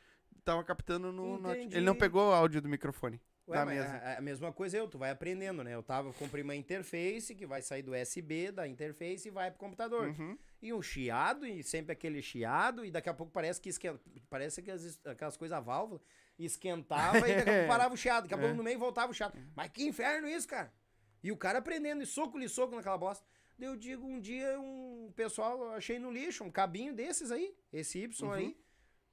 Tava 0.46 0.64
captando 0.64 1.12
no 1.12 1.38
note. 1.38 1.60
Ele 1.72 1.82
não 1.82 1.96
pegou 1.96 2.30
o 2.30 2.34
áudio 2.34 2.62
do 2.62 2.70
microfone. 2.70 3.22
Ué, 3.48 3.58
da 3.58 3.66
mesa. 3.66 3.88
A, 3.98 4.18
a 4.18 4.22
mesma 4.22 4.54
coisa 4.54 4.78
eu, 4.78 4.88
tu 4.88 4.98
vai 4.98 5.10
aprendendo, 5.10 5.64
né? 5.64 5.74
Eu 5.74 5.84
tava, 5.84 6.14
comprei 6.14 6.44
uma 6.44 6.56
interface 6.56 7.36
que 7.36 7.46
vai 7.46 7.62
sair 7.62 7.82
do 7.82 7.92
USB 7.92 8.52
da 8.52 8.68
interface 8.68 9.28
e 9.28 9.32
vai 9.32 9.52
pro 9.52 9.60
computador. 9.60 10.08
Uhum. 10.08 10.38
E 10.62 10.74
um 10.74 10.82
chiado, 10.82 11.46
e 11.46 11.62
sempre 11.62 11.92
aquele 11.92 12.22
chiado, 12.22 12.86
e 12.86 12.92
daqui 12.92 13.10
a 13.10 13.14
pouco 13.14 13.32
parece 13.34 13.60
que 13.60 13.70
esquenta, 13.70 14.00
parece 14.30 14.62
que 14.62 14.72
as, 14.72 15.00
aquelas 15.06 15.36
coisas 15.36 15.58
a 15.58 15.60
válvula 15.60 16.02
esquentava 16.40 17.18
e 17.30 17.36
daqui 17.36 17.50
a 17.50 17.54
pouco 17.54 17.68
parava 17.68 17.94
o 17.94 17.98
chiado, 17.98 18.24
daqui 18.24 18.34
a 18.34 18.38
pouco 18.38 18.56
no 18.56 18.64
meio 18.64 18.80
voltava 18.80 19.12
o 19.12 19.14
chiado. 19.14 19.38
Mas 19.56 19.70
que 19.72 19.84
inferno 19.84 20.28
isso, 20.28 20.48
cara? 20.48 20.72
E 21.22 21.32
o 21.32 21.38
cara 21.38 21.60
aprendendo, 21.60 22.02
e 22.02 22.06
soco-lhe 22.06 22.48
soco 22.48 22.76
naquela 22.76 22.98
bosta. 22.98 23.26
Daí 23.58 23.68
eu 23.68 23.76
digo, 23.76 24.06
um 24.06 24.20
dia 24.20 24.60
um 24.60 25.12
pessoal, 25.16 25.72
achei 25.74 26.00
no 26.00 26.12
lixo, 26.12 26.44
um 26.44 26.52
cabinho 26.52 26.94
desses 26.94 27.32
aí, 27.32 27.56
esse 27.72 28.00
Y 28.00 28.34
aí. 28.34 28.58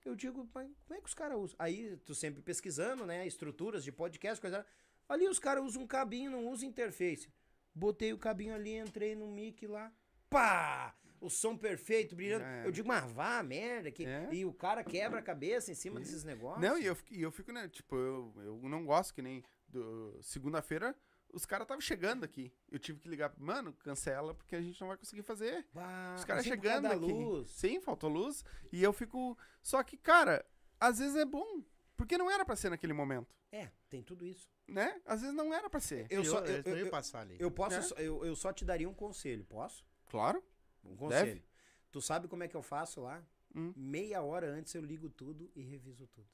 Eu 0.05 0.15
digo, 0.17 0.49
mas 0.55 0.69
como 0.87 0.99
é 0.99 1.01
que 1.01 1.09
os 1.09 1.15
caras 1.15 1.39
usam? 1.39 1.57
Aí 1.59 1.97
tu 2.05 2.15
sempre 2.15 2.41
pesquisando, 2.43 3.05
né? 3.07 3.27
Estruturas 3.27 3.85
de 3.85 3.93
podcast, 3.93 4.41
coisa. 4.41 4.65
Ali 5.09 5.29
os 5.29 5.39
caras 5.39 5.65
usam 5.65 5.83
um 5.83 5.87
cabinho, 5.87 6.31
não 6.31 6.49
usam 6.49 6.69
interface. 6.69 7.29
Botei 7.75 8.13
o 8.13 8.19
cabinho 8.19 8.55
ali, 8.55 8.77
entrei 8.77 9.15
no 9.15 9.27
mic 9.29 9.67
lá. 9.67 9.93
Pá! 10.29 10.95
O 11.21 11.29
som 11.29 11.55
perfeito, 11.57 12.17
brilhando. 12.17 12.45
Era. 12.45 12.67
Eu 12.67 12.71
digo, 12.73 12.89
mas 12.89 13.05
vá, 13.13 13.43
merda. 13.43 13.91
Que... 13.91 14.07
É. 14.07 14.29
E 14.33 14.45
o 14.47 14.55
cara 14.55 14.83
quebra 14.83 15.19
a 15.19 15.23
cabeça 15.23 15.71
em 15.71 15.75
cima 15.75 16.01
desses 16.01 16.25
negócios. 16.25 16.63
Não, 16.67 16.79
e 16.79 16.87
eu, 16.87 16.95
fico- 16.95 17.13
e 17.15 17.21
eu 17.21 17.31
fico, 17.31 17.53
né? 17.53 17.69
Tipo, 17.69 17.95
eu, 17.95 18.33
eu 18.39 18.59
não 18.69 18.87
gosto 18.87 19.13
que 19.13 19.21
nem. 19.21 19.45
do- 19.69 20.19
Segunda-feira, 20.23 20.97
os 21.33 21.47
caras 21.47 21.65
estavam 21.65 21.81
chegando 21.81 22.25
aqui. 22.25 22.53
Eu 22.71 22.79
tive 22.79 22.99
que 23.01 23.09
ligar, 23.09 23.33
mano, 23.39 23.73
cancela, 23.75 24.35
porque 24.35 24.55
a 24.57 24.61
gente 24.61 24.81
não 24.81 24.89
vai 24.89 24.97
conseguir 24.97 25.23
fazer. 25.23 25.67
Bah, 25.73 26.15
Os 26.19 26.25
caras 26.25 26.41
assim 26.41 26.51
chegando 26.51 26.87
aqui. 26.87 26.97
luz. 27.13 27.49
Sim, 27.51 27.81
faltou 27.81 28.11
luz. 28.11 28.45
E 28.73 28.83
eu 28.83 28.93
fico. 28.93 29.37
Só 29.63 29.83
que, 29.83 29.97
cara, 29.97 30.45
às 30.79 30.99
vezes 30.99 31.17
é 31.17 31.25
bom. 31.25 31.63
Porque 31.97 32.17
não 32.17 32.31
era 32.31 32.45
pra 32.47 32.57
ser 32.57 32.71
naquele 32.71 32.95
momento, 32.95 33.37
É, 33.53 33.71
tem 33.91 34.03
tudo 34.03 34.27
isso. 34.27 34.49
né? 34.67 35.01
Às 35.05 35.21
vezes 35.21 35.37
não 35.37 35.53
era 35.53 35.69
pra 35.69 35.81
ser. 35.81 36.07
Eu 36.09 36.23
E 36.23 36.25
só, 36.25 36.39
eu, 36.41 36.63
iam 36.77 36.87
eu- 36.87 36.91
passar 36.91 37.21
ali. 37.21 37.37
eu 37.39 37.51
posso, 37.51 37.77
É. 37.77 37.83
só- 37.83 37.95
eu, 37.97 38.25
eu 38.25 38.35
só 38.35 38.53
te 38.55 38.65
daria 38.65 38.89
um 38.89 38.95
conselho, 38.95 39.45
posso? 39.45 39.85
Claro. 40.09 40.43
Um 40.83 40.97
conselho. 40.97 41.27
Deve. 41.35 41.45
Tu 41.93 42.01
sabe 42.01 42.27
como 42.27 42.43
é 42.43 42.49
que 42.49 42.57
eu 42.57 42.63
faço 42.63 43.03
lá? 43.03 43.23
Hum. 43.55 43.75
Meia 43.77 44.23
hora 44.23 44.47
antes 44.51 44.75
eu 44.75 44.81
ligo 44.83 45.11
tudo 45.11 45.51
e 45.55 45.61
reviso 45.63 46.07
tudo. 46.07 46.27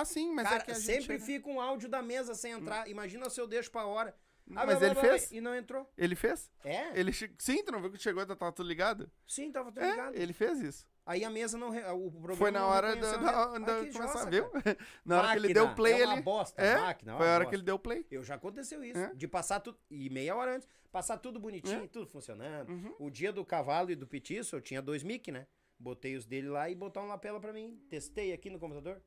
Ah, 0.00 0.04
sim, 0.04 0.32
mas 0.32 0.44
Cara, 0.48 0.62
é 0.62 0.64
que 0.64 0.70
a 0.70 0.74
gente 0.74 0.84
sempre 0.84 1.02
chega- 1.18 1.24
fica 1.24 1.48
um 1.50 1.60
áudio 1.60 1.88
da 1.88 2.00
mesa 2.02 2.34
sem 2.34 2.52
entrar. 2.52 2.88
Imagina 2.88 3.28
se 3.30 3.40
eu 3.40 3.46
deixo 3.46 3.70
pra 3.70 3.84
hora. 3.86 4.14
Ah, 4.56 4.66
mas 4.66 4.78
blá, 4.78 4.86
ele 4.86 4.94
blá, 4.94 5.02
blá, 5.02 5.10
fez? 5.12 5.30
E 5.32 5.40
não 5.40 5.54
entrou. 5.54 5.88
Ele 5.96 6.16
fez? 6.16 6.50
É? 6.64 6.98
Ele 6.98 7.12
che... 7.12 7.32
Sim, 7.38 7.62
tu 7.64 7.70
não 7.70 7.80
viu 7.80 7.92
que 7.92 7.98
chegou 7.98 8.22
e 8.22 8.26
tava 8.26 8.50
tudo 8.52 8.66
ligado? 8.68 9.08
Sim, 9.26 9.52
tava 9.52 9.70
tudo 9.70 9.84
É, 9.84 9.90
ligado. 9.90 10.14
ele 10.16 10.32
fez 10.32 10.60
isso. 10.60 10.86
Aí 11.06 11.24
a 11.24 11.30
mesa 11.30 11.56
não. 11.56 11.70
re- 11.70 11.84
O 11.92 12.10
programa 12.10 12.36
Foi 12.36 12.50
na 12.50 12.66
hora 12.66 12.94
da, 12.96 13.16
da, 13.16 13.58
da 13.58 13.72
Ah, 13.76 13.78
começar, 13.78 14.02
jossa, 14.02 14.30
viu? 14.30 14.44
Na 15.04 15.18
hora 15.18 15.28
que 15.32 15.38
ele 15.38 15.48
Máquina, 15.48 15.54
deu 15.66 15.74
play 15.74 16.00
é 16.00 16.04
uma 16.04 16.12
ali. 16.14 16.22
bosta, 16.22 16.60
É, 16.62 16.76
máquina, 16.76 17.12
é 17.12 17.16
Foi 17.16 17.26
a 17.26 17.30
hora 17.30 17.38
bosta. 17.44 17.50
que 17.50 17.56
ele 17.56 17.62
deu 17.62 17.78
play. 17.78 18.06
Eu 18.10 18.22
já 18.24 18.34
aconteceu 18.34 18.82
isso. 18.84 18.98
É. 18.98 19.14
De 19.14 19.26
passar 19.28 19.60
tudo. 19.60 19.78
E 19.90 20.10
meia 20.10 20.34
hora 20.36 20.56
antes, 20.56 20.68
passar 20.90 21.18
tudo 21.18 21.38
bonitinho, 21.40 21.84
É. 21.84 21.86
tudo 21.88 22.06
funcionando. 22.06 22.68
Uhum. 22.68 22.94
O 22.98 23.10
dia 23.10 23.32
do 23.32 23.44
cavalo 23.44 23.90
e 23.90 23.94
do 23.96 24.06
petiço, 24.06 24.54
eu 24.56 24.60
tinha 24.60 24.82
dois 24.82 25.02
mic, 25.02 25.30
né? 25.32 25.46
Botei 25.78 26.14
os 26.16 26.24
dele 26.26 26.48
lá 26.48 26.68
e 26.70 26.74
botar 26.74 27.00
um 27.02 27.06
lapela 27.08 27.40
pra 27.40 27.52
mim. 27.52 27.80
Testei 27.88 28.32
aqui 28.32 28.48
no 28.50 28.58
computador. 28.58 29.00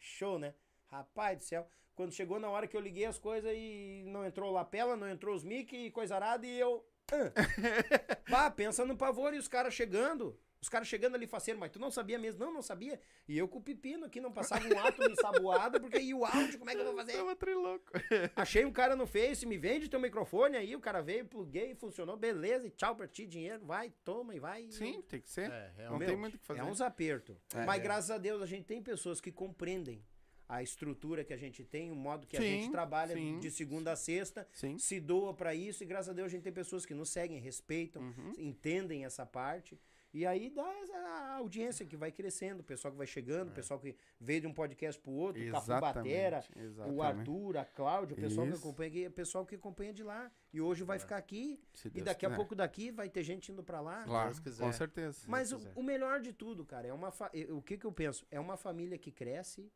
Show, 0.00 0.38
né? 0.38 0.54
Rapaz 0.88 1.38
do 1.38 1.44
céu. 1.44 1.68
Quando 1.94 2.12
chegou 2.12 2.40
na 2.40 2.48
hora 2.48 2.66
que 2.66 2.76
eu 2.76 2.80
liguei 2.80 3.04
as 3.04 3.18
coisas 3.18 3.52
e 3.54 4.04
não 4.06 4.24
entrou 4.24 4.50
o 4.50 4.52
lapela, 4.52 4.96
não 4.96 5.08
entrou 5.08 5.34
os 5.34 5.44
mic 5.44 5.72
e 5.76 5.90
coisa 5.90 6.16
arada, 6.16 6.46
e 6.46 6.58
eu. 6.58 6.84
Ah. 7.12 8.16
Pá, 8.30 8.50
pensa 8.52 8.84
no 8.84 8.96
pavor 8.96 9.34
e 9.34 9.38
os 9.38 9.48
caras 9.48 9.74
chegando. 9.74 10.38
Os 10.62 10.68
caras 10.68 10.86
chegando 10.88 11.14
ali 11.14 11.26
faceiro, 11.26 11.58
mas 11.58 11.70
tu 11.70 11.78
não 11.78 11.90
sabia 11.90 12.18
mesmo? 12.18 12.44
Não, 12.44 12.52
não 12.52 12.60
sabia. 12.60 13.00
E 13.26 13.38
eu 13.38 13.48
com 13.48 13.58
o 13.58 13.62
pepino 13.62 14.04
aqui, 14.04 14.20
não 14.20 14.30
passava 14.30 14.66
um 14.68 14.78
ato 14.78 15.02
ensaboado, 15.10 15.80
porque 15.80 15.98
e 15.98 16.12
o 16.12 16.22
áudio, 16.24 16.58
como 16.58 16.70
é 16.70 16.74
que 16.74 16.80
eu 16.80 16.84
vou 16.84 16.94
fazer? 16.96 17.12
Tava 17.14 17.34
trilouco. 17.34 17.90
Achei 18.36 18.64
um 18.66 18.72
cara 18.72 18.94
no 18.94 19.06
Face, 19.06 19.46
me 19.46 19.56
vende 19.56 19.88
teu 19.88 19.98
microfone 19.98 20.56
aí, 20.58 20.76
o 20.76 20.80
cara 20.80 21.00
veio, 21.00 21.24
pluguei, 21.24 21.74
funcionou, 21.74 22.14
beleza, 22.16 22.66
e 22.66 22.70
tchau 22.70 22.94
pra 22.94 23.08
ti, 23.08 23.26
dinheiro, 23.26 23.64
vai, 23.64 23.90
toma 24.04 24.34
e 24.34 24.38
vai. 24.38 24.64
e- 24.64 24.72
Sim, 24.72 25.00
tem 25.08 25.20
que 25.22 25.30
ser. 25.30 25.50
É, 25.50 25.68
não 25.70 25.82
realmente. 25.84 26.08
tem 26.08 26.16
muito 26.18 26.34
o 26.34 26.38
que 26.38 26.44
fazer. 26.46 26.60
É 26.60 26.64
uns 26.64 26.82
apertos. 26.82 27.36
É. 27.54 27.64
Mas 27.64 27.80
É. 27.80 27.82
graças 27.82 28.10
a 28.10 28.18
Deus 28.18 28.42
a 28.42 28.46
gente 28.46 28.64
tem 28.66 28.82
pessoas 28.82 29.18
que 29.18 29.32
compreendem 29.32 30.04
a 30.46 30.62
estrutura 30.62 31.24
que 31.24 31.32
a 31.32 31.36
gente 31.38 31.64
tem, 31.64 31.90
o 31.92 31.94
modo 31.96 32.26
que 32.26 32.36
a 32.36 32.40
Sim, 32.40 32.46
gente 32.62 32.70
trabalha 32.72 33.14
sim. 33.14 33.38
de 33.38 33.50
segunda 33.52 33.92
a 33.92 33.96
sexta, 33.96 34.46
Sim. 34.52 34.76
se 34.78 34.98
doa 35.00 35.32
pra 35.32 35.54
isso, 35.54 35.82
e 35.84 35.86
graças 35.86 36.08
a 36.10 36.12
Deus 36.12 36.26
a 36.26 36.30
gente 36.30 36.42
tem 36.42 36.52
pessoas 36.52 36.84
que 36.84 36.92
nos 36.92 37.08
seguem, 37.08 37.38
respeitam, 37.38 38.02
Uhum. 38.02 38.32
entendem 38.36 39.04
essa 39.04 39.24
parte. 39.24 39.80
E 40.12 40.26
aí 40.26 40.50
dá 40.50 40.68
essa 40.78 41.34
audiência 41.36 41.86
que 41.86 41.96
vai 41.96 42.10
crescendo, 42.10 42.60
o 42.60 42.64
pessoal 42.64 42.90
que 42.90 42.98
vai 42.98 43.06
chegando, 43.06 43.48
É. 43.48 43.52
o 43.52 43.54
pessoal 43.54 43.78
que 43.78 43.94
veio 44.20 44.40
de 44.40 44.46
um 44.48 44.52
podcast 44.52 45.00
pro 45.00 45.12
outro, 45.12 45.40
o 45.40 45.50
Cafu 45.52 45.68
Batera, 45.80 46.44
o 46.56 46.60
exatamente. 46.60 47.00
Arthur, 47.00 47.56
a 47.58 47.64
Cláudia, 47.64 48.16
o 48.16 48.20
pessoal 48.20 48.46
que 48.48 48.52
Isso. 48.54 48.62
acompanha 48.66 48.88
aqui, 48.88 49.04
é 49.04 49.08
o 49.08 49.12
pessoal 49.12 49.46
que 49.46 49.54
acompanha 49.54 49.92
de 49.92 50.02
lá. 50.02 50.30
E 50.52 50.60
hoje 50.60 50.82
vai 50.82 50.98
ficar 50.98 51.16
aqui, 51.16 51.60
Se 51.72 51.86
e 51.86 51.90
Deus 51.92 52.04
daqui 52.06 52.26
a 52.26 52.34
pouco 52.34 52.56
daqui 52.56 52.90
vai 52.90 53.08
ter 53.08 53.22
gente 53.22 53.52
indo 53.52 53.62
pra 53.62 53.80
lá. 53.80 54.02
Claro, 54.02 54.34
com 54.58 54.72
certeza. 54.72 55.24
Mas 55.28 55.52
o, 55.52 55.58
quiser. 55.58 55.72
o 55.76 55.82
melhor 55.82 56.20
de 56.20 56.32
tudo, 56.32 56.64
cara, 56.66 56.88
é 56.88 56.92
uma 56.92 57.12
fa- 57.12 57.30
o 57.50 57.62
que 57.62 57.78
que 57.78 57.84
eu 57.86 57.92
penso? 57.92 58.26
É 58.32 58.40
uma 58.40 58.56
família 58.56 58.98
que 58.98 59.12
cresce, 59.12 59.70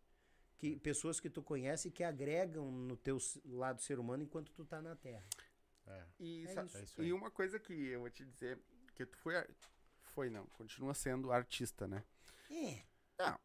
que 0.58 0.76
pessoas 0.80 1.20
que 1.20 1.30
tu 1.30 1.44
conhece 1.44 1.92
que 1.92 2.02
agregam 2.02 2.72
no 2.72 2.96
teu 2.96 3.18
lado 3.44 3.80
ser 3.82 4.00
humano 4.00 4.24
enquanto 4.24 4.50
tu 4.52 4.64
tá 4.64 4.82
na 4.82 4.96
Terra. 4.96 5.24
É. 5.86 6.02
E, 6.18 6.44
É 6.48 6.50
isso. 6.64 6.76
É 6.78 6.82
isso 6.82 7.02
e 7.04 7.12
uma 7.12 7.30
coisa 7.30 7.60
que 7.60 7.72
eu 7.72 8.00
vou 8.00 8.10
te 8.10 8.24
dizer, 8.24 8.58
que 8.96 9.06
tu 9.06 9.16
foi. 9.18 9.34
Foi 10.14 10.30
não, 10.30 10.46
continua 10.46 10.94
sendo 10.94 11.32
artista, 11.32 11.88
né? 11.88 12.04
É. 12.50 12.82
Não, 13.18 13.38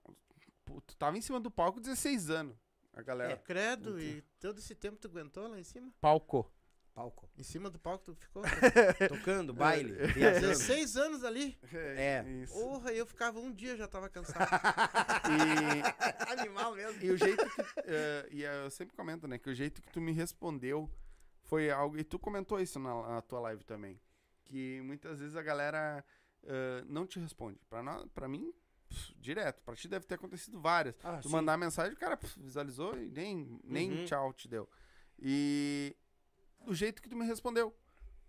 tu 0.85 0.95
tava 0.95 1.17
em 1.17 1.21
cima 1.21 1.39
do 1.39 1.49
palco 1.49 1.79
16 1.79 2.29
anos. 2.29 2.55
A 2.93 3.01
galera. 3.01 3.33
É, 3.33 3.37
credo, 3.37 3.99
e 3.99 4.21
todo 4.39 4.59
esse 4.59 4.75
tempo 4.75 4.97
tu 4.97 5.07
aguentou 5.07 5.47
lá 5.47 5.59
em 5.59 5.63
cima? 5.63 5.91
Palco. 5.99 6.51
Palco. 6.93 7.29
Em 7.37 7.43
cima 7.43 7.69
do 7.69 7.79
palco 7.79 8.03
tu 8.03 8.15
ficou? 8.15 8.43
Tocando, 9.07 9.53
baile, 9.53 9.93
viajando. 10.07 10.47
16 10.47 10.97
anos 10.97 11.23
ali. 11.23 11.57
É. 11.71 12.23
Isso. 12.43 12.53
Porra, 12.53 12.91
eu 12.91 13.05
ficava 13.05 13.39
um 13.39 13.51
dia 13.51 13.75
já 13.75 13.87
tava 13.87 14.09
cansado. 14.09 14.49
E, 15.29 16.29
Animal 16.39 16.75
mesmo. 16.75 17.01
e 17.01 17.11
o 17.11 17.17
jeito 17.17 17.43
que. 17.49 17.61
eh, 17.85 18.27
e 18.31 18.41
eu 18.43 18.69
sempre 18.69 18.95
comento, 18.95 19.27
né? 19.27 19.37
Que 19.37 19.49
o 19.49 19.55
jeito 19.55 19.81
que 19.81 19.89
tu 19.91 20.01
me 20.01 20.11
respondeu 20.11 20.89
foi 21.43 21.71
algo. 21.71 21.97
E 21.97 22.03
tu 22.03 22.19
comentou 22.19 22.59
isso 22.59 22.79
na, 22.79 23.07
na 23.07 23.21
tua 23.21 23.39
live 23.39 23.63
também. 23.63 23.99
Que 24.43 24.81
muitas 24.81 25.19
vezes 25.19 25.35
a 25.35 25.41
galera 25.43 26.03
eh, 26.43 26.83
não 26.87 27.05
te 27.05 27.19
responde. 27.19 27.59
Pra 28.13 28.27
mim, 28.27 28.53
pff, 28.87 29.13
direto. 29.19 29.61
Pra 29.63 29.75
ti 29.75 29.87
deve 29.87 30.05
ter 30.05 30.15
acontecido 30.15 30.59
várias. 30.59 30.95
Ah, 31.03 31.17
Tu 31.17 31.27
sim. 31.27 31.33
mandar 31.33 31.57
mensagem, 31.57 31.93
o 31.93 31.97
cara 31.97 32.15
pff, 32.17 32.39
visualizou 32.39 32.97
e 32.97 33.09
nem, 33.09 33.59
nem 33.63 33.91
Uhum. 33.91 34.05
tchau 34.05 34.33
te 34.33 34.47
deu. 34.47 34.69
E 35.17 35.95
o 36.65 36.73
jeito 36.73 37.01
que 37.01 37.09
tu 37.09 37.15
me 37.15 37.25
respondeu. 37.25 37.75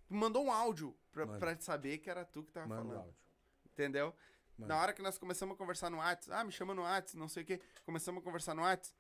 Tu 0.07 0.15
mandou 0.15 0.45
um 0.45 0.51
áudio 0.53 0.97
pra, 1.13 1.27
pra 1.27 1.59
saber 1.61 1.99
que 1.99 2.11
era 2.11 2.25
tu 2.25 2.43
que 2.43 2.53
tava 2.53 2.67
Manda 2.67 2.83
o 2.83 2.85
falando. 2.87 3.01
áudio. 3.05 3.17
Entendeu? 3.67 4.15
Manda. 4.59 4.75
Na 4.75 4.81
hora 4.83 4.93
que 4.93 5.01
nós 5.01 5.17
começamos 5.17 5.55
a 5.55 5.57
conversar 5.57 5.89
no 5.89 5.99
WhatsApp, 5.99 6.33
ah, 6.41 6.45
me 6.45 6.51
chama 6.53 6.75
no 6.75 6.83
WhatsApp, 6.83 7.17
não 7.17 7.29
sei 7.29 7.43
o 7.45 7.47
quê. 7.47 7.61
Começamos 7.85 8.21
a 8.21 8.25
conversar 8.25 8.55
no 8.55 8.63
WhatsApp. 8.63 8.99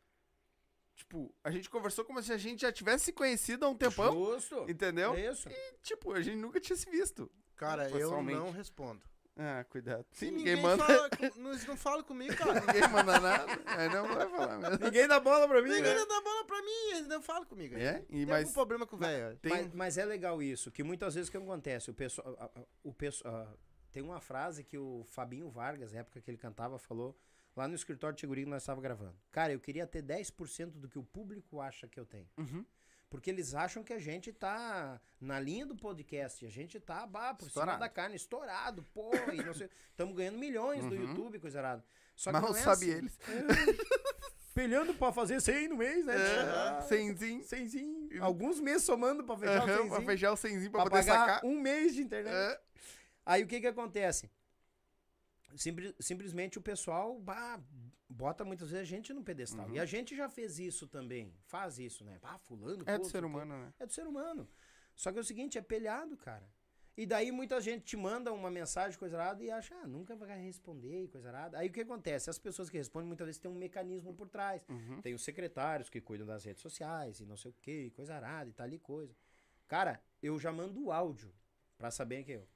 Tipo, 0.94 1.34
a 1.42 1.50
gente 1.50 1.68
conversou 1.70 2.04
como 2.04 2.22
se 2.22 2.32
a 2.32 2.36
gente 2.36 2.60
já 2.60 2.70
tivesse 2.70 3.06
se 3.06 3.12
conhecido 3.12 3.64
há 3.64 3.68
um 3.70 3.74
tempão. 3.76 4.12
Justo. 4.12 4.70
Entendeu? 4.70 5.16
Isso. 5.18 5.48
E, 5.48 5.78
tipo, 5.82 6.12
a 6.12 6.20
gente 6.20 6.36
nunca 6.36 6.60
tinha 6.60 6.76
se 6.76 6.88
visto. 6.90 7.30
Cara, 7.60 7.90
eu 7.90 8.22
não 8.22 8.50
respondo. 8.50 9.02
Ah, 9.36 9.64
cuidado. 9.68 10.06
Sim, 10.12 10.26
Se 10.26 10.30
ninguém, 10.32 10.56
manda. 10.56 10.82
Fala, 10.82 11.10
não, 11.36 11.76
falam 11.76 12.02
comigo, 12.02 12.34
cara. 12.34 12.58
ninguém 12.60 12.88
manda 12.88 13.20
nada. 13.20 13.46
Aí 13.66 13.88
não 13.90 14.08
vai 14.08 14.28
falar 14.28 14.58
mesmo. 14.58 14.84
Ninguém 14.84 15.06
dá 15.06 15.20
bola 15.20 15.46
pra 15.46 15.60
mim, 15.62 15.68
Ninguém 15.68 15.94
né? 15.94 16.06
dá 16.06 16.20
bola 16.22 16.44
pra 16.46 16.62
mim, 16.62 16.90
eles 16.92 17.06
não 17.06 17.20
falam 17.22 17.44
comigo. 17.44 17.76
É? 17.76 18.02
E, 18.08 18.16
Tem 18.16 18.26
mas 18.26 18.44
algum 18.44 18.52
problema 18.54 18.86
com 18.86 18.96
o 18.96 18.98
velho? 18.98 19.36
tem. 19.38 19.52
Mas, 19.52 19.74
mas 19.74 19.98
é 19.98 20.06
legal 20.06 20.42
isso, 20.42 20.70
que 20.70 20.82
muitas 20.82 21.14
vezes 21.14 21.28
o 21.28 21.32
que 21.32 21.36
acontece, 21.36 21.90
o 21.90 21.94
pessoal, 21.94 22.52
o 22.82 22.94
pessoal, 22.94 23.58
tem 23.92 24.02
uma 24.02 24.20
frase 24.20 24.64
que 24.64 24.78
o 24.78 25.04
Fabinho 25.04 25.50
Vargas, 25.50 25.92
na 25.92 26.00
época 26.00 26.20
que 26.20 26.30
ele 26.30 26.38
cantava, 26.38 26.78
falou 26.78 27.14
lá 27.54 27.68
no 27.68 27.74
escritório 27.74 28.16
de 28.16 28.20
Tiguri 28.20 28.44
que 28.44 28.50
nós 28.50 28.62
estávamos 28.62 28.82
gravando. 28.82 29.16
Cara, 29.30 29.52
eu 29.52 29.60
queria 29.60 29.86
ter 29.86 30.02
10% 30.02 30.72
do 30.72 30.88
que 30.88 30.98
o 30.98 31.04
público 31.04 31.60
acha 31.60 31.86
que 31.86 32.00
eu 32.00 32.06
tenho. 32.06 32.28
Uhum. 32.38 32.64
Porque 33.10 33.28
eles 33.28 33.54
acham 33.56 33.82
que 33.82 33.92
a 33.92 33.98
gente 33.98 34.32
tá 34.32 35.00
na 35.20 35.38
linha 35.40 35.66
do 35.66 35.74
podcast, 35.74 36.46
a 36.46 36.48
gente 36.48 36.78
tá 36.78 37.04
bah, 37.06 37.34
por 37.34 37.40
cima 37.40 37.48
Estourado. 37.48 37.80
da 37.80 37.88
carne, 37.88 38.14
estourado, 38.14 38.84
pô, 38.94 39.10
e 39.32 39.42
não 39.44 39.52
sei, 39.52 39.68
estamos 39.90 40.14
ganhando 40.16 40.38
milhões 40.38 40.84
do 40.86 40.94
Uhum. 40.94 41.02
YouTube, 41.08 41.40
coisa 41.40 41.58
errada. 41.58 41.84
Só 42.14 42.30
que 42.30 42.38
Mal 42.40 42.50
não 42.52 42.56
é 42.56 42.62
sabe 42.62 42.86
assim. 42.86 42.98
eles. 42.98 43.18
Pelhando 44.54 44.94
pra 44.94 45.12
fazer 45.12 45.40
100 45.40 45.68
no 45.68 45.76
mês, 45.76 46.04
né? 46.04 46.14
É, 46.16 46.80
cenzinho. 46.82 47.40
100zinho. 47.42 48.20
Alguns 48.20 48.60
meses 48.60 48.82
somando 48.84 49.24
pra 49.24 49.36
fechar 49.36 49.60
o 49.60 49.62
Aham, 49.70 49.78
100 49.82 49.88
pra 49.88 50.02
fechar 50.02 50.32
o 50.32 50.36
cenzinho 50.36 50.70
pra, 50.70 50.82
pra 50.82 50.90
poder 50.90 51.06
pagar 51.06 51.26
sacar. 51.36 51.44
um 51.44 51.60
mês 51.60 51.94
de 51.94 52.02
internet. 52.02 52.34
É. 52.34 52.60
Aí 53.24 53.42
o 53.42 53.46
que 53.46 53.60
que 53.60 53.66
acontece? 53.66 54.28
Simpli- 55.56 55.94
simplesmente 56.00 56.58
o 56.58 56.62
pessoal 56.62 57.18
bah, 57.18 57.60
bota 58.08 58.44
muitas 58.44 58.70
vezes 58.70 58.86
a 58.86 58.88
gente 58.88 59.12
no 59.12 59.22
pedestal. 59.22 59.66
Uhum. 59.66 59.74
E 59.74 59.78
a 59.78 59.84
gente 59.84 60.16
já 60.16 60.28
fez 60.28 60.58
isso 60.58 60.86
também. 60.86 61.34
Faz 61.46 61.78
isso, 61.78 62.04
né? 62.04 62.18
Ah, 62.22 62.38
fulano. 62.38 62.82
É 62.86 62.96
pô, 62.96 63.02
do 63.02 63.08
ser 63.08 63.24
humano, 63.24 63.58
né? 63.58 63.72
É 63.78 63.86
do 63.86 63.92
ser 63.92 64.06
humano. 64.06 64.48
Só 64.94 65.10
que 65.12 65.18
é 65.18 65.20
o 65.20 65.24
seguinte, 65.24 65.58
é 65.58 65.62
pelhado, 65.62 66.16
cara. 66.16 66.48
E 66.96 67.06
daí 67.06 67.32
muita 67.32 67.60
gente 67.60 67.84
te 67.84 67.96
manda 67.96 68.30
uma 68.32 68.50
mensagem, 68.50 68.98
coisa 68.98 69.16
errada, 69.16 69.42
e 69.42 69.50
acha, 69.50 69.74
ah, 69.76 69.86
nunca 69.86 70.14
vai 70.14 70.38
responder, 70.42 71.08
coisa 71.08 71.28
errada. 71.28 71.56
Aí 71.58 71.68
o 71.68 71.72
que 71.72 71.80
acontece? 71.80 72.28
As 72.28 72.38
pessoas 72.38 72.68
que 72.68 72.76
respondem 72.76 73.06
muitas 73.08 73.26
vezes 73.26 73.40
têm 73.40 73.50
um 73.50 73.54
mecanismo 73.54 74.12
por 74.12 74.28
trás. 74.28 74.62
Uhum. 74.68 75.00
Tem 75.00 75.14
os 75.14 75.22
secretários 75.22 75.88
que 75.88 76.00
cuidam 76.00 76.26
das 76.26 76.44
redes 76.44 76.60
sociais 76.60 77.20
e 77.20 77.24
não 77.24 77.36
sei 77.38 77.52
o 77.52 77.54
que, 77.62 77.90
coisa 77.92 78.14
arada 78.16 78.50
e 78.50 78.52
tal 78.52 78.68
e 78.68 78.78
coisa. 78.78 79.16
Cara, 79.66 80.02
eu 80.22 80.38
já 80.38 80.52
mando 80.52 80.84
o 80.84 80.92
áudio 80.92 81.32
pra 81.78 81.90
saber 81.90 82.24
que 82.24 82.32
eu. 82.32 82.46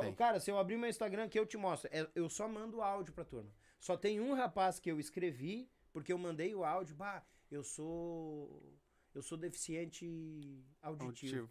Sim. 0.00 0.14
cara, 0.14 0.40
se 0.40 0.50
eu 0.50 0.58
abrir 0.58 0.76
meu 0.76 0.88
Instagram 0.88 1.28
que 1.28 1.38
eu 1.38 1.44
te 1.46 1.56
mostro, 1.56 1.88
é- 1.92 2.08
eu 2.14 2.28
só 2.30 2.48
mando 2.48 2.80
áudio 2.80 3.12
pra 3.12 3.24
turma. 3.24 3.52
Só 3.78 3.96
tem 3.96 4.20
um 4.20 4.32
rapaz 4.34 4.78
que 4.78 4.90
eu 4.90 4.98
escrevi, 5.00 5.70
porque 5.92 6.12
eu 6.12 6.18
mandei 6.18 6.54
o 6.54 6.64
áudio, 6.64 6.94
bah, 6.96 7.24
eu 7.50 7.62
sou. 7.62 8.78
Eu 9.14 9.20
sou 9.22 9.36
deficiente 9.36 10.64
auditivo, 10.80 11.08
Auditivo. 11.08 11.50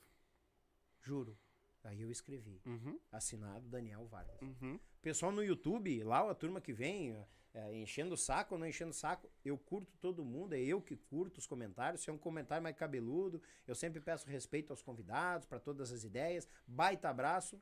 juro. 1.02 1.38
Aí 1.84 2.02
eu 2.02 2.12
escrevi. 2.12 2.62
Uhum. 2.66 3.00
Assinado 3.12 3.68
Daniel 3.68 4.06
Vargas. 4.08 4.40
Uhum. 4.42 4.80
Pessoal 5.02 5.32
no 5.32 5.44
YouTube, 5.44 6.04
lá 6.04 6.30
a 6.30 6.36
turma 6.36 6.62
que 6.62 6.74
vem 6.74 7.16
é, 7.54 7.76
enchendo 7.76 8.14
o 8.14 8.18
saco 8.18 8.54
ou 8.56 8.60
não 8.60 8.68
enchendo 8.68 8.92
o 8.92 8.94
saco, 8.94 9.30
eu 9.44 9.58
curto 9.58 9.98
todo 9.98 10.24
mundo, 10.24 10.54
é 10.54 10.60
eu 10.60 10.82
que 10.82 10.96
curto 10.96 11.38
os 11.40 11.48
comentários. 11.48 12.02
Se 12.02 12.10
é 12.10 12.14
um 12.14 12.18
comentário 12.18 12.64
mais 12.64 12.76
cabeludo, 12.76 13.42
eu 13.68 13.76
sempre 13.76 14.00
peço 14.00 14.28
respeito 14.28 14.72
aos 14.72 14.82
convidados, 14.82 15.46
para 15.46 15.60
todas 15.60 15.92
as 15.92 16.04
ideias. 16.04 16.48
Baita 16.66 17.10
abraço. 17.10 17.62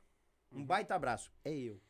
Um 0.52 0.64
baita 0.64 0.94
abraço. 0.94 1.32
É 1.44 1.52
eu. 1.54 1.80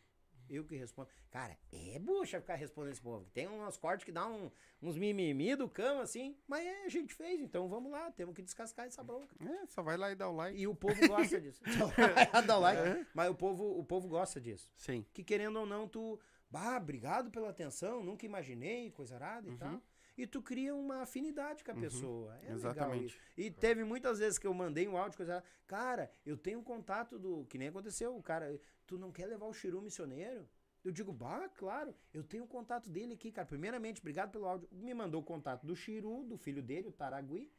Eu 0.48 0.64
que 0.64 0.74
respondo. 0.74 1.08
Cara, 1.30 1.56
é 1.72 1.97
bucha 2.00 2.40
ficar 2.40 2.56
respondendo 2.56 2.90
esse 2.92 3.00
povo. 3.00 3.24
Tem 3.32 3.47
uns 3.47 3.76
cortes 3.76 4.05
que 4.05 4.10
dá 4.10 4.26
um- 4.26 4.50
uns 4.82 4.98
mimimi 4.98 5.55
do 5.55 5.68
cama, 5.68 6.02
assim. 6.02 6.36
Mas 6.48 6.66
é, 6.66 6.86
a 6.86 6.89
gente 6.89 7.14
fez, 7.14 7.40
então 7.40 7.68
vamos 7.68 7.92
lá. 7.92 8.10
Temos 8.10 8.34
que 8.34 8.42
descascar 8.42 8.86
essa 8.86 9.05
bronca. 9.05 9.32
É, 9.48 9.66
só 9.68 9.80
vai 9.80 9.97
lá 9.97 10.10
e 10.10 10.16
dá 10.16 10.28
o 10.28 10.34
like. 10.34 10.58
E 10.60 10.66
o 10.66 10.74
povo 10.74 11.06
gosta 11.06 11.40
disso. 11.40 11.60
Dá 12.47 12.58
o 12.58 12.60
like. 12.60 13.06
Mas 13.14 13.30
o 13.30 13.34
povo, 13.36 13.78
o 13.78 13.84
povo 13.84 14.08
gosta 14.08 14.40
disso 14.40 14.72
Sim. 14.76 15.06
que 15.12 15.22
querendo 15.22 15.60
ou 15.60 15.66
não, 15.66 15.86
tu, 15.86 16.18
Bah, 16.50 16.78
obrigado 16.78 17.30
pela 17.30 17.50
atenção, 17.50 18.02
nunca 18.02 18.26
imaginei, 18.26 18.90
coisa 18.90 19.14
arada 19.14 19.47
e 19.47 19.52
Uhum. 19.52 19.56
tal. 19.58 19.82
E 20.20 20.26
tu 20.26 20.42
cria 20.42 20.74
uma 20.74 21.00
afinidade 21.00 21.65
com 21.65 21.70
a 21.70 21.74
pessoa. 21.74 22.34
É 22.42 22.52
legal 22.52 22.57
exatamente. 22.57 23.07
isso. 23.07 23.18
E 23.39 23.50
teve 23.50 23.84
muitas 23.84 24.18
vezes 24.18 24.39
que 24.39 24.47
eu 24.47 24.52
mandei 24.52 24.86
um 24.86 24.99
áudio, 24.99 25.16
coisa. 25.16 25.42
Cara, 25.66 26.12
eu 26.26 26.36
tenho 26.36 26.58
um 26.58 26.62
contato 26.62 27.18
do. 27.18 27.47
Que 27.47 27.57
nem 27.57 27.68
aconteceu, 27.68 28.15
o 28.15 28.23
cara. 28.23 28.60
Tu 28.86 28.99
não 28.99 29.10
quer 29.10 29.24
levar 29.24 29.47
o 29.47 29.55
Chiru 29.55 29.81
missioneiro? 29.81 30.47
Eu 30.84 30.92
digo, 30.92 31.10
bah, 31.10 31.49
claro, 31.49 31.94
eu 32.12 32.23
tenho 32.23 32.44
o 32.44 32.47
contato 32.47 32.90
dele 32.90 33.15
aqui, 33.15 33.32
cara. 33.32 33.47
Primeiramente, 33.47 34.00
obrigado 34.00 34.31
pelo 34.31 34.47
áudio. 34.47 34.68
Me 34.70 34.92
mandou 34.92 35.23
o 35.23 35.24
contato 35.24 35.66
do 35.66 35.74
Chiru, 35.74 36.24
do 36.24 36.36
filho 36.36 36.62
dele, 36.62 36.89
o 36.89 36.92
Taragui. 36.92 37.50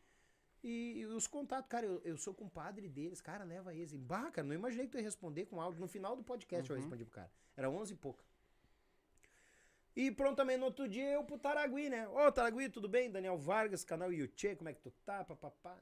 E, 0.64 0.99
e 0.99 1.06
os 1.07 1.25
contatos, 1.25 1.67
cara, 1.67 1.88
eu, 1.88 1.99
eu 2.03 2.17
sou 2.17 2.33
compadre 2.35 2.88
deles, 2.88 3.22
cara, 3.22 3.43
leva 3.43 3.73
eles. 3.73 3.95
Bah, 3.95 4.30
cara, 4.30 4.48
não 4.48 4.53
imaginei 4.53 4.85
que 4.85 4.91
tu 4.91 4.98
ia 4.98 5.03
responder 5.03 5.45
com 5.45 5.59
áudio. 5.59 5.81
No 5.81 5.88
final 5.88 6.15
do 6.15 6.23
podcast 6.23 6.69
eu 6.69 6.75
respondi 6.75 7.06
pro 7.06 7.14
cara. 7.14 7.31
Era 7.56 7.72
11 7.72 7.93
e 7.93 7.95
pouca. 7.95 8.23
E 9.95 10.09
pronto, 10.11 10.37
também 10.37 10.57
no 10.57 10.65
outro 10.65 10.87
dia 10.87 11.03
eu 11.11 11.23
pro 11.23 11.37
Taragui, 11.37 11.89
né? 11.89 12.07
Ô, 12.07 12.31
Taragui, 12.31 12.69
tudo 12.69 12.87
bem? 12.87 13.11
Daniel 13.11 13.37
Vargas, 13.37 13.83
canal 13.83 14.11
Yuchê, 14.11 14.55
como 14.55 14.69
é 14.69 14.73
que 14.73 14.81
tu 14.81 14.91
tá? 15.05 15.23
Papapá. 15.23 15.77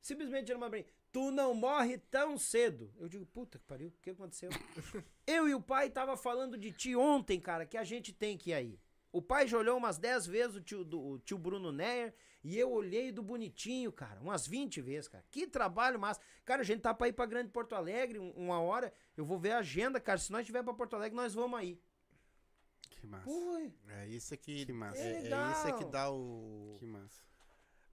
Simplesmente 0.00 0.50
ele 0.50 0.58
mandou 0.58 0.70
pra 0.70 0.78
mim, 0.80 0.84
tu 1.12 1.30
não 1.30 1.54
morre 1.54 1.96
tão 1.96 2.36
cedo. 2.36 2.92
Eu 2.98 3.08
digo, 3.08 3.24
puta 3.24 3.58
que 3.58 3.64
pariu, 3.64 3.88
o 3.88 3.92
que 4.02 4.10
aconteceu? 4.10 4.50
eu 5.26 5.48
e 5.48 5.54
o 5.54 5.60
pai 5.60 5.88
tava 5.90 6.16
falando 6.16 6.58
de 6.58 6.72
ti 6.72 6.96
ontem, 6.96 7.38
cara, 7.40 7.64
que 7.64 7.76
a 7.78 7.84
gente 7.84 8.12
tem 8.12 8.36
que 8.36 8.50
ir 8.50 8.54
aí. 8.54 8.80
O 9.12 9.22
pai 9.22 9.46
já 9.46 9.58
olhou 9.58 9.76
umas 9.76 9.98
10 9.98 10.26
vezes 10.26 10.56
o 10.56 10.60
tio, 10.60 10.82
do, 10.84 11.00
o 11.00 11.18
tio 11.20 11.38
Bruno 11.38 11.70
Neyer 11.70 12.14
e 12.42 12.58
eu 12.58 12.72
olhei 12.72 13.12
do 13.12 13.22
bonitinho, 13.22 13.92
cara, 13.92 14.18
umas 14.20 14.44
20 14.46 14.80
vezes, 14.80 15.06
cara. 15.06 15.22
Que 15.30 15.46
trabalho 15.46 16.00
massa. 16.00 16.20
Cara, 16.44 16.62
a 16.62 16.64
gente 16.64 16.80
tá 16.80 16.92
pra 16.92 17.06
ir 17.08 17.12
pra 17.12 17.26
Grande 17.26 17.50
Porto 17.50 17.74
Alegre 17.74 18.18
um- 18.18 18.30
uma 18.32 18.60
hora. 18.60 18.92
Eu 19.16 19.24
vou 19.24 19.38
ver 19.38 19.52
a 19.52 19.58
agenda, 19.58 20.00
cara. 20.00 20.18
Se 20.18 20.32
nós 20.32 20.40
estiver 20.40 20.64
pra 20.64 20.74
Porto 20.74 20.96
Alegre, 20.96 21.14
nós 21.14 21.34
vamos 21.34 21.56
aí. 21.60 21.78
Que 23.02 23.06
massa. 23.08 23.24
Pô, 23.24 23.70
É 23.88 24.06
isso 24.06 24.36
que, 24.38 24.64
Que 24.64 24.72
massa. 24.72 24.96
é, 25.02 25.12
É 25.12 25.32
é 25.32 25.50
isso 25.52 25.66
é 25.66 25.72
que 25.76 25.84
dá 25.86 26.08
o. 26.08 26.76
Que 26.78 26.86
massa. 26.86 27.20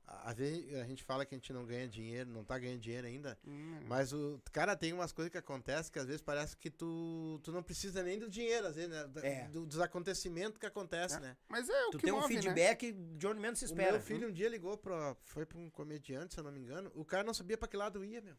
Às 0.05 0.37
vezes 0.37 0.73
a 0.75 0.83
gente 0.85 1.03
fala 1.03 1.23
que 1.25 1.33
a 1.33 1.37
gente 1.37 1.51
não 1.51 1.65
ganha 1.65 1.87
dinheiro, 1.87 2.29
não 2.29 2.43
tá 2.43 2.57
ganhando 2.59 2.79
dinheiro 2.79 3.05
ainda. 3.07 3.37
Hum, 3.45 3.79
Mas 3.87 4.11
o 4.13 4.39
cara 4.51 4.75
tem 4.75 4.91
umas 4.93 5.11
coisas 5.11 5.31
que 5.31 5.37
acontecem 5.37 5.91
que 5.91 5.97
às 5.99 6.05
vezes 6.05 6.21
parece 6.21 6.55
que 6.57 6.69
tu, 6.69 7.39
tu 7.43 7.51
não 7.51 7.61
precisa 7.63 8.01
nem 8.03 8.17
do 8.19 8.29
dinheiro, 8.29 8.67
às 8.67 8.75
vezes, 8.75 8.89
né? 8.91 9.07
Da- 9.07 9.25
É. 9.25 9.47
Do- 9.49 9.65
dos 9.67 9.79
acontecimentos 9.79 10.57
que 10.59 10.65
acontecem, 10.67 11.19
né? 11.19 11.35
Mas 11.47 11.67
é 11.69 11.85
o 11.87 11.91
tu 11.91 11.97
que 11.99 12.05
tem 12.05 12.13
um 12.13 12.21
move, 12.21 12.35
né? 12.35 12.41
feedback 12.41 12.91
de 12.91 13.27
onde 13.27 13.39
menos 13.39 13.57
se 13.59 13.65
O 13.65 13.67
espera. 13.67 13.91
meu 13.93 14.01
filho 14.01 14.29
um 14.29 14.31
dia 14.31 14.47
ligou 14.49 14.77
pra. 14.77 15.15
Foi 15.25 15.43
pra 15.45 15.57
um 15.59 15.69
comediante, 15.71 16.33
se 16.35 16.39
eu 16.39 16.43
não 16.43 16.51
me 16.51 16.59
engano. 16.59 16.91
O 16.95 17.03
cara 17.05 17.23
não 17.23 17.33
sabia 17.33 17.57
pra 17.57 17.67
que 17.67 17.77
lado 17.77 18.03
ia, 18.05 18.21
meu. 18.21 18.35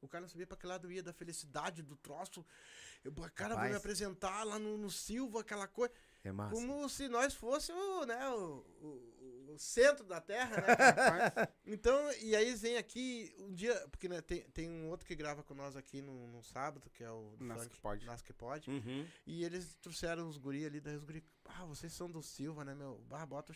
O 0.00 0.06
cara 0.08 0.22
não 0.22 0.28
sabia 0.28 0.46
pra 0.46 0.56
que 0.56 0.66
lado 0.66 0.90
ia, 0.92 1.02
da 1.02 1.12
felicidade, 1.12 1.82
do 1.82 1.96
troço. 1.96 2.44
Eu, 3.04 3.12
"Pô, 3.12 3.22
cara, 3.34 3.50
vou 3.54 3.58
me 3.58 3.68
Rapaz. 3.68 3.76
apresentar 3.76 4.44
lá 4.44 4.58
no, 4.58 4.76
no 4.76 4.90
Silva, 4.90 5.40
aquela 5.40 5.66
coisa. 5.68 5.92
É 6.24 6.32
massa. 6.32 6.54
Como 6.54 6.88
se 6.88 7.08
nós 7.08 7.32
fôssemos, 7.34 8.06
né, 8.06 8.28
o, 8.30 8.64
o- 8.82 9.14
o 9.48 9.58
centro 9.58 10.04
da 10.04 10.20
terra, 10.20 10.56
né? 10.56 11.48
então, 11.66 12.12
e 12.20 12.36
aí 12.36 12.54
vem 12.54 12.76
aqui 12.76 13.34
um 13.38 13.52
dia, 13.52 13.74
porque 13.90 14.08
né, 14.08 14.20
tem, 14.20 14.42
tem 14.50 14.68
um 14.68 14.88
outro 14.88 15.06
que 15.06 15.14
grava 15.14 15.42
com 15.42 15.54
nós 15.54 15.76
aqui 15.76 16.02
no, 16.02 16.26
no 16.28 16.42
sábado, 16.42 16.88
que 16.90 17.02
é 17.02 17.10
o 17.10 17.34
Nas 17.40 17.62
funk, 17.62 17.74
que 17.74 17.80
pode. 17.80 18.06
Nas 18.06 18.22
que 18.22 18.32
pode. 18.32 18.70
Uhum. 18.70 19.06
E 19.26 19.44
eles 19.44 19.74
trouxeram 19.76 20.28
os 20.28 20.36
guri 20.36 20.64
ali, 20.66 20.80
daí 20.80 20.96
os 20.96 21.04
guri, 21.04 21.24
ah, 21.44 21.64
vocês 21.64 21.92
são 21.92 22.10
do 22.10 22.22
Silva, 22.22 22.64
né, 22.64 22.74
meu? 22.74 23.00
Ah, 23.10 23.24
bota, 23.24 23.54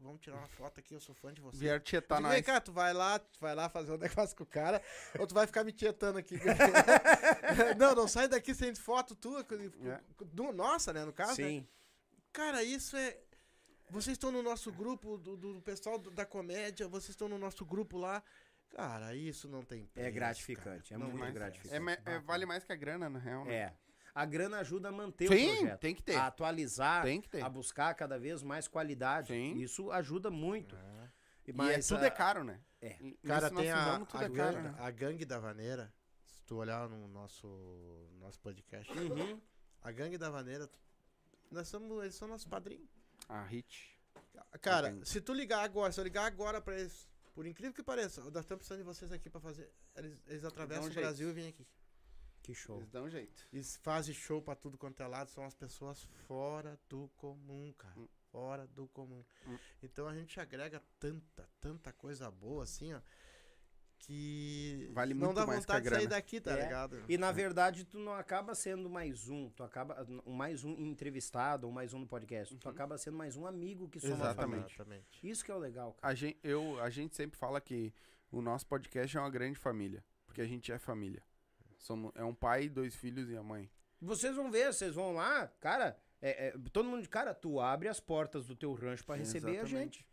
vamos 0.00 0.20
tirar 0.20 0.38
uma 0.38 0.48
foto 0.48 0.80
aqui, 0.80 0.94
eu 0.94 1.00
sou 1.00 1.14
fã 1.14 1.32
de 1.32 1.40
vocês. 1.40 1.60
Vier 1.60 1.76
Eu 1.76 1.80
tietar 1.80 2.20
nós. 2.20 2.32
Vem 2.32 2.42
cá, 2.42 2.60
tu 2.60 2.72
vai 2.72 2.92
lá, 2.92 3.18
tu 3.18 3.40
vai 3.40 3.54
lá 3.54 3.68
fazer 3.68 3.92
um 3.92 3.98
negócio 3.98 4.36
com 4.36 4.42
o 4.42 4.46
cara, 4.46 4.82
ou 5.18 5.26
tu 5.26 5.34
vai 5.34 5.46
ficar 5.46 5.64
me 5.64 5.72
tietando 5.72 6.18
aqui. 6.18 6.36
não, 7.78 7.94
não 7.94 8.08
sai 8.08 8.28
daqui 8.28 8.54
sem 8.54 8.74
foto 8.74 9.14
tua, 9.14 9.40
É. 9.40 10.00
do- 10.24 10.52
nossa, 10.52 10.92
né, 10.92 11.04
no 11.04 11.12
caso, 11.12 11.40
né? 11.40 11.48
Sim. 11.48 11.68
Cara, 12.32 12.62
isso 12.62 12.96
é. 12.96 13.18
Vocês 13.90 14.14
estão 14.14 14.30
no 14.30 14.42
nosso 14.42 14.70
grupo 14.72 15.16
do, 15.18 15.36
do 15.36 15.60
pessoal 15.62 15.98
da 15.98 16.26
comédia, 16.26 16.86
vocês 16.88 17.10
estão 17.10 17.28
no 17.28 17.38
nosso 17.38 17.64
grupo 17.64 17.96
lá. 17.98 18.22
Cara, 18.70 19.14
isso 19.14 19.48
não 19.48 19.62
tem 19.62 19.86
preço. 19.86 20.06
É 20.08 20.10
gratificante, 20.10 20.90
cara. 20.90 21.02
é 21.02 21.04
Não 21.04 21.16
muito 21.16 21.32
gratificante. 21.32 21.74
É, 21.74 21.80
me- 21.80 21.98
é, 22.04 22.18
vale 22.20 22.44
mais 22.44 22.64
que 22.64 22.72
a 22.72 22.76
grana, 22.76 23.08
na 23.08 23.18
real. 23.18 23.44
né? 23.46 23.54
É. 23.54 23.74
A 24.14 24.24
grana 24.26 24.58
ajuda 24.58 24.88
a 24.88 24.92
manter 24.92 25.28
Sim, 25.28 25.52
o 25.52 25.56
projeto. 25.58 25.80
tem 25.80 25.94
que 25.94 26.02
ter. 26.02 26.16
A 26.16 26.26
atualizar, 26.26 27.02
Tem 27.04 27.20
que 27.20 27.28
ter. 27.28 27.42
a 27.42 27.48
buscar 27.48 27.94
cada 27.94 28.18
vez 28.18 28.42
mais 28.42 28.66
qualidade. 28.68 29.28
Sim. 29.28 29.54
Isso 29.56 29.90
ajuda 29.90 30.30
muito. 30.30 30.76
E 31.46 31.50
é, 31.50 31.54
Mas, 31.54 31.86
tudo 31.88 32.02
a- 32.02 32.06
é 32.06 32.10
caro, 32.10 32.44
né? 32.44 32.60
é. 32.82 32.98
Cara, 33.24 33.48
tem 33.50 33.70
a, 33.70 34.00
tudo 34.04 34.20
a, 34.20 34.24
é 34.24 34.28
caro, 34.28 34.32
gangue, 34.54 34.62
né? 34.68 34.74
a 34.78 34.90
gangue 34.90 35.24
da 35.24 35.38
vaneira. 35.38 35.92
Se 36.26 36.42
tu 36.44 36.56
olhar 36.56 36.88
no 36.90 37.08
nosso, 37.08 37.46
nosso 38.18 38.38
podcast, 38.40 38.90
Uhum. 38.92 39.40
a 39.80 39.90
gangue 39.92 40.18
da 40.18 40.28
vaneira, 40.28 40.68
nós 41.50 41.68
somos, 41.68 42.02
eles 42.02 42.14
são 42.14 42.28
nossos 42.28 42.46
padrinhos. 42.46 42.90
A 43.28 43.44
hit. 43.44 43.98
Cara, 44.60 44.90
gangue. 44.90 45.08
se 45.08 45.20
tu 45.20 45.32
ligar 45.32 45.62
agora, 45.62 45.92
se 45.92 46.00
eu 46.00 46.04
ligar 46.04 46.24
agora 46.24 46.60
pra 46.60 46.78
eles, 46.78 47.06
por 47.34 47.46
incrível 47.46 47.74
que 47.74 47.82
pareça, 47.82 48.20
nós 48.22 48.28
estamos 48.28 48.58
precisando 48.60 48.78
de 48.78 48.84
vocês 48.84 49.12
aqui 49.12 49.28
pra 49.28 49.40
fazer. 49.40 49.70
Eles, 49.94 50.22
eles 50.26 50.44
atravessam 50.44 50.84
um 50.84 50.88
o 50.88 50.90
jeito. 50.90 51.04
Brasil 51.04 51.28
e 51.28 51.32
vêm 51.32 51.48
aqui. 51.48 51.66
Que 52.42 52.54
show. 52.54 52.78
Eles 52.78 52.88
dão 52.88 53.04
um 53.04 53.10
jeito. 53.10 53.46
Eles 53.52 53.76
fazem 53.76 54.14
show 54.14 54.40
pra 54.40 54.54
tudo 54.54 54.78
quanto 54.78 55.02
é 55.02 55.06
lado, 55.06 55.28
são 55.30 55.44
as 55.44 55.54
pessoas 55.54 56.02
fora 56.26 56.80
do 56.88 57.10
comum, 57.16 57.72
cara. 57.76 57.98
Hum. 57.98 58.08
Fora 58.32 58.66
do 58.66 58.88
comum. 58.88 59.24
Hum. 59.46 59.58
Então 59.82 60.06
a 60.06 60.14
gente 60.14 60.40
agrega 60.40 60.82
tanta, 60.98 61.48
tanta 61.60 61.92
coisa 61.92 62.30
boa 62.30 62.64
assim, 62.64 62.94
ó. 62.94 63.00
Que 63.98 64.88
Vale 64.92 65.12
não 65.12 65.26
muito 65.26 65.36
dá 65.36 65.46
mais 65.46 65.64
que 65.64 65.70
a 65.70 65.74
vontade 65.76 65.88
de 65.90 65.94
sair 66.00 66.06
daqui, 66.08 66.40
tá 66.40 66.52
É. 66.58 66.62
ligado? 66.62 67.02
E 67.08 67.18
na 67.18 67.30
verdade, 67.32 67.84
tu 67.84 67.98
não 67.98 68.12
acaba 68.14 68.54
sendo 68.54 68.88
mais 68.88 69.28
um, 69.28 69.50
tu 69.50 69.62
acaba 69.62 70.06
mais 70.24 70.64
um 70.64 70.70
entrevistado 70.78 71.66
ou 71.66 71.72
mais 71.72 71.92
um 71.92 71.98
no 71.98 72.06
podcast. 72.06 72.56
Tu 72.56 72.68
acaba 72.68 72.96
sendo 72.96 73.16
mais 73.16 73.36
um 73.36 73.46
amigo 73.46 73.88
que 73.88 74.00
soma 74.00 74.14
a 74.30 74.34
família. 74.34 74.64
Exatamente. 74.66 74.74
Exatamente. 74.74 75.28
Isso 75.30 75.44
que 75.44 75.50
é 75.50 75.54
o 75.54 75.58
legal, 75.58 75.92
cara. 75.94 76.12
A 76.12 76.14
gente, 76.14 76.38
eu, 76.42 76.80
a 76.80 76.88
gente 76.90 77.14
sempre 77.16 77.38
fala 77.38 77.60
que 77.60 77.92
o 78.30 78.40
nosso 78.40 78.66
podcast 78.66 79.16
é 79.16 79.20
uma 79.20 79.30
grande 79.30 79.58
família. 79.58 80.04
Porque 80.26 80.40
a 80.40 80.46
gente 80.46 80.70
é 80.70 80.78
família. 80.78 81.22
Somos, 81.78 82.12
é 82.14 82.22
um 82.24 82.34
pai, 82.34 82.68
dois 82.68 82.94
filhos 82.94 83.28
e 83.30 83.36
a 83.36 83.42
mãe. 83.42 83.70
Vocês 84.00 84.36
vão 84.36 84.50
ver, 84.50 84.72
vocês 84.72 84.94
vão 84.94 85.12
lá, 85.14 85.48
cara, 85.60 85.96
é- 86.22 86.48
é, 86.48 86.54
todo 86.72 86.88
mundo, 86.88 87.08
cara, 87.08 87.34
tu 87.34 87.58
abre 87.60 87.88
as 87.88 87.98
portas 87.98 88.46
do 88.46 88.54
teu 88.54 88.72
rancho 88.74 89.04
pra 89.04 89.16
receber 89.16 89.48
a 89.48 89.52
Exatamente. 89.62 89.98
gente. 89.98 90.07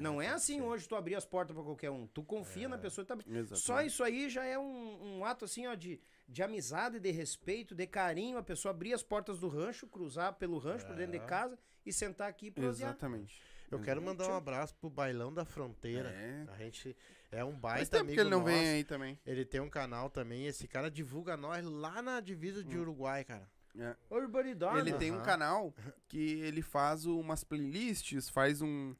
Não 0.00 0.20
é 0.20 0.28
assim 0.28 0.60
hoje 0.60 0.88
tu 0.88 0.94
abrir 0.94 1.14
as 1.14 1.24
portas 1.24 1.54
pra 1.54 1.64
qualquer 1.64 1.90
um. 1.90 2.06
Tu 2.06 2.22
confia 2.22 2.68
na 2.68 2.78
pessoa 2.78 3.04
que 3.04 3.08
tá 3.08 3.14
abrindo. 3.14 3.56
Só 3.56 3.80
isso 3.82 4.02
aí 4.02 4.28
já 4.28 4.44
é 4.44 4.58
um, 4.58 5.18
um 5.18 5.24
ato 5.24 5.44
assim, 5.44 5.66
ó, 5.66 5.74
de, 5.74 6.00
de 6.28 6.42
amizade, 6.42 7.00
de 7.00 7.10
respeito, 7.10 7.74
de 7.74 7.86
carinho. 7.86 8.38
A 8.38 8.42
pessoa 8.42 8.70
abrir 8.70 8.92
as 8.92 9.02
portas 9.02 9.38
do 9.38 9.48
rancho, 9.48 9.86
cruzar 9.86 10.34
pelo 10.34 10.58
rancho 10.58 10.86
por 10.86 10.96
dentro 10.96 11.12
de 11.12 11.26
casa 11.26 11.58
e 11.84 11.92
sentar 11.92 12.28
aqui 12.28 12.46
e 12.46 12.50
prosear. 12.50 12.90
Exatamente. 12.90 13.40
Eu 13.70 13.80
quero 13.80 14.00
mandar 14.00 14.28
um 14.30 14.36
abraço 14.36 14.76
pro 14.76 14.88
Bailão 14.88 15.32
da 15.32 15.44
Fronteira. 15.44 16.10
É. 16.10 16.46
A 16.48 16.56
gente 16.56 16.96
é 17.32 17.44
um 17.44 17.52
baita 17.52 17.98
amigo 18.00 18.14
que 18.14 18.20
ele 18.20 18.30
não 18.30 18.40
nosso. 18.40 18.52
vem 18.52 18.68
aí 18.68 18.84
também. 18.84 19.18
Ele 19.26 19.44
tem 19.44 19.60
um 19.60 19.68
canal 19.68 20.08
também. 20.08 20.46
Esse 20.46 20.68
cara 20.68 20.90
divulga 20.90 21.36
nós 21.36 21.64
lá 21.64 22.00
na 22.00 22.20
divisa 22.20 22.62
de 22.62 22.78
Uruguai, 22.78 23.24
cara. 23.24 23.48
É. 23.78 23.94
Urbanidade. 24.08 24.78
Ele 24.78 24.92
tem 24.94 25.12
um 25.12 25.20
canal 25.20 25.74
que 26.08 26.40
ele 26.40 26.62
faz 26.62 27.04
umas 27.04 27.44
playlists, 27.44 28.28
faz 28.28 28.62
um, 28.62 28.94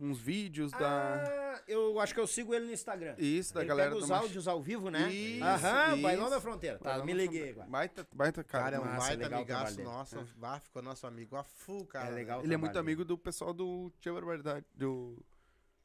uns 0.00 0.18
vídeos 0.18 0.72
da. 0.72 1.24
Ah, 1.24 1.62
eu 1.68 2.00
acho 2.00 2.14
que 2.14 2.20
eu 2.20 2.26
sigo 2.26 2.54
ele 2.54 2.66
no 2.66 2.72
Instagram. 2.72 3.14
Isso, 3.18 3.52
da 3.54 3.60
ele 3.60 3.68
galera 3.68 3.90
pega 3.90 4.02
os 4.02 4.08
Mach- 4.08 4.22
áudios 4.22 4.48
ao 4.48 4.60
vivo, 4.62 4.90
né? 4.90 5.12
Isso, 5.12 5.44
Aham, 5.44 5.92
isso. 5.94 6.02
Bailão 6.02 6.30
da 6.30 6.40
Fronteira. 6.40 6.78
Tá, 6.78 6.90
Bailão 6.90 7.06
me 7.06 7.12
da 7.12 7.18
liguei 7.18 7.50
agora. 7.50 7.68
Baita, 7.68 8.06
baita 8.14 8.42
cara. 8.42 8.64
Cara, 8.64 8.76
é 8.76 8.80
um 8.80 8.84
massa, 8.84 9.16
baita 9.16 9.36
amigaço 9.36 9.82
nosso. 9.82 10.16
Vá, 10.38 10.58
ficou 10.58 10.80
nosso 10.82 11.06
amigo 11.06 11.36
a 11.36 11.44
full, 11.44 11.84
cara. 11.86 12.08
É 12.08 12.10
legal. 12.10 12.42
Ele 12.42 12.54
é 12.54 12.56
muito 12.56 12.78
amigo 12.78 13.04
do 13.04 13.18
pessoal 13.18 13.52
do 13.52 13.92
Tia 14.00 14.12
Barbaridade. 14.12 14.64
Do 14.74 15.18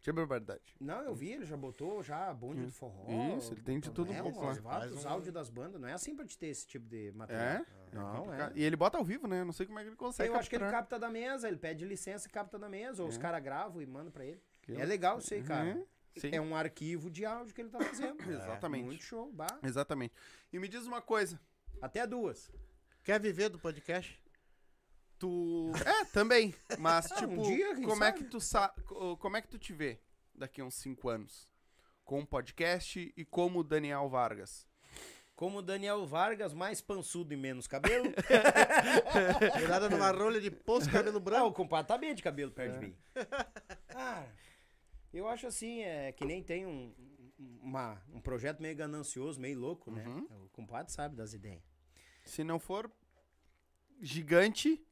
Tia 0.06 0.14
Barbaridade. 0.14 0.76
Não, 0.80 1.02
eu 1.02 1.16
vi, 1.16 1.32
ele 1.32 1.46
já 1.48 1.58
botou 1.58 2.04
já 2.04 2.32
bonde 2.32 2.64
do 2.64 2.72
forró. 2.72 3.36
Isso, 3.38 3.52
ele 3.54 3.62
tem 3.62 3.80
de 3.80 3.90
tudo 3.90 4.12
um 4.12 4.14
é, 4.16 4.22
pouco 4.22 4.40
lá. 4.40 4.54
um- 4.54 5.08
áudios 5.10 5.34
das 5.34 5.50
bandas. 5.50 5.82
Não 5.82 5.88
é 5.88 5.94
assim 5.94 6.16
pra 6.16 6.24
te 6.24 6.38
ter 6.38 6.46
esse 6.46 6.68
tipo 6.68 6.88
de 6.88 7.08
É? 7.08 7.12
material. 7.12 7.66
Não, 7.92 8.32
é. 8.32 8.52
E 8.54 8.64
ele 8.64 8.76
bota 8.76 9.00
ao 9.00 9.04
vivo, 9.04 9.28
né? 9.28 9.44
Não 9.44 9.52
sei 9.52 9.66
como 9.66 9.80
é 9.80 9.82
que 9.82 9.90
ele 9.90 9.96
consegue. 9.96 10.30
Eu 10.30 10.36
acho 10.36 10.48
que 10.48 10.58
ele 10.58 10.64
capturar. 10.66 10.82
capta 10.84 11.00
da 11.00 11.10
mesa, 11.10 11.48
ele 11.48 11.58
pede 11.58 11.84
licença 11.86 12.28
e 12.28 12.30
capta 12.30 12.60
da 12.60 12.70
mesa, 12.70 13.02
ou 13.02 13.10
os 13.10 13.18
É. 13.18 13.20
caras 13.20 13.42
gravam 13.42 13.82
e 13.82 13.86
mandam 13.88 14.12
pra 14.12 14.24
ele. 14.24 14.40
Que 14.62 14.74
É 14.74 14.86
legal 14.86 15.18
isso 15.18 15.34
aí, 15.34 15.42
cara. 15.42 15.74
Uhum, 15.74 15.86
sim. 16.18 16.30
É 16.32 16.40
um 16.40 16.56
arquivo 16.56 17.10
de 17.10 17.26
áudio 17.26 17.56
que 17.56 17.62
ele 17.62 17.70
tá 17.72 17.80
fazendo. 17.82 18.18
Exatamente. 18.30 18.86
Muito 18.86 19.04
show, 19.04 19.32
bah. 19.32 19.58
Exatamente. 19.64 20.14
E 20.54 20.60
me 20.60 20.68
diz 20.68 20.86
uma 20.86 21.02
coisa. 21.02 21.40
Até 21.82 22.06
duas. 22.06 22.52
Quer 23.04 23.20
viver 23.20 23.50
do 23.50 23.58
podcast? 23.58 24.24
Tu. 25.26 25.72
É, 25.86 26.06
também. 26.06 26.54
Mas, 26.78 27.10
Ah, 27.12 27.16
tipo, 27.16 27.34
um 27.34 27.42
dia, 27.42 27.76
como 27.84 28.04
é 28.04 28.12
que 28.12 28.24
tu 28.26 28.40
sa... 28.40 28.70
co- 28.86 29.18
Como 29.18 29.36
é 29.38 29.42
que 29.42 29.48
tu 29.48 29.58
te 29.58 29.74
vê 29.74 30.00
daqui 30.36 30.62
a 30.62 30.66
uns 30.66 30.76
cinco 30.76 31.10
anos? 31.10 31.50
Com 32.04 32.20
o 32.22 32.26
podcast 32.28 33.12
e 33.18 33.26
como 33.26 33.60
o 33.60 33.64
Daniel 33.64 34.08
Vargas. 34.08 34.68
Como 35.36 35.58
o 35.58 35.62
Daniel 35.64 36.06
Vargas, 36.06 36.54
mais 36.54 36.80
pançudo 36.80 37.34
e 37.34 37.38
menos 37.38 37.66
cabelo. 37.68 38.14
Virada 39.58 39.90
numa 39.90 40.12
rolha 40.12 40.40
de 40.40 40.52
poço, 40.52 40.90
cabelo 40.92 41.16
Ah, 41.16 41.20
o 41.20 41.24
branco. 41.24 41.52
compadre 41.54 41.88
tá 41.88 41.98
bem 41.98 42.14
de 42.14 42.22
cabelo 42.22 42.52
perto 42.52 42.80
de 42.80 42.86
mim. 42.86 42.98
Cara, 43.88 44.32
eu 45.12 45.28
acho 45.28 45.48
assim, 45.48 45.82
é 45.82 46.12
que 46.12 46.24
nem 46.24 46.44
tem 46.44 46.66
um, 46.68 46.94
uma- 47.62 48.00
um 48.14 48.22
projeto 48.22 48.62
meio 48.62 48.76
ganancioso, 48.76 49.42
meio 49.42 49.60
louco, 49.60 49.90
né? 49.90 50.06
O 50.44 50.50
compadre 50.50 50.92
sabe 50.94 51.16
das 51.16 51.34
ideias. 51.34 51.64
Se 52.24 52.44
não 52.44 52.60
for 52.60 52.90
gigante, 54.00 54.85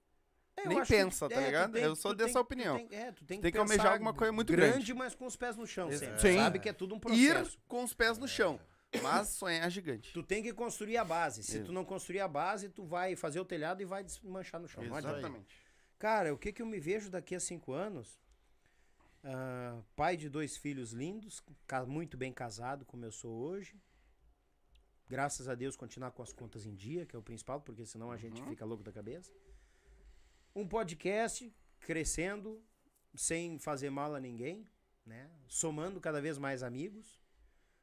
É, 0.55 0.67
nem 0.67 0.79
acho 0.79 0.87
que- 0.91 0.97
pensa, 0.97 1.27
tá 1.27 1.41
é, 1.41 1.45
ligado? 1.45 1.73
tem- 1.73 1.83
Eu 1.83 1.95
sou 1.95 2.11
tu 2.13 2.17
tem- 2.17 2.25
dessa 2.27 2.39
tu 2.39 2.41
opinião. 2.41 2.75
tem- 2.77 2.97
é, 2.99 3.11
tu 3.11 3.25
tem, 3.25 3.41
tem 3.41 3.51
que 3.51 3.57
almejar 3.57 3.93
alguma 3.93 4.13
coisa 4.13 4.31
muito 4.31 4.51
grande, 4.53 4.73
grande. 4.73 4.93
mas 4.93 5.15
com 5.15 5.25
os 5.25 5.35
pés 5.35 5.55
no 5.57 5.65
chão 5.65 5.91
sempre. 5.91 6.19
Sim. 6.19 6.37
Sabe 6.37 6.59
que 6.59 6.69
é 6.69 6.73
tudo 6.73 6.93
um 6.93 6.97
Ir 6.97 7.01
processo. 7.01 7.59
com 7.67 7.83
os 7.83 7.93
pés 7.93 8.17
no 8.19 8.27
chão, 8.27 8.59
mas 9.01 9.29
sonhar 9.29 9.69
gigante. 9.71 10.13
Tu 10.13 10.21
tem 10.23 10.43
que 10.43 10.53
construir 10.53 10.97
a 10.97 11.03
base. 11.03 11.41
Se 11.43 11.57
Isso. 11.57 11.65
tu 11.65 11.71
não 11.71 11.83
construir 11.83 12.19
a 12.19 12.27
base, 12.27 12.69
tu 12.69 12.83
vai 12.85 13.15
fazer 13.15 13.39
o 13.39 13.45
telhado 13.45 13.81
e 13.81 13.85
vai 13.85 14.03
desmanchar 14.03 14.61
no 14.61 14.67
chão. 14.67 14.83
Exatamente. 14.83 15.57
Cara, 15.97 16.33
o 16.33 16.37
que 16.37 16.51
que 16.53 16.61
eu 16.61 16.65
me 16.65 16.79
vejo 16.79 17.09
daqui 17.09 17.33
a 17.35 17.39
cinco 17.39 17.73
anos? 17.73 18.21
Ah, 19.23 19.81
pai 19.95 20.17
de 20.17 20.29
dois 20.29 20.55
filhos 20.57 20.91
lindos, 20.91 21.41
muito 21.87 22.15
bem 22.17 22.31
casado, 22.31 22.85
como 22.85 23.05
eu 23.05 23.11
sou 23.11 23.31
hoje. 23.33 23.75
Graças 25.09 25.47
a 25.47 25.55
Deus, 25.55 25.75
continuar 25.75 26.11
com 26.11 26.21
as 26.23 26.33
contas 26.33 26.65
em 26.65 26.73
dia, 26.75 27.05
que 27.05 27.15
é 27.15 27.19
o 27.19 27.21
principal, 27.23 27.61
porque 27.61 27.85
senão 27.85 28.11
a 28.11 28.17
gente 28.17 28.41
Uhum. 28.41 28.49
fica 28.49 28.65
louco 28.65 28.83
da 28.83 28.91
cabeça. 28.91 29.31
Um 30.55 30.67
podcast 30.67 31.53
crescendo, 31.79 32.63
sem 33.15 33.57
fazer 33.59 33.89
mal 33.89 34.13
a 34.15 34.19
ninguém, 34.19 34.67
né? 35.05 35.29
Somando 35.47 35.99
cada 35.99 36.21
vez 36.21 36.37
mais 36.37 36.63
amigos. 36.63 37.21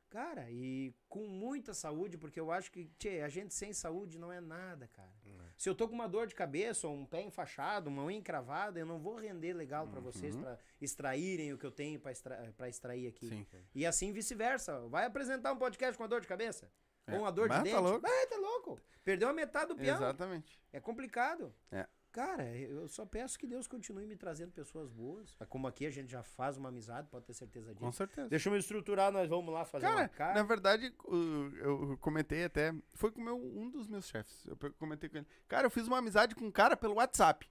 Cara, 0.08 0.50
e 0.50 0.92
com 1.08 1.28
muita 1.28 1.72
saúde, 1.72 2.18
porque 2.18 2.40
eu 2.40 2.50
acho 2.50 2.72
que, 2.72 2.86
tchê, 2.98 3.20
a 3.20 3.28
gente 3.28 3.54
sem 3.54 3.72
saúde 3.72 4.18
não 4.18 4.32
é 4.32 4.40
nada, 4.40 4.88
cara. 4.88 5.12
Se 5.56 5.68
eu 5.68 5.74
tô 5.74 5.86
com 5.86 5.94
uma 5.94 6.08
dor 6.08 6.26
de 6.26 6.34
cabeça, 6.34 6.88
ou 6.88 6.96
um 6.96 7.06
pé 7.06 7.22
enfaixado, 7.22 7.88
uma 7.88 8.02
unha 8.02 8.18
encravada, 8.18 8.80
eu 8.80 8.86
não 8.86 8.98
vou 8.98 9.14
render 9.14 9.52
legal 9.52 9.86
pra 9.86 10.00
vocês, 10.00 10.34
pra 10.34 10.58
extraírem 10.80 11.52
o 11.52 11.58
que 11.58 11.64
eu 11.64 11.70
tenho 11.70 12.00
pra 12.00 12.10
extra 12.10 12.68
extrair 12.68 13.06
aqui. 13.06 13.28
Sim. 13.28 13.46
E 13.72 13.86
assim 13.86 14.12
vice-versa. 14.12 14.80
Vai 14.88 15.04
apresentar 15.04 15.52
um 15.52 15.58
podcast 15.58 15.96
com 15.96 16.02
uma 16.02 16.08
dor 16.08 16.20
de 16.20 16.26
cabeça? 16.26 16.68
É. 17.06 17.14
Ou 17.14 17.20
uma 17.20 17.30
dor 17.30 17.48
de 17.48 17.54
Mas 17.54 17.58
tá 17.58 17.64
dente? 17.64 17.80
louco. 17.80 18.00
Vai, 18.00 18.26
tá 18.26 18.36
louco. 18.36 18.80
Perdeu 19.04 19.28
a 19.28 19.32
metade 19.32 19.68
do 19.68 19.76
peão. 19.76 19.96
Exatamente. 19.96 20.60
É 20.72 20.80
complicado. 20.80 21.54
É. 21.70 21.86
Cara, 22.12 22.44
eu 22.56 22.88
só 22.88 23.06
peço 23.06 23.38
que 23.38 23.46
Deus 23.46 23.68
continue 23.68 24.04
me 24.04 24.16
trazendo 24.16 24.50
pessoas 24.50 24.90
boas. 24.90 25.36
Como 25.48 25.68
aqui 25.68 25.86
a 25.86 25.90
gente 25.90 26.10
já 26.10 26.24
faz 26.24 26.56
uma 26.56 26.68
amizade, 26.68 27.06
pode 27.08 27.24
ter 27.24 27.34
certeza 27.34 27.72
disso. 27.72 27.84
Com 27.84 27.92
certeza. 27.92 28.28
Deixa 28.28 28.48
eu 28.48 28.52
me 28.52 28.58
estruturar, 28.58 29.12
nós 29.12 29.28
vamos 29.28 29.54
lá 29.54 29.64
fazer 29.64 29.86
uma 29.86 29.94
Cara, 29.94 30.08
cara. 30.08 30.34
na 30.34 30.42
verdade, 30.42 30.92
eu 31.06 31.96
comentei 32.00 32.44
até. 32.44 32.74
Foi 32.94 33.12
com 33.12 33.22
meu, 33.22 33.36
um 33.36 33.70
dos 33.70 33.86
meus 33.86 34.08
chefes. 34.08 34.44
Eu 34.44 34.56
comentei 34.74 35.08
com 35.08 35.18
ele. 35.18 35.26
Cara, 35.46 35.66
eu 35.66 35.70
fiz 35.70 35.86
uma 35.86 35.98
amizade 35.98 36.34
com 36.34 36.46
um 36.46 36.50
cara 36.50 36.76
pelo 36.76 36.94
WhatsApp. 36.94 37.48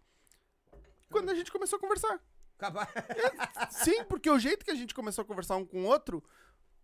Quando 1.09 1.29
a 1.29 1.35
gente 1.35 1.51
começou 1.53 1.77
a 1.77 1.79
conversar. 1.79 2.21
Acabar. 2.57 2.91
Sim, 3.71 4.03
porque 4.03 4.29
o 4.29 4.37
jeito 4.37 4.65
que 4.65 4.71
a 4.71 4.75
gente 4.75 4.93
começou 4.93 5.21
a 5.21 5.25
conversar 5.25 5.55
um 5.55 5.65
com 5.65 5.83
o 5.83 5.85
outro, 5.85 6.21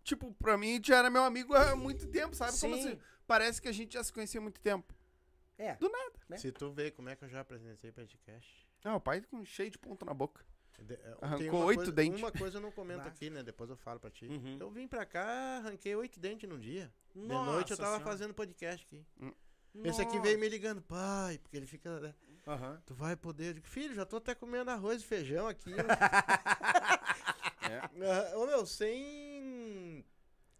tipo, 0.02 0.32
pra 0.36 0.56
mim 0.56 0.80
já 0.82 0.96
era 0.96 1.10
meu 1.10 1.24
amigo 1.24 1.54
há 1.54 1.76
muito 1.76 2.08
tempo, 2.08 2.34
sabe? 2.34 2.58
Como 2.58 2.74
Sim. 2.74 2.80
assim? 2.80 2.98
Parece 3.26 3.60
que 3.60 3.68
a 3.68 3.72
gente 3.72 3.92
já 3.92 4.02
se 4.02 4.10
conhecia 4.10 4.40
há 4.40 4.42
muito 4.42 4.62
tempo. 4.62 4.95
É. 5.58 5.74
Do 5.76 5.88
nada. 5.88 6.12
né? 6.28 6.36
Se 6.38 6.52
tu 6.52 6.70
vê 6.70 6.90
como 6.90 7.08
é 7.08 7.16
que 7.16 7.24
eu 7.24 7.28
já 7.28 7.40
apresentei 7.40 7.90
podcast. 7.92 8.66
Não, 8.84 8.96
o 8.96 9.00
pai 9.00 9.20
com 9.22 9.44
cheio 9.44 9.70
de 9.70 9.78
ponto 9.78 10.04
na 10.04 10.12
boca. 10.14 10.44
De- 10.78 10.94
é, 10.94 11.16
Arrancou 11.22 11.64
oito 11.64 11.78
coisa- 11.78 11.92
dentes. 11.92 12.18
Uma 12.20 12.30
coisa 12.30 12.58
eu 12.58 12.60
não 12.60 12.70
comento 12.70 13.08
aqui, 13.08 13.30
né? 13.30 13.42
Depois 13.42 13.70
eu 13.70 13.76
falo 13.76 13.98
pra 13.98 14.10
ti. 14.10 14.26
Uhum. 14.26 14.58
Eu 14.60 14.70
vim 14.70 14.86
pra 14.86 15.06
cá, 15.06 15.58
arranquei 15.64 15.94
oito 15.96 16.20
dentes 16.20 16.48
num 16.48 16.58
dia. 16.58 16.92
de 17.14 17.22
Nossa 17.26 17.50
noite 17.52 17.70
eu 17.70 17.76
tava 17.78 17.96
Senhora. 17.96 18.04
fazendo 18.04 18.34
podcast 18.34 18.84
aqui. 18.84 19.02
Hum. 19.18 19.32
Esse 19.84 20.02
aqui 20.02 20.18
veio 20.20 20.38
me 20.38 20.48
ligando, 20.48 20.82
pai, 20.82 21.38
porque 21.38 21.56
ele 21.56 21.66
fica. 21.66 21.98
né, 22.00 22.14
Aham. 22.46 22.82
Tu 22.86 22.94
vai 22.94 23.16
poder. 23.16 23.48
Eu 23.48 23.54
digo, 23.54 23.66
filho, 23.66 23.94
já 23.94 24.04
tô 24.06 24.16
até 24.16 24.34
comendo 24.34 24.70
arroz 24.70 25.00
e 25.02 25.04
feijão 25.06 25.48
aqui. 25.48 25.70
É. 27.68 27.78
Ah, 27.78 28.38
Ô 28.38 28.46
meu, 28.46 28.64
sem. 28.64 30.04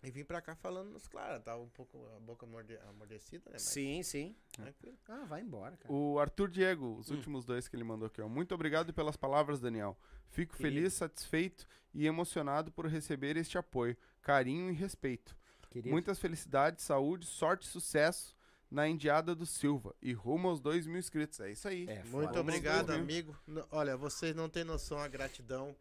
E 0.06 0.10
vim 0.12 0.24
pra 0.24 0.40
cá 0.40 0.54
falando, 0.54 0.90
mas 0.92 1.08
claro, 1.08 1.42
tava 1.42 1.60
um 1.60 1.68
pouco 1.68 1.98
a 2.16 2.20
boca 2.20 2.46
amorde- 2.46 2.78
amordecida, 2.88 3.42
né? 3.46 3.54
Mas 3.54 3.62
Sim, 3.62 4.04
sim. 4.04 4.36
tranquilo. 4.52 4.96
Ah, 5.08 5.24
vai 5.24 5.40
embora, 5.40 5.76
cara. 5.76 5.92
O 5.92 6.20
Arthur 6.20 6.48
Diego, 6.48 6.96
os 6.96 7.10
Hum. 7.10 7.16
últimos 7.16 7.44
dois 7.44 7.66
que 7.66 7.74
ele 7.74 7.82
mandou 7.82 8.06
aqui, 8.06 8.22
ó. 8.22 8.28
Muito 8.28 8.54
obrigado 8.54 8.92
pelas 8.94 9.16
palavras, 9.16 9.58
Daniel. 9.58 9.98
Fico 10.28 10.56
Querido. 10.56 10.76
feliz, 10.76 10.94
satisfeito 10.94 11.66
e 11.92 12.06
emocionado 12.06 12.70
por 12.70 12.86
receber 12.86 13.36
este 13.36 13.58
apoio, 13.58 13.96
carinho 14.22 14.70
e 14.70 14.74
respeito. 14.74 15.36
Querido. 15.70 15.90
Muitas 15.90 16.20
felicidades, 16.20 16.84
saúde, 16.84 17.26
sorte 17.26 17.64
e 17.66 17.68
sucesso 17.68 18.36
na 18.70 18.86
Indiada 18.88 19.34
do 19.34 19.44
Silva 19.44 19.92
e 20.00 20.12
rumo 20.12 20.46
aos 20.48 20.60
2 20.60 20.86
mil 20.86 20.98
inscritos. 21.00 21.40
É 21.40 21.50
isso 21.50 21.66
aí. 21.66 21.84
É, 21.88 22.04
Muito 22.04 22.38
obrigado, 22.38 22.90
amigo. 22.90 23.36
Olha, 23.72 23.96
vocês 23.96 24.36
não 24.36 24.48
têm 24.48 24.62
noção 24.62 24.98
a 25.00 25.08
gratidão 25.08 25.74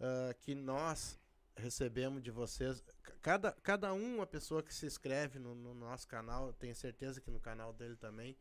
ah, 0.00 0.34
que 0.40 0.54
nós 0.54 1.18
recebemos 1.56 2.22
de 2.22 2.30
vocês. 2.30 2.82
Cada, 3.22 3.52
cada 3.62 3.92
um, 3.92 4.16
uma 4.16 4.26
pessoa 4.26 4.62
que 4.62 4.72
se 4.74 4.86
inscreve 4.86 5.38
no, 5.38 5.54
no 5.54 5.74
nosso 5.74 6.06
canal, 6.06 6.48
eu 6.48 6.52
tenho 6.52 6.74
certeza 6.74 7.20
que 7.20 7.30
no 7.30 7.40
canal 7.40 7.72
dele 7.72 7.96
também. 7.96 8.36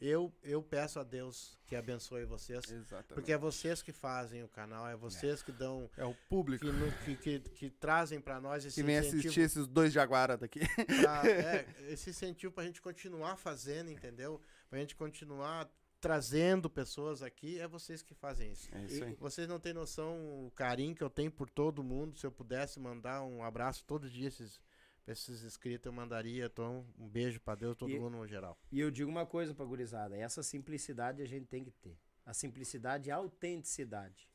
Eu, 0.00 0.32
eu 0.42 0.62
peço 0.62 0.98
a 0.98 1.02
Deus 1.02 1.58
que 1.66 1.76
abençoe 1.76 2.24
vocês. 2.24 2.64
Exatamente. 2.70 3.14
Porque 3.14 3.32
é 3.32 3.36
vocês 3.36 3.82
que 3.82 3.92
fazem 3.92 4.42
o 4.42 4.48
canal, 4.48 4.88
é 4.88 4.96
vocês 4.96 5.42
que 5.42 5.52
dão, 5.52 5.90
é 5.96 6.04
o 6.04 6.14
público 6.30 6.64
que, 7.04 7.16
que, 7.16 7.40
que, 7.40 7.50
que 7.50 7.70
trazem 7.70 8.20
pra 8.20 8.40
nós 8.40 8.64
esse 8.64 8.76
que 8.80 8.82
vem 8.86 8.96
incentivo 8.96 9.18
assistir 9.18 9.40
esses 9.40 9.66
dois 9.66 9.92
jaguara 9.92 10.36
daqui. 10.36 10.60
pra- 11.02 11.22
é, 11.28 11.66
esse 11.88 12.10
incentivo 12.10 12.52
pra 12.52 12.64
gente 12.64 12.80
continuar 12.80 13.36
fazendo, 13.36 13.90
entendeu? 13.90 14.40
Pra 14.70 14.78
gente 14.78 14.96
continuar 14.96 15.70
trazendo 16.02 16.68
pessoas 16.68 17.22
aqui, 17.22 17.60
é 17.60 17.68
vocês 17.68 18.02
que 18.02 18.12
fazem 18.12 18.50
isso. 18.52 18.68
É 18.74 18.84
isso 18.86 19.04
aí. 19.04 19.14
Vocês 19.14 19.46
não 19.46 19.60
têm 19.60 19.72
noção 19.72 20.46
o 20.46 20.50
carinho 20.50 20.96
que 20.96 21.02
eu 21.02 21.08
tenho 21.08 21.30
por 21.30 21.48
todo 21.48 21.82
mundo. 21.82 22.18
Se 22.18 22.26
eu 22.26 22.32
pudesse 22.32 22.80
mandar 22.80 23.22
um 23.22 23.42
abraço 23.44 23.84
todos 23.86 24.08
os 24.08 24.12
dias 24.12 24.34
esses, 24.40 24.60
pra 25.04 25.12
esses 25.12 25.44
inscritos, 25.44 25.86
eu 25.86 25.92
mandaria. 25.92 26.46
Então, 26.46 26.84
um 26.98 27.08
beijo 27.08 27.40
pra 27.40 27.54
Deus, 27.54 27.76
todo 27.76 27.88
E- 27.92 27.98
mundo 28.00 28.16
no 28.16 28.26
geral. 28.26 28.58
E 28.72 28.80
eu 28.80 28.90
digo 28.90 29.08
uma 29.08 29.24
coisa 29.24 29.54
pra 29.54 29.64
gurizada, 29.64 30.16
essa 30.16 30.42
simplicidade 30.42 31.22
a 31.22 31.26
gente 31.26 31.46
tem 31.46 31.62
que 31.62 31.70
ter. 31.70 31.96
A 32.26 32.34
simplicidade 32.34 33.08
e 33.08 33.12
a 33.12 33.16
autenticidade. 33.16 34.28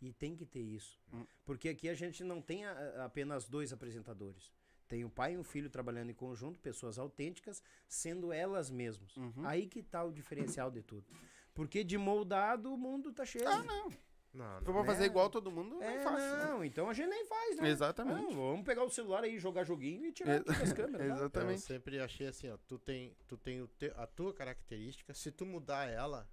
E 0.00 0.10
tem 0.12 0.34
que 0.34 0.46
ter 0.46 0.60
isso. 0.62 0.98
Hum. 1.12 1.26
Porque 1.44 1.68
aqui 1.68 1.88
a 1.88 1.94
gente 1.94 2.24
não 2.24 2.40
tem 2.40 2.64
a- 2.64 3.04
apenas 3.04 3.46
dois 3.46 3.72
apresentadores. 3.74 4.50
Tem 4.86 5.04
um 5.04 5.08
pai 5.10 5.34
e 5.34 5.38
um 5.38 5.44
filho 5.44 5.70
trabalhando 5.70 6.10
em 6.10 6.14
conjunto, 6.14 6.60
pessoas 6.60 6.98
autênticas, 6.98 7.62
sendo 7.88 8.32
elas 8.32 8.70
mesmas. 8.70 9.16
Uhum. 9.16 9.46
Aí 9.46 9.66
que 9.66 9.82
tá 9.82 10.04
o 10.04 10.12
diferencial 10.12 10.70
de 10.70 10.82
tudo. 10.82 11.06
Porque 11.54 11.82
de 11.82 11.96
moldado 11.96 12.72
o 12.72 12.76
mundo 12.76 13.12
tá 13.12 13.24
cheio. 13.24 13.48
Ah, 13.48 13.62
não. 13.62 13.90
Não, 14.34 14.58
Se 14.58 14.64
não. 14.66 14.80
né? 14.80 14.84
fazer 14.86 15.04
igual 15.04 15.30
todo 15.30 15.48
mundo, 15.50 15.80
É, 15.80 15.94
é 15.94 16.04
né? 16.10 16.44
não, 16.46 16.64
então 16.64 16.90
a 16.90 16.92
gente 16.92 17.08
nem 17.08 17.24
faz, 17.24 17.56
né? 17.56 17.68
Exatamente. 17.68 18.34
Não, 18.34 18.50
vamos 18.50 18.64
pegar 18.64 18.82
o 18.82 18.90
celular 18.90 19.22
aí, 19.22 19.38
jogar 19.38 19.62
joguinho 19.62 20.04
e 20.06 20.12
tirar 20.12 20.38
aqui 20.40 20.46
das 20.52 20.72
câmeras. 20.72 21.06
Eu 21.08 21.14
Exatamente. 21.14 21.60
sempre 21.60 22.00
achei 22.00 22.26
assim, 22.26 22.50
ó, 22.50 22.56
tu 22.66 22.76
tem, 22.76 23.16
tu 23.28 23.36
tem 23.38 23.62
o 23.62 23.68
te- 23.68 23.92
a 23.94 24.08
tua 24.08 24.34
característica, 24.34 25.14
se 25.14 25.30
tu 25.30 25.46
mudar 25.46 25.88
ela, 25.88 26.28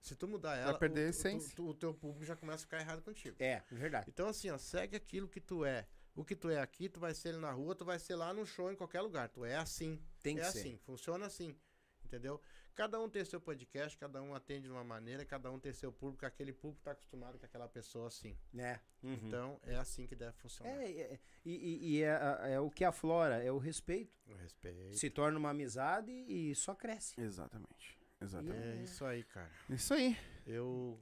se 0.00 0.16
tu 0.16 0.26
mudar 0.26 0.56
ela, 0.56 0.76
perder 0.76 1.02
a 1.02 1.06
o, 1.06 1.10
essência. 1.10 1.50
tu- 1.50 1.62
tu- 1.62 1.68
o 1.68 1.74
teu 1.74 1.94
público 1.94 2.24
já 2.24 2.34
começa 2.34 2.64
a 2.64 2.66
ficar 2.66 2.80
errado 2.80 3.00
contigo. 3.00 3.36
É, 3.38 3.62
verdade. 3.70 4.06
Então 4.10 4.26
assim, 4.26 4.50
ó, 4.50 4.58
segue 4.58 4.96
aquilo 4.96 5.28
que 5.28 5.40
tu 5.40 5.64
é. 5.64 5.86
O 6.14 6.24
que 6.24 6.36
tu 6.36 6.48
é 6.48 6.60
aqui, 6.60 6.88
tu 6.88 7.00
vai 7.00 7.12
ser 7.14 7.34
na 7.36 7.50
rua, 7.50 7.74
tu 7.74 7.84
vai 7.84 7.98
ser 7.98 8.14
lá 8.14 8.32
no 8.32 8.46
show, 8.46 8.70
em 8.70 8.76
qualquer 8.76 9.00
lugar. 9.00 9.28
Tu 9.28 9.44
é 9.44 9.56
assim. 9.56 10.00
Tem 10.22 10.36
que 10.36 10.40
é 10.42 10.50
ser. 10.50 10.58
assim, 10.60 10.76
funciona 10.78 11.26
assim. 11.26 11.56
Entendeu? 12.04 12.40
Cada 12.74 13.00
um 13.00 13.08
tem 13.08 13.24
seu 13.24 13.40
podcast, 13.40 13.96
cada 13.96 14.20
um 14.20 14.34
atende 14.34 14.62
de 14.66 14.70
uma 14.72 14.82
maneira, 14.82 15.24
cada 15.24 15.50
um 15.50 15.60
tem 15.60 15.72
seu 15.72 15.92
público, 15.92 16.26
aquele 16.26 16.52
público 16.52 16.82
tá 16.82 16.90
acostumado 16.90 17.38
com 17.38 17.46
aquela 17.46 17.68
pessoa 17.68 18.08
assim. 18.08 18.36
É. 18.56 18.80
uhum. 19.02 19.12
Então, 19.22 19.60
é 19.62 19.76
assim 19.76 20.06
que 20.08 20.16
deve 20.16 20.32
funcionar. 20.32 20.72
É, 20.82 20.90
é, 20.90 21.20
e, 21.44 21.52
e- 21.52 21.88
e 21.98 22.02
é, 22.02 22.18
é 22.54 22.60
o 22.60 22.68
que 22.70 22.84
aflora, 22.84 23.42
é 23.42 23.50
o 23.52 23.58
respeito. 23.58 24.12
O 24.26 24.34
respeito. 24.34 24.96
Se 24.96 25.08
torna 25.08 25.38
uma 25.38 25.50
amizade 25.50 26.10
e 26.10 26.52
só 26.56 26.74
cresce. 26.74 27.20
Exatamente. 27.20 27.96
Exatamente. 28.20 28.78
É 28.80 28.82
isso 28.82 29.04
aí, 29.04 29.22
cara. 29.22 29.50
Isso 29.70 29.94
aí. 29.94 30.16
Eu 30.44 30.98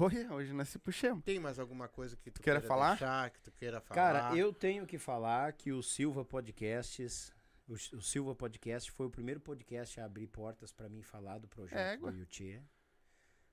Oi, 0.00 0.26
hoje 0.30 0.52
nós 0.52 0.68
se 0.68 0.78
puxamos. 0.78 1.22
Tem 1.24 1.38
mais 1.38 1.58
alguma 1.58 1.86
coisa 1.88 2.16
que 2.16 2.30
tu 2.30 2.40
Queira 2.40 2.60
queira 2.60 2.68
falar? 2.68 2.90
deixar, 2.90 3.30
que 3.30 3.40
tu 3.40 3.52
queira 3.52 3.80
falar? 3.80 3.94
Cara, 3.94 4.36
eu 4.36 4.52
tenho 4.52 4.86
que 4.86 4.98
falar 4.98 5.52
que 5.52 5.70
o 5.70 5.82
Silva 5.82 6.24
Podcasts, 6.24 7.32
o, 7.68 7.74
o 7.74 8.00
Silva 8.02 8.34
Podcast 8.34 8.90
foi 8.90 9.06
o 9.06 9.10
primeiro 9.10 9.40
podcast 9.40 10.00
a 10.00 10.04
abrir 10.06 10.26
portas 10.26 10.72
pra 10.72 10.88
mim 10.88 11.02
falar 11.02 11.38
do 11.38 11.46
projeto 11.46 11.78
Égua. 11.78 12.10
do 12.10 12.18
Yuchê. 12.18 12.62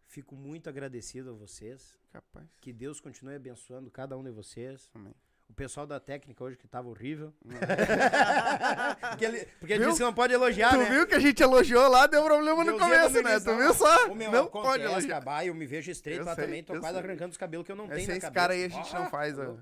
Fico 0.08 0.36
muito 0.36 0.70
agradecido 0.70 1.30
a 1.32 1.34
vocês. 1.34 2.00
Capaz. 2.10 2.48
Que 2.60 2.74
Deus 2.74 3.00
continue 3.00 3.36
abençoando 3.36 3.92
cada 3.92 4.18
um 4.18 4.24
de 4.24 4.32
vocês. 4.32 4.90
Amém. 4.96 5.14
O 5.50 5.54
pessoal 5.54 5.86
da 5.88 6.00
técnica 6.00 6.42
hoje 6.44 6.56
que 6.56 6.68
tava 6.68 6.88
horrível. 6.88 7.34
Porque 9.10 9.26
ele, 9.26 9.46
porque 9.60 9.78
Viu? 9.78 9.88
disse 9.88 9.98
que 9.98 10.04
não 10.04 10.14
pode 10.14 10.34
elogiar, 10.34 10.70
tu 10.72 10.78
né? 10.78 10.90
viu 10.90 11.08
que 11.08 11.16
a 11.16 11.20
gente 11.20 11.42
elogiou 11.42 11.88
lá, 11.90 12.06
deu 12.08 12.24
problema 12.24 12.64
no 12.64 12.72
Deu 12.72 12.80
começo, 12.80 13.22
né? 13.22 13.40
Tu 13.40 13.56
viu 13.56 13.74
só? 13.74 14.08
Ô, 14.10 14.16
meu, 14.16 14.32
não 14.32 14.48
pode 14.48 14.84
elogiar. 14.84 15.18
acabar, 15.18 15.46
eu 15.46 15.54
me 15.54 15.66
vejo 15.66 15.92
estreito 15.92 16.22
Eu 16.22 16.26
lá 16.26 16.36
sei, 16.36 16.46
também, 16.46 16.64
tô 16.64 16.80
quase 16.80 16.98
sei. 16.98 17.04
arrancando 17.06 17.32
os 17.32 17.38
cabelos 17.38 17.66
que 17.66 17.72
eu 17.72 17.76
não 17.76 17.88
tenho 17.88 18.00
Esse, 18.00 18.08
na 18.08 18.14
esse 18.14 18.22
cabeça. 18.22 18.40
cara 18.42 18.54
aí 18.54 18.64
a 18.66 18.70
gente 18.70 18.96
Ah, 18.96 19.00
não 19.00 19.10
faz. 19.10 19.36
tá 19.36 19.50
ó. 19.50 19.56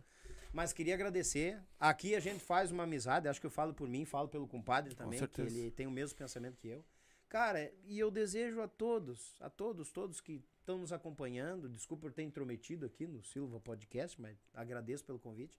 Mas 0.54 0.74
queria 0.74 0.94
agradecer. 0.94 1.58
Aqui 1.80 2.16
a 2.16 2.20
gente 2.20 2.44
faz 2.44 2.72
uma 2.72 2.84
amizade, 2.84 3.28
acho 3.28 3.40
que 3.40 3.46
eu 3.48 3.52
falo 3.52 3.74
por 3.74 3.88
mim, 3.88 4.06
falo 4.06 4.28
pelo 4.28 4.48
compadre 4.48 4.94
também, 4.96 5.26
que 5.28 5.42
ele 5.42 5.72
tem 5.72 5.88
o 5.88 5.92
mesmo 5.92 6.18
pensamento 6.18 6.58
que 6.58 6.68
eu. 6.68 6.84
Cara, 7.30 7.72
e 7.86 7.98
eu 8.00 8.10
desejo 8.12 8.62
a 8.62 8.68
todos, 8.68 9.36
a 9.42 9.50
todos, 9.50 9.92
todos 9.92 10.20
que 10.22 10.42
estão 10.68 10.78
nos 10.78 10.92
acompanhando, 10.92 11.70
desculpa 11.70 12.02
por 12.02 12.12
ter 12.12 12.24
intrometido 12.24 12.86
aqui 12.86 13.08
no 13.08 13.24
Silva 13.24 13.58
Podcast, 13.58 14.20
mas 14.22 14.38
agradeço 14.54 15.06
pelo 15.06 15.18
convite. 15.18 15.58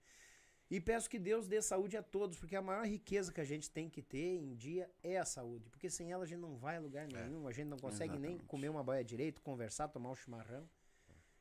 E 0.71 0.79
peço 0.79 1.09
que 1.09 1.19
Deus 1.19 1.49
dê 1.49 1.63
saúde 1.63 1.97
a 1.97 2.03
todos, 2.03 2.39
porque 2.39 2.55
a 2.55 2.61
maior 2.61 2.85
riqueza 2.85 3.33
que 3.33 3.41
a 3.41 3.45
gente 3.45 3.71
tem 3.71 3.89
que 3.89 4.03
ter 4.03 4.37
em 4.37 4.55
dia 4.55 4.91
é 5.03 5.17
a 5.17 5.25
saúde. 5.25 5.71
Porque 5.71 5.89
sem 5.89 6.13
ela 6.13 6.25
a 6.25 6.27
gente 6.27 6.41
não 6.41 6.59
vai 6.59 6.77
a 6.77 6.81
lugar 6.81 7.09
nenhum, 7.09 7.49
a 7.49 7.53
gente 7.53 7.69
não 7.69 7.79
consegue 7.79 8.19
nem 8.19 8.33
Exatamente. 8.33 8.45
comer 8.45 8.69
uma 8.69 8.85
boia 8.85 9.03
direito, 9.03 9.41
conversar, 9.41 9.89
tomar 9.89 10.11
um 10.11 10.15
chimarrão. 10.15 10.69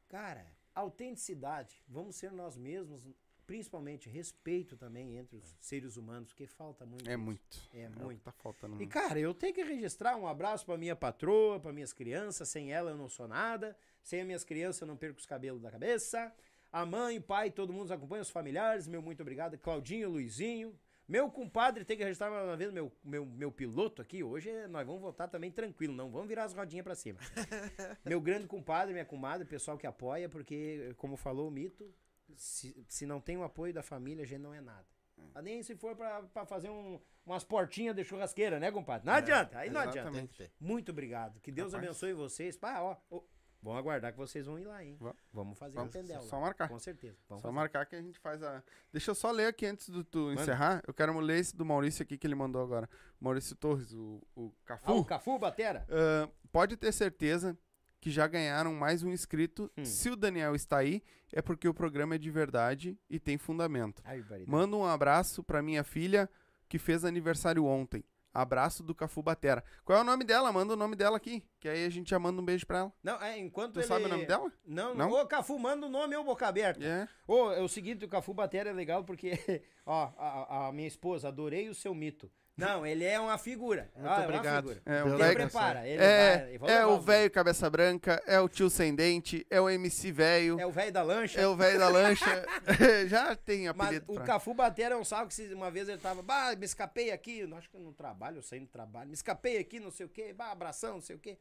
Cara, 0.08 0.50
autenticidade, 0.74 1.84
vamos 1.90 2.16
ser 2.16 2.32
nós 2.32 2.56
mesmos, 2.56 3.06
principalmente 3.48 4.10
respeito 4.10 4.76
também 4.76 5.18
entre 5.18 5.38
os 5.38 5.56
seres 5.62 5.96
humanos, 5.96 6.30
porque 6.30 6.46
falta 6.46 6.86
muito. 6.86 7.10
É 7.10 7.14
isso. 7.14 7.24
muito. 7.24 7.58
É 7.74 7.88
o 7.88 7.92
que 7.92 8.04
muito. 8.04 8.22
Tá 8.22 8.32
faltando 8.34 8.82
E 8.84 8.86
cara, 8.86 9.18
eu 9.18 9.34
tenho 9.34 9.54
que 9.54 9.64
registrar 9.64 10.18
um 10.18 10.28
abraço 10.28 10.66
pra 10.66 10.78
minha 10.78 10.96
patroa, 10.96 11.60
pra 11.60 11.72
minhas 11.72 11.94
crianças. 11.94 12.50
Sem 12.50 12.74
ela 12.74 12.92
eu 12.92 12.98
não 12.98 13.08
sou 13.08 13.28
nada. 13.28 13.76
Sem 14.04 14.20
as 14.20 14.26
minhas 14.28 14.44
crianças 14.44 14.82
eu 14.82 14.88
não 14.88 14.98
perco 14.98 15.18
os 15.20 15.26
cabelos 15.26 15.62
da 15.62 15.72
cabeça. 15.72 16.32
A 16.72 16.86
mãe, 16.86 17.20
pai, 17.22 17.50
todo 17.50 17.72
mundo 17.72 17.84
nos 17.84 17.92
acompanha, 17.92 18.22
os 18.22 18.30
familiares, 18.30 18.88
meu 18.88 19.02
muito 19.02 19.22
obrigado. 19.22 19.58
Claudinho, 19.58 20.10
Luizinho. 20.10 20.78
Meu 21.08 21.32
compadre, 21.32 21.86
tem 21.86 21.96
que 21.96 22.04
registrar 22.04 22.30
mais 22.30 22.44
uma 22.44 22.58
vez 22.58 22.70
meu, 22.74 22.92
meu, 23.02 23.26
meu 23.26 23.50
piloto 23.50 24.02
aqui. 24.02 24.22
Hoje 24.22 24.50
é- 24.50 24.68
nós 24.68 24.86
vamos 24.86 25.02
votar 25.02 25.30
também 25.30 25.50
tranquilo, 25.50 25.94
não 25.94 26.12
vamos 26.12 26.28
virar 26.28 26.44
as 26.44 26.54
rodinhas 26.54 26.84
pra 26.84 26.96
cima. 26.96 27.18
meu 28.06 28.20
grande 28.20 28.46
compadre, 28.46 28.92
minha 28.92 29.06
comadre, 29.06 29.48
pessoal 29.48 29.78
que 29.78 29.88
apoia, 29.88 30.28
porque, 30.28 30.94
como 30.98 31.16
falou 31.16 31.48
o 31.48 31.52
mito, 31.52 31.90
se, 32.36 32.86
se 32.88 33.06
não 33.06 33.20
tem 33.22 33.38
o 33.38 33.44
apoio 33.44 33.74
da 33.74 33.82
família, 33.84 34.24
a 34.24 34.28
gente 34.28 34.42
não 34.42 34.54
é 34.54 34.62
nada. 34.62 34.86
Ah, 35.34 35.42
Nem 35.42 35.64
se 35.64 35.76
for 35.76 35.96
pra 35.96 36.46
fazer 36.46 36.70
um- 36.70 37.00
umas 37.26 37.44
portinhas 37.44 37.96
de 37.96 38.04
churrasqueira, 38.04 38.60
né, 38.60 38.72
compadre? 38.72 39.06
Não 39.06 39.14
adianta, 39.14 39.58
aí 39.58 39.70
não 39.70 39.82
adianta. 39.82 40.12
Muito 40.60 40.92
obrigado. 40.92 41.40
Que 41.42 41.52
Deus 41.52 41.74
Rapaz. 41.74 41.88
abençoe 41.90 42.14
vocês. 42.14 42.56
Pá, 42.56 42.80
ó, 42.82 42.96
ó, 43.10 43.22
vamos 43.62 43.80
aguardar 43.80 44.12
que 44.12 44.18
vocês 44.20 44.46
vão 44.46 44.60
ir 44.60 44.66
lá, 44.66 44.84
hein? 44.84 44.96
Va- 45.00 45.16
Vamos 45.34 45.58
fazer 45.58 45.74
Vamos, 45.76 45.90
o 45.90 45.98
tendel 45.98 46.22
só 46.22 46.36
lá. 46.36 46.44
marcar. 46.44 46.70
Com 46.70 46.78
certeza. 46.78 47.18
Vamos 47.28 47.42
Só 47.42 47.48
fazer. 47.48 47.56
marcar 47.56 47.86
que 47.88 47.96
a 47.96 48.02
gente 48.02 48.20
faz 48.20 48.44
a. 48.44 48.64
Deixa 48.94 49.10
eu 49.10 49.16
só 49.16 49.32
ler 49.32 49.48
aqui 49.48 49.66
antes 49.66 49.90
do 49.90 50.04
tu 50.04 50.32
encerrar. 50.34 50.84
Eu 50.88 50.94
quero 50.94 51.18
ler 51.20 51.40
esse 51.40 51.56
do 51.56 51.66
Maurício 51.66 52.04
aqui 52.04 52.16
que 52.16 52.28
ele 52.28 52.36
mandou 52.36 52.62
agora. 52.62 52.88
Maurício 53.20 53.56
Torres, 53.56 53.92
o, 53.94 54.22
o 54.36 54.52
Cafu. 54.66 54.84
Ah, 54.92 54.94
o 54.94 55.04
Cafu 55.04 55.40
Batera. 55.40 55.84
Ah, 55.90 56.30
pode 56.52 56.78
ter 56.78 56.92
certeza 56.92 57.58
que 58.00 58.10
já 58.12 58.28
ganharam 58.28 58.74
mais 58.74 59.04
um 59.04 59.12
inscrito. 59.12 59.72
Hum. 59.78 59.86
Se 59.86 60.10
o 60.10 60.16
Daniel 60.16 60.56
está 60.56 60.78
aí, 60.78 61.02
é 61.32 61.42
porque 61.42 61.68
o 61.68 61.74
programa 61.74 62.16
é 62.16 62.18
de 62.18 62.30
verdade 62.32 62.98
e 63.10 63.20
tem 63.20 63.38
fundamento. 63.38 64.02
Ai. 64.06 64.24
Manda 64.46 64.76
um 64.76 64.86
abraço 64.86 65.44
pra 65.44 65.62
minha 65.62 65.84
filha 65.84 66.30
que 66.70 66.78
fez 66.78 67.04
aniversário 67.04 67.66
ontem. 67.66 68.04
Abraço 68.34 68.84
do 68.84 68.94
Cafu 68.94 69.24
Batera. 69.24 69.64
Qual 69.84 69.98
é 69.98 70.02
o 70.02 70.04
nome 70.04 70.24
dela? 70.24 70.52
Manda 70.52 70.74
o 70.74 70.78
nome 70.78 70.96
dela 70.96 71.18
aqui. 71.18 71.44
Que 71.60 71.68
aí 71.68 71.86
a 71.86 71.90
gente 71.90 72.12
já 72.12 72.20
manda 72.20 72.40
um 72.40 72.46
beijo 72.46 72.68
pra 72.68 72.80
ela. 72.80 72.94
Não, 73.02 73.20
é, 73.20 73.40
enquanto 73.40 73.74
Tu 73.74 73.80
ele... 73.80 73.88
sabe 73.88 74.06
o 74.06 74.08
nome 74.08 74.28
dela? 74.28 74.52
Não, 74.64 74.94
Não? 74.94 75.10
Ô, 75.12 75.26
Cafu, 75.26 75.58
manda 75.58 75.88
o 75.88 75.90
nome 75.90 76.16
ou 76.16 76.24
boca 76.24 76.48
aberta. 76.48 76.86
É. 76.86 77.08
Ô, 77.28 77.52
é 77.52 77.62
o 77.62 77.68
seguinte, 77.68 78.06
o 78.06 78.08
Cafu 78.08 78.36
Batera 78.36 78.70
é 78.70 78.74
legal 78.74 79.04
porque, 79.04 79.32
ó, 79.84 80.14
a, 80.18 80.68
a 80.68 80.72
minha 80.72 80.88
esposa, 80.88 81.30
adorei 81.30 81.68
o 81.68 81.74
seu 81.74 81.96
mito. 81.96 82.32
Não, 82.58 82.84
ele 82.84 83.06
é 83.06 83.20
uma 83.20 83.38
figura. 83.38 83.88
Muito 83.96 84.08
Ah, 84.10 84.16
é 84.16 84.18
uma 84.18 84.24
obrigado. 84.26 84.68
figura. 84.70 84.82
É, 84.84 85.04
o 85.04 85.08
Ele 85.10 85.18
velho- 85.18 85.24
abençoe. 85.24 85.36
prepara. 85.52 85.88
Ele 85.88 86.04
É, 86.04 86.58
vai- 86.58 86.72
é 86.74 86.86
o 86.88 87.00
velho 87.00 87.30
cabeça 87.32 87.70
branca, 87.70 88.20
é 88.26 88.40
o 88.40 88.50
tio 88.50 88.68
sem 88.68 88.96
dente, 88.96 89.46
é 89.50 89.62
o 89.62 89.70
MC 89.70 90.12
velho, 90.12 90.60
É 90.60 90.66
o 90.66 90.72
velho 90.72 90.92
da 90.92 91.04
lancha. 91.04 91.40
é 91.40 91.48
o 91.48 91.56
velho 91.56 91.78
da 91.78 91.88
lancha. 91.88 92.26
já 93.08 93.36
tem 93.36 93.66
Mas 93.68 93.80
apelido 93.88 94.06
o 94.12 94.16
pra... 94.16 94.24
Cafu 94.24 94.56
Batera 94.56 94.96
é 94.96 94.98
um 94.98 95.06
salve 95.06 95.32
que 95.34 95.54
uma 95.54 95.70
vez 95.70 95.88
ele 95.88 96.00
tava, 96.00 96.24
bah, 96.24 96.56
me 96.56 96.66
escapei 96.66 97.12
aqui, 97.12 97.40
eu 97.42 97.56
acho 97.56 97.70
que 97.70 97.78
no 97.78 97.94
trabalho, 97.94 98.38
eu 98.38 98.42
saí 98.42 98.60
do 98.60 98.66
trabalho, 98.68 99.08
me 99.10 99.14
escapei 99.14 99.60
aqui, 99.60 99.80
não 99.80 99.92
sei 99.92 100.08
o 100.08 100.10
quê, 100.10 100.34
bah, 100.34 100.52
abração, 100.52 100.96
não 100.96 101.02
sei 101.02 101.16
o 101.16 101.20
quê. 101.20 101.38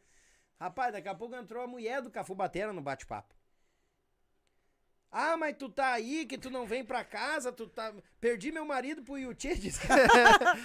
Rapaz, 0.60 0.92
daqui 0.92 1.08
a 1.08 1.14
pouco 1.14 1.34
entrou 1.34 1.62
a 1.62 1.66
mulher 1.66 2.02
do 2.02 2.10
Cafu 2.10 2.34
Batera 2.34 2.72
no 2.74 2.82
bate-papo. 2.82 3.34
Ah, 5.18 5.34
mas 5.36 5.56
tu 5.58 5.68
tá 5.70 5.92
aí, 5.92 6.26
que 6.26 6.36
tu 6.36 6.50
não 6.50 6.66
vem 6.66 6.84
pra 6.84 7.02
casa, 7.02 7.50
tu 7.50 7.66
tá... 7.66 7.90
Perdi 8.20 8.52
meu 8.52 8.66
marido 8.66 9.02
pro 9.02 9.16
Yuchê, 9.16 9.54
diz, 9.56 9.78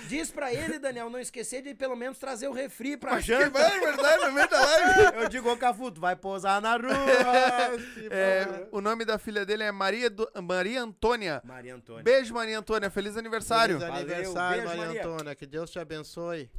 diz 0.09 0.29
pra 0.29 0.53
ele, 0.53 0.77
Daniel, 0.77 1.09
não 1.09 1.19
esquecer 1.19 1.61
de 1.61 1.73
pelo 1.73 1.95
menos 1.95 2.17
trazer 2.17 2.49
o 2.49 2.51
refri 2.51 2.97
pra 2.97 3.11
Mas 3.11 3.25
que 3.25 3.31
janta. 3.31 3.49
vai, 3.49 3.79
verdade, 3.79 4.25
no 4.25 4.31
meio 4.33 4.49
da 4.49 4.59
live. 4.59 5.15
Eu 5.23 5.29
digo, 5.29 5.49
ô 5.49 5.55
Cafu, 5.55 5.89
tu 5.91 6.01
vai 6.01 6.15
posar 6.17 6.59
na 6.61 6.75
rua. 6.75 6.91
É, 8.11 8.67
o 8.71 8.81
nome 8.81 9.05
da 9.05 9.17
filha 9.17 9.45
dele 9.45 9.63
é 9.63 9.71
Maria, 9.71 10.09
do- 10.09 10.29
Maria 10.43 10.81
Antônia. 10.81 11.41
Maria 11.45 11.75
Antônia. 11.75 12.03
Beijo, 12.03 12.33
Maria 12.33 12.59
Antônia. 12.59 12.89
Feliz 12.89 13.15
aniversário. 13.15 13.79
Feliz 13.79 13.89
Valeu, 13.89 14.03
aniversário, 14.15 14.61
beijo, 14.63 14.67
Maria 14.77 14.85
Maria. 14.85 15.01
Antônia. 15.07 15.35
Que 15.35 15.45
Deus 15.45 15.71
te 15.71 15.79
abençoe. 15.79 16.49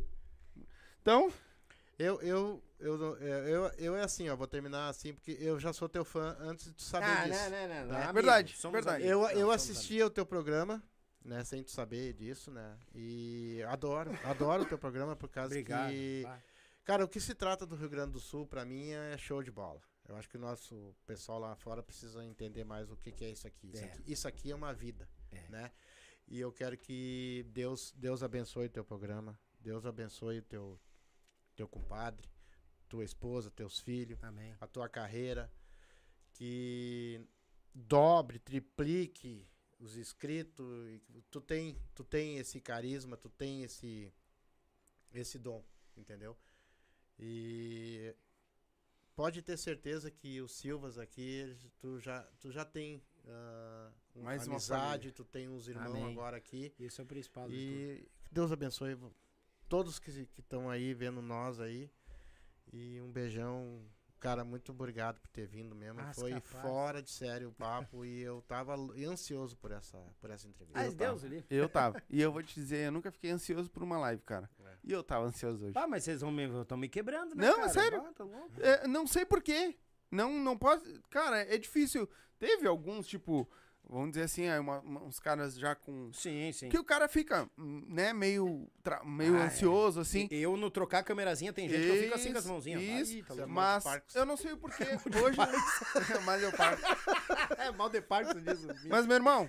Então, 1.03 1.31
Eu, 2.03 2.21
eu, 2.23 2.63
eu, 2.79 2.99
não- 2.99 3.17
eu, 3.17 3.47
eu, 3.47 3.67
eu 3.79 3.97
é 3.97 4.03
assim, 4.03 4.29
ó, 4.29 4.37
vou 4.37 4.47
terminar 4.47 4.89
assim, 4.89 5.13
porque 5.15 5.37
eu 5.41 5.59
já 5.61 5.73
sou 5.73 5.89
teu 5.89 6.05
fã 6.05 6.37
antes 6.41 6.73
de 6.75 6.83
saber 6.83 7.07
Ah, 7.07 7.25
disso. 7.29 7.41
não, 7.41 7.51
não, 7.51 7.69
não, 7.69 7.87
não. 7.87 7.95
É 7.97 8.03
Amigo, 8.03 8.13
verdade, 8.15 8.57
somos 8.57 8.75
verdade. 8.75 9.05
Eu, 9.07 9.21
amigos, 9.25 9.41
eu 9.41 9.47
somos 9.49 9.55
assistia 9.55 10.07
o 10.07 10.11
teu 10.11 10.27
programa, 10.27 10.83
né, 11.25 11.45
sem 11.45 11.63
tu 11.63 11.71
saber 11.71 12.13
disso, 12.15 12.51
né, 12.51 12.77
e 12.95 13.63
adoro, 13.69 14.11
adoro 14.25 14.63
o 14.63 14.67
teu 14.67 14.79
programa 14.79 15.15
por 15.15 15.29
causa 15.29 15.49
Obrigado. 15.55 15.91
que... 15.91 16.23
vai. 16.25 16.43
Cara, 16.85 17.05
o 17.05 17.09
que 17.09 17.21
se 17.21 17.33
trata 17.35 17.65
do 17.65 17.77
Rio 17.77 17.89
Grande 17.89 18.13
do 18.13 18.19
Sul, 18.21 18.45
pra 18.47 18.65
mim, 18.65 18.91
é 18.91 19.17
show 19.17 19.41
de 19.41 19.53
bola. 19.53 19.81
Eu 20.09 20.17
acho 20.17 20.29
que 20.29 20.37
o 20.37 20.41
nosso 20.41 20.93
pessoal 21.07 21.39
lá 21.39 21.55
fora 21.55 21.81
precisa 21.81 22.25
entender 22.25 22.65
mais 22.65 22.91
o 22.91 22.97
que, 22.97 23.13
que 23.13 23.25
é 23.25 23.31
isso 23.31 23.47
aqui. 23.47 23.71
Isso, 23.73 23.85
É. 23.85 23.87
aqui. 23.87 24.03
isso 24.13 24.27
aqui 24.29 24.51
é 24.51 24.55
uma 24.57 24.75
vida, 24.75 25.09
É. 25.31 25.49
né? 25.49 25.71
E 26.27 26.41
eu 26.41 26.51
quero 26.51 26.77
que 26.77 27.47
Deus, 27.51 27.93
Deus 27.97 28.23
abençoe 28.25 28.67
o 28.67 28.71
teu 28.71 28.85
programa, 28.85 29.39
Deus 29.61 29.87
abençoe 29.87 30.39
o 30.39 30.43
teu, 30.43 30.77
teu 31.57 31.69
compadre, 31.69 32.29
tua 32.89 33.05
esposa, 33.05 33.51
teus 33.51 33.79
filhos, 33.81 34.23
Amém. 34.23 34.55
a 34.61 34.67
tua 34.67 34.89
carreira, 34.89 35.53
que 36.33 37.21
dobre, 37.75 38.39
triplique 38.39 39.47
os 39.79 39.97
inscritos. 39.97 41.01
Tu 41.31 41.41
tem, 41.41 41.79
tu 41.95 42.05
tem 42.05 42.39
esse 42.39 42.61
carisma, 42.61 43.17
tu 43.17 43.29
tem 43.29 43.63
esse, 43.63 44.13
esse 45.13 45.39
dom, 45.39 45.65
entendeu? 45.97 46.37
E 47.19 48.15
pode 49.15 49.43
ter 49.43 49.57
certeza 49.57 50.11
que 50.11 50.41
os 50.41 50.53
Silvas 50.53 50.99
aqui, 50.99 51.57
tu 51.79 51.99
já, 51.99 52.23
tu 52.41 52.51
já 52.51 52.65
tem 52.65 53.03
ah, 53.27 53.93
uma 54.15 54.25
Mais 54.25 54.47
uma 54.47 54.55
amizade, 54.55 55.13
tu 55.13 55.25
tem 55.25 55.49
uns 55.49 55.69
irmãos 55.69 55.91
Amém. 55.91 56.13
agora 56.13 56.37
aqui. 56.37 56.75
Isso 56.79 57.01
é 57.01 57.05
o 57.05 57.07
principal. 57.07 57.51
E 57.51 58.09
Deus 58.31 58.51
abençoe 58.51 58.97
todos 59.73 59.99
que 59.99 60.11
estão 60.39 60.69
aí 60.69 60.93
vendo 60.93 61.23
nós 61.23 61.59
aí. 61.59 61.91
E 62.71 63.01
um 63.01 63.11
beijão. 63.11 63.81
Cara, 64.21 64.45
muito 64.45 64.71
obrigado 64.71 65.19
por 65.19 65.29
ter 65.31 65.47
vindo 65.47 65.75
mesmo. 65.75 65.99
Ah, 65.99 66.13
Foi 66.13 66.31
capaz. 66.31 66.63
fora 66.63 67.03
de 67.03 67.11
sério 67.11 67.49
o 67.49 67.53
papo 67.53 68.05
e 68.05 68.21
eu 68.21 68.43
tava 68.43 68.77
ansioso 68.77 69.57
por 69.57 69.73
essa, 69.73 69.99
por 70.21 70.31
essa 70.31 70.47
entrevista. 70.47 70.79
Ai, 70.79 70.89
eu 70.89 70.95
Deus, 70.95 71.25
ali. 71.25 71.45
eu 71.49 71.69
tava. 71.71 72.03
E 72.11 72.21
eu 72.21 72.31
vou 72.31 72.43
te 72.43 72.55
dizer, 72.55 72.87
eu 72.87 72.93
nunca 72.93 73.11
fiquei 73.11 73.31
ansioso 73.31 73.71
por 73.71 73.83
uma 73.83 73.99
live, 73.99 74.23
cara. 74.23 74.49
É. 74.61 74.77
E 74.85 74.93
eu 74.93 75.03
tava 75.03 75.25
ansioso 75.25 75.65
hoje. 75.65 75.73
Ah, 75.75 75.87
mas 75.87 76.05
vocês 76.05 76.21
vão 76.21 76.31
me, 76.31 76.45
estão 76.61 76.77
me 76.77 76.89
quebrando, 76.89 77.35
né? 77.35 77.47
Não, 77.47 77.57
cara? 77.57 77.67
é 77.67 77.71
sério. 77.71 78.03
Ah, 78.07 78.13
tá 78.13 78.25
louco. 78.25 78.53
É, 78.61 78.87
não 78.87 79.07
sei 79.07 79.25
porquê. 79.25 79.75
Não, 80.11 80.39
não 80.39 80.57
pode. 80.57 80.85
Cara, 81.09 81.39
é 81.39 81.57
difícil. 81.57 82.07
Teve 82.39 82.69
alguns, 82.69 83.07
tipo, 83.07 83.49
vamos 83.89 84.11
dizer 84.11 84.23
assim, 84.25 84.49
aí 84.49 84.59
uma- 84.59 84.81
uma- 84.81 85.03
uns 85.03 85.19
caras 85.21 85.55
já 85.59 85.75
com. 85.75 86.11
Sim, 86.13 86.51
sim. 86.53 86.69
Que 86.69 86.79
o 86.79 86.85
cara 86.85 87.09
fica, 87.09 87.49
né, 87.57 88.13
meio, 88.13 88.69
tra- 88.83 89.05
meio 89.05 89.37
Ah, 89.37 89.41
é. 89.41 89.43
ansioso, 89.45 90.01
assim. 90.01 90.29
Eu, 90.31 90.57
no 90.57 90.71
trocar 90.71 90.99
a 90.99 91.03
câmerazinha, 91.03 91.53
tem 91.53 91.69
gente 91.69 91.83
que 91.83 91.89
eu 91.89 92.03
fico 92.03 92.15
assim 92.15 92.33
com 92.33 92.39
as 92.39 92.45
Isso, 92.45 92.53
mãozinhas. 92.53 93.09
Isso, 93.09 93.27
Ai, 93.31 93.37
tá 93.37 93.47
mas 93.47 93.85
eu 94.15 94.25
não 94.27 94.37
sei 94.37 94.53
o 94.53 94.57
porquê. 94.57 94.85
Hoje. 95.25 95.37
mas 96.25 96.43
eu 96.43 96.53
paro. 96.53 96.79
É 97.59 97.71
mal 97.73 97.89
de 97.89 98.01
parque 98.01 98.41
disso. 98.41 98.67
Mas, 98.89 99.07
meu 99.07 99.17
irmão, 99.17 99.49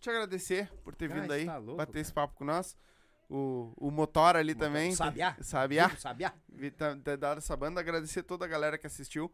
te 0.00 0.08
agradecer 0.10 0.70
por 0.84 0.94
ter 0.94 1.08
vindo 1.08 1.30
aí, 1.32 1.44
tá 1.46 1.58
louco, 1.58 1.76
bater 1.76 1.92
cara. 1.92 2.00
esse 2.00 2.12
papo 2.12 2.34
com 2.34 2.44
nós. 2.44 2.76
O, 3.28 3.72
o 3.76 3.90
Motor 3.90 4.36
ali 4.36 4.54
também. 4.54 4.94
Sabiá. 4.94 5.36
Sabiá. 5.40 5.90
Sabiá. 5.96 6.32
Vi- 6.48 6.70
tá- 6.70 6.96
essa 7.36 7.56
banda. 7.56 7.80
Agradecer 7.80 8.22
toda 8.22 8.44
a 8.44 8.48
galera 8.48 8.78
que 8.78 8.86
assistiu. 8.86 9.32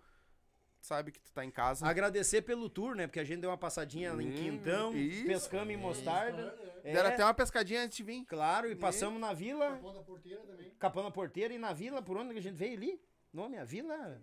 Sabe 0.83 1.13
que 1.13 1.21
tu 1.21 1.33
tá 1.33 1.45
em 1.45 1.51
casa. 1.51 1.87
Agradecer 1.87 2.43
pelo 2.43 2.69
tour, 2.69 2.97
né? 2.97 3.07
Porque 3.07 3.21
a 3.21 3.25
gente 3.25 3.41
deu 3.41 3.51
uma 3.51 3.57
passadinha 3.57 4.11
em 4.11 4.29
Hum, 4.29 4.33
Quintão, 4.33 4.97
isso. 4.97 5.25
pescamos 5.25 5.73
em 5.73 5.77
Mostarda. 5.77 6.55
É, 6.83 6.93
Deram 6.93 7.09
até 7.09 7.25
uma 7.25 7.33
pescadinha 7.33 7.83
antes 7.85 7.97
de 7.97 8.03
vir. 8.03 8.25
Claro, 8.27 8.69
e 8.69 8.75
passamos 8.75 9.21
na 9.21 9.33
vila, 9.33 9.71
Capão 9.71 9.95
da 9.95 10.03
porteira 10.03 10.41
também. 10.43 10.71
Capão 10.81 11.05
da 11.05 11.11
Porteira, 11.13 11.55
e 11.55 11.59
na 11.59 11.73
vila, 11.73 12.03
por 12.03 12.17
onde 12.17 12.33
que 12.33 12.41
a 12.41 12.43
gente 12.43 12.57
veio 12.57 12.77
ali? 12.77 13.01
Nome, 13.33 13.57
a 13.57 13.65
vila... 13.65 14.21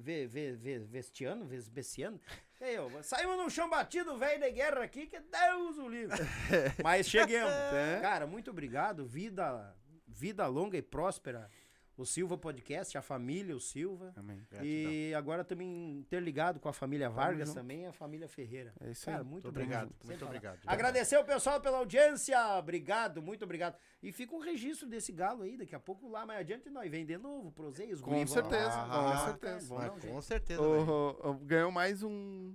Ve, 0.00 0.26
ve, 0.28 0.52
ve, 0.52 0.78
vestiano, 0.78 1.44
Vesbeciano. 1.44 2.20
E 2.60 2.64
aí, 2.64 2.78
ó, 2.78 2.88
saímos 3.02 3.36
num 3.36 3.50
chão 3.50 3.68
batido, 3.68 4.16
velho 4.16 4.40
de 4.40 4.50
guerra 4.52 4.84
aqui, 4.84 5.06
que 5.06 5.18
Deus 5.18 5.76
o 5.76 5.88
livre. 5.88 6.16
Mas 6.84 7.08
cheguemos. 7.08 7.50
É. 7.52 7.98
Cara, 8.00 8.24
muito 8.24 8.48
obrigado. 8.50 9.04
Vida, 9.04 9.76
vida 10.06 10.46
longa 10.46 10.78
e 10.78 10.82
próspera. 10.82 11.50
O 11.98 12.06
Silva 12.06 12.38
Podcast, 12.38 12.96
a 12.96 13.02
família, 13.02 13.56
o 13.56 13.60
Silva. 13.60 14.12
Amém. 14.16 14.40
E 14.62 15.12
agora 15.16 15.42
também 15.44 15.98
interligado 15.98 16.60
com 16.60 16.68
a 16.68 16.72
família 16.72 17.10
Vargas 17.10 17.52
também 17.52 17.82
e 17.82 17.86
a 17.86 17.92
família 17.92 18.28
Ferreira. 18.28 18.72
É 18.80 18.92
isso 18.92 19.04
Cara, 19.04 19.18
aí. 19.18 19.24
muito 19.24 19.44
Muito 19.44 19.48
obrigado, 19.48 19.90
muito 20.04 20.18
falar. 20.20 20.30
obrigado. 20.30 20.58
Agradecer 20.64 21.18
o 21.18 21.24
pessoal 21.24 21.60
pela 21.60 21.78
audiência. 21.78 22.38
Obrigado, 22.56 23.20
muito 23.20 23.42
obrigado. 23.44 23.76
E 24.00 24.12
fica 24.12 24.32
um 24.36 24.38
registro 24.38 24.88
desse 24.88 25.10
galo 25.10 25.42
aí. 25.42 25.56
Daqui 25.56 25.74
a 25.74 25.80
pouco 25.80 26.08
lá 26.08 26.24
mais 26.24 26.38
adiante 26.38 26.70
nós 26.70 26.88
vem 26.88 27.04
de 27.04 27.18
novo. 27.18 27.50
Prosei, 27.50 27.92
os 27.92 28.00
Com 28.00 28.12
guri 28.12 28.28
certeza, 28.28 28.68
lá. 28.68 28.86
com 28.88 28.94
Ah, 29.08 29.24
certeza. 29.26 29.74
Não, 29.74 29.98
com 29.98 30.22
certeza, 30.22 30.62
ganhou 31.42 31.72
mais 31.72 32.04
um, 32.04 32.54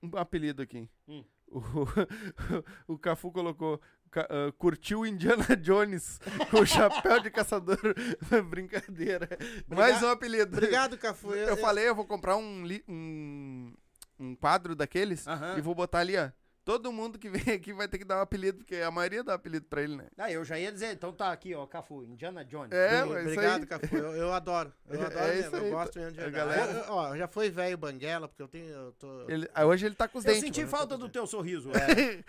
um 0.00 0.16
apelido 0.16 0.62
aqui. 0.62 0.88
Hum. 1.08 1.24
O, 1.50 1.58
o 2.94 2.98
Cafu 2.98 3.32
colocou. 3.32 3.80
Ah, 4.16 4.52
curtiu 4.58 5.06
Indiana 5.06 5.44
Jones 5.56 6.20
com 6.50 6.60
o 6.60 6.66
chapéu 6.66 7.20
de 7.20 7.30
caçador. 7.30 7.78
Brincadeira. 8.48 9.28
Mais 9.68 10.02
um 10.02 10.08
apelido. 10.08 10.56
Obrigado, 10.56 10.96
Cafu. 10.98 11.32
Eu 11.34 11.56
falei, 11.56 11.88
eu 11.88 11.94
vou 11.94 12.04
comprar 12.04 12.36
um, 12.36 12.64
um, 12.88 13.74
um 14.18 14.34
quadro 14.34 14.74
daqueles 14.74 15.26
Aham. 15.26 15.56
e 15.58 15.60
vou 15.60 15.74
botar 15.74 16.00
ali, 16.00 16.16
ó. 16.16 16.30
Todo 16.68 16.92
mundo 16.92 17.18
que 17.18 17.30
vem 17.30 17.54
aqui 17.54 17.72
vai 17.72 17.88
ter 17.88 17.96
que 17.96 18.04
dar 18.04 18.18
um 18.18 18.20
apelido, 18.20 18.58
porque 18.58 18.76
a 18.76 18.90
maioria 18.90 19.24
dá 19.24 19.32
apelido 19.32 19.64
pra 19.64 19.80
ele, 19.80 19.96
né? 19.96 20.04
Ah, 20.18 20.30
eu 20.30 20.44
já 20.44 20.58
ia 20.58 20.70
dizer, 20.70 20.92
então 20.92 21.10
tá 21.10 21.32
aqui, 21.32 21.54
ó, 21.54 21.66
Cafu, 21.66 22.04
Indiana 22.04 22.44
Jones. 22.44 22.70
É, 22.72 23.00
isso 23.04 23.10
Obrigado, 23.10 23.60
aí. 23.62 23.66
Cafu. 23.66 23.96
Eu, 23.96 24.14
eu 24.14 24.34
adoro. 24.34 24.70
Eu 24.86 25.00
É- 25.00 25.06
adoro 25.06 25.18
é 25.24 25.28
mesmo. 25.34 25.46
isso 25.46 25.56
aí, 25.56 25.64
Eu 25.64 25.70
gosto 25.70 25.92
tá- 25.94 26.00
mesmo 26.00 26.12
de 26.14 26.20
a 26.20 26.24
verdade. 26.24 26.46
galera- 26.58 26.72
Eu- 26.72 26.84
eu- 26.84 26.92
ó, 26.92 27.16
já 27.16 27.26
foi 27.26 27.48
velho 27.48 27.78
banguela, 27.78 28.28
porque 28.28 28.42
eu 28.42 28.48
tenho. 28.48 28.66
Eu 28.68 28.92
tô... 28.92 29.30
Ele- 29.30 29.48
ah, 29.54 29.64
hoje 29.64 29.86
ele 29.86 29.94
tá 29.94 30.06
com 30.06 30.18
os 30.18 30.24
Eu 30.26 30.32
dentes. 30.34 30.44
senti 30.44 30.60
mano. 30.60 30.70
falta 30.70 30.98
do 30.98 31.08
teu 31.08 31.26
sorriso. 31.26 31.70
É. 31.72 32.18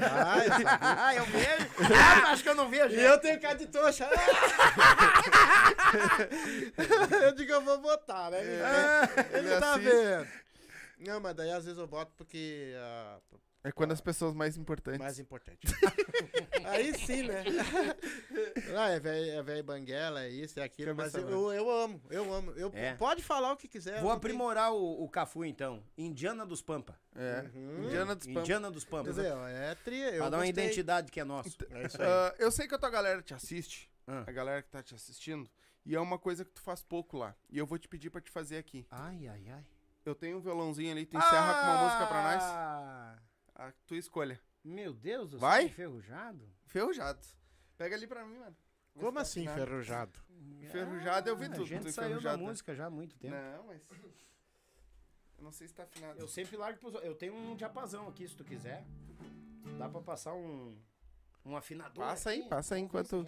Ah, 0.00 0.46
eu 0.46 0.52
ah, 0.80 1.14
eu 1.16 1.24
vejo. 1.24 1.68
Ah, 2.24 2.30
acho 2.30 2.42
que 2.44 2.48
eu 2.50 2.54
não 2.54 2.68
vejo. 2.70 2.94
E 2.94 3.02
eu 3.02 3.18
tenho 3.18 3.40
cara 3.40 3.54
de 3.56 3.66
trouxa. 3.66 4.08
eu 7.24 7.32
digo, 7.34 7.52
eu 7.52 7.62
vou 7.62 7.78
botar, 7.80 8.30
né? 8.30 8.40
Ele, 8.40 8.50
É, 8.62 9.38
ele 9.38 9.48
ele 9.48 9.60
tá 9.60 9.74
assiste. 9.74 9.90
vendo. 9.90 10.26
Não, 11.00 11.20
mas 11.20 11.34
daí 11.34 11.50
às 11.50 11.64
vezes 11.64 11.78
eu 11.78 11.86
boto 11.86 12.12
porque. 12.16 12.72
ah, 12.76 13.18
É 13.64 13.72
quando 13.72 13.92
as 13.92 14.00
pessoas 14.00 14.34
mais 14.34 14.56
importantes. 14.56 14.98
mais 15.00 15.18
importante. 15.18 15.60
Aí 16.64 16.94
sim, 16.98 17.22
né? 17.22 17.42
Ah, 18.76 18.90
é 18.90 19.00
velho 19.00 19.58
é 19.58 19.62
banguela, 19.62 20.22
é 20.22 20.28
isso, 20.28 20.60
é 20.60 20.62
aquilo, 20.62 20.94
mas 20.94 21.12
Cabeça 21.12 21.30
eu, 21.30 21.52
eu 21.52 21.70
amo, 21.70 22.00
eu 22.10 22.32
amo. 22.32 22.52
Eu, 22.52 22.70
É. 22.74 22.94
Pode 22.94 23.22
falar 23.22 23.52
o 23.52 23.56
que 23.56 23.66
quiser. 23.66 24.00
Vou 24.00 24.10
não 24.10 24.20
tem- 24.20 24.30
aprimorar 24.30 24.72
o, 24.72 25.02
o 25.02 25.08
Cafu, 25.08 25.44
então. 25.44 25.82
Indiana 25.98 26.46
dos 26.46 26.62
Pampa. 26.62 26.98
É. 27.14 27.50
Uhum. 27.54 27.84
Indiana 27.86 28.14
dos 28.14 28.26
Pampas. 28.26 28.42
Indiana 28.42 28.70
dos 28.70 28.84
Quer 28.84 28.90
Pampa. 28.90 29.08
dizer, 29.10 29.32
é 29.32 29.74
tria, 29.76 30.10
eu 30.10 30.18
Pra 30.20 30.28
dar 30.30 30.36
uma 30.38 30.46
identidade 30.46 31.10
que 31.10 31.18
é 31.20 31.24
nosso. 31.24 31.56
É 31.70 31.86
isso 31.86 32.00
aí. 32.00 32.08
Ah, 32.08 32.34
eu 32.38 32.50
sei 32.52 32.68
que 32.68 32.74
a 32.74 32.78
tua 32.78 32.90
galera 32.90 33.20
te 33.22 33.34
assiste. 33.34 33.90
Ah. 34.06 34.24
A 34.26 34.32
galera 34.32 34.62
que 34.62 34.68
tá 34.70 34.82
te 34.82 34.94
assistindo. 34.94 35.50
E 35.84 35.94
é 35.96 36.00
uma 36.00 36.18
coisa 36.18 36.44
que 36.44 36.52
tu 36.52 36.60
faz 36.60 36.82
pouco 36.82 37.16
lá. 37.16 37.34
E 37.50 37.58
eu 37.58 37.66
vou 37.66 37.78
te 37.78 37.88
pedir 37.88 38.10
pra 38.10 38.20
te 38.20 38.30
fazer 38.30 38.58
aqui. 38.58 38.86
Ai, 38.90 39.26
ai, 39.26 39.48
ai. 39.48 39.64
Eu 40.04 40.14
tenho 40.14 40.38
um 40.38 40.40
violãozinho 40.40 40.92
ali, 40.92 41.04
tu 41.06 41.16
encerra 41.16 41.60
com 41.60 41.66
uma 41.70 41.82
música 41.84 42.06
pra 42.06 42.22
nós. 42.22 42.42
Ah, 42.42 43.18
A 43.54 43.72
tua 43.86 43.96
escolha. 43.98 44.40
Meu 44.64 44.92
Deus 44.92 45.30
do 45.30 45.38
Vai? 45.38 45.62
céu, 45.62 45.70
enferrujado. 45.70 46.48
Ferrujado. 46.66 47.20
Pega 47.76 47.96
ali 47.96 48.06
pra 48.06 48.24
mim, 48.24 48.38
mano. 48.38 48.56
Como 48.94 49.12
tá 49.12 49.20
assim, 49.20 49.44
enferrujado? 49.44 50.18
Enferrujado, 50.62 51.28
eu 51.28 51.36
vi 51.36 51.46
Ah, 51.46 51.50
tudo 51.50 51.62
A 51.62 51.66
gente 51.66 51.82
do 51.84 51.92
saiu 51.92 52.08
da 52.10 52.16
enferrujado. 52.16 52.42
música 52.42 52.74
já 52.74 52.86
há 52.86 52.90
muito 52.90 53.16
tempo. 53.18 53.34
Não, 53.34 53.64
mas. 53.66 53.80
Eu 55.38 55.44
não 55.44 55.52
sei 55.52 55.68
se 55.68 55.74
tá 55.74 55.84
afinado. 55.84 56.18
Eu 56.20 56.28
sempre 56.28 56.56
largo 56.56 56.78
pros... 56.78 56.94
Eu 57.02 57.14
tenho 57.14 57.34
um 57.34 57.56
diapasão 57.56 58.08
aqui, 58.08 58.28
se 58.28 58.36
tu 58.36 58.44
quiser. 58.44 58.84
Dá 59.78 59.88
pra 59.88 60.00
passar 60.02 60.34
um... 60.34 60.76
Um 61.44 61.56
afinador 61.56 62.04
Passa 62.04 62.30
aí, 62.30 62.40
aqui. 62.40 62.48
passa 62.50 62.74
aí 62.74 62.80
enquanto-. 62.82 63.26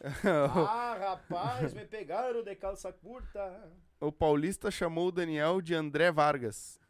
Ah, 0.68 0.96
rapaz, 0.98 1.72
me 1.74 1.84
pegaram 1.84 2.42
de 2.42 2.56
calça 2.56 2.92
curta. 2.92 3.70
O 4.02 4.12
Paulista 4.12 4.70
chamou 4.70 5.08
o 5.08 5.12
Daniel 5.12 5.60
de 5.60 5.74
André 5.74 6.10
Vargas. 6.10 6.80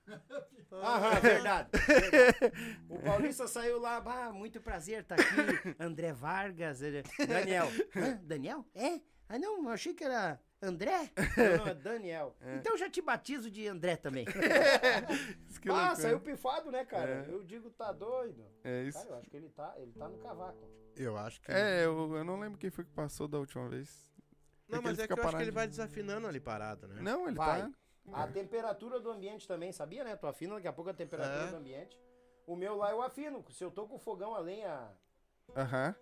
Aham, 0.73 1.21
verdade. 1.21 1.69
verdade. 1.87 2.53
O 2.89 2.99
Paulista 2.99 3.47
saiu 3.47 3.79
lá, 3.79 4.01
bah, 4.01 4.33
muito 4.33 4.61
prazer 4.61 5.05
tá 5.05 5.15
aqui. 5.15 5.77
André 5.79 6.13
Vargas, 6.13 6.81
ele- 6.81 7.03
Daniel. 7.29 7.69
Hã? 7.95 8.19
Daniel? 8.23 8.65
É? 8.75 9.01
Ah, 9.29 9.39
não, 9.39 9.63
eu 9.63 9.69
achei 9.69 9.93
que 9.93 10.03
era 10.03 10.41
André? 10.63 11.11
Não, 11.37 11.57
não, 11.59 11.67
é 11.69 11.75
Daniel. 11.75 12.37
Então 12.59 12.77
já 12.79 12.89
te 12.89 13.03
batizo 13.03 13.51
de 13.51 13.69
André 13.69 13.97
também. 13.97 14.25
Que 15.61 15.71
ah, 15.71 15.95
saiu 15.95 16.19
pifado, 16.19 16.73
né, 16.73 16.85
cara? 16.85 17.25
É. 17.29 17.33
Eu 17.33 17.45
digo, 17.45 17.71
tá 17.71 17.93
doido. 17.93 18.45
É 18.65 18.83
isso. 18.83 18.99
Cara, 18.99 19.11
eu 19.11 19.19
acho 19.19 19.31
que 19.31 19.37
ele 19.37 19.49
tá, 19.51 19.73
ele 19.79 19.93
tá 19.93 20.09
no 20.09 20.19
cavaco. 20.19 20.69
Eu 20.97 21.17
acho 21.17 21.41
que. 21.41 21.53
É, 21.53 21.85
eu, 21.85 22.17
eu 22.17 22.25
não 22.25 22.41
lembro 22.41 22.59
quem 22.59 22.69
foi 22.69 22.85
que 22.85 22.91
passou 22.91 23.29
da 23.29 23.39
última 23.39 23.69
vez. 23.69 24.12
Não, 24.73 24.83
mas 24.83 24.99
é 24.99 25.07
que 25.07 25.13
eu 25.13 25.23
acho 25.23 25.37
que 25.37 25.43
ele 25.43 25.51
vai 25.51 25.67
desafinando 25.69 26.27
ali 26.27 26.41
parado, 26.41 26.89
né? 26.89 27.01
Não, 27.03 27.27
ele 27.29 27.37
Vai. 27.37 27.63
tá. 27.63 27.71
A 28.13 28.27
temperatura 28.27 28.99
do 28.99 29.11
ambiente 29.11 29.47
também, 29.47 29.71
sabia, 29.73 30.03
né? 30.03 30.17
Tu 30.17 30.27
afina 30.27 30.55
daqui 30.57 30.67
a 30.67 30.73
pouco 30.73 30.91
a 30.91 30.95
temperatura 30.95 31.45
É. 31.45 31.51
do 31.51 31.57
ambiente. 31.57 32.01
O 32.47 32.57
meu 32.57 32.77
lá 32.77 32.91
eu 32.91 33.01
afino. 33.03 33.45
Se 33.51 33.63
eu 33.63 33.71
tô 33.71 33.87
com 33.87 33.95
o 33.95 33.99
fogão 33.99 34.35
a 34.35 34.39
lenha 34.41 34.91
Aham. 35.57 35.95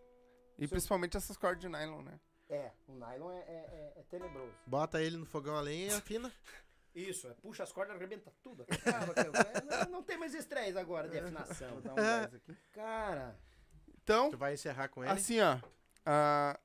E 0.57 0.61
Se 0.61 0.65
eu- 0.65 0.69
principalmente 0.71 1.17
essas 1.17 1.37
cordas 1.37 1.61
de 1.61 1.69
nylon, 1.69 2.03
né? 2.03 2.19
É, 2.49 2.71
o 2.87 2.93
nylon 2.95 3.31
é, 3.33 3.39
é- 3.39 3.93
é- 3.97 4.01
é 4.01 4.03
tenebroso. 4.09 4.55
Bota 4.67 5.01
ele 5.03 5.17
no 5.17 5.27
fogão 5.27 5.57
a 5.57 5.61
lenha 5.61 5.93
e 5.93 5.95
afina. 5.95 6.33
Isso, 6.95 7.29
é, 7.29 7.35
puxa 7.35 7.63
as 7.63 7.71
cordas, 7.73 7.95
arrebenta 7.97 8.33
tudo. 8.43 8.65
Acaba, 8.69 9.15
cara. 9.15 9.31
não, 9.87 9.91
não 9.99 10.03
tem 10.03 10.17
mais 10.19 10.35
estresse 10.35 10.77
agora 10.79 11.09
de 11.09 11.19
afinação. 11.19 11.71
Vou 11.73 11.83
dar 11.83 11.95
um 11.95 12.25
aqui. 12.25 12.57
Cara, 12.73 13.39
Então, 14.03 14.31
Tu 14.31 14.39
vai 14.39 14.55
encerrar 14.55 14.89
com 14.89 15.05
ele. 15.05 15.13
assim, 15.13 15.41
ó. 15.41 15.59
ah, 16.07 16.59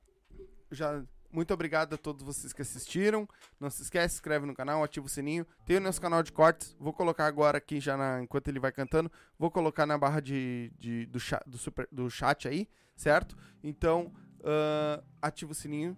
já. 0.70 1.04
Muito 1.36 1.52
obrigado 1.52 1.94
a 1.94 1.98
todos 1.98 2.24
vocês 2.24 2.54
que 2.54 2.62
assistiram. 2.62 3.28
Não 3.60 3.68
se 3.68 3.82
esquece, 3.82 4.14
se 4.14 4.16
inscreve 4.20 4.46
no 4.46 4.54
canal, 4.54 4.82
ativa 4.82 5.04
o 5.04 5.08
sininho. 5.08 5.46
Tem 5.66 5.76
o 5.76 5.80
nosso 5.80 6.00
canal 6.00 6.22
de 6.22 6.32
cortes. 6.32 6.74
Vou 6.80 6.94
colocar 6.94 7.26
agora 7.26 7.58
aqui, 7.58 7.78
já 7.78 7.94
na- 7.94 8.22
enquanto 8.22 8.48
ele 8.48 8.58
vai 8.58 8.72
cantando. 8.72 9.12
Vou 9.38 9.50
colocar 9.50 9.84
na 9.84 9.98
barra 9.98 10.20
de, 10.20 10.72
de- 10.78 11.04
do, 11.04 11.20
chat, 11.20 11.42
do, 11.46 11.58
super- 11.58 11.86
do 11.92 12.08
chat 12.08 12.48
aí, 12.48 12.66
certo? 12.96 13.36
Então, 13.62 14.10
ah, 14.42 15.02
ativa 15.20 15.52
o 15.52 15.54
sininho. 15.54 15.94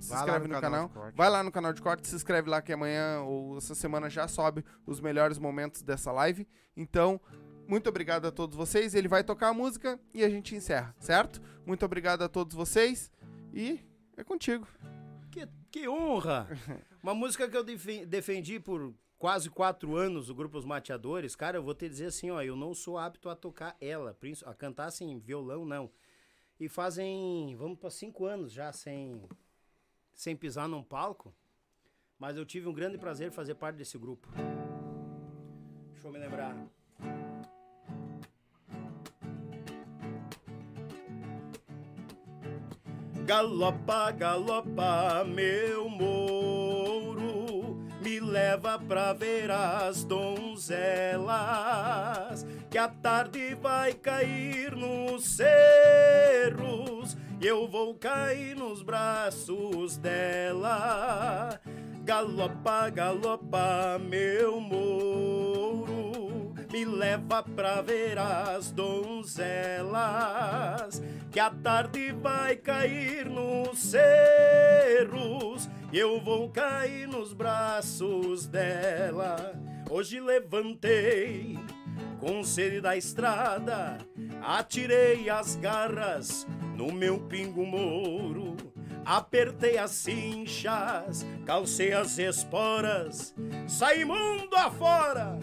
Se 0.00 0.08
Vai 0.10 0.18
inscreve 0.18 0.48
no 0.48 0.54
no, 0.54 0.60
canal 0.60 0.88
canal. 0.88 1.12
Vai 1.14 1.30
lá 1.30 1.42
no 1.44 1.52
canal 1.52 1.72
de 1.72 1.80
corte, 1.80 2.08
se 2.08 2.16
inscreve 2.16 2.50
lá 2.50 2.60
que 2.60 2.72
amanhã 2.72 3.20
ou 3.20 3.58
essa 3.58 3.76
semana 3.76 4.10
já 4.10 4.26
sobe 4.26 4.64
os 4.84 4.98
melhores 5.00 5.38
momentos 5.38 5.82
dessa 5.82 6.10
live. 6.10 6.48
Então, 6.76 7.20
muito 7.68 7.88
obrigado 7.88 8.26
a 8.26 8.32
todos 8.32 8.56
vocês. 8.56 8.92
Ele 8.96 9.06
vai 9.06 9.22
tocar 9.22 9.50
a 9.50 9.54
música 9.54 10.00
e 10.12 10.24
a 10.24 10.28
gente 10.28 10.56
encerra, 10.56 10.92
certo? 10.98 11.40
Muito 11.64 11.84
obrigado 11.84 12.22
a 12.22 12.28
todos 12.28 12.56
vocês 12.56 13.08
e 13.54 13.88
é 14.20 14.24
contigo. 14.24 14.66
que, 15.30 15.46
que 15.70 15.88
honra! 15.88 16.48
Uma 17.02 17.14
música 17.14 17.48
que 17.48 17.56
eu 17.56 17.64
defen- 17.64 18.06
defendi 18.06 18.58
por 18.60 18.94
quase 19.18 19.48
quatro 19.50 19.96
anos, 19.96 20.28
o 20.30 20.34
Grupo 20.34 20.58
Os 20.58 20.64
Mateadores. 20.64 21.34
Cara, 21.36 21.56
eu 21.58 21.62
vou 21.62 21.74
te 21.74 21.88
dizer 21.88 22.06
assim, 22.06 22.30
ó, 22.30 22.42
eu 22.42 22.56
não 22.56 22.74
sou 22.74 22.98
apto 22.98 23.28
a 23.28 23.36
tocar 23.36 23.76
ela, 23.80 24.16
a 24.46 24.54
cantar 24.54 24.86
assim, 24.86 25.18
violão, 25.18 25.64
não. 25.64 25.90
E 26.58 26.68
fazem, 26.68 27.54
vamos 27.56 27.78
para 27.78 27.90
cinco 27.90 28.26
anos 28.26 28.52
já 28.52 28.70
sem, 28.72 29.22
sem 30.14 30.36
pisar 30.36 30.68
num 30.68 30.82
palco. 30.82 31.34
Mas 32.18 32.36
eu 32.36 32.44
tive 32.44 32.68
um 32.68 32.72
grande 32.74 32.98
prazer 32.98 33.30
fazer 33.30 33.54
parte 33.54 33.76
desse 33.76 33.96
grupo. 33.96 34.28
Deixa 35.92 36.06
eu 36.08 36.12
me 36.12 36.18
lembrar. 36.18 36.54
Galopa, 43.30 44.10
galopa, 44.10 45.24
meu 45.24 45.88
mouro, 45.88 47.78
me 48.02 48.18
leva 48.18 48.76
pra 48.76 49.12
ver 49.12 49.52
as 49.52 50.02
donzelas, 50.02 50.74
que 52.68 52.76
a 52.76 52.88
tarde 52.88 53.54
vai 53.54 53.92
cair 53.92 54.74
nos 54.74 55.36
cerros, 55.36 57.16
e 57.40 57.46
eu 57.46 57.68
vou 57.68 57.94
cair 57.94 58.56
nos 58.56 58.82
braços 58.82 59.96
dela. 59.96 61.60
Galopa, 62.02 62.90
galopa, 62.90 63.96
meu 64.00 64.60
mouro, 64.60 65.39
me 66.72 66.84
leva 66.84 67.42
pra 67.42 67.82
ver 67.82 68.18
as 68.18 68.70
donzelas, 68.70 69.90
que 71.30 71.40
a 71.40 71.50
tarde 71.50 72.12
vai 72.12 72.56
cair 72.56 73.26
nos 73.26 73.78
cerros, 73.78 75.68
e 75.92 75.98
eu 75.98 76.20
vou 76.20 76.48
cair 76.50 77.08
nos 77.08 77.32
braços 77.32 78.46
dela. 78.46 79.54
Hoje 79.90 80.20
levantei 80.20 81.58
com 82.20 82.44
sede 82.44 82.80
da 82.80 82.96
estrada, 82.96 83.98
atirei 84.40 85.28
as 85.28 85.56
garras 85.56 86.46
no 86.76 86.92
meu 86.92 87.18
pingo 87.20 87.66
mouro. 87.66 88.56
Apertei 89.04 89.78
as 89.78 89.92
cinchas, 89.92 91.26
calcei 91.46 91.92
as 91.92 92.18
esporas, 92.18 93.34
saí 93.66 94.04
mundo 94.04 94.54
afora, 94.54 95.38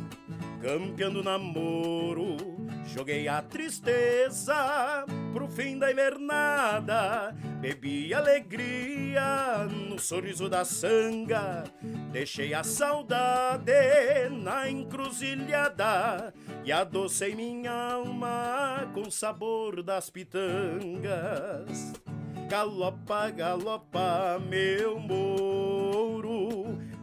campeando 0.61 1.23
namoro. 1.23 2.37
Joguei 2.85 3.27
a 3.27 3.41
tristeza 3.41 5.05
pro 5.33 5.47
fim 5.47 5.77
da 5.77 5.91
invernada, 5.91 7.35
bebi 7.59 8.13
alegria 8.13 9.65
no 9.65 9.99
sorriso 9.99 10.49
da 10.49 10.63
sanga, 10.63 11.65
deixei 12.11 12.53
a 12.53 12.63
saudade 12.63 14.29
na 14.31 14.69
encruzilhada 14.69 16.33
e 16.63 16.71
adocei 16.71 17.35
minha 17.35 17.71
alma 17.71 18.89
com 18.93 19.11
sabor 19.11 19.83
das 19.83 20.09
pitangas. 20.09 21.93
Galopa, 22.49 23.29
galopa, 23.29 24.39
meu 24.39 24.97
mouro, 24.97 26.56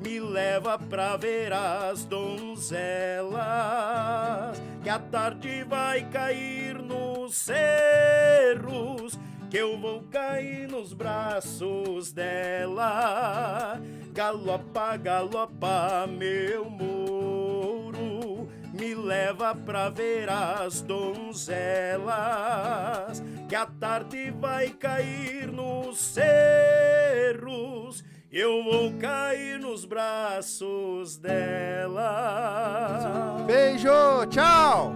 me 0.04 0.20
leva 0.20 0.78
pra 0.78 1.16
ver 1.16 1.50
as 1.50 2.04
donzelas, 2.04 3.40
que 4.82 4.90
a 4.90 4.98
tarde 4.98 5.64
vai 5.64 6.06
cair 6.10 6.74
nos 6.74 7.36
cerros, 7.36 9.18
que 9.48 9.56
eu 9.56 9.80
vou 9.80 10.02
cair 10.02 10.68
nos 10.68 10.92
braços 10.92 12.12
dela. 12.12 13.80
Galopa, 14.12 14.94
galopa, 14.98 16.06
meu 16.06 16.68
mouro, 16.68 18.46
me 18.74 18.94
leva 18.94 19.54
pra 19.54 19.88
ver 19.88 20.28
as 20.28 20.82
donzelas, 20.82 22.04
que 23.48 23.56
a 23.56 23.64
tarde 23.64 24.30
vai 24.32 24.68
cair 24.68 25.50
nos 25.50 25.96
cerros 25.96 28.04
eu 28.34 28.64
vou 28.64 28.92
cair 28.94 29.60
nos 29.60 29.84
braços 29.84 31.16
dela. 31.16 32.08
Beijo, 33.46 34.26
tchau! 34.28 34.92